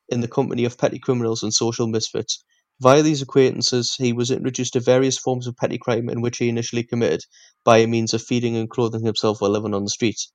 in 0.09 0.21
the 0.21 0.27
company 0.27 0.63
of 0.65 0.77
petty 0.77 0.99
criminals 0.99 1.41
and 1.41 1.53
social 1.53 1.87
misfits. 1.87 2.43
Via 2.81 3.01
these 3.01 3.23
acquaintances, 3.23 3.95
he 3.97 4.13
was 4.13 4.29
introduced 4.29 4.73
to 4.73 4.79
various 4.79 5.17
forms 5.17 5.47
of 5.47 5.57
petty 5.57 5.79
crime 5.79 6.07
in 6.07 6.21
which 6.21 6.37
he 6.37 6.49
initially 6.49 6.83
committed 6.83 7.21
by 7.63 7.83
means 7.87 8.13
of 8.13 8.21
feeding 8.21 8.55
and 8.55 8.69
clothing 8.69 9.03
himself 9.05 9.41
while 9.41 9.49
living 9.51 9.73
on 9.73 9.83
the 9.83 9.89
streets. 9.89 10.31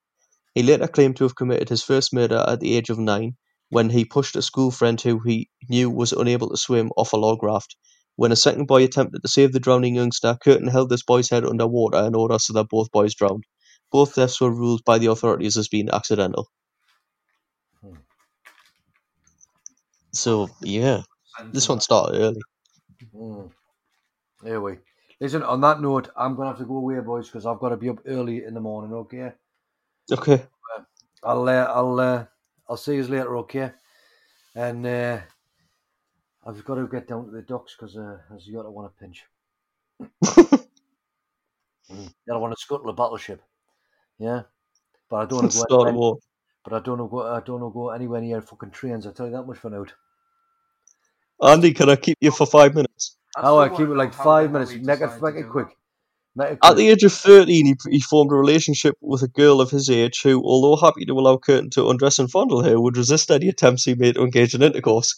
He 0.57 0.63
later 0.63 0.89
claimed 0.89 1.17
to 1.17 1.25
have 1.25 1.37
committed 1.37 1.69
his 1.69 1.83
first 1.83 2.15
murder 2.15 2.43
at 2.49 2.61
the 2.61 2.79
age 2.79 2.89
of 2.89 2.99
nine 2.99 3.37
when 3.69 3.91
he 3.91 4.07
pushed 4.07 4.37
a 4.37 4.41
school 4.41 4.71
friend 4.71 4.99
who 4.99 5.21
he 5.21 5.51
knew 5.69 5.91
was 5.91 6.13
unable 6.13 6.49
to 6.49 6.57
swim 6.57 6.93
off 6.97 7.13
a 7.13 7.19
log 7.19 7.43
raft. 7.43 7.77
When 8.15 8.33
a 8.33 8.37
second 8.37 8.65
boy 8.65 8.83
attempted 8.83 9.21
to 9.21 9.29
save 9.29 9.53
the 9.53 9.61
drowning 9.61 9.97
youngster, 9.97 10.39
Kürten 10.43 10.71
held 10.71 10.89
this 10.89 11.03
boy's 11.03 11.29
head 11.29 11.45
under 11.45 11.67
water 11.67 11.99
in 11.99 12.15
order 12.15 12.39
so 12.39 12.55
that 12.55 12.71
both 12.71 12.91
boys 12.91 13.15
drowned. 13.15 13.45
Both 13.93 14.15
deaths 14.15 14.41
were 14.41 14.51
ruled 14.51 14.83
by 14.87 14.97
the 14.97 15.11
authorities 15.11 15.59
as 15.59 15.69
being 15.69 15.91
accidental. 15.91 16.49
Hmm. 17.83 17.97
So, 20.15 20.49
yeah, 20.63 21.03
this 21.53 21.69
one 21.69 21.81
started 21.81 22.19
early. 22.19 22.41
Mm. 23.15 23.51
Anyway, 24.43 24.79
listen. 25.21 25.43
On 25.43 25.61
that 25.61 25.83
note, 25.83 26.09
I'm 26.17 26.35
gonna 26.35 26.49
have 26.49 26.59
to 26.61 26.65
go 26.65 26.79
away, 26.79 26.99
boys, 27.01 27.27
because 27.27 27.45
I've 27.45 27.59
got 27.59 27.69
to 27.69 27.77
be 27.77 27.91
up 27.91 27.99
early 28.07 28.43
in 28.43 28.55
the 28.55 28.61
morning. 28.61 28.95
Okay. 28.95 29.33
Okay. 30.13 30.43
I'll 31.23 31.49
uh, 31.49 31.65
I'll 31.65 32.01
uh, 32.01 32.25
I'll 32.69 32.77
see 32.77 32.95
you 32.97 33.03
later. 33.05 33.37
Okay. 33.39 33.71
And 34.55 34.87
uh, 34.87 35.19
I've 36.47 36.65
got 36.65 36.77
to 36.77 36.87
get 36.87 37.09
down 37.09 37.25
to 37.27 37.31
the 37.31 37.43
docks 37.43 37.75
because 37.77 37.97
uh, 37.97 38.19
there's 38.31 38.47
a 38.49 38.51
yacht 38.51 38.67
I 38.67 38.69
want 38.69 38.93
to 38.93 39.05
pinch. 39.05 39.25
Mm. 41.89 42.13
Then 42.27 42.35
I 42.35 42.39
want 42.39 42.53
to 42.53 42.61
scuttle 42.61 42.91
a 42.91 42.93
battleship. 42.93 43.41
Yeah. 44.19 44.43
But 45.09 45.17
I 45.19 45.25
don't 45.27 45.41
want 45.43 45.53
to 45.53 45.59
go. 45.59 45.65
Start 45.67 45.83
a 45.87 45.89
anywhere- 45.91 45.95
war. 46.01 46.19
But 46.65 46.73
I 46.73 46.81
don't 46.81 46.99
know. 46.99 47.07
Go, 47.07 47.23
I 47.23 47.39
don't 47.39 47.61
know. 47.61 47.71
Go 47.71 47.91
anywhere 47.91 48.21
near 48.21 48.43
fucking 48.43 48.73
trains. 48.73 49.07
I 49.07 49.13
tell 49.13 49.27
you 49.27 49.33
that 49.33 49.45
much 49.45 49.59
for 49.59 49.71
now. 49.71 49.85
Andy, 51.49 51.73
can 51.73 51.89
I 51.89 51.95
keep 51.95 52.19
you 52.21 52.33
for 52.33 52.45
five 52.45 52.75
minutes? 52.75 53.19
That's 53.37 53.45
How 53.45 53.61
I 53.61 53.69
keep 53.69 53.87
it 53.87 53.95
like 53.95 54.13
five 54.13 54.51
minutes. 54.51 54.73
he 54.73 54.79
Make 54.79 54.97
it, 55.01 55.05
decided 55.07 55.23
make 55.23 55.45
it 55.45 55.49
quick. 55.49 55.69
At 56.39 56.77
the 56.77 56.89
age 56.89 57.03
of 57.03 57.15
13, 57.15 57.65
he, 57.65 57.75
he 57.91 58.01
formed 58.01 58.31
a 58.31 58.35
relationship 58.35 58.97
with 59.01 59.23
a 59.23 59.29
girl 59.29 59.61
of 59.61 59.71
his 59.71 59.89
age 59.89 60.21
who, 60.23 60.43
although 60.45 60.77
happy 60.77 61.07
to 61.07 61.19
allow 61.19 61.37
Kürten 61.37 61.71
to 61.71 61.89
undress 61.89 62.19
and 62.19 62.31
fondle 62.31 62.63
her, 62.63 62.79
would 62.79 62.99
resist 62.99 63.31
any 63.31 63.49
attempts 63.49 63.85
he 63.85 63.95
made 63.95 64.17
to 64.17 64.23
engage 64.23 64.55
in 64.55 64.63
intercourse. 64.63 65.15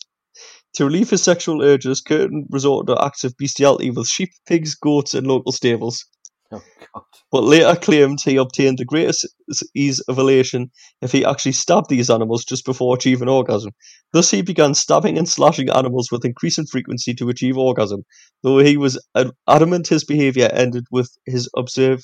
To 0.74 0.84
relieve 0.84 1.10
his 1.10 1.22
sexual 1.22 1.62
urges, 1.62 2.00
Kürten 2.00 2.44
resorted 2.50 2.94
to 2.94 3.04
acts 3.04 3.24
of 3.24 3.36
bestiality 3.36 3.90
with 3.90 4.06
sheep, 4.06 4.30
pigs, 4.46 4.76
goats, 4.76 5.12
and 5.14 5.26
local 5.26 5.50
stables. 5.50 6.04
Oh 6.54 6.62
God. 6.94 7.04
But 7.30 7.44
later 7.44 7.78
claimed 7.78 8.20
he 8.22 8.36
obtained 8.36 8.78
the 8.78 8.84
greatest 8.86 9.26
ease 9.74 10.00
of 10.00 10.18
elation 10.18 10.70
if 11.02 11.12
he 11.12 11.22
actually 11.22 11.52
stabbed 11.52 11.90
these 11.90 12.08
animals 12.08 12.42
just 12.44 12.64
before 12.64 12.96
achieving 12.96 13.28
orgasm. 13.28 13.72
Thus, 14.14 14.30
he 14.30 14.40
began 14.40 14.72
stabbing 14.72 15.18
and 15.18 15.28
slashing 15.28 15.68
animals 15.68 16.08
with 16.10 16.24
increasing 16.24 16.64
frequency 16.64 17.12
to 17.14 17.28
achieve 17.28 17.58
orgasm. 17.58 18.04
Though 18.42 18.58
he 18.60 18.78
was 18.78 18.98
adamant 19.46 19.88
his 19.88 20.04
behavior 20.04 20.48
ended 20.50 20.84
with 20.90 21.10
his 21.26 21.50
observe 21.54 22.00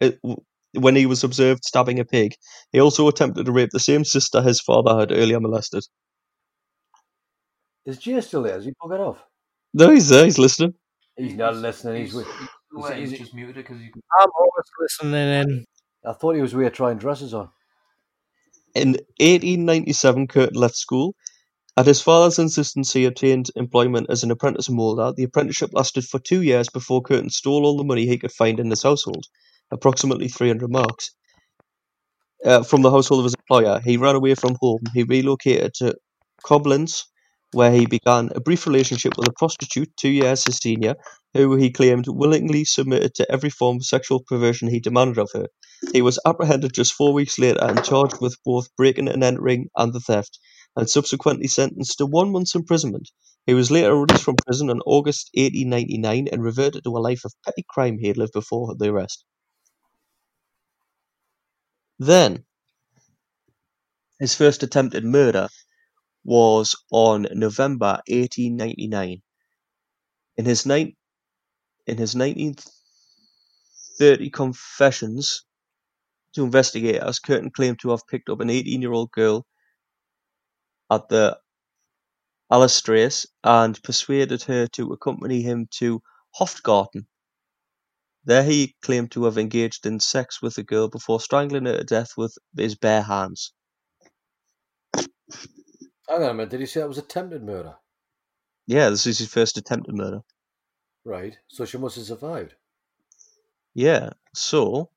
uh, 0.00 0.10
it, 0.24 0.38
when 0.74 0.96
he 0.96 1.06
was 1.06 1.22
observed 1.22 1.64
stabbing 1.64 2.00
a 2.00 2.04
pig. 2.04 2.34
He 2.72 2.80
also 2.80 3.06
attempted 3.08 3.46
to 3.46 3.52
rape 3.52 3.70
the 3.72 3.78
same 3.78 4.04
sister 4.04 4.42
his 4.42 4.60
father 4.60 4.98
had 4.98 5.12
earlier 5.12 5.38
molested. 5.38 5.84
Is 7.84 7.98
Jay 7.98 8.20
still 8.20 8.42
there? 8.42 8.58
Is 8.58 8.64
he 8.64 8.72
buggered 8.82 9.00
off? 9.00 9.18
No, 9.74 9.90
he's 9.90 10.08
there. 10.08 10.24
He's 10.24 10.38
listening. 10.38 10.74
He's 11.16 11.34
not 11.34 11.56
listening. 11.56 12.02
He's 12.02 12.14
with. 12.14 12.28
Well, 12.72 12.86
Is 12.86 12.90
it- 12.90 13.00
he's 13.00 13.12
it- 13.12 13.18
just 13.18 13.34
muted 13.34 13.56
because 13.56 13.80
you. 13.80 13.90
I'm 14.20 14.28
always 14.38 14.64
listening 14.80 15.14
in. 15.14 15.64
I 16.04 16.12
thought 16.12 16.34
he 16.34 16.42
was 16.42 16.54
away 16.54 16.68
trying 16.70 16.98
dresses 16.98 17.34
on. 17.34 17.50
In 18.74 18.96
1897, 19.20 20.26
Kürten 20.28 20.56
left 20.56 20.76
school. 20.76 21.14
At 21.76 21.86
his 21.86 22.00
father's 22.02 22.38
insistence, 22.38 22.92
he 22.92 23.04
obtained 23.06 23.50
employment 23.56 24.08
as 24.10 24.22
an 24.22 24.30
apprentice 24.30 24.68
moulder. 24.68 25.12
The 25.16 25.22
apprenticeship 25.24 25.70
lasted 25.72 26.04
for 26.04 26.18
two 26.18 26.42
years 26.42 26.68
before 26.68 27.02
Kürten 27.02 27.30
stole 27.30 27.64
all 27.64 27.76
the 27.76 27.84
money 27.84 28.06
he 28.06 28.18
could 28.18 28.32
find 28.32 28.58
in 28.60 28.70
his 28.70 28.82
household, 28.82 29.26
approximately 29.70 30.28
300 30.28 30.70
marks, 30.70 31.12
uh, 32.44 32.62
from 32.62 32.82
the 32.82 32.90
household 32.90 33.20
of 33.20 33.24
his 33.24 33.34
employer. 33.34 33.80
He 33.84 33.96
ran 33.96 34.16
away 34.16 34.34
from 34.34 34.56
home. 34.60 34.80
He 34.94 35.02
relocated 35.04 35.74
to 35.74 35.94
Koblenz, 36.44 37.04
where 37.52 37.72
he 37.72 37.86
began 37.86 38.30
a 38.34 38.40
brief 38.40 38.66
relationship 38.66 39.16
with 39.16 39.28
a 39.28 39.32
prostitute, 39.32 39.94
two 39.96 40.10
years 40.10 40.44
his 40.44 40.56
senior, 40.56 40.94
who 41.34 41.56
he 41.56 41.70
claimed 41.70 42.06
willingly 42.08 42.64
submitted 42.64 43.14
to 43.14 43.30
every 43.30 43.50
form 43.50 43.76
of 43.76 43.86
sexual 43.86 44.20
perversion 44.20 44.68
he 44.68 44.80
demanded 44.80 45.18
of 45.18 45.30
her. 45.32 45.46
He 45.92 46.02
was 46.02 46.18
apprehended 46.26 46.72
just 46.74 46.92
four 46.92 47.12
weeks 47.12 47.38
later 47.38 47.62
and 47.62 47.84
charged 47.84 48.20
with 48.20 48.36
both 48.44 48.74
breaking 48.76 49.08
and 49.08 49.24
entering 49.24 49.68
and 49.76 49.92
the 49.92 50.00
theft, 50.00 50.38
and 50.76 50.88
subsequently 50.88 51.48
sentenced 51.48 51.98
to 51.98 52.06
one 52.06 52.32
month's 52.32 52.54
imprisonment. 52.54 53.10
He 53.46 53.54
was 53.54 53.70
later 53.70 53.94
released 53.96 54.22
from 54.24 54.36
prison 54.36 54.70
in 54.70 54.80
August 54.86 55.30
1899 55.34 56.28
and 56.30 56.42
reverted 56.42 56.84
to 56.84 56.96
a 56.96 57.00
life 57.00 57.24
of 57.24 57.34
petty 57.44 57.64
crime 57.68 57.98
he 57.98 58.08
had 58.08 58.16
lived 58.16 58.32
before 58.32 58.74
the 58.76 58.90
arrest. 58.90 59.24
Then, 61.98 62.44
his 64.20 64.34
first 64.34 64.62
attempted 64.62 65.04
murder 65.04 65.48
was 66.24 66.76
on 66.92 67.26
November 67.32 68.00
1899. 68.06 69.22
In 70.36 70.44
his, 70.44 70.66
in 71.86 71.98
his 71.98 72.14
1930 72.14 74.30
confessions 74.30 75.44
to 76.34 76.44
investigators, 76.44 77.20
Kürten 77.20 77.52
claimed 77.52 77.80
to 77.80 77.90
have 77.90 78.06
picked 78.06 78.28
up 78.28 78.40
an 78.40 78.50
18 78.50 78.82
year 78.82 78.92
old 78.92 79.10
girl 79.12 79.46
at 80.90 81.08
the 81.08 81.38
Alastrace 82.50 83.26
and 83.42 83.82
persuaded 83.82 84.42
her 84.42 84.66
to 84.68 84.92
accompany 84.92 85.42
him 85.42 85.66
to 85.70 86.02
Hofgarten. 86.34 87.06
There 88.24 88.44
he 88.44 88.76
claimed 88.82 89.10
to 89.12 89.24
have 89.24 89.38
engaged 89.38 89.86
in 89.86 90.00
sex 90.00 90.42
with 90.42 90.54
the 90.54 90.62
girl 90.62 90.88
before 90.88 91.20
strangling 91.20 91.64
her 91.64 91.78
to 91.78 91.84
death 91.84 92.10
with 92.16 92.36
his 92.56 92.76
bare 92.76 93.02
hands. 93.02 93.52
Hang 96.08 96.22
on 96.22 96.30
a 96.30 96.34
minute. 96.34 96.50
Did 96.50 96.60
he 96.60 96.66
say 96.66 96.82
it 96.82 96.88
was 96.88 96.98
attempted 96.98 97.42
murder? 97.42 97.76
Yeah, 98.66 98.90
this 98.90 99.06
is 99.06 99.18
his 99.18 99.32
first 99.32 99.56
attempted 99.56 99.94
murder. 99.94 100.20
Right. 101.04 101.36
So 101.48 101.64
she 101.64 101.78
must 101.78 101.96
have 101.96 102.06
survived. 102.06 102.54
Yeah, 103.74 104.10
so 104.34 104.90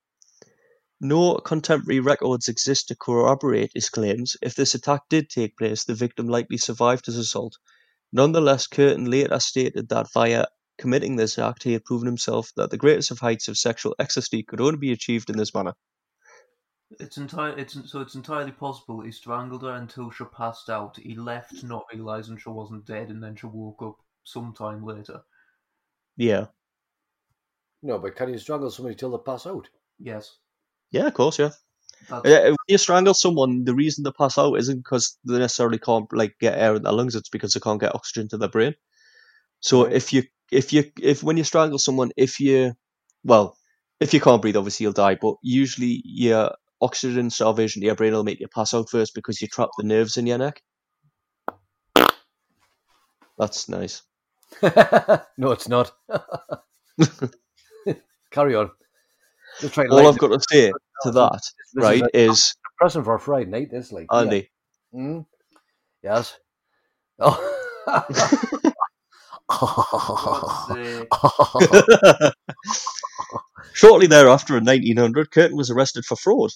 no 1.00 1.36
contemporary 1.36 2.00
records 2.00 2.48
exist 2.48 2.88
to 2.88 2.96
corroborate 2.96 3.72
his 3.74 3.88
claims. 3.88 4.36
If 4.42 4.54
this 4.54 4.74
attack 4.74 5.02
did 5.08 5.28
take 5.28 5.56
place, 5.56 5.84
the 5.84 5.94
victim 5.94 6.28
likely 6.28 6.58
survived 6.58 7.06
his 7.06 7.16
assault. 7.16 7.56
Nonetheless, 8.12 8.66
Kürten 8.66 9.10
later 9.10 9.40
stated 9.40 9.88
that 9.88 10.12
via 10.12 10.46
committing 10.78 11.16
this 11.16 11.38
act, 11.38 11.62
he 11.62 11.72
had 11.72 11.84
proven 11.84 12.06
himself 12.06 12.52
that 12.56 12.70
the 12.70 12.76
greatest 12.76 13.10
of 13.10 13.18
heights 13.18 13.48
of 13.48 13.58
sexual 13.58 13.94
ecstasy 13.98 14.42
could 14.42 14.60
only 14.60 14.78
be 14.78 14.92
achieved 14.92 15.30
in 15.30 15.36
this 15.36 15.54
manner. 15.54 15.74
It's 17.00 17.16
entire. 17.16 17.58
It's 17.58 17.76
so 17.90 18.00
it's 18.00 18.14
entirely 18.14 18.52
possible 18.52 19.00
he 19.00 19.10
strangled 19.10 19.62
her 19.62 19.72
until 19.72 20.10
she 20.10 20.24
passed 20.24 20.70
out. 20.70 20.96
He 20.96 21.16
left, 21.16 21.64
not 21.64 21.84
realizing 21.92 22.36
she 22.36 22.48
wasn't 22.48 22.86
dead, 22.86 23.10
and 23.10 23.22
then 23.22 23.34
she 23.34 23.46
woke 23.46 23.82
up 23.82 23.96
sometime 24.22 24.84
later. 24.84 25.22
Yeah. 26.16 26.46
No, 27.82 27.98
but 27.98 28.16
can 28.16 28.30
you 28.30 28.38
strangle 28.38 28.70
somebody 28.70 28.96
till 28.96 29.10
they 29.10 29.22
pass 29.24 29.46
out? 29.46 29.68
Yes. 29.98 30.36
Yeah, 30.90 31.06
of 31.06 31.14
course, 31.14 31.38
yeah. 31.38 31.50
That's, 32.08 32.28
Yeah, 32.28 32.44
When 32.48 32.56
you 32.68 32.78
strangle 32.78 33.14
someone, 33.14 33.64
the 33.64 33.74
reason 33.74 34.04
they 34.04 34.10
pass 34.12 34.38
out 34.38 34.54
isn't 34.54 34.78
because 34.78 35.18
they 35.24 35.38
necessarily 35.38 35.78
can't 35.78 36.12
like 36.12 36.36
get 36.40 36.58
air 36.58 36.74
in 36.76 36.82
their 36.82 36.92
lungs. 36.92 37.14
It's 37.14 37.28
because 37.28 37.54
they 37.54 37.60
can't 37.60 37.80
get 37.80 37.94
oxygen 37.94 38.28
to 38.28 38.38
their 38.38 38.48
brain. 38.48 38.74
So 39.60 39.86
Right. 39.86 39.92
if 39.92 40.12
you 40.12 40.24
if 40.52 40.72
you 40.72 40.92
if 41.00 41.22
when 41.22 41.36
you 41.36 41.44
strangle 41.44 41.78
someone, 41.78 42.12
if 42.16 42.40
you 42.40 42.74
well, 43.24 43.56
if 44.00 44.14
you 44.14 44.20
can't 44.20 44.42
breathe, 44.42 44.56
obviously 44.56 44.84
you'll 44.84 44.92
die. 44.92 45.16
But 45.16 45.36
usually 45.42 46.02
your 46.04 46.54
oxygen 46.80 47.30
starvation 47.30 47.80
to 47.82 47.86
your 47.86 47.96
brain 47.96 48.12
will 48.12 48.24
make 48.24 48.40
you 48.40 48.48
pass 48.48 48.74
out 48.74 48.90
first 48.90 49.14
because 49.14 49.40
you 49.42 49.48
trap 49.48 49.70
the 49.78 49.84
nerves 49.84 50.16
in 50.16 50.26
your 50.26 50.38
neck. 50.38 50.62
That's 53.38 53.68
nice. 53.68 54.02
no, 55.36 55.50
it's 55.50 55.68
not. 55.68 55.92
Carry 58.30 58.54
on. 58.54 58.70
Just 59.60 59.74
trying 59.74 59.88
to 59.88 59.94
All 59.94 60.08
I've 60.08 60.18
got 60.18 60.28
to 60.28 60.40
say 60.50 60.72
to 61.02 61.10
that, 61.12 61.40
right, 61.74 62.02
is 62.12 62.54
present 62.78 63.04
for 63.04 63.14
a 63.14 63.20
Friday 63.20 63.50
night. 63.50 63.70
This 63.70 63.92
like 63.92 64.06
Andy. 64.12 64.50
Yeah. 64.92 65.00
Mm? 65.00 65.26
Yes. 66.02 66.36
Oh. 67.18 67.52
Shortly 73.72 74.06
thereafter, 74.06 74.56
in 74.56 74.64
1900, 74.64 75.30
Kürten 75.30 75.56
was 75.56 75.70
arrested 75.70 76.04
for 76.04 76.16
fraud. 76.16 76.50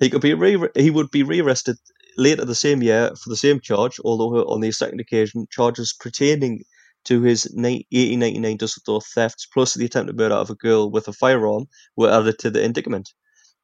He 0.00 0.10
could 0.10 0.22
be 0.22 0.34
re- 0.34 0.68
he 0.74 0.90
would 0.90 1.10
be 1.10 1.22
rearrested 1.22 1.76
later 2.18 2.44
the 2.44 2.54
same 2.54 2.82
year 2.82 3.10
for 3.16 3.30
the 3.30 3.36
same 3.36 3.60
charge, 3.60 3.98
although 4.04 4.44
on 4.44 4.60
the 4.60 4.72
second 4.72 5.00
occasion, 5.00 5.46
charges 5.50 5.94
pertaining 5.98 6.64
to 7.06 7.22
his 7.22 7.44
1899 7.54 8.56
Dusseldorf 8.56 9.06
thefts 9.14 9.46
plus 9.46 9.74
the 9.74 9.86
attempted 9.86 10.16
murder 10.16 10.34
of 10.34 10.50
a 10.50 10.54
girl 10.54 10.90
with 10.90 11.08
a 11.08 11.12
firearm 11.12 11.66
were 11.96 12.10
added 12.10 12.38
to 12.40 12.50
the 12.50 12.62
indictment. 12.62 13.12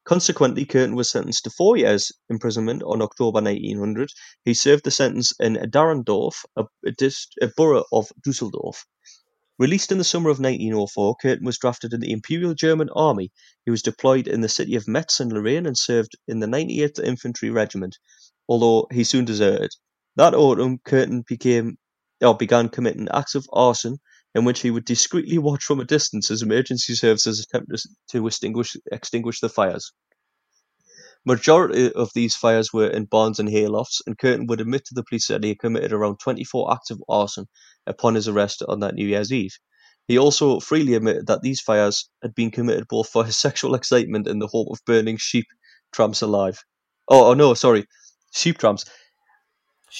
Consequently, 0.05 0.65
Kürten 0.65 0.95
was 0.95 1.09
sentenced 1.09 1.45
to 1.45 1.49
four 1.49 1.77
years 1.77 2.11
imprisonment 2.29 2.83
on 2.83 3.01
October 3.01 3.41
1900. 3.41 4.09
He 4.43 4.53
served 4.53 4.83
the 4.83 4.91
sentence 4.91 5.33
in 5.39 5.53
Derendorf, 5.69 6.43
a, 6.57 6.65
a, 6.85 6.91
dis- 6.91 7.27
a 7.41 7.47
borough 7.47 7.85
of 7.91 8.11
Dusseldorf. 8.21 8.85
Released 9.59 9.91
in 9.91 9.97
the 9.99 10.03
summer 10.03 10.29
of 10.29 10.39
1904, 10.39 11.15
Kürten 11.23 11.45
was 11.45 11.57
drafted 11.57 11.93
in 11.93 11.99
the 11.99 12.11
Imperial 12.11 12.53
German 12.53 12.89
Army. 12.95 13.31
He 13.65 13.71
was 13.71 13.81
deployed 13.81 14.27
in 14.27 14.41
the 14.41 14.49
city 14.49 14.75
of 14.75 14.87
Metz 14.87 15.19
in 15.19 15.29
Lorraine 15.29 15.65
and 15.65 15.77
served 15.77 16.17
in 16.27 16.39
the 16.39 16.47
98th 16.47 17.03
Infantry 17.03 17.49
Regiment, 17.49 17.97
although 18.49 18.87
he 18.91 19.03
soon 19.03 19.25
deserted. 19.25 19.71
That 20.15 20.33
autumn, 20.33 20.79
Kürten 20.79 21.25
became 21.25 21.77
or 22.23 22.35
began 22.35 22.69
committing 22.69 23.07
acts 23.13 23.35
of 23.35 23.47
arson 23.53 23.97
in 24.35 24.45
which 24.45 24.61
he 24.61 24.71
would 24.71 24.85
discreetly 24.85 25.37
watch 25.37 25.63
from 25.63 25.79
a 25.79 25.85
distance 25.85 26.31
as 26.31 26.41
emergency 26.41 26.95
services 26.95 27.39
attempted 27.39 27.79
to 28.09 28.25
extinguish, 28.25 28.75
extinguish 28.91 29.39
the 29.39 29.49
fires. 29.49 29.91
Majority 31.25 31.91
of 31.93 32.11
these 32.13 32.35
fires 32.35 32.73
were 32.73 32.89
in 32.89 33.05
barns 33.05 33.39
and 33.39 33.47
haylofts, 33.47 34.01
and 34.05 34.17
Kürten 34.17 34.47
would 34.47 34.59
admit 34.59 34.85
to 34.85 34.93
the 34.93 35.03
police 35.03 35.27
that 35.27 35.43
he 35.43 35.49
had 35.49 35.59
committed 35.59 35.93
around 35.93 36.17
24 36.19 36.73
acts 36.73 36.89
of 36.91 37.01
arson 37.07 37.47
upon 37.87 38.15
his 38.15 38.27
arrest 38.27 38.61
on 38.67 38.81
that 38.81 38.95
New 38.95 39.07
Year's 39.07 39.31
Eve. 39.31 39.57
He 40.07 40.17
also 40.17 40.59
freely 40.59 40.95
admitted 40.95 41.27
that 41.27 41.41
these 41.41 41.61
fires 41.61 42.09
had 42.21 42.35
been 42.35 42.51
committed 42.51 42.87
both 42.89 43.09
for 43.09 43.23
his 43.23 43.37
sexual 43.45 43.73
excitement 43.75 44.27
and 44.27 44.41
the 44.41 44.47
hope 44.47 44.67
of 44.69 44.83
burning 44.85 45.17
sheep 45.17 45.45
tramps 45.93 46.21
alive. 46.21 46.61
Oh, 47.07 47.31
oh 47.31 47.33
no, 47.33 47.53
sorry, 47.53 47.85
sheep 48.33 48.57
tramps. 48.57 48.83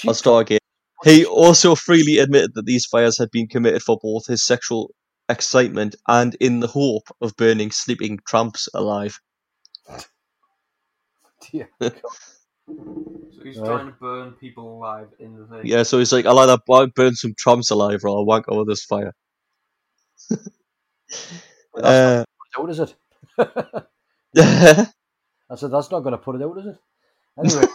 I'll 0.06 0.14
start 0.14 0.48
again. 0.48 0.62
He 1.03 1.25
also 1.25 1.75
freely 1.75 2.17
admitted 2.19 2.51
that 2.56 2.65
these 2.65 2.85
fires 2.85 3.17
had 3.17 3.30
been 3.32 3.48
committed 3.48 3.82
for 3.83 3.98
both 4.01 4.27
his 4.27 4.43
sexual 4.45 4.93
excitement 5.30 5.95
and 6.07 6.35
in 6.40 6.59
the 6.59 6.67
hope 6.67 7.07
of 7.22 7.35
burning 7.35 7.72
sleeping 7.72 8.19
tramps 8.27 8.67
alive. 8.73 9.19
Dear. 11.51 11.69
so 11.82 11.93
he's 13.43 13.57
Right. 13.57 13.65
trying 13.67 13.88
to 13.88 13.93
burn 13.99 14.32
people 14.33 14.77
alive 14.77 15.07
in 15.19 15.35
the 15.38 15.45
thing. 15.48 15.67
Yeah, 15.67 15.83
so 15.83 15.99
he's 15.99 16.14
like, 16.14 16.25
I'll 16.25 16.40
either 16.40 16.57
bu- 16.65 16.88
burn 16.95 17.15
some 17.15 17.33
tramps 17.38 17.69
alive 17.72 17.99
or 18.03 18.09
I'll 18.09 18.25
wank 18.25 18.48
over 18.48 18.64
this 18.65 18.83
fire. 18.85 19.14
uh, 21.75 22.23
out, 22.57 22.69
is 22.69 22.80
it? 22.80 22.95
I 24.38 25.56
said 25.56 25.72
that's 25.72 25.91
not 25.91 25.99
going 26.01 26.11
to 26.14 26.17
put 26.17 26.35
it 26.35 26.41
out, 26.43 26.57
is 26.57 26.65
it? 26.67 26.77
Anyway, 27.38 27.65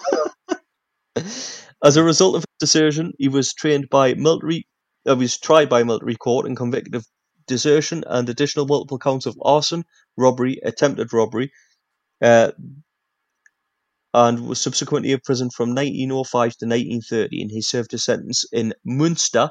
a 1.83 2.03
result 2.03 2.37
of 2.37 2.43
his 2.43 2.69
desertion, 2.69 3.13
he 3.19 3.29
was 3.29 3.53
trained 3.53 3.89
by 3.91 4.15
military. 4.15 4.67
Uh, 5.09 5.17
was 5.17 5.39
tried 5.39 5.69
by 5.69 5.83
military 5.85 6.17
court 6.17 6.47
and 6.47 6.57
convicted 6.57 6.95
of 6.95 7.07
desertion 7.47 8.05
and 8.07 8.29
additional 8.29 8.67
multiple 8.67 8.99
counts 8.99 9.27
of 9.27 9.39
arson, 9.43 9.85
robbery, 10.17 10.59
attempted 10.65 11.13
robbery, 11.13 11.51
uh, 12.21 12.53
and 14.13 14.47
was 14.49 14.61
subsequently 14.61 15.13
imprisoned 15.13 15.53
from 15.55 15.75
1905 15.75 16.57
to 16.57 16.67
1930. 16.67 17.43
And 17.43 17.51
he 17.51 17.63
served 17.63 17.93
his 17.93 18.05
sentence 18.05 18.45
in 18.53 18.75
Munster, 18.85 19.51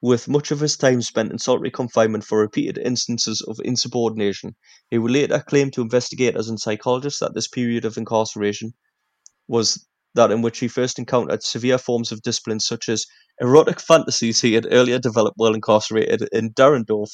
with 0.00 0.28
much 0.28 0.50
of 0.50 0.60
his 0.60 0.76
time 0.76 1.00
spent 1.02 1.32
in 1.32 1.38
solitary 1.38 1.70
confinement 1.70 2.24
for 2.24 2.38
repeated 2.38 2.78
instances 2.78 3.40
of 3.40 3.58
insubordination. 3.64 4.54
He 4.90 4.98
would 4.98 5.12
later 5.12 5.40
claim 5.40 5.70
to 5.72 5.80
investigators 5.80 6.48
and 6.48 6.60
psychologists 6.60 7.20
that 7.20 7.34
this 7.34 7.48
period 7.48 7.84
of 7.84 7.96
incarceration 7.96 8.74
was 9.48 9.86
that 10.14 10.30
in 10.30 10.42
which 10.42 10.58
he 10.60 10.68
first 10.68 10.98
encountered 10.98 11.42
severe 11.42 11.78
forms 11.78 12.12
of 12.12 12.22
discipline 12.22 12.60
such 12.60 12.88
as 12.88 13.06
erotic 13.40 13.80
fantasies 13.80 14.40
he 14.40 14.54
had 14.54 14.66
earlier 14.70 14.98
developed 14.98 15.36
while 15.36 15.54
incarcerated 15.54 16.28
in 16.32 16.52
Derendorf, 16.52 17.10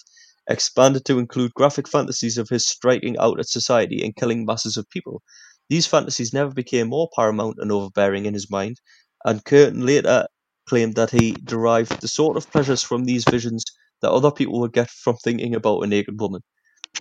expanded 0.49 1.05
to 1.05 1.19
include 1.19 1.55
graphic 1.55 1.89
fantasies 1.89 2.37
of 2.39 2.49
his 2.49 2.67
striking 2.67 3.17
out 3.19 3.39
at 3.41 3.49
society 3.49 4.03
and 4.05 4.17
killing 4.17 4.45
masses 4.45 4.77
of 4.77 4.89
people. 4.91 5.23
These 5.69 5.87
fantasies 5.87 6.33
never 6.33 6.53
became 6.53 6.89
more 6.89 7.09
paramount 7.15 7.57
and 7.59 7.73
overbearing 7.73 8.27
in 8.27 8.35
his 8.35 8.51
mind, 8.51 8.81
and 9.25 9.45
Kürten 9.45 9.87
later 9.87 10.27
claimed 10.69 10.95
that 10.97 11.11
he 11.11 11.33
derived 11.33 12.01
the 12.01 12.09
sort 12.09 12.37
of 12.37 12.51
pleasures 12.51 12.83
from 12.83 13.05
these 13.05 13.25
visions 13.25 13.65
that 14.03 14.11
other 14.11 14.31
people 14.31 14.61
would 14.61 14.73
get 14.73 14.91
from 14.91 15.17
thinking 15.17 15.55
about 15.55 15.83
a 15.83 15.87
naked 15.87 16.21
woman, 16.21 16.43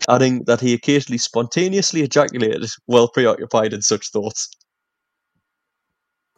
adding 0.08 0.44
that 0.46 0.62
he 0.62 0.74
occasionally 0.74 1.18
spontaneously 1.18 2.02
ejaculated 2.02 2.70
while 2.86 3.08
preoccupied 3.08 3.74
in 3.74 3.82
such 3.82 4.12
thoughts. 4.12 4.50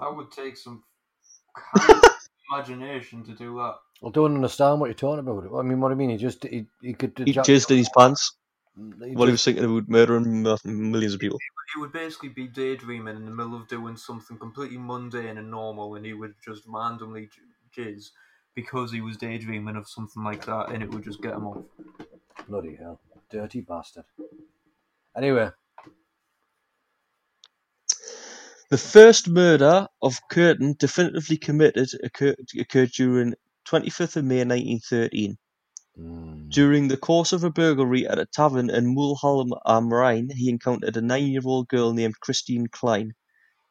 That 0.01 0.15
would 0.15 0.31
take 0.31 0.57
some 0.57 0.83
kind 1.55 2.03
of 2.03 2.03
imagination 2.51 3.23
to 3.25 3.33
do 3.33 3.55
that. 3.57 3.75
I 4.05 4.09
don't 4.09 4.33
understand 4.35 4.80
what 4.80 4.88
you're 4.88 4.95
talking 4.95 5.19
about. 5.19 5.59
I 5.59 5.61
mean, 5.61 5.80
what 5.80 5.91
I 5.91 5.95
mean? 5.95 6.09
He 6.09 6.17
just 6.17 6.43
he, 6.43 6.65
he 6.81 6.93
could 6.93 7.17
He 7.17 7.33
jizzed 7.33 7.69
in 7.71 7.77
his 7.77 7.89
pants 7.95 8.35
mm, 8.77 9.05
He 9.07 9.15
while 9.15 9.27
he 9.27 9.31
was 9.31 9.43
just- 9.43 9.45
thinking 9.45 9.63
about 9.65 9.88
murdering 9.88 10.47
uh, 10.47 10.57
millions 10.65 11.13
of 11.13 11.19
people. 11.19 11.39
He 11.73 11.80
would 11.80 11.93
basically 11.93 12.30
be 12.30 12.47
daydreaming 12.47 13.15
in 13.15 13.25
the 13.25 13.31
middle 13.31 13.55
of 13.55 13.67
doing 13.69 13.95
something 13.95 14.38
completely 14.38 14.77
mundane 14.77 15.38
and 15.38 15.49
normal, 15.49 15.95
and 15.95 16.05
he 16.05 16.13
would 16.13 16.33
just 16.43 16.63
randomly 16.67 17.30
jizz 17.77 18.09
because 18.55 18.91
he 18.91 18.99
was 18.99 19.15
daydreaming 19.15 19.77
of 19.77 19.88
something 19.88 20.23
like 20.23 20.45
that, 20.47 20.69
and 20.71 20.83
it 20.83 20.89
would 20.89 21.03
just 21.03 21.21
get 21.21 21.33
him 21.35 21.45
off. 21.45 21.63
bloody 22.49 22.75
hell, 22.75 22.99
dirty 23.30 23.61
bastard. 23.61 24.03
Anyway, 25.15 25.49
The 28.72 28.77
first 28.77 29.27
murder 29.27 29.85
of 30.01 30.22
Kürten 30.32 30.77
definitively 30.77 31.35
committed 31.35 31.90
occurred, 32.06 32.38
occurred 32.58 32.91
during 32.91 33.33
25th 33.67 34.16
of 34.16 34.24
May 34.24 34.45
1913. 34.45 35.38
mm, 36.00 36.50
During 36.50 36.88
the 36.88 36.95
course 36.95 37.33
of 37.33 37.43
a 37.43 37.50
burglary 37.50 38.08
at 38.08 38.17
a 38.17 38.25
tavern 38.25 38.69
in 38.69 38.95
Mulheim 38.95 39.51
am 39.66 39.91
Rhein, 39.93 40.30
he 40.33 40.48
encountered 40.48 40.95
a 40.95 41.01
nine-year-old 41.01 41.67
girl 41.67 41.91
named 41.91 42.22
Christine 42.22 42.67
Klein 42.67 43.11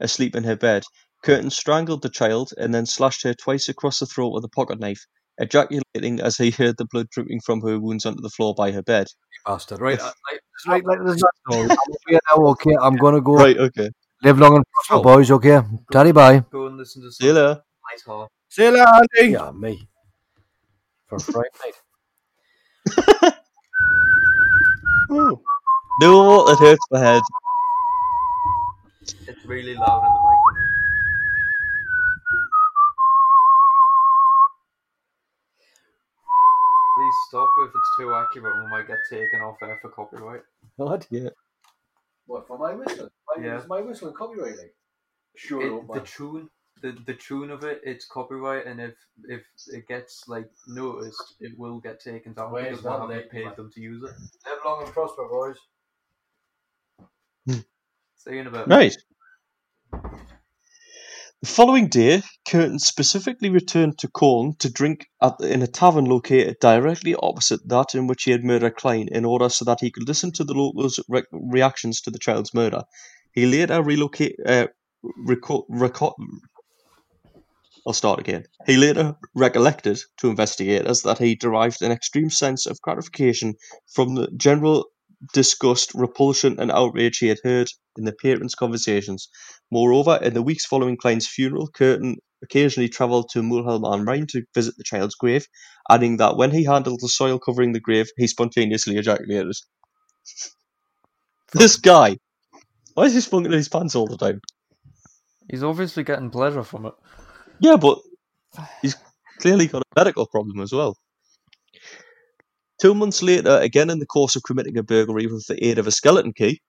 asleep 0.00 0.36
in 0.36 0.44
her 0.44 0.54
bed. 0.54 0.84
Kürten 1.24 1.50
strangled 1.50 2.02
the 2.02 2.10
child 2.10 2.52
and 2.58 2.74
then 2.74 2.84
slashed 2.84 3.22
her 3.22 3.32
twice 3.32 3.70
across 3.70 4.00
the 4.00 4.06
throat 4.06 4.34
with 4.34 4.44
a 4.44 4.48
pocket 4.48 4.80
knife, 4.80 5.06
ejaculating 5.38 6.20
as 6.20 6.36
he 6.36 6.50
heard 6.50 6.76
the 6.76 6.84
blood 6.84 7.08
dripping 7.08 7.40
from 7.40 7.62
her 7.62 7.80
wounds 7.80 8.04
onto 8.04 8.20
the 8.20 8.28
floor 8.28 8.54
by 8.54 8.70
her 8.70 8.82
bed. 8.82 9.06
bastard. 9.46 9.80
Right, 9.80 9.98
right, 9.98 10.40
right. 10.66 10.84
Like, 10.84 10.98
there's 11.02 11.22
not 11.22 11.32
no. 11.48 11.62
I'm 11.62 11.94
here 12.06 12.20
now. 12.36 12.44
Okay, 12.48 12.76
I'm 12.78 12.96
gonna 12.96 13.22
go. 13.22 13.32
Right, 13.32 13.56
okay. 13.56 13.88
Live 14.22 14.38
long 14.38 14.56
and 14.56 14.64
prosper, 14.72 14.94
Oh. 14.96 15.02
boys. 15.02 15.30
Okay, 15.30 15.60
daddy, 15.90 16.12
bye. 16.12 16.40
Go 16.50 16.66
and 16.66 16.76
listen 16.76 17.02
to 17.02 17.10
See 17.10 17.26
you 17.26 17.32
some 17.34 17.42
later. 17.42 17.62
nice 17.90 18.02
horror. 18.02 18.28
See 18.48 18.64
you 18.64 18.70
later, 18.70 18.86
Andy. 18.94 19.32
Yeah, 19.32 19.50
me. 19.52 19.88
For 21.08 21.18
Friday 21.18 21.48
night. 21.64 21.74
Oh. 25.12 25.42
No, 26.00 26.48
it 26.48 26.58
hurts 26.58 26.86
my 26.90 26.98
head. 27.00 27.22
It's 29.26 29.44
really 29.44 29.74
loud 29.74 29.98
in 30.06 30.12
the 30.12 30.20
microphone. 30.22 30.68
Please 36.96 37.14
stop 37.28 37.48
if 37.58 37.70
it's 37.74 37.96
too 37.98 38.12
accurate. 38.14 38.62
We 38.64 38.70
might 38.70 38.86
get 38.86 38.98
taken 39.08 39.40
off 39.40 39.56
air 39.62 39.78
for 39.80 39.90
copyright. 39.90 40.42
Oh, 40.78 40.88
God, 40.88 41.06
yeah. 41.10 41.30
What 42.30 42.46
for 42.46 42.58
my 42.58 42.74
whistling? 42.74 43.10
My, 43.28 43.44
Yeah. 43.44 43.58
Is 43.58 43.66
my 43.66 43.80
whistling 43.80 44.14
copyrighted? 44.14 44.70
Sure, 45.34 45.62
It, 45.62 45.70
oh 45.72 45.94
the 45.94 46.00
tune, 46.00 46.48
the, 46.80 46.92
the 47.04 47.14
tune 47.14 47.50
of 47.50 47.64
it, 47.64 47.80
it's 47.82 48.06
copyright, 48.06 48.66
and 48.66 48.80
if 48.80 48.94
if 49.24 49.42
it 49.66 49.88
gets 49.88 50.28
like 50.28 50.48
noticed, 50.68 51.34
it 51.40 51.58
will 51.58 51.80
get 51.80 51.98
taken 51.98 52.32
down 52.34 52.52
Where's 52.52 52.78
because 52.78 52.84
we 52.84 52.90
that 52.90 53.00
haven't 53.00 53.30
paid 53.32 53.56
them 53.56 53.70
to 53.74 53.80
use 53.80 54.02
it. 54.04 54.14
Live 54.48 54.58
long 54.64 54.84
and 54.84 54.92
prosper, 54.92 55.26
boys. 55.28 55.56
See 58.14 58.34
you 58.34 58.40
in 58.40 58.46
a 58.46 58.50
bit. 58.52 58.68
Right. 58.68 58.96
The 61.42 61.48
following 61.48 61.88
day, 61.88 62.22
Kürten 62.46 62.78
specifically 62.78 63.48
returned 63.48 63.96
to 64.00 64.08
Colne 64.08 64.56
to 64.58 64.68
drink 64.68 65.06
at, 65.22 65.40
in 65.40 65.62
a 65.62 65.66
tavern 65.66 66.04
located 66.04 66.58
directly 66.60 67.14
opposite 67.14 67.66
that 67.66 67.94
in 67.94 68.06
which 68.06 68.24
he 68.24 68.32
had 68.32 68.44
murdered 68.44 68.76
Klein 68.76 69.08
in 69.10 69.24
order 69.24 69.48
so 69.48 69.64
that 69.64 69.80
he 69.80 69.90
could 69.90 70.06
listen 70.06 70.32
to 70.32 70.44
the 70.44 70.52
locals' 70.52 71.00
re- 71.08 71.22
reactions 71.32 72.02
to 72.02 72.10
the 72.10 72.18
child's 72.18 72.52
murder. 72.52 72.82
He 73.32 73.46
later 73.46 73.82
relocate, 73.82 74.36
uh, 74.44 74.66
reco- 75.26 75.64
reco- 75.70 76.14
I'll 77.86 77.94
start 77.94 78.20
again. 78.20 78.44
He 78.66 78.76
later 78.76 79.16
recollected 79.34 79.98
to 80.18 80.28
investigators 80.28 81.00
that 81.02 81.16
he 81.16 81.36
derived 81.36 81.80
an 81.80 81.90
extreme 81.90 82.28
sense 82.28 82.66
of 82.66 82.82
gratification 82.82 83.54
from 83.86 84.14
the 84.14 84.28
general 84.36 84.90
disgust, 85.32 85.92
repulsion, 85.94 86.58
and 86.58 86.70
outrage 86.70 87.18
he 87.18 87.28
had 87.28 87.40
heard 87.44 87.68
in 87.96 88.04
the 88.04 88.12
parents' 88.12 88.54
conversations. 88.54 89.28
Moreover, 89.70 90.18
in 90.22 90.34
the 90.34 90.42
weeks 90.42 90.66
following 90.66 90.96
Klein's 90.96 91.26
funeral, 91.26 91.68
Kürten 91.68 92.16
occasionally 92.42 92.88
travelled 92.88 93.28
to 93.30 93.42
Mulheim 93.42 93.84
am 93.92 94.06
Rhine 94.06 94.26
to 94.28 94.42
visit 94.54 94.74
the 94.76 94.84
child's 94.84 95.14
grave, 95.14 95.46
adding 95.90 96.16
that 96.16 96.36
when 96.36 96.50
he 96.50 96.64
handled 96.64 97.00
the 97.02 97.08
soil 97.08 97.38
covering 97.38 97.72
the 97.72 97.80
grave, 97.80 98.08
he 98.16 98.26
spontaneously 98.26 98.96
ejaculated. 98.96 99.56
this 101.52 101.76
guy! 101.76 102.16
Why 102.94 103.04
is 103.04 103.14
he 103.14 103.20
spunking 103.20 103.46
in 103.46 103.52
his 103.52 103.68
pants 103.68 103.94
all 103.94 104.06
the 104.06 104.16
time? 104.16 104.40
He's 105.50 105.62
obviously 105.62 106.04
getting 106.04 106.30
pleasure 106.30 106.62
from 106.62 106.86
it. 106.86 106.94
Yeah, 107.60 107.76
but 107.76 107.98
he's 108.82 108.96
clearly 109.40 109.66
got 109.66 109.82
a 109.82 110.00
medical 110.00 110.26
problem 110.26 110.60
as 110.60 110.72
well. 110.72 110.96
Two 112.80 112.94
months 112.94 113.22
later, 113.22 113.58
again 113.58 113.90
in 113.90 113.98
the 113.98 114.06
course 114.06 114.36
of 114.36 114.42
committing 114.42 114.78
a 114.78 114.82
burglary 114.82 115.26
with 115.26 115.46
the 115.46 115.62
aid 115.64 115.78
of 115.78 115.86
a 115.86 115.92
skeleton 115.92 116.32
key, 116.32 116.60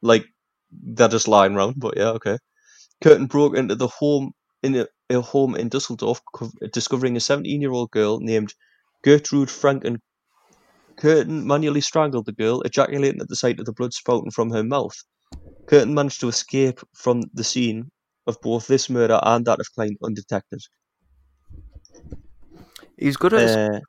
like 0.00 0.24
they're 0.70 1.08
just 1.08 1.28
lying 1.28 1.54
around, 1.54 1.74
but 1.78 1.96
yeah, 1.96 2.10
okay. 2.10 2.38
Kürten 3.02 3.28
broke 3.28 3.56
into 3.56 3.74
the 3.74 3.88
home 3.88 4.32
in 4.62 4.76
a, 4.76 4.86
a 5.10 5.20
home 5.20 5.54
in 5.54 5.68
Dusseldorf, 5.68 6.20
co- 6.34 6.50
discovering 6.72 7.16
a 7.16 7.20
17-year-old 7.20 7.90
girl 7.90 8.18
named 8.20 8.54
Gertrude 9.02 9.50
Franken. 9.50 9.98
Kürten 10.96 11.44
manually 11.44 11.82
strangled 11.82 12.26
the 12.26 12.32
girl, 12.32 12.62
ejaculating 12.62 13.20
at 13.20 13.28
the 13.28 13.36
sight 13.36 13.60
of 13.60 13.66
the 13.66 13.72
blood 13.72 13.92
spouting 13.92 14.30
from 14.30 14.50
her 14.50 14.64
mouth. 14.64 14.96
Kürten 15.66 15.92
managed 15.92 16.20
to 16.20 16.28
escape 16.28 16.80
from 16.94 17.22
the 17.34 17.44
scene 17.44 17.90
of 18.26 18.40
both 18.40 18.66
this 18.68 18.88
murder 18.88 19.20
and 19.22 19.44
that 19.44 19.60
of 19.60 19.66
Klein 19.74 19.96
undetected. 20.02 20.60
He's 22.96 23.16
good 23.16 23.34
at 23.34 23.50
Uh, 23.50 23.80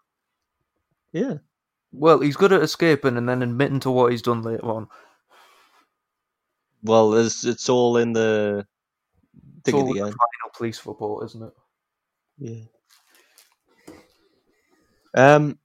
yeah. 1.15 1.35
well, 1.91 2.19
he's 2.19 2.37
good 2.37 2.53
at 2.53 2.61
escaping 2.63 3.17
and 3.17 3.27
then 3.29 3.41
admitting 3.41 3.79
to 3.81 3.91
what 3.91 4.11
he's 4.11 4.21
done 4.21 4.43
later 4.43 4.65
on. 4.65 4.87
Well, 6.83 7.15
it's, 7.15 7.45
it's 7.45 7.69
all 7.69 7.97
in 7.97 8.13
the 8.13 8.65
It's 9.59 9.71
thing 9.71 9.79
at 9.79 9.85
all 9.85 9.87
the 9.87 9.93
the 9.93 10.01
end. 10.01 10.15
final 10.17 10.53
police 10.57 10.85
report, 10.85 11.25
isn't 11.25 11.43
it? 11.43 11.53
Yeah. 12.37 12.65
Um, 15.15 15.59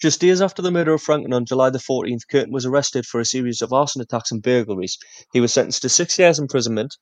just 0.00 0.20
days 0.20 0.42
after 0.42 0.62
the 0.62 0.70
murder 0.70 0.94
of 0.94 1.02
Franklin 1.02 1.32
on 1.32 1.46
July 1.46 1.70
the 1.70 1.78
14th, 1.78 2.22
Kürten 2.32 2.52
was 2.52 2.66
arrested 2.66 3.06
for 3.06 3.20
a 3.20 3.24
series 3.24 3.62
of 3.62 3.72
arson 3.72 4.02
attacks 4.02 4.32
and 4.32 4.42
burglaries. 4.42 4.98
He 5.32 5.40
was 5.40 5.52
sentenced 5.52 5.82
to 5.82 5.88
six 5.88 6.18
years 6.18 6.38
imprisonment, 6.38 6.96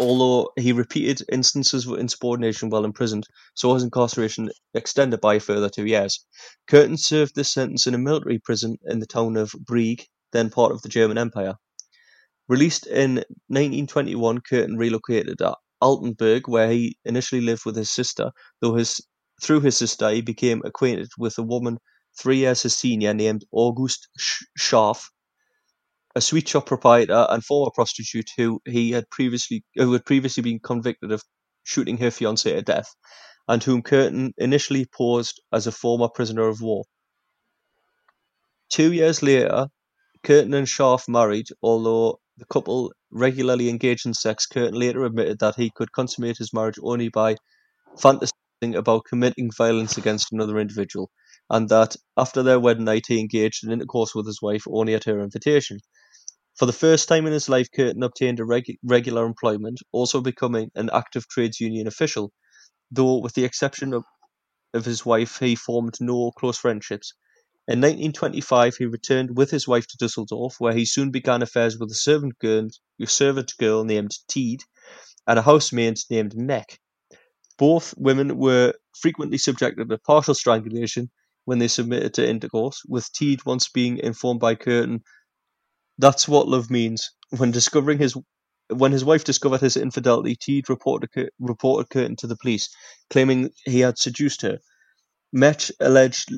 although 0.00 0.50
he 0.56 0.72
repeated 0.72 1.22
instances 1.30 1.86
of 1.86 1.98
insubordination 1.98 2.70
while 2.70 2.86
imprisoned, 2.86 3.26
so 3.54 3.74
his 3.74 3.82
incarceration 3.82 4.50
extended 4.72 5.20
by 5.20 5.34
a 5.34 5.40
further 5.40 5.68
two 5.68 5.84
years. 5.86 6.24
Kürten 6.68 6.98
served 6.98 7.34
this 7.34 7.52
sentence 7.52 7.86
in 7.86 7.94
a 7.94 7.98
military 7.98 8.38
prison 8.38 8.78
in 8.86 8.98
the 8.98 9.06
town 9.06 9.36
of 9.36 9.52
Brieg, 9.62 10.06
then 10.32 10.48
part 10.48 10.72
of 10.72 10.80
the 10.80 10.88
German 10.88 11.18
Empire. 11.18 11.54
Released 12.48 12.86
in 12.86 13.16
1921, 13.48 14.38
Kürten 14.40 14.78
relocated 14.78 15.38
to 15.38 15.54
Altenburg, 15.82 16.48
where 16.48 16.70
he 16.72 16.96
initially 17.04 17.42
lived 17.42 17.66
with 17.66 17.76
his 17.76 17.90
sister, 17.90 18.30
though 18.60 18.74
his 18.74 19.00
through 19.42 19.60
his 19.60 19.76
sister 19.76 20.10
he 20.10 20.22
became 20.22 20.62
acquainted 20.64 21.10
with 21.18 21.38
a 21.38 21.42
woman 21.42 21.78
three 22.18 22.38
years 22.38 22.62
his 22.62 22.76
senior 22.76 23.14
named 23.14 23.44
August 23.52 24.08
Sch- 24.18 24.44
Scharf, 24.58 25.10
a 26.14 26.20
sweet 26.20 26.48
shop 26.48 26.66
proprietor 26.66 27.26
and 27.30 27.44
former 27.44 27.70
prostitute 27.74 28.30
who 28.36 28.60
he 28.66 28.90
had 28.92 29.08
previously 29.10 29.64
who 29.76 29.92
had 29.92 30.04
previously 30.04 30.42
been 30.42 30.58
convicted 30.58 31.12
of 31.12 31.22
shooting 31.64 31.98
her 31.98 32.08
fiancé 32.10 32.54
to 32.54 32.62
death, 32.62 32.94
and 33.48 33.62
whom 33.62 33.82
Kürten 33.82 34.32
initially 34.38 34.86
posed 34.86 35.40
as 35.52 35.66
a 35.66 35.72
former 35.72 36.08
prisoner 36.08 36.48
of 36.48 36.60
war. 36.60 36.84
Two 38.70 38.92
years 38.92 39.22
later, 39.22 39.68
Kürten 40.24 40.54
and 40.56 40.66
Scharf 40.66 41.08
married, 41.08 41.48
although 41.62 42.20
the 42.36 42.46
couple 42.46 42.92
regularly 43.10 43.68
engaged 43.68 44.06
in 44.06 44.14
sex. 44.14 44.46
Kürten 44.46 44.76
later 44.78 45.04
admitted 45.04 45.38
that 45.40 45.56
he 45.56 45.70
could 45.70 45.92
consummate 45.92 46.38
his 46.38 46.52
marriage 46.52 46.78
only 46.82 47.08
by 47.08 47.36
fantasizing 47.96 48.74
about 48.76 49.04
committing 49.04 49.50
violence 49.56 49.96
against 49.98 50.32
another 50.32 50.58
individual, 50.58 51.10
and 51.50 51.68
that 51.68 51.96
after 52.16 52.42
their 52.42 52.60
wedding 52.60 52.84
night 52.84 53.06
he 53.08 53.20
engaged 53.20 53.64
in 53.64 53.72
intercourse 53.72 54.14
with 54.14 54.26
his 54.26 54.42
wife 54.42 54.64
only 54.68 54.94
at 54.94 55.04
her 55.04 55.20
invitation. 55.20 55.78
For 56.60 56.66
the 56.66 56.74
first 56.74 57.08
time 57.08 57.26
in 57.26 57.32
his 57.32 57.48
life, 57.48 57.68
Kürten 57.74 58.04
obtained 58.04 58.38
a 58.38 58.44
reg- 58.44 58.76
regular 58.82 59.24
employment, 59.24 59.80
also 59.92 60.20
becoming 60.20 60.70
an 60.74 60.90
active 60.92 61.26
trades 61.26 61.58
union 61.58 61.86
official, 61.86 62.34
though 62.90 63.16
with 63.16 63.32
the 63.32 63.44
exception 63.44 63.94
of, 63.94 64.04
of 64.74 64.84
his 64.84 65.06
wife, 65.06 65.38
he 65.38 65.54
formed 65.54 65.96
no 66.02 66.32
close 66.32 66.58
friendships. 66.58 67.14
In 67.66 67.80
1925, 67.80 68.76
he 68.76 68.84
returned 68.84 69.38
with 69.38 69.50
his 69.50 69.66
wife 69.66 69.86
to 69.86 69.96
Dusseldorf, 69.96 70.56
where 70.58 70.74
he 70.74 70.84
soon 70.84 71.10
began 71.10 71.40
affairs 71.40 71.78
with 71.78 71.90
a 71.92 71.94
servant 71.94 72.38
girl, 72.40 72.68
a 73.00 73.06
servant 73.06 73.54
girl 73.58 73.82
named 73.82 74.18
Teed 74.28 74.60
and 75.26 75.38
a 75.38 75.42
housemaid 75.42 75.98
named 76.10 76.36
Neck. 76.36 76.78
Both 77.56 77.94
women 77.96 78.36
were 78.36 78.74
frequently 79.00 79.38
subjected 79.38 79.88
to 79.88 79.96
partial 79.96 80.34
strangulation 80.34 81.10
when 81.46 81.58
they 81.58 81.68
submitted 81.68 82.12
to 82.14 82.28
intercourse, 82.28 82.82
with 82.86 83.10
Teed 83.14 83.46
once 83.46 83.70
being 83.70 83.96
informed 83.96 84.40
by 84.40 84.56
Kürten, 84.56 85.00
"That's 86.00 86.26
what 86.26 86.48
love 86.48 86.70
means." 86.70 87.10
When 87.28 87.50
discovering 87.50 87.98
his 87.98 88.16
when 88.68 88.92
his 88.92 89.04
wife 89.04 89.22
discovered 89.24 89.60
his 89.60 89.76
infidelity, 89.76 90.34
Teed 90.34 90.70
reported 90.70 91.30
reported 91.38 91.90
Kürten 91.90 92.16
to 92.16 92.26
the 92.26 92.36
police, 92.36 92.70
claiming 93.10 93.50
he 93.66 93.80
had 93.80 93.98
seduced 93.98 94.40
her. 94.40 94.60
Metch 95.30 95.70
alleged 95.78 96.32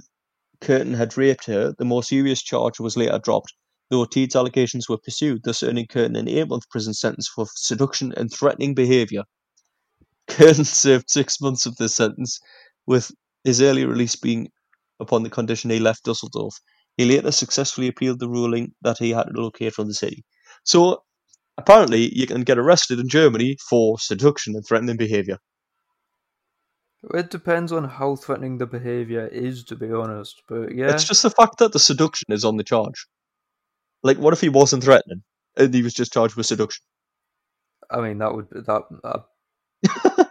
Kürten 0.61 0.97
had 0.97 1.17
raped 1.17 1.47
her. 1.47 1.75
The 1.79 1.85
more 1.85 2.03
serious 2.03 2.43
charge 2.43 2.81
was 2.81 2.97
later 2.97 3.21
dropped, 3.21 3.55
though 3.89 4.05
Teed's 4.05 4.35
allegations 4.35 4.89
were 4.89 4.99
pursued, 4.99 5.43
thus 5.45 5.63
earning 5.63 5.87
Kürten 5.87 6.19
an 6.19 6.27
eight-month 6.27 6.69
prison 6.69 6.95
sentence 6.95 7.29
for 7.29 7.47
seduction 7.55 8.13
and 8.17 8.33
threatening 8.33 8.75
behaviour. 8.75 9.23
Kürten 10.29 10.67
served 10.83 11.09
six 11.09 11.41
months 11.41 11.67
of 11.67 11.77
this 11.77 11.95
sentence, 11.95 12.41
with 12.87 13.13
his 13.45 13.61
early 13.61 13.85
release 13.85 14.17
being 14.17 14.51
upon 14.99 15.23
the 15.23 15.31
condition 15.31 15.71
he 15.71 15.79
left 15.79 16.05
Dusseldorf. 16.05 16.55
He 16.97 17.05
later 17.05 17.33
successfully 17.33 17.89
appealed 17.89 18.21
the 18.21 18.29
ruling 18.29 18.75
that 18.83 18.99
he 18.99 19.11
had 19.11 19.25
to 19.25 19.33
relocate 19.33 19.75
from 19.75 19.89
the 19.89 19.95
city. 19.95 20.25
So, 20.65 21.03
apparently, 21.57 22.15
you 22.15 22.27
can 22.27 22.43
get 22.43 22.59
arrested 22.59 22.99
in 22.99 23.09
Germany 23.09 23.57
for 23.69 23.99
seduction 23.99 24.55
and 24.55 24.65
threatening 24.67 24.97
behaviour. 24.97 25.39
It 27.15 27.31
depends 27.31 27.73
on 27.73 27.85
how 27.85 28.15
threatening 28.15 28.59
the 28.59 28.67
behaviour 28.67 29.27
is, 29.27 29.65
to 29.65 29.77
be 29.77 29.91
honest. 29.91 30.43
But 30.49 30.75
yeah, 30.75 30.93
It's 30.93 31.05
just 31.05 31.23
the 31.23 31.31
fact 31.31 31.59
that 31.59 31.73
the 31.73 31.81
seduction 31.81 32.33
is 32.33 32.45
on 32.45 32.57
the 32.57 32.65
charge. 32.65 33.07
Like, 34.03 34.19
what 34.19 34.33
if 34.33 34.41
he 34.41 34.49
wasn't 34.49 34.85
threatening 34.85 35.23
and 35.57 35.75
he 35.75 35.83
was 35.83 35.95
just 35.95 36.13
charged 36.13 36.37
with 36.37 36.47
seduction? 36.47 36.85
I 37.91 38.01
mean 38.01 38.19
that 38.19 38.35
would 38.35 38.49
be 38.49 38.61
that. 38.61 38.83
Uh, 39.05 39.19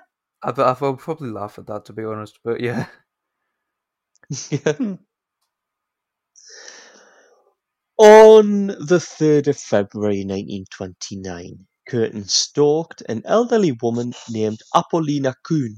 I, 0.44 0.50
I, 0.50 0.72
I 0.72 0.78
would 0.82 1.00
probably 1.00 1.30
laugh 1.30 1.60
at 1.60 1.68
that, 1.68 1.86
to 1.86 1.94
be 1.94 2.04
honest. 2.04 2.40
But 2.44 2.60
yeah, 2.62 2.88
yeah. 4.50 4.96
On 8.04 8.66
the 8.66 8.98
3rd 8.98 9.50
of 9.50 9.58
February 9.58 10.26
1929, 10.26 11.68
Kürten 11.88 12.28
stalked 12.28 13.04
an 13.08 13.22
elderly 13.26 13.74
woman 13.74 14.16
named 14.28 14.62
Apollina 14.74 15.36
Kuhn. 15.46 15.76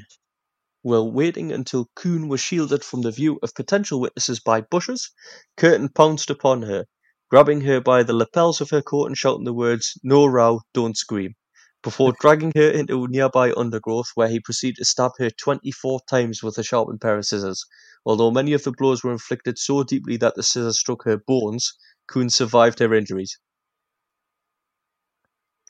While 0.83 1.11
waiting 1.11 1.51
until 1.51 1.89
Kuhn 1.97 2.29
was 2.29 2.39
shielded 2.39 2.85
from 2.85 3.01
the 3.01 3.11
view 3.11 3.39
of 3.43 3.53
potential 3.53 3.99
witnesses 3.99 4.39
by 4.39 4.61
bushes, 4.61 5.11
Kürten 5.57 5.93
pounced 5.93 6.29
upon 6.29 6.61
her, 6.61 6.85
grabbing 7.29 7.59
her 7.59 7.81
by 7.81 8.03
the 8.03 8.13
lapels 8.13 8.61
of 8.61 8.69
her 8.69 8.81
coat 8.81 9.07
and 9.07 9.17
shouting 9.17 9.43
the 9.43 9.51
words, 9.51 9.99
No 10.01 10.25
row, 10.25 10.61
don't 10.73 10.95
scream, 10.95 11.35
before 11.83 12.13
dragging 12.21 12.53
her 12.55 12.69
into 12.69 13.05
nearby 13.09 13.51
undergrowth 13.51 14.11
where 14.15 14.29
he 14.29 14.39
proceeded 14.39 14.77
to 14.77 14.85
stab 14.85 15.11
her 15.19 15.29
24 15.29 15.99
times 16.09 16.41
with 16.41 16.57
a 16.57 16.63
sharpened 16.63 17.01
pair 17.01 17.17
of 17.17 17.25
scissors. 17.25 17.65
Although 18.05 18.31
many 18.31 18.53
of 18.53 18.63
the 18.63 18.71
blows 18.71 19.03
were 19.03 19.11
inflicted 19.11 19.57
so 19.57 19.83
deeply 19.83 20.15
that 20.17 20.35
the 20.35 20.43
scissors 20.43 20.79
struck 20.79 21.03
her 21.03 21.17
bones, 21.17 21.73
Kuhn 22.07 22.29
survived 22.29 22.79
her 22.79 22.93
injuries. 22.93 23.37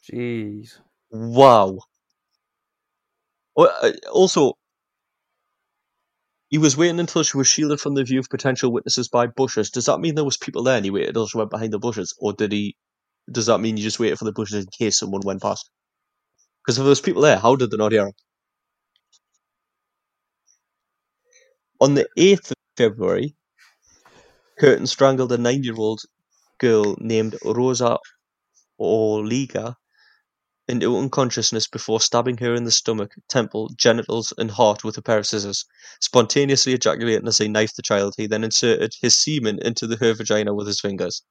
Jeez. 0.04 0.80
Wow. 1.10 1.80
Uh, 3.58 3.92
Also, 4.12 4.54
he 6.48 6.58
was 6.58 6.78
waiting 6.78 7.02
until 7.02 7.22
she 7.22 7.36
was 7.36 7.48
shielded 7.50 7.82
from 7.82 7.96
the 7.96 8.04
view 8.06 8.18
of 8.18 8.30
potential 8.30 8.72
witnesses 8.72 9.10
by 9.10 9.28
bushes. 9.28 9.70
Does 9.70 9.88
that 9.88 10.00
mean 10.00 10.16
there 10.16 10.24
was 10.24 10.38
people 10.38 10.64
there 10.64 10.78
and 10.78 10.86
he 10.86 10.90
waited 10.92 11.10
until 11.10 11.28
she 11.28 11.38
went 11.38 11.50
behind 11.50 11.74
the 11.74 11.80
bushes, 11.80 12.14
or 12.18 12.32
did 12.32 12.54
he? 12.54 12.78
Does 13.32 13.48
that 13.48 13.60
mean 13.60 13.76
you 13.78 13.84
just 13.84 14.00
waited 14.00 14.20
for 14.20 14.26
the 14.26 14.32
bushes 14.32 14.64
in 14.66 14.72
case 14.72 15.00
someone 15.00 15.22
went 15.26 15.42
past? 15.42 15.70
Because 16.64 16.78
if 16.78 16.84
there 16.84 16.90
was 16.90 17.02
people 17.02 17.22
there, 17.24 17.40
how 17.40 17.56
did 17.56 17.72
they 17.72 17.78
not 17.78 17.94
hear 17.94 18.08
him? 18.08 18.14
On 21.80 21.94
the 21.94 22.10
eighth 22.18 22.50
of 22.50 22.58
February, 22.78 23.36
Kürten 24.60 24.88
strangled 24.88 25.32
a 25.32 25.38
nine-year-old 25.38 26.02
girl 26.64 26.96
named 27.00 27.38
Rosa 27.44 27.98
Ohliger 28.80 29.76
into 30.70 30.98
unconsciousness 30.98 31.68
before 31.68 32.00
stabbing 32.00 32.38
her 32.38 32.56
in 32.56 32.64
the 32.64 32.72
stomach, 32.72 33.12
temple, 33.28 33.70
genitals, 33.76 34.32
and 34.38 34.50
heart 34.50 34.82
with 34.82 34.98
a 34.98 35.02
pair 35.02 35.18
of 35.18 35.28
scissors. 35.28 35.66
Spontaneously 36.00 36.72
ejaculating 36.74 37.28
as 37.28 37.38
he 37.38 37.50
knifed 37.50 37.76
the 37.76 37.82
child, 37.82 38.14
he 38.16 38.28
then 38.28 38.46
inserted 38.46 38.94
his 39.02 39.14
semen 39.14 39.60
into 39.62 39.86
the, 39.88 39.98
her 39.98 40.14
vagina 40.14 40.54
with 40.54 40.68
his 40.68 40.80
fingers. 40.80 41.22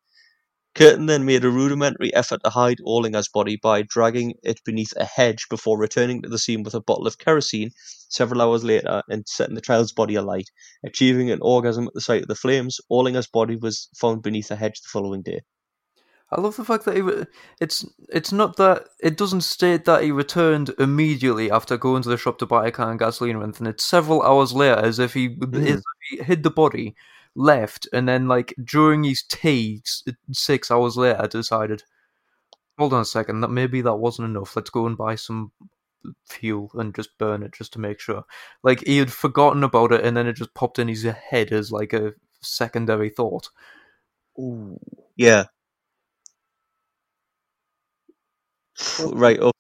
Kürten 0.75 1.07
then 1.07 1.27
made 1.27 1.45
a 1.45 1.51
rudimentary 1.51 2.15
effort 2.15 2.43
to 2.45 2.51
hide 2.51 2.79
Orlinger's 2.87 3.29
body 3.29 3.57
by 3.57 3.83
dragging 3.83 4.35
it 4.43 4.61
beneath 4.65 4.93
a 4.97 5.05
hedge 5.05 5.47
before 5.51 5.79
returning 5.79 6.23
to 6.23 6.29
the 6.29 6.39
scene 6.39 6.63
with 6.63 6.75
a 6.75 6.81
bottle 6.81 7.07
of 7.07 7.19
kerosene 7.19 7.71
several 8.09 8.41
hours 8.41 8.65
later 8.65 9.03
and 9.09 9.29
setting 9.29 9.55
the 9.55 9.61
child's 9.61 9.93
body 9.93 10.15
alight. 10.15 10.51
Achieving 10.85 11.31
an 11.31 11.41
orgasm 11.43 11.89
at 11.89 11.95
the 11.95 12.01
sight 12.01 12.23
of 12.23 12.29
the 12.29 12.35
flames, 12.35 12.81
Orlinger's 12.91 13.27
body 13.27 13.57
was 13.57 13.89
found 13.97 14.23
beneath 14.23 14.51
a 14.51 14.57
hedge 14.57 14.81
the 14.81 14.89
following 14.89 15.23
day. 15.23 15.41
I 16.33 16.41
love 16.41 16.57
the 16.57 16.65
fact 16.65 16.87
that 16.87 16.97
he. 16.97 17.03
Re- 17.03 17.27
it's 17.61 17.85
it's 18.09 18.33
not 18.33 18.57
that 18.57 18.89
it 19.01 19.19
doesn't 19.19 19.43
state 19.43 19.85
that 19.85 20.03
he 20.03 20.11
returned 20.11 20.71
immediately 20.79 21.51
after 21.51 21.77
going 21.77 22.03
to 22.03 22.09
the 22.09 22.17
shop 22.17 22.39
to 22.39 22.47
buy 22.47 22.67
a 22.67 22.71
can 22.71 22.89
of 22.89 22.99
gasoline 22.99 23.37
or 23.37 23.45
anything. 23.45 23.67
It's 23.67 23.85
several 23.85 24.23
hours 24.23 24.55
later, 24.55 24.81
as 24.81 24.99
if 24.99 25.13
he, 25.13 25.29
mm. 25.29 25.55
as 25.67 25.77
if 25.77 25.83
he 26.09 26.23
hid 26.23 26.43
the 26.43 26.51
body, 26.51 26.95
left, 27.35 27.89
and 27.93 28.09
then 28.09 28.29
like 28.29 28.55
during 28.65 29.05
his 29.05 29.23
tea, 29.25 29.83
s- 29.85 30.05
six 30.33 30.71
hours 30.71 30.97
later, 30.97 31.27
decided, 31.29 31.85
hold 32.79 32.95
on 32.95 33.03
a 33.03 33.05
second, 33.05 33.41
that 33.43 33.49
maybe 33.51 33.83
that 33.83 33.97
wasn't 33.97 34.29
enough. 34.29 34.57
Let's 34.57 34.71
go 34.71 34.87
and 34.87 34.97
buy 34.97 35.15
some 35.17 35.53
fuel 36.29 36.71
and 36.75 36.95
just 36.95 37.19
burn 37.19 37.43
it 37.43 37.53
just 37.53 37.73
to 37.75 37.81
make 37.81 38.01
sure. 38.01 38.25
Like 38.63 38.81
he 38.87 38.99
had 38.99 39.13
forgotten 39.13 39.65
about 39.65 39.93
it, 39.93 40.05
and 40.05 40.17
then 40.17 40.27
it 40.29 40.35
just 40.35 40.55
popped 40.55 40.79
in 40.79 40.89
his 40.89 41.05
head 41.05 41.53
as 41.53 41.73
like 41.73 41.93
a 41.95 42.15
secondary 42.43 43.11
thought. 43.11 43.51
Ooh. 44.39 44.79
Yeah. 45.17 45.47
Right. 49.13 49.39
Oh, 49.41 49.53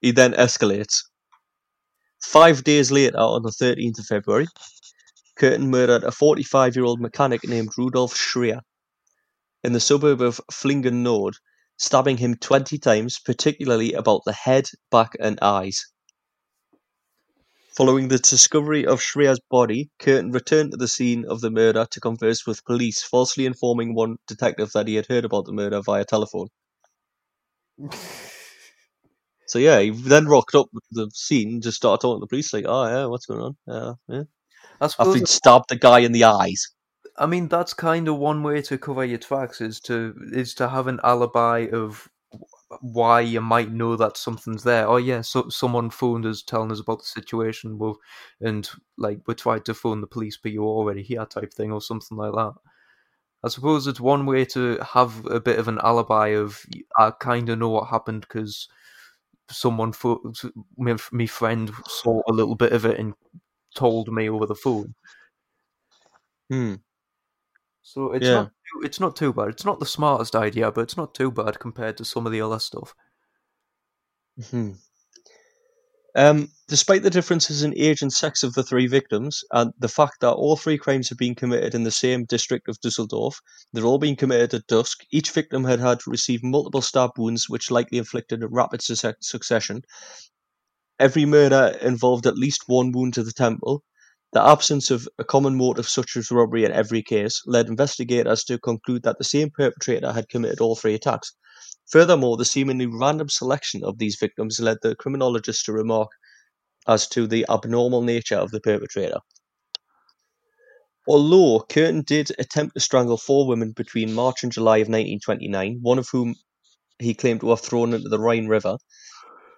he 0.00 0.12
then 0.12 0.34
escalates. 0.34 1.04
Five 2.24 2.64
days 2.64 2.90
later, 2.90 3.16
on 3.18 3.42
the 3.42 3.52
13th 3.52 4.00
of 4.00 4.06
February, 4.06 4.48
Kürten 5.36 5.68
murdered 5.68 6.04
a 6.04 6.12
45 6.12 6.76
year 6.76 6.84
old 6.84 7.00
mechanic 7.00 7.46
named 7.46 7.70
Rudolf 7.76 8.14
Schreier 8.14 8.60
in 9.64 9.72
the 9.72 9.80
suburb 9.80 10.20
of 10.20 10.40
Flingern 10.52 11.02
Nord, 11.02 11.36
stabbing 11.76 12.18
him 12.18 12.36
20 12.36 12.78
times, 12.78 13.18
particularly 13.18 13.94
about 13.94 14.20
the 14.24 14.32
head, 14.32 14.68
back, 14.90 15.12
and 15.18 15.38
eyes. 15.40 15.86
Following 17.76 18.08
the 18.08 18.18
discovery 18.18 18.86
of 18.86 19.00
Schreier's 19.00 19.40
body, 19.50 19.90
Kürten 19.98 20.32
returned 20.32 20.70
to 20.70 20.76
the 20.76 20.86
scene 20.86 21.24
of 21.28 21.40
the 21.40 21.50
murder 21.50 21.86
to 21.90 22.00
converse 22.00 22.46
with 22.46 22.64
police, 22.64 23.02
falsely 23.02 23.46
informing 23.46 23.94
one 23.94 24.18
detective 24.28 24.70
that 24.72 24.86
he 24.86 24.94
had 24.94 25.06
heard 25.06 25.24
about 25.24 25.46
the 25.46 25.52
murder 25.52 25.80
via 25.82 26.04
telephone. 26.04 26.48
So 29.46 29.58
yeah, 29.58 29.80
he 29.80 29.90
then 29.90 30.26
rocked 30.26 30.54
up 30.54 30.66
the 30.90 31.10
scene, 31.14 31.48
and 31.54 31.62
just 31.62 31.76
started 31.76 32.00
talking 32.02 32.20
to 32.20 32.24
the 32.24 32.26
police, 32.28 32.52
like, 32.52 32.64
"Oh 32.66 32.86
yeah, 32.86 33.06
what's 33.06 33.26
going 33.26 33.40
on?" 33.40 33.56
Uh, 33.68 33.94
yeah, 34.08 34.16
yeah. 34.16 34.22
I 34.80 34.84
After 34.86 34.96
suppose 35.04 35.14
he'd 35.14 35.28
stabbed 35.28 35.66
the 35.68 35.76
guy 35.76 36.00
in 36.00 36.12
the 36.12 36.24
eyes. 36.24 36.68
I 37.16 37.26
mean, 37.26 37.48
that's 37.48 37.74
kind 37.74 38.08
of 38.08 38.18
one 38.18 38.42
way 38.42 38.60
to 38.62 38.78
cover 38.78 39.04
your 39.04 39.18
tracks 39.18 39.60
is 39.60 39.80
to 39.80 40.14
is 40.32 40.54
to 40.54 40.68
have 40.68 40.88
an 40.88 41.00
alibi 41.04 41.68
of 41.72 42.08
why 42.80 43.20
you 43.20 43.40
might 43.40 43.70
know 43.70 43.96
that 43.96 44.16
something's 44.16 44.64
there. 44.64 44.88
Oh 44.88 44.96
yeah, 44.96 45.20
so 45.20 45.48
someone 45.48 45.90
phoned 45.90 46.26
us 46.26 46.42
telling 46.42 46.72
us 46.72 46.80
about 46.80 47.00
the 47.00 47.04
situation, 47.04 47.78
well, 47.78 47.98
and 48.40 48.68
like 48.98 49.20
we 49.26 49.34
tried 49.34 49.64
to 49.66 49.74
phone 49.74 50.00
the 50.00 50.06
police, 50.06 50.36
but 50.36 50.52
you 50.52 50.62
were 50.62 50.68
already 50.68 51.02
here, 51.02 51.24
type 51.26 51.52
thing, 51.52 51.72
or 51.72 51.80
something 51.80 52.18
like 52.18 52.32
that. 52.32 52.54
I 53.44 53.48
suppose 53.48 53.86
it's 53.86 54.00
one 54.00 54.26
way 54.26 54.44
to 54.46 54.78
have 54.82 55.24
a 55.26 55.38
bit 55.38 55.58
of 55.58 55.68
an 55.68 55.78
alibi 55.82 56.28
of 56.28 56.64
I 56.98 57.10
kind 57.10 57.48
of 57.48 57.58
know 57.58 57.68
what 57.68 57.88
happened 57.88 58.22
because 58.22 58.68
someone 59.50 59.92
my, 60.78 60.96
my 61.12 61.26
friend 61.26 61.70
saw 61.86 62.22
a 62.26 62.32
little 62.32 62.54
bit 62.54 62.72
of 62.72 62.86
it 62.86 62.98
and 62.98 63.12
told 63.74 64.12
me 64.12 64.28
over 64.28 64.46
the 64.46 64.54
phone. 64.54 64.94
Hmm. 66.50 66.74
So 67.82 68.12
it's 68.12 68.26
Yeah. 68.26 68.34
not 68.34 68.46
too, 68.48 68.82
it's 68.86 69.00
not 69.00 69.16
too 69.16 69.32
bad. 69.32 69.48
It's 69.48 69.64
not 69.64 69.78
the 69.80 69.86
smartest 69.86 70.34
idea, 70.34 70.70
but 70.72 70.82
it's 70.82 70.96
not 70.96 71.14
too 71.14 71.30
bad 71.30 71.58
compared 71.60 71.96
to 71.98 72.04
some 72.04 72.26
of 72.26 72.32
the 72.32 72.40
other 72.40 72.58
stuff. 72.58 72.94
Hmm. 74.50 74.72
Um, 76.16 76.48
despite 76.68 77.02
the 77.02 77.10
differences 77.10 77.64
in 77.64 77.76
age 77.76 78.00
and 78.00 78.12
sex 78.12 78.44
of 78.44 78.54
the 78.54 78.62
three 78.62 78.86
victims, 78.86 79.42
and 79.50 79.72
the 79.78 79.88
fact 79.88 80.20
that 80.20 80.32
all 80.32 80.56
three 80.56 80.78
crimes 80.78 81.08
had 81.08 81.18
been 81.18 81.34
committed 81.34 81.74
in 81.74 81.82
the 81.82 81.90
same 81.90 82.24
district 82.24 82.68
of 82.68 82.80
Dusseldorf, 82.80 83.40
they're 83.72 83.84
all 83.84 83.98
being 83.98 84.14
committed 84.14 84.54
at 84.54 84.66
dusk. 84.68 85.00
Each 85.10 85.30
victim 85.32 85.64
had 85.64 85.80
had 85.80 86.06
received 86.06 86.44
multiple 86.44 86.82
stab 86.82 87.10
wounds, 87.18 87.48
which 87.48 87.70
likely 87.70 87.98
inflicted 87.98 88.44
a 88.44 88.48
rapid 88.48 88.80
succe- 88.80 89.16
succession. 89.20 89.82
Every 90.98 91.24
murder 91.24 91.76
involved 91.80 92.26
at 92.26 92.36
least 92.36 92.64
one 92.66 92.92
wound 92.92 93.14
to 93.14 93.24
the 93.24 93.32
temple. 93.32 93.82
The 94.32 94.42
absence 94.42 94.90
of 94.90 95.08
a 95.18 95.24
common 95.24 95.56
motive, 95.56 95.88
such 95.88 96.16
as 96.16 96.30
robbery, 96.30 96.64
in 96.64 96.72
every 96.72 97.02
case 97.02 97.42
led 97.46 97.66
investigators 97.66 98.44
to 98.44 98.58
conclude 98.58 99.02
that 99.02 99.18
the 99.18 99.24
same 99.24 99.50
perpetrator 99.50 100.12
had 100.12 100.28
committed 100.28 100.60
all 100.60 100.76
three 100.76 100.94
attacks. 100.94 101.32
Furthermore, 101.90 102.36
the 102.36 102.44
seemingly 102.44 102.86
random 102.86 103.28
selection 103.28 103.84
of 103.84 103.98
these 103.98 104.16
victims 104.18 104.60
led 104.60 104.78
the 104.82 104.96
criminologists 104.96 105.64
to 105.64 105.72
remark 105.72 106.10
as 106.86 107.08
to 107.08 107.26
the 107.26 107.44
abnormal 107.48 108.02
nature 108.02 108.36
of 108.36 108.50
the 108.50 108.60
perpetrator. 108.60 109.18
Although 111.06 111.66
Kürten 111.68 112.04
did 112.04 112.30
attempt 112.38 112.74
to 112.74 112.80
strangle 112.80 113.18
four 113.18 113.46
women 113.46 113.72
between 113.72 114.14
March 114.14 114.42
and 114.42 114.52
July 114.52 114.78
of 114.78 114.88
1929, 114.88 115.80
one 115.82 115.98
of 115.98 116.08
whom 116.10 116.34
he 116.98 117.14
claimed 117.14 117.40
to 117.40 117.50
have 117.50 117.60
thrown 117.60 117.92
into 117.92 118.08
the 118.08 118.18
Rhine 118.18 118.46
River, 118.46 118.78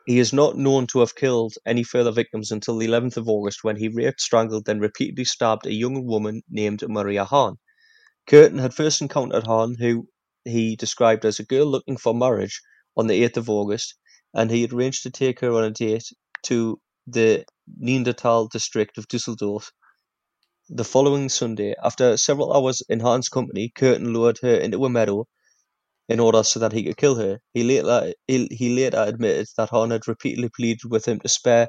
he 0.07 0.21
is 0.21 0.33
not 0.33 0.57
known 0.57 0.87
to 0.87 1.01
have 1.01 1.17
killed 1.17 1.55
any 1.67 1.83
further 1.83 2.13
victims 2.13 2.53
until 2.53 2.79
the 2.79 2.87
11th 2.87 3.17
of 3.17 3.29
August 3.29 3.65
when 3.65 3.75
he 3.77 3.89
raped, 3.89 4.21
strangled, 4.21 4.65
then 4.65 4.79
repeatedly 4.79 5.25
stabbed 5.25 5.67
a 5.67 5.75
young 5.75 6.07
woman 6.07 6.43
named 6.49 6.85
Maria 6.89 7.25
Hahn. 7.25 7.59
Kürten 8.29 8.61
had 8.61 8.73
first 8.73 9.01
encountered 9.01 9.45
Hahn, 9.45 9.75
who 9.75 10.09
he 10.45 10.77
described 10.77 11.25
as 11.25 11.41
a 11.41 11.45
girl 11.45 11.67
looking 11.67 11.97
for 11.97 12.15
marriage, 12.15 12.63
on 12.97 13.09
the 13.09 13.21
8th 13.25 13.37
of 13.39 13.51
August, 13.51 13.97
and 14.33 14.49
he 14.51 14.63
had 14.63 14.73
arranged 14.73 15.03
to 15.03 15.11
take 15.11 15.41
her 15.41 15.53
on 15.53 15.65
a 15.65 15.71
date 15.73 16.13
to 16.45 16.81
the 17.07 17.45
Neanderthal 17.77 18.47
district 18.47 18.99
of 18.99 19.09
Dusseldorf. 19.09 19.73
The 20.69 20.85
following 20.85 21.29
Sunday, 21.29 21.75
after 21.83 22.17
several 22.17 22.53
hours 22.53 22.81
in 22.89 23.01
Hahn's 23.01 23.29
company, 23.29 23.73
Kürten 23.77 24.13
lured 24.13 24.39
her 24.43 24.55
into 24.55 24.85
a 24.85 24.89
meadow 24.89 25.27
in 26.09 26.21
order 26.21 26.43
so 26.43 26.61
that 26.61 26.73
he 26.73 26.85
could 26.85 26.97
kill 26.97 27.17
her. 27.17 27.41
He 27.53 27.65
later 27.65 27.89
uh, 27.89 28.13
he, 28.27 28.47
he 28.51 28.75
later 28.75 29.03
admitted 29.03 29.49
that 29.57 29.71
Hahn 29.71 29.91
had 29.91 30.07
repeatedly 30.09 30.49
pleaded 30.49 30.91
with 30.91 31.07
him 31.07 31.21
to 31.21 31.29
spare 31.29 31.69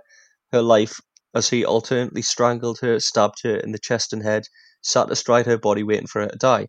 her 0.51 0.61
life 0.61 0.99
as 1.33 1.49
he 1.49 1.65
alternately 1.65 2.21
strangled 2.21 2.79
her, 2.79 2.99
stabbed 2.99 3.41
her 3.43 3.57
in 3.57 3.71
the 3.71 3.79
chest 3.79 4.13
and 4.13 4.23
head, 4.23 4.43
sat 4.81 5.11
astride 5.11 5.45
her 5.45 5.57
body 5.57 5.83
waiting 5.83 6.07
for 6.07 6.21
her 6.21 6.29
to 6.29 6.37
die. 6.37 6.67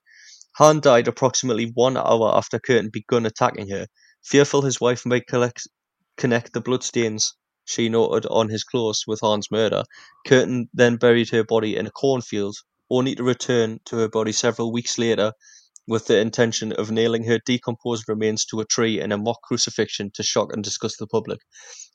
Hahn 0.56 0.80
died 0.80 1.08
approximately 1.08 1.70
one 1.74 1.96
hour 1.96 2.34
after 2.34 2.58
Kürten 2.58 2.90
begun 2.90 3.24
attacking 3.26 3.68
her. 3.68 3.86
Fearful 4.22 4.62
his 4.62 4.80
wife 4.80 5.06
might 5.06 5.26
collect, 5.26 5.68
connect 6.16 6.52
the 6.52 6.60
bloodstains 6.60 7.34
she 7.64 7.88
noted 7.88 8.26
on 8.30 8.48
his 8.48 8.64
clothes 8.64 9.04
with 9.06 9.20
Hahn's 9.20 9.50
murder, 9.50 9.84
Kürten 10.26 10.68
then 10.72 10.96
buried 10.96 11.30
her 11.30 11.44
body 11.44 11.76
in 11.76 11.86
a 11.86 11.90
cornfield, 11.90 12.56
only 12.90 13.14
to 13.14 13.22
return 13.22 13.78
to 13.84 13.96
her 13.98 14.08
body 14.08 14.32
several 14.32 14.72
weeks 14.72 14.98
later 14.98 15.32
with 15.88 16.06
the 16.06 16.20
intention 16.20 16.72
of 16.72 16.90
nailing 16.90 17.24
her 17.24 17.40
decomposed 17.46 18.04
remains 18.08 18.44
to 18.44 18.60
a 18.60 18.64
tree 18.66 19.00
in 19.00 19.10
a 19.10 19.18
mock 19.18 19.40
crucifixion 19.42 20.10
to 20.14 20.22
shock 20.22 20.52
and 20.52 20.62
disgust 20.62 20.98
the 20.98 21.06
public. 21.06 21.40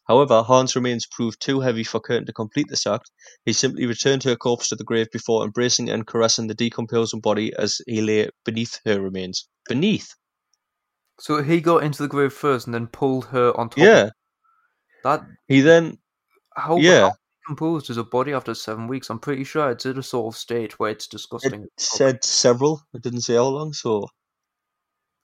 However, 0.08 0.44
Hahn's 0.44 0.76
remains 0.76 1.06
proved 1.06 1.40
too 1.40 1.62
heavy 1.62 1.84
for 1.84 2.02
Kürten 2.02 2.26
to 2.26 2.34
complete 2.34 2.66
this 2.70 2.86
act. 2.88 3.10
He 3.46 3.54
simply 3.54 3.86
returned 3.86 4.24
her 4.24 4.36
corpse 4.36 4.70
to 4.70 4.76
the 4.76 4.84
grave 4.84 5.08
before 5.14 5.46
embracing 5.46 5.90
and 5.90 6.06
caressing 6.06 6.48
the 6.48 6.56
decomposing 6.56 7.22
body 7.22 7.54
as 7.58 7.80
he 7.88 8.02
lay 8.02 8.30
beneath 8.44 8.80
her 8.86 9.00
remains. 9.00 9.48
Beneath? 9.70 10.10
So 11.20 11.42
he 11.44 11.62
got 11.62 11.84
into 11.84 12.02
the 12.02 12.10
grave 12.10 12.34
first 12.34 12.66
and 12.66 12.74
then 12.74 12.88
pulled 12.88 13.26
her 13.26 13.56
on 13.58 13.70
top. 13.70 13.78
Yeah. 13.78 14.10
That 15.04 15.22
He 15.48 15.62
then, 15.62 16.00
how 16.56 16.78
Yeah. 16.78 17.10
how 17.10 17.14
decomposed 17.46 17.90
as 17.90 17.98
a 17.98 18.04
body 18.04 18.34
after 18.34 18.54
seven 18.54 18.88
weeks? 18.88 19.10
I'm 19.10 19.20
pretty 19.20 19.44
sure 19.44 19.70
it's 19.72 19.86
at 19.86 19.98
a 19.98 20.04
sort 20.04 20.34
of 20.34 20.38
stage 20.40 20.80
where 20.80 20.92
it's 20.92 21.08
disgusting. 21.08 21.64
it 21.64 21.70
said 21.78 22.24
several, 22.24 22.82
it 22.94 23.02
didn't 23.04 23.22
say 23.22 23.36
how 23.36 23.48
long, 23.48 23.74
so 23.74 24.08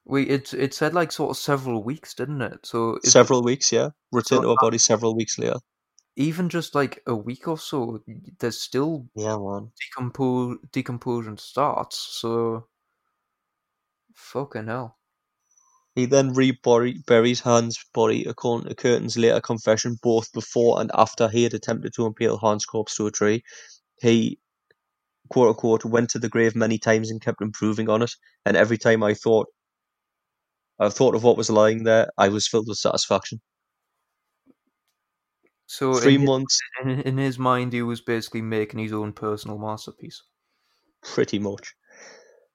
we 0.04 0.24
it 0.28 0.52
it 0.54 0.74
said 0.74 0.92
like 0.94 1.12
sort 1.12 1.30
of 1.30 1.36
several 1.36 1.82
weeks, 1.82 2.14
didn't 2.14 2.42
it? 2.42 2.66
So 2.66 2.98
several 3.04 3.42
weeks, 3.42 3.72
yeah. 3.72 3.90
Returned 4.10 4.42
So 4.42 4.44
to 4.44 4.50
her 4.50 4.56
uh 4.56 4.56
body 4.58 4.78
several 4.78 5.14
weeks 5.14 5.38
later. 5.38 5.58
even 6.16 6.48
just 6.48 6.74
like 6.74 7.02
a 7.06 7.14
week 7.16 7.48
or 7.48 7.58
so, 7.58 8.02
there's 8.38 8.60
still 8.60 9.08
Yeah, 9.14 9.36
man. 9.38 9.72
decompose 9.80 10.58
decomposition 10.72 11.38
starts. 11.38 11.98
So 11.98 12.68
fucking 14.14 14.68
hell. 14.68 14.99
He 15.94 16.06
then 16.06 16.32
reburies 16.32 17.40
Hahn's 17.40 17.78
body, 17.92 18.24
according 18.24 18.68
to 18.68 18.74
Kürten's 18.74 19.16
later 19.18 19.40
confession, 19.40 19.98
both 20.02 20.32
before 20.32 20.80
and 20.80 20.90
after 20.94 21.28
he 21.28 21.42
had 21.44 21.54
attempted 21.54 21.92
to 21.94 22.06
impale 22.06 22.38
Hahn's 22.38 22.64
corpse 22.64 22.96
to 22.96 23.06
a 23.06 23.10
tree. 23.10 23.42
He, 24.00 24.38
quote 25.30 25.48
unquote, 25.48 25.84
went 25.84 26.10
to 26.10 26.18
the 26.18 26.28
grave 26.28 26.56
many 26.56 26.78
times 26.78 27.10
and 27.10 27.20
kept 27.20 27.42
improving 27.42 27.88
on 27.88 28.02
it. 28.02 28.12
And 28.46 28.56
every 28.56 28.78
time 28.78 29.02
I 29.02 29.14
thought, 29.14 29.48
I 30.80 30.88
thought 30.88 31.14
of 31.14 31.22
what 31.22 31.36
was 31.36 31.50
lying 31.50 31.84
there, 31.84 32.08
I 32.18 32.28
was 32.28 32.48
filled 32.48 32.66
with 32.68 32.78
satisfaction. 32.78 33.40
So 35.66 35.94
Three 35.94 36.16
in, 36.16 36.24
months, 36.24 36.58
in, 36.82 36.90
in 37.00 37.16
his 37.16 37.38
mind, 37.38 37.72
he 37.72 37.80
was 37.80 38.02
basically 38.02 38.42
making 38.42 38.80
his 38.80 38.92
own 38.92 39.12
personal 39.14 39.56
masterpiece. 39.56 40.22
pretty 41.02 41.38
much. 41.38 41.74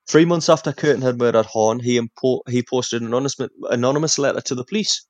Three 0.07 0.25
months 0.25 0.49
after 0.49 0.71
Kürten 0.71 1.01
had 1.01 1.17
murdered 1.17 1.47
Horn, 1.47 1.79
he 1.79 1.99
impo- 1.99 2.41
he 2.47 2.61
posted 2.61 3.01
an 3.01 3.11
anonymous, 3.71 4.19
letter 4.19 4.39
to 4.41 4.53
the 4.53 4.63
police, 4.63 5.03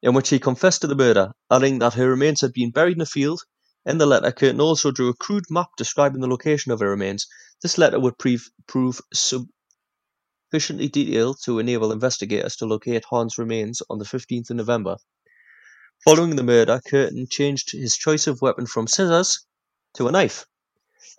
in 0.00 0.14
which 0.14 0.30
he 0.30 0.38
confessed 0.38 0.80
to 0.80 0.86
the 0.86 0.94
murder, 0.94 1.32
adding 1.50 1.80
that 1.80 1.92
her 1.94 2.08
remains 2.08 2.40
had 2.40 2.54
been 2.54 2.70
buried 2.70 2.96
in 2.96 3.02
a 3.02 3.06
field. 3.06 3.42
In 3.84 3.98
the 3.98 4.06
letter, 4.06 4.32
Kürten 4.32 4.58
also 4.58 4.90
drew 4.90 5.10
a 5.10 5.14
crude 5.14 5.50
map 5.50 5.68
describing 5.76 6.22
the 6.22 6.28
location 6.28 6.72
of 6.72 6.80
her 6.80 6.88
remains. 6.88 7.26
This 7.60 7.76
letter 7.76 8.00
would 8.00 8.16
prove, 8.16 8.48
prove 8.66 9.02
sufficiently 9.12 10.88
detailed 10.88 11.36
to 11.44 11.58
enable 11.58 11.92
investigators 11.92 12.56
to 12.56 12.64
locate 12.64 13.04
Horn's 13.04 13.36
remains 13.36 13.82
on 13.90 13.98
the 13.98 14.06
15th 14.06 14.48
of 14.48 14.56
November. 14.56 14.96
Following 16.06 16.36
the 16.36 16.42
murder, 16.42 16.80
Kürten 16.88 17.30
changed 17.30 17.72
his 17.72 17.98
choice 17.98 18.26
of 18.26 18.40
weapon 18.40 18.64
from 18.64 18.88
scissors 18.88 19.44
to 19.94 20.08
a 20.08 20.10
knife 20.10 20.46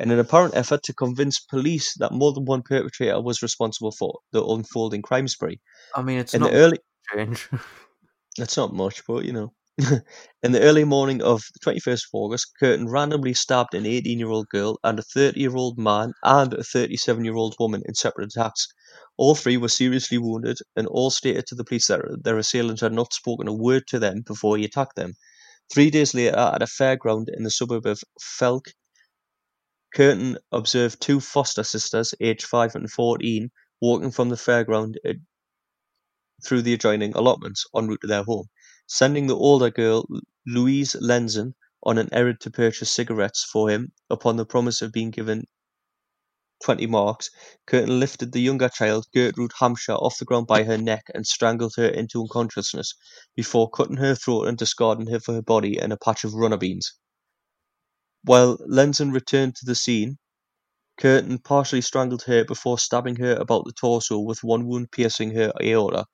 in 0.03 0.11
an 0.11 0.19
apparent 0.19 0.55
effort 0.55 0.83
to 0.83 0.93
convince 0.93 1.39
police 1.39 1.93
that 1.97 2.11
more 2.11 2.33
than 2.33 2.43
one 2.43 2.61
perpetrator 2.61 3.21
was 3.21 3.41
responsible 3.41 3.91
for 3.91 4.19
the 4.33 4.43
unfolding 4.43 5.01
crime 5.01 5.29
spree. 5.29 5.59
I 5.95 6.01
mean, 6.01 6.19
it's 6.19 6.33
In 6.33 6.41
not 6.41 6.51
the 6.51 6.57
early, 6.57 6.77
change. 7.13 7.49
that's 8.37 8.57
not 8.57 8.73
much, 8.73 9.01
but 9.07 9.23
you 9.25 9.31
know. 9.31 9.53
in 10.43 10.51
the 10.51 10.61
early 10.61 10.83
morning 10.83 11.21
of 11.23 11.41
the 11.53 11.71
21st 11.71 12.03
of 12.03 12.09
August, 12.13 12.51
Kürten 12.61 12.91
randomly 12.91 13.33
stabbed 13.33 13.73
an 13.73 13.87
18 13.87 14.19
year 14.19 14.29
old 14.29 14.47
girl 14.49 14.77
and 14.83 14.99
a 14.99 15.03
30 15.03 15.39
year 15.39 15.55
old 15.55 15.79
man 15.79 16.13
and 16.21 16.53
a 16.53 16.63
37 16.63 17.23
year 17.25 17.35
old 17.35 17.55
woman 17.57 17.81
in 17.85 17.95
separate 17.95 18.27
attacks. 18.35 18.67
All 19.17 19.33
three 19.35 19.57
were 19.57 19.69
seriously 19.69 20.17
wounded 20.17 20.59
and 20.75 20.85
all 20.87 21.09
stated 21.11 21.47
to 21.47 21.55
the 21.55 21.63
police 21.63 21.87
that 21.87 22.01
their 22.23 22.37
assailant 22.37 22.81
had 22.81 22.93
not 22.93 23.13
spoken 23.13 23.47
a 23.47 23.53
word 23.53 23.87
to 23.87 23.99
them 23.99 24.21
before 24.27 24.57
he 24.57 24.65
attacked 24.65 24.95
them. 24.95 25.13
Three 25.73 25.89
days 25.89 26.13
later, 26.13 26.37
at 26.37 26.61
a 26.61 26.65
fairground 26.65 27.29
in 27.35 27.43
the 27.43 27.49
suburb 27.49 27.85
of 27.87 28.03
Felk, 28.21 28.65
Kürten 29.95 30.37
observed 30.51 30.99
two 31.01 31.19
foster 31.19 31.63
sisters, 31.63 32.15
aged 32.19 32.45
5 32.45 32.75
and 32.75 32.91
14, 32.91 33.51
walking 33.79 34.09
from 34.09 34.29
the 34.29 34.35
fairground 34.35 34.95
uh, 35.07 35.13
through 36.43 36.63
the 36.63 36.73
adjoining 36.73 37.13
allotments 37.13 37.65
en 37.75 37.87
route 37.87 38.01
to 38.01 38.07
their 38.07 38.23
home, 38.23 38.47
sending 38.87 39.27
the 39.27 39.35
older 39.35 39.69
girl, 39.69 40.07
Louise 40.47 40.95
Lenzen, 40.95 41.53
on 41.83 41.99
an 41.99 42.09
errand 42.11 42.39
to 42.41 42.49
purchase 42.49 42.89
cigarettes 42.89 43.43
for 43.43 43.69
him. 43.69 43.91
Upon 44.09 44.35
the 44.35 44.47
promise 44.47 44.81
of 44.81 44.91
being 44.91 45.11
given 45.11 45.45
20 46.63 46.87
marks, 46.87 47.29
Kürten 47.67 47.99
lifted 47.99 48.31
the 48.31 48.41
younger 48.41 48.69
child, 48.69 49.05
Gertrude 49.13 49.51
Hampshire, 49.59 49.93
off 49.93 50.17
the 50.17 50.25
ground 50.25 50.47
by 50.47 50.63
her 50.63 50.77
neck 50.77 51.03
and 51.13 51.27
strangled 51.27 51.75
her 51.77 51.87
into 51.87 52.21
unconsciousness 52.21 52.95
before 53.35 53.69
cutting 53.69 53.97
her 53.97 54.15
throat 54.15 54.47
and 54.47 54.57
discarding 54.57 55.05
her 55.07 55.19
for 55.19 55.33
her 55.33 55.43
body 55.43 55.77
in 55.77 55.91
a 55.91 55.97
patch 55.97 56.23
of 56.23 56.33
runner 56.33 56.57
beans. 56.57 56.93
While 58.23 58.57
Lenzen 58.67 59.13
returned 59.13 59.55
to 59.57 59.65
the 59.65 59.75
scene, 59.75 60.17
Kürten 60.99 61.43
partially 61.43 61.81
strangled 61.81 62.23
her 62.23 62.43
before 62.45 62.79
stabbing 62.79 63.17
her 63.17 63.35
about 63.35 63.65
the 63.65 63.73
torso 63.73 64.19
with 64.19 64.43
one 64.43 64.67
wound 64.67 64.91
piercing 64.91 65.31
her 65.35 65.53
aorta. 65.61 66.05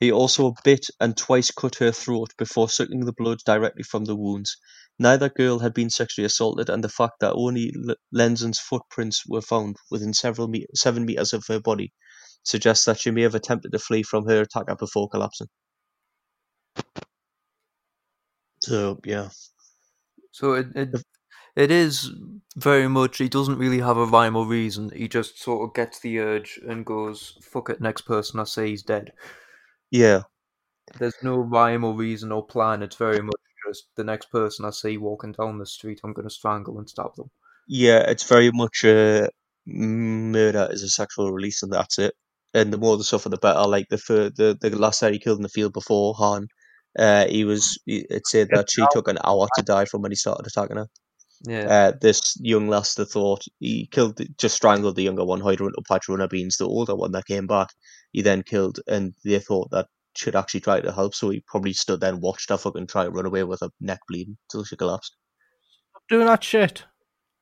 He 0.00 0.12
also 0.12 0.54
bit 0.64 0.86
and 1.00 1.16
twice 1.16 1.50
cut 1.50 1.76
her 1.76 1.92
throat 1.92 2.32
before 2.38 2.68
sucking 2.68 3.06
the 3.06 3.12
blood 3.12 3.38
directly 3.46 3.82
from 3.84 4.04
the 4.04 4.16
wounds. 4.16 4.56
Neither 4.98 5.28
girl 5.30 5.60
had 5.60 5.74
been 5.74 5.90
sexually 5.90 6.26
assaulted, 6.26 6.70
and 6.70 6.84
the 6.84 6.88
fact 6.90 7.20
that 7.20 7.32
only 7.34 7.72
Lenzen's 8.14 8.60
footprints 8.60 9.24
were 9.26 9.42
found 9.42 9.76
within 9.90 10.14
several 10.14 10.48
me- 10.48 10.66
seven 10.74 11.06
meters 11.06 11.32
of 11.32 11.46
her 11.48 11.60
body 11.60 11.92
suggests 12.44 12.84
that 12.86 13.00
she 13.00 13.10
may 13.10 13.22
have 13.22 13.34
attempted 13.34 13.72
to 13.72 13.78
flee 13.80 14.02
from 14.04 14.26
her 14.28 14.42
attacker 14.42 14.76
before 14.76 15.08
collapsing. 15.08 15.48
So 18.60 18.98
yeah, 19.04 19.28
So 20.32 20.52
it, 20.54 20.66
it 20.76 20.90
it 21.56 21.70
is 21.70 22.10
very 22.56 22.88
much. 22.88 23.18
He 23.18 23.28
doesn't 23.28 23.58
really 23.58 23.80
have 23.80 23.96
a 23.96 24.06
rhyme 24.06 24.36
or 24.36 24.46
reason. 24.46 24.90
He 24.90 25.08
just 25.08 25.40
sort 25.40 25.68
of 25.68 25.74
gets 25.74 25.98
the 26.00 26.18
urge 26.18 26.60
and 26.66 26.84
goes, 26.86 27.38
"Fuck 27.42 27.70
it." 27.70 27.80
Next 27.80 28.02
person 28.02 28.40
I 28.40 28.44
say 28.44 28.70
he's 28.70 28.82
dead. 28.82 29.12
yeah, 29.90 30.22
There's 30.98 31.22
no 31.22 31.36
rhyme 31.38 31.84
or 31.84 31.94
reason 31.94 32.32
or 32.32 32.44
plan. 32.46 32.82
It's 32.82 32.96
very 32.96 33.20
much 33.22 33.34
just 33.68 33.86
the 33.96 34.04
next 34.04 34.30
person 34.30 34.64
I 34.66 34.70
see 34.70 34.98
walking 34.98 35.32
down 35.32 35.58
the 35.58 35.66
street, 35.66 36.00
I'm 36.04 36.12
going 36.12 36.28
to 36.28 36.34
strangle 36.34 36.78
and 36.78 36.88
stab 36.88 37.14
them. 37.16 37.30
yeah. 37.66 38.00
It's 38.10 38.24
very 38.28 38.50
much 38.52 38.84
a 38.84 39.28
murder 39.66 40.68
is 40.70 40.82
a 40.82 40.88
sexual 40.88 41.32
release, 41.32 41.62
and 41.62 41.72
that's 41.72 41.98
it. 41.98 42.14
And 42.52 42.72
the 42.72 42.78
more 42.78 42.96
the 42.96 43.04
suffer, 43.04 43.28
the 43.30 43.38
better. 43.38 43.66
Like 43.66 43.88
the 43.88 43.98
fir- 43.98 44.30
the 44.30 44.56
the 44.60 44.70
last 44.76 45.00
guy 45.00 45.12
he 45.12 45.18
killed 45.18 45.38
in 45.38 45.42
the 45.42 45.48
field 45.48 45.72
before 45.72 46.14
Hahn, 46.14 46.48
uh, 46.98 47.26
he 47.26 47.44
was. 47.44 47.78
It 47.86 48.26
said 48.26 48.48
that 48.52 48.70
she 48.70 48.84
took 48.92 49.08
an 49.08 49.18
hour 49.24 49.48
to 49.56 49.62
die 49.62 49.86
from 49.86 50.02
when 50.02 50.12
he 50.12 50.16
started 50.16 50.46
attacking 50.46 50.76
her. 50.76 50.88
Yeah. 51.46 51.66
Uh, 51.66 51.92
this 52.00 52.36
young 52.40 52.68
lass 52.68 52.94
that 52.94 53.06
thought 53.06 53.44
he 53.60 53.86
killed, 53.92 54.16
the- 54.16 54.28
just 54.38 54.56
strangled 54.56 54.96
the 54.96 55.02
younger 55.02 55.24
one, 55.24 55.40
hid 55.40 55.60
her 55.60 55.66
into 55.66 55.80
a 55.90 55.94
of 55.94 56.02
runner 56.08 56.28
beans. 56.28 56.56
The 56.56 56.66
older 56.66 56.94
one 56.94 57.12
that 57.12 57.26
came 57.26 57.46
back, 57.46 57.68
he 58.12 58.22
then 58.22 58.42
killed, 58.42 58.80
and 58.86 59.14
they 59.24 59.38
thought 59.38 59.70
that 59.70 59.86
she'd 60.16 60.36
actually 60.36 60.60
try 60.60 60.80
to 60.80 60.92
help, 60.92 61.14
so 61.14 61.30
he 61.30 61.42
probably 61.46 61.72
stood 61.72 62.00
there 62.00 62.12
and 62.12 62.22
watched 62.22 62.50
her 62.50 62.56
fucking 62.56 62.86
try 62.86 63.04
to 63.04 63.10
run 63.10 63.26
away 63.26 63.44
with 63.44 63.60
her 63.60 63.68
neck 63.80 64.00
bleeding 64.08 64.36
till 64.50 64.64
she 64.64 64.76
collapsed. 64.76 65.16
Doing 66.08 66.26
that 66.26 66.44
shit. 66.44 66.84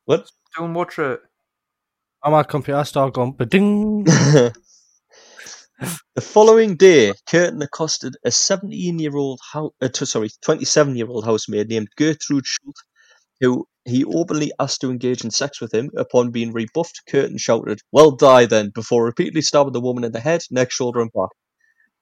What? 0.05 0.29
Don't 0.57 0.75
watch 0.75 0.99
it. 0.99 1.21
I'm 2.25 2.35
at 2.35 2.49
computer, 2.49 2.79
I 2.79 2.85
start 2.85 3.15
going, 3.15 3.35
ding. 3.49 4.05
the 6.15 6.21
following 6.21 6.77
day, 6.77 7.13
Kürten 7.29 7.63
accosted 7.63 8.17
a 8.25 8.31
17-year-old, 8.31 9.41
hou- 9.53 9.75
uh, 9.81 9.89
t- 9.89 10.07
sorry, 10.07 10.29
27-year-old 10.45 11.25
housemaid 11.25 11.69
named 11.69 11.89
Gertrude 11.97 12.47
Schultz, 12.47 12.83
who 13.41 13.67
he 13.85 14.05
openly 14.05 14.53
asked 14.61 14.81
to 14.81 14.91
engage 14.91 15.25
in 15.25 15.31
sex 15.31 15.61
with 15.61 15.75
him. 15.75 15.91
Upon 15.97 16.31
being 16.31 16.53
rebuffed, 16.53 17.03
Kürten 17.09 17.39
shouted, 17.39 17.81
"Well, 17.91 18.13
die 18.13 18.47
then!" 18.47 18.71
before 18.75 19.05
repeatedly 19.05 19.43
stabbing 19.43 19.73
the 19.73 19.81
woman 19.81 20.05
in 20.05 20.13
the 20.13 20.21
head, 20.21 20.43
neck, 20.51 20.71
shoulder, 20.71 21.01
and 21.01 21.13
back. 21.13 21.31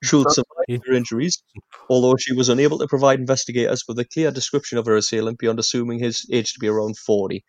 Schultz 0.03 0.35
survived 0.35 0.87
her 0.87 0.93
injuries, 0.93 1.43
although 1.87 2.15
she 2.17 2.33
was 2.33 2.49
unable 2.49 2.79
to 2.79 2.87
provide 2.87 3.19
investigators 3.19 3.83
with 3.87 3.99
a 3.99 4.05
clear 4.05 4.31
description 4.31 4.77
of 4.77 4.85
her 4.87 4.95
assailant 4.95 5.37
beyond 5.37 5.59
assuming 5.59 5.99
his 5.99 6.25
age 6.31 6.53
to 6.53 6.59
be 6.59 6.67
around 6.67 6.97
40. 6.97 7.43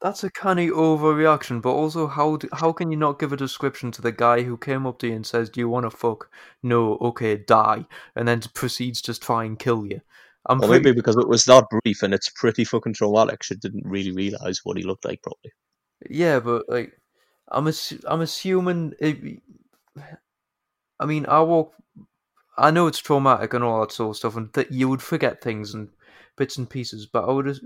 That's 0.00 0.22
a 0.22 0.30
canny 0.30 0.68
overreaction, 0.68 1.60
but 1.62 1.72
also 1.72 2.06
how 2.06 2.36
do, 2.36 2.48
how 2.52 2.72
can 2.72 2.90
you 2.90 2.96
not 2.96 3.18
give 3.18 3.32
a 3.32 3.36
description 3.36 3.90
to 3.92 4.02
the 4.02 4.12
guy 4.12 4.42
who 4.42 4.56
came 4.56 4.86
up 4.86 4.98
to 5.00 5.08
you 5.08 5.14
and 5.14 5.26
says, 5.26 5.50
"Do 5.50 5.58
you 5.58 5.68
want 5.68 5.90
to 5.90 5.90
fuck?" 5.90 6.30
No, 6.62 6.98
okay, 6.98 7.36
die, 7.36 7.86
and 8.14 8.28
then 8.28 8.42
proceeds 8.54 9.00
to 9.02 9.18
try 9.18 9.44
and 9.44 9.58
kill 9.58 9.86
you. 9.86 10.02
I'm 10.48 10.62
Or 10.62 10.68
pretty 10.68 10.84
maybe 10.84 10.92
because 10.92 11.16
it 11.16 11.28
was 11.28 11.44
that 11.44 11.66
brief 11.70 12.02
and 12.02 12.14
it's 12.14 12.28
pretty 12.30 12.64
fucking 12.64 12.94
traumatic, 12.94 13.42
she 13.42 13.54
didn't 13.56 13.86
really 13.86 14.12
realise 14.12 14.64
what 14.64 14.76
he 14.76 14.82
looked 14.82 15.04
like 15.04 15.22
properly. 15.22 15.52
Yeah, 16.10 16.40
but 16.40 16.68
like, 16.68 16.92
I'm 17.48 17.64
assu- 17.66 18.04
I'm 18.06 18.20
assuming. 18.20 18.94
It, 19.00 19.40
I 21.00 21.06
mean, 21.06 21.26
I 21.26 21.40
walk. 21.42 21.74
I 22.58 22.70
know 22.70 22.86
it's 22.86 22.98
traumatic 22.98 23.52
and 23.54 23.62
all 23.64 23.80
that 23.80 23.92
sort 23.92 24.10
of 24.10 24.16
stuff, 24.16 24.36
and 24.36 24.52
that 24.54 24.72
you 24.72 24.88
would 24.88 25.02
forget 25.02 25.42
things 25.42 25.74
and 25.74 25.88
bits 26.36 26.56
and 26.56 26.68
pieces. 26.68 27.06
But 27.06 27.28
I 27.28 27.32
would. 27.32 27.58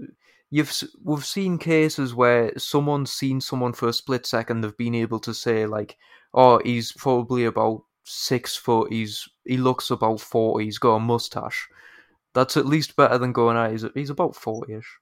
You've 0.50 0.73
we've 1.05 1.25
seen 1.25 1.59
cases 1.59 2.15
where 2.15 2.57
someone's 2.59 3.12
seen 3.12 3.41
someone 3.41 3.73
for 3.73 3.89
a 3.89 3.92
split 3.92 4.26
second. 4.26 4.60
They've 4.62 4.76
been 4.76 4.94
able 4.97 5.20
to 5.20 5.34
say 5.34 5.67
like, 5.67 5.97
"Oh, 6.34 6.60
he's 6.65 6.92
probably 6.92 7.44
about 7.44 7.84
six 8.05 8.57
foot. 8.57 8.92
He's 8.92 9.28
he 9.44 9.57
looks 9.57 9.91
about 9.91 10.20
forty. 10.20 10.65
He's 10.67 10.78
got 10.78 10.97
a 10.97 11.00
mustache." 11.00 11.68
That's 12.34 12.57
at 12.57 12.67
least 12.67 12.97
better 12.97 13.18
than 13.18 13.33
going 13.33 13.57
out. 13.57 13.73
He's, 13.73 13.84
he's 13.94 14.10
about 14.10 14.36
40 14.36 14.75
ish. 14.75 14.99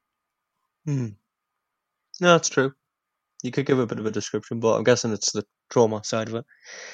Hmm. 0.84 1.08
No, 2.20 2.32
that's 2.32 2.48
true. 2.48 2.72
You 3.42 3.50
could 3.52 3.66
give 3.66 3.78
a 3.78 3.86
bit 3.86 3.98
of 3.98 4.06
a 4.06 4.10
description, 4.10 4.60
but 4.60 4.76
I'm 4.76 4.84
guessing 4.84 5.12
it's 5.12 5.32
the 5.32 5.44
trauma 5.70 6.02
side 6.02 6.28
of 6.28 6.34
it. 6.34 6.44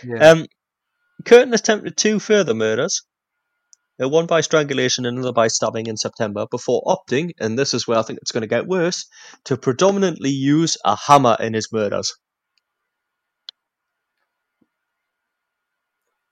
Yeah. 0.04 0.30
Um, 0.30 0.46
Kürten 1.22 1.54
attempted 1.54 1.96
two 1.96 2.18
further 2.18 2.54
murders, 2.54 3.02
uh, 4.02 4.08
one 4.08 4.26
by 4.26 4.40
strangulation 4.40 5.06
and 5.06 5.16
another 5.16 5.32
by 5.32 5.48
stabbing 5.48 5.86
in 5.86 5.96
September, 5.96 6.46
before 6.50 6.82
opting, 6.82 7.30
and 7.40 7.58
this 7.58 7.72
is 7.72 7.86
where 7.86 7.98
I 7.98 8.02
think 8.02 8.18
it's 8.20 8.32
going 8.32 8.42
to 8.42 8.48
get 8.48 8.66
worse, 8.66 9.06
to 9.44 9.56
predominantly 9.56 10.30
use 10.30 10.76
a 10.84 10.96
hammer 10.96 11.36
in 11.40 11.54
his 11.54 11.68
murders. 11.72 12.12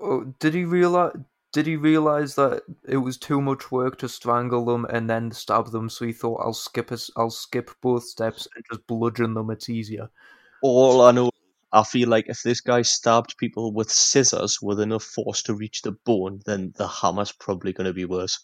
Oh, 0.00 0.24
did 0.40 0.54
he 0.54 0.64
realize? 0.64 1.12
Did 1.52 1.66
he 1.66 1.76
realize 1.76 2.34
that 2.36 2.62
it 2.88 2.96
was 2.96 3.18
too 3.18 3.40
much 3.40 3.70
work 3.70 3.98
to 3.98 4.08
strangle 4.08 4.64
them 4.64 4.86
and 4.86 5.08
then 5.08 5.30
stab 5.32 5.70
them? 5.70 5.90
So 5.90 6.06
he 6.06 6.12
thought, 6.12 6.40
"I'll 6.40 6.54
skip 6.54 6.90
us. 6.90 7.10
I'll 7.14 7.30
skip 7.30 7.70
both 7.82 8.04
steps 8.04 8.48
and 8.54 8.64
just 8.70 8.86
bludgeon 8.86 9.34
them. 9.34 9.50
It's 9.50 9.68
easier." 9.68 10.08
All 10.62 11.02
I 11.02 11.12
know, 11.12 11.30
I 11.72 11.84
feel 11.84 12.08
like 12.08 12.26
if 12.28 12.42
this 12.42 12.60
guy 12.60 12.82
stabbed 12.82 13.36
people 13.36 13.72
with 13.72 13.90
scissors 13.90 14.60
with 14.62 14.80
enough 14.80 15.04
force 15.04 15.42
to 15.42 15.54
reach 15.54 15.82
the 15.82 15.92
bone, 15.92 16.40
then 16.46 16.72
the 16.76 16.88
hammer's 16.88 17.32
probably 17.32 17.72
going 17.74 17.86
to 17.86 17.92
be 17.92 18.06
worse. 18.06 18.38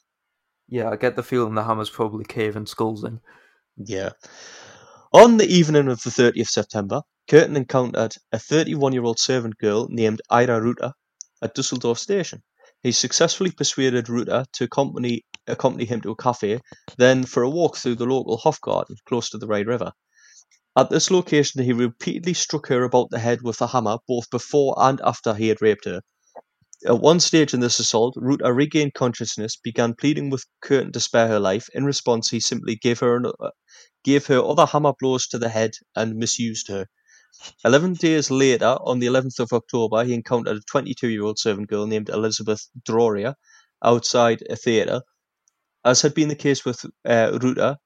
Yeah, 0.69 0.91
I 0.91 0.97
get 0.97 1.17
the 1.17 1.23
feeling 1.23 1.55
the 1.55 1.65
hammer's 1.65 1.91
probably 1.91 2.25
caving 2.25 2.67
skulls 2.67 3.05
in. 3.05 3.21
Yeah. 3.77 4.11
On 5.15 5.39
the 5.39 5.47
evening 5.47 5.89
of 5.89 6.03
the 6.03 6.11
30th 6.11 6.49
September, 6.49 7.03
Kürten 7.27 7.57
encountered 7.57 8.17
a 8.33 8.39
31 8.39 8.93
year 8.93 9.05
old 9.05 9.19
servant 9.19 9.57
girl 9.57 9.89
named 9.89 10.21
Ira 10.29 10.61
Rutter 10.61 10.93
at 11.41 11.55
Dusseldorf 11.55 11.99
station. 11.99 12.43
He 12.83 12.93
successfully 12.93 13.51
persuaded 13.51 14.09
Rutter 14.09 14.45
to 14.53 14.65
accompany, 14.65 15.25
accompany 15.47 15.85
him 15.85 16.01
to 16.03 16.13
a 16.13 16.17
cafe, 16.17 16.61
then 16.97 17.25
for 17.25 17.43
a 17.43 17.51
walk 17.51 17.77
through 17.77 17.97
the 17.97 18.07
local 18.07 18.37
Hofgarten 18.37 18.97
close 19.07 19.31
to 19.31 19.39
the 19.39 19.47
Rhine 19.49 19.67
River. 19.67 19.93
At 20.77 20.89
this 20.91 21.11
location, 21.11 21.65
he 21.65 21.73
repeatedly 21.73 22.35
struck 22.35 22.69
her 22.69 22.85
about 22.85 23.11
the 23.11 23.19
head 23.19 23.43
with 23.43 23.61
a 23.61 23.67
hammer, 23.67 23.99
both 24.07 24.31
before 24.31 24.77
and 24.79 25.01
after 25.01 25.35
he 25.35 25.49
had 25.49 25.61
raped 25.61 25.87
her. 25.87 26.03
At 26.87 27.01
one 27.01 27.19
stage 27.19 27.53
in 27.53 27.59
this 27.59 27.81
assault, 27.81 28.15
Ruta 28.17 28.53
regained 28.53 28.95
consciousness, 28.95 29.57
began 29.57 29.95
pleading 29.95 30.31
with 30.31 30.47
Kürten 30.65 30.93
to 30.93 31.01
spare 31.01 31.27
her 31.27 31.41
life. 31.41 31.69
In 31.75 31.85
response, 31.85 32.31
he 32.31 32.39
simply 32.39 32.77
gave 32.77 33.01
her 33.01 33.17
an, 33.17 33.27
uh, 33.27 33.51
gave 34.05 34.27
her 34.27 34.41
other 34.41 34.67
hammer 34.67 34.93
blows 35.01 35.27
to 35.29 35.39
the 35.39 35.49
head 35.49 35.73
and 35.97 36.15
misused 36.15 36.69
her. 36.69 36.87
Eleven 37.65 37.95
days 37.95 38.31
later, 38.31 38.77
on 38.81 39.01
the 39.01 39.07
11th 39.07 39.41
of 39.41 39.53
October, 39.53 40.05
he 40.05 40.15
encountered 40.15 40.57
a 40.57 40.61
22-year-old 40.61 41.39
servant 41.39 41.69
girl 41.69 41.87
named 41.87 42.09
Elizabeth 42.09 42.69
Droria 42.87 43.35
outside 43.83 44.43
a 44.49 44.57
theatre. 44.57 45.03
As 45.85 46.03
had 46.03 46.15
been 46.15 46.29
the 46.29 46.35
case 46.35 46.65
with 46.65 46.85
uh, 47.05 47.39
Ruta, 47.43 47.79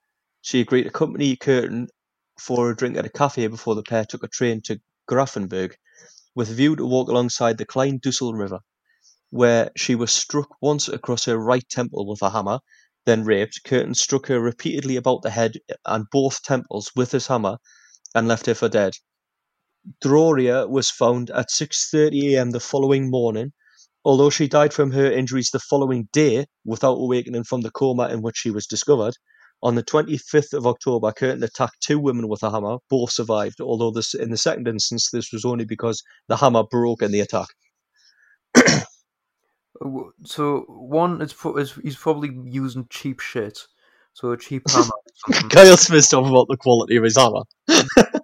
she 0.43 0.61
agreed 0.61 0.85
to 0.85 0.89
accompany 0.91 1.37
Kürten 1.37 1.89
for 2.39 2.71
a 2.71 2.77
drink 2.77 2.97
at 2.97 3.07
a 3.07 3.11
cafe 3.11 3.47
before 3.47 3.75
the 3.75 3.83
pair 3.83 4.05
took 4.05 4.23
a 4.23 4.29
train 4.29 4.61
to 4.63 4.81
Grafenberg, 5.09 5.75
with 6.35 6.51
a 6.51 6.55
view 6.55 6.77
to 6.77 6.87
walk 6.87 7.09
alongside 7.09 7.59
the 7.59 7.67
Klein 7.67 7.99
Dussel 7.99 8.35
River, 8.39 8.61
where 9.31 9.71
she 9.77 9.95
was 9.95 10.13
struck 10.13 10.49
once 10.61 10.89
across 10.89 11.25
her 11.25 11.39
right 11.39 11.69
temple 11.69 12.07
with 12.07 12.23
a 12.23 12.31
hammer, 12.31 12.61
then 13.07 13.25
raped. 13.25 13.65
Curtin 13.65 13.95
struck 13.95 14.27
her 14.27 14.41
repeatedly 14.41 14.97
about 14.97 15.23
the 15.23 15.31
head 15.31 15.55
and 15.85 16.07
both 16.13 16.43
temples 16.43 16.93
with 16.95 17.13
his 17.13 17.27
hammer 17.27 17.59
and 18.15 18.29
left 18.29 18.47
her 18.47 18.55
for 18.55 18.69
dead. 18.69 18.95
Droria 20.03 20.69
was 20.69 20.91
found 20.91 21.31
at 21.31 21.51
6:30 21.51 22.35
a.m. 22.35 22.51
the 22.51 22.61
following 22.61 23.11
morning. 23.11 23.53
Although 24.05 24.31
she 24.31 24.49
died 24.49 24.75
from 24.75 24.91
her 24.93 25.11
injuries 25.11 25.51
the 25.51 25.61
following 25.61 26.09
day 26.13 26.47
without 26.65 26.95
awakening 26.95 27.45
from 27.45 27.61
the 27.61 27.71
coma 27.71 28.09
in 28.09 28.21
which 28.21 28.37
she 28.37 28.51
was 28.51 28.67
discovered, 28.67 29.15
on 29.63 29.77
the 29.77 29.85
25th 29.85 30.55
of 30.55 30.67
October, 30.67 31.13
Kürten 31.13 31.45
attacked 31.45 31.81
two 31.81 32.01
women 32.01 32.27
with 32.29 32.43
a 32.43 32.51
hammer. 32.51 32.79
Both 32.91 33.13
survived, 33.13 33.61
although 33.61 33.93
this, 33.93 34.13
in 34.13 34.31
the 34.31 34.37
second 34.37 34.67
instance, 34.67 35.11
this 35.13 35.33
was 35.33 35.45
only 35.45 35.65
because 35.65 36.03
the 36.27 36.37
hammer 36.37 36.65
broke 36.65 37.03
in 37.03 37.13
the 37.13 37.21
attack. 37.21 37.49
So 40.25 40.65
one 40.69 41.21
is, 41.23 41.33
pro- 41.33 41.57
is 41.57 41.73
he's 41.83 41.97
probably 41.97 42.31
using 42.45 42.87
cheap 42.89 43.19
shit. 43.19 43.59
So 44.13 44.31
a 44.31 44.37
cheap 44.37 44.63
hammer. 44.71 44.93
Kyle 45.51 45.77
Smith 45.77 46.09
talking 46.09 46.31
about 46.31 46.47
the 46.49 46.57
quality 46.57 46.97
of 46.97 47.03
his 47.03 47.17
hammer. 47.17 47.43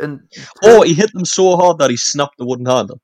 and 0.00 0.20
Oh, 0.64 0.82
he 0.82 0.94
hit 0.94 1.12
them 1.12 1.24
so 1.24 1.56
hard 1.56 1.78
that 1.78 1.90
he 1.90 1.96
snapped 1.96 2.38
the 2.38 2.44
wooden 2.46 2.66
handle. 2.66 3.00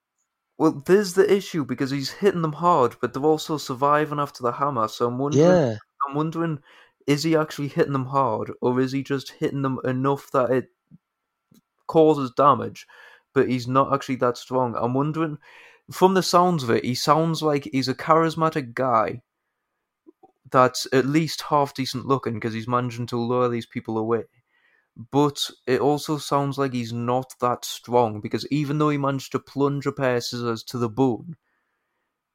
well, 0.59 0.83
there's 0.87 1.15
the 1.15 1.33
issue 1.33 1.65
because 1.65 1.91
he's 1.91 2.11
hitting 2.11 2.43
them 2.43 2.55
hard, 2.55 2.97
but 3.01 3.13
they're 3.13 3.23
also 3.23 3.59
surviving 3.59 4.19
after 4.19 4.43
the 4.43 4.53
hammer. 4.53 4.89
So 4.89 5.07
I'm 5.07 5.19
wondering. 5.19 5.45
yeah. 5.45 5.77
I'm 6.09 6.15
wondering, 6.15 6.61
is 7.07 7.23
he 7.23 7.37
actually 7.37 7.69
hitting 7.69 7.93
them 7.93 8.07
hard, 8.07 8.53
or 8.61 8.81
is 8.81 8.93
he 8.93 9.03
just 9.03 9.31
hitting 9.33 9.63
them 9.63 9.79
enough 9.85 10.31
that 10.33 10.51
it 10.51 10.69
causes 11.87 12.33
damage, 12.37 12.87
but 13.35 13.49
he's 13.49 13.67
not 13.69 13.93
actually 13.93 14.17
that 14.17 14.37
strong? 14.37 14.75
I'm 14.77 14.95
wondering, 14.95 15.39
from 15.91 16.15
the 16.15 16.23
sounds 16.23 16.63
of 16.63 16.71
it, 16.71 16.85
he 16.85 16.95
sounds 16.95 17.43
like 17.43 17.69
he's 17.73 17.89
a 17.89 17.95
charismatic 17.95 18.75
guy 18.75 19.23
that's 20.51 20.87
at 20.93 21.07
least 21.07 21.43
half 21.43 21.75
decent 21.75 22.07
looking 22.07 22.35
because 22.35 22.55
he's 22.55 22.69
managing 22.69 23.07
to 23.07 23.17
lure 23.19 23.49
these 23.49 23.67
people 23.67 23.99
away. 23.99 24.25
But 24.97 25.51
it 25.67 25.81
also 25.81 26.17
sounds 26.19 26.59
like 26.59 26.73
he's 26.73 26.93
not 26.93 27.35
that 27.41 27.65
strong 27.65 28.21
because 28.21 28.47
even 28.51 28.79
though 28.79 28.89
he 28.89 28.99
managed 28.99 29.33
to 29.33 29.39
plunge 29.39 29.87
a 29.87 29.93
pair 29.93 30.17
of 30.17 30.25
scissors 30.25 30.63
to 30.65 30.79
the 30.79 30.89
bone, 30.89 31.37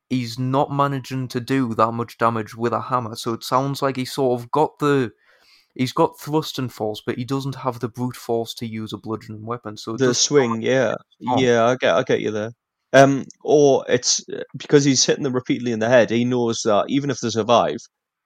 he's 0.10 0.38
not 0.38 0.72
managing 0.72 1.28
to 1.30 1.40
do 1.40 1.74
that 1.76 1.92
much 1.94 2.18
damage 2.18 2.56
with 2.56 2.74
a 2.74 2.82
hammer. 2.82 3.16
So 3.16 3.34
it 3.34 3.44
sounds 3.44 3.82
like 3.82 3.96
he 3.96 4.06
sort 4.06 4.40
of 4.40 4.52
got 4.52 4.78
the 4.80 5.12
he's 5.76 5.94
got 5.94 6.20
thrust 6.20 6.60
and 6.60 6.72
force, 6.72 7.02
but 7.06 7.18
he 7.18 7.26
doesn't 7.26 7.56
have 7.56 7.80
the 7.80 7.90
brute 7.90 8.16
force 8.16 8.54
to 8.56 8.68
use 8.68 8.94
a 8.94 8.98
bludgeoning 8.98 9.46
weapon. 9.46 9.78
So 9.78 9.98
The 9.98 10.14
swing, 10.14 10.62
yeah, 10.62 10.96
yeah, 11.20 11.66
I 11.66 11.76
get, 11.76 11.96
I 11.96 12.04
get 12.04 12.22
you 12.22 12.32
there. 12.32 12.52
Um, 12.94 13.26
or 13.42 13.86
it's 13.88 14.24
uh, 14.30 14.44
because 14.58 14.84
he's 14.84 15.06
hitting 15.06 15.24
them 15.24 15.34
repeatedly 15.34 15.72
in 15.72 15.80
the 15.80 15.88
head. 15.90 16.10
He 16.10 16.26
knows 16.26 16.62
that 16.66 16.86
even 16.90 17.10
if 17.10 17.20
they 17.22 17.30
survive, 17.30 17.78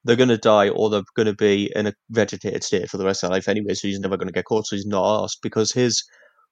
they're 0.06 0.16
going 0.16 0.30
to 0.30 0.38
die 0.38 0.70
or 0.70 0.90
they're 0.90 1.04
going 1.16 1.26
to 1.26 1.34
be 1.34 1.72
in 1.76 1.88
a 1.88 1.94
vegetated 2.12 2.64
state 2.64 2.90
for 2.90 2.98
the 2.98 3.06
rest 3.06 3.24
of 3.24 3.30
their 3.30 3.38
life 3.38 3.50
anyway. 3.50 3.74
So 3.74 3.88
he's 3.88 4.00
never 4.00 4.18
going 4.18 4.28
to 4.28 4.34
get 4.34 4.46
caught. 4.46 4.68
So 4.68 4.76
he's 4.76 4.86
not 4.86 5.24
asked 5.24 5.40
because 5.42 5.72
his 5.72 6.04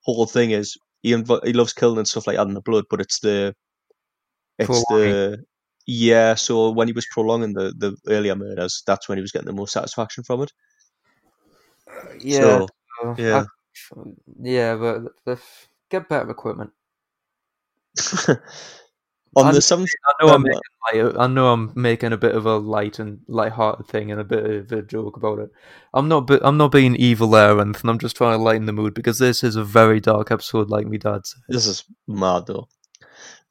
whole 0.01 0.25
thing 0.25 0.51
is 0.51 0.75
he 1.03 1.11
inv- 1.11 1.45
he 1.45 1.53
loves 1.53 1.71
killing 1.71 1.99
and 1.99 2.07
stuff 2.07 2.27
like 2.27 2.35
that 2.37 2.47
in 2.47 2.55
the 2.55 2.61
blood, 2.61 2.85
but 2.89 2.99
it's 2.99 3.19
the 3.19 3.53
it's 4.57 4.83
the 4.89 5.37
yeah. 5.85 6.33
So 6.33 6.71
when 6.71 6.87
he 6.87 6.93
was 6.93 7.07
prolonging 7.11 7.53
the 7.53 7.73
the 7.77 7.95
earlier 8.07 8.35
murders, 8.35 8.81
that's 8.87 9.07
when 9.07 9.17
he 9.17 9.21
was 9.21 9.31
getting 9.31 9.47
the 9.47 9.53
most 9.53 9.73
satisfaction 9.73 10.23
from 10.23 10.41
it. 10.41 10.51
yeah, 12.19 12.39
So, 12.39 12.67
uh, 13.03 13.15
yeah. 13.17 13.43
I- 13.43 13.47
yeah, 14.41 14.75
but 14.75 15.01
the, 15.25 15.39
get 15.89 16.07
better 16.09 16.29
equipment. 16.29 16.71
On 19.35 19.45
I'm- 19.45 19.55
the 19.55 19.61
seventh, 19.61 19.89
I 20.05 20.23
know 20.25 20.33
I'm 20.33 20.35
um, 20.35 20.43
making 20.43 20.61
light, 21.05 21.15
I 21.19 21.27
know 21.27 21.53
I'm 21.53 21.71
making 21.75 22.13
a 22.13 22.17
bit 22.17 22.35
of 22.35 22.45
a 22.45 22.57
light 22.57 22.99
and 22.99 23.19
light-hearted 23.27 23.87
thing 23.87 24.11
and 24.11 24.21
a 24.21 24.23
bit 24.23 24.45
of 24.45 24.71
a 24.71 24.81
joke 24.83 25.17
about 25.17 25.39
it. 25.39 25.49
I'm 25.93 26.07
not, 26.07 26.29
I'm 26.43 26.57
not 26.57 26.71
being 26.71 26.95
evil 26.95 27.29
there 27.29 27.59
anything. 27.59 27.89
I'm 27.89 27.99
just 27.99 28.15
trying 28.15 28.37
to 28.37 28.43
lighten 28.43 28.65
the 28.65 28.73
mood 28.73 28.93
because 28.93 29.17
this 29.19 29.43
is 29.43 29.55
a 29.55 29.63
very 29.63 29.99
dark 29.99 30.31
episode, 30.31 30.69
like 30.69 30.85
me 30.85 30.97
dad 30.97 31.25
said. 31.25 31.41
This 31.49 31.65
is 31.65 31.83
mad 32.07 32.45
though. 32.47 32.67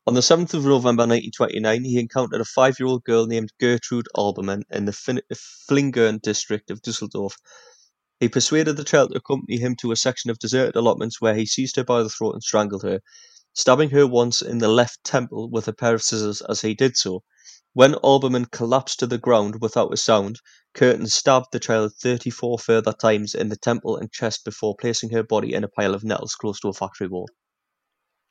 On 0.04 0.14
the 0.14 0.20
7th 0.20 0.54
of 0.54 0.64
November 0.64 1.02
1929, 1.02 1.84
he 1.84 2.00
encountered 2.00 2.40
a 2.40 2.44
five 2.44 2.78
year 2.80 2.88
old 2.88 3.04
girl 3.04 3.26
named 3.26 3.52
Gertrude 3.60 4.08
Alberman 4.16 4.62
in 4.70 4.84
the 4.84 4.92
fin- 4.92 5.22
Flingern 5.32 6.20
district 6.20 6.70
of 6.72 6.82
Dusseldorf. 6.82 7.36
He 8.18 8.28
persuaded 8.28 8.76
the 8.76 8.84
child 8.84 9.10
to 9.10 9.18
accompany 9.18 9.58
him 9.58 9.76
to 9.76 9.92
a 9.92 9.96
section 9.96 10.30
of 10.30 10.38
deserted 10.40 10.74
allotments 10.76 11.20
where 11.20 11.34
he 11.34 11.46
seized 11.46 11.76
her 11.76 11.84
by 11.84 12.02
the 12.02 12.08
throat 12.08 12.32
and 12.32 12.42
strangled 12.42 12.82
her, 12.82 13.00
stabbing 13.54 13.90
her 13.90 14.06
once 14.06 14.42
in 14.42 14.58
the 14.58 14.68
left 14.68 15.02
temple 15.04 15.50
with 15.50 15.68
a 15.68 15.72
pair 15.72 15.94
of 15.94 16.02
scissors 16.02 16.40
as 16.42 16.60
he 16.60 16.74
did 16.74 16.96
so. 16.96 17.22
When 17.74 17.94
Alberman 18.04 18.50
collapsed 18.50 18.98
to 19.00 19.06
the 19.06 19.18
ground 19.18 19.60
without 19.60 19.92
a 19.92 19.96
sound, 19.96 20.40
Kürten 20.74 21.08
stabbed 21.08 21.46
the 21.52 21.60
child 21.60 21.92
34 22.00 22.58
further 22.58 22.92
times 22.92 23.34
in 23.34 23.48
the 23.48 23.56
temple 23.56 23.96
and 23.96 24.12
chest 24.12 24.44
before 24.44 24.76
placing 24.76 25.10
her 25.10 25.22
body 25.22 25.54
in 25.54 25.64
a 25.64 25.68
pile 25.68 25.94
of 25.94 26.04
nettles 26.04 26.34
close 26.34 26.60
to 26.60 26.68
a 26.68 26.72
factory 26.72 27.08
wall. 27.08 27.28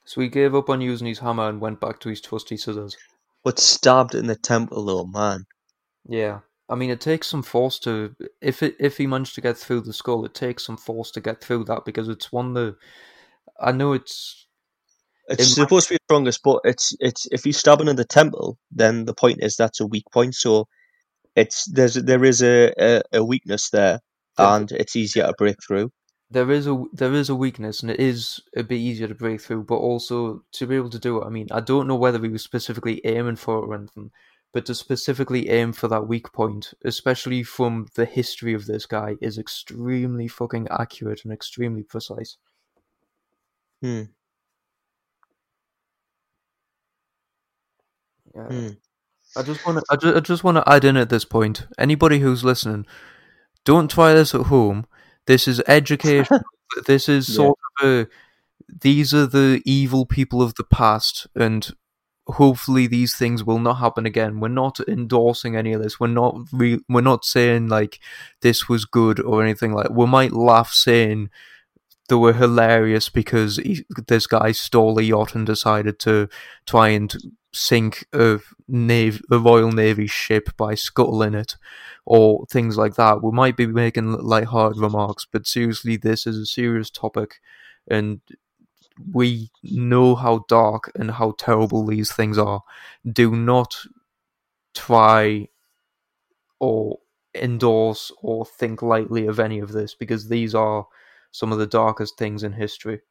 So 0.06 0.22
he 0.22 0.28
gave 0.28 0.56
up 0.56 0.70
on 0.70 0.82
using 0.82 1.08
his 1.08 1.20
hammer 1.20 1.50
and 1.50 1.62
went 1.62 1.80
back 1.80 2.00
to 2.02 2.10
his 2.10 2.22
trusty 2.22 2.58
scissors. 2.58 2.98
But 3.44 3.60
stabbed 3.60 4.16
in 4.16 4.28
the 4.28 4.36
temple, 4.36 4.86
though, 4.86 5.06
man. 5.06 5.46
Yeah, 6.08 6.40
I 6.70 6.76
mean, 6.76 6.90
it 6.90 7.02
takes 7.02 7.28
some 7.28 7.44
force 7.44 7.80
to 7.80 8.16
if 8.42 8.64
it 8.64 8.76
if 8.80 8.98
he 8.98 9.08
managed 9.08 9.36
to 9.36 9.42
get 9.42 9.58
through 9.58 9.82
the 9.82 9.94
skull, 9.94 10.26
it 10.26 10.34
takes 10.34 10.66
some 10.66 10.78
force 10.78 11.12
to 11.12 11.22
get 11.22 11.42
through 11.42 11.66
that 11.66 11.86
because 11.86 12.08
it's 12.08 12.32
one 12.32 12.54
the. 12.54 12.76
I 13.60 13.72
know 13.72 13.94
it's 13.94 14.48
It's 15.32 15.40
It 15.56 15.60
might- 15.60 15.64
supposed 15.66 15.88
to 15.88 15.94
be 15.94 15.98
the 15.98 16.06
strongest, 16.14 16.42
but 16.44 16.60
it's 16.64 16.96
it's 17.00 17.28
if 17.32 17.44
he's 17.44 17.58
stabbing 17.58 17.88
in 17.88 17.96
the 17.96 18.06
temple, 18.06 18.58
then 18.72 19.06
the 19.06 19.14
point 19.14 19.40
is 19.42 19.56
that's 19.56 19.80
a 19.80 19.86
weak 19.88 20.06
point. 20.12 20.36
So 20.36 20.68
it's 21.36 21.66
there's 21.72 21.96
there 21.96 22.24
is 22.24 22.42
a 22.44 22.74
a, 22.78 23.02
a 23.14 23.24
weakness 23.24 23.70
there, 23.70 24.00
Yeah. 24.38 24.56
and 24.56 24.72
it's 24.72 24.96
easier 24.96 25.28
to 25.28 25.34
break 25.38 25.58
through. 25.66 25.92
there 26.30 26.52
is 26.52 26.66
a 26.68 26.76
there 26.94 27.14
is 27.14 27.30
a 27.30 27.36
weakness 27.36 27.82
and 27.82 27.92
it 27.92 28.00
is 28.00 28.40
a 28.56 28.64
bit 28.64 28.80
easier 28.90 29.08
to 29.08 29.16
break 29.16 29.42
through, 29.42 29.64
but 29.64 29.76
also 29.90 30.44
to 30.58 30.66
be 30.68 30.76
able 30.76 30.90
to 30.90 31.00
do 31.08 31.22
it. 31.22 31.26
I 31.26 31.30
mean, 31.30 31.48
I 31.52 31.60
don't 31.62 31.88
know 31.88 31.96
whether 32.04 32.20
he 32.22 32.30
was 32.30 32.44
specifically 32.44 33.02
aiming 33.06 33.36
for 33.38 33.56
it 33.60 33.68
or 33.68 33.76
anything, 33.76 34.12
but 34.54 34.66
to 34.68 34.74
specifically 34.76 35.50
aim 35.50 35.74
for 35.74 35.88
that 35.90 36.08
weak 36.08 36.32
point, 36.34 36.74
especially 36.86 37.44
from 37.44 37.88
the 37.96 38.06
history 38.06 38.54
of 38.54 38.66
this 38.66 38.86
guy, 38.86 39.16
is 39.22 39.38
extremely 39.38 40.28
fucking 40.30 40.68
accurate 40.70 41.22
and 41.26 41.34
extremely 41.34 41.84
precise. 41.84 42.38
Hmm. 43.82 44.04
Yeah. 48.36 48.44
Hmm. 48.48 48.68
I 49.38 49.44
just 49.44 49.66
want 49.66 49.78
to. 49.80 49.84
I 49.90 49.96
just, 49.96 50.18
I 50.18 50.20
just 50.20 50.44
want 50.44 50.58
to 50.58 50.70
add 50.70 50.84
in 50.84 50.98
at 50.98 51.10
this 51.10 51.24
point. 51.26 51.66
Anybody 51.78 52.20
who's 52.20 52.44
listening, 52.44 52.86
don't 53.64 53.90
try 53.90 54.14
this 54.14 54.36
at 54.36 54.48
home. 54.48 54.86
This 55.26 55.48
is 55.48 55.62
education. 55.68 56.42
this 56.86 57.08
is 57.08 57.30
Yeah. 57.30 57.36
sort 57.36 57.60
of 57.82 57.88
a. 57.88 58.08
These 58.82 59.14
are 59.14 59.26
the 59.26 59.62
evil 59.66 60.06
people 60.06 60.42
of 60.42 60.56
the 60.56 60.64
past, 60.64 61.28
and 61.36 61.70
hopefully 62.28 62.88
these 62.88 63.16
things 63.16 63.44
will 63.44 63.60
not 63.60 63.76
happen 63.76 64.06
again. 64.06 64.40
We're 64.40 64.48
not 64.50 64.80
endorsing 64.88 65.56
any 65.56 65.72
of 65.74 65.82
this. 65.82 66.00
We're 66.00 66.08
not. 66.08 66.36
Re- 66.52 66.82
we're 66.90 67.02
not 67.02 67.24
saying 67.24 67.68
like 67.70 68.00
this 68.42 68.68
was 68.68 68.84
good 68.86 69.20
or 69.22 69.42
anything 69.44 69.74
like. 69.74 69.90
We 69.92 70.06
might 70.08 70.34
laugh 70.34 70.74
saying 70.74 71.30
they 72.12 72.18
were 72.18 72.34
hilarious 72.34 73.08
because 73.08 73.56
he, 73.56 73.86
this 74.10 74.28
guy 74.28 74.52
stole 74.52 75.00
a 75.00 75.02
yacht 75.02 75.34
and 75.34 75.46
decided 75.46 75.98
to 76.00 76.28
try 76.68 76.90
and 76.90 77.16
sink 77.54 78.06
a 78.12 78.40
navy, 78.68 79.22
a 79.32 79.40
Royal 79.40 79.72
Navy 79.72 80.08
ship 80.08 80.50
by 80.58 80.76
scuttling 80.76 81.34
it, 81.34 81.56
or 82.06 82.46
things 82.52 82.78
like 82.78 82.96
that. 82.96 83.24
We 83.24 83.32
might 83.32 83.56
be 83.56 83.66
making 83.66 84.12
light-hearted 84.12 84.78
remarks, 84.78 85.26
but 85.32 85.48
seriously, 85.48 85.96
this 85.96 86.28
is 86.28 86.38
a 86.38 86.46
serious 86.46 86.90
topic, 86.90 87.40
and 87.88 88.20
we 89.14 89.50
know 89.64 90.16
how 90.16 90.44
dark 90.50 90.92
and 90.94 91.12
how 91.12 91.34
terrible 91.38 91.86
these 91.86 92.12
things 92.12 92.38
are. 92.38 92.62
Do 93.10 93.32
not 93.38 93.74
try 94.76 95.48
or 96.60 97.00
endorse 97.34 98.12
or 98.22 98.46
think 98.46 98.82
lightly 98.82 99.28
of 99.28 99.40
any 99.40 99.60
of 99.60 99.72
this 99.72 99.96
because 99.96 100.28
these 100.28 100.54
are 100.54 100.88
some 101.32 101.52
of 101.52 101.60
the 101.60 101.68
darkest 101.68 102.18
things 102.18 102.44
in 102.44 102.54
history. 102.54 103.02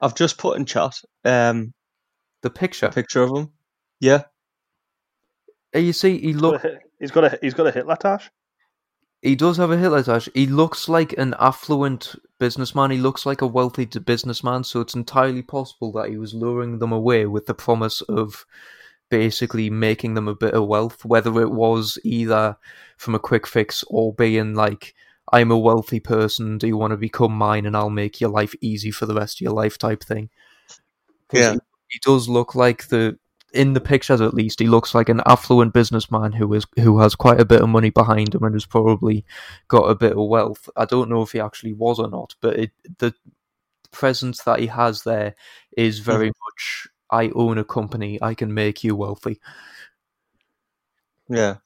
I've 0.00 0.14
just 0.14 0.38
put 0.38 0.56
in 0.56 0.64
chat 0.64 1.00
um, 1.24 1.72
The 2.42 2.50
picture, 2.50 2.88
picture 2.88 3.22
of 3.22 3.36
him. 3.36 3.50
Yeah. 4.00 4.24
You 5.74 5.92
see, 5.92 6.18
he 6.18 6.32
look 6.32 6.64
He's 7.00 7.10
got 7.10 7.24
a 7.24 7.38
he's 7.40 7.54
got 7.54 7.66
a 7.66 7.72
Hitler 7.72 7.96
tash. 7.96 8.30
He 9.22 9.34
does 9.34 9.56
have 9.56 9.70
a 9.70 9.76
Hitler 9.76 10.02
tash. 10.02 10.28
He 10.34 10.46
looks 10.46 10.88
like 10.88 11.14
an 11.14 11.34
affluent 11.38 12.14
businessman. 12.38 12.90
He 12.90 12.98
looks 12.98 13.26
like 13.26 13.42
a 13.42 13.46
wealthy 13.46 13.86
businessman, 13.86 14.64
so 14.64 14.80
it's 14.80 14.94
entirely 14.94 15.42
possible 15.42 15.92
that 15.92 16.08
he 16.10 16.16
was 16.16 16.34
luring 16.34 16.78
them 16.78 16.92
away 16.92 17.26
with 17.26 17.46
the 17.46 17.54
promise 17.54 18.00
of 18.02 18.46
basically 19.10 19.68
making 19.68 20.14
them 20.14 20.28
a 20.28 20.34
bit 20.34 20.54
of 20.54 20.68
wealth, 20.68 21.04
whether 21.04 21.40
it 21.40 21.50
was 21.50 21.98
either 22.04 22.56
from 22.96 23.14
a 23.14 23.18
quick 23.18 23.46
fix 23.46 23.84
or 23.88 24.14
being 24.14 24.54
like, 24.54 24.94
I'm 25.30 25.50
a 25.50 25.58
wealthy 25.58 26.00
person, 26.00 26.58
do 26.58 26.66
you 26.66 26.76
want 26.76 26.92
to 26.92 26.96
become 26.96 27.32
mine 27.32 27.66
and 27.66 27.76
I'll 27.76 27.90
make 27.90 28.20
your 28.20 28.30
life 28.30 28.54
easy 28.60 28.90
for 28.90 29.06
the 29.06 29.14
rest 29.14 29.38
of 29.38 29.42
your 29.42 29.52
life 29.52 29.78
type 29.78 30.02
thing. 30.02 30.30
Yeah. 31.32 31.52
He, 31.52 31.58
he 31.88 32.00
does 32.04 32.28
look 32.28 32.54
like 32.54 32.88
the 32.88 33.18
in 33.52 33.72
the 33.72 33.80
pictures 33.80 34.20
at 34.20 34.34
least, 34.34 34.60
he 34.60 34.68
looks 34.68 34.94
like 34.94 35.08
an 35.08 35.22
affluent 35.26 35.72
businessman 35.72 36.32
who 36.32 36.52
is 36.54 36.66
who 36.76 37.00
has 37.00 37.14
quite 37.14 37.40
a 37.40 37.44
bit 37.44 37.62
of 37.62 37.68
money 37.68 37.90
behind 37.90 38.34
him 38.34 38.44
and 38.44 38.54
has 38.54 38.66
probably 38.66 39.24
got 39.68 39.84
a 39.84 39.94
bit 39.94 40.12
of 40.12 40.28
wealth. 40.28 40.68
I 40.76 40.84
don't 40.84 41.10
know 41.10 41.22
if 41.22 41.32
he 41.32 41.40
actually 41.40 41.72
was 41.72 41.98
or 41.98 42.08
not, 42.08 42.34
but 42.40 42.58
it, 42.58 42.70
the 42.98 43.12
presence 43.90 44.44
that 44.44 44.60
he 44.60 44.66
has 44.68 45.02
there 45.02 45.34
is 45.76 45.98
very 45.98 46.28
much. 46.28 46.88
I 47.10 47.30
own 47.34 47.58
a 47.58 47.64
company. 47.64 48.20
I 48.22 48.34
can 48.34 48.54
make 48.54 48.84
you 48.84 48.94
wealthy. 48.94 49.40
Yeah. 51.28 51.56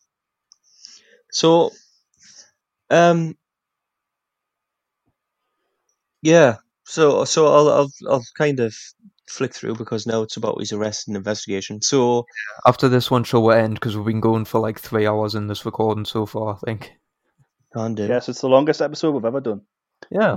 So, 1.30 1.72
um, 2.88 3.36
yeah. 6.24 6.56
So, 6.86 7.24
so 7.24 7.46
I'll, 7.46 7.68
I'll, 7.68 7.90
I'll 8.10 8.24
kind 8.36 8.60
of 8.60 8.74
flick 9.28 9.54
through 9.54 9.76
because 9.76 10.06
now 10.06 10.20
it's 10.22 10.36
about 10.36 10.58
his 10.60 10.72
arrest 10.72 11.06
and 11.08 11.16
investigation. 11.16 11.80
So, 11.80 12.26
After 12.66 12.88
this 12.90 13.10
one, 13.10 13.24
show 13.24 13.40
will 13.40 13.52
end 13.52 13.74
because 13.74 13.96
we've 13.96 14.04
been 14.04 14.20
going 14.20 14.44
for 14.44 14.60
like 14.60 14.78
three 14.78 15.06
hours 15.06 15.34
in 15.34 15.46
this 15.46 15.64
recording 15.64 16.04
so 16.04 16.26
far. 16.26 16.54
I 16.54 16.58
think. 16.66 16.92
can 17.72 17.94
do. 17.94 18.06
Yes, 18.06 18.28
it's 18.28 18.40
the 18.42 18.48
longest 18.48 18.82
episode 18.82 19.12
we've 19.12 19.24
ever 19.24 19.40
done. 19.40 19.62
Yeah. 20.10 20.36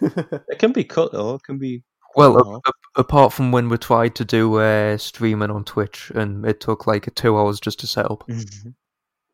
It 0.00 0.58
can 0.58 0.72
be 0.72 0.84
cut 0.84 1.12
though. 1.12 1.34
It 1.34 1.42
can 1.42 1.58
be. 1.58 1.82
Well, 2.16 2.38
a- 2.38 2.56
a- 2.68 3.00
apart 3.00 3.32
from 3.32 3.50
when 3.52 3.68
we 3.68 3.76
tried 3.76 4.14
to 4.16 4.24
do 4.24 4.54
uh, 4.60 4.96
streaming 4.98 5.50
on 5.50 5.64
Twitch, 5.64 6.10
and 6.14 6.46
it 6.46 6.60
took 6.60 6.86
like 6.86 7.12
two 7.16 7.36
hours 7.36 7.58
just 7.60 7.80
to 7.80 7.86
set 7.88 8.08
up. 8.10 8.24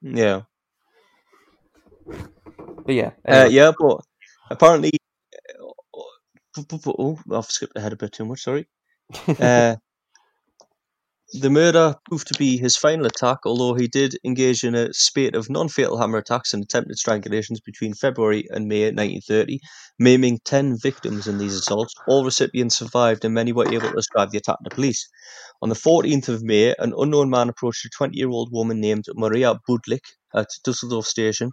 Yeah. 0.03 0.43
But 2.07 2.95
yeah, 2.95 3.11
Uh, 3.29 3.49
yeah, 3.51 3.73
but 3.79 4.01
apparently, 4.51 4.93
oh, 6.57 7.19
I've 7.33 7.45
skipped 7.47 7.77
ahead 7.77 7.93
a 7.93 7.97
bit 7.97 8.13
too 8.13 8.25
much. 8.25 8.43
Sorry. 8.43 8.67
Uh, 9.41 9.77
the 11.33 11.51
murder 11.51 11.95
proved 12.09 12.27
to 12.27 12.39
be 12.39 12.59
his 12.59 12.77
final 12.77 13.07
attack, 13.07 13.39
although 13.47 13.75
he 13.75 13.87
did 13.87 14.19
engage 14.25 14.65
in 14.65 14.75
a 14.75 14.93
spate 14.93 15.37
of 15.37 15.49
non-fatal 15.49 15.97
hammer 15.97 16.19
attacks 16.19 16.53
and 16.53 16.63
attempted 16.63 16.97
strangulations 16.97 17.63
between 17.65 17.95
February 17.95 18.47
and 18.51 18.67
May 18.67 18.83
1930, 18.87 19.61
maiming 20.01 20.41
ten 20.45 20.77
victims 20.77 21.29
in 21.29 21.39
these 21.39 21.55
assaults. 21.55 21.95
All 22.09 22.25
recipients 22.25 22.79
survived, 22.79 23.25
and 23.25 23.33
many 23.33 23.53
were 23.53 23.73
able 23.73 23.91
to 23.91 23.95
describe 23.95 24.33
the 24.33 24.39
attack 24.39 24.57
to 24.65 24.71
police. 24.71 25.09
On 25.63 25.69
the 25.69 25.77
14th 25.77 26.29
of 26.29 26.43
May, 26.43 26.75
an 26.81 26.93
unknown 26.99 27.31
man 27.31 27.49
approached 27.49 27.85
a 27.85 27.91
20-year-old 27.91 28.51
woman 28.51 28.81
named 28.81 29.05
Maria 29.15 29.55
Budlick 29.69 30.05
at 30.35 30.49
Dusseldorf 30.65 31.07
station. 31.07 31.53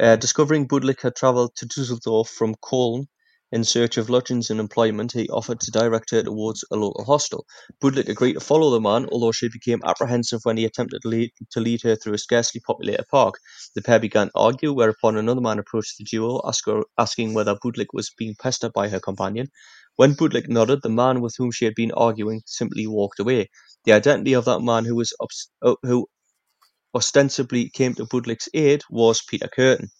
Uh, 0.00 0.16
discovering 0.16 0.66
Budlick 0.66 1.02
had 1.02 1.16
travelled 1.16 1.54
to 1.56 1.66
Dusseldorf 1.66 2.30
from 2.30 2.54
Cologne 2.66 3.08
in 3.52 3.64
search 3.64 3.96
of 3.96 4.10
lodgings 4.10 4.50
and 4.50 4.60
employment, 4.60 5.12
he 5.12 5.28
offered 5.28 5.60
to 5.60 5.70
direct 5.70 6.10
her 6.10 6.22
towards 6.22 6.64
a 6.70 6.76
local 6.76 7.04
hostel. 7.04 7.46
Budlick 7.80 8.08
agreed 8.08 8.34
to 8.34 8.40
follow 8.40 8.70
the 8.70 8.80
man, 8.80 9.08
although 9.10 9.32
she 9.32 9.48
became 9.48 9.80
apprehensive 9.84 10.40
when 10.44 10.56
he 10.56 10.64
attempted 10.64 11.02
to 11.02 11.08
lead, 11.08 11.30
to 11.50 11.60
lead 11.60 11.82
her 11.82 11.96
through 11.96 12.14
a 12.14 12.18
scarcely 12.18 12.60
populated 12.60 13.06
park. 13.10 13.34
The 13.74 13.82
pair 13.82 13.98
began 13.98 14.28
to 14.28 14.32
argue, 14.36 14.72
whereupon 14.72 15.16
another 15.16 15.40
man 15.40 15.58
approached 15.58 15.98
the 15.98 16.04
duo, 16.04 16.40
ask 16.44 16.66
her, 16.66 16.82
asking 16.98 17.34
whether 17.34 17.54
Budlick 17.56 17.88
was 17.92 18.10
being 18.18 18.34
pestered 18.40 18.72
by 18.72 18.88
her 18.88 19.00
companion. 19.00 19.48
When 19.96 20.14
Budlick 20.14 20.48
nodded, 20.48 20.82
the 20.82 20.88
man 20.88 21.20
with 21.20 21.34
whom 21.36 21.50
she 21.52 21.64
had 21.64 21.74
been 21.74 21.92
arguing 21.92 22.42
simply 22.46 22.86
walked 22.86 23.20
away. 23.20 23.50
The 23.84 23.92
identity 23.92 24.34
of 24.34 24.44
that 24.46 24.60
man 24.60 24.84
who 24.84 24.94
was 24.96 25.12
obs- 25.20 25.50
uh, 25.62 25.76
who 25.82 26.08
ostensibly 26.94 27.70
came 27.70 27.94
to 27.94 28.06
Budlick's 28.06 28.48
aid 28.54 28.82
was 28.90 29.22
Peter 29.22 29.48
Kürten. 29.48 29.90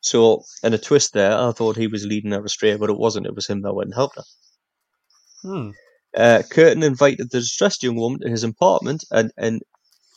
So, 0.00 0.44
in 0.62 0.72
a 0.72 0.78
twist 0.78 1.12
there, 1.12 1.36
I 1.36 1.52
thought 1.52 1.76
he 1.76 1.86
was 1.86 2.06
leading 2.06 2.32
her 2.32 2.44
astray, 2.44 2.76
but 2.76 2.90
it 2.90 2.98
wasn't. 2.98 3.26
It 3.26 3.34
was 3.34 3.46
him 3.46 3.62
that 3.62 3.74
went 3.74 3.88
and 3.88 3.94
helped 3.94 4.16
her. 4.16 4.24
Hmm. 5.42 5.70
Uh, 6.16 6.42
Kürten 6.50 6.82
invited 6.82 7.30
the 7.30 7.40
distressed 7.40 7.82
young 7.82 7.96
woman 7.96 8.20
to 8.20 8.28
his 8.28 8.42
apartment 8.42 9.04
and, 9.10 9.30
and 9.36 9.62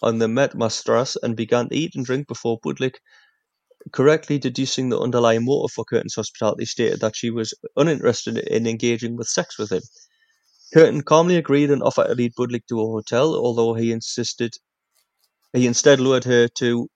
on 0.01 0.17
the 0.17 0.27
Mettmannerstrasse 0.27 1.17
and 1.21 1.35
began 1.35 1.69
to 1.69 1.75
eat 1.75 1.95
and 1.95 2.05
drink 2.05 2.27
before 2.27 2.59
Budlick, 2.59 2.95
correctly 3.91 4.39
deducing 4.39 4.89
the 4.89 4.99
underlying 4.99 5.45
motive 5.45 5.73
for 5.73 5.85
Kürten's 5.85 6.15
hospitality, 6.15 6.65
stated 6.65 7.01
that 7.01 7.15
she 7.15 7.29
was 7.29 7.53
uninterested 7.75 8.37
in 8.37 8.65
engaging 8.65 9.15
with 9.15 9.27
sex 9.27 9.57
with 9.57 9.71
him. 9.71 9.83
Kürten 10.73 11.05
calmly 11.05 11.35
agreed 11.35 11.69
and 11.69 11.83
offered 11.83 12.07
to 12.07 12.15
lead 12.15 12.33
Budlick 12.35 12.65
to 12.67 12.81
a 12.81 12.87
hotel, 12.87 13.35
although 13.35 13.75
he 13.75 13.91
insisted 13.91 14.53
he 15.53 15.67
instead 15.67 15.99
lured 15.99 16.23
her 16.23 16.47
to 16.47 16.89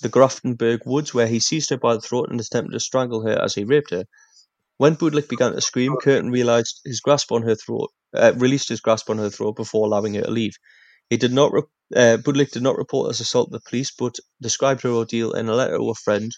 the 0.00 0.08
Grafenberg 0.08 0.86
woods, 0.86 1.12
where 1.12 1.26
he 1.26 1.40
seized 1.40 1.70
her 1.70 1.76
by 1.76 1.94
the 1.94 2.00
throat 2.00 2.30
and 2.30 2.40
attempted 2.40 2.72
to 2.72 2.80
strangle 2.80 3.26
her 3.26 3.40
as 3.42 3.54
he 3.54 3.64
raped 3.64 3.90
her. 3.90 4.04
When 4.78 4.96
Budlick 4.96 5.28
began 5.28 5.52
to 5.52 5.60
scream, 5.60 5.96
Kürten 6.02 6.32
realized 6.32 6.80
his 6.84 7.00
grasp 7.00 7.30
on 7.30 7.42
her 7.42 7.54
throat, 7.54 7.90
uh, 8.14 8.32
released 8.36 8.68
his 8.68 8.80
grasp 8.80 9.10
on 9.10 9.18
her 9.18 9.30
throat 9.30 9.56
before 9.56 9.86
allowing 9.86 10.14
her 10.14 10.22
to 10.22 10.30
leave. 10.30 10.54
He 11.10 11.16
did 11.16 11.32
not. 11.32 11.52
Re- 11.52 11.62
uh, 11.94 12.16
Budlick 12.16 12.52
did 12.52 12.62
not 12.62 12.78
report 12.78 13.08
this 13.08 13.20
assault 13.20 13.50
to 13.50 13.58
the 13.58 13.68
police, 13.68 13.92
but 13.96 14.16
described 14.40 14.82
her 14.82 14.90
ordeal 14.90 15.32
in 15.32 15.48
a 15.48 15.54
letter 15.54 15.76
to 15.76 15.90
a 15.90 15.94
friend. 15.94 16.32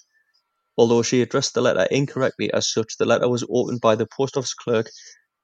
Although 0.76 1.02
she 1.02 1.22
addressed 1.22 1.54
the 1.54 1.60
letter 1.60 1.84
incorrectly 1.90 2.52
as 2.52 2.70
such, 2.70 2.96
the 2.98 3.04
letter 3.04 3.28
was 3.28 3.46
opened 3.48 3.80
by 3.80 3.94
the 3.94 4.06
post 4.06 4.36
office 4.36 4.54
clerk 4.54 4.90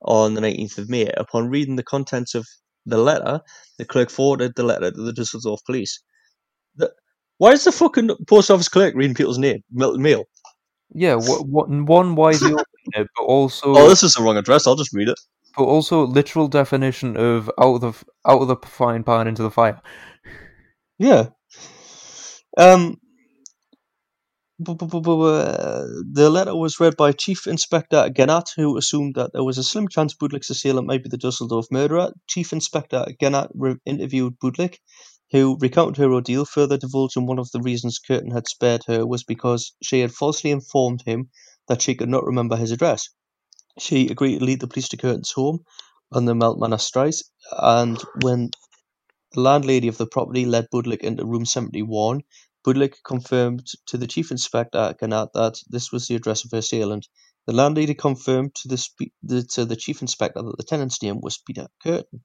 on 0.02 0.34
the 0.34 0.40
19th 0.40 0.78
of 0.78 0.88
May. 0.88 1.06
Upon 1.16 1.48
reading 1.48 1.76
the 1.76 1.84
contents 1.84 2.34
of 2.34 2.46
the 2.84 2.98
letter, 2.98 3.40
the 3.78 3.84
clerk 3.84 4.10
forwarded 4.10 4.54
the 4.56 4.64
letter 4.64 4.90
to 4.90 5.02
the 5.02 5.12
Dusseldorf 5.12 5.60
police. 5.64 6.02
The, 6.76 6.92
why 7.40 7.52
is 7.52 7.64
the 7.64 7.72
fucking 7.72 8.10
post 8.28 8.50
office 8.50 8.68
clerk 8.68 8.94
reading 8.94 9.14
people's 9.14 9.38
name, 9.38 9.60
mail? 9.72 9.96
mail? 9.96 10.24
Yeah, 10.92 11.14
what, 11.14 11.46
what, 11.48 11.68
one, 11.70 12.14
why 12.14 12.30
is 12.30 12.40
he 12.40 12.48
opening 12.48 12.92
it, 12.92 13.06
but 13.16 13.22
also, 13.24 13.74
Oh, 13.74 13.88
this 13.88 14.02
is 14.02 14.12
the 14.12 14.22
wrong 14.22 14.36
address. 14.36 14.66
I'll 14.66 14.76
just 14.76 14.92
read 14.92 15.08
it. 15.08 15.18
but 15.56 15.64
also 15.64 16.06
literal 16.06 16.48
definition 16.48 17.16
of 17.16 17.50
out 17.58 17.76
of 17.76 17.80
the 17.80 17.92
out 18.30 18.42
of 18.42 18.48
the 18.48 18.56
frying 18.66 19.04
pan 19.04 19.26
into 19.26 19.42
the 19.42 19.50
fire. 19.50 19.80
Yeah. 20.98 21.28
Um. 22.58 22.98
uh, 24.66 25.84
the 26.12 26.28
letter 26.30 26.54
was 26.54 26.78
read 26.78 26.94
by 26.98 27.12
Chief 27.12 27.46
Inspector 27.46 28.10
Gennat, 28.10 28.48
who 28.54 28.76
assumed 28.76 29.14
that 29.14 29.32
there 29.32 29.44
was 29.44 29.56
a 29.56 29.62
slim 29.64 29.88
chance 29.88 30.14
Budlick's 30.14 30.50
assailant 30.50 30.86
might 30.86 31.02
be 31.02 31.08
the 31.08 31.16
Dusseldorf 31.16 31.66
murderer. 31.70 32.12
Chief 32.26 32.52
Inspector 32.52 33.02
Gennat 33.22 33.48
re- 33.54 33.76
interviewed 33.86 34.34
Budlick, 34.44 34.76
who 35.32 35.56
recounted 35.60 35.96
her 35.98 36.12
ordeal, 36.12 36.44
further 36.44 36.76
divulging 36.76 37.26
one 37.26 37.38
of 37.38 37.50
the 37.52 37.60
reasons 37.60 38.00
Kürten 38.00 38.32
had 38.32 38.48
spared 38.48 38.82
her 38.86 39.06
was 39.06 39.24
because 39.24 39.72
she 39.82 40.00
had 40.00 40.12
falsely 40.12 40.50
informed 40.50 41.02
him 41.06 41.30
that 41.68 41.82
she 41.82 41.94
could 41.94 42.08
not 42.08 42.24
remember 42.24 42.56
his 42.56 42.72
address. 42.72 43.08
She 43.78 44.08
agreed 44.08 44.38
to 44.40 44.44
lead 44.44 44.60
the 44.60 44.66
police 44.66 44.88
to 44.88 44.96
Kürten's 44.96 45.32
home 45.32 45.64
on 46.12 46.24
the 46.24 46.34
Mettmanner 46.34 46.80
Strasse, 46.80 47.22
and 47.52 48.02
when 48.22 48.50
the 49.32 49.40
landlady 49.40 49.88
of 49.88 49.98
the 49.98 50.06
property 50.06 50.44
led 50.44 50.66
Budlick 50.72 51.02
into 51.02 51.24
room 51.24 51.46
71, 51.46 52.22
Budlick 52.66 52.96
confirmed 53.04 53.66
to 53.86 53.96
the 53.96 54.08
chief 54.08 54.32
inspector 54.32 54.94
Gennat 55.00 55.32
that 55.34 55.60
this 55.68 55.92
was 55.92 56.08
the 56.08 56.16
address 56.16 56.44
of 56.44 56.50
her 56.50 56.58
assailant. 56.58 57.08
The 57.46 57.52
landlady 57.54 57.94
confirmed 57.94 58.54
to 58.56 58.68
the, 58.68 58.76
spe- 58.76 59.14
the 59.22 59.44
to 59.54 59.64
the 59.64 59.76
chief 59.76 60.02
inspector 60.02 60.42
that 60.42 60.56
the 60.56 60.64
tenant's 60.64 61.02
name 61.02 61.20
was 61.20 61.38
Peter 61.38 61.68
Kürten. 61.84 62.22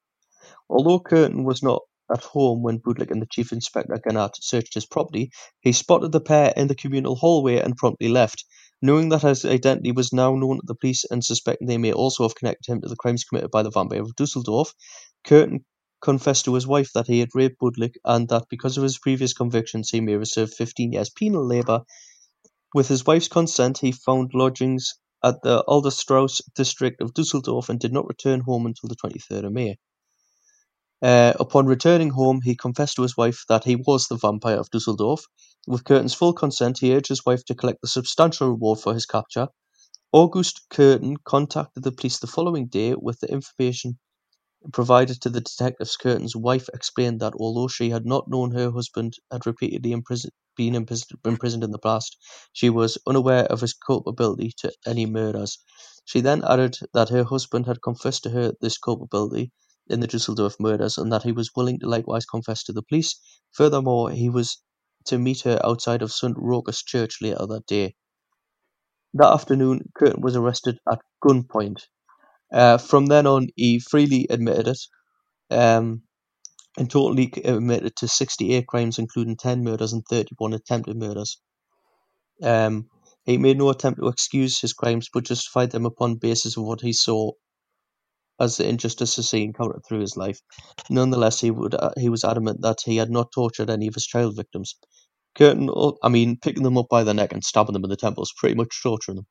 Although 0.68 1.00
Kürten 1.00 1.44
was 1.44 1.62
not 1.62 1.82
at 2.12 2.22
home 2.22 2.62
when 2.62 2.78
Budlick 2.78 3.10
and 3.10 3.20
the 3.20 3.28
chief 3.30 3.52
inspector 3.52 3.98
Gennat 3.98 4.34
searched 4.40 4.74
his 4.74 4.86
property, 4.86 5.30
he 5.60 5.72
spotted 5.72 6.12
the 6.12 6.20
pair 6.20 6.52
in 6.56 6.68
the 6.68 6.74
communal 6.74 7.16
hallway 7.16 7.58
and 7.58 7.76
promptly 7.76 8.08
left. 8.08 8.44
Knowing 8.82 9.08
that 9.08 9.22
his 9.22 9.44
identity 9.44 9.92
was 9.92 10.12
now 10.12 10.34
known 10.34 10.56
to 10.56 10.66
the 10.66 10.74
police 10.74 11.04
and 11.04 11.24
suspecting 11.24 11.66
they 11.66 11.78
may 11.78 11.92
also 11.92 12.22
have 12.24 12.34
connected 12.34 12.70
him 12.70 12.80
to 12.80 12.88
the 12.88 12.96
crimes 12.96 13.24
committed 13.24 13.50
by 13.50 13.62
the 13.62 13.70
vampire 13.70 14.02
of 14.02 14.14
Dusseldorf, 14.16 14.74
Kürten 15.26 15.64
confessed 16.00 16.44
to 16.44 16.54
his 16.54 16.66
wife 16.66 16.92
that 16.92 17.06
he 17.06 17.20
had 17.20 17.34
raped 17.34 17.58
Budlick 17.58 17.94
and 18.04 18.28
that 18.28 18.44
because 18.50 18.76
of 18.76 18.82
his 18.82 18.98
previous 18.98 19.32
convictions 19.32 19.90
he 19.90 20.00
may 20.00 20.12
have 20.12 20.28
served 20.28 20.54
15 20.54 20.92
years 20.92 21.10
penal 21.10 21.46
labour. 21.46 21.82
With 22.74 22.88
his 22.88 23.06
wife's 23.06 23.28
consent, 23.28 23.78
he 23.78 23.92
found 23.92 24.32
lodgings 24.34 24.94
at 25.24 25.42
the 25.42 25.64
Adlerstrasse 25.66 26.42
district 26.54 27.00
of 27.00 27.14
Dusseldorf 27.14 27.68
and 27.68 27.80
did 27.80 27.92
not 27.92 28.06
return 28.06 28.40
home 28.40 28.66
until 28.66 28.88
the 28.88 28.96
23rd 28.96 29.46
of 29.46 29.52
May. 29.52 29.78
Uh, 31.02 31.32
upon 31.40 31.66
returning 31.66 32.10
home, 32.10 32.40
he 32.42 32.54
confessed 32.54 32.96
to 32.96 33.02
his 33.02 33.16
wife 33.16 33.44
that 33.48 33.64
he 33.64 33.76
was 33.76 34.08
the 34.08 34.16
vampire 34.16 34.58
of 34.58 34.70
Dusseldorf. 34.70 35.24
With 35.66 35.84
Kürten's 35.84 36.14
full 36.14 36.32
consent, 36.34 36.78
he 36.80 36.94
urged 36.94 37.08
his 37.08 37.24
wife 37.24 37.44
to 37.46 37.54
collect 37.54 37.80
the 37.82 37.88
substantial 37.88 38.48
reward 38.50 38.80
for 38.80 38.94
his 38.94 39.06
capture. 39.06 39.48
August 40.12 40.62
Kürten 40.70 41.16
contacted 41.24 41.84
the 41.84 41.92
police 41.92 42.18
the 42.20 42.26
following 42.26 42.66
day 42.68 42.94
with 42.94 43.20
the 43.20 43.30
information 43.30 43.98
provided 44.72 45.20
to 45.22 45.30
the 45.30 45.40
detectives. 45.40 45.96
Kürten's 45.96 46.36
wife 46.36 46.68
explained 46.74 47.20
that 47.20 47.34
although 47.38 47.68
she 47.68 47.90
had 47.90 48.06
not 48.06 48.28
known 48.28 48.52
her 48.52 48.70
husband 48.70 49.14
had 49.30 49.46
repeatedly 49.46 49.94
been 50.56 50.74
imprisoned 50.74 51.64
in 51.64 51.70
the 51.72 51.78
past, 51.78 52.16
she 52.52 52.70
was 52.70 52.98
unaware 53.06 53.44
of 53.46 53.60
his 53.60 53.74
culpability 53.74 54.52
to 54.58 54.72
any 54.86 55.06
murders. 55.06 55.58
She 56.04 56.20
then 56.20 56.44
added 56.44 56.78
that 56.94 57.08
her 57.10 57.24
husband 57.24 57.66
had 57.66 57.82
confessed 57.82 58.22
to 58.24 58.30
her 58.30 58.52
this 58.60 58.78
culpability 58.78 59.52
in 59.88 60.00
the 60.00 60.06
Dusseldorf 60.06 60.56
murders 60.60 60.98
and 60.98 61.12
that 61.12 61.22
he 61.24 61.32
was 61.32 61.50
willing 61.56 61.80
to 61.80 61.88
likewise 61.88 62.26
confess 62.26 62.64
to 62.64 62.72
the 62.72 62.82
police. 62.82 63.20
Furthermore, 63.52 64.10
he 64.10 64.30
was 64.30 64.62
to 65.06 65.18
meet 65.18 65.42
her 65.42 65.60
outside 65.64 66.02
of 66.02 66.12
St. 66.12 66.36
Rochus 66.36 66.84
Church 66.84 67.18
later 67.22 67.46
that 67.46 67.66
day. 67.66 67.94
That 69.14 69.32
afternoon, 69.32 69.90
Kürten 69.98 70.20
was 70.22 70.36
arrested 70.36 70.78
at 70.90 71.00
gunpoint. 71.24 71.82
Uh, 72.52 72.78
from 72.78 73.06
then 73.06 73.26
on, 73.26 73.48
he 73.56 73.80
freely 73.80 74.26
admitted 74.30 74.68
it, 74.68 74.78
um, 75.50 76.02
and 76.78 76.90
totally 76.90 77.32
admitted 77.44 77.96
to 77.96 78.08
68 78.08 78.66
crimes, 78.66 78.98
including 78.98 79.36
10 79.36 79.64
murders 79.64 79.92
and 79.92 80.04
31 80.08 80.54
attempted 80.54 80.96
murders. 80.96 81.40
Um, 82.42 82.88
he 83.24 83.38
made 83.38 83.58
no 83.58 83.70
attempt 83.70 84.00
to 84.00 84.08
excuse 84.08 84.60
his 84.60 84.72
crimes, 84.74 85.08
but 85.12 85.24
justified 85.24 85.72
them 85.72 85.86
upon 85.86 86.16
basis 86.16 86.56
of 86.56 86.64
what 86.64 86.80
he 86.82 86.92
saw 86.92 87.32
as 88.40 88.56
the 88.56 88.68
injustices 88.68 89.30
he 89.30 89.42
encountered 89.44 89.82
through 89.86 90.00
his 90.00 90.16
life. 90.16 90.40
Nonetheless, 90.90 91.40
he 91.40 91.50
would 91.50 91.74
uh, 91.74 91.92
he 91.98 92.08
was 92.08 92.24
adamant 92.24 92.60
that 92.62 92.78
he 92.84 92.96
had 92.96 93.10
not 93.10 93.32
tortured 93.32 93.70
any 93.70 93.86
of 93.88 93.94
his 93.94 94.06
child 94.06 94.36
victims. 94.36 94.76
Kürten, 95.38 95.96
I 96.02 96.08
mean, 96.08 96.38
picking 96.38 96.62
them 96.62 96.78
up 96.78 96.88
by 96.88 97.04
the 97.04 97.14
neck 97.14 97.32
and 97.32 97.44
stabbing 97.44 97.74
them 97.74 97.84
in 97.84 97.90
the 97.90 97.96
temples, 97.96 98.32
pretty 98.38 98.54
much 98.54 98.82
torturing 98.82 99.16
them. 99.16 99.26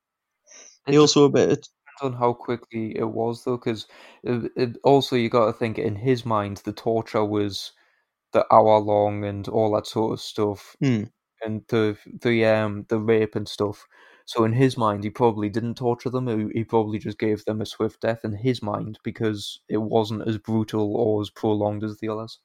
He 0.87 0.97
also 0.97 1.25
admitted, 1.25 1.59
depends 1.59 2.01
on 2.01 2.13
how 2.13 2.33
quickly 2.33 2.95
it 2.97 3.05
was, 3.09 3.43
though, 3.43 3.57
because 3.57 3.87
it, 4.23 4.51
it, 4.55 4.77
also 4.83 5.15
you 5.15 5.29
got 5.29 5.47
to 5.47 5.53
think 5.53 5.77
in 5.79 5.95
his 5.95 6.25
mind 6.25 6.57
the 6.57 6.73
torture 6.73 7.25
was 7.25 7.71
the 8.33 8.45
hour 8.53 8.79
long 8.79 9.23
and 9.25 9.47
all 9.47 9.73
that 9.75 9.87
sort 9.87 10.13
of 10.13 10.21
stuff, 10.21 10.75
hmm, 10.81 11.03
and 11.43 11.63
the 11.69 11.97
the 12.21 12.45
um 12.45 12.85
the 12.89 12.99
rape 12.99 13.35
and 13.35 13.47
stuff. 13.47 13.87
So 14.25 14.43
in 14.43 14.53
his 14.53 14.77
mind, 14.77 15.03
he 15.03 15.09
probably 15.09 15.49
didn't 15.49 15.77
torture 15.77 16.11
them. 16.11 16.51
He, 16.51 16.63
probably 16.63 16.99
just 16.99 17.17
gave 17.17 17.43
them 17.45 17.61
a 17.61 17.65
swift 17.65 18.01
death 18.01 18.23
in 18.23 18.33
his 18.33 18.61
mind 18.61 18.99
because 19.03 19.59
it 19.69 19.77
wasn't 19.77 20.27
as 20.27 20.37
brutal 20.37 20.95
or 20.95 21.21
as 21.21 21.31
prolonged 21.31 21.83
as 21.83 21.97
the 21.99 22.09
others. 22.09 22.39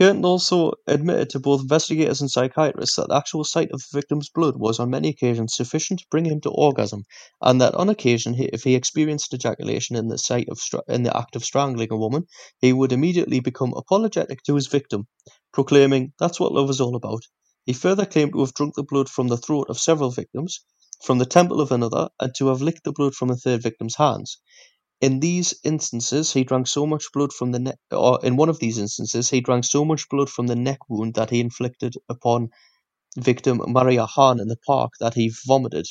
Kürten 0.00 0.24
also 0.24 0.72
admitted 0.88 1.30
to 1.30 1.38
both 1.38 1.60
investigators 1.60 2.20
and 2.20 2.28
psychiatrists 2.28 2.96
that 2.96 3.06
the 3.10 3.14
actual 3.14 3.44
sight 3.44 3.70
of 3.70 3.80
the 3.80 3.96
victim's 3.96 4.28
blood 4.28 4.56
was 4.56 4.80
on 4.80 4.90
many 4.90 5.08
occasions 5.08 5.54
sufficient 5.54 6.00
to 6.00 6.06
bring 6.10 6.24
him 6.24 6.40
to 6.40 6.50
orgasm, 6.50 7.04
and 7.40 7.60
that 7.60 7.76
on 7.76 7.88
occasion, 7.88 8.34
if 8.36 8.64
he 8.64 8.74
experienced 8.74 9.32
ejaculation 9.32 9.94
in 9.94 10.08
the 10.08 10.18
sight 10.18 10.48
of 10.48 10.60
in 10.88 11.04
the 11.04 11.16
act 11.16 11.36
of 11.36 11.44
strangling 11.44 11.92
a 11.92 11.96
woman, 11.96 12.26
he 12.60 12.72
would 12.72 12.90
immediately 12.90 13.38
become 13.38 13.72
apologetic 13.76 14.42
to 14.42 14.56
his 14.56 14.66
victim, 14.66 15.06
proclaiming, 15.52 16.12
"That's 16.18 16.40
what 16.40 16.50
love 16.52 16.70
is 16.70 16.80
all 16.80 16.96
about." 16.96 17.22
He 17.68 17.74
further 17.74 18.06
claimed 18.06 18.32
to 18.32 18.40
have 18.40 18.54
drunk 18.54 18.76
the 18.76 18.82
blood 18.82 19.10
from 19.10 19.28
the 19.28 19.36
throat 19.36 19.66
of 19.68 19.78
several 19.78 20.10
victims, 20.10 20.62
from 21.02 21.18
the 21.18 21.26
temple 21.26 21.60
of 21.60 21.70
another, 21.70 22.08
and 22.18 22.34
to 22.36 22.46
have 22.46 22.62
licked 22.62 22.84
the 22.84 22.92
blood 22.92 23.14
from 23.14 23.28
a 23.28 23.36
third 23.36 23.62
victim's 23.62 23.96
hands. 23.96 24.38
In 25.02 25.20
these 25.20 25.52
instances, 25.64 26.32
he 26.32 26.44
drank 26.44 26.66
so 26.66 26.86
much 26.86 27.12
blood 27.12 27.30
from 27.30 27.52
the 27.52 27.58
neck, 27.58 27.78
or 27.90 28.24
in 28.24 28.36
one 28.36 28.48
of 28.48 28.58
these 28.58 28.78
instances, 28.78 29.28
he 29.28 29.42
drank 29.42 29.66
so 29.66 29.84
much 29.84 30.08
blood 30.08 30.30
from 30.30 30.46
the 30.46 30.56
neck 30.56 30.78
wound 30.88 31.12
that 31.16 31.28
he 31.28 31.40
inflicted 31.40 31.96
upon 32.08 32.48
victim 33.18 33.60
Maria 33.66 34.06
Hahn 34.06 34.40
in 34.40 34.48
the 34.48 34.56
park 34.66 34.92
that 35.00 35.12
he 35.12 35.30
vomited. 35.46 35.84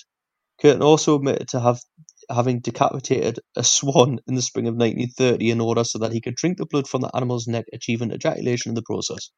Kürten 0.59 0.81
also 0.81 1.13
admitted 1.13 1.47
to 1.49 1.59
have 1.59 1.81
having 2.27 2.59
decapitated 2.59 3.39
a 3.55 3.63
swan 3.63 4.17
in 4.27 4.33
the 4.33 4.41
spring 4.41 4.65
of 4.65 4.73
1930 4.73 5.51
in 5.51 5.61
order 5.61 5.83
so 5.83 5.99
that 5.99 6.11
he 6.11 6.21
could 6.21 6.37
drink 6.37 6.57
the 6.57 6.65
blood 6.65 6.87
from 6.87 7.01
the 7.01 7.15
animal's 7.15 7.45
neck, 7.45 7.65
achieving 7.71 8.11
ejaculation 8.11 8.71
in 8.71 8.73
the 8.73 8.81
process. 8.81 9.29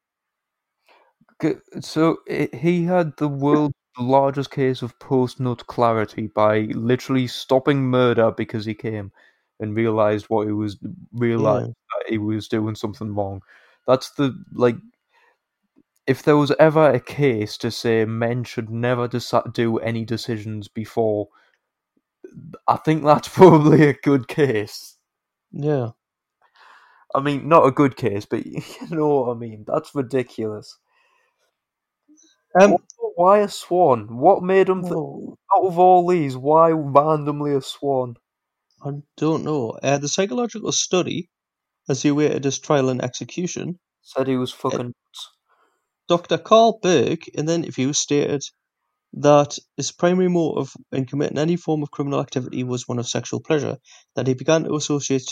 So 1.80 2.18
he 2.26 2.84
had 2.84 3.16
the 3.16 3.28
world's 3.28 3.74
largest 3.98 4.50
case 4.50 4.82
of 4.82 4.98
post-nut 4.98 5.66
clarity 5.66 6.28
by 6.28 6.60
literally 6.72 7.26
stopping 7.26 7.82
murder 7.82 8.30
because 8.30 8.64
he 8.64 8.74
came 8.74 9.12
and 9.58 9.76
realized 9.76 10.26
what 10.28 10.46
he 10.46 10.52
was 10.52 10.78
realized 11.12 11.68
that 11.68 12.10
he 12.10 12.18
was 12.18 12.48
doing 12.48 12.74
something 12.74 13.14
wrong. 13.14 13.42
That's 13.86 14.10
the 14.12 14.34
like. 14.52 14.76
If 16.06 16.22
there 16.22 16.36
was 16.36 16.52
ever 16.58 16.90
a 16.90 17.00
case 17.00 17.56
to 17.58 17.70
say 17.70 18.04
men 18.04 18.42
should 18.44 18.70
never 18.70 19.06
deci- 19.06 19.52
do 19.52 19.78
any 19.78 20.04
decisions 20.04 20.66
before, 20.66 21.28
I 22.66 22.76
think 22.76 23.04
that's 23.04 23.28
probably 23.34 23.88
a 23.88 23.94
good 23.94 24.28
case. 24.28 24.96
Yeah. 25.52 25.90
I 27.14 27.20
mean, 27.20 27.48
not 27.48 27.66
a 27.66 27.72
good 27.72 27.96
case, 27.96 28.24
but 28.24 28.46
you 28.46 28.62
know 28.90 29.08
what 29.08 29.36
I 29.36 29.38
mean. 29.38 29.64
That's 29.66 29.94
ridiculous. 29.94 30.78
Um, 32.58 32.76
why 33.16 33.40
a 33.40 33.48
swan? 33.48 34.16
What 34.16 34.42
made 34.42 34.68
him 34.68 34.82
th- 34.82 34.92
well, 34.92 35.38
out 35.54 35.64
of 35.66 35.78
all 35.78 36.06
these? 36.06 36.36
Why 36.36 36.70
randomly 36.70 37.54
a 37.54 37.60
swan? 37.60 38.16
I 38.84 38.90
don't 39.16 39.44
know. 39.44 39.70
Uh, 39.82 39.98
the 39.98 40.08
psychological 40.08 40.72
study, 40.72 41.28
as 41.88 42.02
he 42.02 42.08
awaited 42.08 42.44
his 42.44 42.58
trial 42.58 42.88
and 42.88 43.02
execution, 43.02 43.78
Said 44.02 44.26
he 44.26 44.36
was 44.36 44.52
fucking. 44.52 44.78
nuts. 44.86 45.28
Dr. 46.08 46.38
Carl 46.38 46.78
Berg, 46.82 47.28
in 47.34 47.46
the 47.46 47.54
interview, 47.54 47.92
stated 47.92 48.42
that 49.12 49.58
his 49.76 49.92
primary 49.92 50.28
motive 50.28 50.72
in 50.92 51.04
committing 51.04 51.38
any 51.38 51.56
form 51.56 51.82
of 51.82 51.90
criminal 51.90 52.20
activity 52.20 52.64
was 52.64 52.88
one 52.88 52.98
of 52.98 53.08
sexual 53.08 53.40
pleasure, 53.40 53.76
that 54.16 54.26
he 54.26 54.34
began 54.34 54.64
to 54.64 54.74
associate, 54.74 55.22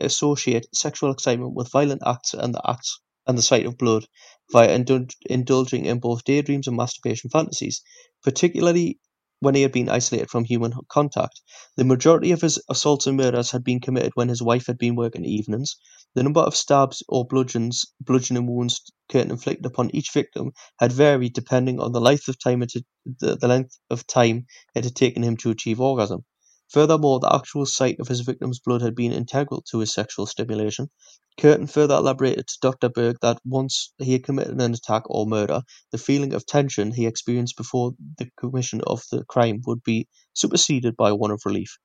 associate 0.00 0.66
sexual 0.74 1.10
excitement 1.12 1.54
with 1.54 1.70
violent 1.70 2.02
acts 2.04 2.34
and 2.34 2.54
the 2.54 2.60
acts 2.68 3.00
and 3.26 3.36
the 3.38 3.42
sight 3.42 3.66
of 3.66 3.78
blood 3.78 4.06
via 4.52 4.68
indul- 4.78 5.12
indulging 5.28 5.84
in 5.84 5.98
both 6.00 6.24
daydreams 6.24 6.66
and 6.66 6.76
masturbation 6.76 7.30
fantasies, 7.30 7.82
particularly 8.22 8.98
when 9.40 9.54
he 9.54 9.62
had 9.62 9.72
been 9.72 9.88
isolated 9.88 10.30
from 10.30 10.44
human 10.44 10.72
contact. 10.88 11.40
The 11.76 11.84
majority 11.84 12.30
of 12.32 12.40
his 12.40 12.60
assaults 12.68 13.06
and 13.06 13.16
murders 13.16 13.50
had 13.50 13.64
been 13.64 13.80
committed 13.80 14.12
when 14.14 14.28
his 14.28 14.42
wife 14.42 14.66
had 14.66 14.78
been 14.78 14.96
working 14.96 15.24
evenings. 15.24 15.76
The 16.14 16.22
number 16.22 16.40
of 16.40 16.56
stabs 16.56 17.02
or 17.08 17.26
bludgeons, 17.26 17.84
bludgeoning 18.00 18.46
wounds 18.46 18.80
Kürten 19.10 19.30
inflicted 19.30 19.66
upon 19.66 19.94
each 19.94 20.10
victim 20.12 20.52
had 20.78 20.92
varied 20.92 21.34
depending 21.34 21.80
on 21.80 21.92
the 21.92 22.00
length 22.00 22.28
of 22.28 22.38
time 22.38 22.62
it 22.62 22.72
had, 22.74 22.84
the, 23.20 23.36
the 23.36 23.48
length 23.48 23.78
of 23.90 24.06
time 24.06 24.46
it 24.74 24.84
had 24.84 24.96
taken 24.96 25.22
him 25.22 25.36
to 25.38 25.50
achieve 25.50 25.80
orgasm. 25.80 26.24
Furthermore, 26.68 27.20
the 27.20 27.32
actual 27.34 27.64
sight 27.64 28.00
of 28.00 28.08
his 28.08 28.20
victim's 28.20 28.58
blood 28.58 28.82
had 28.82 28.94
been 28.94 29.12
integral 29.12 29.62
to 29.70 29.78
his 29.78 29.94
sexual 29.94 30.26
stimulation. 30.26 30.90
Kürten 31.38 31.70
further 31.70 31.94
elaborated 31.94 32.48
to 32.48 32.58
Dr. 32.60 32.88
Berg 32.88 33.18
that 33.22 33.38
once 33.44 33.92
he 33.98 34.12
had 34.12 34.24
committed 34.24 34.60
an 34.60 34.74
attack 34.74 35.02
or 35.06 35.26
murder, 35.26 35.62
the 35.92 35.98
feeling 35.98 36.32
of 36.34 36.44
tension 36.44 36.90
he 36.92 37.06
experienced 37.06 37.56
before 37.56 37.92
the 38.18 38.28
commission 38.38 38.80
of 38.86 39.02
the 39.12 39.24
crime 39.24 39.60
would 39.66 39.82
be 39.84 40.08
superseded 40.34 40.96
by 40.96 41.12
one 41.12 41.30
of 41.30 41.42
relief. 41.44 41.78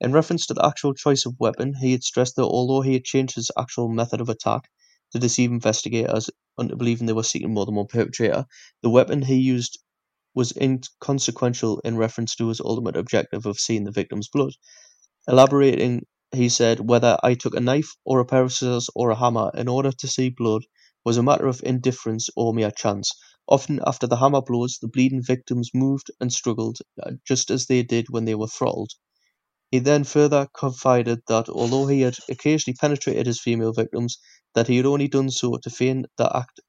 In 0.00 0.12
reference 0.12 0.46
to 0.46 0.54
the 0.54 0.64
actual 0.64 0.94
choice 0.94 1.26
of 1.26 1.40
weapon, 1.40 1.74
he 1.74 1.92
had 1.92 2.04
stressed 2.04 2.36
that 2.36 2.42
although 2.42 2.82
he 2.82 2.92
had 2.92 3.04
changed 3.04 3.34
his 3.34 3.50
actual 3.58 3.88
method 3.88 4.20
of 4.20 4.28
attack 4.28 4.68
to 5.12 5.18
deceive 5.18 5.50
investigators 5.50 6.30
into 6.58 6.76
believing 6.76 7.06
they 7.06 7.12
were 7.12 7.22
seeking 7.22 7.54
more 7.54 7.64
than 7.64 7.74
one 7.74 7.86
perpetrator, 7.86 8.44
the 8.82 8.90
weapon 8.90 9.22
he 9.22 9.36
used 9.36 9.78
was 10.36 10.56
inconsequential 10.56 11.80
in 11.80 11.96
reference 11.96 12.36
to 12.36 12.48
his 12.48 12.60
ultimate 12.60 12.96
objective 12.96 13.46
of 13.46 13.58
seeing 13.58 13.82
the 13.82 13.90
victim's 13.90 14.28
blood. 14.28 14.52
Elaborating, 15.26 16.06
he 16.32 16.48
said, 16.48 16.78
whether 16.78 17.18
I 17.22 17.34
took 17.34 17.56
a 17.56 17.60
knife 17.60 17.96
or 18.04 18.20
a 18.20 18.24
pair 18.24 18.42
of 18.44 18.52
scissors 18.52 18.88
or 18.94 19.10
a 19.10 19.16
hammer 19.16 19.50
in 19.54 19.66
order 19.66 19.90
to 19.90 20.06
see 20.06 20.28
blood 20.30 20.62
was 21.04 21.16
a 21.16 21.22
matter 21.22 21.46
of 21.48 21.62
indifference 21.64 22.28
or 22.36 22.54
mere 22.54 22.70
chance. 22.70 23.10
Often 23.48 23.80
after 23.86 24.06
the 24.06 24.18
hammer 24.18 24.42
blows, 24.42 24.78
the 24.80 24.88
bleeding 24.88 25.22
victims 25.22 25.70
moved 25.74 26.10
and 26.20 26.32
struggled 26.32 26.78
uh, 27.02 27.12
just 27.26 27.50
as 27.50 27.66
they 27.66 27.82
did 27.82 28.06
when 28.10 28.24
they 28.24 28.34
were 28.34 28.46
throttled. 28.46 28.92
He 29.70 29.80
then 29.80 30.04
further 30.04 30.48
confided 30.52 31.22
that 31.28 31.48
although 31.48 31.86
he 31.86 32.02
had 32.02 32.16
occasionally 32.28 32.76
penetrated 32.80 33.26
his 33.26 33.40
female 33.40 33.72
victims, 33.72 34.18
that 34.54 34.68
he 34.68 34.76
had 34.76 34.86
only 34.86 35.08
done 35.08 35.30
so 35.30 35.56
to 35.56 35.70
feign 35.70 36.06
the 36.18 36.36
act 36.36 36.60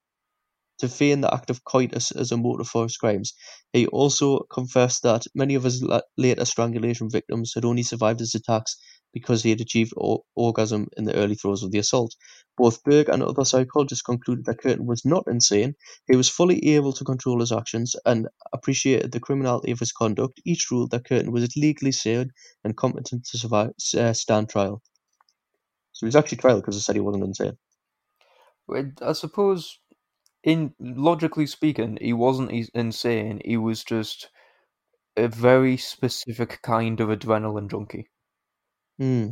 to 0.80 0.90
feign 0.90 1.22
the 1.22 1.34
act 1.34 1.50
of 1.50 1.64
coitus 1.64 2.12
as 2.12 2.32
a 2.32 2.38
motive 2.38 2.68
for 2.68 2.84
his 2.84 2.98
crimes. 2.98 3.34
He 3.74 3.88
also 3.88 4.40
confessed 4.52 5.04
that 5.04 5.26
many 5.36 5.56
of 5.56 5.64
his 5.64 5.82
la- 5.84 6.02
later 6.18 6.46
strangulation 6.46 7.10
victims 7.10 7.54
had 7.56 7.66
only 7.66 7.84
survived 7.84 8.20
his 8.20 8.36
attacks 8.36 8.78
because 9.14 9.44
he 9.44 9.50
had 9.52 9.62
achieved 9.62 9.94
or- 9.98 10.24
orgasm 10.36 10.88
in 10.98 11.06
the 11.06 11.16
early 11.16 11.36
throes 11.36 11.64
of 11.64 11.72
the 11.72 11.80
assault. 11.80 12.16
Both 12.58 12.84
Berg 12.84 13.10
and 13.10 13.24
other 13.24 13.46
psychologists 13.46 14.02
concluded 14.04 14.46
that 14.46 14.62
Kürten 14.62 14.86
was 14.86 15.06
not 15.06 15.26
insane. 15.28 15.76
He 16.10 16.16
was 16.16 16.30
fully 16.30 16.76
able 16.76 16.94
to 16.94 17.04
control 17.06 17.40
his 17.40 17.52
actions 17.52 17.96
and 18.06 18.28
appreciated 18.54 19.12
the 19.12 19.20
criminality 19.20 19.72
of 19.72 19.80
his 19.80 19.92
conduct. 19.92 20.42
Each 20.46 20.70
ruled 20.72 20.92
that 20.92 21.06
Kürten 21.06 21.32
was 21.32 21.56
legally 21.58 21.92
sane 21.92 22.32
and 22.64 22.78
competent 22.78 23.26
to 23.28 23.38
survive, 23.38 23.72
uh, 23.98 24.14
stand 24.14 24.50
trial. 24.50 24.82
So 25.94 26.06
he 26.06 26.08
was 26.08 26.16
actually 26.16 26.38
trial 26.40 26.58
because 26.62 26.76
they 26.76 26.82
said 26.82 26.96
he 26.96 27.02
wasn't 27.02 27.26
insane. 27.26 27.58
I 29.02 29.14
suppose, 29.14 29.80
in 30.48 30.74
logically 30.80 31.46
speaking, 31.46 31.98
he 32.00 32.14
wasn't 32.14 32.52
insane. 32.74 33.42
He 33.44 33.58
was 33.58 33.84
just 33.84 34.30
a 35.18 35.28
very 35.28 35.76
specific 35.76 36.62
kind 36.62 37.02
of 37.02 37.10
adrenaline 37.10 37.70
junkie. 37.70 38.10
Hmm. 38.98 39.32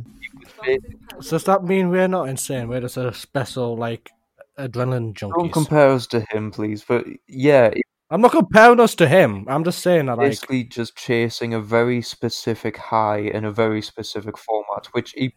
So 1.22 1.30
does 1.30 1.44
that 1.44 1.64
mean 1.64 1.88
we're 1.88 2.06
not 2.06 2.28
insane? 2.28 2.68
We're 2.68 2.82
just 2.82 2.98
a 2.98 3.14
special 3.14 3.78
like 3.78 4.10
adrenaline 4.58 5.14
junkie. 5.14 5.38
Don't 5.38 5.52
compare 5.52 5.88
us 5.88 6.06
to 6.08 6.20
him, 6.30 6.50
please. 6.50 6.84
But 6.86 7.06
yeah, 7.26 7.70
I'm 8.10 8.20
not 8.20 8.32
comparing 8.32 8.78
us 8.78 8.94
to 8.96 9.08
him. 9.08 9.46
I'm 9.48 9.64
just 9.64 9.78
saying 9.78 10.06
that 10.06 10.18
like 10.18 10.28
basically 10.28 10.64
just 10.64 10.96
chasing 10.96 11.54
a 11.54 11.60
very 11.62 12.02
specific 12.02 12.76
high 12.76 13.20
in 13.20 13.46
a 13.46 13.50
very 13.50 13.80
specific 13.80 14.36
format, 14.36 14.88
which 14.92 15.12
he 15.12 15.32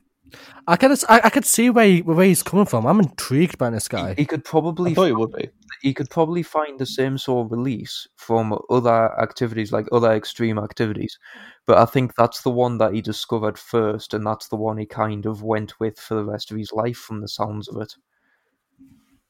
I 0.67 0.75
can 0.75 0.91
I, 1.07 1.21
I 1.25 1.29
could 1.29 1.45
see 1.45 1.69
where 1.69 1.85
he, 1.85 2.01
where 2.01 2.25
he's 2.25 2.43
coming 2.43 2.65
from. 2.65 2.85
I'm 2.85 2.99
intrigued 2.99 3.57
by 3.57 3.69
this 3.69 3.87
guy. 3.87 4.13
he 4.15 4.25
could 4.25 4.43
probably 4.43 4.91
I 4.91 4.93
thought 4.93 5.05
he 5.05 5.11
would 5.13 5.31
be. 5.33 5.49
he 5.81 5.93
could 5.93 6.09
probably 6.09 6.43
find 6.43 6.79
the 6.79 6.85
same 6.85 7.17
sort 7.17 7.45
of 7.45 7.51
release 7.51 8.07
from 8.15 8.57
other 8.69 9.19
activities, 9.19 9.71
like 9.71 9.87
other 9.91 10.11
extreme 10.11 10.59
activities. 10.59 11.17
But 11.65 11.77
I 11.77 11.85
think 11.85 12.15
that's 12.15 12.41
the 12.41 12.51
one 12.51 12.77
that 12.79 12.93
he 12.93 13.01
discovered 13.01 13.57
first, 13.57 14.13
and 14.13 14.25
that's 14.25 14.47
the 14.47 14.55
one 14.55 14.77
he 14.77 14.85
kind 14.85 15.25
of 15.25 15.43
went 15.43 15.79
with 15.79 15.99
for 15.99 16.15
the 16.15 16.25
rest 16.25 16.51
of 16.51 16.57
his 16.57 16.71
life, 16.71 16.97
from 16.97 17.21
the 17.21 17.27
sounds 17.27 17.67
of 17.67 17.81
it. 17.81 17.95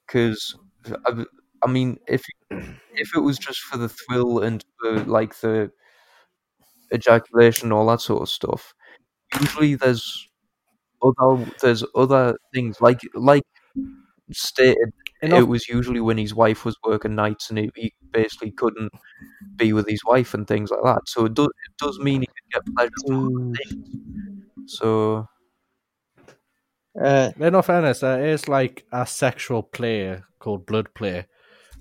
Because, 0.07 0.55
I, 1.05 1.11
uh, 1.11 1.23
I 1.63 1.67
mean, 1.67 1.99
if 2.07 2.23
if 2.49 3.15
it 3.15 3.19
was 3.19 3.37
just 3.37 3.59
for 3.61 3.77
the 3.77 3.89
thrill 3.89 4.39
and 4.39 4.63
for 4.79 5.03
like 5.03 5.35
the 5.39 5.71
ejaculation 6.93 7.71
all 7.71 7.87
that 7.87 8.01
sort 8.01 8.21
of 8.21 8.29
stuff, 8.29 8.73
usually 9.39 9.75
there's 9.75 10.28
other 11.03 11.45
there's 11.61 11.83
other 11.95 12.37
things 12.53 12.77
like 12.81 12.99
like 13.15 13.43
stated 14.31 14.91
it 15.33 15.43
was 15.47 15.67
usually 15.69 15.99
when 16.01 16.17
his 16.17 16.33
wife 16.35 16.65
was 16.65 16.77
working 16.85 17.15
nights 17.15 17.49
and 17.49 17.59
he, 17.59 17.71
he 17.75 17.93
basically 18.11 18.51
couldn't 18.51 18.91
be 19.57 19.73
with 19.73 19.87
his 19.87 20.01
wife 20.05 20.33
and 20.33 20.47
things 20.47 20.71
like 20.71 20.83
that. 20.83 21.01
So 21.07 21.25
it 21.25 21.33
does 21.35 21.47
it 21.47 21.73
does 21.79 21.99
mean 21.99 22.21
he 22.21 22.27
can 22.27 22.61
get 22.61 22.63
pleasure 22.77 22.91
from 23.07 23.31
things. 23.57 23.71
So 24.65 25.27
Uh, 26.99 27.31
In 27.39 27.55
all 27.55 27.61
fairness, 27.61 27.99
there 28.01 28.25
is 28.25 28.47
like 28.47 28.85
a 28.91 29.05
sexual 29.05 29.63
play 29.63 30.21
called 30.39 30.65
blood 30.65 30.93
play, 30.93 31.27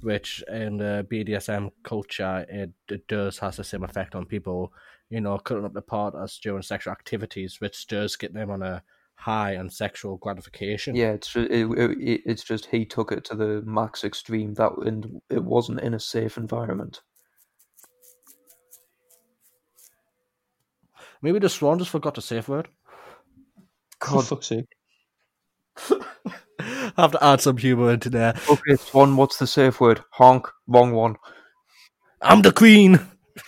which 0.02 0.42
in 0.48 0.78
the 0.78 1.06
BDSM 1.08 1.70
culture 1.82 2.46
it, 2.48 2.72
it 2.88 3.06
does 3.08 3.38
has 3.38 3.56
the 3.56 3.64
same 3.64 3.84
effect 3.84 4.14
on 4.14 4.26
people. 4.26 4.72
You 5.10 5.20
know, 5.22 5.38
cutting 5.38 5.64
up 5.64 5.72
the 5.74 5.82
partners 5.82 6.38
during 6.42 6.62
sexual 6.62 6.92
activities, 6.92 7.60
which 7.60 7.86
does 7.86 8.16
get 8.16 8.34
them 8.34 8.50
on 8.50 8.62
a 8.62 8.82
high 9.18 9.52
and 9.52 9.72
sexual 9.72 10.16
gratification. 10.16 10.94
yeah, 10.94 11.10
it's 11.10 11.32
just, 11.32 11.50
it, 11.50 11.66
it, 11.66 12.22
it's 12.24 12.44
just 12.44 12.66
he 12.66 12.84
took 12.84 13.12
it 13.12 13.24
to 13.24 13.34
the 13.34 13.62
max 13.66 14.04
extreme 14.04 14.54
that 14.54 14.72
and 14.78 15.20
it 15.28 15.44
wasn't 15.44 15.80
in 15.80 15.92
a 15.94 16.00
safe 16.00 16.36
environment. 16.36 17.02
Maybe 21.20 21.40
the 21.40 21.48
swan 21.48 21.78
just 21.78 21.90
forgot 21.90 22.14
the 22.14 22.22
safe 22.22 22.48
word. 22.48 22.68
for 24.00 24.22
fuck's 24.22 24.46
sake. 24.46 24.66
have 26.96 27.12
to 27.12 27.24
add 27.24 27.40
some 27.40 27.56
humor 27.56 27.92
into 27.92 28.10
there. 28.10 28.34
Okay, 28.50 28.76
Swan, 28.76 29.16
what's 29.16 29.38
the 29.38 29.46
safe 29.46 29.80
word? 29.80 30.04
Honk. 30.10 30.48
Wrong 30.66 30.92
one. 30.92 31.16
I'm 32.20 32.42
the 32.42 32.52
queen. 32.52 33.00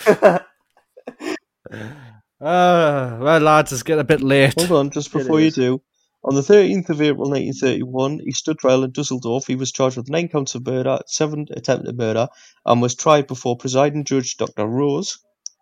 Uh, 2.41 3.19
well, 3.21 3.41
lads, 3.41 3.73
it's 3.73 3.83
getting 3.83 4.01
a 4.01 4.05
bit 4.05 4.23
late. 4.23 4.55
Hold 4.59 4.73
on, 4.73 4.91
just 4.91 5.13
before 5.13 5.41
you 5.41 5.51
do. 5.51 5.83
On 6.25 6.35
the 6.35 6.41
13th 6.41 6.91
of 6.91 7.01
April 7.01 7.31
1931, 7.31 8.21
he 8.25 8.33
stood 8.33 8.59
trial 8.59 8.85
in 8.85 8.93
Dusseldorf. 8.93 9.47
He 9.47 9.57
was 9.57 9.73
charged 9.73 9.97
with 9.97 10.11
nine 10.11 10.29
counts 10.29 10.55
of 10.55 10.67
murder, 10.67 10.99
seven 11.07 11.47
attempted 11.51 11.97
murder, 11.97 12.29
and 12.65 12.83
was 12.83 12.95
tried 12.95 13.27
before 13.27 13.57
presiding 13.57 14.05
judge 14.05 14.37
Dr. 14.37 14.67
Rose. 14.67 15.19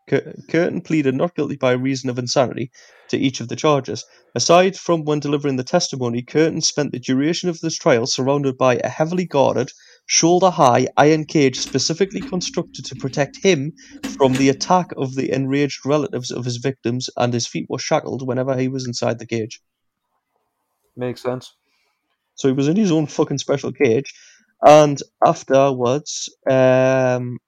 Kürten 0.08 0.84
pleaded 0.84 1.14
not 1.14 1.34
guilty 1.34 1.56
by 1.56 1.72
reason 1.72 2.10
of 2.10 2.18
insanity 2.18 2.70
to 3.08 3.18
each 3.18 3.40
of 3.40 3.48
the 3.48 3.56
charges. 3.56 4.04
Aside 4.34 4.76
from 4.76 5.04
when 5.04 5.20
delivering 5.20 5.56
the 5.56 5.64
testimony, 5.64 6.22
Kürten 6.22 6.62
spent 6.62 6.92
the 6.92 6.98
duration 6.98 7.48
of 7.48 7.60
this 7.60 7.76
trial 7.76 8.06
surrounded 8.06 8.56
by 8.56 8.76
a 8.76 8.88
heavily 8.88 9.26
guarded, 9.26 9.70
shoulder 10.08 10.50
high 10.50 10.88
iron 10.96 11.24
cage 11.24 11.60
specifically 11.60 12.20
constructed 12.20 12.84
to 12.86 12.96
protect 12.96 13.36
him 13.36 13.72
from 14.16 14.32
the 14.32 14.48
attack 14.48 14.90
of 14.96 15.14
the 15.14 15.30
enraged 15.30 15.84
relatives 15.84 16.30
of 16.30 16.44
his 16.44 16.56
victims, 16.56 17.08
and 17.16 17.32
his 17.32 17.46
feet 17.46 17.66
were 17.68 17.78
shackled 17.78 18.26
whenever 18.26 18.56
he 18.56 18.68
was 18.68 18.86
inside 18.86 19.18
the 19.18 19.26
cage. 19.26 19.60
Makes 20.96 21.22
sense. 21.22 21.54
So 22.34 22.48
he 22.48 22.54
was 22.54 22.68
in 22.68 22.76
his 22.76 22.90
own 22.90 23.06
fucking 23.06 23.38
special 23.38 23.70
cage. 23.70 24.14
And 24.62 24.98
afterwards, 25.24 26.34
um, 26.50 27.38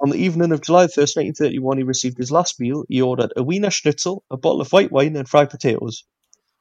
on 0.00 0.10
the 0.10 0.16
evening 0.16 0.52
of 0.52 0.62
July 0.62 0.86
1st, 0.86 1.16
1931, 1.16 1.76
he 1.78 1.82
received 1.84 2.18
his 2.18 2.32
last 2.32 2.58
meal. 2.58 2.84
He 2.88 3.02
ordered 3.02 3.32
a 3.36 3.42
Wiener 3.42 3.70
Schnitzel, 3.70 4.24
a 4.30 4.36
bottle 4.36 4.60
of 4.62 4.72
white 4.72 4.90
wine, 4.90 5.14
and 5.14 5.28
fried 5.28 5.50
potatoes. 5.50 6.04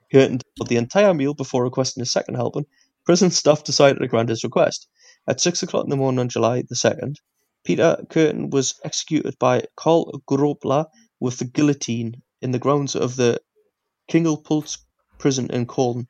He 0.10 0.20
ate 0.20 0.44
the 0.68 0.78
entire 0.78 1.14
meal 1.14 1.34
before 1.34 1.64
requesting 1.64 2.04
a 2.04 2.06
second 2.06 2.36
helping. 2.36 2.66
Prison 3.06 3.30
staff 3.30 3.64
decided 3.64 4.00
to 4.00 4.08
grant 4.08 4.30
his 4.30 4.44
request. 4.44 4.88
At 5.28 5.40
6 5.40 5.62
o'clock 5.62 5.84
in 5.84 5.92
the 5.92 5.96
morning 5.96 6.20
on 6.20 6.30
July 6.30 6.64
the 6.68 6.76
2nd, 6.76 7.18
Peter 7.64 8.04
Kürten 8.10 8.50
was 8.50 8.74
executed 8.84 9.38
by 9.38 9.66
Karl 9.76 10.22
Gröpler 10.28 10.88
with 11.20 11.38
the 11.38 11.46
guillotine 11.46 12.24
in 12.42 12.52
the 12.52 12.60
grounds 12.60 12.96
of 12.96 13.16
the 13.16 13.40
Klingelpütz 14.10 14.80
prison 15.20 15.52
in 15.52 15.68
Cologne. 15.68 16.08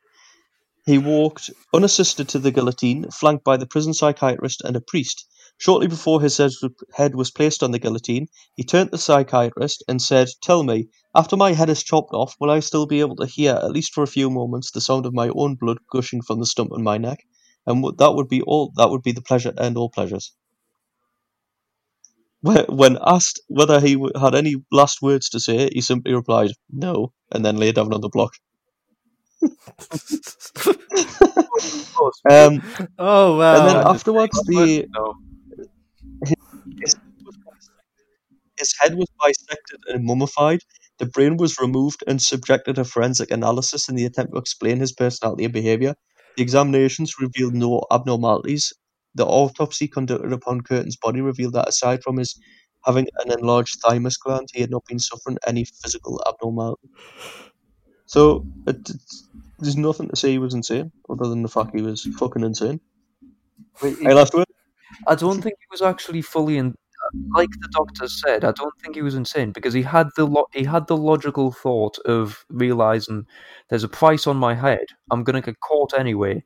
He 0.86 0.98
walked 0.98 1.50
unassisted 1.74 2.28
to 2.30 2.38
the 2.38 2.50
guillotine, 2.50 3.10
flanked 3.10 3.44
by 3.44 3.56
the 3.56 3.66
prison 3.66 3.92
psychiatrist 3.92 4.62
and 4.62 4.74
a 4.74 4.80
priest. 4.80 5.26
Shortly 5.58 5.86
before 5.86 6.20
his 6.20 6.36
head 6.36 7.14
was- 7.14 7.30
placed 7.30 7.62
on 7.62 7.70
the 7.70 7.78
guillotine, 7.78 8.28
he 8.56 8.62
turned 8.62 8.88
to 8.90 8.96
the 8.96 8.98
psychiatrist 8.98 9.82
and 9.88 10.02
said, 10.02 10.28
Tell 10.42 10.62
me, 10.62 10.88
after 11.14 11.34
my 11.36 11.54
head 11.54 11.70
is 11.70 11.82
chopped 11.82 12.12
off, 12.12 12.36
will 12.38 12.50
I 12.50 12.60
still 12.60 12.84
be 12.84 13.00
able 13.00 13.16
to 13.16 13.26
hear, 13.26 13.54
at 13.54 13.70
least 13.72 13.94
for 13.94 14.02
a 14.02 14.06
few 14.06 14.28
moments, 14.28 14.70
the 14.70 14.82
sound 14.82 15.06
of 15.06 15.14
my 15.14 15.30
own 15.30 15.54
blood 15.54 15.78
gushing 15.90 16.20
from 16.20 16.40
the 16.40 16.46
stump 16.46 16.72
on 16.72 16.82
my 16.82 16.98
neck? 16.98 17.24
And 17.66 17.82
that 17.98 18.14
would 18.14 18.28
be 18.28 18.42
all. 18.42 18.72
That 18.76 18.90
would 18.90 19.02
be 19.02 19.12
the 19.12 19.22
pleasure 19.22 19.54
and 19.56 19.78
all 19.78 19.88
pleasures. 19.88 20.32
When 22.42 22.98
asked 23.00 23.40
whether 23.48 23.80
he 23.80 23.96
had 24.20 24.34
any 24.34 24.56
last 24.70 25.00
words 25.00 25.30
to 25.30 25.40
say, 25.40 25.70
he 25.72 25.80
simply 25.80 26.12
replied, 26.14 26.50
"No," 26.70 27.12
and 27.32 27.44
then 27.44 27.56
lay 27.56 27.72
down 27.72 27.94
on 27.94 28.02
the 28.02 28.10
block. 28.10 28.34
um, 32.30 32.62
Oh 32.98 33.38
well. 33.38 33.56
and 33.56 33.68
then 33.68 33.76
afterwards, 33.86 34.38
the 34.44 34.86
No. 34.94 35.14
His 38.58 38.74
head 38.80 38.94
was 38.96 39.08
bisected 39.24 39.80
and 39.88 40.04
mummified. 40.04 40.60
The 40.98 41.06
brain 41.06 41.36
was 41.36 41.58
removed 41.60 42.02
and 42.06 42.20
subjected 42.22 42.76
to 42.76 42.84
forensic 42.84 43.30
analysis 43.30 43.88
in 43.88 43.96
the 43.96 44.04
attempt 44.06 44.32
to 44.34 44.38
explain 44.38 44.80
his 44.80 44.92
personality 44.92 45.44
and 45.44 45.52
behavior. 45.52 45.94
The 46.36 46.42
examinations 46.42 47.14
revealed 47.20 47.54
no 47.54 47.82
abnormalities. 47.90 48.72
The 49.14 49.26
autopsy 49.26 49.88
conducted 49.88 50.32
upon 50.32 50.62
Kürten's 50.62 50.96
body 50.96 51.20
revealed 51.20 51.54
that 51.54 51.68
aside 51.68 52.02
from 52.02 52.18
his 52.18 52.38
having 52.84 53.08
an 53.24 53.32
enlarged 53.32 53.78
thymus 53.84 54.16
gland, 54.16 54.48
he 54.52 54.60
had 54.60 54.70
not 54.70 54.84
been 54.86 54.98
suffering 54.98 55.38
any 55.46 55.64
physical 55.64 56.22
abnormality. 56.28 56.88
So 58.06 58.46
it, 58.66 58.76
it's- 58.90 59.28
there's 59.58 59.76
nothing 59.76 60.08
to 60.10 60.16
say 60.16 60.32
he 60.32 60.38
was 60.38 60.54
insane, 60.54 60.92
other 61.08 61.28
than 61.28 61.42
the 61.42 61.48
fact 61.48 61.70
he 61.74 61.82
was 61.82 62.08
fucking 62.18 62.44
insane. 62.44 62.80
But 63.80 63.94
I 64.04 64.12
last 64.12 64.34
word. 64.34 64.46
I 65.06 65.14
don't 65.16 65.42
think 65.42 65.56
he 65.60 65.66
was 65.70 65.82
actually 65.82 66.22
fully 66.22 66.58
in. 66.58 66.74
Like 67.34 67.50
the 67.60 67.68
doctor 67.72 68.08
said, 68.08 68.44
I 68.44 68.52
don't 68.52 68.74
think 68.80 68.94
he 68.96 69.02
was 69.02 69.14
insane 69.14 69.52
because 69.52 69.74
he 69.74 69.82
had 69.82 70.08
the 70.16 70.26
lo- 70.26 70.48
he 70.52 70.64
had 70.64 70.86
the 70.86 70.96
logical 70.96 71.52
thought 71.52 71.98
of 72.00 72.44
realizing 72.48 73.26
there's 73.68 73.84
a 73.84 73.88
price 73.88 74.26
on 74.26 74.36
my 74.36 74.54
head. 74.54 74.86
I'm 75.10 75.24
gonna 75.24 75.42
get 75.42 75.60
caught 75.60 75.94
anyway. 75.98 76.44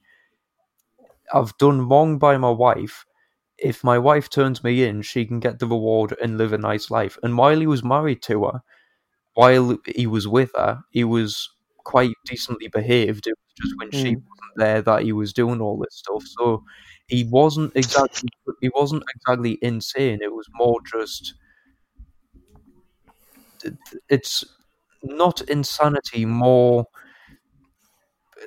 I've 1.32 1.56
done 1.58 1.88
wrong 1.88 2.18
by 2.18 2.36
my 2.38 2.50
wife. 2.50 3.04
If 3.58 3.84
my 3.84 3.98
wife 3.98 4.30
turns 4.30 4.64
me 4.64 4.84
in, 4.84 5.02
she 5.02 5.26
can 5.26 5.40
get 5.40 5.58
the 5.60 5.66
reward 5.66 6.16
and 6.22 6.38
live 6.38 6.52
a 6.52 6.58
nice 6.58 6.90
life. 6.90 7.18
And 7.22 7.38
while 7.38 7.60
he 7.60 7.66
was 7.66 7.84
married 7.84 8.22
to 8.24 8.44
her, 8.46 8.62
while 9.34 9.78
he 9.86 10.06
was 10.06 10.28
with 10.28 10.52
her, 10.56 10.82
he 10.90 11.04
was 11.04 11.50
quite 11.84 12.14
decently 12.26 12.68
behaved. 12.68 13.26
It 13.26 13.34
was 13.38 13.54
just 13.60 13.74
when 13.78 13.90
she 13.92 14.10
Mm. 14.10 14.16
wasn't 14.16 14.56
there 14.56 14.82
that 14.82 15.02
he 15.02 15.12
was 15.12 15.32
doing 15.32 15.60
all 15.60 15.78
this 15.78 15.96
stuff. 15.98 16.24
So 16.38 16.64
he 17.08 17.24
wasn't 17.30 17.72
exactly 17.76 18.28
he 18.60 18.70
wasn't 18.74 19.04
exactly 19.16 19.58
insane. 19.62 20.20
It 20.22 20.32
was 20.34 20.46
more 20.54 20.78
just 20.92 21.34
it's 24.08 24.44
not 25.02 25.40
insanity, 25.42 26.24
more 26.24 26.86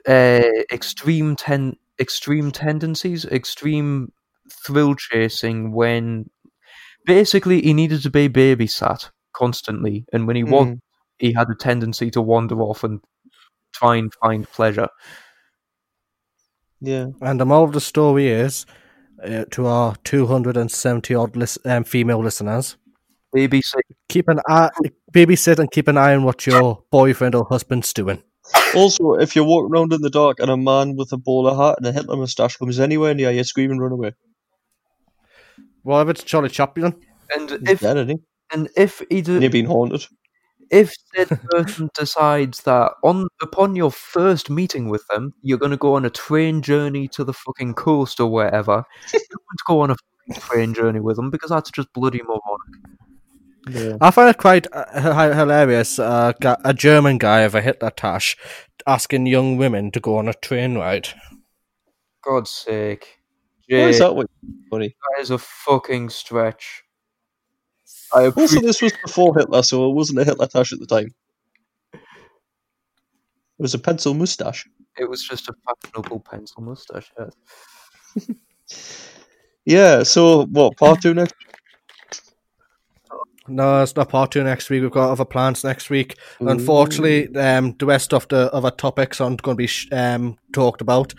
uh, 0.08 0.42
extreme 0.72 1.36
ten 1.36 1.76
extreme 2.00 2.52
tendencies, 2.52 3.26
extreme 3.26 4.12
thrill 4.66 4.95
chasing. 4.95 5.72
When 5.74 6.30
basically 7.06 7.62
he 7.64 7.74
needed 7.74 8.03
to 8.03 8.10
be 8.12 8.30
babysat 8.30 9.12
constantly, 9.36 10.06
and 10.14 10.28
when 10.28 10.38
he 10.38 10.44
was, 10.44 10.68
Mm. 10.68 10.80
he 11.20 11.34
had 11.34 11.50
a 11.50 11.56
tendency 11.56 12.12
to 12.12 12.22
wander 12.22 12.62
off 12.62 12.84
and 12.84 13.02
try 13.74 13.95
and 13.95 14.14
find 14.16 14.50
pleasure. 14.50 14.88
Yeah. 16.82 17.08
And 17.22 17.40
the 17.40 17.45
moral 17.45 17.66
of 17.66 17.74
the 17.74 17.82
story 17.82 18.27
is 18.27 18.66
uh, 19.24 19.45
to 19.52 19.66
our 19.68 19.95
270 20.03 21.16
odd 21.16 21.35
lis- 21.35 21.58
um, 21.66 21.84
female 21.84 22.19
listeners 22.19 22.77
Babysit 23.34 23.82
keep 24.10 24.27
an 24.27 24.40
eye, 24.48 24.69
babysit 25.11 25.58
and 25.60 25.72
keep 25.72 25.88
an 25.88 25.98
eye 25.98 26.14
on 26.14 26.24
what 26.24 26.45
your 26.45 26.84
boyfriend 26.92 27.34
or 27.34 27.45
husband's 27.45 27.92
doing. 27.92 28.22
Also, 28.76 29.14
if 29.14 29.35
you 29.35 29.43
walk 29.43 29.64
walking 29.64 29.74
around 29.74 29.93
in 29.93 30.02
the 30.02 30.10
dark 30.10 30.40
and 30.40 30.52
a 30.52 30.58
man 30.58 30.95
with 30.95 31.11
a 31.14 31.18
bowler 31.18 31.56
hat 31.56 31.77
and 31.77 31.88
a 31.88 31.92
Hitler 31.92 32.18
moustache 32.18 32.58
comes 32.58 32.80
anywhere 32.80 33.14
near 33.14 33.32
you, 33.32 33.43
scream 33.43 33.72
and 33.72 33.82
run 33.82 33.92
away. 33.92 34.14
Well, 35.84 36.02
if 36.02 36.10
it's 36.10 36.24
Charlie 36.24 36.50
Chaplin, 36.50 36.95
and 37.35 37.50
He's 37.50 37.69
if 37.69 37.80
dead, 37.80 37.98
and 38.52 38.69
if 38.77 39.02
he 39.10 39.18
And 39.18 39.26
did, 39.26 39.42
you're 39.42 39.52
been 39.52 39.66
haunted. 39.66 40.06
If 40.74 40.93
said 41.16 41.30
person 41.52 41.90
decides 41.93 42.61
that 42.64 42.93
on 43.03 43.27
upon 43.42 43.76
your 43.76 43.92
first 43.92 44.50
meeting 44.50 44.90
with 44.90 45.06
them, 45.08 45.34
you're 45.43 45.60
going 45.60 45.72
to 45.72 45.77
go 45.77 45.93
on 45.93 46.03
a 46.06 46.10
train 46.10 46.61
journey 46.64 47.08
to 47.10 47.24
the 47.24 47.34
fucking 47.34 47.76
coast 47.76 48.19
or 48.19 48.27
wherever, 48.32 48.84
you 49.14 49.19
don't 49.30 49.68
go 49.68 49.82
on 49.82 49.92
a 49.92 49.95
fucking 50.27 50.42
train 50.42 50.74
journey 50.74 51.00
with 51.00 51.16
them 51.16 51.30
because 51.30 51.52
that's 51.52 51.69
just 51.69 51.93
bloody 51.93 52.22
moronic. 52.24 52.90
Yeah. 53.69 53.98
I 54.02 54.11
find 54.11 54.30
it 54.30 54.38
quite 54.40 54.68
uh, 54.74 54.85
h- 54.95 55.35
hilarious. 55.35 56.00
Uh, 56.00 56.34
a 56.66 56.74
German 56.74 57.18
guy 57.18 57.42
of 57.42 57.56
a 57.56 57.61
Hitler 57.61 57.92
tash 57.92 58.35
asking 58.88 59.27
young 59.27 59.58
women 59.58 59.92
to 59.92 60.00
go 60.00 60.18
on 60.18 60.27
a 60.27 60.34
train 60.34 60.76
ride. 60.76 61.10
God's 62.24 62.50
sake, 62.50 63.19
Why 63.69 63.77
Jay, 63.77 63.90
is 63.92 64.00
that 64.00 64.27
funny? 64.69 64.95
that 65.16 65.22
is 65.22 65.30
a 65.30 65.38
fucking 65.38 66.10
stretch. 66.10 66.84
I 68.14 68.28
Also, 68.28 68.60
this 68.62 68.82
was 68.82 68.94
before 69.04 69.36
Hitler, 69.38 69.64
so 69.64 69.90
it 69.90 69.94
wasn't 69.94 70.20
a 70.20 70.24
Hitler 70.24 70.48
tash 70.48 70.72
at 70.74 70.80
the 70.80 70.86
time. 70.86 71.14
It 71.94 72.02
was 73.60 73.74
a 73.74 73.80
pencil 73.80 74.14
moustache. 74.14 74.68
it 74.98 75.10
was 75.10 75.24
just 75.24 75.48
a 75.50 75.54
fashionable 75.66 76.20
pencil 76.20 76.62
mustache. 76.62 77.12
Yes. 77.18 78.30
Yeah, 79.66 80.04
so 80.04 80.46
what, 80.48 80.76
part 80.76 81.02
two 81.02 81.14
next? 81.14 81.36
No, 83.48 83.82
it's 83.82 83.96
not 83.96 84.10
part 84.10 84.32
two 84.32 84.44
next 84.44 84.70
week. 84.70 84.82
We've 84.82 84.92
got 84.92 85.12
other 85.12 85.24
plans 85.26 85.64
next 85.64 85.90
week. 85.90 86.18
Unfortunately, 86.42 87.34
um, 87.38 87.74
the 87.80 87.86
rest 87.86 88.14
of 88.14 88.28
the 88.28 88.54
other 88.54 88.72
topics 88.72 89.22
aren't 89.22 89.42
going 89.42 89.56
to 89.56 89.62
be 89.62 89.68
sh- 89.68 89.88
um, 89.94 90.38
talked 90.54 90.82
about. 90.82 91.14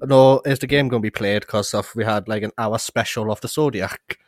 Nor 0.00 0.42
is 0.44 0.60
the 0.60 0.68
game 0.68 0.86
going 0.88 1.02
to 1.02 1.06
be 1.06 1.10
played 1.10 1.40
because 1.40 1.74
of 1.74 1.92
we 1.96 2.04
had 2.04 2.28
like 2.28 2.44
an 2.44 2.52
hour 2.56 2.78
special 2.78 3.32
of 3.32 3.40
the 3.40 3.48
Zodiac. 3.48 4.18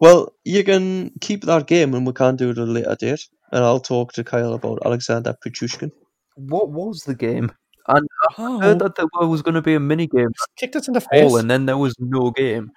Well, 0.00 0.32
you 0.44 0.64
can 0.64 1.10
keep 1.20 1.44
that 1.44 1.66
game 1.66 1.94
and 1.94 2.06
we 2.06 2.12
can 2.12 2.36
do 2.36 2.50
it 2.50 2.58
at 2.58 2.68
a 2.68 2.70
later 2.70 2.96
date. 2.98 3.26
And 3.52 3.64
I'll 3.64 3.80
talk 3.80 4.12
to 4.14 4.24
Kyle 4.24 4.54
about 4.54 4.80
Alexander 4.84 5.34
Pichushkin. 5.44 5.90
What 6.36 6.70
was 6.70 7.02
the 7.04 7.14
game? 7.14 7.52
And 7.86 8.06
I 8.22 8.34
Oh, 8.38 8.60
heard 8.60 8.78
that 8.80 8.96
there 8.96 9.06
was 9.12 9.42
going 9.42 9.54
to 9.54 9.62
be 9.62 9.74
a 9.74 9.80
mini 9.80 10.06
game 10.06 10.30
kicked 10.56 10.74
us 10.74 10.88
in 10.88 10.94
the 10.94 11.00
face. 11.00 11.34
and 11.34 11.50
then 11.50 11.66
there 11.66 11.76
was 11.78 11.94
no 11.98 12.30
game. 12.30 12.70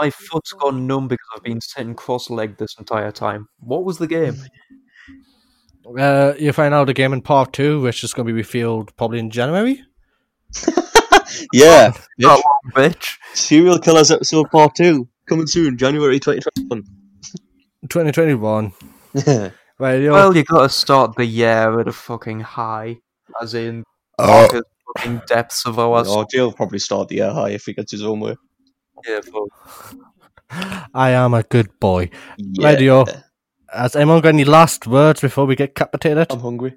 My 0.00 0.10
foot's 0.10 0.52
gone 0.52 0.86
numb 0.88 1.06
because 1.06 1.26
I've 1.36 1.42
been 1.44 1.60
sitting 1.60 1.94
cross-legged 1.94 2.58
this 2.58 2.74
entire 2.78 3.12
time. 3.12 3.46
What 3.60 3.84
was 3.84 3.98
the 3.98 4.08
game? 4.08 4.36
Uh, 5.98 6.32
you 6.38 6.52
find 6.52 6.74
out 6.74 6.86
the 6.86 6.94
game 6.94 7.12
in 7.12 7.20
part 7.20 7.52
two, 7.52 7.80
which 7.82 8.02
is 8.02 8.12
going 8.12 8.26
to 8.26 8.32
be 8.32 8.36
revealed 8.36 8.96
probably 8.96 9.18
in 9.20 9.30
January. 9.30 9.84
Yeah, 11.52 11.92
Oh, 12.24 12.42
bitch. 12.74 13.16
Serial 13.34 13.78
Killers 13.78 14.10
episode 14.10 14.50
part 14.50 14.74
two 14.74 15.08
coming 15.26 15.46
soon, 15.46 15.76
January 15.78 16.18
2021. 16.20 16.82
2021. 17.88 18.72
Right, 19.76 20.00
yo. 20.02 20.12
Well, 20.12 20.36
you 20.36 20.44
got 20.44 20.62
to 20.62 20.68
start 20.68 21.16
the 21.16 21.26
year 21.26 21.80
at 21.80 21.88
a 21.88 21.92
fucking 21.92 22.38
high, 22.40 22.98
as 23.42 23.54
in 23.54 23.82
Oh. 24.20 24.26
darkest 24.46 24.64
fucking 24.96 25.22
depths 25.26 25.66
of 25.66 25.80
our 25.80 26.04
Oh, 26.06 26.24
Jay 26.30 26.40
will 26.40 26.52
probably 26.52 26.78
start 26.78 27.08
the 27.08 27.16
year 27.16 27.32
high 27.32 27.50
if 27.50 27.64
he 27.64 27.72
gets 27.72 27.90
his 27.90 28.04
own 28.04 28.20
way. 28.20 28.36
yeah, 29.04 29.18
but 29.32 29.48
I 30.94 31.10
am 31.10 31.34
a 31.34 31.42
good 31.42 31.70
boy. 31.80 32.10
Yeah. 32.38 32.68
Radio. 32.68 33.04
Has 33.68 33.96
anyone 33.96 34.20
got 34.20 34.28
any 34.28 34.44
last 34.44 34.86
words 34.86 35.20
before 35.20 35.44
we 35.44 35.56
get 35.56 35.74
capitated? 35.74 36.28
I'm 36.30 36.38
hungry. 36.38 36.76